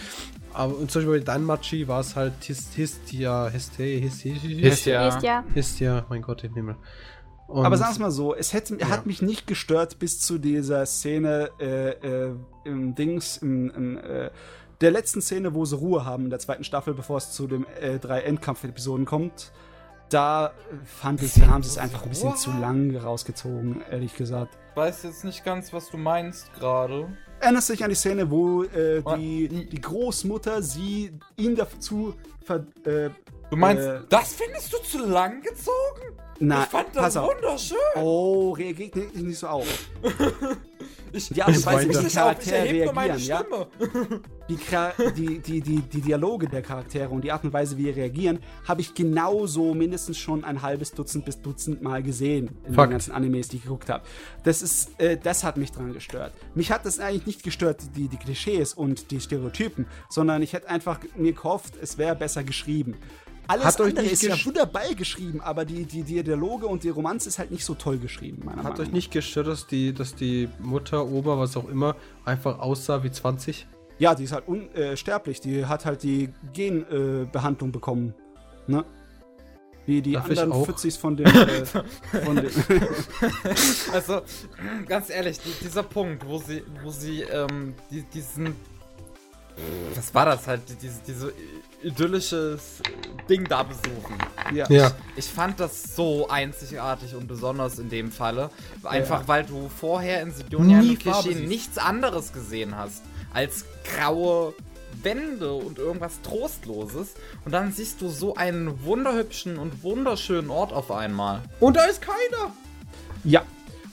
Aber 0.54 0.76
und 0.76 0.90
zum 0.90 1.02
Beispiel 1.02 1.18
bei 1.20 1.24
Danmachi 1.24 1.88
war 1.88 2.00
es 2.00 2.16
halt 2.16 2.34
His 2.42 2.72
Histia, 2.74 3.48
Histia, 3.48 3.84
Histia, 3.86 4.32
Histia. 4.34 5.08
Ist 5.08 5.22
ja. 5.22 5.44
Histia, 5.54 6.04
mein 6.08 6.22
Gott, 6.22 6.44
im 6.44 6.54
Himmel. 6.54 6.76
Und 7.48 7.66
Aber 7.66 7.76
sagen 7.76 7.96
wir 7.96 8.06
mal 8.06 8.10
so, 8.10 8.34
es 8.34 8.52
hätte, 8.52 8.76
Ja. 8.78 8.88
hat 8.88 9.04
mich 9.06 9.20
nicht 9.20 9.46
gestört 9.46 9.98
bis 9.98 10.20
zu 10.20 10.38
dieser 10.38 10.86
Szene 10.86 11.50
äh, 11.60 11.90
äh, 11.90 12.34
im 12.64 12.94
Dings, 12.94 13.38
im, 13.38 13.70
im, 13.70 13.98
äh, 13.98 14.30
der 14.80 14.90
letzten 14.90 15.20
Szene, 15.20 15.54
wo 15.54 15.64
sie 15.64 15.76
Ruhe 15.76 16.04
haben 16.04 16.24
in 16.24 16.30
der 16.30 16.38
zweiten 16.38 16.64
Staffel, 16.64 16.94
bevor 16.94 17.18
es 17.18 17.32
zu 17.32 17.46
den 17.46 17.66
äh, 17.80 17.98
drei 17.98 18.20
Endkampf-Episoden 18.22 19.04
kommt. 19.04 19.52
Da 20.08 20.52
fand 20.84 21.22
ich, 21.22 21.34
da 21.34 21.46
haben 21.46 21.62
sie 21.62 21.70
es 21.70 21.78
einfach 21.78 22.02
ein 22.02 22.10
bisschen 22.10 22.36
zu 22.36 22.50
lang 22.52 22.94
rausgezogen, 22.96 23.82
ehrlich 23.90 24.14
gesagt. 24.14 24.58
Ich 24.70 24.76
weiß 24.76 25.02
jetzt 25.04 25.24
nicht 25.24 25.44
ganz, 25.44 25.72
was 25.72 25.88
du 25.90 25.96
meinst 25.98 26.52
gerade. 26.54 27.08
Erinnerst 27.42 27.68
du 27.68 27.72
dich 27.74 27.82
an 27.84 27.90
die 27.90 27.96
Szene, 27.96 28.30
wo 28.30 28.62
äh, 28.64 29.02
Ah, 29.04 29.16
die, 29.16 29.48
die- 29.48 29.66
die 29.66 29.80
Großmutter 29.80 30.62
sie 30.62 31.12
ihn 31.36 31.56
dazu 31.56 32.14
ver, 32.44 32.64
äh, 32.86 33.10
Du 33.50 33.56
meinst, 33.56 33.82
Äh. 33.86 34.00
das 34.08 34.32
findest 34.34 34.72
du 34.72 34.78
zu 34.78 35.04
lang 35.06 35.42
gezogen? 35.42 36.16
Na, 36.42 36.64
ich 36.64 36.68
fand 36.68 36.88
das 36.94 37.16
auf. 37.16 37.34
wunderschön. 37.34 37.76
Oh, 37.96 38.52
reagiert 38.52 38.96
nicht, 38.96 39.14
nicht 39.14 39.38
so 39.38 39.46
auf. 39.48 39.66
Ich, 41.14 41.28
Die 41.28 41.42
Art 41.42 41.50
und 41.50 41.56
Ich 41.58 41.66
Weise, 41.66 41.88
wie 41.88 41.92
die 41.92 41.98
nicht 41.98 42.06
auf, 42.06 42.08
ich 42.08 42.14
Charaktere 42.14 42.56
erhebe 42.56 42.84
nur 42.86 42.94
meine 42.94 43.12
reagieren, 43.12 43.44
ja. 43.50 43.66
Stimme. 43.86 44.20
die, 44.48 45.12
die, 45.14 45.38
die, 45.40 45.60
die, 45.60 45.82
die 45.82 46.00
Dialoge 46.00 46.48
der 46.48 46.62
Charaktere 46.62 47.10
und 47.10 47.22
die 47.22 47.30
Art 47.32 47.44
und 47.44 47.52
Weise, 47.52 47.76
wie 47.76 47.84
sie 47.84 47.90
reagieren, 47.90 48.38
habe 48.66 48.80
ich 48.80 48.94
genauso 48.94 49.74
mindestens 49.74 50.16
schon 50.18 50.42
ein 50.42 50.62
halbes 50.62 50.92
Dutzend 50.92 51.26
bis 51.26 51.42
Dutzend 51.42 51.82
Mal 51.82 52.02
gesehen 52.02 52.50
in 52.66 52.74
Fakt. 52.74 52.88
den 52.88 52.92
ganzen 52.92 53.12
Animes, 53.12 53.48
die 53.48 53.56
ich 53.56 53.64
geguckt 53.64 53.90
habe. 53.90 54.04
Das 54.44 54.62
ist, 54.62 54.98
äh, 54.98 55.18
das 55.22 55.44
hat 55.44 55.58
mich 55.58 55.70
dran 55.70 55.92
gestört. 55.92 56.32
Mich 56.54 56.72
hat 56.72 56.86
das 56.86 56.98
eigentlich 56.98 57.26
nicht 57.26 57.42
gestört, 57.42 57.82
die, 57.94 58.08
die 58.08 58.16
Klischees 58.16 58.72
und 58.72 59.10
die 59.10 59.20
Stereotypen, 59.20 59.86
sondern 60.08 60.40
ich 60.40 60.54
hätte 60.54 60.70
einfach 60.70 61.00
mir 61.14 61.32
gehofft, 61.34 61.74
es 61.80 61.98
wäre 61.98 62.16
besser 62.16 62.42
geschrieben. 62.42 62.96
Alles 63.52 63.66
Hat 63.66 63.80
euch 63.80 63.88
andere 63.90 64.04
nicht 64.04 64.12
ist 64.14 64.22
ja 64.22 64.46
wunderbar 64.46 64.94
geschrieben, 64.94 65.42
aber 65.42 65.66
die, 65.66 65.84
die, 65.84 66.02
die 66.02 66.22
Dialoge 66.22 66.66
und 66.66 66.84
die 66.84 66.88
Romanze 66.88 67.28
ist 67.28 67.38
halt 67.38 67.50
nicht 67.50 67.66
so 67.66 67.74
toll 67.74 67.98
geschrieben, 67.98 68.42
meiner 68.46 68.62
Hat 68.62 68.72
Meinung 68.72 68.86
euch 68.86 68.92
nicht 68.92 69.10
gestört, 69.10 69.46
dass 69.46 69.66
die, 69.66 69.92
dass 69.92 70.14
die 70.14 70.48
Mutter, 70.58 71.06
Ober, 71.06 71.38
was 71.38 71.54
auch 71.58 71.68
immer, 71.68 71.94
einfach 72.24 72.58
aussah 72.60 73.02
wie 73.04 73.10
20? 73.10 73.66
Ja, 73.98 74.14
die 74.14 74.24
ist 74.24 74.32
halt 74.32 74.48
unsterblich. 74.48 75.40
Die 75.40 75.66
hat 75.66 75.84
halt 75.84 76.02
die 76.02 76.30
Genbehandlung 76.54 77.68
äh, 77.68 77.72
bekommen. 77.72 78.14
Ne? 78.66 78.84
Wie 79.84 80.00
die 80.00 80.12
Darf 80.12 80.30
anderen 80.30 80.52
auch? 80.52 80.64
40 80.64 80.98
von 80.98 81.16
den. 81.16 81.26
Äh, 81.26 81.66
von 82.24 82.36
den 82.36 82.50
Also, 83.92 84.22
ganz 84.86 85.10
ehrlich, 85.10 85.38
die, 85.40 85.52
dieser 85.62 85.82
Punkt, 85.82 86.26
wo 86.26 86.38
sie, 86.38 86.62
wo 86.82 86.90
sie 86.90 87.20
ähm, 87.20 87.74
die, 87.90 88.02
diesen. 88.02 88.56
Was 89.94 90.14
war 90.14 90.26
das 90.26 90.46
halt? 90.46 90.62
die- 90.68 90.74
Diese, 90.76 91.00
diese 91.06 91.32
idyllisches 91.82 92.80
Ding 93.28 93.44
da 93.48 93.62
besuchen. 93.62 94.16
ja. 94.54 94.66
Ja. 94.70 94.92
Ich 95.16 95.26
fand 95.26 95.58
das 95.60 95.94
so 95.96 96.28
einzigartig 96.28 97.14
und 97.14 97.26
besonders 97.26 97.78
in 97.78 97.90
dem 97.90 98.10
Falle. 98.12 98.50
Einfach 98.84 99.26
weil 99.28 99.44
du 99.44 99.68
vorher 99.68 100.22
in 100.22 100.30
Sidonia 100.32 100.80
Nie 100.80 100.96
nichts 101.46 101.78
anderes 101.78 102.32
gesehen 102.32 102.76
hast 102.76 103.02
als 103.34 103.64
graue 103.84 104.54
Wände 105.02 105.52
und 105.54 105.78
irgendwas 105.78 106.20
Trostloses. 106.22 107.14
Und 107.44 107.52
dann 107.52 107.72
siehst 107.72 108.00
du 108.00 108.08
so 108.08 108.34
einen 108.36 108.84
wunderhübschen 108.84 109.58
und 109.58 109.82
wunderschönen 109.82 110.50
Ort 110.50 110.72
auf 110.72 110.90
einmal. 110.90 111.42
Und 111.60 111.76
da 111.76 111.84
ist 111.84 112.00
keiner! 112.00 112.52
ja. 113.24 113.42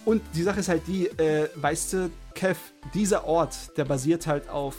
Und 0.06 0.22
die 0.34 0.42
Sache 0.44 0.62
ist 0.62 0.70
halt 0.70 0.88
die, 0.88 1.06
äh, 1.08 1.50
weißt 1.56 1.94
du, 1.94 2.10
Kev, 2.34 2.58
dieser 2.96 3.26
Ort, 3.26 3.78
der 3.78 3.86
basiert 3.86 4.26
halt 4.28 4.50
auf 4.50 4.76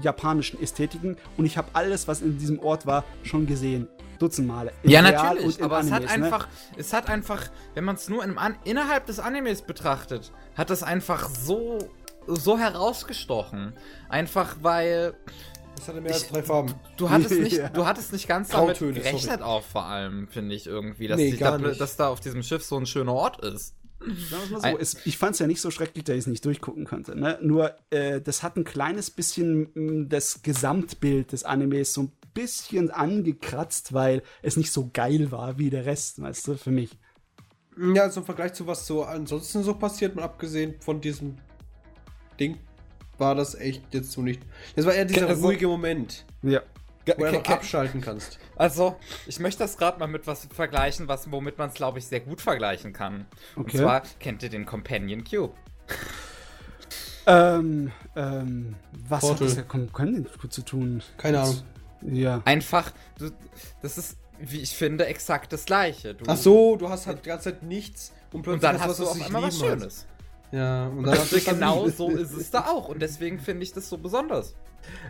japanischen 0.00 0.60
Ästhetiken 0.62 1.16
und 1.36 1.44
ich 1.44 1.56
habe 1.56 1.68
alles, 1.72 2.08
was 2.08 2.20
in 2.22 2.38
diesem 2.38 2.58
Ort 2.60 2.86
war, 2.86 3.04
schon 3.22 3.46
gesehen. 3.46 3.88
Dutzend 4.18 4.46
Male. 4.46 4.72
In 4.82 4.90
Ja, 4.90 5.00
Real 5.00 5.12
natürlich, 5.34 5.62
aber 5.62 5.80
es 5.80 5.90
hat 5.90 6.02
Animes, 6.04 6.16
ne? 6.18 6.24
einfach, 6.24 6.48
es 6.76 6.92
hat 6.92 7.08
einfach, 7.08 7.42
wenn 7.74 7.84
man 7.84 7.96
es 7.96 8.08
nur 8.08 8.22
in, 8.24 8.38
an, 8.38 8.56
innerhalb 8.64 9.06
des 9.06 9.18
Animes 9.18 9.62
betrachtet, 9.62 10.30
hat 10.56 10.70
es 10.70 10.82
einfach 10.84 11.28
so, 11.28 11.78
so 12.26 12.56
herausgestochen. 12.58 13.72
Einfach 14.08 14.56
weil 14.62 15.14
Das 15.76 15.88
hatte 15.88 16.00
mehr 16.00 16.12
als 16.12 16.22
Ich- 16.22 16.28
drei 16.30 16.42
Farben. 16.44 16.74
du 16.96 17.10
hattest 17.10 17.30
nicht, 17.40 17.56
Ja. 17.56 17.68
du 17.70 17.84
hattest 17.86 18.12
nicht 18.12 18.28
ganz 18.28 18.50
damit 18.50 18.78
Grautöne, 18.78 18.92
gerechnet 19.00 19.42
auch 19.42 19.62
vor 19.64 19.84
allem, 19.84 20.28
finde 20.28 20.54
ich 20.54 20.66
irgendwie, 20.66 21.08
dass, 21.08 21.16
Nee, 21.18 21.36
da, 21.36 21.58
dass 21.58 21.96
da 21.96 22.08
auf 22.08 22.20
diesem 22.20 22.42
Schiff 22.44 22.62
so 22.64 22.76
ein 22.78 22.86
schöner 22.86 23.12
Ort 23.14 23.44
ist. 23.44 23.74
Sagen 24.30 24.52
mal 24.52 24.60
so, 24.72 24.78
es, 24.78 24.96
ich 25.06 25.16
fand 25.18 25.32
es 25.34 25.38
ja 25.38 25.46
nicht 25.46 25.60
so 25.60 25.70
schrecklich, 25.70 26.04
dass 26.04 26.14
ich 26.14 26.20
es 26.20 26.26
nicht 26.26 26.44
durchgucken 26.44 26.84
könnte. 26.84 27.16
Ne? 27.18 27.38
Nur, 27.42 27.74
äh, 27.90 28.20
das 28.20 28.42
hat 28.42 28.56
ein 28.56 28.64
kleines 28.64 29.10
bisschen 29.10 29.68
mh, 29.74 30.06
das 30.08 30.42
Gesamtbild 30.42 31.32
des 31.32 31.44
Animes 31.44 31.94
so 31.94 32.02
ein 32.02 32.12
bisschen 32.34 32.90
angekratzt, 32.90 33.92
weil 33.92 34.22
es 34.42 34.56
nicht 34.56 34.72
so 34.72 34.90
geil 34.92 35.30
war 35.32 35.58
wie 35.58 35.70
der 35.70 35.86
Rest, 35.86 36.20
weißt 36.20 36.48
du, 36.48 36.56
für 36.56 36.70
mich. 36.70 36.98
Ja, 37.94 38.02
also 38.04 38.20
im 38.20 38.26
Vergleich 38.26 38.52
zu 38.54 38.66
was 38.66 38.86
so 38.86 39.04
ansonsten 39.04 39.62
so 39.62 39.74
passiert, 39.74 40.14
mal 40.16 40.22
abgesehen 40.22 40.74
von 40.80 41.00
diesem 41.00 41.36
Ding, 42.38 42.58
war 43.18 43.34
das 43.34 43.54
echt 43.54 43.82
jetzt 43.94 44.12
so 44.12 44.22
nicht. 44.22 44.42
Das 44.76 44.84
war 44.86 44.94
eher 44.94 45.04
dieser 45.04 45.28
Also- 45.28 45.46
ruhige 45.46 45.66
Moment, 45.68 46.24
Ja. 46.42 46.60
Wo 47.06 47.12
du 47.14 47.24
einfach 47.26 47.52
abschalten 47.52 48.00
kannst. 48.00 48.38
Also, 48.56 48.96
ich 49.26 49.38
möchte 49.40 49.58
das 49.64 49.76
gerade 49.76 49.98
mal 49.98 50.06
mit 50.06 50.26
was 50.26 50.46
vergleichen, 50.52 51.08
was, 51.08 51.30
womit 51.30 51.58
man 51.58 51.68
es, 51.68 51.74
glaube 51.74 51.98
ich, 51.98 52.06
sehr 52.06 52.20
gut 52.20 52.40
vergleichen 52.40 52.92
kann. 52.92 53.26
Und 53.56 53.66
Okay. 53.66 53.78
zwar 53.78 54.02
kennt 54.20 54.42
ihr 54.42 54.48
den 54.50 54.64
Companion 54.66 55.24
Cube. 55.24 55.54
Ähm, 57.26 57.90
ähm, 58.16 58.74
was 59.08 59.20
Portal. 59.20 59.36
hat 59.36 59.40
das 59.52 59.56
ja 59.56 59.62
kon- 59.62 59.92
können 59.92 60.28
gut 60.40 60.52
zu 60.52 60.62
tun? 60.62 61.02
Keine 61.16 61.40
Ahnung. 61.40 61.62
Ja. 62.02 62.42
Einfach, 62.44 62.92
du, 63.18 63.30
das 63.80 63.96
ist, 63.96 64.18
wie 64.38 64.60
ich 64.60 64.76
finde, 64.76 65.06
exakt 65.06 65.52
das 65.54 65.64
gleiche. 65.64 66.14
Du, 66.14 66.24
Ach 66.28 66.36
so, 66.36 66.76
du 66.76 66.90
hast 66.90 67.06
halt 67.06 67.24
die 67.24 67.28
ganze 67.30 67.44
Zeit 67.52 67.62
nichts 67.62 68.12
und 68.32 68.42
plötzlich 68.42 68.54
Und 68.54 68.62
dann 68.62 68.74
hast 68.80 68.88
hast 68.90 68.98
du 69.00 69.04
was, 69.04 69.10
auf 69.12 69.26
einmal 69.26 69.42
was. 69.44 69.58
Schönes. 69.58 70.06
Ja, 70.54 70.86
und 70.86 70.98
Und 70.98 71.04
dann 71.06 71.14
das 71.16 71.32
ist 71.32 71.48
genau 71.48 71.88
so 71.88 72.10
ist 72.10 72.32
es 72.32 72.50
da 72.50 72.66
auch. 72.66 72.88
Und 72.88 73.02
deswegen 73.02 73.40
finde 73.40 73.64
ich 73.64 73.72
das 73.72 73.88
so 73.88 73.98
besonders. 73.98 74.54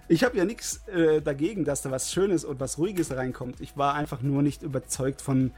Ich 0.09 0.25
habe 0.25 0.37
ja 0.39 0.45
nichts 0.45 0.87
äh, 0.89 1.21
dagegen, 1.21 1.65
dass 1.65 1.83
da 1.83 1.91
was 1.91 2.11
Schönes 2.13 2.45
und 2.45 2.61
was 2.61 2.79
Ruhiges 2.79 3.15
reinkommt. 3.15 3.61
Ich 3.61 3.77
war 3.77 3.95
einfach 3.95 4.23
nur 4.23 4.43
nicht 4.43 4.63
überzeugt 4.63 5.21
von 5.21 5.53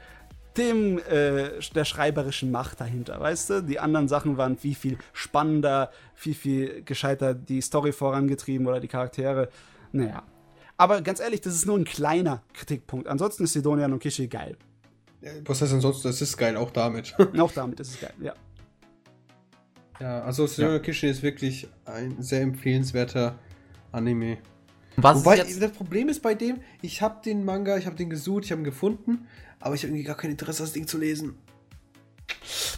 dem 0.57 0.97
äh, 0.97 1.51
der 1.75 1.85
schreiberischen 1.85 2.51
Macht 2.51 2.81
dahinter, 2.81 3.19
weißt 3.19 3.49
du? 3.49 3.63
Die 3.63 3.79
anderen 3.79 4.07
Sachen 4.07 4.37
waren 4.37 4.57
viel 4.57 4.75
viel 4.75 4.97
spannender, 5.13 5.91
viel 6.15 6.33
viel 6.33 6.81
gescheiter 6.83 7.35
die 7.35 7.61
Story 7.61 7.91
vorangetrieben 7.91 8.67
oder 8.67 8.79
die 8.79 8.87
Charaktere. 8.87 9.49
Naja. 9.91 10.23
Aber 10.75 11.01
ganz 11.01 11.19
ehrlich, 11.19 11.41
das 11.41 11.53
ist 11.53 11.65
nur 11.65 11.77
ein 11.77 11.85
kleiner 11.85 12.43
Kritikpunkt. 12.53 13.07
Ansonsten 13.07 13.43
ist 13.43 13.53
Sidonia 13.53 13.87
no 13.87 13.99
Kishi 13.99 14.27
geil. 14.27 14.57
Ja, 15.21 15.31
Was 15.45 15.61
heißt 15.61 15.73
ansonsten? 15.73 16.07
Das 16.07 16.21
ist 16.21 16.35
geil, 16.37 16.57
auch 16.57 16.71
damit. 16.71 17.15
Auch 17.37 17.51
damit 17.51 17.79
ist 17.79 17.89
es 17.89 17.99
geil, 17.99 18.13
ja. 18.19 18.33
Ja, 19.99 20.21
also 20.21 20.47
Sidonia 20.47 20.79
Kishin 20.79 21.09
ist 21.09 21.23
wirklich 21.23 21.67
ein 21.85 22.21
sehr 22.21 22.41
empfehlenswerter 22.41 23.37
Anime. 23.91 24.37
Was 24.95 25.19
Wobei, 25.19 25.37
ist 25.37 25.49
jetzt, 25.49 25.61
das 25.61 25.71
Problem 25.71 26.09
ist 26.09 26.21
bei 26.21 26.33
dem, 26.33 26.59
ich 26.81 27.01
habe 27.01 27.21
den 27.23 27.45
Manga, 27.45 27.77
ich 27.77 27.85
habe 27.85 27.95
den 27.95 28.09
gesucht, 28.09 28.45
ich 28.45 28.51
habe 28.51 28.61
ihn 28.61 28.65
gefunden, 28.65 29.27
aber 29.59 29.75
ich 29.75 29.83
habe 29.83 29.89
irgendwie 29.89 30.03
gar 30.03 30.17
kein 30.17 30.31
Interesse, 30.31 30.63
das 30.63 30.73
Ding 30.73 30.87
zu 30.87 30.97
lesen. 30.97 31.35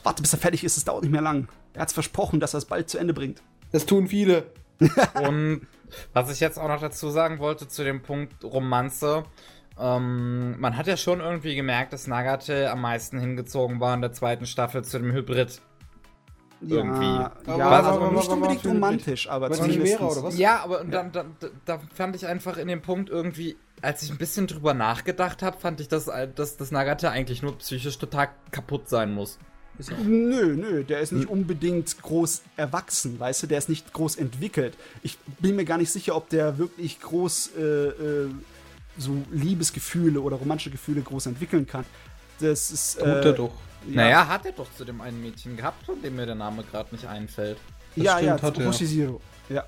Warte, 0.03 0.21
bis 0.21 0.33
er 0.33 0.39
fertig 0.39 0.63
ist, 0.63 0.77
es 0.77 0.83
dauert 0.83 1.03
nicht 1.03 1.11
mehr 1.11 1.21
lang. 1.21 1.47
Er 1.73 1.81
hat's 1.81 1.93
versprochen, 1.93 2.39
dass 2.39 2.53
er 2.53 2.59
es 2.59 2.65
bald 2.65 2.89
zu 2.89 2.97
Ende 2.97 3.13
bringt. 3.13 3.41
Das 3.71 3.85
tun 3.85 4.07
viele. 4.07 4.51
Und 5.21 5.67
was 6.13 6.31
ich 6.31 6.39
jetzt 6.39 6.57
auch 6.57 6.67
noch 6.67 6.81
dazu 6.81 7.09
sagen 7.09 7.39
wollte 7.39 7.67
zu 7.67 7.83
dem 7.83 8.01
Punkt 8.01 8.43
Romanze, 8.43 9.23
ähm, 9.79 10.59
man 10.59 10.75
hat 10.75 10.87
ja 10.87 10.97
schon 10.97 11.21
irgendwie 11.21 11.55
gemerkt, 11.55 11.93
dass 11.93 12.07
Nagate 12.07 12.69
am 12.69 12.81
meisten 12.81 13.19
hingezogen 13.19 13.79
war 13.79 13.93
in 13.93 14.01
der 14.01 14.11
zweiten 14.11 14.45
Staffel 14.45 14.83
zu 14.83 14.99
dem 14.99 15.13
Hybrid. 15.13 15.61
Irgendwie. 16.61 17.05
Ja, 17.05 17.31
Aber- 17.45 17.57
ja 17.57 17.65
aber- 17.67 17.87
also 17.87 18.01
aber- 18.01 18.11
nicht 18.17 18.27
unbedingt 18.29 18.65
aber- 18.65 18.73
romantisch, 18.73 19.29
aber 19.29 19.51
zumindest. 19.51 19.99
oder 20.01 20.23
was? 20.23 20.37
Ja, 20.37 20.63
aber 20.63 20.81
und 20.81 20.91
dann, 20.91 21.11
dann, 21.11 21.35
da 21.65 21.79
fand 21.93 22.15
ich 22.15 22.27
einfach 22.27 22.57
in 22.57 22.67
dem 22.67 22.81
Punkt 22.81 23.09
irgendwie, 23.09 23.55
als 23.81 24.03
ich 24.03 24.11
ein 24.11 24.17
bisschen 24.17 24.47
drüber 24.47 24.73
nachgedacht 24.73 25.41
habe, 25.41 25.57
fand 25.59 25.79
ich, 25.79 25.87
dass, 25.87 26.09
dass, 26.35 26.57
dass 26.57 26.71
Nagate 26.71 27.09
eigentlich 27.11 27.41
nur 27.41 27.57
psychisch 27.59 27.97
total 27.97 28.29
kaputt 28.51 28.89
sein 28.89 29.13
muss. 29.13 29.37
Nö, 30.05 30.57
nö, 30.57 30.83
der 30.83 30.99
ist 30.99 31.13
nicht 31.13 31.29
unbedingt 31.29 32.01
groß 32.01 32.41
erwachsen, 32.57 33.17
weißt 33.17 33.43
du, 33.43 33.47
der 33.47 33.59
ist 33.59 33.69
nicht 33.69 33.93
groß 33.93 34.17
entwickelt. 34.17 34.75
Ich 35.03 35.17
bin 35.39 35.55
mir 35.55 35.63
gar 35.63 35.77
nicht 35.77 35.89
sicher, 35.89 36.17
ob 36.17 36.27
der 36.27 36.57
wirklich 36.57 36.99
groß 36.99 37.51
äh, 37.57 37.61
äh, 37.61 38.29
so 38.97 39.11
Liebesgefühle 39.31 40.19
oder 40.19 40.35
romantische 40.35 40.71
Gefühle 40.71 40.99
groß 41.01 41.27
entwickeln 41.27 41.65
kann. 41.65 41.85
Das 42.41 42.71
ist. 42.71 42.99
Tut 42.99 43.07
er 43.07 43.31
doch. 43.31 43.51
Ja, 43.87 43.95
Naja, 43.95 44.27
hat 44.27 44.45
er 44.45 44.51
doch 44.51 44.67
zu 44.77 44.83
dem 44.85 44.99
einen 45.01 45.21
Mädchen 45.21 45.55
gehabt, 45.57 45.85
von 45.85 46.01
dem 46.01 46.15
mir 46.15 46.25
der 46.25 46.35
Name 46.35 46.63
gerade 46.63 46.93
nicht 46.93 47.05
einfällt. 47.07 47.57
Das 47.95 48.03
ja, 48.05 48.17
stimmt, 48.17 48.27
ja, 48.27 48.41
hat 48.41 48.57
er. 48.59 48.67
Hoshiziro. 48.67 49.21
Ja. 49.49 49.63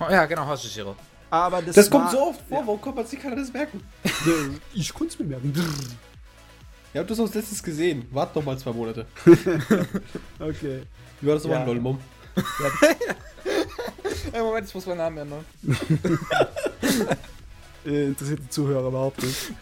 Oh, 0.00 0.06
ja, 0.10 0.24
genau, 0.26 0.46
Hoshishiro. 0.48 0.94
Aber 1.30 1.60
das, 1.62 1.74
Das 1.74 1.90
kommt 1.90 2.10
so 2.10 2.28
oft 2.28 2.40
vor, 2.48 2.60
Ja. 2.60 2.66
warum 2.66 2.80
kann 2.80 2.94
man 2.94 3.06
sich 3.06 3.20
keiner 3.20 3.36
das 3.36 3.52
merken? 3.52 3.82
Ich 4.74 4.92
konnte 4.94 5.12
es 5.14 5.18
mir 5.18 5.26
merken. 5.26 5.52
Ihr 6.94 7.00
habt 7.00 7.10
das 7.10 7.18
als 7.18 7.34
letztes 7.34 7.60
gesehen. 7.62 8.06
Wart 8.12 8.34
noch 8.36 8.44
mal 8.44 8.56
zwei 8.56 8.72
Monate. 8.72 9.04
Okay. 10.38 10.82
Wie 11.20 11.26
war 11.26 11.34
das 11.34 11.42
nochmal, 11.44 11.60
Ja. 11.60 11.66
Lolmom? 11.66 11.98
Ey, 14.32 14.40
Moment, 14.42 14.68
ich 14.68 14.74
muss 14.74 14.86
meinen 14.86 14.98
Namen 14.98 15.18
ändern. 15.18 15.44
Äh, 17.86 18.06
interessiert 18.06 18.40
die 18.42 18.48
Zuhörer 18.48 18.88
überhaupt 18.88 19.22
nicht. 19.22 19.52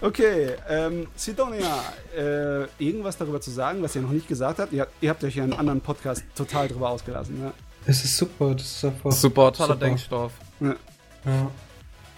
Okay, 0.00 0.50
ähm, 0.68 1.06
Sidonia, 1.16 1.82
äh, 2.14 2.66
irgendwas 2.78 3.16
darüber 3.16 3.40
zu 3.40 3.50
sagen, 3.50 3.82
was 3.82 3.96
ihr 3.96 4.02
noch 4.02 4.10
nicht 4.10 4.28
gesagt 4.28 4.58
habt? 4.58 4.72
Ihr, 4.72 4.86
ihr 5.00 5.10
habt 5.10 5.24
euch 5.24 5.36
ja 5.36 5.44
in 5.44 5.52
einem 5.52 5.60
anderen 5.60 5.80
Podcast 5.80 6.22
total 6.34 6.68
drüber 6.68 6.90
ausgelassen, 6.90 7.40
ne? 7.40 7.52
Das 7.86 8.04
ist 8.04 8.16
super, 8.16 8.54
das 8.54 8.66
ist 8.66 8.84
einfach. 8.84 9.12
Super, 9.12 9.52
toller 9.52 9.74
Super. 9.74 9.86
Denkstoff. 9.86 10.32
Ja. 10.60 10.74
Ja. 11.24 11.50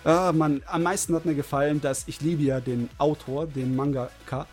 Ah, 0.05 0.33
Mann, 0.33 0.63
am 0.67 0.83
meisten 0.83 1.15
hat 1.15 1.25
mir 1.25 1.35
gefallen, 1.35 1.81
dass 1.81 2.05
ich 2.09 2.21
liebe 2.21 2.43
ja 2.43 2.61
den 2.61 2.89
Autor, 2.99 3.47
den 3.47 3.77
Mangaka, 3.77 4.47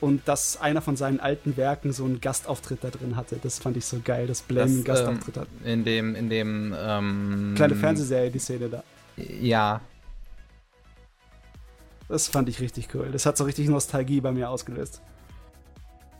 und 0.00 0.26
dass 0.26 0.60
einer 0.60 0.82
von 0.82 0.96
seinen 0.96 1.20
alten 1.20 1.56
Werken 1.56 1.92
so 1.92 2.04
einen 2.04 2.20
Gastauftritt 2.20 2.82
da 2.82 2.90
drin 2.90 3.14
hatte. 3.14 3.38
Das 3.40 3.60
fand 3.60 3.76
ich 3.76 3.84
so 3.84 4.00
geil, 4.02 4.26
dass 4.26 4.42
Blame 4.42 4.70
einen 4.70 4.78
ähm, 4.78 4.84
Gastauftritt 4.84 5.36
hat. 5.36 5.48
In 5.64 5.84
dem, 5.84 6.16
in 6.16 6.28
dem, 6.28 6.74
ähm. 6.76 7.52
Kleine 7.54 7.76
Fernsehserie, 7.76 8.30
die 8.30 8.40
Szene 8.40 8.68
da. 8.68 8.82
Ja. 9.16 9.80
Das 12.12 12.28
fand 12.28 12.46
ich 12.50 12.60
richtig 12.60 12.94
cool. 12.94 13.08
Das 13.10 13.24
hat 13.24 13.38
so 13.38 13.44
richtig 13.44 13.70
Nostalgie 13.70 14.20
bei 14.20 14.32
mir 14.32 14.50
ausgelöst. 14.50 15.00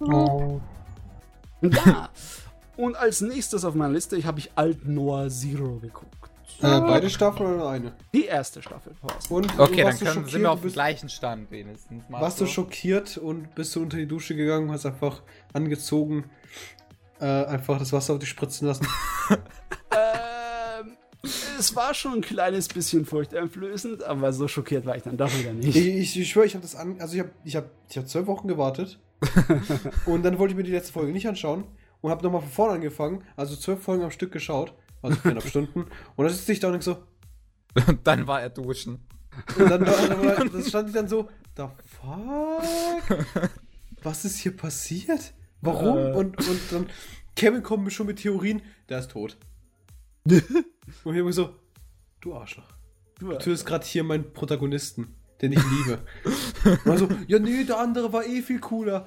Oh. 0.01 0.59
Ja. 1.61 2.09
Und 2.79 2.97
als 2.97 3.21
nächstes 3.21 3.63
auf 3.67 3.75
meiner 3.75 3.93
Liste 3.93 4.19
habe 4.25 4.39
ich 4.39 4.53
Alt 4.55 4.89
Noir 4.89 5.29
Zero 5.29 5.81
geguckt. 5.81 6.31
Äh, 6.63 6.81
beide 6.81 7.11
Staffeln 7.11 7.57
oder 7.57 7.69
eine? 7.69 7.93
Die 8.15 8.25
erste 8.25 8.63
Staffel. 8.63 8.95
Horst. 9.03 9.31
Und, 9.31 9.59
Okay, 9.59 9.85
und 9.85 9.91
dann 9.91 9.99
können, 9.99 10.27
sind 10.27 10.41
wir 10.41 10.51
auf 10.51 10.63
dem 10.63 10.73
gleichen 10.73 11.11
Stand 11.11 11.51
wenigstens. 11.51 12.05
warst 12.09 12.41
du 12.41 12.47
schockiert 12.47 13.19
und 13.19 13.55
bist 13.55 13.77
du 13.77 13.83
unter 13.83 13.99
die 13.99 14.09
Dusche 14.09 14.35
gegangen, 14.35 14.73
hast 14.73 14.87
einfach 14.87 15.21
angezogen, 15.53 16.25
äh, 17.21 17.27
einfach 17.27 17.79
das 17.79 17.93
Wasser 17.93 18.15
auf 18.15 18.19
dich 18.19 18.31
spritzen 18.31 18.67
lassen. 18.67 18.87
Ähm, 19.95 20.22
es 21.59 21.77
war 21.77 21.95
schon 21.95 22.15
ein 22.15 22.21
kleines 22.21 22.69
bisschen 22.69 23.05
furchteinflößend, 23.05 24.03
aber 24.03 24.33
so 24.33 24.49
schockiert 24.49 24.87
war 24.87 24.97
ich 24.97 25.05
dann 25.05 25.17
doch 25.17 25.33
wieder 25.39 25.53
nicht. 25.53 25.77
Ich, 25.77 25.87
ich, 25.87 26.21
ich 26.21 26.31
schwöre, 26.31 26.47
ich 26.47 26.55
habe 26.55 26.63
das 26.63 26.75
an. 26.75 27.01
Also, 27.01 27.15
ich 27.15 27.21
habe 27.21 27.31
ich 27.45 27.57
hab, 27.57 27.71
ich 27.89 27.97
hab 27.97 28.09
zwölf 28.09 28.27
Wochen 28.27 28.49
gewartet. 28.49 28.99
und 30.07 30.25
dann 30.25 30.39
wollte 30.39 30.53
ich 30.53 30.57
mir 30.57 30.65
die 30.65 30.73
letzte 30.73 30.93
Folge 30.93 31.13
nicht 31.13 31.29
anschauen 31.29 31.65
und 32.01 32.11
habe 32.11 32.25
nochmal 32.25 32.41
von 32.41 32.51
vorne 32.51 32.75
angefangen. 32.75 33.23
Also, 33.37 33.55
zwölf 33.55 33.81
Folgen 33.81 34.03
am 34.03 34.11
Stück 34.11 34.33
geschaut. 34.33 34.75
Also, 35.01 35.17
viereinhalb 35.17 35.47
Stunden. 35.49 35.87
Und 36.17 36.25
dann 36.25 36.35
sitze 36.35 36.53
ich 36.53 36.61
da 36.61 36.69
und 36.69 36.73
denk 36.73 36.83
so. 36.83 36.97
Und 37.87 38.01
dann 38.05 38.27
war 38.27 38.43
er 38.43 38.51
duschen. 38.51 39.07
Und 39.59 39.71
dann, 39.71 39.85
dann, 39.85 40.23
dann 40.23 40.53
das 40.53 40.69
stand 40.69 40.89
ich 40.89 40.95
dann 40.95 41.09
so. 41.09 41.29
The 41.57 41.65
fuck? 42.01 43.21
Was 44.03 44.25
ist 44.25 44.39
hier 44.39 44.57
passiert? 44.57 45.35
Warum? 45.61 45.99
Äh. 45.99 46.13
Und, 46.13 46.49
und 46.49 46.61
dann. 46.71 46.87
Kevin 47.37 47.63
kommt 47.63 47.91
schon 47.93 48.07
mit 48.07 48.19
Theorien, 48.19 48.61
der 48.89 48.99
ist 48.99 49.13
tot. 49.13 49.39
Und 51.05 51.15
ich 51.15 51.21
habe 51.21 51.33
so. 51.33 51.55
Du 52.21 52.35
Arschloch. 52.35 52.65
Du 53.19 53.33
tötest 53.35 53.67
gerade 53.67 53.85
hier 53.85 54.05
meinen 54.05 54.33
Protagonisten, 54.33 55.15
den 55.41 55.53
ich 55.53 55.61
liebe. 55.71 55.99
und 56.85 56.99
so, 56.99 57.09
ja, 57.27 57.39
nee, 57.39 57.65
der 57.65 57.79
andere 57.79 58.13
war 58.13 58.25
eh 58.25 58.43
viel 58.43 58.61
cooler. 58.61 59.07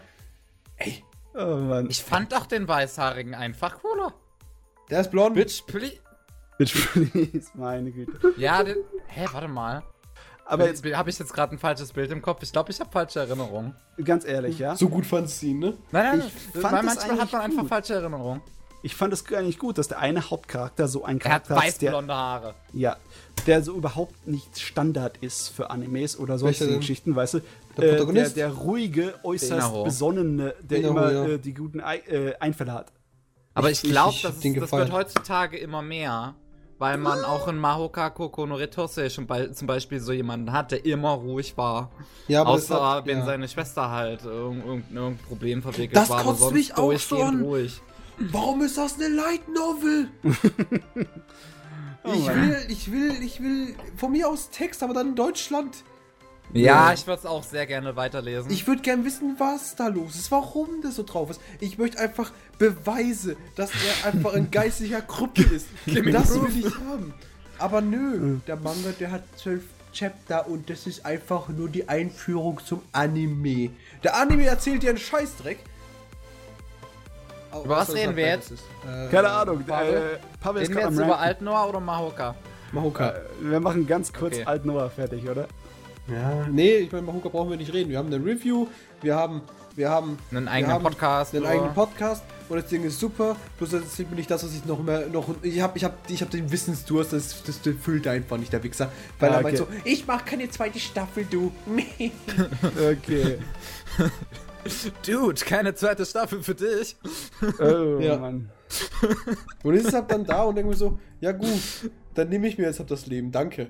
Ey, 0.78 1.04
Oh 1.38 1.58
Mann. 1.58 1.90
Ich 1.90 2.02
fand 2.02 2.32
doch 2.32 2.45
den 2.45 2.66
Weißhaarigen 2.68 3.34
einfach 3.36 3.80
cooler. 3.82 4.14
der 4.90 5.02
ist 5.02 5.12
blond. 5.12 5.36
Bitch, 5.36 5.66
please. 5.68 5.98
Bitch, 6.58 6.74
please, 6.94 7.50
meine 7.56 7.92
Güte. 7.92 8.34
Ja, 8.38 8.64
den. 8.64 8.78
Hä, 9.08 9.26
warte 9.34 9.50
mal. 9.50 9.84
Aber 10.45 10.68
jetzt 10.68 10.86
habe 10.95 11.10
ich 11.10 11.20
jetzt 11.20 11.34
gerade 11.34 11.54
ein 11.54 11.60
falsches 11.60 11.92
Bild 11.92 12.10
im 12.12 12.22
Kopf? 12.22 12.42
Ich 12.44 12.52
glaube, 12.54 12.72
ich 12.72 12.80
habe 12.80 12.90
falsche 12.92 13.20
Erinnerungen. 13.20 13.76
ganz 14.04 14.24
ehrlich, 14.26 14.60
ja. 14.60 14.76
So 14.78 14.88
gut 14.88 15.06
fandst 15.06 15.42
du 15.42 15.48
ihn, 15.48 15.60
ne? 15.60 15.78
Nein, 15.92 16.20
nein, 16.20 16.28
Ich 16.28 16.54
nein. 16.54 16.62
fand 16.62 16.74
Weil 16.76 16.84
manchmal 16.84 17.20
hat 17.20 17.32
man 17.34 17.42
einfach 17.42 17.62
gut. 17.64 17.70
falsche 17.70 17.94
Erinnerungen. 17.95 18.42
Ich 18.86 18.94
fand 18.96 19.12
es 19.14 19.26
eigentlich 19.34 19.58
gut, 19.58 19.80
dass 19.80 19.88
der 19.88 19.98
eine 19.98 20.30
Hauptcharakter 20.30 20.88
so 20.88 21.04
ein 21.04 21.20
Er 21.20 21.32
hat 21.34 21.48
Charakter 21.48 21.66
ist, 21.68 21.82
der, 21.82 21.92
weißblonde 21.94 22.14
Haare. 22.14 22.54
ja, 22.72 22.98
der 23.48 23.64
so 23.64 23.74
überhaupt 23.74 24.28
nicht 24.28 24.60
Standard 24.60 25.18
ist 25.22 25.50
für 25.50 25.72
Animes 25.72 26.20
oder 26.20 26.38
denn? 26.38 26.78
Geschichten, 26.80 27.16
weißt 27.16 27.34
du? 27.36 27.40
Der 27.78 27.84
Äh, 27.84 27.92
Protagonist? 27.94 28.38
Der, 28.38 28.50
der 28.50 28.58
ruhige, 28.58 29.16
äußerst 29.24 29.52
Inaho. 29.54 29.84
besonnene, 29.86 30.54
der 30.62 30.78
Inaho, 30.82 30.92
immer 30.92 31.12
ja. 31.12 31.26
äh, 31.26 31.40
die 31.40 31.56
guten 31.56 31.80
äh, 31.80 32.34
Einfälle 32.40 32.74
hat. 32.74 32.92
Aber 33.56 33.72
Ich- 33.72 33.84
ich 33.84 33.90
glaube, 33.90 34.14
das, 34.22 34.36
ist- 34.36 34.62
das 34.62 34.72
wird 34.72 34.92
heutzutage 34.92 35.58
immer 35.58 35.82
mehr. 35.82 36.36
Weil 36.78 36.98
man 36.98 37.24
auch 37.24 37.48
in 37.48 37.58
Mahoka 37.58 38.10
Koko 38.12 38.46
no 38.46 38.56
Retose 38.56 39.10
schon 39.10 39.26
bei, 39.26 39.48
zum 39.48 39.66
Beispiel 39.66 40.00
so 40.02 40.12
jemanden 40.12 40.52
hat, 40.52 40.72
der 40.74 40.86
immer 40.86 41.12
ruhig 41.14 41.58
war. 41.58 41.90
Ja, 42.28 42.42
aber 42.42 42.54
das 42.56 42.70
Außer 42.70 42.90
hat- 42.98 43.06
wenn 43.08 43.20
ja. 43.20 43.26
seine 43.26 43.48
Schwester 43.48 43.90
halt 43.90 44.26
irgendein, 44.26 44.84
irgendein, 44.94 45.18
Problem 45.26 45.62
verwickelt 45.64 45.96
Das 45.96 46.10
war, 46.10 46.20
aber 46.20 46.28
kotzt 46.32 46.40
sonst 46.42 46.54
mich 46.54 46.78
auch 46.78 47.22
an. 47.24 47.42
ruhig. 47.42 47.82
Warum 48.18 48.61
ist 48.61 48.77
das 48.77 48.95
eine 48.95 49.10
Light 49.10 49.48
Novel? 49.50 50.10
Oh 52.08 52.14
ich 52.14 52.27
will, 52.27 52.66
ich 52.69 52.92
will, 52.92 53.24
ich 53.24 53.42
will 53.42 53.76
von 53.98 54.11
mir 54.11 54.30
aus 54.30 54.52
Text, 54.52 54.84
aber 54.84 54.94
dann 54.94 55.10
in 55.10 55.16
Deutschland. 55.16 55.84
Ja, 56.53 56.94
ich 56.94 57.08
würde 57.08 57.19
es 57.19 57.26
auch 57.26 57.44
sehr 57.44 57.66
gerne 57.66 57.95
weiterlesen. 57.95 58.52
Ich 58.52 58.68
würde 58.68 58.84
gern 58.84 59.03
wissen, 59.06 59.35
was 59.40 59.76
da 59.76 59.88
los 59.88 60.16
ist, 60.16 60.30
warum 60.30 60.82
das 60.84 60.95
so 60.95 61.03
drauf 61.03 61.32
ist. 61.32 61.42
Ich 61.60 61.77
möchte 61.77 62.00
einfach 62.00 62.32
Beweise, 62.60 63.35
dass 63.56 63.72
er 63.72 64.08
einfach 64.14 64.34
ein 64.34 64.52
geistlicher 64.52 65.02
Krüppel 65.02 65.52
ist. 65.52 65.68
das 66.11 66.40
will 66.40 66.66
ich 66.66 66.76
haben. 66.76 67.14
Aber 67.58 67.82
nö, 67.82 68.38
der 68.45 68.58
Manga, 68.58 68.92
der 69.00 69.11
hat 69.11 69.24
zwölf 69.38 69.64
Chapter 69.92 70.48
und 70.48 70.69
das 70.69 70.88
ist 70.88 71.06
einfach 71.06 71.50
nur 71.50 71.69
die 71.69 71.90
Einführung 71.90 72.60
zum 72.64 72.82
Anime. 72.92 73.72
Der 74.03 74.16
Anime 74.18 74.45
erzählt 74.45 74.84
dir 74.84 74.90
einen 74.90 75.00
Scheißdreck. 75.00 75.58
Über 77.64 77.77
was 77.77 77.93
reden 77.93 78.16
wir 78.16 78.27
jetzt? 78.27 78.51
ist. 78.51 78.64
Äh, 78.85 79.09
Keine 79.09 79.30
Ahnung. 79.30 79.64
Pavel? 79.64 79.93
Äh, 79.95 80.00
Pavel 80.42 80.61
ist 80.64 80.69
Reden 80.69 80.75
wir 80.77 80.82
gerade 80.84 80.93
jetzt 80.95 81.01
am 81.03 81.08
über. 81.09 81.19
Altnoah 81.19 81.69
oder 81.69 81.80
Mahoka? 81.80 82.35
Mahoka. 82.72 83.09
Äh, 83.09 83.14
Wir 83.42 83.59
machen 83.59 83.88
ganz 83.88 84.11
kurz 84.11 84.35
Okay. 84.35 84.45
Alt 84.45 84.66
Noah 84.66 84.90
fertig, 84.90 85.27
oder? 85.30 85.48
Ja, 86.08 86.45
nee, 86.51 86.75
ich 86.77 86.92
meine, 86.92 87.03
Mahoka 87.06 87.30
brauchen 87.30 87.50
wir 87.50 87.58
nicht 87.58 87.74
reden. 87.74 87.90
Wir 87.90 87.98
haben 87.98 88.14
eine 88.14 88.24
Review, 88.24 88.67
wir 89.01 89.16
haben, 89.16 89.42
wir 89.75 89.90
haben 89.90 90.19
Einen 90.32 90.48
eigenen 90.48 90.74
haben 90.75 90.84
Podcast. 90.84 91.34
einen 91.34 91.43
oder? 91.43 91.53
eigenen 91.53 91.74
Podcast 91.74 92.24
und 92.48 92.58
das 92.61 92.67
Ding 92.69 92.84
ist 92.84 93.00
super. 93.00 93.35
Bloß 93.58 93.72
das 93.72 93.82
ist 94.00 94.11
nicht 94.11 94.30
das, 94.30 94.43
was 94.43 94.53
ich 94.53 94.64
noch 94.66 94.84
mehr 94.84 95.08
noch. 95.08 95.27
Ich 95.42 95.61
habe, 95.61 95.75
ich 95.77 95.84
habe, 95.84 95.95
ich 96.09 96.22
habe 96.22 96.30
den 96.30 96.51
Wissensdurst, 96.51 97.11
das, 97.14 97.42
das 97.43 97.59
füllt 97.82 98.08
einfach 98.08 98.38
nicht 98.38 98.53
der 98.53 98.61
Wichser, 98.61 98.92
weil 99.19 99.32
Ah, 99.32 99.38
er 99.38 99.42
meint 99.42 99.58
so, 99.58 99.64
okay. 99.64 99.82
ich 99.84 100.06
mach 100.06 100.24
keine 100.25 100.48
zweite 100.50 100.80
Staffel, 100.80 101.25
du. 101.25 101.51
Okay. 102.92 103.40
Dude, 105.06 105.42
keine 105.45 105.76
zweite 105.76 106.06
Staffel 106.06 106.42
für 106.42 106.56
dich. 106.56 106.95
Oh, 107.60 108.00
Ja. 108.00 108.18
Mann. 108.18 108.50
und 109.64 109.74
ist 109.76 109.94
halt 109.94 110.11
dann 110.11 110.26
da 110.26 110.44
und 110.44 110.56
denke 110.56 110.72
mir 110.72 110.76
so, 110.76 110.98
ja 111.22 111.32
gut, 111.32 111.50
dann 112.16 112.30
nehme 112.30 112.48
ich 112.48 112.58
mir 112.58 112.66
jetzt 112.66 112.80
halt 112.80 112.90
das 112.92 113.06
Leben, 113.06 113.32
danke. 113.32 113.69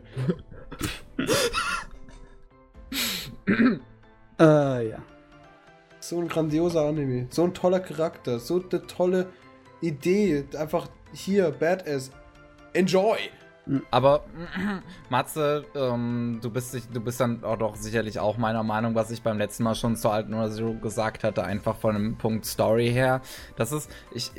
Äh, 4.40 4.88
ja. 4.90 4.98
So 6.00 6.20
ein 6.20 6.28
grandioser 6.28 6.86
Anime, 6.86 7.28
so 7.30 7.44
ein 7.44 7.54
toller 7.54 7.80
Charakter, 7.80 8.40
so 8.40 8.62
eine 8.72 8.86
tolle 8.88 9.28
Idee, 9.82 10.46
einfach 10.58 10.88
hier 11.14 11.52
Badass. 11.52 12.12
Enjoy. 12.74 13.18
Aber 13.92 14.24
Matze, 15.10 15.66
ähm, 15.76 16.40
du 16.42 16.50
bist 16.50 16.76
du 16.94 17.02
bist 17.02 17.20
dann 17.20 17.44
auch 17.44 17.58
doch 17.58 17.76
sicherlich 17.76 18.20
auch 18.20 18.38
meiner 18.38 18.64
Meinung, 18.64 18.96
was 18.96 19.12
ich 19.12 19.22
beim 19.22 19.38
letzten 19.38 19.64
Mal 19.64 19.76
schon 19.76 19.96
zu 19.96 20.10
Alten 20.10 20.34
oder 20.34 20.52
Zero 20.52 20.74
gesagt 20.74 21.24
hatte, 21.24 21.44
einfach 21.44 21.76
von 21.78 21.96
dem 21.96 22.18
Punkt 22.18 22.46
Story 22.46 22.92
her, 22.92 23.22
dass 23.56 23.72
es 23.72 23.88
ich 24.12 24.32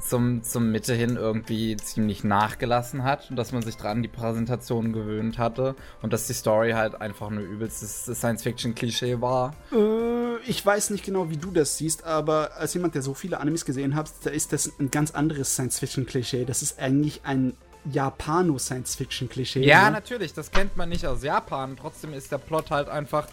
zum 0.00 0.42
zum 0.42 0.72
Mitte 0.72 0.94
hin 0.94 1.16
irgendwie 1.16 1.76
ziemlich 1.76 2.24
nachgelassen 2.24 3.04
hat 3.04 3.30
und 3.30 3.36
dass 3.36 3.52
man 3.52 3.62
sich 3.62 3.76
dran 3.76 4.02
die 4.02 4.08
Präsentation 4.08 4.92
gewöhnt 4.92 5.38
hatte 5.38 5.74
und 6.02 6.12
dass 6.12 6.26
die 6.26 6.34
Story 6.34 6.72
halt 6.72 7.00
einfach 7.00 7.30
nur 7.30 7.42
übelstes 7.42 8.04
Science-Fiction-Klischee 8.06 9.20
war. 9.20 9.54
Äh, 9.72 10.38
ich 10.46 10.64
weiß 10.64 10.90
nicht 10.90 11.04
genau, 11.04 11.30
wie 11.30 11.36
du 11.36 11.50
das 11.50 11.76
siehst, 11.76 12.04
aber 12.04 12.56
als 12.56 12.74
jemand, 12.74 12.94
der 12.94 13.02
so 13.02 13.14
viele 13.14 13.40
Animes 13.40 13.64
gesehen 13.64 13.94
hat, 13.94 14.10
da 14.24 14.30
ist 14.30 14.52
das 14.52 14.72
ein 14.78 14.90
ganz 14.90 15.10
anderes 15.10 15.52
Science-Fiction-Klischee. 15.54 16.44
Das 16.44 16.62
ist 16.62 16.78
eigentlich 16.78 17.20
ein 17.24 17.54
Japano-Science-Fiction-Klischee. 17.92 19.64
Ja, 19.64 19.86
ne? 19.86 19.92
natürlich, 19.92 20.32
das 20.34 20.50
kennt 20.50 20.76
man 20.76 20.88
nicht 20.88 21.06
aus 21.06 21.22
Japan. 21.22 21.76
Trotzdem 21.80 22.12
ist 22.12 22.32
der 22.32 22.38
Plot 22.38 22.70
halt 22.70 22.88
einfach 22.88 23.26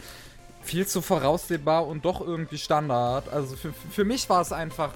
viel 0.62 0.88
zu 0.88 1.02
voraussehbar 1.02 1.88
und 1.88 2.06
doch 2.06 2.22
irgendwie 2.22 2.58
Standard. 2.58 3.32
Also 3.32 3.56
für, 3.56 3.74
für 3.92 4.06
mich 4.06 4.30
war 4.30 4.42
es 4.42 4.52
einfach. 4.52 4.92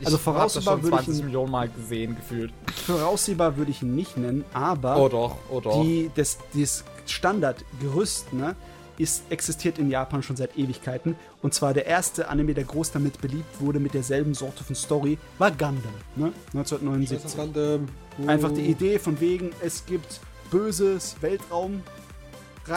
Ich 0.00 0.06
Also 0.06 0.18
voraussehbar 0.18 0.74
das 0.76 0.82
schon 0.82 0.90
würde 0.92 0.96
ich 0.96 1.04
20 1.04 1.20
ihn- 1.20 1.24
Millionen 1.26 1.50
Mal 1.52 1.68
gesehen, 1.68 2.16
gefühlt. 2.16 2.52
Voraussehbar 2.86 3.56
würde 3.56 3.70
ich 3.70 3.82
ihn 3.82 3.94
nicht 3.94 4.16
nennen, 4.16 4.44
aber 4.52 4.96
Oh 4.96 5.08
doch, 5.08 5.36
oh 5.50 5.60
doch. 5.60 5.80
die, 5.82 6.10
das, 6.16 6.38
das 6.54 6.82
Standardgerüst 7.06 8.32
ne, 8.32 8.56
ist, 9.02 9.24
existiert 9.30 9.78
in 9.78 9.90
Japan 9.90 10.22
schon 10.22 10.36
seit 10.36 10.56
Ewigkeiten. 10.56 11.16
Und 11.42 11.52
zwar 11.54 11.74
der 11.74 11.86
erste 11.86 12.28
Anime, 12.28 12.54
der 12.54 12.64
groß 12.64 12.92
damit 12.92 13.20
beliebt 13.20 13.60
wurde, 13.60 13.80
mit 13.80 13.94
derselben 13.94 14.34
Sorte 14.34 14.64
von 14.64 14.74
Story, 14.76 15.18
war 15.38 15.50
Gundam, 15.50 15.94
ne, 16.16 16.32
1979. 16.54 17.56
ähm, 17.56 17.88
Einfach 18.28 18.52
die 18.52 18.62
Idee 18.62 18.98
von 18.98 19.20
wegen, 19.20 19.50
es 19.62 19.84
gibt 19.86 20.20
böses 20.50 21.16
Weltraumreich. 21.20 21.82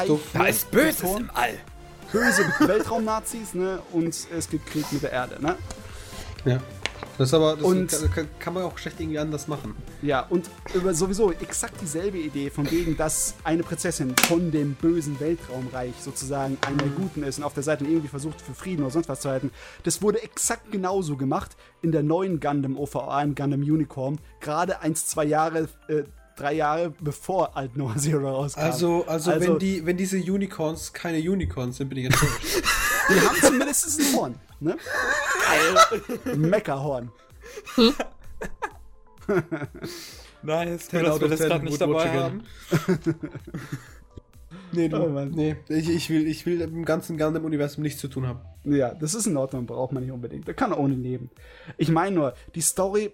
So, 0.07 0.19
da 0.33 0.45
ist 0.45 0.71
Böses 0.71 0.97
Sektoren, 0.99 1.23
im 1.23 1.29
All. 1.33 1.53
böse 2.11 2.43
Weltraumnazis, 2.59 3.53
ne? 3.53 3.79
Und 3.91 4.15
es 4.35 4.49
gibt 4.49 4.65
Krieg 4.67 4.91
mit 4.91 5.03
der 5.03 5.11
Erde, 5.11 5.41
ne? 5.41 5.55
Ja. 6.45 6.59
Das 7.17 7.29
ist 7.29 7.33
aber, 7.33 7.55
das 7.55 7.63
Und- 7.63 8.11
kann, 8.13 8.27
kann, 8.39 8.53
man 8.53 8.63
auch 8.63 8.77
schlecht 8.77 8.99
irgendwie 8.99 9.19
anders 9.19 9.47
machen. 9.47 9.73
Ja, 10.01 10.25
und 10.29 10.49
über 10.73 10.93
sowieso 10.93 11.31
exakt 11.31 11.79
dieselbe 11.81 12.17
Idee, 12.17 12.49
von 12.49 12.69
wegen, 12.69 12.97
dass 12.97 13.35
eine 13.45 13.63
Prinzessin 13.63 14.13
von 14.27 14.51
dem 14.51 14.73
bösen 14.73 15.17
Weltraumreich 15.21 15.93
sozusagen 16.01 16.57
eine 16.67 16.77
der 16.77 16.89
Guten 16.89 17.23
ist 17.23 17.37
und 17.37 17.43
auf 17.45 17.53
der 17.53 17.63
Seite 17.63 17.85
irgendwie 17.85 18.09
versucht, 18.09 18.41
für 18.41 18.53
Frieden 18.53 18.83
oder 18.83 18.91
sonst 18.91 19.07
was 19.07 19.21
zu 19.21 19.29
halten. 19.29 19.51
Das 19.83 20.01
wurde 20.01 20.21
exakt 20.23 20.71
genauso 20.71 21.15
gemacht 21.15 21.55
in 21.81 21.91
der 21.93 22.03
neuen 22.03 22.39
Gundam 22.41 22.77
OVA, 22.77 23.21
in 23.23 23.33
Gundam 23.33 23.61
Unicorn, 23.61 24.19
gerade 24.41 24.81
eins, 24.81 25.07
zwei 25.07 25.23
Jahre, 25.23 25.69
äh, 25.87 26.03
drei 26.35 26.53
Jahre 26.53 26.93
bevor 26.99 27.55
Alt 27.55 27.77
Noah 27.77 27.95
Zero 27.95 28.29
rauskam. 28.29 28.59
Also, 28.59 29.05
also, 29.07 29.31
Also- 29.31 29.47
wenn, 29.53 29.59
die, 29.59 29.85
wenn 29.85 29.95
diese 29.95 30.17
Unicorns 30.17 30.91
keine 30.91 31.19
Unicorns 31.19 31.77
sind, 31.77 31.87
bin 31.87 31.99
ich 31.99 32.05
enttäuscht. 32.11 32.61
Die 33.09 33.21
haben 33.21 33.37
zumindest 33.41 33.99
ein 34.01 34.15
Horn, 34.17 34.35
ne? 34.59 34.77
Meckerhorn. 36.35 37.11
Nice, 40.45 40.87
Ten 40.87 40.99
cool, 40.99 41.05
dass 41.05 41.21
wir 41.21 41.29
das 41.29 41.39
gerade 41.39 41.65
nicht 41.65 41.81
dabei 41.81 42.09
haben. 42.11 42.43
nee, 44.71 44.87
du, 44.87 44.97
Oh 44.97 45.25
nee. 45.25 45.55
Ich, 45.69 45.89
ich, 45.89 46.09
will, 46.09 46.27
ich 46.27 46.45
will 46.45 46.61
im 46.61 46.85
ganzen 46.85 47.17
Gundam-Universum 47.17 47.81
nichts 47.81 47.99
zu 47.99 48.07
tun 48.07 48.27
haben. 48.27 48.41
Ja, 48.63 48.93
das 48.93 49.15
ist 49.15 49.25
in 49.25 49.37
Ordnung, 49.37 49.65
braucht 49.65 49.91
man 49.91 50.03
nicht 50.03 50.11
unbedingt. 50.11 50.47
Da 50.47 50.53
kann 50.53 50.71
er 50.71 50.79
ohne 50.79 50.93
leben. 50.93 51.31
Ich 51.77 51.89
meine 51.89 52.15
nur, 52.15 52.33
die 52.53 52.61
Story 52.61 53.11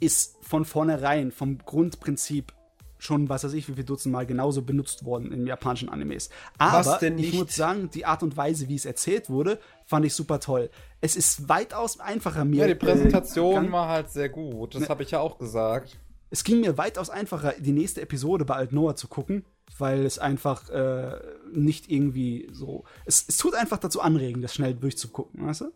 ist 0.00 0.36
von 0.42 0.64
vornherein, 0.64 1.30
vom 1.30 1.58
Grundprinzip 1.58 2.52
schon, 2.98 3.28
was 3.28 3.44
weiß 3.44 3.52
ich, 3.52 3.68
wie 3.68 3.74
viel 3.74 3.84
Dutzend 3.84 4.12
Mal 4.12 4.26
genauso 4.26 4.62
benutzt 4.62 5.04
worden 5.04 5.32
in 5.32 5.46
japanischen 5.46 5.88
Animes. 5.88 6.30
Aber 6.58 6.86
Was 6.86 6.98
denn 6.98 7.18
ich 7.18 7.32
muss 7.34 7.54
sagen, 7.54 7.90
die 7.92 8.04
Art 8.06 8.22
und 8.22 8.36
Weise, 8.36 8.68
wie 8.68 8.74
es 8.74 8.84
erzählt 8.86 9.28
wurde, 9.30 9.58
fand 9.84 10.06
ich 10.06 10.14
super 10.14 10.40
toll. 10.40 10.70
Es 11.00 11.16
ist 11.16 11.48
weitaus 11.48 12.00
einfacher 12.00 12.44
mir. 12.44 12.62
Ja, 12.62 12.66
die 12.68 12.74
Präsentation 12.74 13.66
äh, 13.68 13.72
war 13.72 13.88
halt 13.88 14.10
sehr 14.10 14.28
gut. 14.28 14.74
Das 14.74 14.82
Ne. 14.82 14.88
habe 14.88 15.02
ich 15.02 15.10
ja 15.10 15.20
auch 15.20 15.38
gesagt. 15.38 15.98
es 16.30 16.42
ging 16.44 16.60
mir 16.60 16.76
weitaus 16.78 17.10
einfacher, 17.10 17.54
die 17.58 17.72
nächste 17.72 18.00
Episode 18.02 18.44
bei 18.44 18.54
Alt 18.56 18.72
Noah 18.72 18.96
zu 18.96 19.08
gucken, 19.08 19.44
weil 19.78 20.04
es 20.06 20.18
einfach 20.18 20.68
äh, 20.70 21.18
nicht 21.52 21.90
irgendwie 21.90 22.48
so. 22.52 22.84
Es, 23.04 23.24
es 23.28 23.36
tut 23.36 23.54
einfach 23.54 23.78
dazu 23.78 24.00
anregen, 24.00 24.42
das 24.42 24.54
schnell 24.54 24.74
durchzugucken, 24.74 25.46
weißt 25.46 25.60
du? 25.62 25.72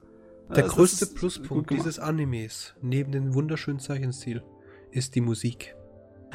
Der 0.55 0.65
Also, 0.65 0.77
größte 0.77 1.07
Pluspunkt 1.07 1.71
dieses 1.71 1.99
Animes, 2.01 2.75
neben 2.83 3.13
dem 3.13 3.35
wunderschönen 3.35 3.79
Zeichenstil, 3.79 4.43
ist 4.91 5.15
die 5.15 5.21
Musik. 5.21 5.77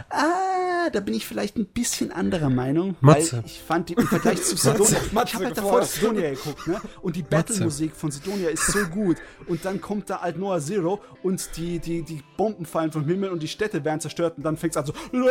Ah, 0.10 0.65
da 0.90 1.00
bin 1.00 1.14
ich 1.14 1.26
vielleicht 1.26 1.58
ein 1.58 1.66
bisschen 1.66 2.12
anderer 2.12 2.50
Meinung. 2.50 2.96
Matze. 3.02 3.38
Weil 3.38 3.46
ich 3.46 3.62
fand 3.62 3.90
die 3.90 3.94
im 3.94 4.08
Vergleich 4.08 4.42
zu 4.42 4.56
Sidonia. 4.58 4.98
Ich 5.06 5.12
Matze 5.12 5.34
habe 5.36 5.46
halt 5.46 5.58
davor. 5.58 5.84
Sidonia 5.84 6.32
geguckt, 6.32 6.68
ne? 6.68 6.82
Und 7.02 7.16
die 7.16 7.24
Battle-Musik 7.24 7.96
von 7.96 8.12
Sidonia 8.12 8.50
ist 8.50 8.68
so 8.68 8.86
gut. 8.88 9.18
Und 9.48 9.64
dann 9.66 9.82
kommt 9.82 10.10
da 10.10 10.18
Alt 10.18 10.38
Noah 10.38 10.60
Zero 10.60 11.02
und 11.24 11.58
die, 11.58 11.80
die, 11.80 12.04
die 12.04 12.24
Bomben 12.38 12.66
fallen 12.66 12.92
vom 12.92 13.06
Himmel 13.06 13.30
und 13.30 13.42
die 13.44 13.48
Städte 13.48 13.84
werden 13.84 14.00
zerstört 14.00 14.38
und 14.38 14.44
dann 14.44 14.58
fängt 14.58 14.74
es 14.74 14.78
an 14.78 14.86
so. 14.86 14.94
La, 15.12 15.24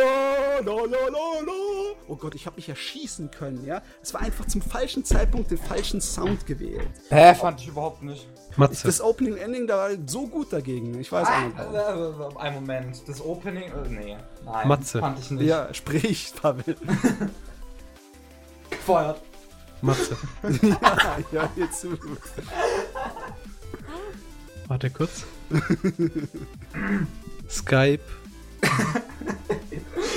la, 0.63 0.73
la, 0.73 0.81
la, 0.85 1.41
la. 1.45 1.53
Oh 2.07 2.15
Gott, 2.15 2.35
ich 2.35 2.45
habe 2.45 2.55
mich 2.55 2.69
erschießen 2.69 3.31
können, 3.31 3.65
ja? 3.65 3.81
Es 4.01 4.13
war 4.13 4.21
einfach 4.21 4.45
zum 4.45 4.61
falschen 4.61 5.03
Zeitpunkt 5.03 5.51
den 5.51 5.57
falschen 5.57 6.01
Sound 6.01 6.45
gewählt. 6.45 6.89
Hä, 7.09 7.33
fand 7.35 7.61
ich 7.61 7.67
überhaupt 7.67 8.03
nicht. 8.03 8.27
Matze. 8.57 8.87
Das 8.87 9.01
Opening 9.01 9.37
Ending 9.37 9.67
da 9.67 9.77
war 9.77 9.89
so 10.05 10.27
gut 10.27 10.53
dagegen. 10.53 10.99
Ich 10.99 11.11
weiß 11.11 11.27
auch 11.27 11.41
nicht. 11.45 11.57
warum. 11.57 12.37
Ein 12.37 12.53
Moment. 12.55 13.07
Das 13.07 13.21
Opening. 13.21 13.63
Äh, 13.63 13.89
nee. 13.89 14.17
Nein. 14.45 14.67
Matze. 14.67 14.99
Fand 14.99 15.19
ich 15.19 15.31
nicht. 15.31 15.47
Ja, 15.47 15.73
sprich, 15.73 16.33
Pavel. 16.41 16.75
Gefeuert. 18.69 19.21
Matze. 19.81 20.17
ja, 20.61 21.17
ja, 21.31 21.49
jetzt 21.55 21.81
zu. 21.81 21.97
Warte 24.67 24.89
kurz. 24.89 25.25
Skype. 27.49 28.01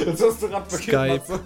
Jetzt 0.06 0.22
hast 0.22 0.42
du 0.42 0.48
gerade 0.48 0.70
Skype. 0.70 1.40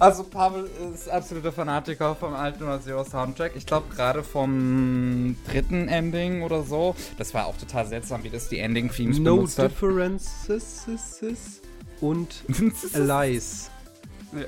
Also 0.00 0.24
Pavel 0.24 0.68
ist 0.94 1.08
absoluter 1.08 1.52
Fanatiker 1.52 2.14
vom 2.14 2.34
alten 2.34 2.62
oder 2.64 2.80
Zero 2.80 3.04
Soundtrack. 3.04 3.52
Ich 3.56 3.66
glaube 3.66 3.94
gerade 3.94 4.22
vom 4.22 5.36
dritten 5.50 5.88
Ending 5.88 6.42
oder 6.42 6.62
so. 6.62 6.94
Das 7.18 7.34
war 7.34 7.46
auch 7.46 7.56
total 7.56 7.86
seltsam, 7.86 8.22
wie 8.24 8.30
das 8.30 8.48
die 8.48 8.58
Ending-Themes 8.58 9.18
No 9.18 9.36
benutzt 9.36 9.58
hat. 9.58 9.70
Differences 9.70 11.60
und 12.00 12.42
Lies. 12.94 13.70
Ja. 14.32 14.44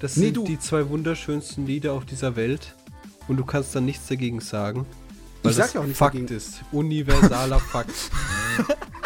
Das 0.00 0.16
Nee, 0.16 0.26
sind 0.26 0.36
du- 0.38 0.44
die 0.44 0.58
zwei 0.58 0.88
wunderschönsten 0.88 1.66
Lieder 1.66 1.92
auf 1.92 2.04
dieser 2.04 2.36
Welt. 2.36 2.74
Und 3.28 3.38
du 3.38 3.44
kannst 3.44 3.74
da 3.74 3.80
nichts 3.80 4.06
dagegen 4.08 4.40
sagen. 4.40 4.84
Weil 5.42 5.52
Ich 5.52 5.56
sag 5.56 5.64
das 5.66 5.74
ja 5.74 5.80
auch 5.80 5.84
nichts 5.84 5.98
Fakt 5.98 6.14
dagegen. 6.14 6.34
ist. 6.34 6.60
Universaler 6.72 7.58
Fakt. 7.72 7.90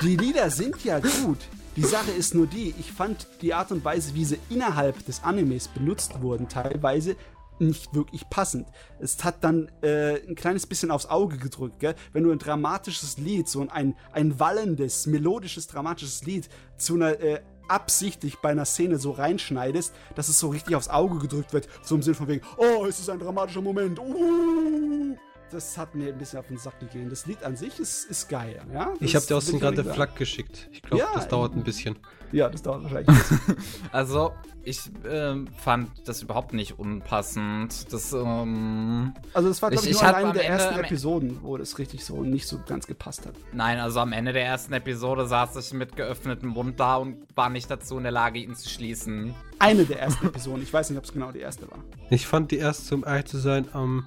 Die 0.02 0.16
Lieder 0.16 0.50
sind 0.50 0.82
ja 0.84 0.98
gut. 0.98 1.38
Die 1.78 1.84
Sache 1.84 2.10
ist 2.10 2.34
nur 2.34 2.48
die, 2.48 2.74
ich 2.80 2.90
fand 2.90 3.28
die 3.40 3.54
Art 3.54 3.70
und 3.70 3.84
Weise, 3.84 4.12
wie 4.16 4.24
sie 4.24 4.40
innerhalb 4.50 5.06
des 5.06 5.22
Animes 5.22 5.68
benutzt 5.68 6.20
wurden, 6.20 6.48
teilweise 6.48 7.14
nicht 7.60 7.94
wirklich 7.94 8.28
passend. 8.28 8.66
Es 8.98 9.22
hat 9.22 9.44
dann 9.44 9.70
äh, 9.82 10.20
ein 10.26 10.34
kleines 10.34 10.66
bisschen 10.66 10.90
aufs 10.90 11.06
Auge 11.06 11.36
gedrückt, 11.36 11.78
gell? 11.78 11.94
wenn 12.12 12.24
du 12.24 12.32
ein 12.32 12.40
dramatisches 12.40 13.18
Lied, 13.18 13.48
so 13.48 13.64
ein, 13.70 13.94
ein 14.10 14.40
wallendes, 14.40 15.06
melodisches, 15.06 15.68
dramatisches 15.68 16.24
Lied 16.24 16.48
zu 16.78 16.96
einer 16.96 17.20
äh, 17.20 17.42
absichtlich 17.68 18.38
bei 18.38 18.48
einer 18.48 18.64
Szene 18.64 18.98
so 18.98 19.12
reinschneidest, 19.12 19.94
dass 20.16 20.28
es 20.28 20.40
so 20.40 20.48
richtig 20.48 20.74
aufs 20.74 20.88
Auge 20.88 21.20
gedrückt 21.20 21.52
wird, 21.52 21.68
so 21.84 21.94
im 21.94 22.02
Sinn 22.02 22.16
von 22.16 22.26
wegen, 22.26 22.44
oh, 22.56 22.86
es 22.86 22.98
ist 22.98 23.08
ein 23.08 23.20
dramatischer 23.20 23.62
Moment. 23.62 24.00
Uh, 24.00 25.16
das 25.50 25.76
hat 25.78 25.94
mir 25.94 26.08
ein 26.12 26.18
bisschen 26.18 26.38
auf 26.38 26.46
den 26.48 26.58
Sack 26.58 26.78
gegeben. 26.80 27.08
Das 27.10 27.26
Lied 27.26 27.42
an 27.42 27.56
sich 27.56 27.78
ist, 27.78 28.04
ist 28.10 28.28
geil, 28.28 28.60
ja. 28.72 28.92
Ich 29.00 29.12
Das 29.12 29.22
habe 29.22 29.26
dir 29.28 29.36
aus 29.36 29.46
dem 29.46 29.60
gerade. 29.60 29.84
Flak 29.84 30.16
geschickt. 30.16 30.68
Ich 30.72 30.82
glaube, 30.82 30.98
Ja, 31.02 31.08
das 31.14 31.28
dauert 31.28 31.54
ein 31.54 31.64
bisschen. 31.64 31.96
Ja, 32.32 32.48
das 32.50 32.62
dauert 32.62 32.82
wahrscheinlich. 32.82 33.08
ein 33.08 33.14
bisschen. 33.56 33.56
Also, 33.90 34.32
ich 34.62 34.80
ähm, 35.08 35.48
fand 35.56 35.90
das 36.06 36.20
überhaupt 36.22 36.52
nicht 36.52 36.78
unpassend. 36.78 37.90
Das, 37.92 38.12
ähm, 38.12 39.14
Also 39.32 39.48
das 39.48 39.62
war, 39.62 39.70
glaube 39.70 39.84
Ich- 39.84 39.90
ich, 39.90 39.96
ich 39.96 40.02
nur 40.02 40.14
eine 40.14 40.32
der 40.32 40.44
Ende- 40.44 40.52
ersten 40.62 40.74
am- 40.74 40.80
Episoden, 40.84 41.38
wo 41.42 41.56
das 41.56 41.78
richtig 41.78 42.04
so 42.04 42.22
nicht 42.22 42.46
so 42.46 42.60
ganz 42.66 42.86
gepasst 42.86 43.24
hat. 43.26 43.34
nein, 43.52 43.78
also 43.80 44.00
am 44.00 44.12
Ende 44.12 44.32
der 44.34 44.44
ersten 44.44 44.72
Episode 44.74 45.26
saß 45.26 45.56
ich 45.56 45.72
mit 45.72 45.96
geöffnetem 45.96 46.50
Mund 46.50 46.78
da 46.78 46.96
und 46.96 47.16
war 47.34 47.48
nicht 47.48 47.70
dazu 47.70 47.96
in 47.96 48.02
der 48.02 48.12
Lage, 48.12 48.40
ihn 48.40 48.54
zu 48.54 48.68
schließen. 48.68 49.34
Eine 49.58 49.84
der 49.86 50.00
ersten 50.00 50.26
Episoden. 50.26 50.62
Ich 50.62 50.72
weiß 50.72 50.90
nicht, 50.90 50.98
ob 50.98 51.04
es 51.04 51.12
genau 51.12 51.32
die 51.32 51.40
erste 51.40 51.70
war. 51.70 51.78
Ich 52.10 52.26
fand 52.26 52.50
die 52.50 52.58
erste, 52.58 52.94
um 52.94 53.04
ehrlich 53.06 53.24
zu 53.26 53.38
sein, 53.38 53.68
am 53.72 54.06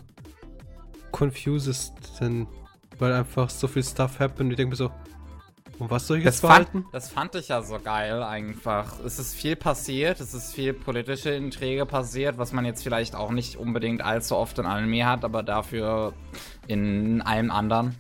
confusesten. 1.12 2.48
Weil 3.00 3.14
einfach 3.14 3.50
so 3.50 3.68
viel 3.68 3.84
Stuff 3.84 4.20
happened. 4.20 4.42
Und 4.42 4.52
ich 4.52 4.58
denke 4.58 4.72
mir 4.72 4.76
so, 4.76 4.92
um 5.80 5.90
was 5.90 6.06
soll 6.06 6.20
ich 6.20 6.24
Das 6.24 6.36
jetzt 6.36 6.42
fand, 6.42 6.70
verhalten? 6.70 6.86
das 6.92 7.10
fand 7.10 7.34
ich 7.36 7.48
ja 7.48 7.64
so 7.64 7.80
geil 7.84 8.22
einfach. 8.22 9.00
Es 9.04 9.18
ist 9.18 9.34
viel 9.34 9.56
passiert, 9.56 10.20
es 10.20 10.36
ist 10.36 10.54
viel 10.54 10.74
politische 10.74 11.32
Intrige 11.32 11.88
passiert, 11.88 12.38
was 12.38 12.54
man 12.54 12.66
jetzt 12.66 12.84
vielleicht 12.84 13.16
auch 13.16 13.32
nicht 13.32 13.56
unbedingt 13.56 14.04
allzu 14.04 14.36
oft 14.36 14.60
in 14.60 14.68
Anime 14.68 15.08
hat, 15.08 15.26
aber 15.26 15.42
dafür 15.42 16.14
in 16.68 17.22
allem 17.24 17.50
anderen. 17.50 17.96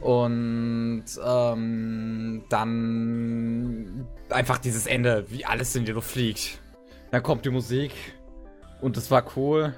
Und 0.00 1.04
ähm, 1.24 2.42
dann 2.48 4.06
einfach 4.30 4.58
dieses 4.58 4.86
Ende, 4.88 5.26
wie 5.28 5.44
alles 5.44 5.76
in 5.76 5.84
die 5.84 5.92
Luft 5.92 6.10
fliegt. 6.10 6.58
Dann 7.12 7.22
kommt 7.22 7.44
die 7.44 7.50
Musik 7.50 7.92
und 8.80 8.96
es 8.96 9.12
war 9.12 9.24
cool. 9.36 9.74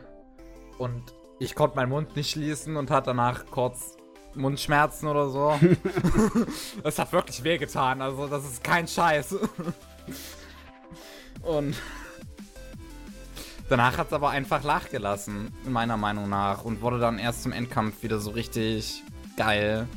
Und 0.79 1.03
ich 1.41 1.55
konnte 1.55 1.77
meinen 1.77 1.89
Mund 1.89 2.15
nicht 2.15 2.31
schließen 2.31 2.77
und 2.77 2.91
hatte 2.91 3.07
danach 3.07 3.47
kurz 3.51 3.97
Mundschmerzen 4.35 5.09
oder 5.09 5.31
so. 5.31 5.59
Es 6.85 6.99
hat 6.99 7.13
wirklich 7.13 7.43
wehgetan, 7.43 8.01
also 8.01 8.29
das 8.29 8.45
ist 8.45 8.63
kein 8.63 8.87
Scheiß. 8.87 9.37
Und 11.43 11.75
danach 13.69 13.97
hat 13.99 14.09
es 14.09 14.13
aber 14.13 14.31
einfach 14.31 14.63
nachgelassen, 14.63 15.53
meiner 15.67 15.97
Meinung 15.97 16.29
nach, 16.29 16.65
und 16.65 16.83
wurde 16.83 16.99
dann 16.99 17.19
erst 17.19 17.43
zum 17.43 17.53
Endkampf 17.53 18.03
wieder 18.03 18.21
so 18.21 18.31
richtig 18.31 19.03
geil. 19.37 19.89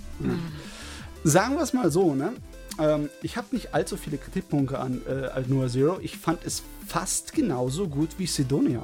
Sagen 1.23 1.55
wir 1.55 1.61
es 1.61 1.73
mal 1.73 1.91
so, 1.91 2.15
ne? 2.15 2.33
Ähm, 2.79 3.09
ich 3.21 3.37
habe 3.37 3.47
nicht 3.51 3.73
allzu 3.73 3.97
viele 3.97 4.17
Kritikpunkte 4.17 4.79
an 4.79 5.01
äh, 5.07 5.27
Al 5.27 5.45
Noah 5.47 5.67
Zero. 5.67 5.99
Ich 6.01 6.17
fand 6.17 6.43
es 6.43 6.63
fast 6.87 7.33
genauso 7.33 7.87
gut 7.87 8.17
wie 8.17 8.25
Sidonia. 8.25 8.83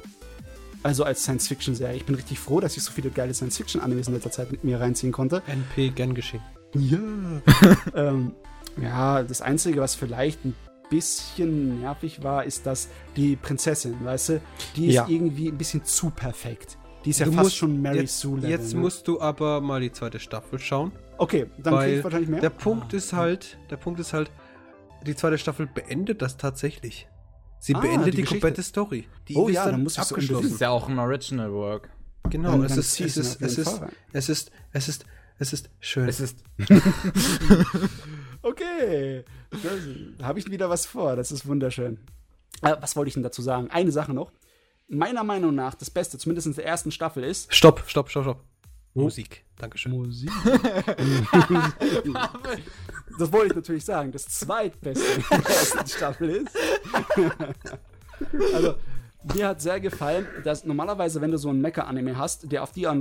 Also 0.82 1.04
als 1.04 1.22
Science-Fiction-Serie. 1.22 1.96
Ich 1.96 2.04
bin 2.06 2.14
richtig 2.14 2.38
froh, 2.38 2.60
dass 2.60 2.76
ich 2.76 2.82
so 2.82 2.92
viele 2.92 3.10
geile 3.10 3.34
Science-Fiction-Animes 3.34 4.08
in 4.08 4.14
letzter 4.14 4.30
Zeit 4.30 4.50
mit 4.50 4.64
mir 4.64 4.80
reinziehen 4.80 5.12
konnte. 5.12 5.42
NP, 5.46 5.90
gern 5.90 6.14
geschehen. 6.14 6.42
Ja. 6.74 6.98
ähm, 7.94 8.32
ja, 8.80 9.22
das 9.22 9.42
Einzige, 9.42 9.80
was 9.80 9.94
vielleicht 9.94 10.44
ein 10.44 10.54
bisschen 10.88 11.80
nervig 11.80 12.22
war, 12.22 12.44
ist, 12.44 12.66
dass 12.66 12.88
die 13.16 13.36
Prinzessin, 13.36 13.94
weißt 14.04 14.28
du, 14.30 14.40
die 14.76 14.88
ist 14.88 14.94
Ja. 14.94 15.06
irgendwie 15.08 15.48
ein 15.48 15.58
bisschen 15.58 15.84
zu 15.84 16.10
perfekt. 16.10 16.78
Die 17.04 17.10
ist 17.10 17.20
ja 17.20 17.26
Du 17.26 17.32
fast 17.32 17.44
musst- 17.44 17.56
schon 17.56 17.80
Mary 17.80 17.98
jetzt, 18.00 18.18
Sue 18.20 18.36
Level, 18.36 18.50
Jetzt 18.50 18.74
ne? 18.74 18.80
musst 18.80 19.06
du 19.08 19.20
aber 19.20 19.60
mal 19.60 19.80
die 19.80 19.92
zweite 19.92 20.18
Staffel 20.18 20.58
schauen. 20.58 20.92
Okay, 21.18 21.46
dann 21.58 21.78
krieg 21.78 21.98
ich 21.98 22.04
wahrscheinlich 22.04 22.28
mehr. 22.30 22.40
der 22.40 22.50
Punkt 22.50 22.92
ist 22.92 23.12
halt, 23.12 23.58
der 23.70 23.76
Punkt 23.76 24.00
ist 24.00 24.12
halt, 24.12 24.30
die 25.06 25.14
zweite 25.14 25.38
Staffel 25.38 25.66
beendet 25.66 26.22
das 26.22 26.36
tatsächlich. 26.36 27.08
Sie 27.62 27.74
Ah, 27.74 27.80
beendet 27.80 28.14
die 28.14 28.18
die, 28.18 28.24
komplette 28.24 28.62
Story. 28.62 29.06
Die 29.28 29.36
Oh 29.36 29.46
ist 29.48 29.54
ja, 29.54 29.70
dann 29.70 29.82
muss 29.82 29.92
ich 29.92 29.96
so 29.96 30.00
Das 30.02 30.12
abgeschlossen. 30.12 30.46
ist 30.46 30.60
ja 30.60 30.70
auch 30.70 30.88
ein 30.88 30.98
Original 30.98 31.52
Work. 31.52 31.90
Genau, 32.30 32.52
Dann- 32.52 32.64
es, 32.64 32.70
dann 32.70 32.78
ist, 32.80 33.00
es, 33.00 33.16
ist, 33.16 33.42
es, 33.42 33.58
ist, 33.58 33.80
es 34.12 34.28
ist, 34.28 34.50
es 34.72 34.88
ist, 34.88 35.04
es 35.38 35.52
ist 35.52 35.70
schön. 35.80 36.08
Es 36.08 36.20
ist. 36.20 36.38
Okay, 38.42 39.22
da 40.18 40.24
habe 40.26 40.38
ich 40.38 40.50
wieder 40.50 40.70
was 40.70 40.86
vor. 40.86 41.14
Das 41.16 41.30
ist 41.30 41.46
wunderschön. 41.46 41.98
Äh, 42.62 42.74
was 42.80 42.96
wollte 42.96 43.08
ich 43.08 43.14
denn 43.14 43.22
dazu 43.22 43.42
sagen? 43.42 43.70
Eine 43.70 43.92
Sache 43.92 44.14
noch. 44.14 44.32
Meiner 44.88 45.24
Meinung 45.24 45.54
nach 45.54 45.74
das 45.74 45.90
Beste, 45.90 46.16
zumindest 46.16 46.46
in 46.46 46.54
der 46.54 46.64
ersten 46.66 46.90
Staffel, 46.90 47.22
ist 47.22 47.54
Stopp, 47.54 47.82
stopp, 47.86 48.08
stopp, 48.10 48.24
stopp. 48.24 48.44
Musik. 48.94 49.44
Dankeschön. 49.56 49.92
Musik. 49.92 50.30
das 53.18 53.32
wollte 53.32 53.46
ich 53.48 53.54
natürlich 53.54 53.84
sagen. 53.84 54.12
Das 54.12 54.26
zweitbeste 54.28 55.04
in 55.04 55.24
der 55.28 55.38
ersten 55.38 55.86
Staffel 55.86 56.30
ist. 56.30 56.56
also, 58.54 58.74
mir 59.34 59.48
hat 59.48 59.60
sehr 59.60 59.80
gefallen, 59.80 60.26
dass 60.44 60.64
normalerweise, 60.64 61.20
wenn 61.20 61.30
du 61.30 61.36
so 61.36 61.50
einen 61.50 61.60
Mecha-Anime 61.60 62.16
hast, 62.16 62.50
der 62.50 62.62
auf 62.62 62.72
die 62.72 62.86
Art 62.86 62.96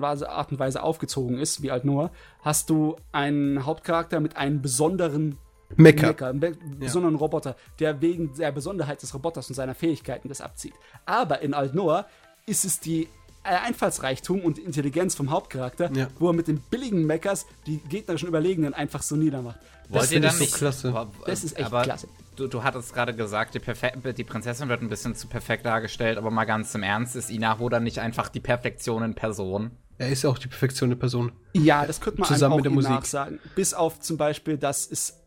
und 0.51 0.59
Weise- 0.59 0.84
aufgezogen 0.84 1.38
ist, 1.38 1.61
wie 1.61 1.72
Alt 1.72 1.85
Noah, 1.85 2.11
hast 2.42 2.69
du 2.69 2.98
einen 3.11 3.66
Hauptcharakter 3.66 4.19
mit 4.19 4.35
einem 4.35 4.61
besonderen 4.61 5.38
Mecha. 5.76 6.08
Mecha, 6.08 6.30
einen 6.30 6.40
be 6.40 6.58
besonderen 6.80 7.16
Roboter, 7.16 7.56
der 7.80 8.01
wegen 8.01 8.34
der 8.35 8.51
Besonderheit 8.51 9.01
des 9.01 9.14
Roboters 9.14 9.50
und 9.50 9.56
seiner 9.56 9.76
Fähigkeiten 9.76 10.27
das 10.27 10.42
abzieht. 10.42 10.74
Aber 11.06 11.42
in 11.42 11.53
Alt 11.53 11.74
Noah 11.74 12.08
ist 12.45 12.66
es 12.66 12.80
die 12.80 13.08
Einfallsreichtum 13.43 14.42
und 14.42 14.58
Intelligenz 14.59 15.16
vom 15.16 15.32
Hauptcharakter, 15.32 15.92
Ja. 15.93 16.08
wo 16.19 16.27
er 16.27 16.34
mit 16.34 16.48
den 16.48 16.59
billigen 16.59 17.06
Mechas 17.06 17.45
die 17.66 17.77
gegnerischen 17.77 18.27
Überlegenen 18.27 18.74
einfach 18.74 19.01
so 19.01 19.16
niedermacht. 19.16 19.59
Wollt 19.90 20.03
ihr 20.03 20.08
finde 20.09 20.27
ich 20.27 20.34
so 20.35 20.40
nicht. 20.42 20.53
klasse. 20.56 20.92
Boah, 20.92 21.08
Das 21.26 21.43
ist 21.43 21.58
echt 21.58 21.66
aber 21.68 21.82
klasse. 21.82 22.08
Du, 22.35 22.48
du 22.48 22.64
hattest 22.64 22.93
gerade 22.93 23.16
gesagt, 23.16 23.56
die, 23.56 24.14
die 24.14 24.24
Prinzessin 24.24 24.69
wird 24.69 24.82
ein 24.82 24.90
bisschen 24.90 25.16
zu 25.16 25.27
perfekt 25.27 25.66
dargestellt, 25.66 26.18
aber 26.18 26.30
mal 26.32 26.45
ganz 26.45 26.74
im 26.76 26.84
Ernst, 26.84 27.16
ist 27.16 27.30
Inaho 27.32 27.69
dann 27.69 27.84
nicht 27.84 28.00
einfach 28.00 28.30
die 28.30 28.40
Perfektion 28.40 29.03
in 29.03 29.16
Person? 29.16 29.72
Er 29.98 30.09
ist 30.09 30.22
ja 30.24 30.30
auch 30.30 30.38
die 30.38 30.48
Perfektion 30.48 30.90
der 30.90 30.95
Person. 30.98 31.32
Ja, 31.53 31.85
das 31.85 32.00
könnte 32.00 32.22
man 32.22 32.30
Zusammen 32.30 32.53
auch 32.53 32.58
mit 32.58 32.66
der 32.66 32.72
Musik. 32.72 32.92
nachsagen. 32.92 33.40
Bis 33.56 33.74
auf 33.74 34.00
zum 34.00 34.16
Beispiel, 34.18 34.58
dass 34.58 34.90
es 34.90 35.19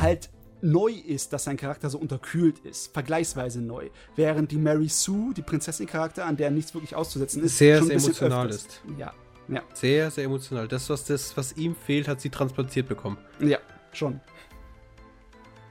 halt 0.00 0.30
neu 0.60 0.90
ist, 0.92 1.32
dass 1.32 1.44
sein 1.44 1.56
Charakter 1.56 1.88
so 1.90 1.98
unterkühlt 1.98 2.58
ist. 2.60 2.92
Vergleichsweise 2.92 3.60
neu. 3.60 3.88
Während 4.16 4.50
die 4.50 4.56
Mary 4.58 4.88
Sue, 4.88 5.32
die 5.34 5.42
Prinzessin-Charakter, 5.42 6.24
an 6.26 6.36
der 6.36 6.50
nichts 6.50 6.74
wirklich 6.74 6.94
auszusetzen 6.96 7.42
ist, 7.44 7.58
Sehr, 7.58 7.78
schon 7.78 7.86
sehr 7.88 7.96
bisschen 7.96 8.10
emotional 8.10 8.46
öfters- 8.48 8.66
ist. 8.66 8.82
Ja, 8.98 9.12
ja, 9.48 9.62
Sehr, 9.74 10.10
sehr 10.10 10.24
emotional. 10.24 10.68
Das, 10.68 10.90
was, 10.90 11.04
das, 11.04 11.36
was 11.36 11.56
ihm 11.56 11.74
fehlt, 11.74 12.08
hat 12.08 12.20
sie 12.20 12.30
transplantiert 12.30 12.88
bekommen. 12.88 13.18
ja, 13.40 13.58
schon. 13.92 14.20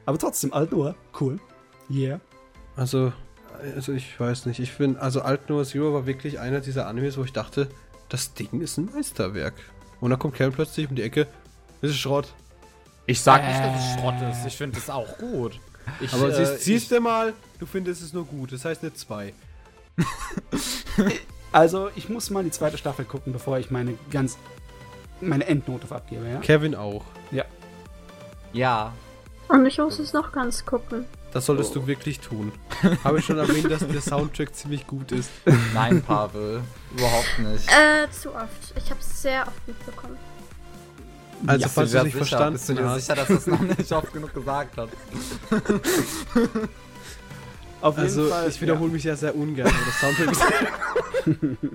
Aber 0.05 0.17
trotzdem, 0.17 0.53
alt 0.53 0.71
nur, 0.71 0.95
cool. 1.19 1.39
Yeah. 1.89 2.21
Also, 2.75 3.11
also 3.75 3.91
ich 3.91 4.17
weiß 4.19 4.45
nicht. 4.45 4.59
Ich 4.59 4.71
finde, 4.71 5.01
also 5.01 5.21
Alt 5.21 5.49
Noah 5.49 5.65
Zero 5.65 5.93
war 5.93 6.05
wirklich 6.07 6.39
einer 6.39 6.61
dieser 6.61 6.87
Animes, 6.87 7.17
wo 7.17 7.23
ich 7.23 7.33
dachte, 7.33 7.67
das 8.07 8.33
Ding 8.33 8.61
ist 8.61 8.77
ein 8.77 8.85
Meisterwerk. 8.93 9.53
Und 9.99 10.11
dann 10.11 10.19
kommt 10.19 10.35
Karen 10.35 10.53
plötzlich 10.53 10.89
um 10.89 10.95
die 10.95 11.01
Ecke. 11.01 11.27
Das 11.81 11.91
ist 11.91 11.97
Schrott. 11.97 12.33
Ich 13.07 13.21
sag 13.21 13.45
nicht, 13.47 13.59
dass 13.59 13.83
es 13.83 13.99
Schrott 13.99 14.21
ist. 14.29 14.45
Ich 14.45 14.55
finde 14.55 14.77
es 14.77 14.89
auch 14.89 15.17
gut. 15.17 15.59
Ich, 16.01 16.13
Aber 16.13 16.27
äh, 16.29 16.35
siehst, 16.35 16.61
siehst 16.61 16.91
du 16.91 16.99
mal, 16.99 17.33
du 17.57 17.65
findest 17.65 18.03
es 18.03 18.13
nur 18.13 18.25
gut. 18.25 18.51
Das 18.51 18.65
heißt 18.65 18.83
nicht 18.83 18.97
zwei. 18.97 19.33
Also, 21.53 21.89
ich 21.95 22.09
muss 22.09 22.29
mal 22.29 22.43
die 22.43 22.51
zweite 22.51 22.77
Staffel 22.77 23.05
gucken, 23.05 23.31
bevor 23.31 23.57
ich 23.57 23.71
meine 23.71 23.93
ganz 24.11 24.37
meine 25.21 25.47
Endnote 25.47 25.93
abgebe, 25.93 26.27
ja? 26.27 26.39
Kevin 26.39 26.75
auch. 26.75 27.05
Ja. 27.31 27.45
ja. 28.53 28.93
Und 29.47 29.65
ich 29.65 29.77
muss 29.77 29.97
es 29.97 30.13
noch 30.13 30.31
ganz 30.33 30.65
gucken. 30.65 31.05
Das 31.31 31.45
solltest 31.45 31.75
du 31.75 31.87
wirklich 31.87 32.19
tun. 32.19 32.51
Habe 33.03 33.19
ich 33.19 33.25
schon 33.25 33.37
erwähnt, 33.37 33.71
dass 33.71 33.87
der 33.87 34.01
Soundtrack 34.01 34.53
ziemlich 34.53 34.85
gut 34.85 35.11
ist. 35.11 35.29
Nein, 35.73 36.01
Pavel. 36.01 36.61
überhaupt 36.95 37.39
nicht. 37.39 37.67
Äh, 37.69 38.09
zu 38.11 38.35
oft. 38.35 38.73
Ich 38.75 38.89
habe 38.89 38.99
es 38.99 39.21
sehr 39.21 39.47
oft 39.47 39.67
mitbekommen. 39.67 40.17
Also, 41.45 41.61
Ja, 41.63 41.69
falls 41.69 41.91
du 41.91 41.97
nicht 41.97 42.05
sicher? 42.05 42.17
verstanden 42.17 42.53
Bist 42.53 42.69
du 42.69 42.73
dir 42.73 42.89
hast. 42.89 43.01
sicher, 43.05 43.15
dass 43.15 43.29
es 43.29 43.47
noch 43.47 43.59
nicht 43.61 43.91
oft 43.91 44.11
genug 44.13 44.33
gesagt 44.33 44.77
hat? 44.77 44.89
Auf 47.81 47.95
jeden 47.95 48.07
Also, 48.07 48.25
Fall. 48.27 48.49
ich 48.49 48.59
wiederhole 48.61 48.91
mich 48.91 49.03
ja 49.03 49.15
sehr 49.15 49.35
ungern, 49.35 49.67
aber 49.67 49.75
das 49.85 49.99
Soundtrack 49.99 50.31
ist. 50.31 50.43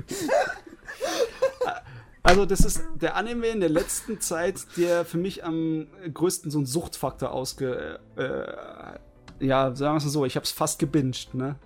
Also, 2.24 2.46
das 2.46 2.60
ist 2.60 2.82
der 3.00 3.16
Anime 3.16 3.48
in 3.48 3.58
der 3.60 3.68
letzten 3.68 4.20
Zeit, 4.20 4.64
der 4.76 5.04
für 5.04 5.18
mich 5.18 5.44
am 5.44 5.88
größten 6.14 6.50
so 6.52 6.58
einen 6.58 6.66
Suchtfaktor 6.66 7.32
ausge. 7.32 7.98
Äh, 8.16 9.44
ja, 9.44 9.74
sagen 9.74 9.94
wir 9.94 9.98
es 9.98 10.04
mal 10.04 10.10
so, 10.10 10.24
ich 10.24 10.36
hab's 10.36 10.52
fast 10.52 10.78
gebinged, 10.78 11.34
ne? 11.34 11.56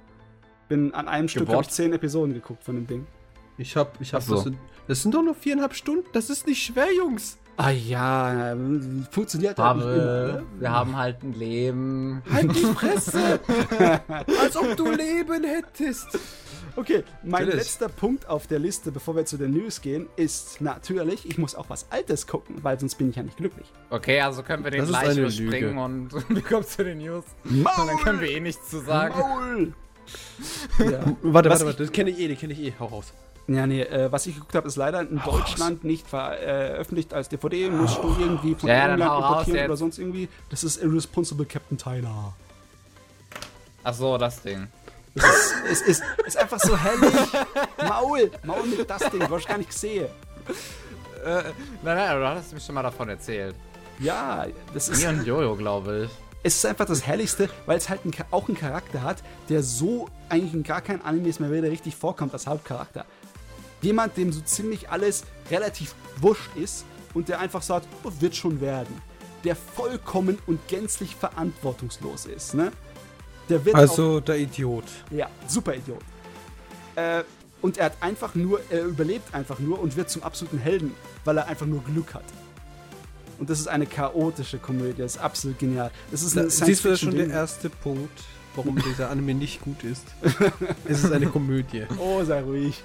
Bin 0.68 0.94
an 0.94 1.08
einem 1.08 1.28
Stück, 1.28 1.48
habe 1.50 1.62
ich 1.62 1.68
zehn 1.68 1.92
Episoden 1.92 2.32
geguckt 2.34 2.64
von 2.64 2.74
dem 2.74 2.86
Ding. 2.86 3.06
Ich 3.58 3.76
hab, 3.76 4.00
ich 4.00 4.14
hab, 4.14 4.22
so. 4.22 4.34
das, 4.34 4.44
sind, 4.44 4.56
das 4.88 5.02
sind 5.02 5.14
doch 5.14 5.22
nur 5.22 5.34
viereinhalb 5.34 5.74
Stunden. 5.74 6.06
Das 6.14 6.30
ist 6.30 6.46
nicht 6.46 6.62
schwer, 6.64 6.88
Jungs. 6.96 7.36
Ah 7.58 7.70
ja, 7.70 8.52
äh, 8.52 8.56
funktioniert 9.10 9.58
halt 9.58 9.76
nicht 9.78 9.86
immer. 9.86 9.94
Ne? 10.26 10.42
wir 10.58 10.70
haben 10.70 10.96
halt 10.96 11.22
ein 11.22 11.32
Leben. 11.32 12.22
Halt 12.30 12.54
die 12.54 12.60
Fresse! 12.64 13.40
Als 14.40 14.56
ob 14.56 14.76
du 14.76 14.90
Leben 14.90 15.42
hättest. 15.44 16.06
Okay, 16.76 17.02
mein 17.22 17.44
Natürlich. 17.46 17.54
letzter 17.54 17.88
Punkt 17.88 18.28
auf 18.28 18.46
der 18.46 18.58
Liste, 18.58 18.92
bevor 18.92 19.16
wir 19.16 19.24
zu 19.24 19.38
den 19.38 19.52
News 19.52 19.80
gehen, 19.80 20.08
ist 20.16 20.60
natürlich, 20.60 21.24
ich 21.26 21.38
muss 21.38 21.54
auch 21.54 21.70
was 21.70 21.86
Altes 21.90 22.26
gucken, 22.26 22.56
weil 22.62 22.78
sonst 22.78 22.96
bin 22.96 23.08
ich 23.08 23.16
ja 23.16 23.22
nicht 23.22 23.38
glücklich. 23.38 23.66
Okay, 23.88 24.20
also 24.20 24.42
können 24.42 24.62
wir 24.62 24.70
den 24.70 24.80
Das 24.80 24.90
gleich 24.90 25.16
überspringen 25.16 25.50
Lüge. 25.70 25.80
und 25.80 26.10
wir 26.28 26.42
kommen 26.42 26.64
zu 26.66 26.84
den 26.84 26.98
News. 26.98 27.24
Maul! 27.44 27.72
Und 27.80 27.86
dann 27.86 27.98
können 28.00 28.20
wir 28.20 28.28
eh 28.30 28.40
nichts 28.40 28.68
zu 28.68 28.80
sagen. 28.80 29.18
Maul! 29.18 29.72
ja. 30.78 31.00
Warte, 31.22 31.48
warte, 31.48 31.64
warte. 31.66 31.78
Das 31.84 31.92
kenne 31.92 32.10
ich 32.10 32.18
eh, 32.20 32.28
die 32.28 32.36
kenne 32.36 32.52
ich 32.52 32.60
eh. 32.60 32.74
Hau 32.78 32.86
raus. 32.86 33.14
Ja, 33.48 33.66
nee, 33.66 33.82
äh, 33.82 34.10
was 34.10 34.26
ich 34.26 34.34
geguckt 34.34 34.54
habe, 34.56 34.66
ist 34.66 34.76
leider 34.76 35.00
in 35.02 35.20
Deutschland 35.24 35.84
nicht 35.84 36.08
veröffentlicht 36.08 37.14
als 37.14 37.28
DVD. 37.28 37.70
Musst 37.70 37.98
du 38.02 38.16
irgendwie 38.18 38.54
von 38.56 38.68
Ja, 38.68 38.88
England 38.88 39.02
importieren 39.02 39.66
oder 39.66 39.76
sonst 39.76 39.98
irgendwie. 39.98 40.28
Das 40.50 40.64
ist 40.64 40.82
Irresponsible 40.82 41.46
Captain 41.46 41.78
Tyler. 41.78 42.34
Ach 43.84 43.94
so, 43.94 44.18
das 44.18 44.42
Ding. 44.42 44.66
Es 45.14 45.24
ist, 45.24 45.54
es 45.70 45.80
ist, 45.82 46.02
ist 46.26 46.36
einfach 46.36 46.58
so 46.58 46.76
hellig. 46.76 47.14
Maul! 47.88 48.30
Maul 48.44 48.66
mit 48.66 48.90
das 48.90 49.08
Ding, 49.10 49.24
was 49.30 49.42
ich 49.42 49.48
gar 49.48 49.58
nicht 49.58 49.72
sehe. 49.72 50.10
Äh, 51.24 51.42
nein, 51.82 51.96
nein, 51.96 52.18
du 52.18 52.28
hattest 52.28 52.52
mir 52.52 52.60
schon 52.60 52.74
mal 52.74 52.82
davon 52.82 53.08
erzählt. 53.08 53.54
Ja, 53.98 54.44
das 54.74 54.88
ist. 54.88 55.02
Mir 55.02 55.10
und 55.10 55.24
Jojo, 55.24 55.54
glaube 55.56 56.04
ich. 56.04 56.10
Es 56.42 56.56
ist 56.56 56.66
einfach 56.66 56.84
das 56.84 57.06
Herrlichste, 57.06 57.48
weil 57.64 57.78
es 57.78 57.88
halt 57.88 58.00
einen, 58.04 58.12
auch 58.30 58.46
einen 58.48 58.56
Charakter 58.56 59.02
hat, 59.02 59.22
der 59.48 59.62
so 59.62 60.08
eigentlich 60.28 60.54
in 60.54 60.62
gar 60.62 60.80
keinen 60.80 61.02
Animes 61.02 61.40
mehr 61.40 61.50
wieder 61.50 61.70
richtig 61.70 61.96
vorkommt 61.96 62.32
als 62.34 62.46
Hauptcharakter. 62.46 63.04
Jemand, 63.82 64.16
dem 64.16 64.32
so 64.32 64.40
ziemlich 64.40 64.90
alles 64.90 65.24
relativ 65.50 65.94
wurscht 66.20 66.50
ist 66.56 66.84
und 67.14 67.28
der 67.28 67.40
einfach 67.40 67.62
sagt, 67.62 67.86
oh, 68.04 68.10
wird 68.20 68.34
schon 68.34 68.60
werden. 68.60 69.00
Der 69.44 69.54
vollkommen 69.56 70.38
und 70.46 70.66
gänzlich 70.68 71.14
verantwortungslos 71.14 72.26
ist, 72.26 72.54
ne? 72.54 72.72
Der 73.48 73.64
wird 73.64 73.76
Also, 73.76 74.20
der 74.20 74.38
Idiot. 74.38 74.84
auch, 74.84 75.14
ja, 75.16 75.30
super 75.46 75.74
Idiot. 75.74 76.00
Äh, 76.96 77.22
und 77.62 77.78
er 77.78 77.86
hat 77.86 77.96
einfach 78.00 78.34
nur, 78.34 78.60
er 78.70 78.84
überlebt 78.84 79.34
einfach 79.34 79.58
nur 79.58 79.80
und 79.80 79.96
wird 79.96 80.10
zum 80.10 80.22
absoluten 80.22 80.58
Helden, 80.58 80.94
weil 81.24 81.38
er 81.38 81.46
einfach 81.46 81.66
nur 81.66 81.82
Glück 81.84 82.14
hat. 82.14 82.24
Und 83.38 83.50
das 83.50 83.60
ist 83.60 83.68
eine 83.68 83.86
chaotische 83.86 84.58
Komödie, 84.58 85.02
das 85.02 85.16
ist 85.16 85.22
absolut 85.22 85.58
genial. 85.58 85.90
Das 86.10 86.22
ist 86.22 86.36
Da, 86.36 86.48
siehst 86.48 86.84
du 86.84 86.90
das 86.90 87.00
schon 87.00 87.14
der 87.14 87.28
erste 87.28 87.68
Punkt, 87.68 88.24
warum 88.54 88.82
dieser 88.82 89.10
Anime 89.10 89.34
nicht 89.34 89.60
gut 89.60 89.84
ist? 89.84 90.04
es 90.88 91.04
ist 91.04 91.12
eine 91.12 91.26
Komödie. 91.26 91.86
Oh, 91.98 92.24
sei 92.24 92.40
ruhig. 92.40 92.82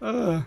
Ah. 0.00 0.42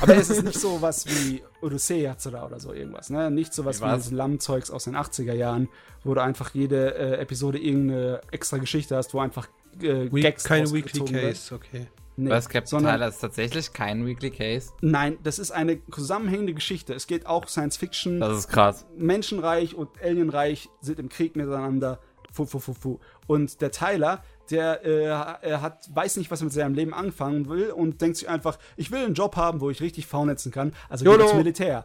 Aber 0.00 0.16
es 0.16 0.30
ist 0.30 0.44
nicht 0.44 0.60
so 0.60 0.80
was 0.80 1.06
wie 1.06 1.42
Odyssee 1.60 2.02
Yatsura 2.02 2.46
oder 2.46 2.60
so 2.60 2.72
irgendwas, 2.72 3.10
ne? 3.10 3.30
Nicht 3.30 3.52
so 3.52 3.64
was 3.64 3.80
Wie 3.80 3.86
wie, 3.86 3.90
das 3.90 4.10
Lammzeugs 4.10 4.70
aus 4.70 4.84
den 4.84 4.96
80er 4.96 5.32
Jahren, 5.32 5.68
wo 6.04 6.14
du 6.14 6.22
einfach 6.22 6.54
jede 6.54 6.94
äh, 6.94 7.20
Episode 7.20 7.58
irgendeine 7.58 8.20
extra 8.30 8.58
Geschichte 8.58 8.96
hast, 8.96 9.14
wo 9.14 9.20
einfach 9.20 9.48
äh, 9.80 10.12
We 10.12 10.20
Gags 10.20 10.44
keine 10.44 10.62
rausgezogen 10.62 11.14
Weekly. 11.14 11.28
Case, 11.28 11.54
okay. 11.54 11.86
Nee, 12.16 12.30
Was, 12.30 12.48
Captain 12.48 12.68
sondern, 12.68 12.94
Tyler 12.94 13.08
ist 13.08 13.20
tatsächlich 13.20 13.72
kein 13.72 14.04
Weekly 14.04 14.30
Case. 14.30 14.72
Nein, 14.80 15.18
das 15.22 15.38
ist 15.38 15.52
eine 15.52 15.78
zusammenhängende 15.88 16.52
Geschichte. 16.52 16.92
Es 16.92 17.06
geht 17.06 17.26
auch 17.26 17.46
Science 17.46 17.76
Fiction. 17.76 18.18
Das 18.18 18.36
ist 18.36 18.48
krass. 18.48 18.86
Menschenreich 18.96 19.76
und 19.76 19.88
Alienreich 20.02 20.68
sind 20.80 20.98
im 20.98 21.08
Krieg 21.08 21.36
miteinander. 21.36 22.00
Fu, 22.32 22.44
fu, 22.44 22.58
fu, 22.58 22.74
fu. 22.74 22.98
Und 23.28 23.60
der 23.60 23.70
Tyler, 23.70 24.24
der 24.50 24.84
äh, 24.84 25.04
er 25.04 25.62
hat, 25.62 25.88
weiß 25.94 26.16
nicht, 26.16 26.30
was 26.30 26.40
er 26.40 26.44
mit 26.44 26.52
seinem 26.52 26.74
Leben 26.74 26.94
anfangen 26.94 27.48
will 27.48 27.70
und 27.70 28.00
denkt 28.00 28.16
sich 28.18 28.28
einfach, 28.28 28.58
ich 28.76 28.90
will 28.90 29.04
einen 29.04 29.14
Job 29.14 29.36
haben, 29.36 29.60
wo 29.60 29.70
ich 29.70 29.80
richtig 29.80 30.06
V-netzen 30.06 30.52
kann, 30.52 30.72
also 30.88 31.04
geht 31.04 31.20
ins 31.20 31.34
Militär. 31.34 31.84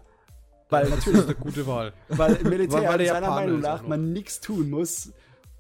Weil 0.70 0.84
Das 0.86 0.92
natürlich, 0.92 1.20
ist 1.20 1.26
eine 1.26 1.36
gute 1.36 1.68
Wahl. 1.68 1.94
weil 2.10 2.36
im 2.36 2.50
Militär 2.50 2.80
Weil- 2.82 2.88
weil 3.00 3.06
seiner 3.06 3.20
Japaner 3.22 3.36
Meinung 3.36 3.60
nach 3.60 3.86
man 3.88 4.12
nichts 4.14 4.40
tun 4.40 4.70
muss. 4.70 5.12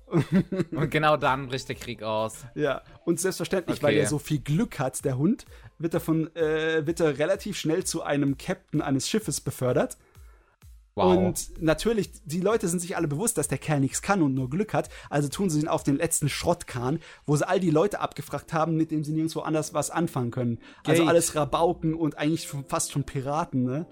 Und 0.71 0.91
genau 0.91 1.17
dann 1.17 1.47
bricht 1.47 1.69
der 1.69 1.75
Krieg 1.75 2.03
aus. 2.03 2.45
Ja, 2.53 2.81
und 3.05 3.19
selbstverständlich, 3.19 3.81
weil 3.81 3.93
Okay. 3.93 3.99
er 4.01 4.07
so 4.07 4.19
viel 4.19 4.39
Glück 4.39 4.77
hat, 4.77 5.03
der 5.05 5.17
Hund, 5.17 5.45
wird 5.79 5.95
er 5.95 5.99
von, 6.01 6.33
äh, 6.35 6.85
wird 6.85 6.99
er 6.99 7.17
relativ 7.17 7.57
schnell 7.57 7.83
zu 7.83 8.03
einem 8.03 8.37
Captain 8.37 8.81
eines 8.81 9.09
Schiffes 9.09 9.41
befördert. 9.41 9.97
Wow. 10.95 11.17
Und 11.17 11.61
natürlich, 11.61 12.11
die 12.23 12.39
Leute 12.41 12.67
sind 12.67 12.79
sich 12.79 12.95
alle 12.95 13.07
bewusst, 13.07 13.37
dass 13.37 13.47
der 13.47 13.57
Kerl 13.57 13.79
nichts 13.79 14.01
kann 14.01 14.21
und 14.21 14.35
nur 14.35 14.49
Glück 14.49 14.73
hat. 14.73 14.89
Also 15.09 15.27
tun 15.27 15.49
sie 15.49 15.59
ihn 15.59 15.67
auf 15.67 15.83
den 15.83 15.97
letzten 15.97 16.29
Schrottkahn, 16.29 16.99
wo 17.25 17.35
sie 17.35 17.47
all 17.47 17.59
die 17.59 17.71
Leute 17.71 17.99
abgefragt 17.99 18.53
haben, 18.53 18.77
mit 18.77 18.91
denen 18.91 19.03
sie 19.03 19.11
nirgendwo 19.11 19.39
anders 19.39 19.73
was 19.73 19.89
anfangen 19.89 20.29
können. 20.29 20.59
Also 20.85 21.01
Gate. 21.01 21.09
alles 21.09 21.35
Rabauken 21.35 21.95
und 21.95 22.17
eigentlich 22.17 22.47
fast 22.67 22.91
schon 22.91 23.05
Piraten, 23.05 23.63
ne? 23.63 23.87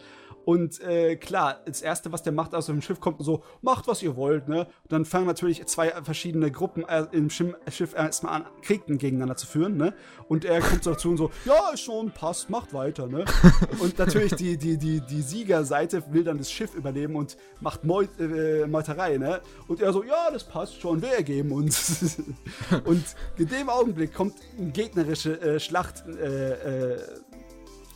Und 0.51 0.81
äh, 0.81 1.15
klar, 1.15 1.61
das 1.65 1.81
Erste, 1.81 2.11
was 2.11 2.23
der 2.23 2.33
macht 2.33 2.53
aus 2.53 2.65
dem 2.65 2.81
Schiff, 2.81 2.99
kommt 2.99 3.23
so, 3.23 3.41
macht, 3.61 3.87
was 3.87 4.03
ihr 4.03 4.17
wollt, 4.17 4.49
ne? 4.49 4.67
Und 4.83 4.91
dann 4.91 5.05
fangen 5.05 5.25
natürlich 5.25 5.65
zwei 5.65 5.91
verschiedene 6.03 6.51
Gruppen 6.51 6.83
äh, 6.89 7.05
im 7.13 7.29
Schim 7.29 7.55
Schiff 7.69 7.93
erstmal 7.95 8.33
an, 8.33 8.45
Kriegen 8.61 8.97
gegeneinander 8.97 9.37
zu 9.37 9.47
führen, 9.47 9.77
ne? 9.77 9.93
Und 10.27 10.43
er 10.43 10.59
kommt 10.59 10.85
dazu 10.85 11.11
und 11.11 11.15
so, 11.15 11.31
ja, 11.45 11.77
schon, 11.77 12.11
passt, 12.11 12.49
macht 12.49 12.73
weiter, 12.73 13.07
ne? 13.07 13.23
und 13.79 13.97
natürlich 13.97 14.35
die, 14.35 14.57
die, 14.57 14.77
die, 14.77 14.99
die 14.99 15.21
Siegerseite 15.21 16.03
will 16.11 16.25
dann 16.25 16.37
das 16.37 16.51
Schiff 16.51 16.75
übernehmen 16.75 17.15
und 17.15 17.37
macht 17.61 17.85
Meut, 17.85 18.09
äh, 18.19 18.67
Meuterei, 18.67 19.17
ne? 19.17 19.39
Und 19.69 19.81
er 19.81 19.93
so, 19.93 20.03
ja, 20.03 20.31
das 20.33 20.43
passt 20.43 20.81
schon, 20.81 21.01
wir 21.01 21.13
ergeben 21.13 21.53
uns. 21.53 22.21
und 22.83 23.05
in 23.37 23.47
dem 23.47 23.69
Augenblick 23.69 24.13
kommt 24.13 24.33
eine 24.59 24.71
gegnerische 24.71 25.39
äh, 25.39 25.61
Schlacht, 25.61 26.03
äh, 26.07 26.95
äh, 26.95 26.99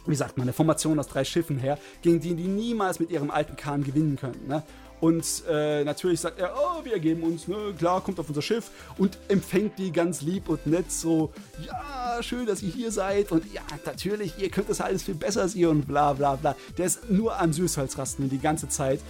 wie 0.07 0.15
sagt 0.15 0.37
man, 0.37 0.45
eine 0.45 0.53
Formation 0.53 0.99
aus 0.99 1.07
drei 1.07 1.23
Schiffen 1.23 1.57
her, 1.57 1.77
gegen 2.01 2.19
die 2.19 2.35
die 2.35 2.47
niemals 2.47 2.99
mit 2.99 3.09
ihrem 3.09 3.31
alten 3.31 3.55
Kahn 3.55 3.83
gewinnen 3.83 4.17
können. 4.17 4.47
Ne? 4.47 4.63
Und 5.01 5.43
äh, 5.49 5.83
natürlich 5.83 6.21
sagt 6.21 6.39
er, 6.39 6.53
oh, 6.55 6.83
wir 6.83 6.93
ergeben 6.93 7.23
uns, 7.23 7.47
ne? 7.47 7.73
klar, 7.77 8.01
kommt 8.01 8.19
auf 8.19 8.29
unser 8.29 8.41
Schiff 8.41 8.71
und 8.97 9.17
empfängt 9.27 9.77
die 9.77 9.91
ganz 9.91 10.21
lieb 10.21 10.47
und 10.47 10.65
nett 10.65 10.91
so, 10.91 11.33
ja, 11.65 12.23
schön, 12.23 12.45
dass 12.45 12.63
ihr 12.63 12.71
hier 12.71 12.91
seid 12.91 13.31
und 13.31 13.51
ja, 13.53 13.61
natürlich, 13.85 14.37
ihr 14.39 14.49
könnt 14.49 14.69
das 14.69 14.81
alles 14.81 15.03
viel 15.03 15.15
besser 15.15 15.41
als 15.41 15.53
ihr 15.53 15.69
und 15.69 15.85
bla 15.85 16.13
bla 16.13 16.35
bla. 16.35 16.55
Der 16.77 16.85
ist 16.85 17.09
nur 17.09 17.39
am 17.39 17.51
Süßholzrasten 17.51 18.29
die 18.29 18.39
ganze 18.39 18.69
Zeit. 18.69 19.01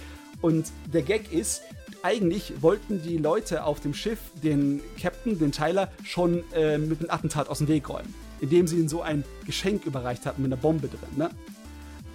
Und 0.42 0.66
der 0.92 1.02
Gag 1.02 1.32
ist, 1.32 1.62
eigentlich 2.02 2.60
wollten 2.60 3.02
die 3.02 3.16
Leute 3.16 3.64
auf 3.64 3.80
dem 3.80 3.94
Schiff 3.94 4.18
den 4.42 4.80
Captain, 5.00 5.38
den 5.38 5.52
Tyler, 5.52 5.90
schon 6.04 6.44
äh, 6.52 6.78
mit 6.78 7.00
einem 7.00 7.10
Attentat 7.10 7.48
aus 7.48 7.58
dem 7.58 7.68
Weg 7.68 7.88
räumen, 7.88 8.14
indem 8.40 8.66
sie 8.66 8.76
ihm 8.76 8.88
so 8.88 9.02
ein 9.02 9.24
Geschenk 9.44 9.86
überreicht 9.86 10.26
hatten 10.26 10.42
mit 10.42 10.52
einer 10.52 10.60
Bombe 10.60 10.88
drin. 10.88 11.16
Ne? 11.16 11.30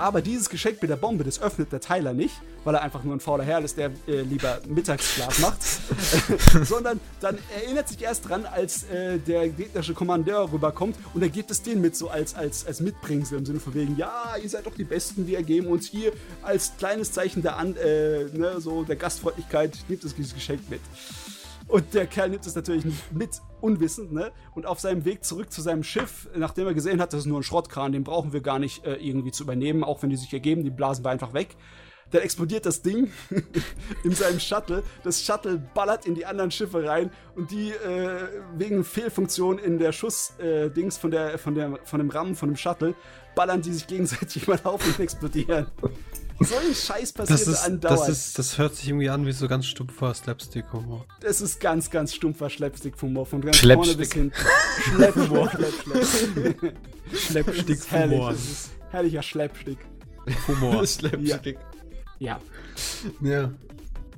Aber 0.02 0.24
dieses 0.24 0.50
Geschenk 0.50 0.82
mit 0.82 0.90
der 0.90 0.96
Bombe, 0.96 1.24
das 1.24 1.40
öffnet 1.40 1.72
der 1.72 1.80
Tyler 1.80 2.14
nicht, 2.14 2.34
weil 2.64 2.74
er 2.74 2.82
einfach 2.82 3.04
nur 3.04 3.16
ein 3.16 3.20
fauler 3.20 3.44
Herr 3.44 3.64
ist, 3.64 3.78
der 3.78 3.92
äh, 4.08 4.22
lieber 4.22 4.60
Mittagsschlaf 4.68 5.38
macht. 5.40 5.60
Sondern 6.68 7.00
dann 7.20 7.38
erinnert 7.56 7.88
sich 7.88 8.02
erst 8.02 8.28
dran, 8.28 8.48
als 8.48 8.84
äh, 8.86 9.20
der 9.20 9.50
gegnerische 9.50 9.94
Kommandeur 9.94 10.52
rüberkommt 10.52 10.96
und 11.14 11.22
er 11.22 11.30
gibt 11.30 11.52
es 11.52 11.62
denen 11.62 11.82
mit 11.82 11.96
so 11.96 12.10
als, 12.10 12.34
als, 12.34 12.66
als 12.66 12.80
Mitbringsel 12.80 13.38
im 13.38 13.46
Sinne 13.46 13.60
von 13.60 13.76
wegen, 13.76 13.96
ja, 13.96 14.36
ihr 14.42 14.50
seid 14.50 14.66
doch 14.66 14.74
die 14.74 14.86
Besten, 14.86 15.28
wir 15.28 15.38
ergeben 15.38 15.68
uns 15.68 15.88
hier 15.88 16.14
als 16.42 16.74
kleines 16.80 17.12
Zeichen 17.12 17.44
der, 17.44 17.58
An 17.58 17.76
äh, 17.76 18.24
ne, 18.34 18.60
so 18.60 18.84
der 18.84 18.96
Gastfreundlichkeit, 18.96 19.78
nimmt 19.88 20.04
es 20.04 20.16
dieses 20.16 20.34
Geschenk 20.34 20.62
mit. 20.72 20.82
Und 21.72 21.94
der 21.94 22.06
Kerl 22.06 22.30
nimmt 22.30 22.46
es 22.46 22.54
natürlich 22.54 22.84
nicht 22.84 23.14
mit, 23.14 23.42
unwissend, 23.62 24.12
ne? 24.12 24.34
Und 24.56 24.66
auf 24.66 24.82
seinem 24.82 25.06
Weg 25.06 25.24
zurück 25.24 25.54
zu 25.54 25.62
seinem 25.62 25.84
Schiff, 25.84 26.28
nachdem 26.36 26.68
er 26.68 26.74
gesehen 26.74 27.00
hat, 27.00 27.14
das 27.14 27.22
ist 27.22 27.26
nur 27.28 27.40
ein 27.40 27.44
Schrottkran, 27.44 27.94
den 27.94 28.04
brauchen 28.04 28.34
wir 28.34 28.42
gar 28.42 28.60
nicht 28.60 28.86
äh, 28.86 28.96
irgendwie 28.96 29.32
zu 29.32 29.44
übernehmen, 29.44 29.86
auch 29.86 30.04
wenn 30.04 30.10
die 30.10 30.18
sich 30.18 30.34
ergeben, 30.34 30.66
die 30.66 30.70
blasen 30.70 31.06
wir 31.06 31.12
einfach 31.12 31.34
weg. 31.34 31.56
Dann 32.10 32.24
explodiert 32.24 32.66
das 32.66 32.82
Ding 32.82 33.10
in 34.04 34.14
seinem 34.14 34.42
Shuttle. 34.42 34.84
Das 35.06 35.24
Shuttle 35.24 35.60
ballert 35.74 36.06
in 36.06 36.14
die 36.14 36.26
anderen 36.26 36.52
Schiffe 36.52 36.84
rein 36.84 37.10
und 37.36 37.52
die 37.52 37.70
äh, 37.70 38.28
wegen 38.58 38.84
Fehlfunktion 38.84 39.58
in 39.58 39.80
der 39.80 39.94
Schuss-Dings 39.94 40.98
von, 40.98 41.12
der, 41.12 41.38
von, 41.38 41.56
der, 41.56 41.80
von 41.86 42.00
dem 42.02 42.10
Rahmen 42.10 42.36
von 42.36 42.50
dem 42.50 42.58
Shuttle 42.58 42.96
ballern 43.36 43.62
die 43.62 43.74
sich 43.74 43.88
gegenseitig 43.88 44.48
mal 44.48 44.60
auf 44.64 44.86
und 44.86 45.00
explodieren. 45.00 45.68
So 46.40 46.56
ein 46.56 46.74
Scheiß 46.74 47.14
passiert 47.14 47.40
Das 47.40 47.48
ist, 47.48 47.64
andauernd. 47.64 48.00
das 48.02 48.10
ist, 48.10 48.40
das 48.40 48.58
hört 48.58 48.76
sich 48.76 48.88
irgendwie 48.88 49.10
an 49.10 49.26
wie 49.28 49.32
so 49.32 49.48
ganz 49.48 49.68
stumpfer 49.68 50.12
Slapstick-Humor. 50.14 51.06
Es 51.22 51.40
ist 51.40 51.60
ganz, 51.60 51.92
ganz 51.92 52.16
stumpfer 52.16 52.50
Schleppstick-Humor 52.50 53.28
von 53.28 53.42
ganz 53.42 53.58
Schleppstick. 53.58 53.86
vorne 53.86 53.98
bis 53.98 54.14
hinten. 54.14 54.34
Schleppstick-Humor. 57.14 58.32
Ist 58.34 58.72
herrlicher 58.90 59.22
Schleppstick. 59.22 59.78
Humor. 60.48 60.86
Slapstick. 60.88 61.60
Ja. 62.20 62.40
ja. 63.22 63.52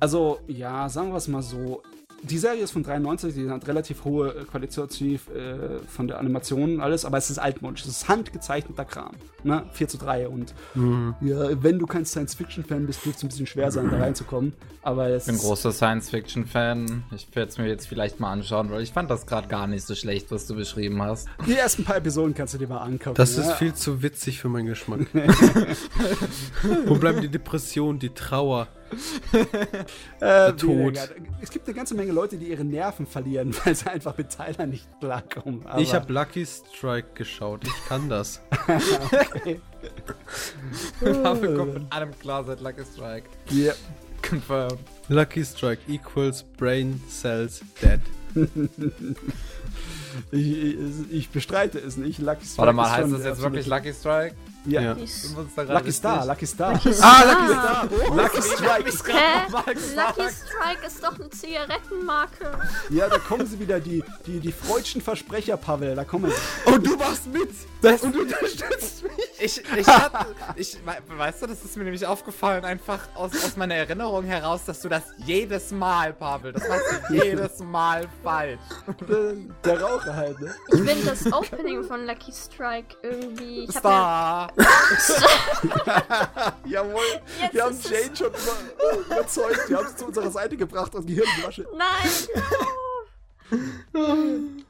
Also, 0.00 0.40
ja, 0.46 0.88
sagen 0.88 1.10
wir 1.10 1.16
es 1.16 1.28
mal 1.28 1.42
so. 1.42 1.82
Die 2.26 2.38
Serie 2.38 2.64
ist 2.64 2.70
von 2.70 2.82
93, 2.82 3.34
die 3.34 3.50
hat 3.50 3.68
relativ 3.68 4.04
hohe 4.04 4.30
äh, 4.30 4.44
qualitativ 4.44 5.28
äh, 5.28 5.78
von 5.86 6.08
der 6.08 6.18
Animation 6.18 6.74
und 6.74 6.80
alles, 6.80 7.04
aber 7.04 7.18
es 7.18 7.28
ist 7.28 7.38
altmodisch. 7.38 7.82
Es 7.82 7.88
ist 7.88 8.08
handgezeichneter 8.08 8.86
Kram. 8.86 9.12
Ne? 9.42 9.64
4 9.72 9.88
zu 9.88 9.98
3. 9.98 10.28
Und 10.28 10.54
ja, 11.20 11.62
wenn 11.62 11.78
du 11.78 11.86
kein 11.86 12.06
Science-Fiction-Fan 12.06 12.86
bist, 12.86 13.04
wird 13.04 13.16
es 13.16 13.22
ein 13.22 13.28
bisschen 13.28 13.46
schwer 13.46 13.70
sein, 13.70 13.90
da 13.90 13.98
reinzukommen. 13.98 14.54
Aber 14.82 15.08
es 15.08 15.26
Ich 15.26 15.32
bin 15.34 15.40
großer 15.40 15.70
Science-Fiction-Fan. 15.70 17.04
Ich 17.14 17.28
werde 17.34 17.50
es 17.50 17.58
mir 17.58 17.68
jetzt 17.68 17.86
vielleicht 17.86 18.20
mal 18.20 18.32
anschauen, 18.32 18.70
weil 18.70 18.82
ich 18.82 18.92
fand 18.92 19.10
das 19.10 19.26
gerade 19.26 19.48
gar 19.48 19.66
nicht 19.66 19.84
so 19.86 19.94
schlecht, 19.94 20.30
was 20.30 20.46
du 20.46 20.54
beschrieben 20.54 21.02
hast. 21.02 21.28
die 21.46 21.54
ersten 21.54 21.84
paar 21.84 21.96
Episoden 21.96 22.34
kannst 22.34 22.54
du 22.54 22.58
dir 22.58 22.68
mal 22.68 22.78
angucken. 22.78 23.16
Das 23.16 23.36
ja? 23.36 23.42
ist 23.42 23.52
viel 23.52 23.74
zu 23.74 24.02
witzig 24.02 24.40
für 24.40 24.48
meinen 24.48 24.66
Geschmack. 24.66 25.00
Wo 26.86 26.94
bleiben 26.94 27.20
die 27.20 27.28
Depressionen, 27.28 27.98
die 27.98 28.10
Trauer? 28.10 28.68
Äh, 30.20 30.52
Tod. 30.52 30.98
Es 31.40 31.50
gibt 31.50 31.66
eine 31.66 31.74
ganze 31.74 31.94
Menge 31.94 32.12
Leute, 32.12 32.36
die 32.36 32.48
ihre 32.48 32.64
Nerven 32.64 33.06
verlieren, 33.06 33.54
weil 33.64 33.74
sie 33.74 33.86
einfach 33.88 34.16
mit 34.16 34.28
Tyler 34.30 34.66
nicht 34.66 34.86
klarkommen. 35.00 35.66
Aber- 35.66 35.80
ich 35.80 35.94
habe 35.94 36.12
Lucky 36.12 36.46
Strike 36.46 37.08
geschaut. 37.14 37.66
Ich 37.66 37.88
kann 37.88 38.08
das. 38.08 38.40
Dafür 41.00 41.56
kommt 41.56 41.74
mit 41.74 41.92
allem 41.92 42.18
klar 42.18 42.44
seit 42.44 42.60
Lucky 42.60 42.84
Strike. 42.84 43.28
Ja. 43.50 43.72
Confirmed. 44.22 44.78
Lucky 45.08 45.44
Strike 45.44 45.82
equals 45.86 46.42
Brain 46.56 47.00
Cells 47.10 47.60
Dead. 47.82 48.00
Ich, 50.32 50.52
ich, 50.52 50.76
ich 51.10 51.28
bestreite 51.30 51.78
es 51.78 51.96
nicht. 51.96 52.18
Lucky 52.20 52.44
Strike 52.46 52.58
Warte 52.58 52.72
mal, 52.72 52.90
heißt 52.90 53.12
das 53.12 53.24
jetzt 53.24 53.42
wirklich 53.42 53.66
Lucky 53.66 53.92
Strike? 53.92 54.34
Ja. 54.66 54.80
Ja. 54.80 54.92
Ist- 54.92 55.34
da 55.56 55.62
gerade 55.64 55.78
Lucky 55.78 55.92
Star? 55.92 56.24
Lucky 56.26 56.46
Star. 56.46 56.70
Ah, 57.00 57.22
Lucky 57.24 57.52
Star! 57.52 57.88
Lucky 58.16 58.42
Strike. 58.92 59.18
Hä? 59.18 59.50
Mal 59.50 59.74
gesagt. 59.74 60.16
Lucky 60.18 60.30
Strike 60.30 60.86
ist 60.86 61.04
doch 61.04 61.14
eine 61.18 61.30
Zigarettenmarke. 61.30 62.58
Ja, 62.90 63.08
da 63.08 63.18
kommen 63.18 63.46
sie 63.46 63.58
wieder, 63.58 63.80
die, 63.80 64.02
die, 64.26 64.40
die 64.40 64.52
freudschen 64.52 65.00
Versprecher, 65.00 65.56
Pavel. 65.56 65.94
Da 65.94 66.04
kommen 66.04 66.30
sie. 66.30 66.70
Und 66.72 66.86
du 66.86 66.96
machst 66.96 67.26
mit! 67.26 67.50
und 68.02 68.14
du 68.14 68.20
unterstützt 68.22 69.02
mich! 69.02 69.12
Ich, 69.38 69.62
ich 69.76 69.86
hatte, 69.86 70.26
ich, 70.56 70.78
we- 70.86 71.18
weißt 71.18 71.42
du, 71.42 71.46
das 71.48 71.62
ist 71.62 71.76
mir 71.76 71.84
nämlich 71.84 72.06
aufgefallen, 72.06 72.64
einfach 72.64 73.00
aus, 73.14 73.32
aus 73.44 73.56
meiner 73.56 73.74
Erinnerung 73.74 74.24
heraus, 74.24 74.64
dass 74.64 74.80
du 74.80 74.88
das 74.88 75.02
jedes 75.18 75.70
Mal, 75.70 76.14
Pavel, 76.14 76.52
das 76.54 76.66
machst 76.66 76.84
du 77.10 77.14
jedes 77.14 77.58
Mal 77.58 78.06
falsch. 78.22 78.58
Der, 79.06 79.34
der 79.64 79.82
Raucher 79.82 80.16
halt, 80.16 80.40
ne? 80.40 80.54
Ich 80.72 80.80
finde 80.80 81.04
das 81.04 81.30
Opening 81.30 81.84
von 81.84 82.06
Lucky 82.06 82.32
Strike 82.32 82.96
irgendwie. 83.02 83.64
Ich 83.64 83.76
hab 83.76 83.84
ja, 83.84 83.90
Star. 83.90 84.52
Jawohl. 86.66 87.00
Jetzt 87.40 87.54
wir 87.54 87.64
haben 87.64 87.78
Jane 87.82 88.16
schon 88.16 88.28
über, 88.28 89.06
überzeugt. 89.06 89.68
Wir 89.68 89.76
haben 89.78 89.86
es 89.86 89.96
zu 89.96 90.06
unserer 90.06 90.30
Seite 90.30 90.56
gebracht 90.56 90.94
und 90.94 91.06
Gehirnwasche. 91.06 91.66
Nein! 91.76 92.10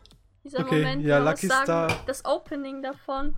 Dieser 0.45 0.61
Okay, 0.61 0.83
Moment, 0.83 1.05
ja, 1.05 1.19
Lucky 1.19 1.47
sagen, 1.47 1.65
Star. 1.65 2.01
das 2.07 2.25
Opening 2.25 2.83
davon, 2.83 3.35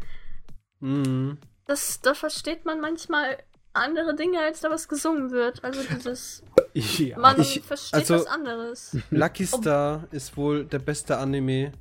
Mhm. 0.80 1.38
das, 1.66 2.00
da 2.00 2.14
versteht 2.14 2.64
man 2.64 2.80
manchmal 2.80 3.38
andere 3.72 4.14
Dinge, 4.16 4.40
als 4.40 4.60
da 4.60 4.70
was 4.70 4.88
gesungen 4.88 5.30
wird. 5.30 5.62
Also 5.64 5.82
dieses, 5.84 6.42
Ja. 6.74 7.18
man 7.18 7.40
Ich- 7.40 7.62
versteht 7.62 7.94
also- 7.94 8.16
was 8.16 8.26
anderes. 8.26 8.96
Lucky 9.10 9.46
Star 9.46 10.04
ist 10.10 10.36
wohl 10.36 10.64
der 10.64 10.78
beste 10.80 11.16
Anime. 11.18 11.72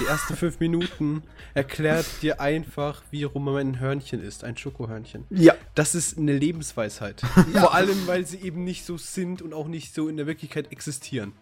Die 0.00 0.06
ersten 0.06 0.34
fünf 0.36 0.60
Minuten 0.60 1.22
erklärt 1.54 2.06
dir 2.22 2.40
einfach, 2.40 3.02
wie 3.10 3.22
rum 3.24 3.48
ein 3.48 3.78
Hörnchen 3.78 4.20
ist, 4.22 4.42
ein 4.44 4.56
Schokohörnchen. 4.56 5.24
ja. 5.30 5.54
Das 5.74 5.94
ist 5.94 6.18
eine 6.18 6.36
Lebensweisheit. 6.38 7.20
Vor 7.52 7.74
allem, 7.74 8.06
weil 8.06 8.24
sie 8.26 8.38
eben 8.38 8.62
nicht 8.64 8.84
so 8.84 8.96
sind 8.96 9.42
und 9.42 9.52
auch 9.54 9.66
nicht 9.66 9.92
so 9.94 10.08
in 10.08 10.16
der 10.16 10.26
Wirklichkeit 10.26 10.70
existieren. 10.70 11.32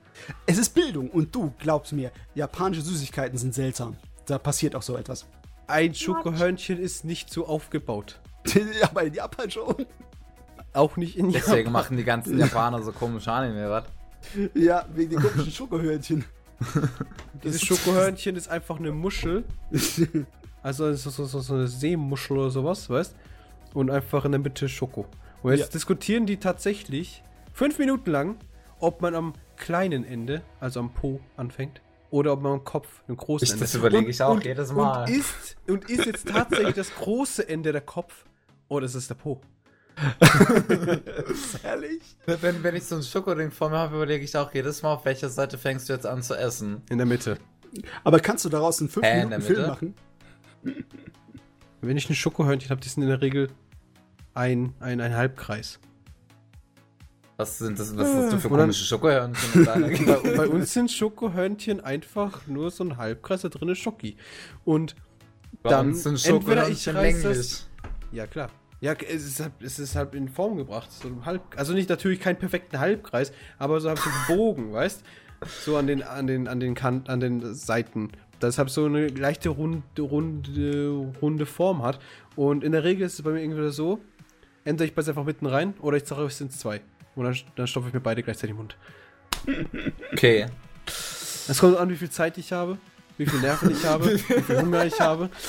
Es 0.47 0.59
ist 0.59 0.71
Bildung 0.71 1.11
und 1.11 1.35
du, 1.35 1.53
glaubst 1.59 1.93
mir, 1.93 2.11
japanische 2.35 2.83
Süßigkeiten 2.83 3.39
sind 3.39 3.55
seltsam. 3.55 3.97
Da 4.27 4.39
passiert 4.39 4.75
auch 4.75 4.83
so 4.83 4.97
etwas. 4.97 5.27
Ein 5.67 5.95
Schokohörnchen 5.95 6.79
ist 6.79 7.05
nicht 7.05 7.31
so 7.31 7.47
aufgebaut. 7.47 8.21
Aber 8.83 9.05
in 9.05 9.15
Japan 9.15 9.51
schon. 9.51 9.87
Auch 10.73 10.97
nicht 10.97 11.17
in 11.17 11.31
Deswegen 11.31 11.57
Japan. 11.59 11.73
machen 11.73 11.97
die 11.97 12.05
ganzen 12.05 12.39
Japaner 12.39 12.83
so 12.83 12.93
komische 12.93 13.31
Anime, 13.31 13.69
was? 13.71 13.85
Ja, 14.55 14.87
wegen 14.95 15.11
den 15.11 15.21
komischen 15.21 15.53
Schokohörnchen. 15.53 16.25
Dieses 17.45 17.63
Schokohörnchen 17.63 18.37
ist 18.37 18.49
einfach 18.49 18.79
eine 18.79 18.93
Muschel. 18.93 19.45
Also 20.65 20.93
so, 20.95 21.11
so, 21.11 21.25
so, 21.41 21.55
eine 21.55 21.67
Seemuschel 21.67 22.39
oder 22.39 22.51
sowas, 22.51 22.89
weißt 22.89 23.17
Und 23.75 23.91
einfach 23.91 24.25
in 24.25 24.31
der 24.31 24.41
Mitte 24.41 24.69
Schoko. 24.69 25.07
Und 25.43 25.51
jetzt 25.51 25.61
Ja. 25.61 25.67
diskutieren 25.73 26.25
die 26.25 26.37
tatsächlich 26.37 27.25
fünf 27.53 27.81
Minuten 27.81 28.09
lang, 28.13 28.37
ob 28.79 29.03
man 29.03 29.17
am 29.17 29.33
kleinen 29.57 30.05
Ende, 30.05 30.43
also 30.61 30.79
am 30.79 30.95
Po, 30.95 31.19
anfängt. 31.37 31.81
Oder 32.13 32.33
ob 32.35 32.43
man 32.43 32.53
am 32.53 32.63
Kopf, 32.65 33.03
im 33.09 33.17
großen 33.17 33.45
Ich- 33.45 33.51
Ende. 33.55 33.65
das 33.65 33.75
überlege 33.75 34.09
ich 34.09 34.23
auch 34.23 34.35
und, 34.37 34.45
jedes 34.45 34.71
Mal. 34.73 35.03
Und 35.03 35.11
ist, 35.11 35.57
und 35.67 35.91
ist 35.91 36.07
jetzt 36.07 36.29
tatsächlich 36.29 36.77
das 36.77 36.95
große 36.95 37.49
Ende 37.49 37.73
der 37.73 37.81
Kopf 37.81 38.25
oder 38.69 38.87
ist 38.87 38.95
es 38.95 39.09
der 39.09 39.17
Po? 39.17 39.41
Ehrlich? 41.65 42.03
Wenn, 42.27 42.63
wenn 42.63 42.77
ich 42.77 42.85
so 42.85 42.97
ein 42.97 43.03
Schokoding 43.03 43.51
vor 43.51 43.71
mir 43.71 43.79
habe, 43.79 43.97
überlege 43.97 44.25
ich 44.25 44.37
auch 44.37 44.53
jedes 44.53 44.83
Mal, 44.83 44.95
auf 44.95 45.05
welcher 45.05 45.29
Seite 45.29 45.59
fängst 45.59 45.89
du 45.89 45.93
jetzt 45.93 46.07
an 46.07 46.23
zu 46.23 46.35
essen. 46.35 46.83
In 46.91 46.99
der 46.99 47.07
Mitte. 47.07 47.39
Aber 48.05 48.21
kannst 48.21 48.45
du 48.45 48.49
daraus 48.49 48.81
einen 48.81 48.89
5 48.89 49.07
Hä, 49.07 49.23
in 49.23 49.29
Minuten 49.29 49.43
Film 49.43 49.67
machen? 49.67 49.95
Wenn 51.81 51.97
ich 51.97 52.09
ein 52.09 52.15
Schokohörnchen 52.15 52.71
habe, 52.71 52.81
die 52.81 52.89
sind 52.89 53.03
in 53.03 53.09
der 53.09 53.21
Regel 53.23 53.49
ein, 54.35 54.75
ein, 54.81 55.01
ein 55.01 55.15
Halbkreis. 55.15 55.81
Was 57.37 57.59
sind 57.59 57.79
das, 57.79 57.97
was 57.97 58.07
hast 58.07 58.33
du 58.33 58.39
für 58.39 58.49
komische 58.49 58.85
Schokohörnchen 58.85 59.65
bei, 59.65 60.37
bei 60.37 60.49
uns 60.49 60.73
sind 60.73 60.93
Schokohörnchen 60.93 61.81
einfach 61.81 62.47
nur 62.47 62.71
so 62.71 62.85
ein 62.85 62.99
Halbkreis, 62.99 63.43
da 63.43 63.49
drin 63.49 63.71
ist 63.71 63.79
Schoki. 63.79 64.17
Und 64.65 64.95
Bei 65.63 65.71
dann 65.71 65.89
uns 65.89 66.05
sind 66.05 66.25
entweder 66.25 66.69
ich 66.69 66.89
reiß 66.89 67.23
das. 67.23 67.69
Ja, 68.13 68.27
klar. 68.27 68.51
Ja, 68.83 68.95
es 68.95 69.25
ist, 69.25 69.39
halt, 69.39 69.53
es 69.61 69.79
ist 69.79 69.95
halt 69.95 70.13
in 70.17 70.29
Form 70.29 70.57
gebracht. 70.57 70.91
So 70.91 71.09
Halb, 71.25 71.41
also 71.57 71.73
nicht 71.73 71.89
natürlich 71.89 72.19
keinen 72.19 72.37
perfekten 72.37 72.81
Halbkreis, 72.81 73.33
aber 73.57 73.81
so 73.81 73.89
halt 73.89 74.01
so 74.01 74.11
einen 74.11 74.27
Bogen, 74.37 74.73
weißt 74.73 75.05
So 75.65 75.77
an 75.77 75.87
den, 75.87 76.03
an 76.03 76.27
den, 76.27 76.49
an 76.49 76.59
den 76.59 76.75
Kanten, 76.75 77.09
an 77.09 77.21
den 77.21 77.55
Seiten. 77.55 78.11
Das 78.41 78.59
halt 78.59 78.71
so 78.71 78.87
eine 78.87 79.07
leichte 79.07 79.51
runde, 79.51 80.03
runde, 80.03 81.13
runde 81.23 81.47
Form 81.47 81.85
hat. 81.85 82.01
Und 82.35 82.65
in 82.65 82.73
der 82.73 82.83
Regel 82.83 83.07
ist 83.07 83.15
es 83.15 83.23
bei 83.23 83.31
mir 83.31 83.41
irgendwie 83.41 83.71
so, 83.71 84.01
entweder 84.65 84.89
ich 84.89 84.97
beiß 84.97 85.09
einfach 85.09 85.25
mitten 85.25 85.47
rein 85.47 85.75
oder 85.81 85.97
ich 85.97 86.05
sage, 86.05 86.25
es 86.25 86.39
sind 86.39 86.53
zwei. 86.53 86.81
Und 87.15 87.25
dann, 87.25 87.37
dann 87.55 87.69
stopfe 87.69 87.87
ich 87.87 87.95
mir 87.95 88.01
beide 88.01 88.25
gleichzeitig 88.25 88.51
im 88.51 88.57
Mund. 88.57 88.77
Okay. 90.13 90.47
Es 90.87 91.61
kommt 91.61 91.77
an, 91.77 91.89
wie 91.89 91.97
viel 91.97 92.11
Zeit 92.11 92.37
ich 92.37 92.53
habe, 92.53 92.79
wie 93.17 93.27
viel 93.27 93.39
Nerven 93.39 93.71
ich 93.71 93.85
habe, 93.85 94.13
wie 94.13 94.19
viel 94.19 94.61
Hunger 94.61 94.85
ich 94.87 95.01
habe. 95.01 95.31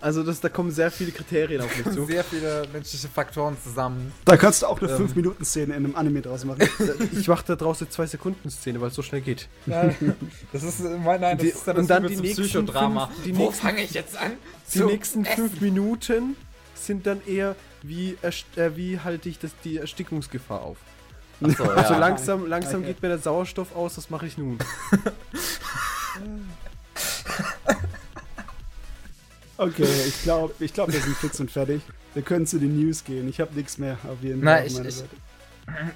Also 0.00 0.22
das, 0.22 0.40
da 0.40 0.48
kommen 0.48 0.70
sehr 0.70 0.90
viele 0.92 1.10
Kriterien 1.10 1.60
auf 1.60 1.76
mich 1.84 1.92
zu. 1.94 2.06
Sehr 2.06 2.22
viele 2.22 2.68
menschliche 2.72 3.08
Faktoren 3.08 3.56
zusammen. 3.62 4.12
Da 4.24 4.36
kannst 4.36 4.62
du 4.62 4.66
auch 4.66 4.80
eine 4.80 4.92
Ähm. 4.92 5.08
5-Minuten-Szene 5.08 5.74
in 5.74 5.84
einem 5.84 5.96
Anime 5.96 6.22
draus 6.22 6.44
machen. 6.44 6.60
Ich 7.12 7.26
mache 7.26 7.44
da 7.46 7.56
draußen 7.56 7.90
zwei 7.90 8.06
Sekunden 8.06 8.48
Szene, 8.50 8.80
weil 8.80 8.88
es 8.88 8.94
so 8.94 9.02
schnell 9.02 9.20
geht. 9.22 9.48
Ja, 9.66 9.90
das 10.52 10.62
ist, 10.62 10.80
äh, 10.80 10.96
mein, 10.98 11.20
nein, 11.20 11.36
das 11.38 11.42
Die- 11.44 11.48
ist 11.52 11.66
dann, 11.66 11.76
und 11.78 11.82
das 11.82 11.96
dann 11.96 12.04
übelste 12.04 12.22
die 12.22 12.28
nächsten 12.28 12.42
Psychodrama. 12.44 13.06
fünf- 13.08 13.22
die 13.24 13.36
Wo 13.36 13.44
nächsten- 13.46 13.62
fange 13.66 13.82
ich 13.82 13.90
jetzt 13.92 14.16
an? 14.16 14.32
Die 14.72 14.80
nächsten 14.84 15.24
essen? 15.24 15.34
fünf 15.48 15.60
Minuten 15.60 16.36
sind 16.74 17.06
dann 17.06 17.20
eher, 17.26 17.56
wie, 17.82 18.16
äh, 18.22 18.70
wie 18.76 19.00
halte 19.00 19.28
ich 19.28 19.38
das, 19.40 19.50
die 19.64 19.78
Erstickungsgefahr 19.78 20.60
auf. 20.62 20.76
Achso, 21.40 21.64
ja. 21.64 21.70
Also 21.70 21.94
langsam, 21.94 22.46
langsam 22.46 22.80
Okay. 22.82 22.86
geht 22.92 23.02
mir 23.02 23.08
der 23.08 23.18
Sauerstoff 23.18 23.74
aus, 23.74 23.96
was 23.98 24.10
mache 24.10 24.26
ich 24.26 24.38
nun? 24.38 24.58
Okay, 29.58 29.86
ich 30.06 30.22
glaube, 30.22 30.54
ich 30.60 30.72
glaub, 30.72 30.90
wir 30.92 31.00
sind 31.00 31.16
fix 31.16 31.38
und 31.40 31.50
fertig. 31.50 31.82
Wir 32.14 32.22
können 32.22 32.46
zu 32.46 32.58
den 32.58 32.78
News 32.80 33.04
gehen. 33.04 33.28
Ich 33.28 33.40
habe 33.40 33.54
nichts 33.54 33.76
mehr 33.76 33.98
auf 34.10 34.22
jeden 34.22 34.40
Na, 34.42 34.56
Fall. 34.56 34.66
auf 34.66 34.70
ich- 34.70 34.86
ich-. 34.86 35.04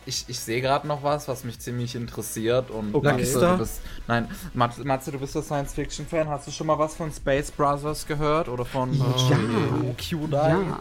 Ich, 0.05 0.24
ich 0.28 0.39
sehe 0.39 0.60
gerade 0.60 0.86
noch 0.86 1.02
was, 1.02 1.28
was 1.28 1.44
mich 1.44 1.58
ziemlich 1.58 1.94
interessiert. 1.94 2.70
Und 2.70 2.94
Okay. 2.94 3.12
Matze, 3.15 3.41
du 3.41 3.57
bist, 3.57 3.81
nein, 4.07 4.28
Matze, 4.52 4.84
Matze, 4.84 5.12
du 5.12 5.18
bist 5.18 5.34
der 5.34 5.41
Science-Fiction-Fan. 5.42 6.28
Hast 6.28 6.47
du 6.47 6.50
schon 6.50 6.66
mal 6.66 6.78
was 6.78 6.94
von 6.94 7.10
Space 7.10 7.50
Brothers 7.50 8.07
gehört? 8.07 8.49
Oder 8.50 8.66
von 8.66 8.92
Ja. 8.92 9.05
Q-Dai? 9.97 10.50
Ja, 10.50 10.81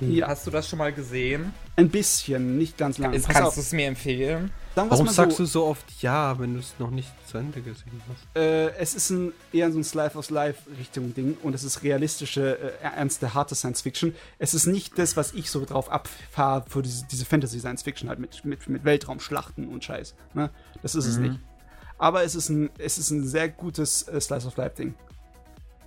Ja. 0.00 0.28
Hast 0.28 0.46
du 0.46 0.50
das 0.50 0.68
schon 0.68 0.78
mal 0.78 0.92
gesehen? 0.92 1.52
ein 1.74 1.88
bisschen, 1.88 2.58
nicht 2.58 2.76
ganz 2.76 2.98
lang. 2.98 3.14
Ist, 3.14 3.28
kannst 3.28 3.56
du 3.56 3.60
es 3.62 3.72
mir 3.72 3.86
empfehlen? 3.86 4.50
Warum 4.74 5.06
mal 5.06 5.12
sagst 5.12 5.38
so, 5.38 5.42
du 5.42 5.48
so 5.48 5.64
oft 5.66 5.84
ja, 6.02 6.38
wenn 6.38 6.54
du 6.54 6.60
es 6.60 6.74
noch 6.78 6.90
nicht 6.90 7.10
zu 7.28 7.38
Ende 7.38 7.60
gesehen 7.62 8.02
hast? 8.08 8.36
Äh, 8.36 8.70
es 8.76 8.94
ist 8.94 9.10
ein, 9.10 9.32
eher 9.52 9.72
so 9.72 9.78
ein 9.78 9.84
Slice 9.84 10.16
of 10.16 10.28
Life 10.30 10.62
Richtung 10.78 11.14
Ding 11.14 11.36
und 11.42 11.54
es 11.54 11.64
ist 11.64 11.82
realistische, 11.82 12.58
äh, 12.58 12.72
ernste, 12.82 13.32
harte 13.34 13.54
Science 13.54 13.80
Fiction. 13.80 14.14
Es 14.38 14.52
ist 14.54 14.66
nicht 14.66 14.98
das, 14.98 15.16
was 15.16 15.32
ich 15.32 15.50
so 15.50 15.64
drauf 15.64 15.90
abfahre 15.90 16.64
für 16.68 16.82
diese, 16.82 17.06
diese 17.10 17.24
Fantasy 17.24 17.58
Science 17.58 17.82
Fiction 17.82 18.08
halt 18.08 18.18
mit, 18.18 18.44
mit, 18.44 18.68
mit 18.68 18.84
Weltraumschlachten 18.84 19.68
und 19.68 19.82
Scheiß. 19.84 20.14
Ne? 20.34 20.50
Das 20.82 20.94
ist 20.94 21.06
es 21.06 21.16
Mhm. 21.16 21.22
nicht. 21.22 21.38
Aber 21.98 22.24
es 22.24 22.34
ist 22.34 22.48
ein, 22.48 22.68
es 22.78 22.98
ist 22.98 23.10
ein 23.10 23.26
sehr 23.26 23.48
gutes 23.48 24.08
äh, 24.08 24.20
Slice 24.20 24.46
of 24.46 24.56
Life 24.56 24.76
Ding. 24.76 24.94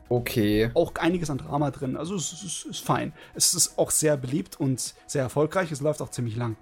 Okay. 0.07 0.69
Auch 0.75 0.93
einiges 0.95 1.29
an 1.29 1.39
Drama 1.39 1.71
drin. 1.71 1.97
Also 1.97 2.15
es, 2.15 2.31
es, 2.31 2.43
ist- 2.43 2.65
ist 2.65 2.85
fein. 2.85 3.11
Es 3.33 3.53
ist 3.53 3.77
auch 3.79 3.89
sehr 3.91 4.17
beliebt 4.17 4.59
und 4.59 4.93
sehr 5.07 5.23
erfolgreich. 5.23 5.71
Es 5.71 5.81
läuft 5.81 6.01
auch 6.01 6.09
ziemlich 6.11 6.35
lang. 6.35 6.55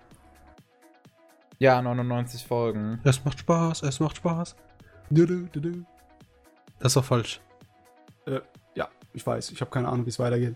Ja, 1.59 1.81
99 1.81 2.45
Folgen. 2.45 2.99
Es 3.03 3.23
macht 3.25 3.39
Spaß, 3.39 3.83
es 3.83 3.99
macht 3.99 4.17
Spaß. 4.17 4.55
Das 6.79 6.91
ist 6.91 6.95
doch 6.95 7.05
falsch. 7.05 7.41
Äh, 8.25 8.39
ja, 8.75 8.89
ich 9.13 9.25
weiß. 9.25 9.51
Ich 9.51 9.61
habe 9.61 9.71
keine 9.71 9.87
Ahnung, 9.89 10.05
wie 10.05 10.09
es 10.09 10.19
weitergeht. 10.19 10.55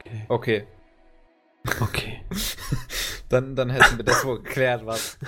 Okay. 0.00 0.24
Okay. 0.28 0.66
Okay. 1.80 2.20
Dann, 3.28 3.54
dann 3.54 3.68
hätten 3.68 3.98
wir 3.98 4.04
das 4.06 4.24
wohl 4.24 4.42
geklärt, 4.42 4.86
was. 4.86 5.18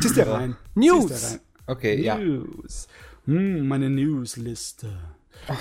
Ziehst 0.00 0.16
dir 0.16 0.28
rein. 0.28 0.56
News! 0.76 1.32
Rein. 1.32 1.40
Okay, 1.66 2.00
ja. 2.00 2.16
Hm, 3.28 3.68
meine 3.68 3.90
Newsliste. 3.90 4.86
Ja, 5.46 5.54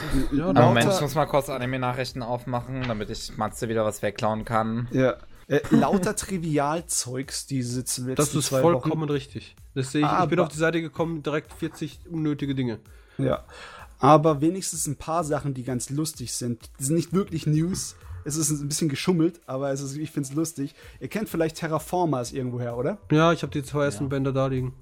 Aber 0.45 0.53
lauter- 0.53 0.61
Moment, 0.67 0.91
ich 0.93 1.01
muss 1.01 1.15
mal 1.15 1.25
kurz 1.25 1.49
Anime-Nachrichten 1.49 2.23
aufmachen, 2.23 2.83
damit 2.87 3.09
ich 3.09 3.37
Matze 3.37 3.69
wieder 3.69 3.85
was 3.85 4.01
wegklauen 4.01 4.45
kann. 4.45 4.87
Ja. 4.91 5.15
Äh, 5.47 5.59
lauter 5.69 6.15
Trivialzeugs 6.15 7.45
diese 7.45 7.79
letzten 7.81 8.15
Das 8.15 8.33
ist 8.33 8.47
zwei 8.47 8.61
vollkommen 8.61 9.01
Wochen. 9.03 9.11
richtig. 9.11 9.55
Das 9.75 9.91
sehe 9.91 10.01
ich. 10.01 10.07
ich 10.07 10.29
bin 10.29 10.39
Aber- 10.39 10.43
auf 10.47 10.51
die 10.53 10.57
Seite 10.57 10.81
gekommen, 10.81 11.23
direkt 11.23 11.53
40 11.53 11.99
unnötige 12.09 12.55
Dinge. 12.55 12.79
Ja. 13.17 13.43
Aber 13.99 14.41
wenigstens 14.41 14.87
ein 14.87 14.95
paar 14.95 15.23
Sachen, 15.23 15.53
die 15.53 15.63
ganz 15.63 15.89
lustig 15.89 16.33
sind. 16.33 16.69
Die 16.79 16.83
sind 16.85 16.95
nicht 16.95 17.13
wirklich 17.13 17.47
News. 17.47 17.95
Es 18.25 18.35
ist 18.35 18.49
ein 18.49 18.67
bisschen 18.67 18.89
geschummelt, 18.89 19.39
aber 19.45 19.71
es 19.71 19.81
ist, 19.81 19.95
ich 19.95 20.11
finde 20.11 20.29
es 20.29 20.35
lustig. 20.35 20.75
Ihr 20.99 21.07
kennt 21.07 21.29
vielleicht 21.29 21.57
Terraformers 21.57 22.31
irgendwoher, 22.33 22.75
oder? 22.77 22.97
Ja, 23.11 23.31
ich 23.31 23.41
habe 23.41 23.51
die 23.53 23.63
zwei 23.63 23.85
ersten 23.85 24.09
Bänder 24.09 24.33
da 24.33 24.47
liegen. 24.47 24.73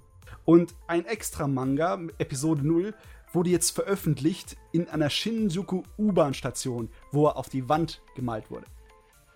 Und 0.46 0.76
ein 0.88 1.06
extra 1.06 1.48
Manga, 1.48 2.00
Episode 2.20 2.66
0, 2.66 2.94
wurde 3.34 3.50
jetzt 3.50 3.72
veröffentlicht 3.72 4.56
in 4.72 4.88
einer 4.88 5.10
Shinjuku 5.10 5.84
U-Bahn-Station, 5.98 6.90
wo 7.12 7.28
er 7.28 7.36
auf 7.38 7.50
die 7.50 7.68
Wand 7.68 8.02
gemalt 8.16 8.50
wurde. 8.50 8.66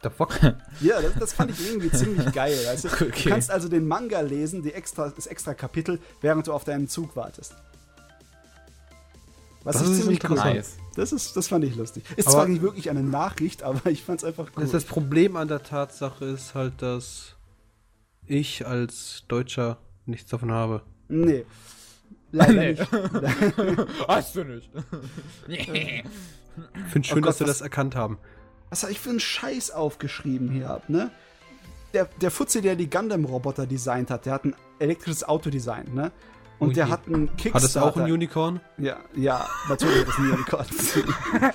The 0.03 0.09
fuck? 0.09 0.39
Ja, 0.81 1.01
das, 1.01 1.13
das 1.19 1.33
fand 1.33 1.51
ich 1.51 1.67
irgendwie 1.67 1.91
ziemlich 1.91 2.31
geil. 2.31 2.57
Weißt 2.65 2.85
du? 2.85 2.87
Okay. 2.93 3.23
du 3.23 3.29
kannst 3.29 3.51
also 3.51 3.67
den 3.67 3.85
Manga 3.87 4.21
lesen, 4.21 4.63
die 4.63 4.73
extra, 4.73 5.09
das 5.09 5.27
extra 5.27 5.53
Kapitel, 5.53 5.99
während 6.21 6.47
du 6.47 6.53
auf 6.53 6.63
deinen 6.63 6.87
Zug 6.87 7.15
wartest. 7.17 7.55
Was 9.63 9.75
Das 9.77 9.87
ich 9.87 9.91
ist 9.91 10.01
ziemlich 10.01 10.29
cool. 10.29 10.37
Nice. 10.37 10.77
Das, 10.95 11.11
ist, 11.11 11.35
das 11.35 11.47
fand 11.49 11.65
ich 11.65 11.75
lustig. 11.75 12.03
Ist 12.15 12.27
Aber- 12.27 12.37
zwar 12.37 12.47
nicht 12.47 12.61
wirklich 12.61 12.89
eine 12.89 13.03
Nachricht, 13.03 13.63
aber 13.63 13.89
ich 13.91 14.03
fand 14.03 14.19
es 14.19 14.23
einfach 14.23 14.49
cool. 14.55 14.65
Das 14.67 14.85
Problem 14.85 15.35
an 15.35 15.47
der 15.49 15.63
Tatsache 15.63 16.23
ist 16.25 16.55
halt, 16.55 16.81
dass 16.81 17.35
ich 18.25 18.65
als 18.65 19.23
Deutscher 19.27 19.77
nichts 20.05 20.29
davon 20.29 20.51
habe. 20.51 20.83
Nee. 21.09 21.45
Leider 22.31 22.53
Nee. 22.53 22.71
nicht. 22.73 22.87
Hast 24.07 24.35
du 24.35 24.43
nicht. 24.43 24.69
Ich 25.47 25.65
finde 26.91 27.07
schön, 27.07 27.17
Oh 27.17 27.21
Gott, 27.21 27.29
dass 27.29 27.39
wir 27.39 27.47
das 27.47 27.61
erkannt 27.61 27.95
haben. 27.95 28.17
Was 28.69 28.83
habe 28.83 28.91
ich 28.91 28.99
für 28.99 29.09
einen 29.09 29.19
Scheiß 29.21 29.71
aufgeschrieben 29.71 30.49
hier 30.51 30.69
ab, 30.69 30.89
ne? 30.89 31.09
Der, 31.93 32.05
der 32.21 32.29
Fuzzi, 32.31 32.61
der 32.61 32.75
die 32.75 32.89
Gundam-Roboter 32.89 33.65
designt 33.65 34.11
hat, 34.11 34.25
der 34.25 34.33
hat 34.33 34.43
ein 34.45 34.55
elektrisches 34.79 35.23
Autodesign, 35.23 35.93
ne? 35.93 36.11
Und 36.59 36.71
Oh 36.71 36.73
der 36.73 36.85
je. 36.87 36.91
hat 36.91 37.07
einen 37.07 37.27
Kickstarter. 37.37 37.55
Hat 37.55 37.63
es 37.63 37.77
auch 37.77 37.95
ein 37.97 38.11
Unicorn? 38.11 38.59
Ja, 38.77 38.97
ja, 39.15 39.47
natürlich 39.69 40.01
hat 40.01 40.09
es 40.09 40.17
ein 40.17 40.31
Unicorn. 40.31 40.65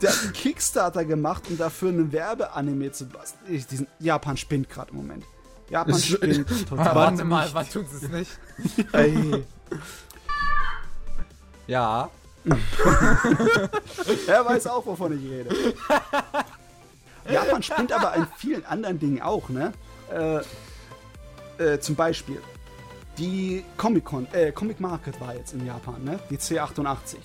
Der 0.00 0.10
hat 0.10 0.22
einen 0.22 0.32
Kickstarter 0.32 1.04
gemacht, 1.04 1.42
um 1.50 1.58
dafür 1.58 1.90
einen 1.90 2.12
Werbeanime 2.12 2.92
zu 2.92 3.06
basteln. 3.08 3.86
Japan 3.98 4.36
spinnt 4.38 4.70
gerade 4.70 4.90
im 4.92 4.96
Moment. 4.98 5.24
Japan 5.70 5.98
spinnt 5.98 6.68
total. 6.68 6.94
Warte 6.94 7.24
mal, 7.24 7.48
wann 7.52 7.68
tun 7.68 7.86
sie 7.90 8.06
es 8.06 8.12
nicht? 8.12 8.38
Ey. 8.92 9.44
Ja. 11.66 12.10
Er 14.26 14.44
weiß 14.44 14.66
auch, 14.66 14.84
wovon 14.84 15.16
ich 15.16 15.30
rede. 15.30 15.74
Japan 17.30 17.62
spinnt 17.62 17.92
aber 17.92 18.12
an 18.12 18.26
vielen 18.36 18.64
anderen 18.66 18.98
Dingen 18.98 19.22
auch, 19.22 19.48
ne? 19.48 19.72
Äh, 20.12 20.40
äh, 21.62 21.78
zum 21.80 21.94
Beispiel, 21.94 22.40
die 23.16 23.64
Comic-Con, 23.76 24.26
äh, 24.32 24.50
Comic 24.52 24.80
Market 24.80 25.20
war 25.20 25.36
jetzt 25.36 25.52
in 25.54 25.64
Japan, 25.64 26.02
ne? 26.02 26.18
Die 26.30 26.36
C88. 26.36 27.16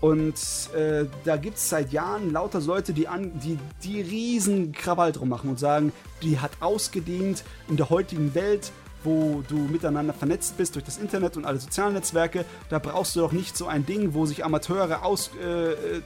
Und 0.00 0.34
äh, 0.74 1.04
da 1.24 1.36
gibt 1.36 1.58
es 1.58 1.68
seit 1.68 1.92
Jahren 1.92 2.32
lauter 2.32 2.60
Leute, 2.60 2.92
die, 2.92 3.06
an, 3.06 3.38
die, 3.40 3.58
die 3.84 4.00
riesen 4.00 4.72
Krawall 4.72 5.12
drum 5.12 5.28
machen 5.28 5.50
und 5.50 5.58
sagen, 5.58 5.92
die 6.22 6.38
hat 6.38 6.52
ausgedient 6.60 7.44
in 7.68 7.76
der 7.76 7.90
heutigen 7.90 8.34
Welt. 8.34 8.72
wo 9.02 9.42
du 9.48 9.56
miteinander 9.56 10.12
vernetzt 10.12 10.56
bist 10.56 10.74
durch 10.74 10.84
das 10.84 10.98
Internet 10.98 11.36
und 11.36 11.44
alle 11.46 11.58
sozialen 11.58 11.94
Netzwerke. 11.94 12.44
Da 12.68 12.78
brauchst 12.78 13.16
du 13.16 13.20
doch 13.20 13.32
nicht 13.32 13.56
so 13.56 13.66
ein 13.66 13.86
Ding, 13.86 14.14
wo 14.14 14.26
sich 14.26 14.44
Amateure 14.44 15.04
aus 15.04 15.30
äh, 15.42 15.72
äh, 15.72 16.02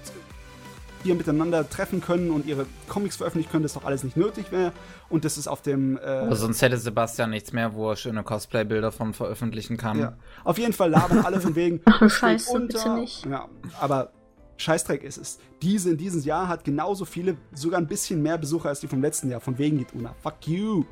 hier 1.05 1.15
miteinander 1.15 1.69
treffen 1.69 2.01
können 2.01 2.31
und 2.31 2.47
ihre 2.47 2.67
Comics 2.89 3.17
veröffentlichen 3.17 3.51
können, 3.53 3.63
das 3.63 3.73
ist 3.73 3.77
doch 3.77 3.85
alles 3.85 4.03
nicht 4.03 4.17
nötig 4.17 4.51
mehr. 4.51 4.73
Und 5.09 5.25
das 5.25 5.39
ist 5.39 5.47
auf 5.47 5.63
dem. 5.63 5.97
Äh, 5.99 6.01
Aber 6.01 6.35
sonst 6.37 6.61
hätte 6.63 6.77
Sebastian 6.77 7.31
nichts 7.31 7.53
mehr, 7.53 7.75
wo 7.75 7.91
er 7.91 7.97
schöne 7.97 8.23
Cosplay-Bilder 8.25 8.91
von 8.91 9.15
veröffentlichen 9.15 9.77
kann. 9.77 9.99
ja. 10.01 10.17
Auf 10.43 10.59
jeden 10.59 10.73
Fall 10.73 10.91
labern 10.91 11.25
alle 11.25 11.41
von 11.41 11.55
wegen. 11.55 11.81
Ach, 11.85 12.11
scheiße, 12.11 12.59
bitte 12.61 12.95
nicht. 12.95 13.25
Ja, 13.27 13.49
aber 13.81 14.11
Scheißdreck 14.57 15.03
ist 15.03 15.19
es. 15.19 15.39
Diese 15.63 15.91
in 15.91 15.97
diesem 15.97 16.23
Jahr 16.23 16.49
hat 16.49 16.65
genauso 16.65 17.05
viele, 17.05 17.37
sogar 17.55 17.81
ein 17.81 17.87
bisschen 17.87 18.23
mehr 18.23 18.39
Besucher 18.39 18.69
als 18.71 18.81
die 18.81 18.89
vom 18.89 19.01
letzten 19.03 19.31
Jahr. 19.31 19.41
Von 19.41 19.59
wegen 19.59 19.79
geht 19.79 19.95
Una. 19.95 20.15
Fuck 20.23 20.47
you. 20.47 20.85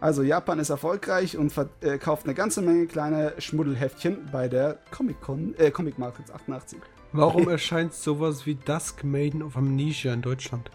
Also 0.00 0.22
Japan 0.22 0.58
ist 0.58 0.68
erfolgreich 0.70 1.36
und 1.38 1.50
verkauft 1.50 2.24
eine 2.26 2.34
ganze 2.34 2.60
Menge 2.60 2.86
kleine 2.86 3.32
Schmuddelheftchen 3.38 4.28
bei 4.30 4.48
der 4.48 4.78
Comic-Con, 4.90 5.54
äh, 5.56 5.70
Comic 5.70 5.98
Markets 5.98 6.30
88. 6.30 6.78
Warum 7.16 7.48
erscheint 7.48 7.94
sowas 7.94 8.44
wie 8.44 8.56
Dusk 8.56 9.04
Maiden 9.04 9.42
of 9.42 9.56
Amnesia 9.56 10.12
in 10.12 10.20
Deutschland? 10.20 10.68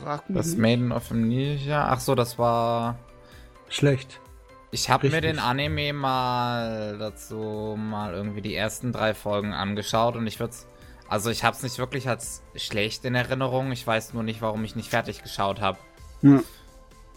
Frag 0.00 0.30
mich 0.30 0.38
Das. 0.38 0.56
Maiden 0.56 0.92
of 0.92 1.10
Amnesia. 1.10 1.88
Ach 1.88 2.00
so, 2.00 2.14
das 2.14 2.38
war. 2.38 2.98
Schlecht. 3.68 4.18
Ich 4.70 4.88
habe 4.88 5.10
mir 5.10 5.20
den 5.20 5.38
Anime 5.38 5.92
mal 5.92 6.96
dazu 6.98 7.76
mal 7.78 8.14
irgendwie 8.14 8.40
die 8.40 8.54
ersten 8.54 8.92
drei 8.92 9.12
Folgen 9.12 9.52
angeschaut 9.52 10.16
und 10.16 10.26
ich 10.26 10.40
würde 10.40 10.54
also 11.06 11.28
ich 11.28 11.44
habe 11.44 11.54
es 11.54 11.62
nicht 11.62 11.78
wirklich 11.78 12.08
als 12.08 12.42
schlecht 12.56 13.04
in 13.04 13.14
Erinnerung. 13.14 13.70
Ich 13.72 13.86
weiß 13.86 14.14
nur 14.14 14.22
nicht, 14.22 14.40
warum 14.40 14.64
ich 14.64 14.76
nicht 14.76 14.88
fertig 14.88 15.22
geschaut 15.22 15.60
habe. 15.60 15.76
Ja. 16.22 16.40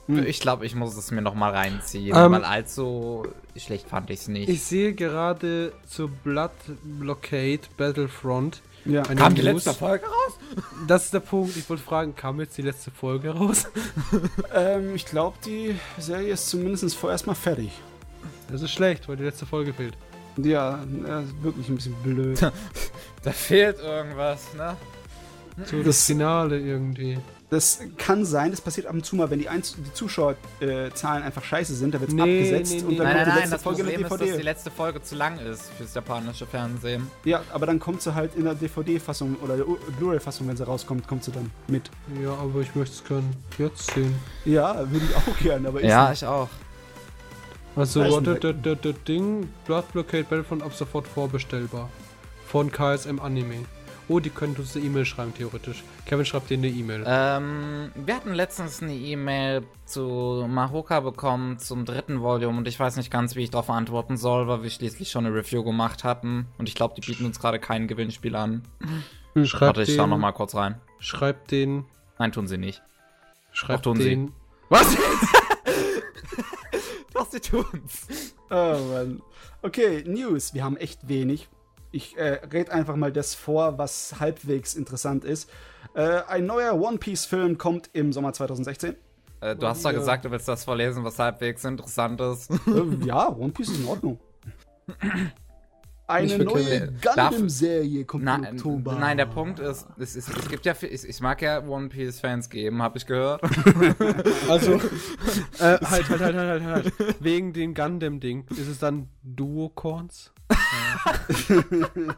Hm. 0.08 0.25
Ich 0.25 0.40
glaube, 0.40 0.66
ich 0.66 0.75
muss 0.75 0.95
es 0.95 1.09
mir 1.11 1.22
noch 1.22 1.34
mal 1.34 1.51
reinziehen, 1.51 2.16
Ähm, 2.16 2.32
weil 2.32 2.43
allzu 2.43 3.27
schlecht 3.56 3.88
fand 3.90 4.09
ich 4.11 4.19
es 4.19 4.27
nicht. 4.27 4.50
Ich 4.50 4.61
sehe 4.64 4.93
gerade 4.93 5.74
zur 5.88 6.09
Blood 6.09 6.51
Blockade 6.84 7.61
Battlefront. 7.77 8.61
Ja. 8.85 9.01
eine 9.01 9.16
Kam 9.19 9.34
die 9.34 9.42
letzte 9.42 9.74
Folge 9.74 10.06
raus? 10.06 10.38
Das 10.88 11.06
ist 11.06 11.14
der 11.16 11.22
Punkt. 11.22 11.58
Ich 11.58 11.67
wollte 11.67 11.82
fragen, 11.82 12.16
kam 12.16 12.40
jetzt 12.40 12.56
die 12.58 12.61
letzte 12.61 12.92
Folge 12.92 13.32
raus? 13.32 13.66
Ähm, 14.53 14.93
ich 14.95 15.06
glaube, 15.06 15.38
die 15.43 15.75
Serie 15.98 16.34
ist 16.34 16.50
zumindest 16.50 16.95
vorerst 16.95 17.25
mal 17.25 17.34
fertig. 17.34 17.72
Das 18.51 18.61
ist 18.61 18.72
schlecht, 18.72 19.09
weil 19.09 19.17
die 19.17 19.24
letzte 19.24 19.45
Folge 19.48 19.74
fehlt. 19.74 19.95
Ja, 20.38 20.84
äh, 20.84 21.43
wirklich 21.43 21.67
ein 21.69 21.75
bisschen 21.75 21.95
blöd. 22.03 22.40
Da 23.24 23.32
fehlt 23.32 23.80
irgendwas, 23.80 24.53
ne? 24.53 24.77
So 25.66 25.77
das, 25.77 25.85
Das- 25.85 26.06
Finale 26.06 26.59
irgendwie. 26.59 27.17
Das 27.51 27.80
kann 27.98 28.25
sein, 28.25 28.49
das 28.51 28.59
passiert 28.59 28.88
ab 28.88 28.93
und 28.95 29.06
zu 29.06 29.15
mal, 29.15 29.30
wenn 29.30 29.38
die, 29.40 29.48
Einz 29.48 29.75
die 29.75 29.93
Zuschauerzahlen 29.93 31.24
einfach 31.24 31.43
scheiße 31.43 31.75
sind, 31.75 31.93
da 31.93 31.99
wird 31.99 32.09
es 32.09 32.15
Nee, 32.15 32.22
abgesetzt 32.22 32.74
nee, 32.74 32.82
und 32.82 32.88
nee. 32.90 32.95
dann 32.98 33.06
Nein, 33.06 33.15
kommt 33.15 33.15
nein, 33.15 33.24
die 33.25 33.30
nein, 33.30 33.38
letzte 33.38 33.51
das 33.56 33.61
Folge 33.64 33.82
in 33.82 33.88
der 33.88 33.93
Problem 33.93 34.06
ist, 34.06 34.11
dass 34.11 34.19
DVD. 34.19 34.38
die 34.38 34.43
letzte 34.43 34.72
Folge 34.72 35.01
zu 35.03 35.15
lang 35.15 35.40
ist 35.40 35.72
fürs 35.77 35.93
japanische 35.93 36.45
Fernsehen. 36.48 37.11
Ja, 37.24 37.43
aber 37.53 37.67
dann 37.67 37.80
kommt 37.80 38.01
sie 38.01 38.15
halt 38.15 38.35
in 38.35 38.45
der 38.45 38.56
DVD-Fassung 38.56 39.35
oder 39.43 39.57
der 39.57 39.65
Blu-ray-Fassung, 39.99 40.48
wenn 40.48 40.57
sie 40.57 40.65
rauskommt, 40.65 41.07
kommt 41.07 41.24
sie 41.24 41.32
dann 41.32 41.51
mit. 41.67 41.91
Ja, 42.24 42.32
aber 42.33 42.61
ich 42.61 42.74
möchte 42.74 42.95
es 42.95 43.03
gern 43.03 43.24
jetzt 43.59 43.91
sehen. 43.91 44.15
Ja, 44.45 44.80
würde 44.91 45.06
ich 45.06 45.15
auch 45.15 45.38
gern, 45.38 45.65
aber 45.67 45.82
ist 45.82 45.90
Ja, 45.90 46.11
ich 46.11 46.25
auch. 46.25 46.49
Also, 47.75 48.22
das 48.22 48.95
Ding, 49.07 49.49
Blood 49.65 49.91
Blockade 49.91 50.24
Battlefront 50.24 50.64
ab 50.64 50.74
sofort 50.74 51.07
vorbestellbar. 51.07 51.90
Von 52.48 52.72
KSM 52.72 53.19
Anime. 53.19 53.65
Oh, 54.08 54.19
die 54.19 54.30
können 54.30 54.56
uns 54.56 54.75
eine 54.75 54.85
E-Mail 54.85 55.06
schreiben, 55.06 55.34
theoretisch. 55.34 55.84
Kevin 56.06 56.25
schreibt 56.25 56.51
dir 56.51 56.58
eine 56.58 56.67
E-Mail. 56.67 57.03
Ähm, 57.08 57.92
wir 57.95 58.16
hatten 58.16 58.34
letztens 58.34 58.84
eine 58.84 58.93
E-Mail 58.93 59.64
zu 59.85 60.45
Mahoka 60.48 61.00
bekommen 61.00 61.58
zum 61.58 61.85
dritten 61.85 62.22
Volume 62.22 62.59
und 62.59 62.67
ich 62.67 62.80
weiß 62.80 62.98
nicht 62.98 63.09
ganz, 63.09 63.35
wie 63.35 63.43
ich 63.43 63.50
darauf 63.50 63.69
antworten 63.72 64.17
soll, 64.17 64.48
weil 64.48 64.61
wir 64.61 64.69
schließlich 64.69 65.09
schon 65.09 65.25
eine 65.25 65.35
Review 65.35 65.64
gemacht 65.64 66.03
hatten 66.03 66.45
und 66.59 66.69
ich 66.69 66.75
glaube, 66.75 66.93
die 66.95 67.01
bieten 67.01 67.25
uns 67.25 67.40
gerade 67.40 67.58
kein 67.59 67.88
Gewinnspiel 67.88 68.35
an. 68.35 68.61
schreibt 69.43 69.77
Warte, 69.77 69.84
ich 69.84 69.95
schau 69.95 70.03
den, 70.03 70.11
noch 70.11 70.19
mal 70.19 70.34
kurz 70.34 70.53
rein. 70.53 70.80
Schreibt 71.00 71.50
den. 71.50 71.85
Nein, 72.19 72.32
tun 72.32 72.48
sie 72.48 72.59
nicht. 72.59 72.84
Schreibt 73.51 73.85
tun 73.85 73.98
sie. 73.98 74.09
den. 74.09 74.34
Was? 74.69 74.95
Doch, 77.14 77.30
sie 77.30 77.40
tun's. 77.40 78.08
Oh 78.51 78.77
Mann. 78.92 79.22
Okay, 79.61 80.03
News. 80.06 80.53
Wir 80.53 80.64
haben 80.64 80.77
echt 80.77 81.08
wenig. 81.08 81.48
Ich 81.95 82.17
äh, 82.17 82.41
red 82.51 82.72
einfach 82.72 82.98
mal 82.98 83.09
das 83.09 83.35
vor, 83.35 83.77
was 83.77 84.15
halbwegs 84.19 84.75
interessant 84.75 85.24
ist. 85.24 85.49
Äh, 85.93 86.24
ein 86.27 86.45
neuer 86.45 86.74
One 86.77 86.98
Piece-Film 86.98 87.57
kommt 87.57 87.90
im 87.93 88.11
Sommer 88.11 88.33
2016. 88.33 88.95
Äh, 89.40 89.56
du 89.56 89.65
hast 89.65 89.85
doch 89.85 89.93
gesagt, 89.93 90.25
du 90.25 90.32
willst 90.32 90.45
das 90.45 90.65
vorlesen, 90.65 91.06
was 91.06 91.17
halbwegs 91.19 91.64
interessant 91.64 92.19
ist. 92.19 92.51
äh, 92.51 92.57
ja, 93.06 93.30
One 93.30 93.53
Piece 93.53 93.69
ist 93.69 93.80
in 93.80 93.88
Ordnung. 93.88 94.19
Eine 96.07 96.38
neue. 96.38 96.91
Gundam-Serie 97.01 98.03
kommt 98.03 98.25
Na, 98.25 98.35
im 98.35 98.57
Oktober. 98.57 98.95
nein, 98.99 99.15
der 99.15 99.25
Punkt 99.25 99.59
ist, 99.59 99.88
es, 99.98 100.17
es, 100.17 100.27
es 100.27 100.48
gibt 100.49 100.65
ja, 100.65 100.74
viel- 100.74 100.93
ich, 100.93 101.07
ich 101.07 101.22
mag 101.22 101.41
ja 101.41 101.65
One 101.65 101.88
Piece 101.88 102.19
Fans 102.19 102.49
geben, 102.49 102.83
habe 102.83 102.98
ich 102.98 103.06
gehört. 103.06 103.41
Also, 104.49 104.74
äh, 105.59 105.77
halt, 105.80 106.09
halt, 106.09 106.09
halt, 106.09 106.35
halt, 106.35 106.61
halt, 106.61 106.93
halt. 106.99 107.15
Wegen 107.24 107.53
dem 107.53 107.74
Gundam-Ding. 107.74 108.45
Ist 108.51 108.67
es 108.67 108.80
dann 108.80 109.07
Duocorns? 109.24 110.33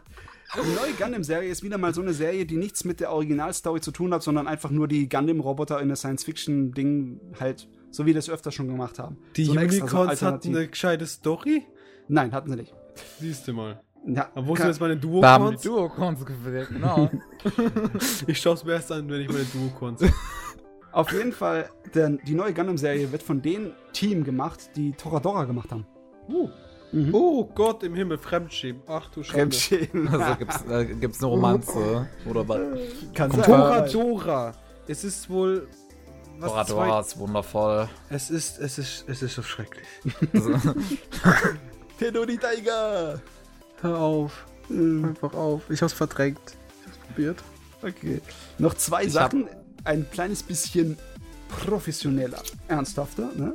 Die 0.56 0.76
neue 0.76 0.94
Gundam-Serie 0.98 1.50
ist 1.50 1.62
wieder 1.62 1.78
mal 1.78 1.94
so 1.94 2.02
eine 2.02 2.14
Serie, 2.14 2.46
die 2.46 2.56
nichts 2.56 2.86
mit 2.86 3.02
der 3.02 3.12
Originalstory 3.12 3.82
zu 3.82 3.92
tun 3.92 4.14
hat, 4.14 4.24
sondern 4.24 4.48
einfach 4.48 4.72
nur 4.72 4.88
die 4.88 5.10
Gundam-Roboter 5.10 5.82
in 5.82 5.90
der 5.90 5.98
Science-Fiction-Ding 5.98 7.20
halt, 7.40 7.68
so 7.92 8.04
wie 8.04 8.08
wir 8.08 8.14
das 8.14 8.30
öfter 8.30 8.52
schon 8.52 8.68
gemacht 8.68 8.98
haben. 8.98 9.18
Die 9.36 9.44
so 9.44 9.56
extra, 9.56 9.88
so 9.88 9.98
Unicorns 9.98 10.22
hatten 10.22 10.56
eine 10.56 10.68
gescheite 10.68 11.06
Story? 11.06 11.66
Nein, 12.08 12.32
hatten 12.32 12.50
sie 12.50 12.56
nicht. 12.56 12.74
Siehst 13.20 13.48
du 13.48 13.54
mal. 13.54 13.82
Ja, 14.06 14.30
Aber 14.36 14.48
wo 14.48 14.56
sind 14.56 14.68
jetzt 14.68 14.80
meine 14.80 14.96
Duocorns? 14.96 15.62
Duo-Cons 15.62 16.26
gewählt, 16.26 16.70
genau. 16.70 17.10
Ich 18.28 18.40
schaue 18.40 18.54
es 18.54 18.64
mir 18.64 18.74
erst 18.74 18.92
an, 18.92 19.10
wenn 19.10 19.22
ich 19.22 19.28
meine 19.28 19.44
Duocorns. 19.46 20.02
Auf 20.94 21.12
jeden 21.12 21.34
Fall, 21.34 21.70
denn 21.94 22.20
die 22.26 22.34
neue 22.34 22.54
Gundam-Serie 22.54 23.12
wird 23.12 23.22
von 23.22 23.42
dem 23.42 23.72
Team 23.92 24.24
gemacht, 24.24 24.72
die 24.76 24.94
Toradora 24.94 25.44
gemacht 25.44 25.72
haben. 25.72 25.86
Oh. 26.30 26.50
Mhm. 26.92 27.14
oh 27.14 27.44
Gott 27.54 27.84
im 27.84 27.96
Himmel, 27.96 28.18
Fremdschämen. 28.18 28.82
Ach 28.88 29.10
du 29.10 29.24
Schande. 29.24 29.56
Fremdschämen. 29.56 30.08
Also 30.14 30.36
gibt's, 30.36 30.64
äh, 30.70 30.86
gibt's 30.86 31.20
eine 31.20 31.28
Romanze 31.28 32.08
oder 32.26 32.48
was? 32.48 32.60
Kann 33.14 33.30
Kommt 33.30 33.46
sein. 33.46 33.56
Toradora. 33.56 34.54
Es 34.88 35.04
ist 35.04 35.30
wohl. 35.30 35.68
Was 36.40 36.52
Toradora 36.52 37.00
ist 37.02 37.18
wundervoll. 37.18 37.90
Es 38.10 38.30
ist, 38.30 38.60
es 38.60 38.78
ist, 38.78 39.06
es 39.08 39.22
ist 39.22 39.36
so 39.36 39.42
schrecklich. 39.42 39.88
Also, 40.34 40.52
Tenori 42.00 42.38
Tiger. 42.38 43.20
Hör 43.82 43.98
auf. 43.98 44.46
Mhm. 44.70 45.06
Einfach 45.06 45.34
auf. 45.34 45.70
Ich 45.70 45.82
hab's 45.82 45.94
verdrängt. 45.94 46.40
Ich 46.82 46.88
hab's 46.88 46.98
probiert. 47.08 47.44
Okay. 47.82 48.22
Noch 48.60 48.76
zwei 48.76 49.04
Ich 49.06 49.14
Sachen. 49.14 49.48
Ein 49.84 50.10
kleines 50.12 50.44
bisschen 50.44 50.98
professioneller, 51.50 52.42
ernsthafter. 52.68 53.30
Ne? 53.36 53.54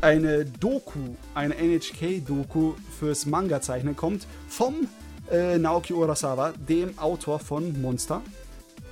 Eine 0.00 0.44
Doku, 0.44 0.98
eine 1.34 1.54
NHK-Doku 1.54 2.74
fürs 2.98 3.26
Manga-Zeichnen 3.26 3.96
kommt 3.96 4.26
vom 4.48 4.88
äh, 5.30 5.58
Naoki 5.58 5.94
Urasawa, 5.94 6.52
dem 6.68 6.98
Autor 6.98 7.38
von 7.38 7.80
Monster. 7.80 8.22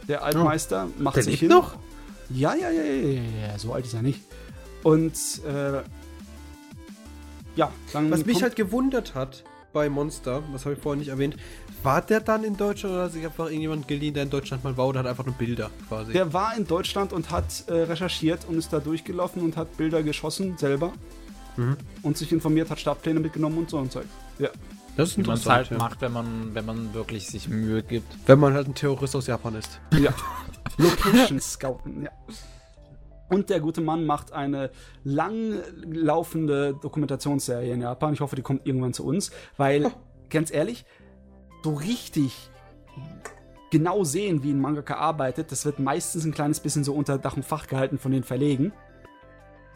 Der 0.09 0.25
Altmeister 0.25 0.89
macht 0.99 1.17
Der 1.17 1.23
sich 1.23 1.41
lebt 1.41 1.53
hin. 1.53 1.61
noch? 1.61 1.77
Ja, 2.31 2.55
ja, 2.55 2.71
ja, 2.71 2.83
ja, 2.83 2.93
ja, 2.93 3.21
ja, 3.49 3.59
so 3.59 3.73
alt 3.75 3.85
ist 3.85 3.95
er 3.95 4.03
nicht. 4.03 4.21
Und 4.83 5.15
äh, 5.47 5.83
ja, 7.57 7.71
dann 7.93 8.11
Was 8.11 8.25
mich 8.25 8.43
halt 8.43 8.57
gewundert 8.57 9.15
hat 9.15 9.45
bei 9.73 9.89
Monster, 9.89 10.43
was 10.53 10.65
habe 10.65 10.75
ich 10.75 10.81
vorhin 10.81 11.01
nicht 11.01 11.09
erwähnt, 11.09 11.37
war 11.85 12.01
der 12.01 12.21
dann 12.21 12.45
in 12.45 12.57
Deutschland 12.57 12.95
oder 12.95 13.05
hat 13.05 13.13
sich 13.13 13.25
einfach 13.25 13.47
irgendjemand 13.47 13.87
geliehen, 13.87 14.15
der 14.15 14.25
in 14.25 14.31
Deutschland 14.31 14.65
mal 14.65 14.77
war 14.77 14.89
oder 14.89 15.01
hat 15.01 15.07
einfach 15.07 15.27
nur 15.27 15.35
Bilder 15.35 15.71
quasi? 15.89 16.13
Der 16.13 16.33
war 16.33 16.57
in 16.57 16.67
Deutschland 16.67 17.13
und 17.13 17.31
hat 17.31 17.65
äh, 17.69 17.75
recherchiert 17.75 18.47
und 18.49 18.57
ist 18.57 18.73
da 18.73 18.81
durchgelaufen 18.81 19.43
und 19.43 19.57
hat 19.57 19.77
Bilder 19.77 20.03
geschossen 20.03 20.57
selber. 20.57 20.93
Mhm. 21.57 21.77
Und 22.03 22.17
sich 22.17 22.33
informiert, 22.33 22.71
hat 22.71 22.81
Startpläne 22.81 23.21
mitgenommen 23.21 23.59
und 23.59 23.71
so 23.71 23.79
und 23.79 23.93
Zeug. 23.93 24.07
Ja. 24.39 24.49
das 24.97 25.11
ist 25.11 25.19
wie 25.19 25.23
man 25.23 25.37
es 25.37 25.47
halt 25.47 25.71
ja. 25.71 25.79
macht, 25.79 26.01
wenn 26.01 26.13
man, 26.13 26.55
wenn 26.55 26.67
man 26.67 26.93
wirklich 26.95 27.29
sich 27.29 27.49
Mühe 27.49 27.83
gibt. 27.83 28.13
Wenn 28.27 28.41
man 28.41 28.55
halt 28.55 28.67
ein 28.67 28.75
Terrorist 28.75 29.15
aus 29.15 29.27
Japan 29.27 29.55
ist. 29.55 29.81
ja. 29.93 30.13
Location 30.79 31.41
Scouten, 31.41 32.03
ja. 32.03 32.11
Und 33.29 33.51
der 33.51 33.61
gute 33.61 33.81
Mann 33.81 34.05
macht 34.05 34.33
eine 34.33 34.71
langlaufende 35.05 36.75
Dokumentationsserie 36.81 37.73
in 37.73 37.83
Japan. 37.83 38.15
Ich 38.15 38.21
hoffe, 38.21 38.37
die 38.37 38.43
kommt 38.43 38.67
irgendwann 38.67 38.93
zu 38.93 39.05
uns, 39.05 39.31
weil, 39.57 39.93
ganz 40.31 40.53
ehrlich, 40.53 40.85
so 41.65 41.73
richtig 41.73 42.51
genau 43.71 44.05
sehen, 44.05 44.43
wie 44.43 44.51
ein 44.51 44.61
Mangaka 44.61 44.97
arbeitet, 44.97 45.51
das 45.51 45.65
wird 45.65 45.79
meistens 45.79 46.25
ein 46.25 46.33
kleines 46.33 46.61
bisschen 46.61 46.85
so 46.85 46.93
unter 46.95 47.17
Dach 47.19 47.37
und 47.37 47.45
Fach 47.45 47.67
gehalten 47.67 47.99
von 47.99 48.13
den 48.13 48.23
Verlegen. 48.23 48.73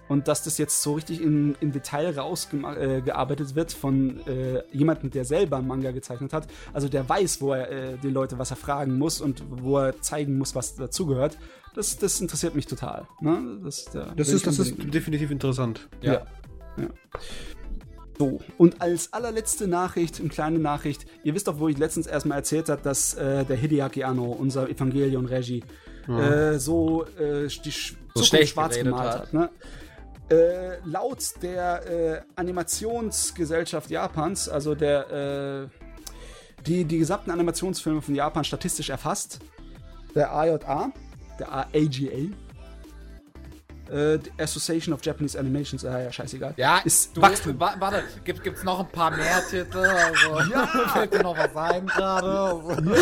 Und 0.06 0.28
dass 0.28 0.42
das 0.42 0.56
jetzt 0.56 0.82
so 0.82 0.94
richtig 0.94 1.20
in, 1.20 1.54
in 1.60 1.72
Detail 1.72 2.18
rausgearbeitet 2.18 3.52
äh, 3.52 3.54
wird 3.54 3.72
von 3.72 4.26
äh, 4.26 4.62
jemandem, 4.70 5.10
der 5.10 5.24
selber 5.24 5.56
einen 5.56 5.66
Manga 5.66 5.90
gezeichnet 5.90 6.32
hat, 6.32 6.46
also 6.72 6.88
der 6.88 7.06
weiß, 7.08 7.40
wo 7.40 7.52
er 7.52 7.70
äh, 7.70 7.98
die 8.02 8.10
Leute, 8.10 8.38
was 8.38 8.50
er 8.50 8.56
fragen 8.56 8.96
muss 8.98 9.20
und 9.20 9.42
wo 9.50 9.78
er 9.78 10.00
zeigen 10.00 10.38
muss, 10.38 10.54
was 10.54 10.76
dazugehört, 10.76 11.38
das, 11.74 11.98
das 11.98 12.20
interessiert 12.20 12.54
mich 12.54 12.66
total. 12.66 13.06
Ne? 13.20 13.60
Das, 13.64 13.86
da 13.86 14.12
Das 14.16 14.28
ist, 14.28 14.46
das 14.46 14.58
ist 14.58 14.76
definitiv 14.94 15.30
interessant. 15.30 15.88
ja. 16.78 16.88
So, 18.18 18.40
und 18.56 18.82
als 18.82 19.12
allerletzte 19.12 19.68
Nachricht, 19.68 20.18
eine 20.18 20.28
kleine 20.28 20.58
Nachricht, 20.58 21.06
ihr 21.22 21.34
wisst 21.34 21.46
doch, 21.46 21.60
wo 21.60 21.68
ich 21.68 21.78
letztens 21.78 22.08
erstmal 22.08 22.38
erzählt 22.38 22.68
habe, 22.68 22.82
dass 22.82 23.14
äh, 23.14 23.44
der 23.44 23.56
Hideaki 23.56 24.02
Anno, 24.02 24.24
unser 24.24 24.68
Evangelion 24.68 25.26
Regie, 25.26 25.62
äh, 26.08 26.58
so 26.58 27.04
äh, 27.18 27.46
die 27.64 27.70
Sch 27.70 27.96
So 28.14 28.24
schlecht 28.24 28.54
schwarz 28.54 28.76
gemalt 28.76 29.10
hat. 29.10 29.20
hat. 29.20 29.32
ne? 29.32 29.50
Äh, 30.30 30.78
laut 30.84 31.22
der 31.42 31.86
äh, 31.86 32.20
Animationsgesellschaft 32.36 33.90
Japans, 33.90 34.48
also 34.48 34.74
der, 34.74 35.68
äh, 35.70 36.62
die 36.66 36.84
die 36.84 36.98
gesamten 36.98 37.30
Animationsfilme 37.30 38.02
von 38.02 38.14
Japan 38.14 38.44
statistisch 38.44 38.90
erfasst, 38.90 39.38
der 40.14 40.34
AJA, 40.34 40.92
der 41.38 41.52
AGA, 41.52 42.34
äh, 43.90 44.18
Association 44.38 44.92
of 44.94 45.04
Japanese 45.04 45.38
Animations, 45.38 45.82
äh, 45.84 46.04
ja, 46.04 46.12
scheißegal. 46.12 46.54
Ja, 46.56 46.78
ist 46.78 47.16
du, 47.16 47.22
Wachstum. 47.22 47.58
wa- 47.58 47.74
Warte, 47.78 48.02
gibt, 48.24 48.42
gibt's 48.44 48.62
noch 48.64 48.80
ein 48.80 48.88
paar 48.88 49.10
mehr 49.10 49.42
Titel? 49.48 49.78
Also, 49.78 50.52
fällt 50.92 51.14
dir 51.14 51.22
noch 51.22 51.36
was 51.36 51.56
ein 51.56 51.86
gerade? 51.86 52.92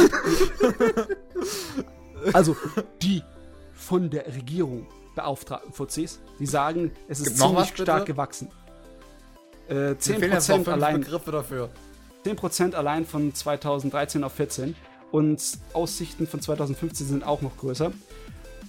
Also 2.32 2.56
die 3.02 3.22
von 3.74 4.10
der 4.10 4.26
Regierung 4.26 4.86
beauftragten 5.14 5.72
Fuzis, 5.72 6.20
die 6.38 6.46
sagen, 6.46 6.90
es 7.08 7.20
ist 7.20 7.38
ziemlich 7.38 7.56
was, 7.56 7.68
stark 7.68 8.06
gewachsen. 8.06 8.48
Äh, 9.68 9.90
Mir 9.92 9.96
fehlen 9.98 10.32
jetzt 10.32 10.48
noch 10.48 10.56
10% 10.56 10.64
fünf 10.64 10.68
allein, 10.68 11.00
Begriffe 11.00 11.32
dafür. 11.32 11.70
10% 12.24 12.74
allein 12.74 13.06
von 13.06 13.34
2013 13.34 14.24
auf 14.24 14.32
14 14.32 14.74
und 15.12 15.40
Aussichten 15.72 16.26
von 16.26 16.40
2015 16.40 17.06
sind 17.06 17.24
auch 17.24 17.40
noch 17.42 17.56
größer. 17.56 17.92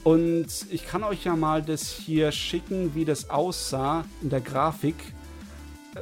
Und 0.03 0.47
ich 0.69 0.85
kann 0.87 1.03
euch 1.03 1.25
ja 1.25 1.35
mal 1.35 1.61
das 1.61 1.89
hier 1.89 2.31
schicken, 2.31 2.95
wie 2.95 3.03
das 3.05 3.29
aussah 3.29 4.05
in 4.21 4.29
der 4.29 4.41
Grafik. 4.41 4.95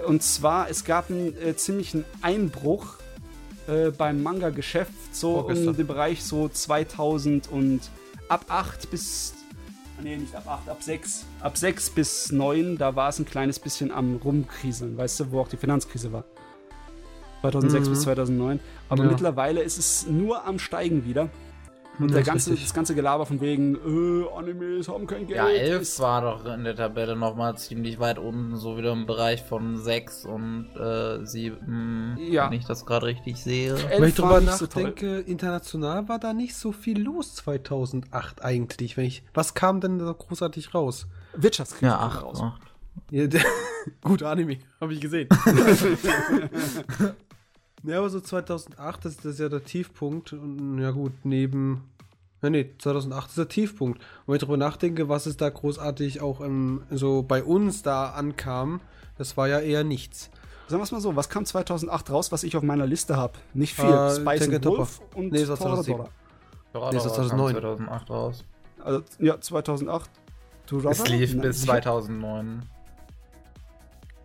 Und 0.07 0.21
zwar, 0.21 0.69
es 0.69 0.83
gab 0.83 1.09
einen 1.09 1.35
äh, 1.41 1.55
ziemlichen 1.55 2.05
Einbruch 2.21 2.97
äh, 3.67 3.89
beim 3.91 4.21
Manga-Geschäft, 4.21 4.91
so 5.11 5.33
Vorgestern. 5.41 5.69
in 5.69 5.77
dem 5.77 5.87
Bereich 5.87 6.23
so 6.23 6.47
2000 6.49 7.49
und 7.51 7.81
ab 8.29 8.45
8 8.49 8.91
bis. 8.91 9.33
Nee, 10.03 10.17
nicht 10.17 10.35
ab 10.35 10.45
8, 10.47 10.69
ab 10.69 10.83
6. 10.83 11.23
Ab 11.39 11.57
6 11.57 11.89
bis 11.91 12.31
9, 12.31 12.77
da 12.77 12.95
war 12.97 13.09
es 13.09 13.17
ein 13.17 13.25
kleines 13.25 13.57
bisschen 13.59 13.91
am 13.91 14.17
Rumkriseln, 14.17 14.97
weißt 14.97 15.21
du, 15.21 15.31
wo 15.31 15.39
auch 15.39 15.47
die 15.47 15.57
Finanzkrise 15.57 16.11
war. 16.11 16.25
2006 17.41 17.87
Mhm. 17.87 17.91
bis 17.93 18.01
2009. 18.01 18.59
Aber 18.89 19.03
Ja. 19.05 19.09
mittlerweile 19.09 19.61
ist 19.61 19.77
es 19.77 20.05
nur 20.07 20.45
am 20.45 20.59
Steigen 20.59 21.05
wieder. 21.05 21.29
Und 21.99 22.11
ist 22.11 22.25
ganze, 22.25 22.55
das 22.55 22.73
ganze 22.73 22.95
Gelaber 22.95 23.25
von 23.25 23.39
wegen, 23.41 23.75
äh, 23.75 24.27
Animes 24.37 24.87
haben 24.87 25.07
kein 25.07 25.27
Geld. 25.27 25.37
Ja, 25.37 25.47
11 25.49 25.81
ist- 25.81 25.99
war 25.99 26.21
doch 26.21 26.45
in 26.45 26.63
der 26.63 26.75
Tabelle 26.75 27.15
nochmal 27.15 27.57
ziemlich 27.57 27.99
weit 27.99 28.19
unten, 28.19 28.57
so 28.57 28.77
wieder 28.77 28.91
im 28.91 29.05
Bereich 29.05 29.43
von 29.43 29.77
6 29.81 30.25
und 30.25 30.67
äh, 30.75 31.25
7, 31.25 32.17
Ja. 32.19 32.45
wenn 32.49 32.57
ich 32.57 32.65
das 32.65 32.85
gerade 32.85 33.05
richtig 33.05 33.37
sehe. 33.41 33.75
Wenn 33.89 34.03
ich 34.03 34.15
drüber 34.15 34.41
nicht 34.41 34.51
so 34.53 34.65
nachdenke, 34.65 35.19
international 35.19 36.09
war 36.09 36.19
da 36.19 36.33
nicht 36.33 36.55
so 36.55 36.71
viel 36.71 37.01
los 37.01 37.35
2008 37.35 38.43
eigentlich. 38.43 38.97
Wenn 38.97 39.05
ich, 39.05 39.23
was 39.33 39.53
kam 39.53 39.79
denn 39.81 39.99
da 39.99 40.11
großartig 40.11 40.73
raus? 40.73 41.07
Wirtschaftskrise 41.35 41.85
Ja, 41.91 41.97
kam 41.97 42.07
8. 42.09 42.23
raus. 42.23 42.43
Ja, 43.11 43.27
gut, 44.01 44.23
Anime, 44.23 44.57
habe 44.79 44.93
ich 44.93 45.01
gesehen. 45.01 45.27
ja, 47.85 47.99
aber 47.99 48.09
so 48.09 48.19
2008, 48.19 49.05
das, 49.05 49.17
das 49.17 49.25
ist 49.25 49.39
ja 49.39 49.49
der 49.49 49.63
Tiefpunkt. 49.63 50.33
Und 50.33 50.79
ja 50.79 50.91
gut, 50.91 51.13
neben... 51.23 51.83
Ja, 52.41 52.49
nee, 52.49 52.69
2008 52.77 53.29
ist 53.29 53.37
der 53.37 53.47
Tiefpunkt. 53.47 53.99
Und 53.99 54.27
wenn 54.27 54.35
ich 54.35 54.41
darüber 54.41 54.57
nachdenke, 54.57 55.09
was 55.09 55.25
es 55.25 55.37
da 55.37 55.49
großartig 55.49 56.21
auch 56.21 56.41
ähm, 56.41 56.83
so 56.91 57.23
bei 57.23 57.43
uns 57.43 57.81
da 57.81 58.11
ankam, 58.11 58.81
das 59.17 59.35
war 59.37 59.47
ja 59.47 59.59
eher 59.59 59.83
nichts. 59.83 60.29
Sagen 60.67 60.79
wir 60.79 60.83
es 60.83 60.91
mal 60.91 61.01
so, 61.01 61.15
was 61.15 61.29
kam 61.29 61.45
2008 61.45 62.09
raus, 62.09 62.31
was 62.31 62.43
ich 62.43 62.57
auf 62.57 62.63
meiner 62.63 62.87
Liste 62.87 63.17
habe? 63.17 63.33
Nicht 63.53 63.75
viel. 63.75 63.85
Äh, 63.85 64.15
Spice 64.15 64.49
and 64.49 64.65
Wolf 64.65 65.01
und 65.13 65.31
Nee, 65.31 65.43
Toradora. 65.43 66.09
2007. 66.73 66.89
Nee, 66.91 66.97
ist 66.97 67.05
das 67.05 67.13
2009? 67.13 67.53
2008 67.53 68.09
raus. 68.09 68.43
Also, 68.83 69.03
ja, 69.19 69.39
2008. 69.39 70.09
Toradora? 70.65 70.91
Es 70.91 71.07
lief 71.07 71.33
Nein, 71.33 71.41
bis 71.41 71.61
sicher? 71.61 71.81
2009. 71.81 72.63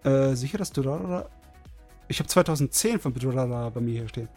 Äh, 0.05 0.35
sicher, 0.35 0.59
dass 0.59 0.73
Toradora... 0.73 1.27
Ich 2.11 2.19
habe 2.19 2.29
2010 2.29 2.99
von 2.99 3.15
Toradora 3.15 3.69
bei 3.71 3.81
mir 3.81 4.01
hier 4.01 4.09
stehen. 4.09 4.29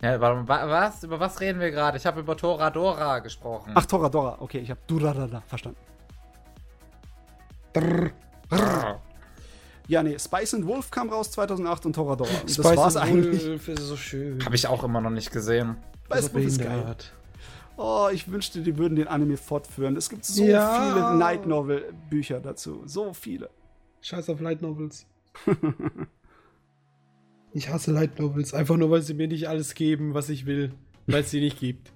Ja, 0.00 0.20
warte, 0.20 0.46
wa- 0.48 0.68
was? 0.68 1.02
Über 1.02 1.18
was 1.18 1.40
reden 1.40 1.58
wir 1.58 1.72
gerade? 1.72 1.96
Ich 1.98 2.06
habe 2.06 2.20
über 2.20 2.36
Toradora 2.36 3.18
gesprochen. 3.18 3.72
Ach, 3.74 3.84
Toradora. 3.84 4.36
Okay, 4.38 4.58
ich 4.60 4.70
habe 4.70 4.78
Toradora 4.86 5.42
verstanden. 5.48 5.78
Ja, 9.88 10.02
nee, 10.04 10.16
Spice 10.18 10.54
and 10.54 10.66
Wolf 10.66 10.90
kam 10.92 11.08
raus 11.10 11.32
2008 11.32 11.86
und 11.86 11.92
Toradora. 11.94 12.30
Und 12.40 12.58
das 12.58 12.64
war's 12.76 12.96
eigentlich. 12.96 13.44
Wolf 13.44 13.66
ist 13.68 13.80
so 13.82 13.96
schön. 13.96 14.44
Habe 14.44 14.54
ich 14.54 14.66
auch 14.68 14.84
immer 14.84 15.00
noch 15.00 15.10
nicht 15.10 15.32
gesehen. 15.32 15.76
Spice 16.06 16.26
and 16.26 16.34
Wolf 16.34 16.44
ist 16.46 16.60
geil. 16.62 16.96
Oh, 17.76 18.08
ich 18.12 18.30
wünschte, 18.30 18.60
die 18.60 18.78
würden 18.78 18.94
den 18.94 19.08
Anime 19.08 19.36
fortführen. 19.36 19.96
Es 19.96 20.08
gibt 20.08 20.24
so 20.24 20.44
Ja. 20.44 20.92
viele 20.92 21.16
Night 21.16 21.46
Novel 21.46 21.92
Bücher 22.08 22.38
dazu. 22.38 22.82
So 22.86 23.12
viele. 23.12 23.50
Scheiß 24.02 24.28
auf 24.30 24.40
Light 24.40 24.62
Novels. 24.62 25.06
ich 27.52 27.68
hasse 27.68 27.92
Light 27.92 28.18
Novels, 28.18 28.54
einfach 28.54 28.76
nur, 28.76 28.90
weil 28.90 29.02
sie 29.02 29.14
mir 29.14 29.28
nicht 29.28 29.48
alles 29.48 29.74
geben, 29.74 30.14
was 30.14 30.28
ich 30.28 30.46
will, 30.46 30.72
weil 31.06 31.22
es 31.22 31.30
sie 31.30 31.40
nicht 31.40 31.58
gibt. 31.58 31.92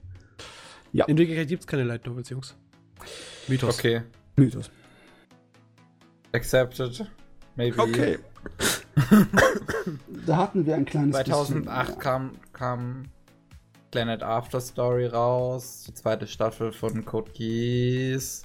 Ja. 0.92 1.06
In 1.06 1.18
Wirklichkeit 1.18 1.48
gibt 1.48 1.62
es 1.62 1.66
keine 1.66 1.84
Light 1.84 2.06
Novels, 2.06 2.28
Jungs. 2.30 2.54
Mythos. 3.48 3.78
Okay. 3.78 4.02
Mythos. 4.36 4.70
Accepted. 6.32 7.10
Maybe. 7.56 7.80
Okay. 7.80 8.18
da 10.26 10.36
hatten 10.36 10.66
wir 10.66 10.74
ein 10.74 10.84
kleines 10.84 11.14
2008 11.16 11.86
bisschen. 11.86 12.00
kam, 12.00 12.30
kam 12.52 13.04
Planet 13.90 14.22
After 14.22 14.60
Story 14.60 15.06
raus, 15.06 15.84
die 15.86 15.94
zweite 15.94 16.26
Staffel 16.26 16.72
von 16.72 17.04
Code 17.04 17.30
Geass. 17.32 18.44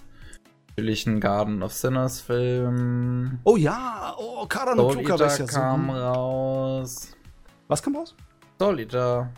Natürlich 0.80 1.08
ein 1.08 1.20
Garden 1.20 1.62
of 1.62 1.74
Sinners 1.74 2.22
Film. 2.22 3.40
Oh 3.44 3.58
ja, 3.58 4.16
oh, 4.18 4.46
Kara 4.46 4.74
no 4.76 4.84
Soul 4.94 5.04
Tuka 5.04 5.14
Eater 5.16 5.26
ist 5.26 5.40
ja 5.40 5.46
kam 5.46 5.88
so. 5.88 5.92
raus. 5.92 7.18
Was 7.68 7.84
kam 7.84 7.98
raus? 7.98 8.16
Soul 8.58 8.80
Eater 8.80 9.30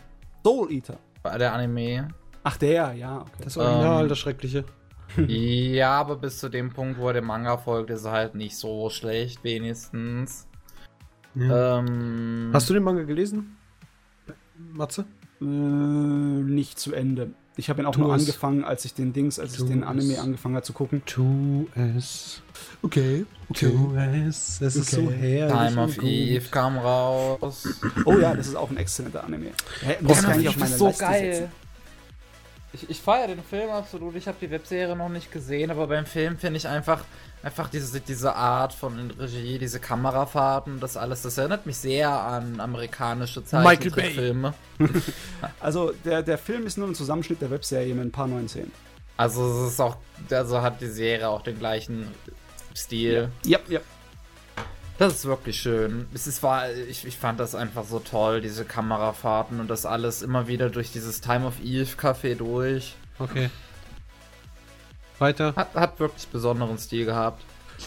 Soul 0.44 0.70
Eater. 0.70 0.98
war 1.22 1.36
der 1.38 1.52
Anime. 1.52 2.06
Ach, 2.44 2.56
der, 2.58 2.92
ja. 2.92 3.22
Okay. 3.22 3.42
Das 3.42 3.56
Original, 3.56 4.02
Ähm, 4.04 4.08
das 4.08 4.18
Schreckliche. 4.20 4.64
ja, 5.26 5.90
aber 5.90 6.14
bis 6.14 6.38
zu 6.38 6.48
dem 6.48 6.72
Punkt, 6.72 7.00
wo 7.00 7.08
er 7.08 7.14
dem 7.14 7.24
Manga 7.24 7.56
folgt, 7.56 7.90
ist 7.90 8.04
er 8.04 8.12
halt 8.12 8.36
nicht 8.36 8.56
so 8.56 8.88
schlecht, 8.88 9.42
wenigstens. 9.42 10.46
Ähm, 11.34 12.50
Hast 12.52 12.70
du 12.70 12.74
den 12.74 12.84
Manga 12.84 13.02
gelesen? 13.02 13.56
Matze? 14.56 15.06
Äh, 15.40 15.44
nicht 15.44 16.78
zu 16.78 16.92
Ende. 16.94 17.34
Ich 17.56 17.68
habe 17.68 17.82
ihn 17.82 17.86
auch 17.86 17.92
Tu 17.94 18.00
nur 18.00 18.14
es. 18.14 18.22
angefangen, 18.22 18.64
als 18.64 18.84
ich 18.86 18.94
den 18.94 19.12
Dings, 19.12 19.38
als 19.38 19.52
ich 19.52 19.58
Tu 19.58 19.66
den 19.66 19.82
es. 19.82 19.88
Anime 19.88 20.18
angefangen 20.20 20.54
habe 20.54 20.64
zu 20.64 20.72
gucken. 20.72 21.02
Tu 21.04 21.66
es. 21.74 22.40
Okay. 22.82 23.26
Tu 23.52 23.94
es. 23.96 24.60
Es 24.62 24.74
ist 24.76 24.94
Okay. 24.94 25.04
so 25.06 25.10
herrlich. 25.12 25.68
Time 25.74 25.82
of. 25.82 25.98
Eve 26.02 26.48
kam 26.50 26.78
raus. 26.78 27.68
Oh 28.06 28.18
ja, 28.18 28.34
das 28.34 28.46
ist 28.48 28.54
auch 28.56 28.70
ein 28.70 28.78
exzellenter 28.78 29.22
Anime. 29.24 29.50
Hä, 29.82 29.96
das 30.00 30.22
ich 30.40 30.48
of 30.48 30.54
auf 30.54 30.56
meine 30.56 30.72
ist 30.72 30.78
so 30.78 30.86
Liste 30.88 31.04
geil. 31.04 31.34
setzen. 31.34 31.48
Ich, 32.74 32.88
ich 32.88 33.00
feiere 33.02 33.28
den 33.28 33.42
Film 33.42 33.68
absolut. 33.70 34.16
Ich 34.16 34.26
habe 34.28 34.38
die 34.40 34.50
Webserie 34.50 34.96
noch 34.96 35.10
nicht 35.10 35.30
gesehen, 35.30 35.70
aber 35.70 35.86
beim 35.88 36.06
Film 36.06 36.38
finde 36.38 36.56
ich 36.56 36.66
einfach, 36.66 37.04
einfach 37.42 37.68
diese, 37.68 38.00
diese 38.00 38.34
Art 38.34 38.72
von 38.72 39.10
Regie, 39.18 39.58
diese 39.58 39.80
Kamerafahrten, 39.80 40.80
das 40.80 40.96
alles, 40.96 41.22
das 41.22 41.38
erinnert 41.38 41.66
mich 41.66 41.76
sehr 41.76 42.10
an 42.10 42.60
amerikanische 42.60 43.40
Michael 43.40 43.62
Bay. 43.62 43.74
Zeichentrickfilme. 43.76 44.54
Also, 45.60 45.92
der, 46.04 46.22
der 46.22 46.38
Film 46.38 46.66
ist 46.66 46.76
nur 46.78 46.88
ein 46.88 46.94
Zusammenschnitt 46.94 47.40
der 47.40 47.50
Webserie 47.50 47.94
mit 47.94 48.06
ein 48.06 48.10
paar 48.12 48.26
neuen 48.26 48.48
Szenen. 48.48 48.72
Also 49.16 49.66
es 49.66 49.72
ist 49.74 49.80
auch, 49.80 49.96
also 50.30 50.62
hat 50.62 50.80
die 50.80 50.88
Serie 50.88 51.28
auch 51.28 51.42
den 51.42 51.58
gleichen 51.58 52.08
Stil. 52.74 53.30
Ja, 53.44 53.60
ja. 53.68 53.80
Das 54.98 55.14
ist 55.14 55.24
wirklich 55.24 55.60
schön. 55.60 56.06
Es 56.14 56.26
ist, 56.26 56.42
war, 56.42 56.70
ich, 56.72 57.06
ich 57.06 57.16
fand 57.16 57.40
das 57.40 57.54
einfach 57.54 57.84
so 57.84 57.98
toll, 57.98 58.40
diese 58.40 58.64
Kamerafahrten 58.64 59.60
und 59.60 59.68
das 59.68 59.86
alles 59.86 60.22
immer 60.22 60.48
wieder 60.48 60.70
durch 60.70 60.92
dieses 60.92 61.20
Time 61.20 61.46
of 61.46 61.54
Eve 61.62 61.90
Café 61.96 62.34
durch. 62.34 62.94
Okay. 63.18 63.50
Weiter. 65.22 65.54
Hat, 65.56 65.74
hat 65.74 65.98
wirklich 66.00 66.28
besonderen 66.28 66.78
Stil 66.78 67.06
gehabt. 67.06 67.42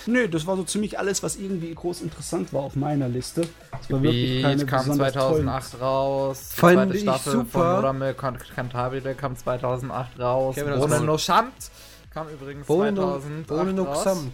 Nö, 0.07 0.27
das 0.27 0.45
war 0.45 0.57
so 0.57 0.63
ziemlich 0.63 0.99
alles, 0.99 1.23
was 1.23 1.35
irgendwie 1.37 1.73
groß 1.73 2.01
interessant 2.01 2.51
war 2.53 2.61
auf 2.63 2.75
meiner 2.75 3.07
Liste. 3.07 3.47
Es 3.81 3.89
war 3.91 4.01
wirklich 4.01 4.41
keine 4.41 4.65
kam 4.65 4.79
besonders 4.79 5.13
2008 5.13 5.81
raus. 5.81 6.49
Die 6.53 6.59
Fand 6.59 6.73
zweite 6.75 6.93
ich 6.97 7.01
Staffel 7.03 7.31
super. 7.31 7.81
von 7.81 8.17
Can- 8.17 8.39
Cantabile 8.55 9.15
kam 9.15 9.35
2008 9.35 10.19
raus. 10.19 10.55
War- 10.57 10.99
no 11.01 11.17
Shamt 11.17 11.71
kam 12.13 12.27
übrigens 12.29 12.67
Bohne 12.67 12.93
2008 12.95 13.49
no, 13.49 13.55
Bohne 13.57 13.73
no 13.73 13.83
raus. 13.83 14.01
Xamt. 14.03 14.33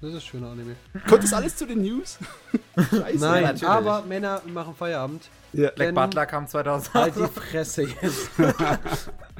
Das 0.00 0.14
ist 0.14 0.24
schöner 0.24 0.50
Anime. 0.50 0.74
Kommt 1.08 1.22
das 1.22 1.32
alles 1.32 1.56
zu 1.56 1.64
den 1.66 1.82
News? 1.82 2.18
Scheiße. 2.76 3.18
Nein, 3.18 3.42
natürlich. 3.44 3.68
aber 3.68 4.02
Männer 4.02 4.42
machen 4.52 4.74
Feierabend. 4.74 5.28
Ja. 5.52 5.70
Black 5.70 5.94
Butler 5.94 6.26
kam 6.26 6.48
2008. 6.48 6.94
Halt 6.94 7.14
die 7.16 7.40
Fresse 7.40 7.82
jetzt. 7.82 8.30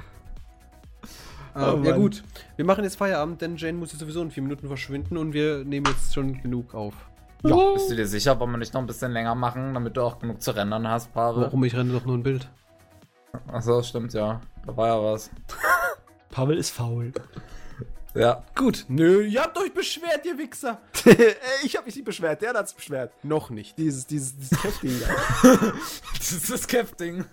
Oh 1.55 1.75
ähm, 1.75 1.85
ja 1.85 1.97
gut, 1.97 2.23
wir 2.57 2.65
machen 2.65 2.85
jetzt 2.85 2.97
Feierabend, 2.97 3.43
denn 3.43 3.57
Jane 3.57 3.77
muss 3.77 3.93
jetzt 3.93 4.01
sowieso 4.01 4.23
in 4.23 4.31
vier 4.31 4.43
Minuten 4.43 4.67
verschwinden 4.67 5.17
und 5.17 5.33
wir 5.33 5.65
nehmen 5.65 5.87
jetzt 5.87 6.15
schon 6.15 6.41
genug 6.41 6.75
auf. 6.75 6.95
Ja. 7.45 7.73
Bist 7.75 7.91
du 7.91 7.97
dir 7.97 8.07
sicher, 8.07 8.39
wollen 8.39 8.53
wir 8.53 8.59
nicht 8.59 8.73
noch 8.73 8.81
ein 8.81 8.87
bisschen 8.87 9.13
länger 9.13 9.35
machen, 9.35 9.75
damit 9.75 9.97
du 9.97 10.03
auch 10.03 10.19
genug 10.19 10.41
zu 10.41 10.53
rendern 10.53 10.87
hast, 10.89 11.13
Pavel? 11.13 11.45
Warum? 11.45 11.65
Ich 11.65 11.75
renne 11.75 11.93
doch 11.93 12.05
nur 12.05 12.17
ein 12.17 12.23
Bild. 12.23 12.49
Achso, 13.49 13.83
stimmt, 13.83 14.15
ja. 14.15 14.41
Da 14.65 14.77
war 14.77 14.89
ja 14.89 15.03
was. 15.03 15.31
Pavel 16.31 16.57
ist 16.57 16.71
faul. 16.71 17.13
Ja. 18.15 18.45
Gut. 18.55 18.85
Nö, 18.89 19.25
ihr 19.25 19.43
habt 19.43 19.57
euch 19.59 19.73
beschwert, 19.73 20.25
ihr 20.25 20.37
Wichser. 20.37 20.81
ich 21.65 21.77
habe 21.77 21.87
mich 21.87 21.97
nicht 21.97 22.05
beschwert, 22.05 22.43
der 22.43 22.53
hat's 22.53 22.75
beschwert. 22.75 23.13
Noch 23.25 23.51
nicht. 23.51 23.77
Dieses, 23.79 24.07
dieses, 24.07 24.37
dieses 24.37 24.61
Käfting 24.61 24.93
da. 25.01 25.53
Das 26.19 26.33
ist 26.33 26.51
das 26.51 26.69
Capting. 26.69 27.25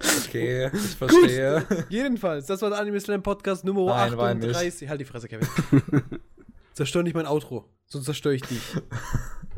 Okay, 0.00 0.70
ich 0.72 0.96
verstehe. 0.96 1.66
Jedenfalls, 1.88 2.46
das 2.46 2.62
war 2.62 2.70
der 2.70 2.78
Anime 2.78 3.00
Slam 3.00 3.22
Podcast 3.22 3.64
Nummer 3.64 3.86
Nein, 3.86 4.16
war 4.16 4.30
38. 4.30 4.88
Halt 4.88 5.00
die 5.00 5.04
Fresse, 5.04 5.28
Kevin. 5.28 5.46
Zerstör 6.72 7.02
nicht 7.02 7.14
mein 7.14 7.26
Outro, 7.26 7.66
sonst 7.86 8.06
zerstöre 8.06 8.34
ich 8.34 8.42
dich. 8.42 8.62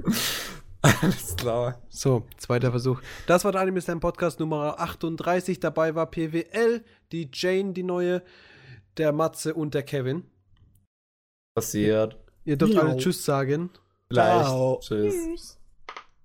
Alles 0.83 1.37
klar. 1.37 1.81
So, 1.89 2.27
zweiter 2.39 2.73
Versuch. 2.73 3.01
Das 3.27 3.45
war 3.45 3.53
der 3.53 3.61
Anime 3.61 3.81
Slam 3.81 4.01
Podcast 4.01 4.41
Nummer 4.41 4.81
38. 4.81 5.61
Dabei 5.61 5.95
war 5.95 6.11
PWL, 6.11 6.83
die 7.13 7.31
Jane, 7.33 7.73
die 7.73 7.85
neue, 7.85 8.23
der 8.97 9.13
Matze 9.13 9.55
und 9.55 9.75
der 9.75 9.85
Kevin. 9.85 10.25
Passiert. 11.55 12.19
Ihr 12.45 12.57
dürft 12.57 12.75
Miau. 12.75 12.83
alle 12.83 12.97
Tschüss 12.97 13.25
sagen. 13.25 13.71
Leicht. 14.09 14.45
Ciao. 14.47 14.81
Tschüss. 14.83 15.15
Tschüss. 15.15 15.59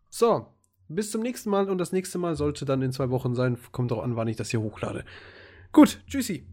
So, 0.10 0.48
bis 0.90 1.12
zum 1.12 1.22
nächsten 1.22 1.50
Mal 1.50 1.70
und 1.70 1.78
das 1.78 1.92
nächste 1.92 2.18
Mal 2.18 2.36
sollte 2.36 2.66
dann 2.66 2.82
in 2.82 2.92
zwei 2.92 3.10
Wochen 3.10 3.36
sein. 3.36 3.58
Kommt 3.72 3.92
auch 3.92 4.04
an, 4.04 4.16
wann 4.16 4.28
ich 4.28 4.38
das 4.38 4.50
hier 4.50 4.62
hochlade. 4.62 5.04
Gut, 5.72 6.00
tschüssi. 6.08 6.46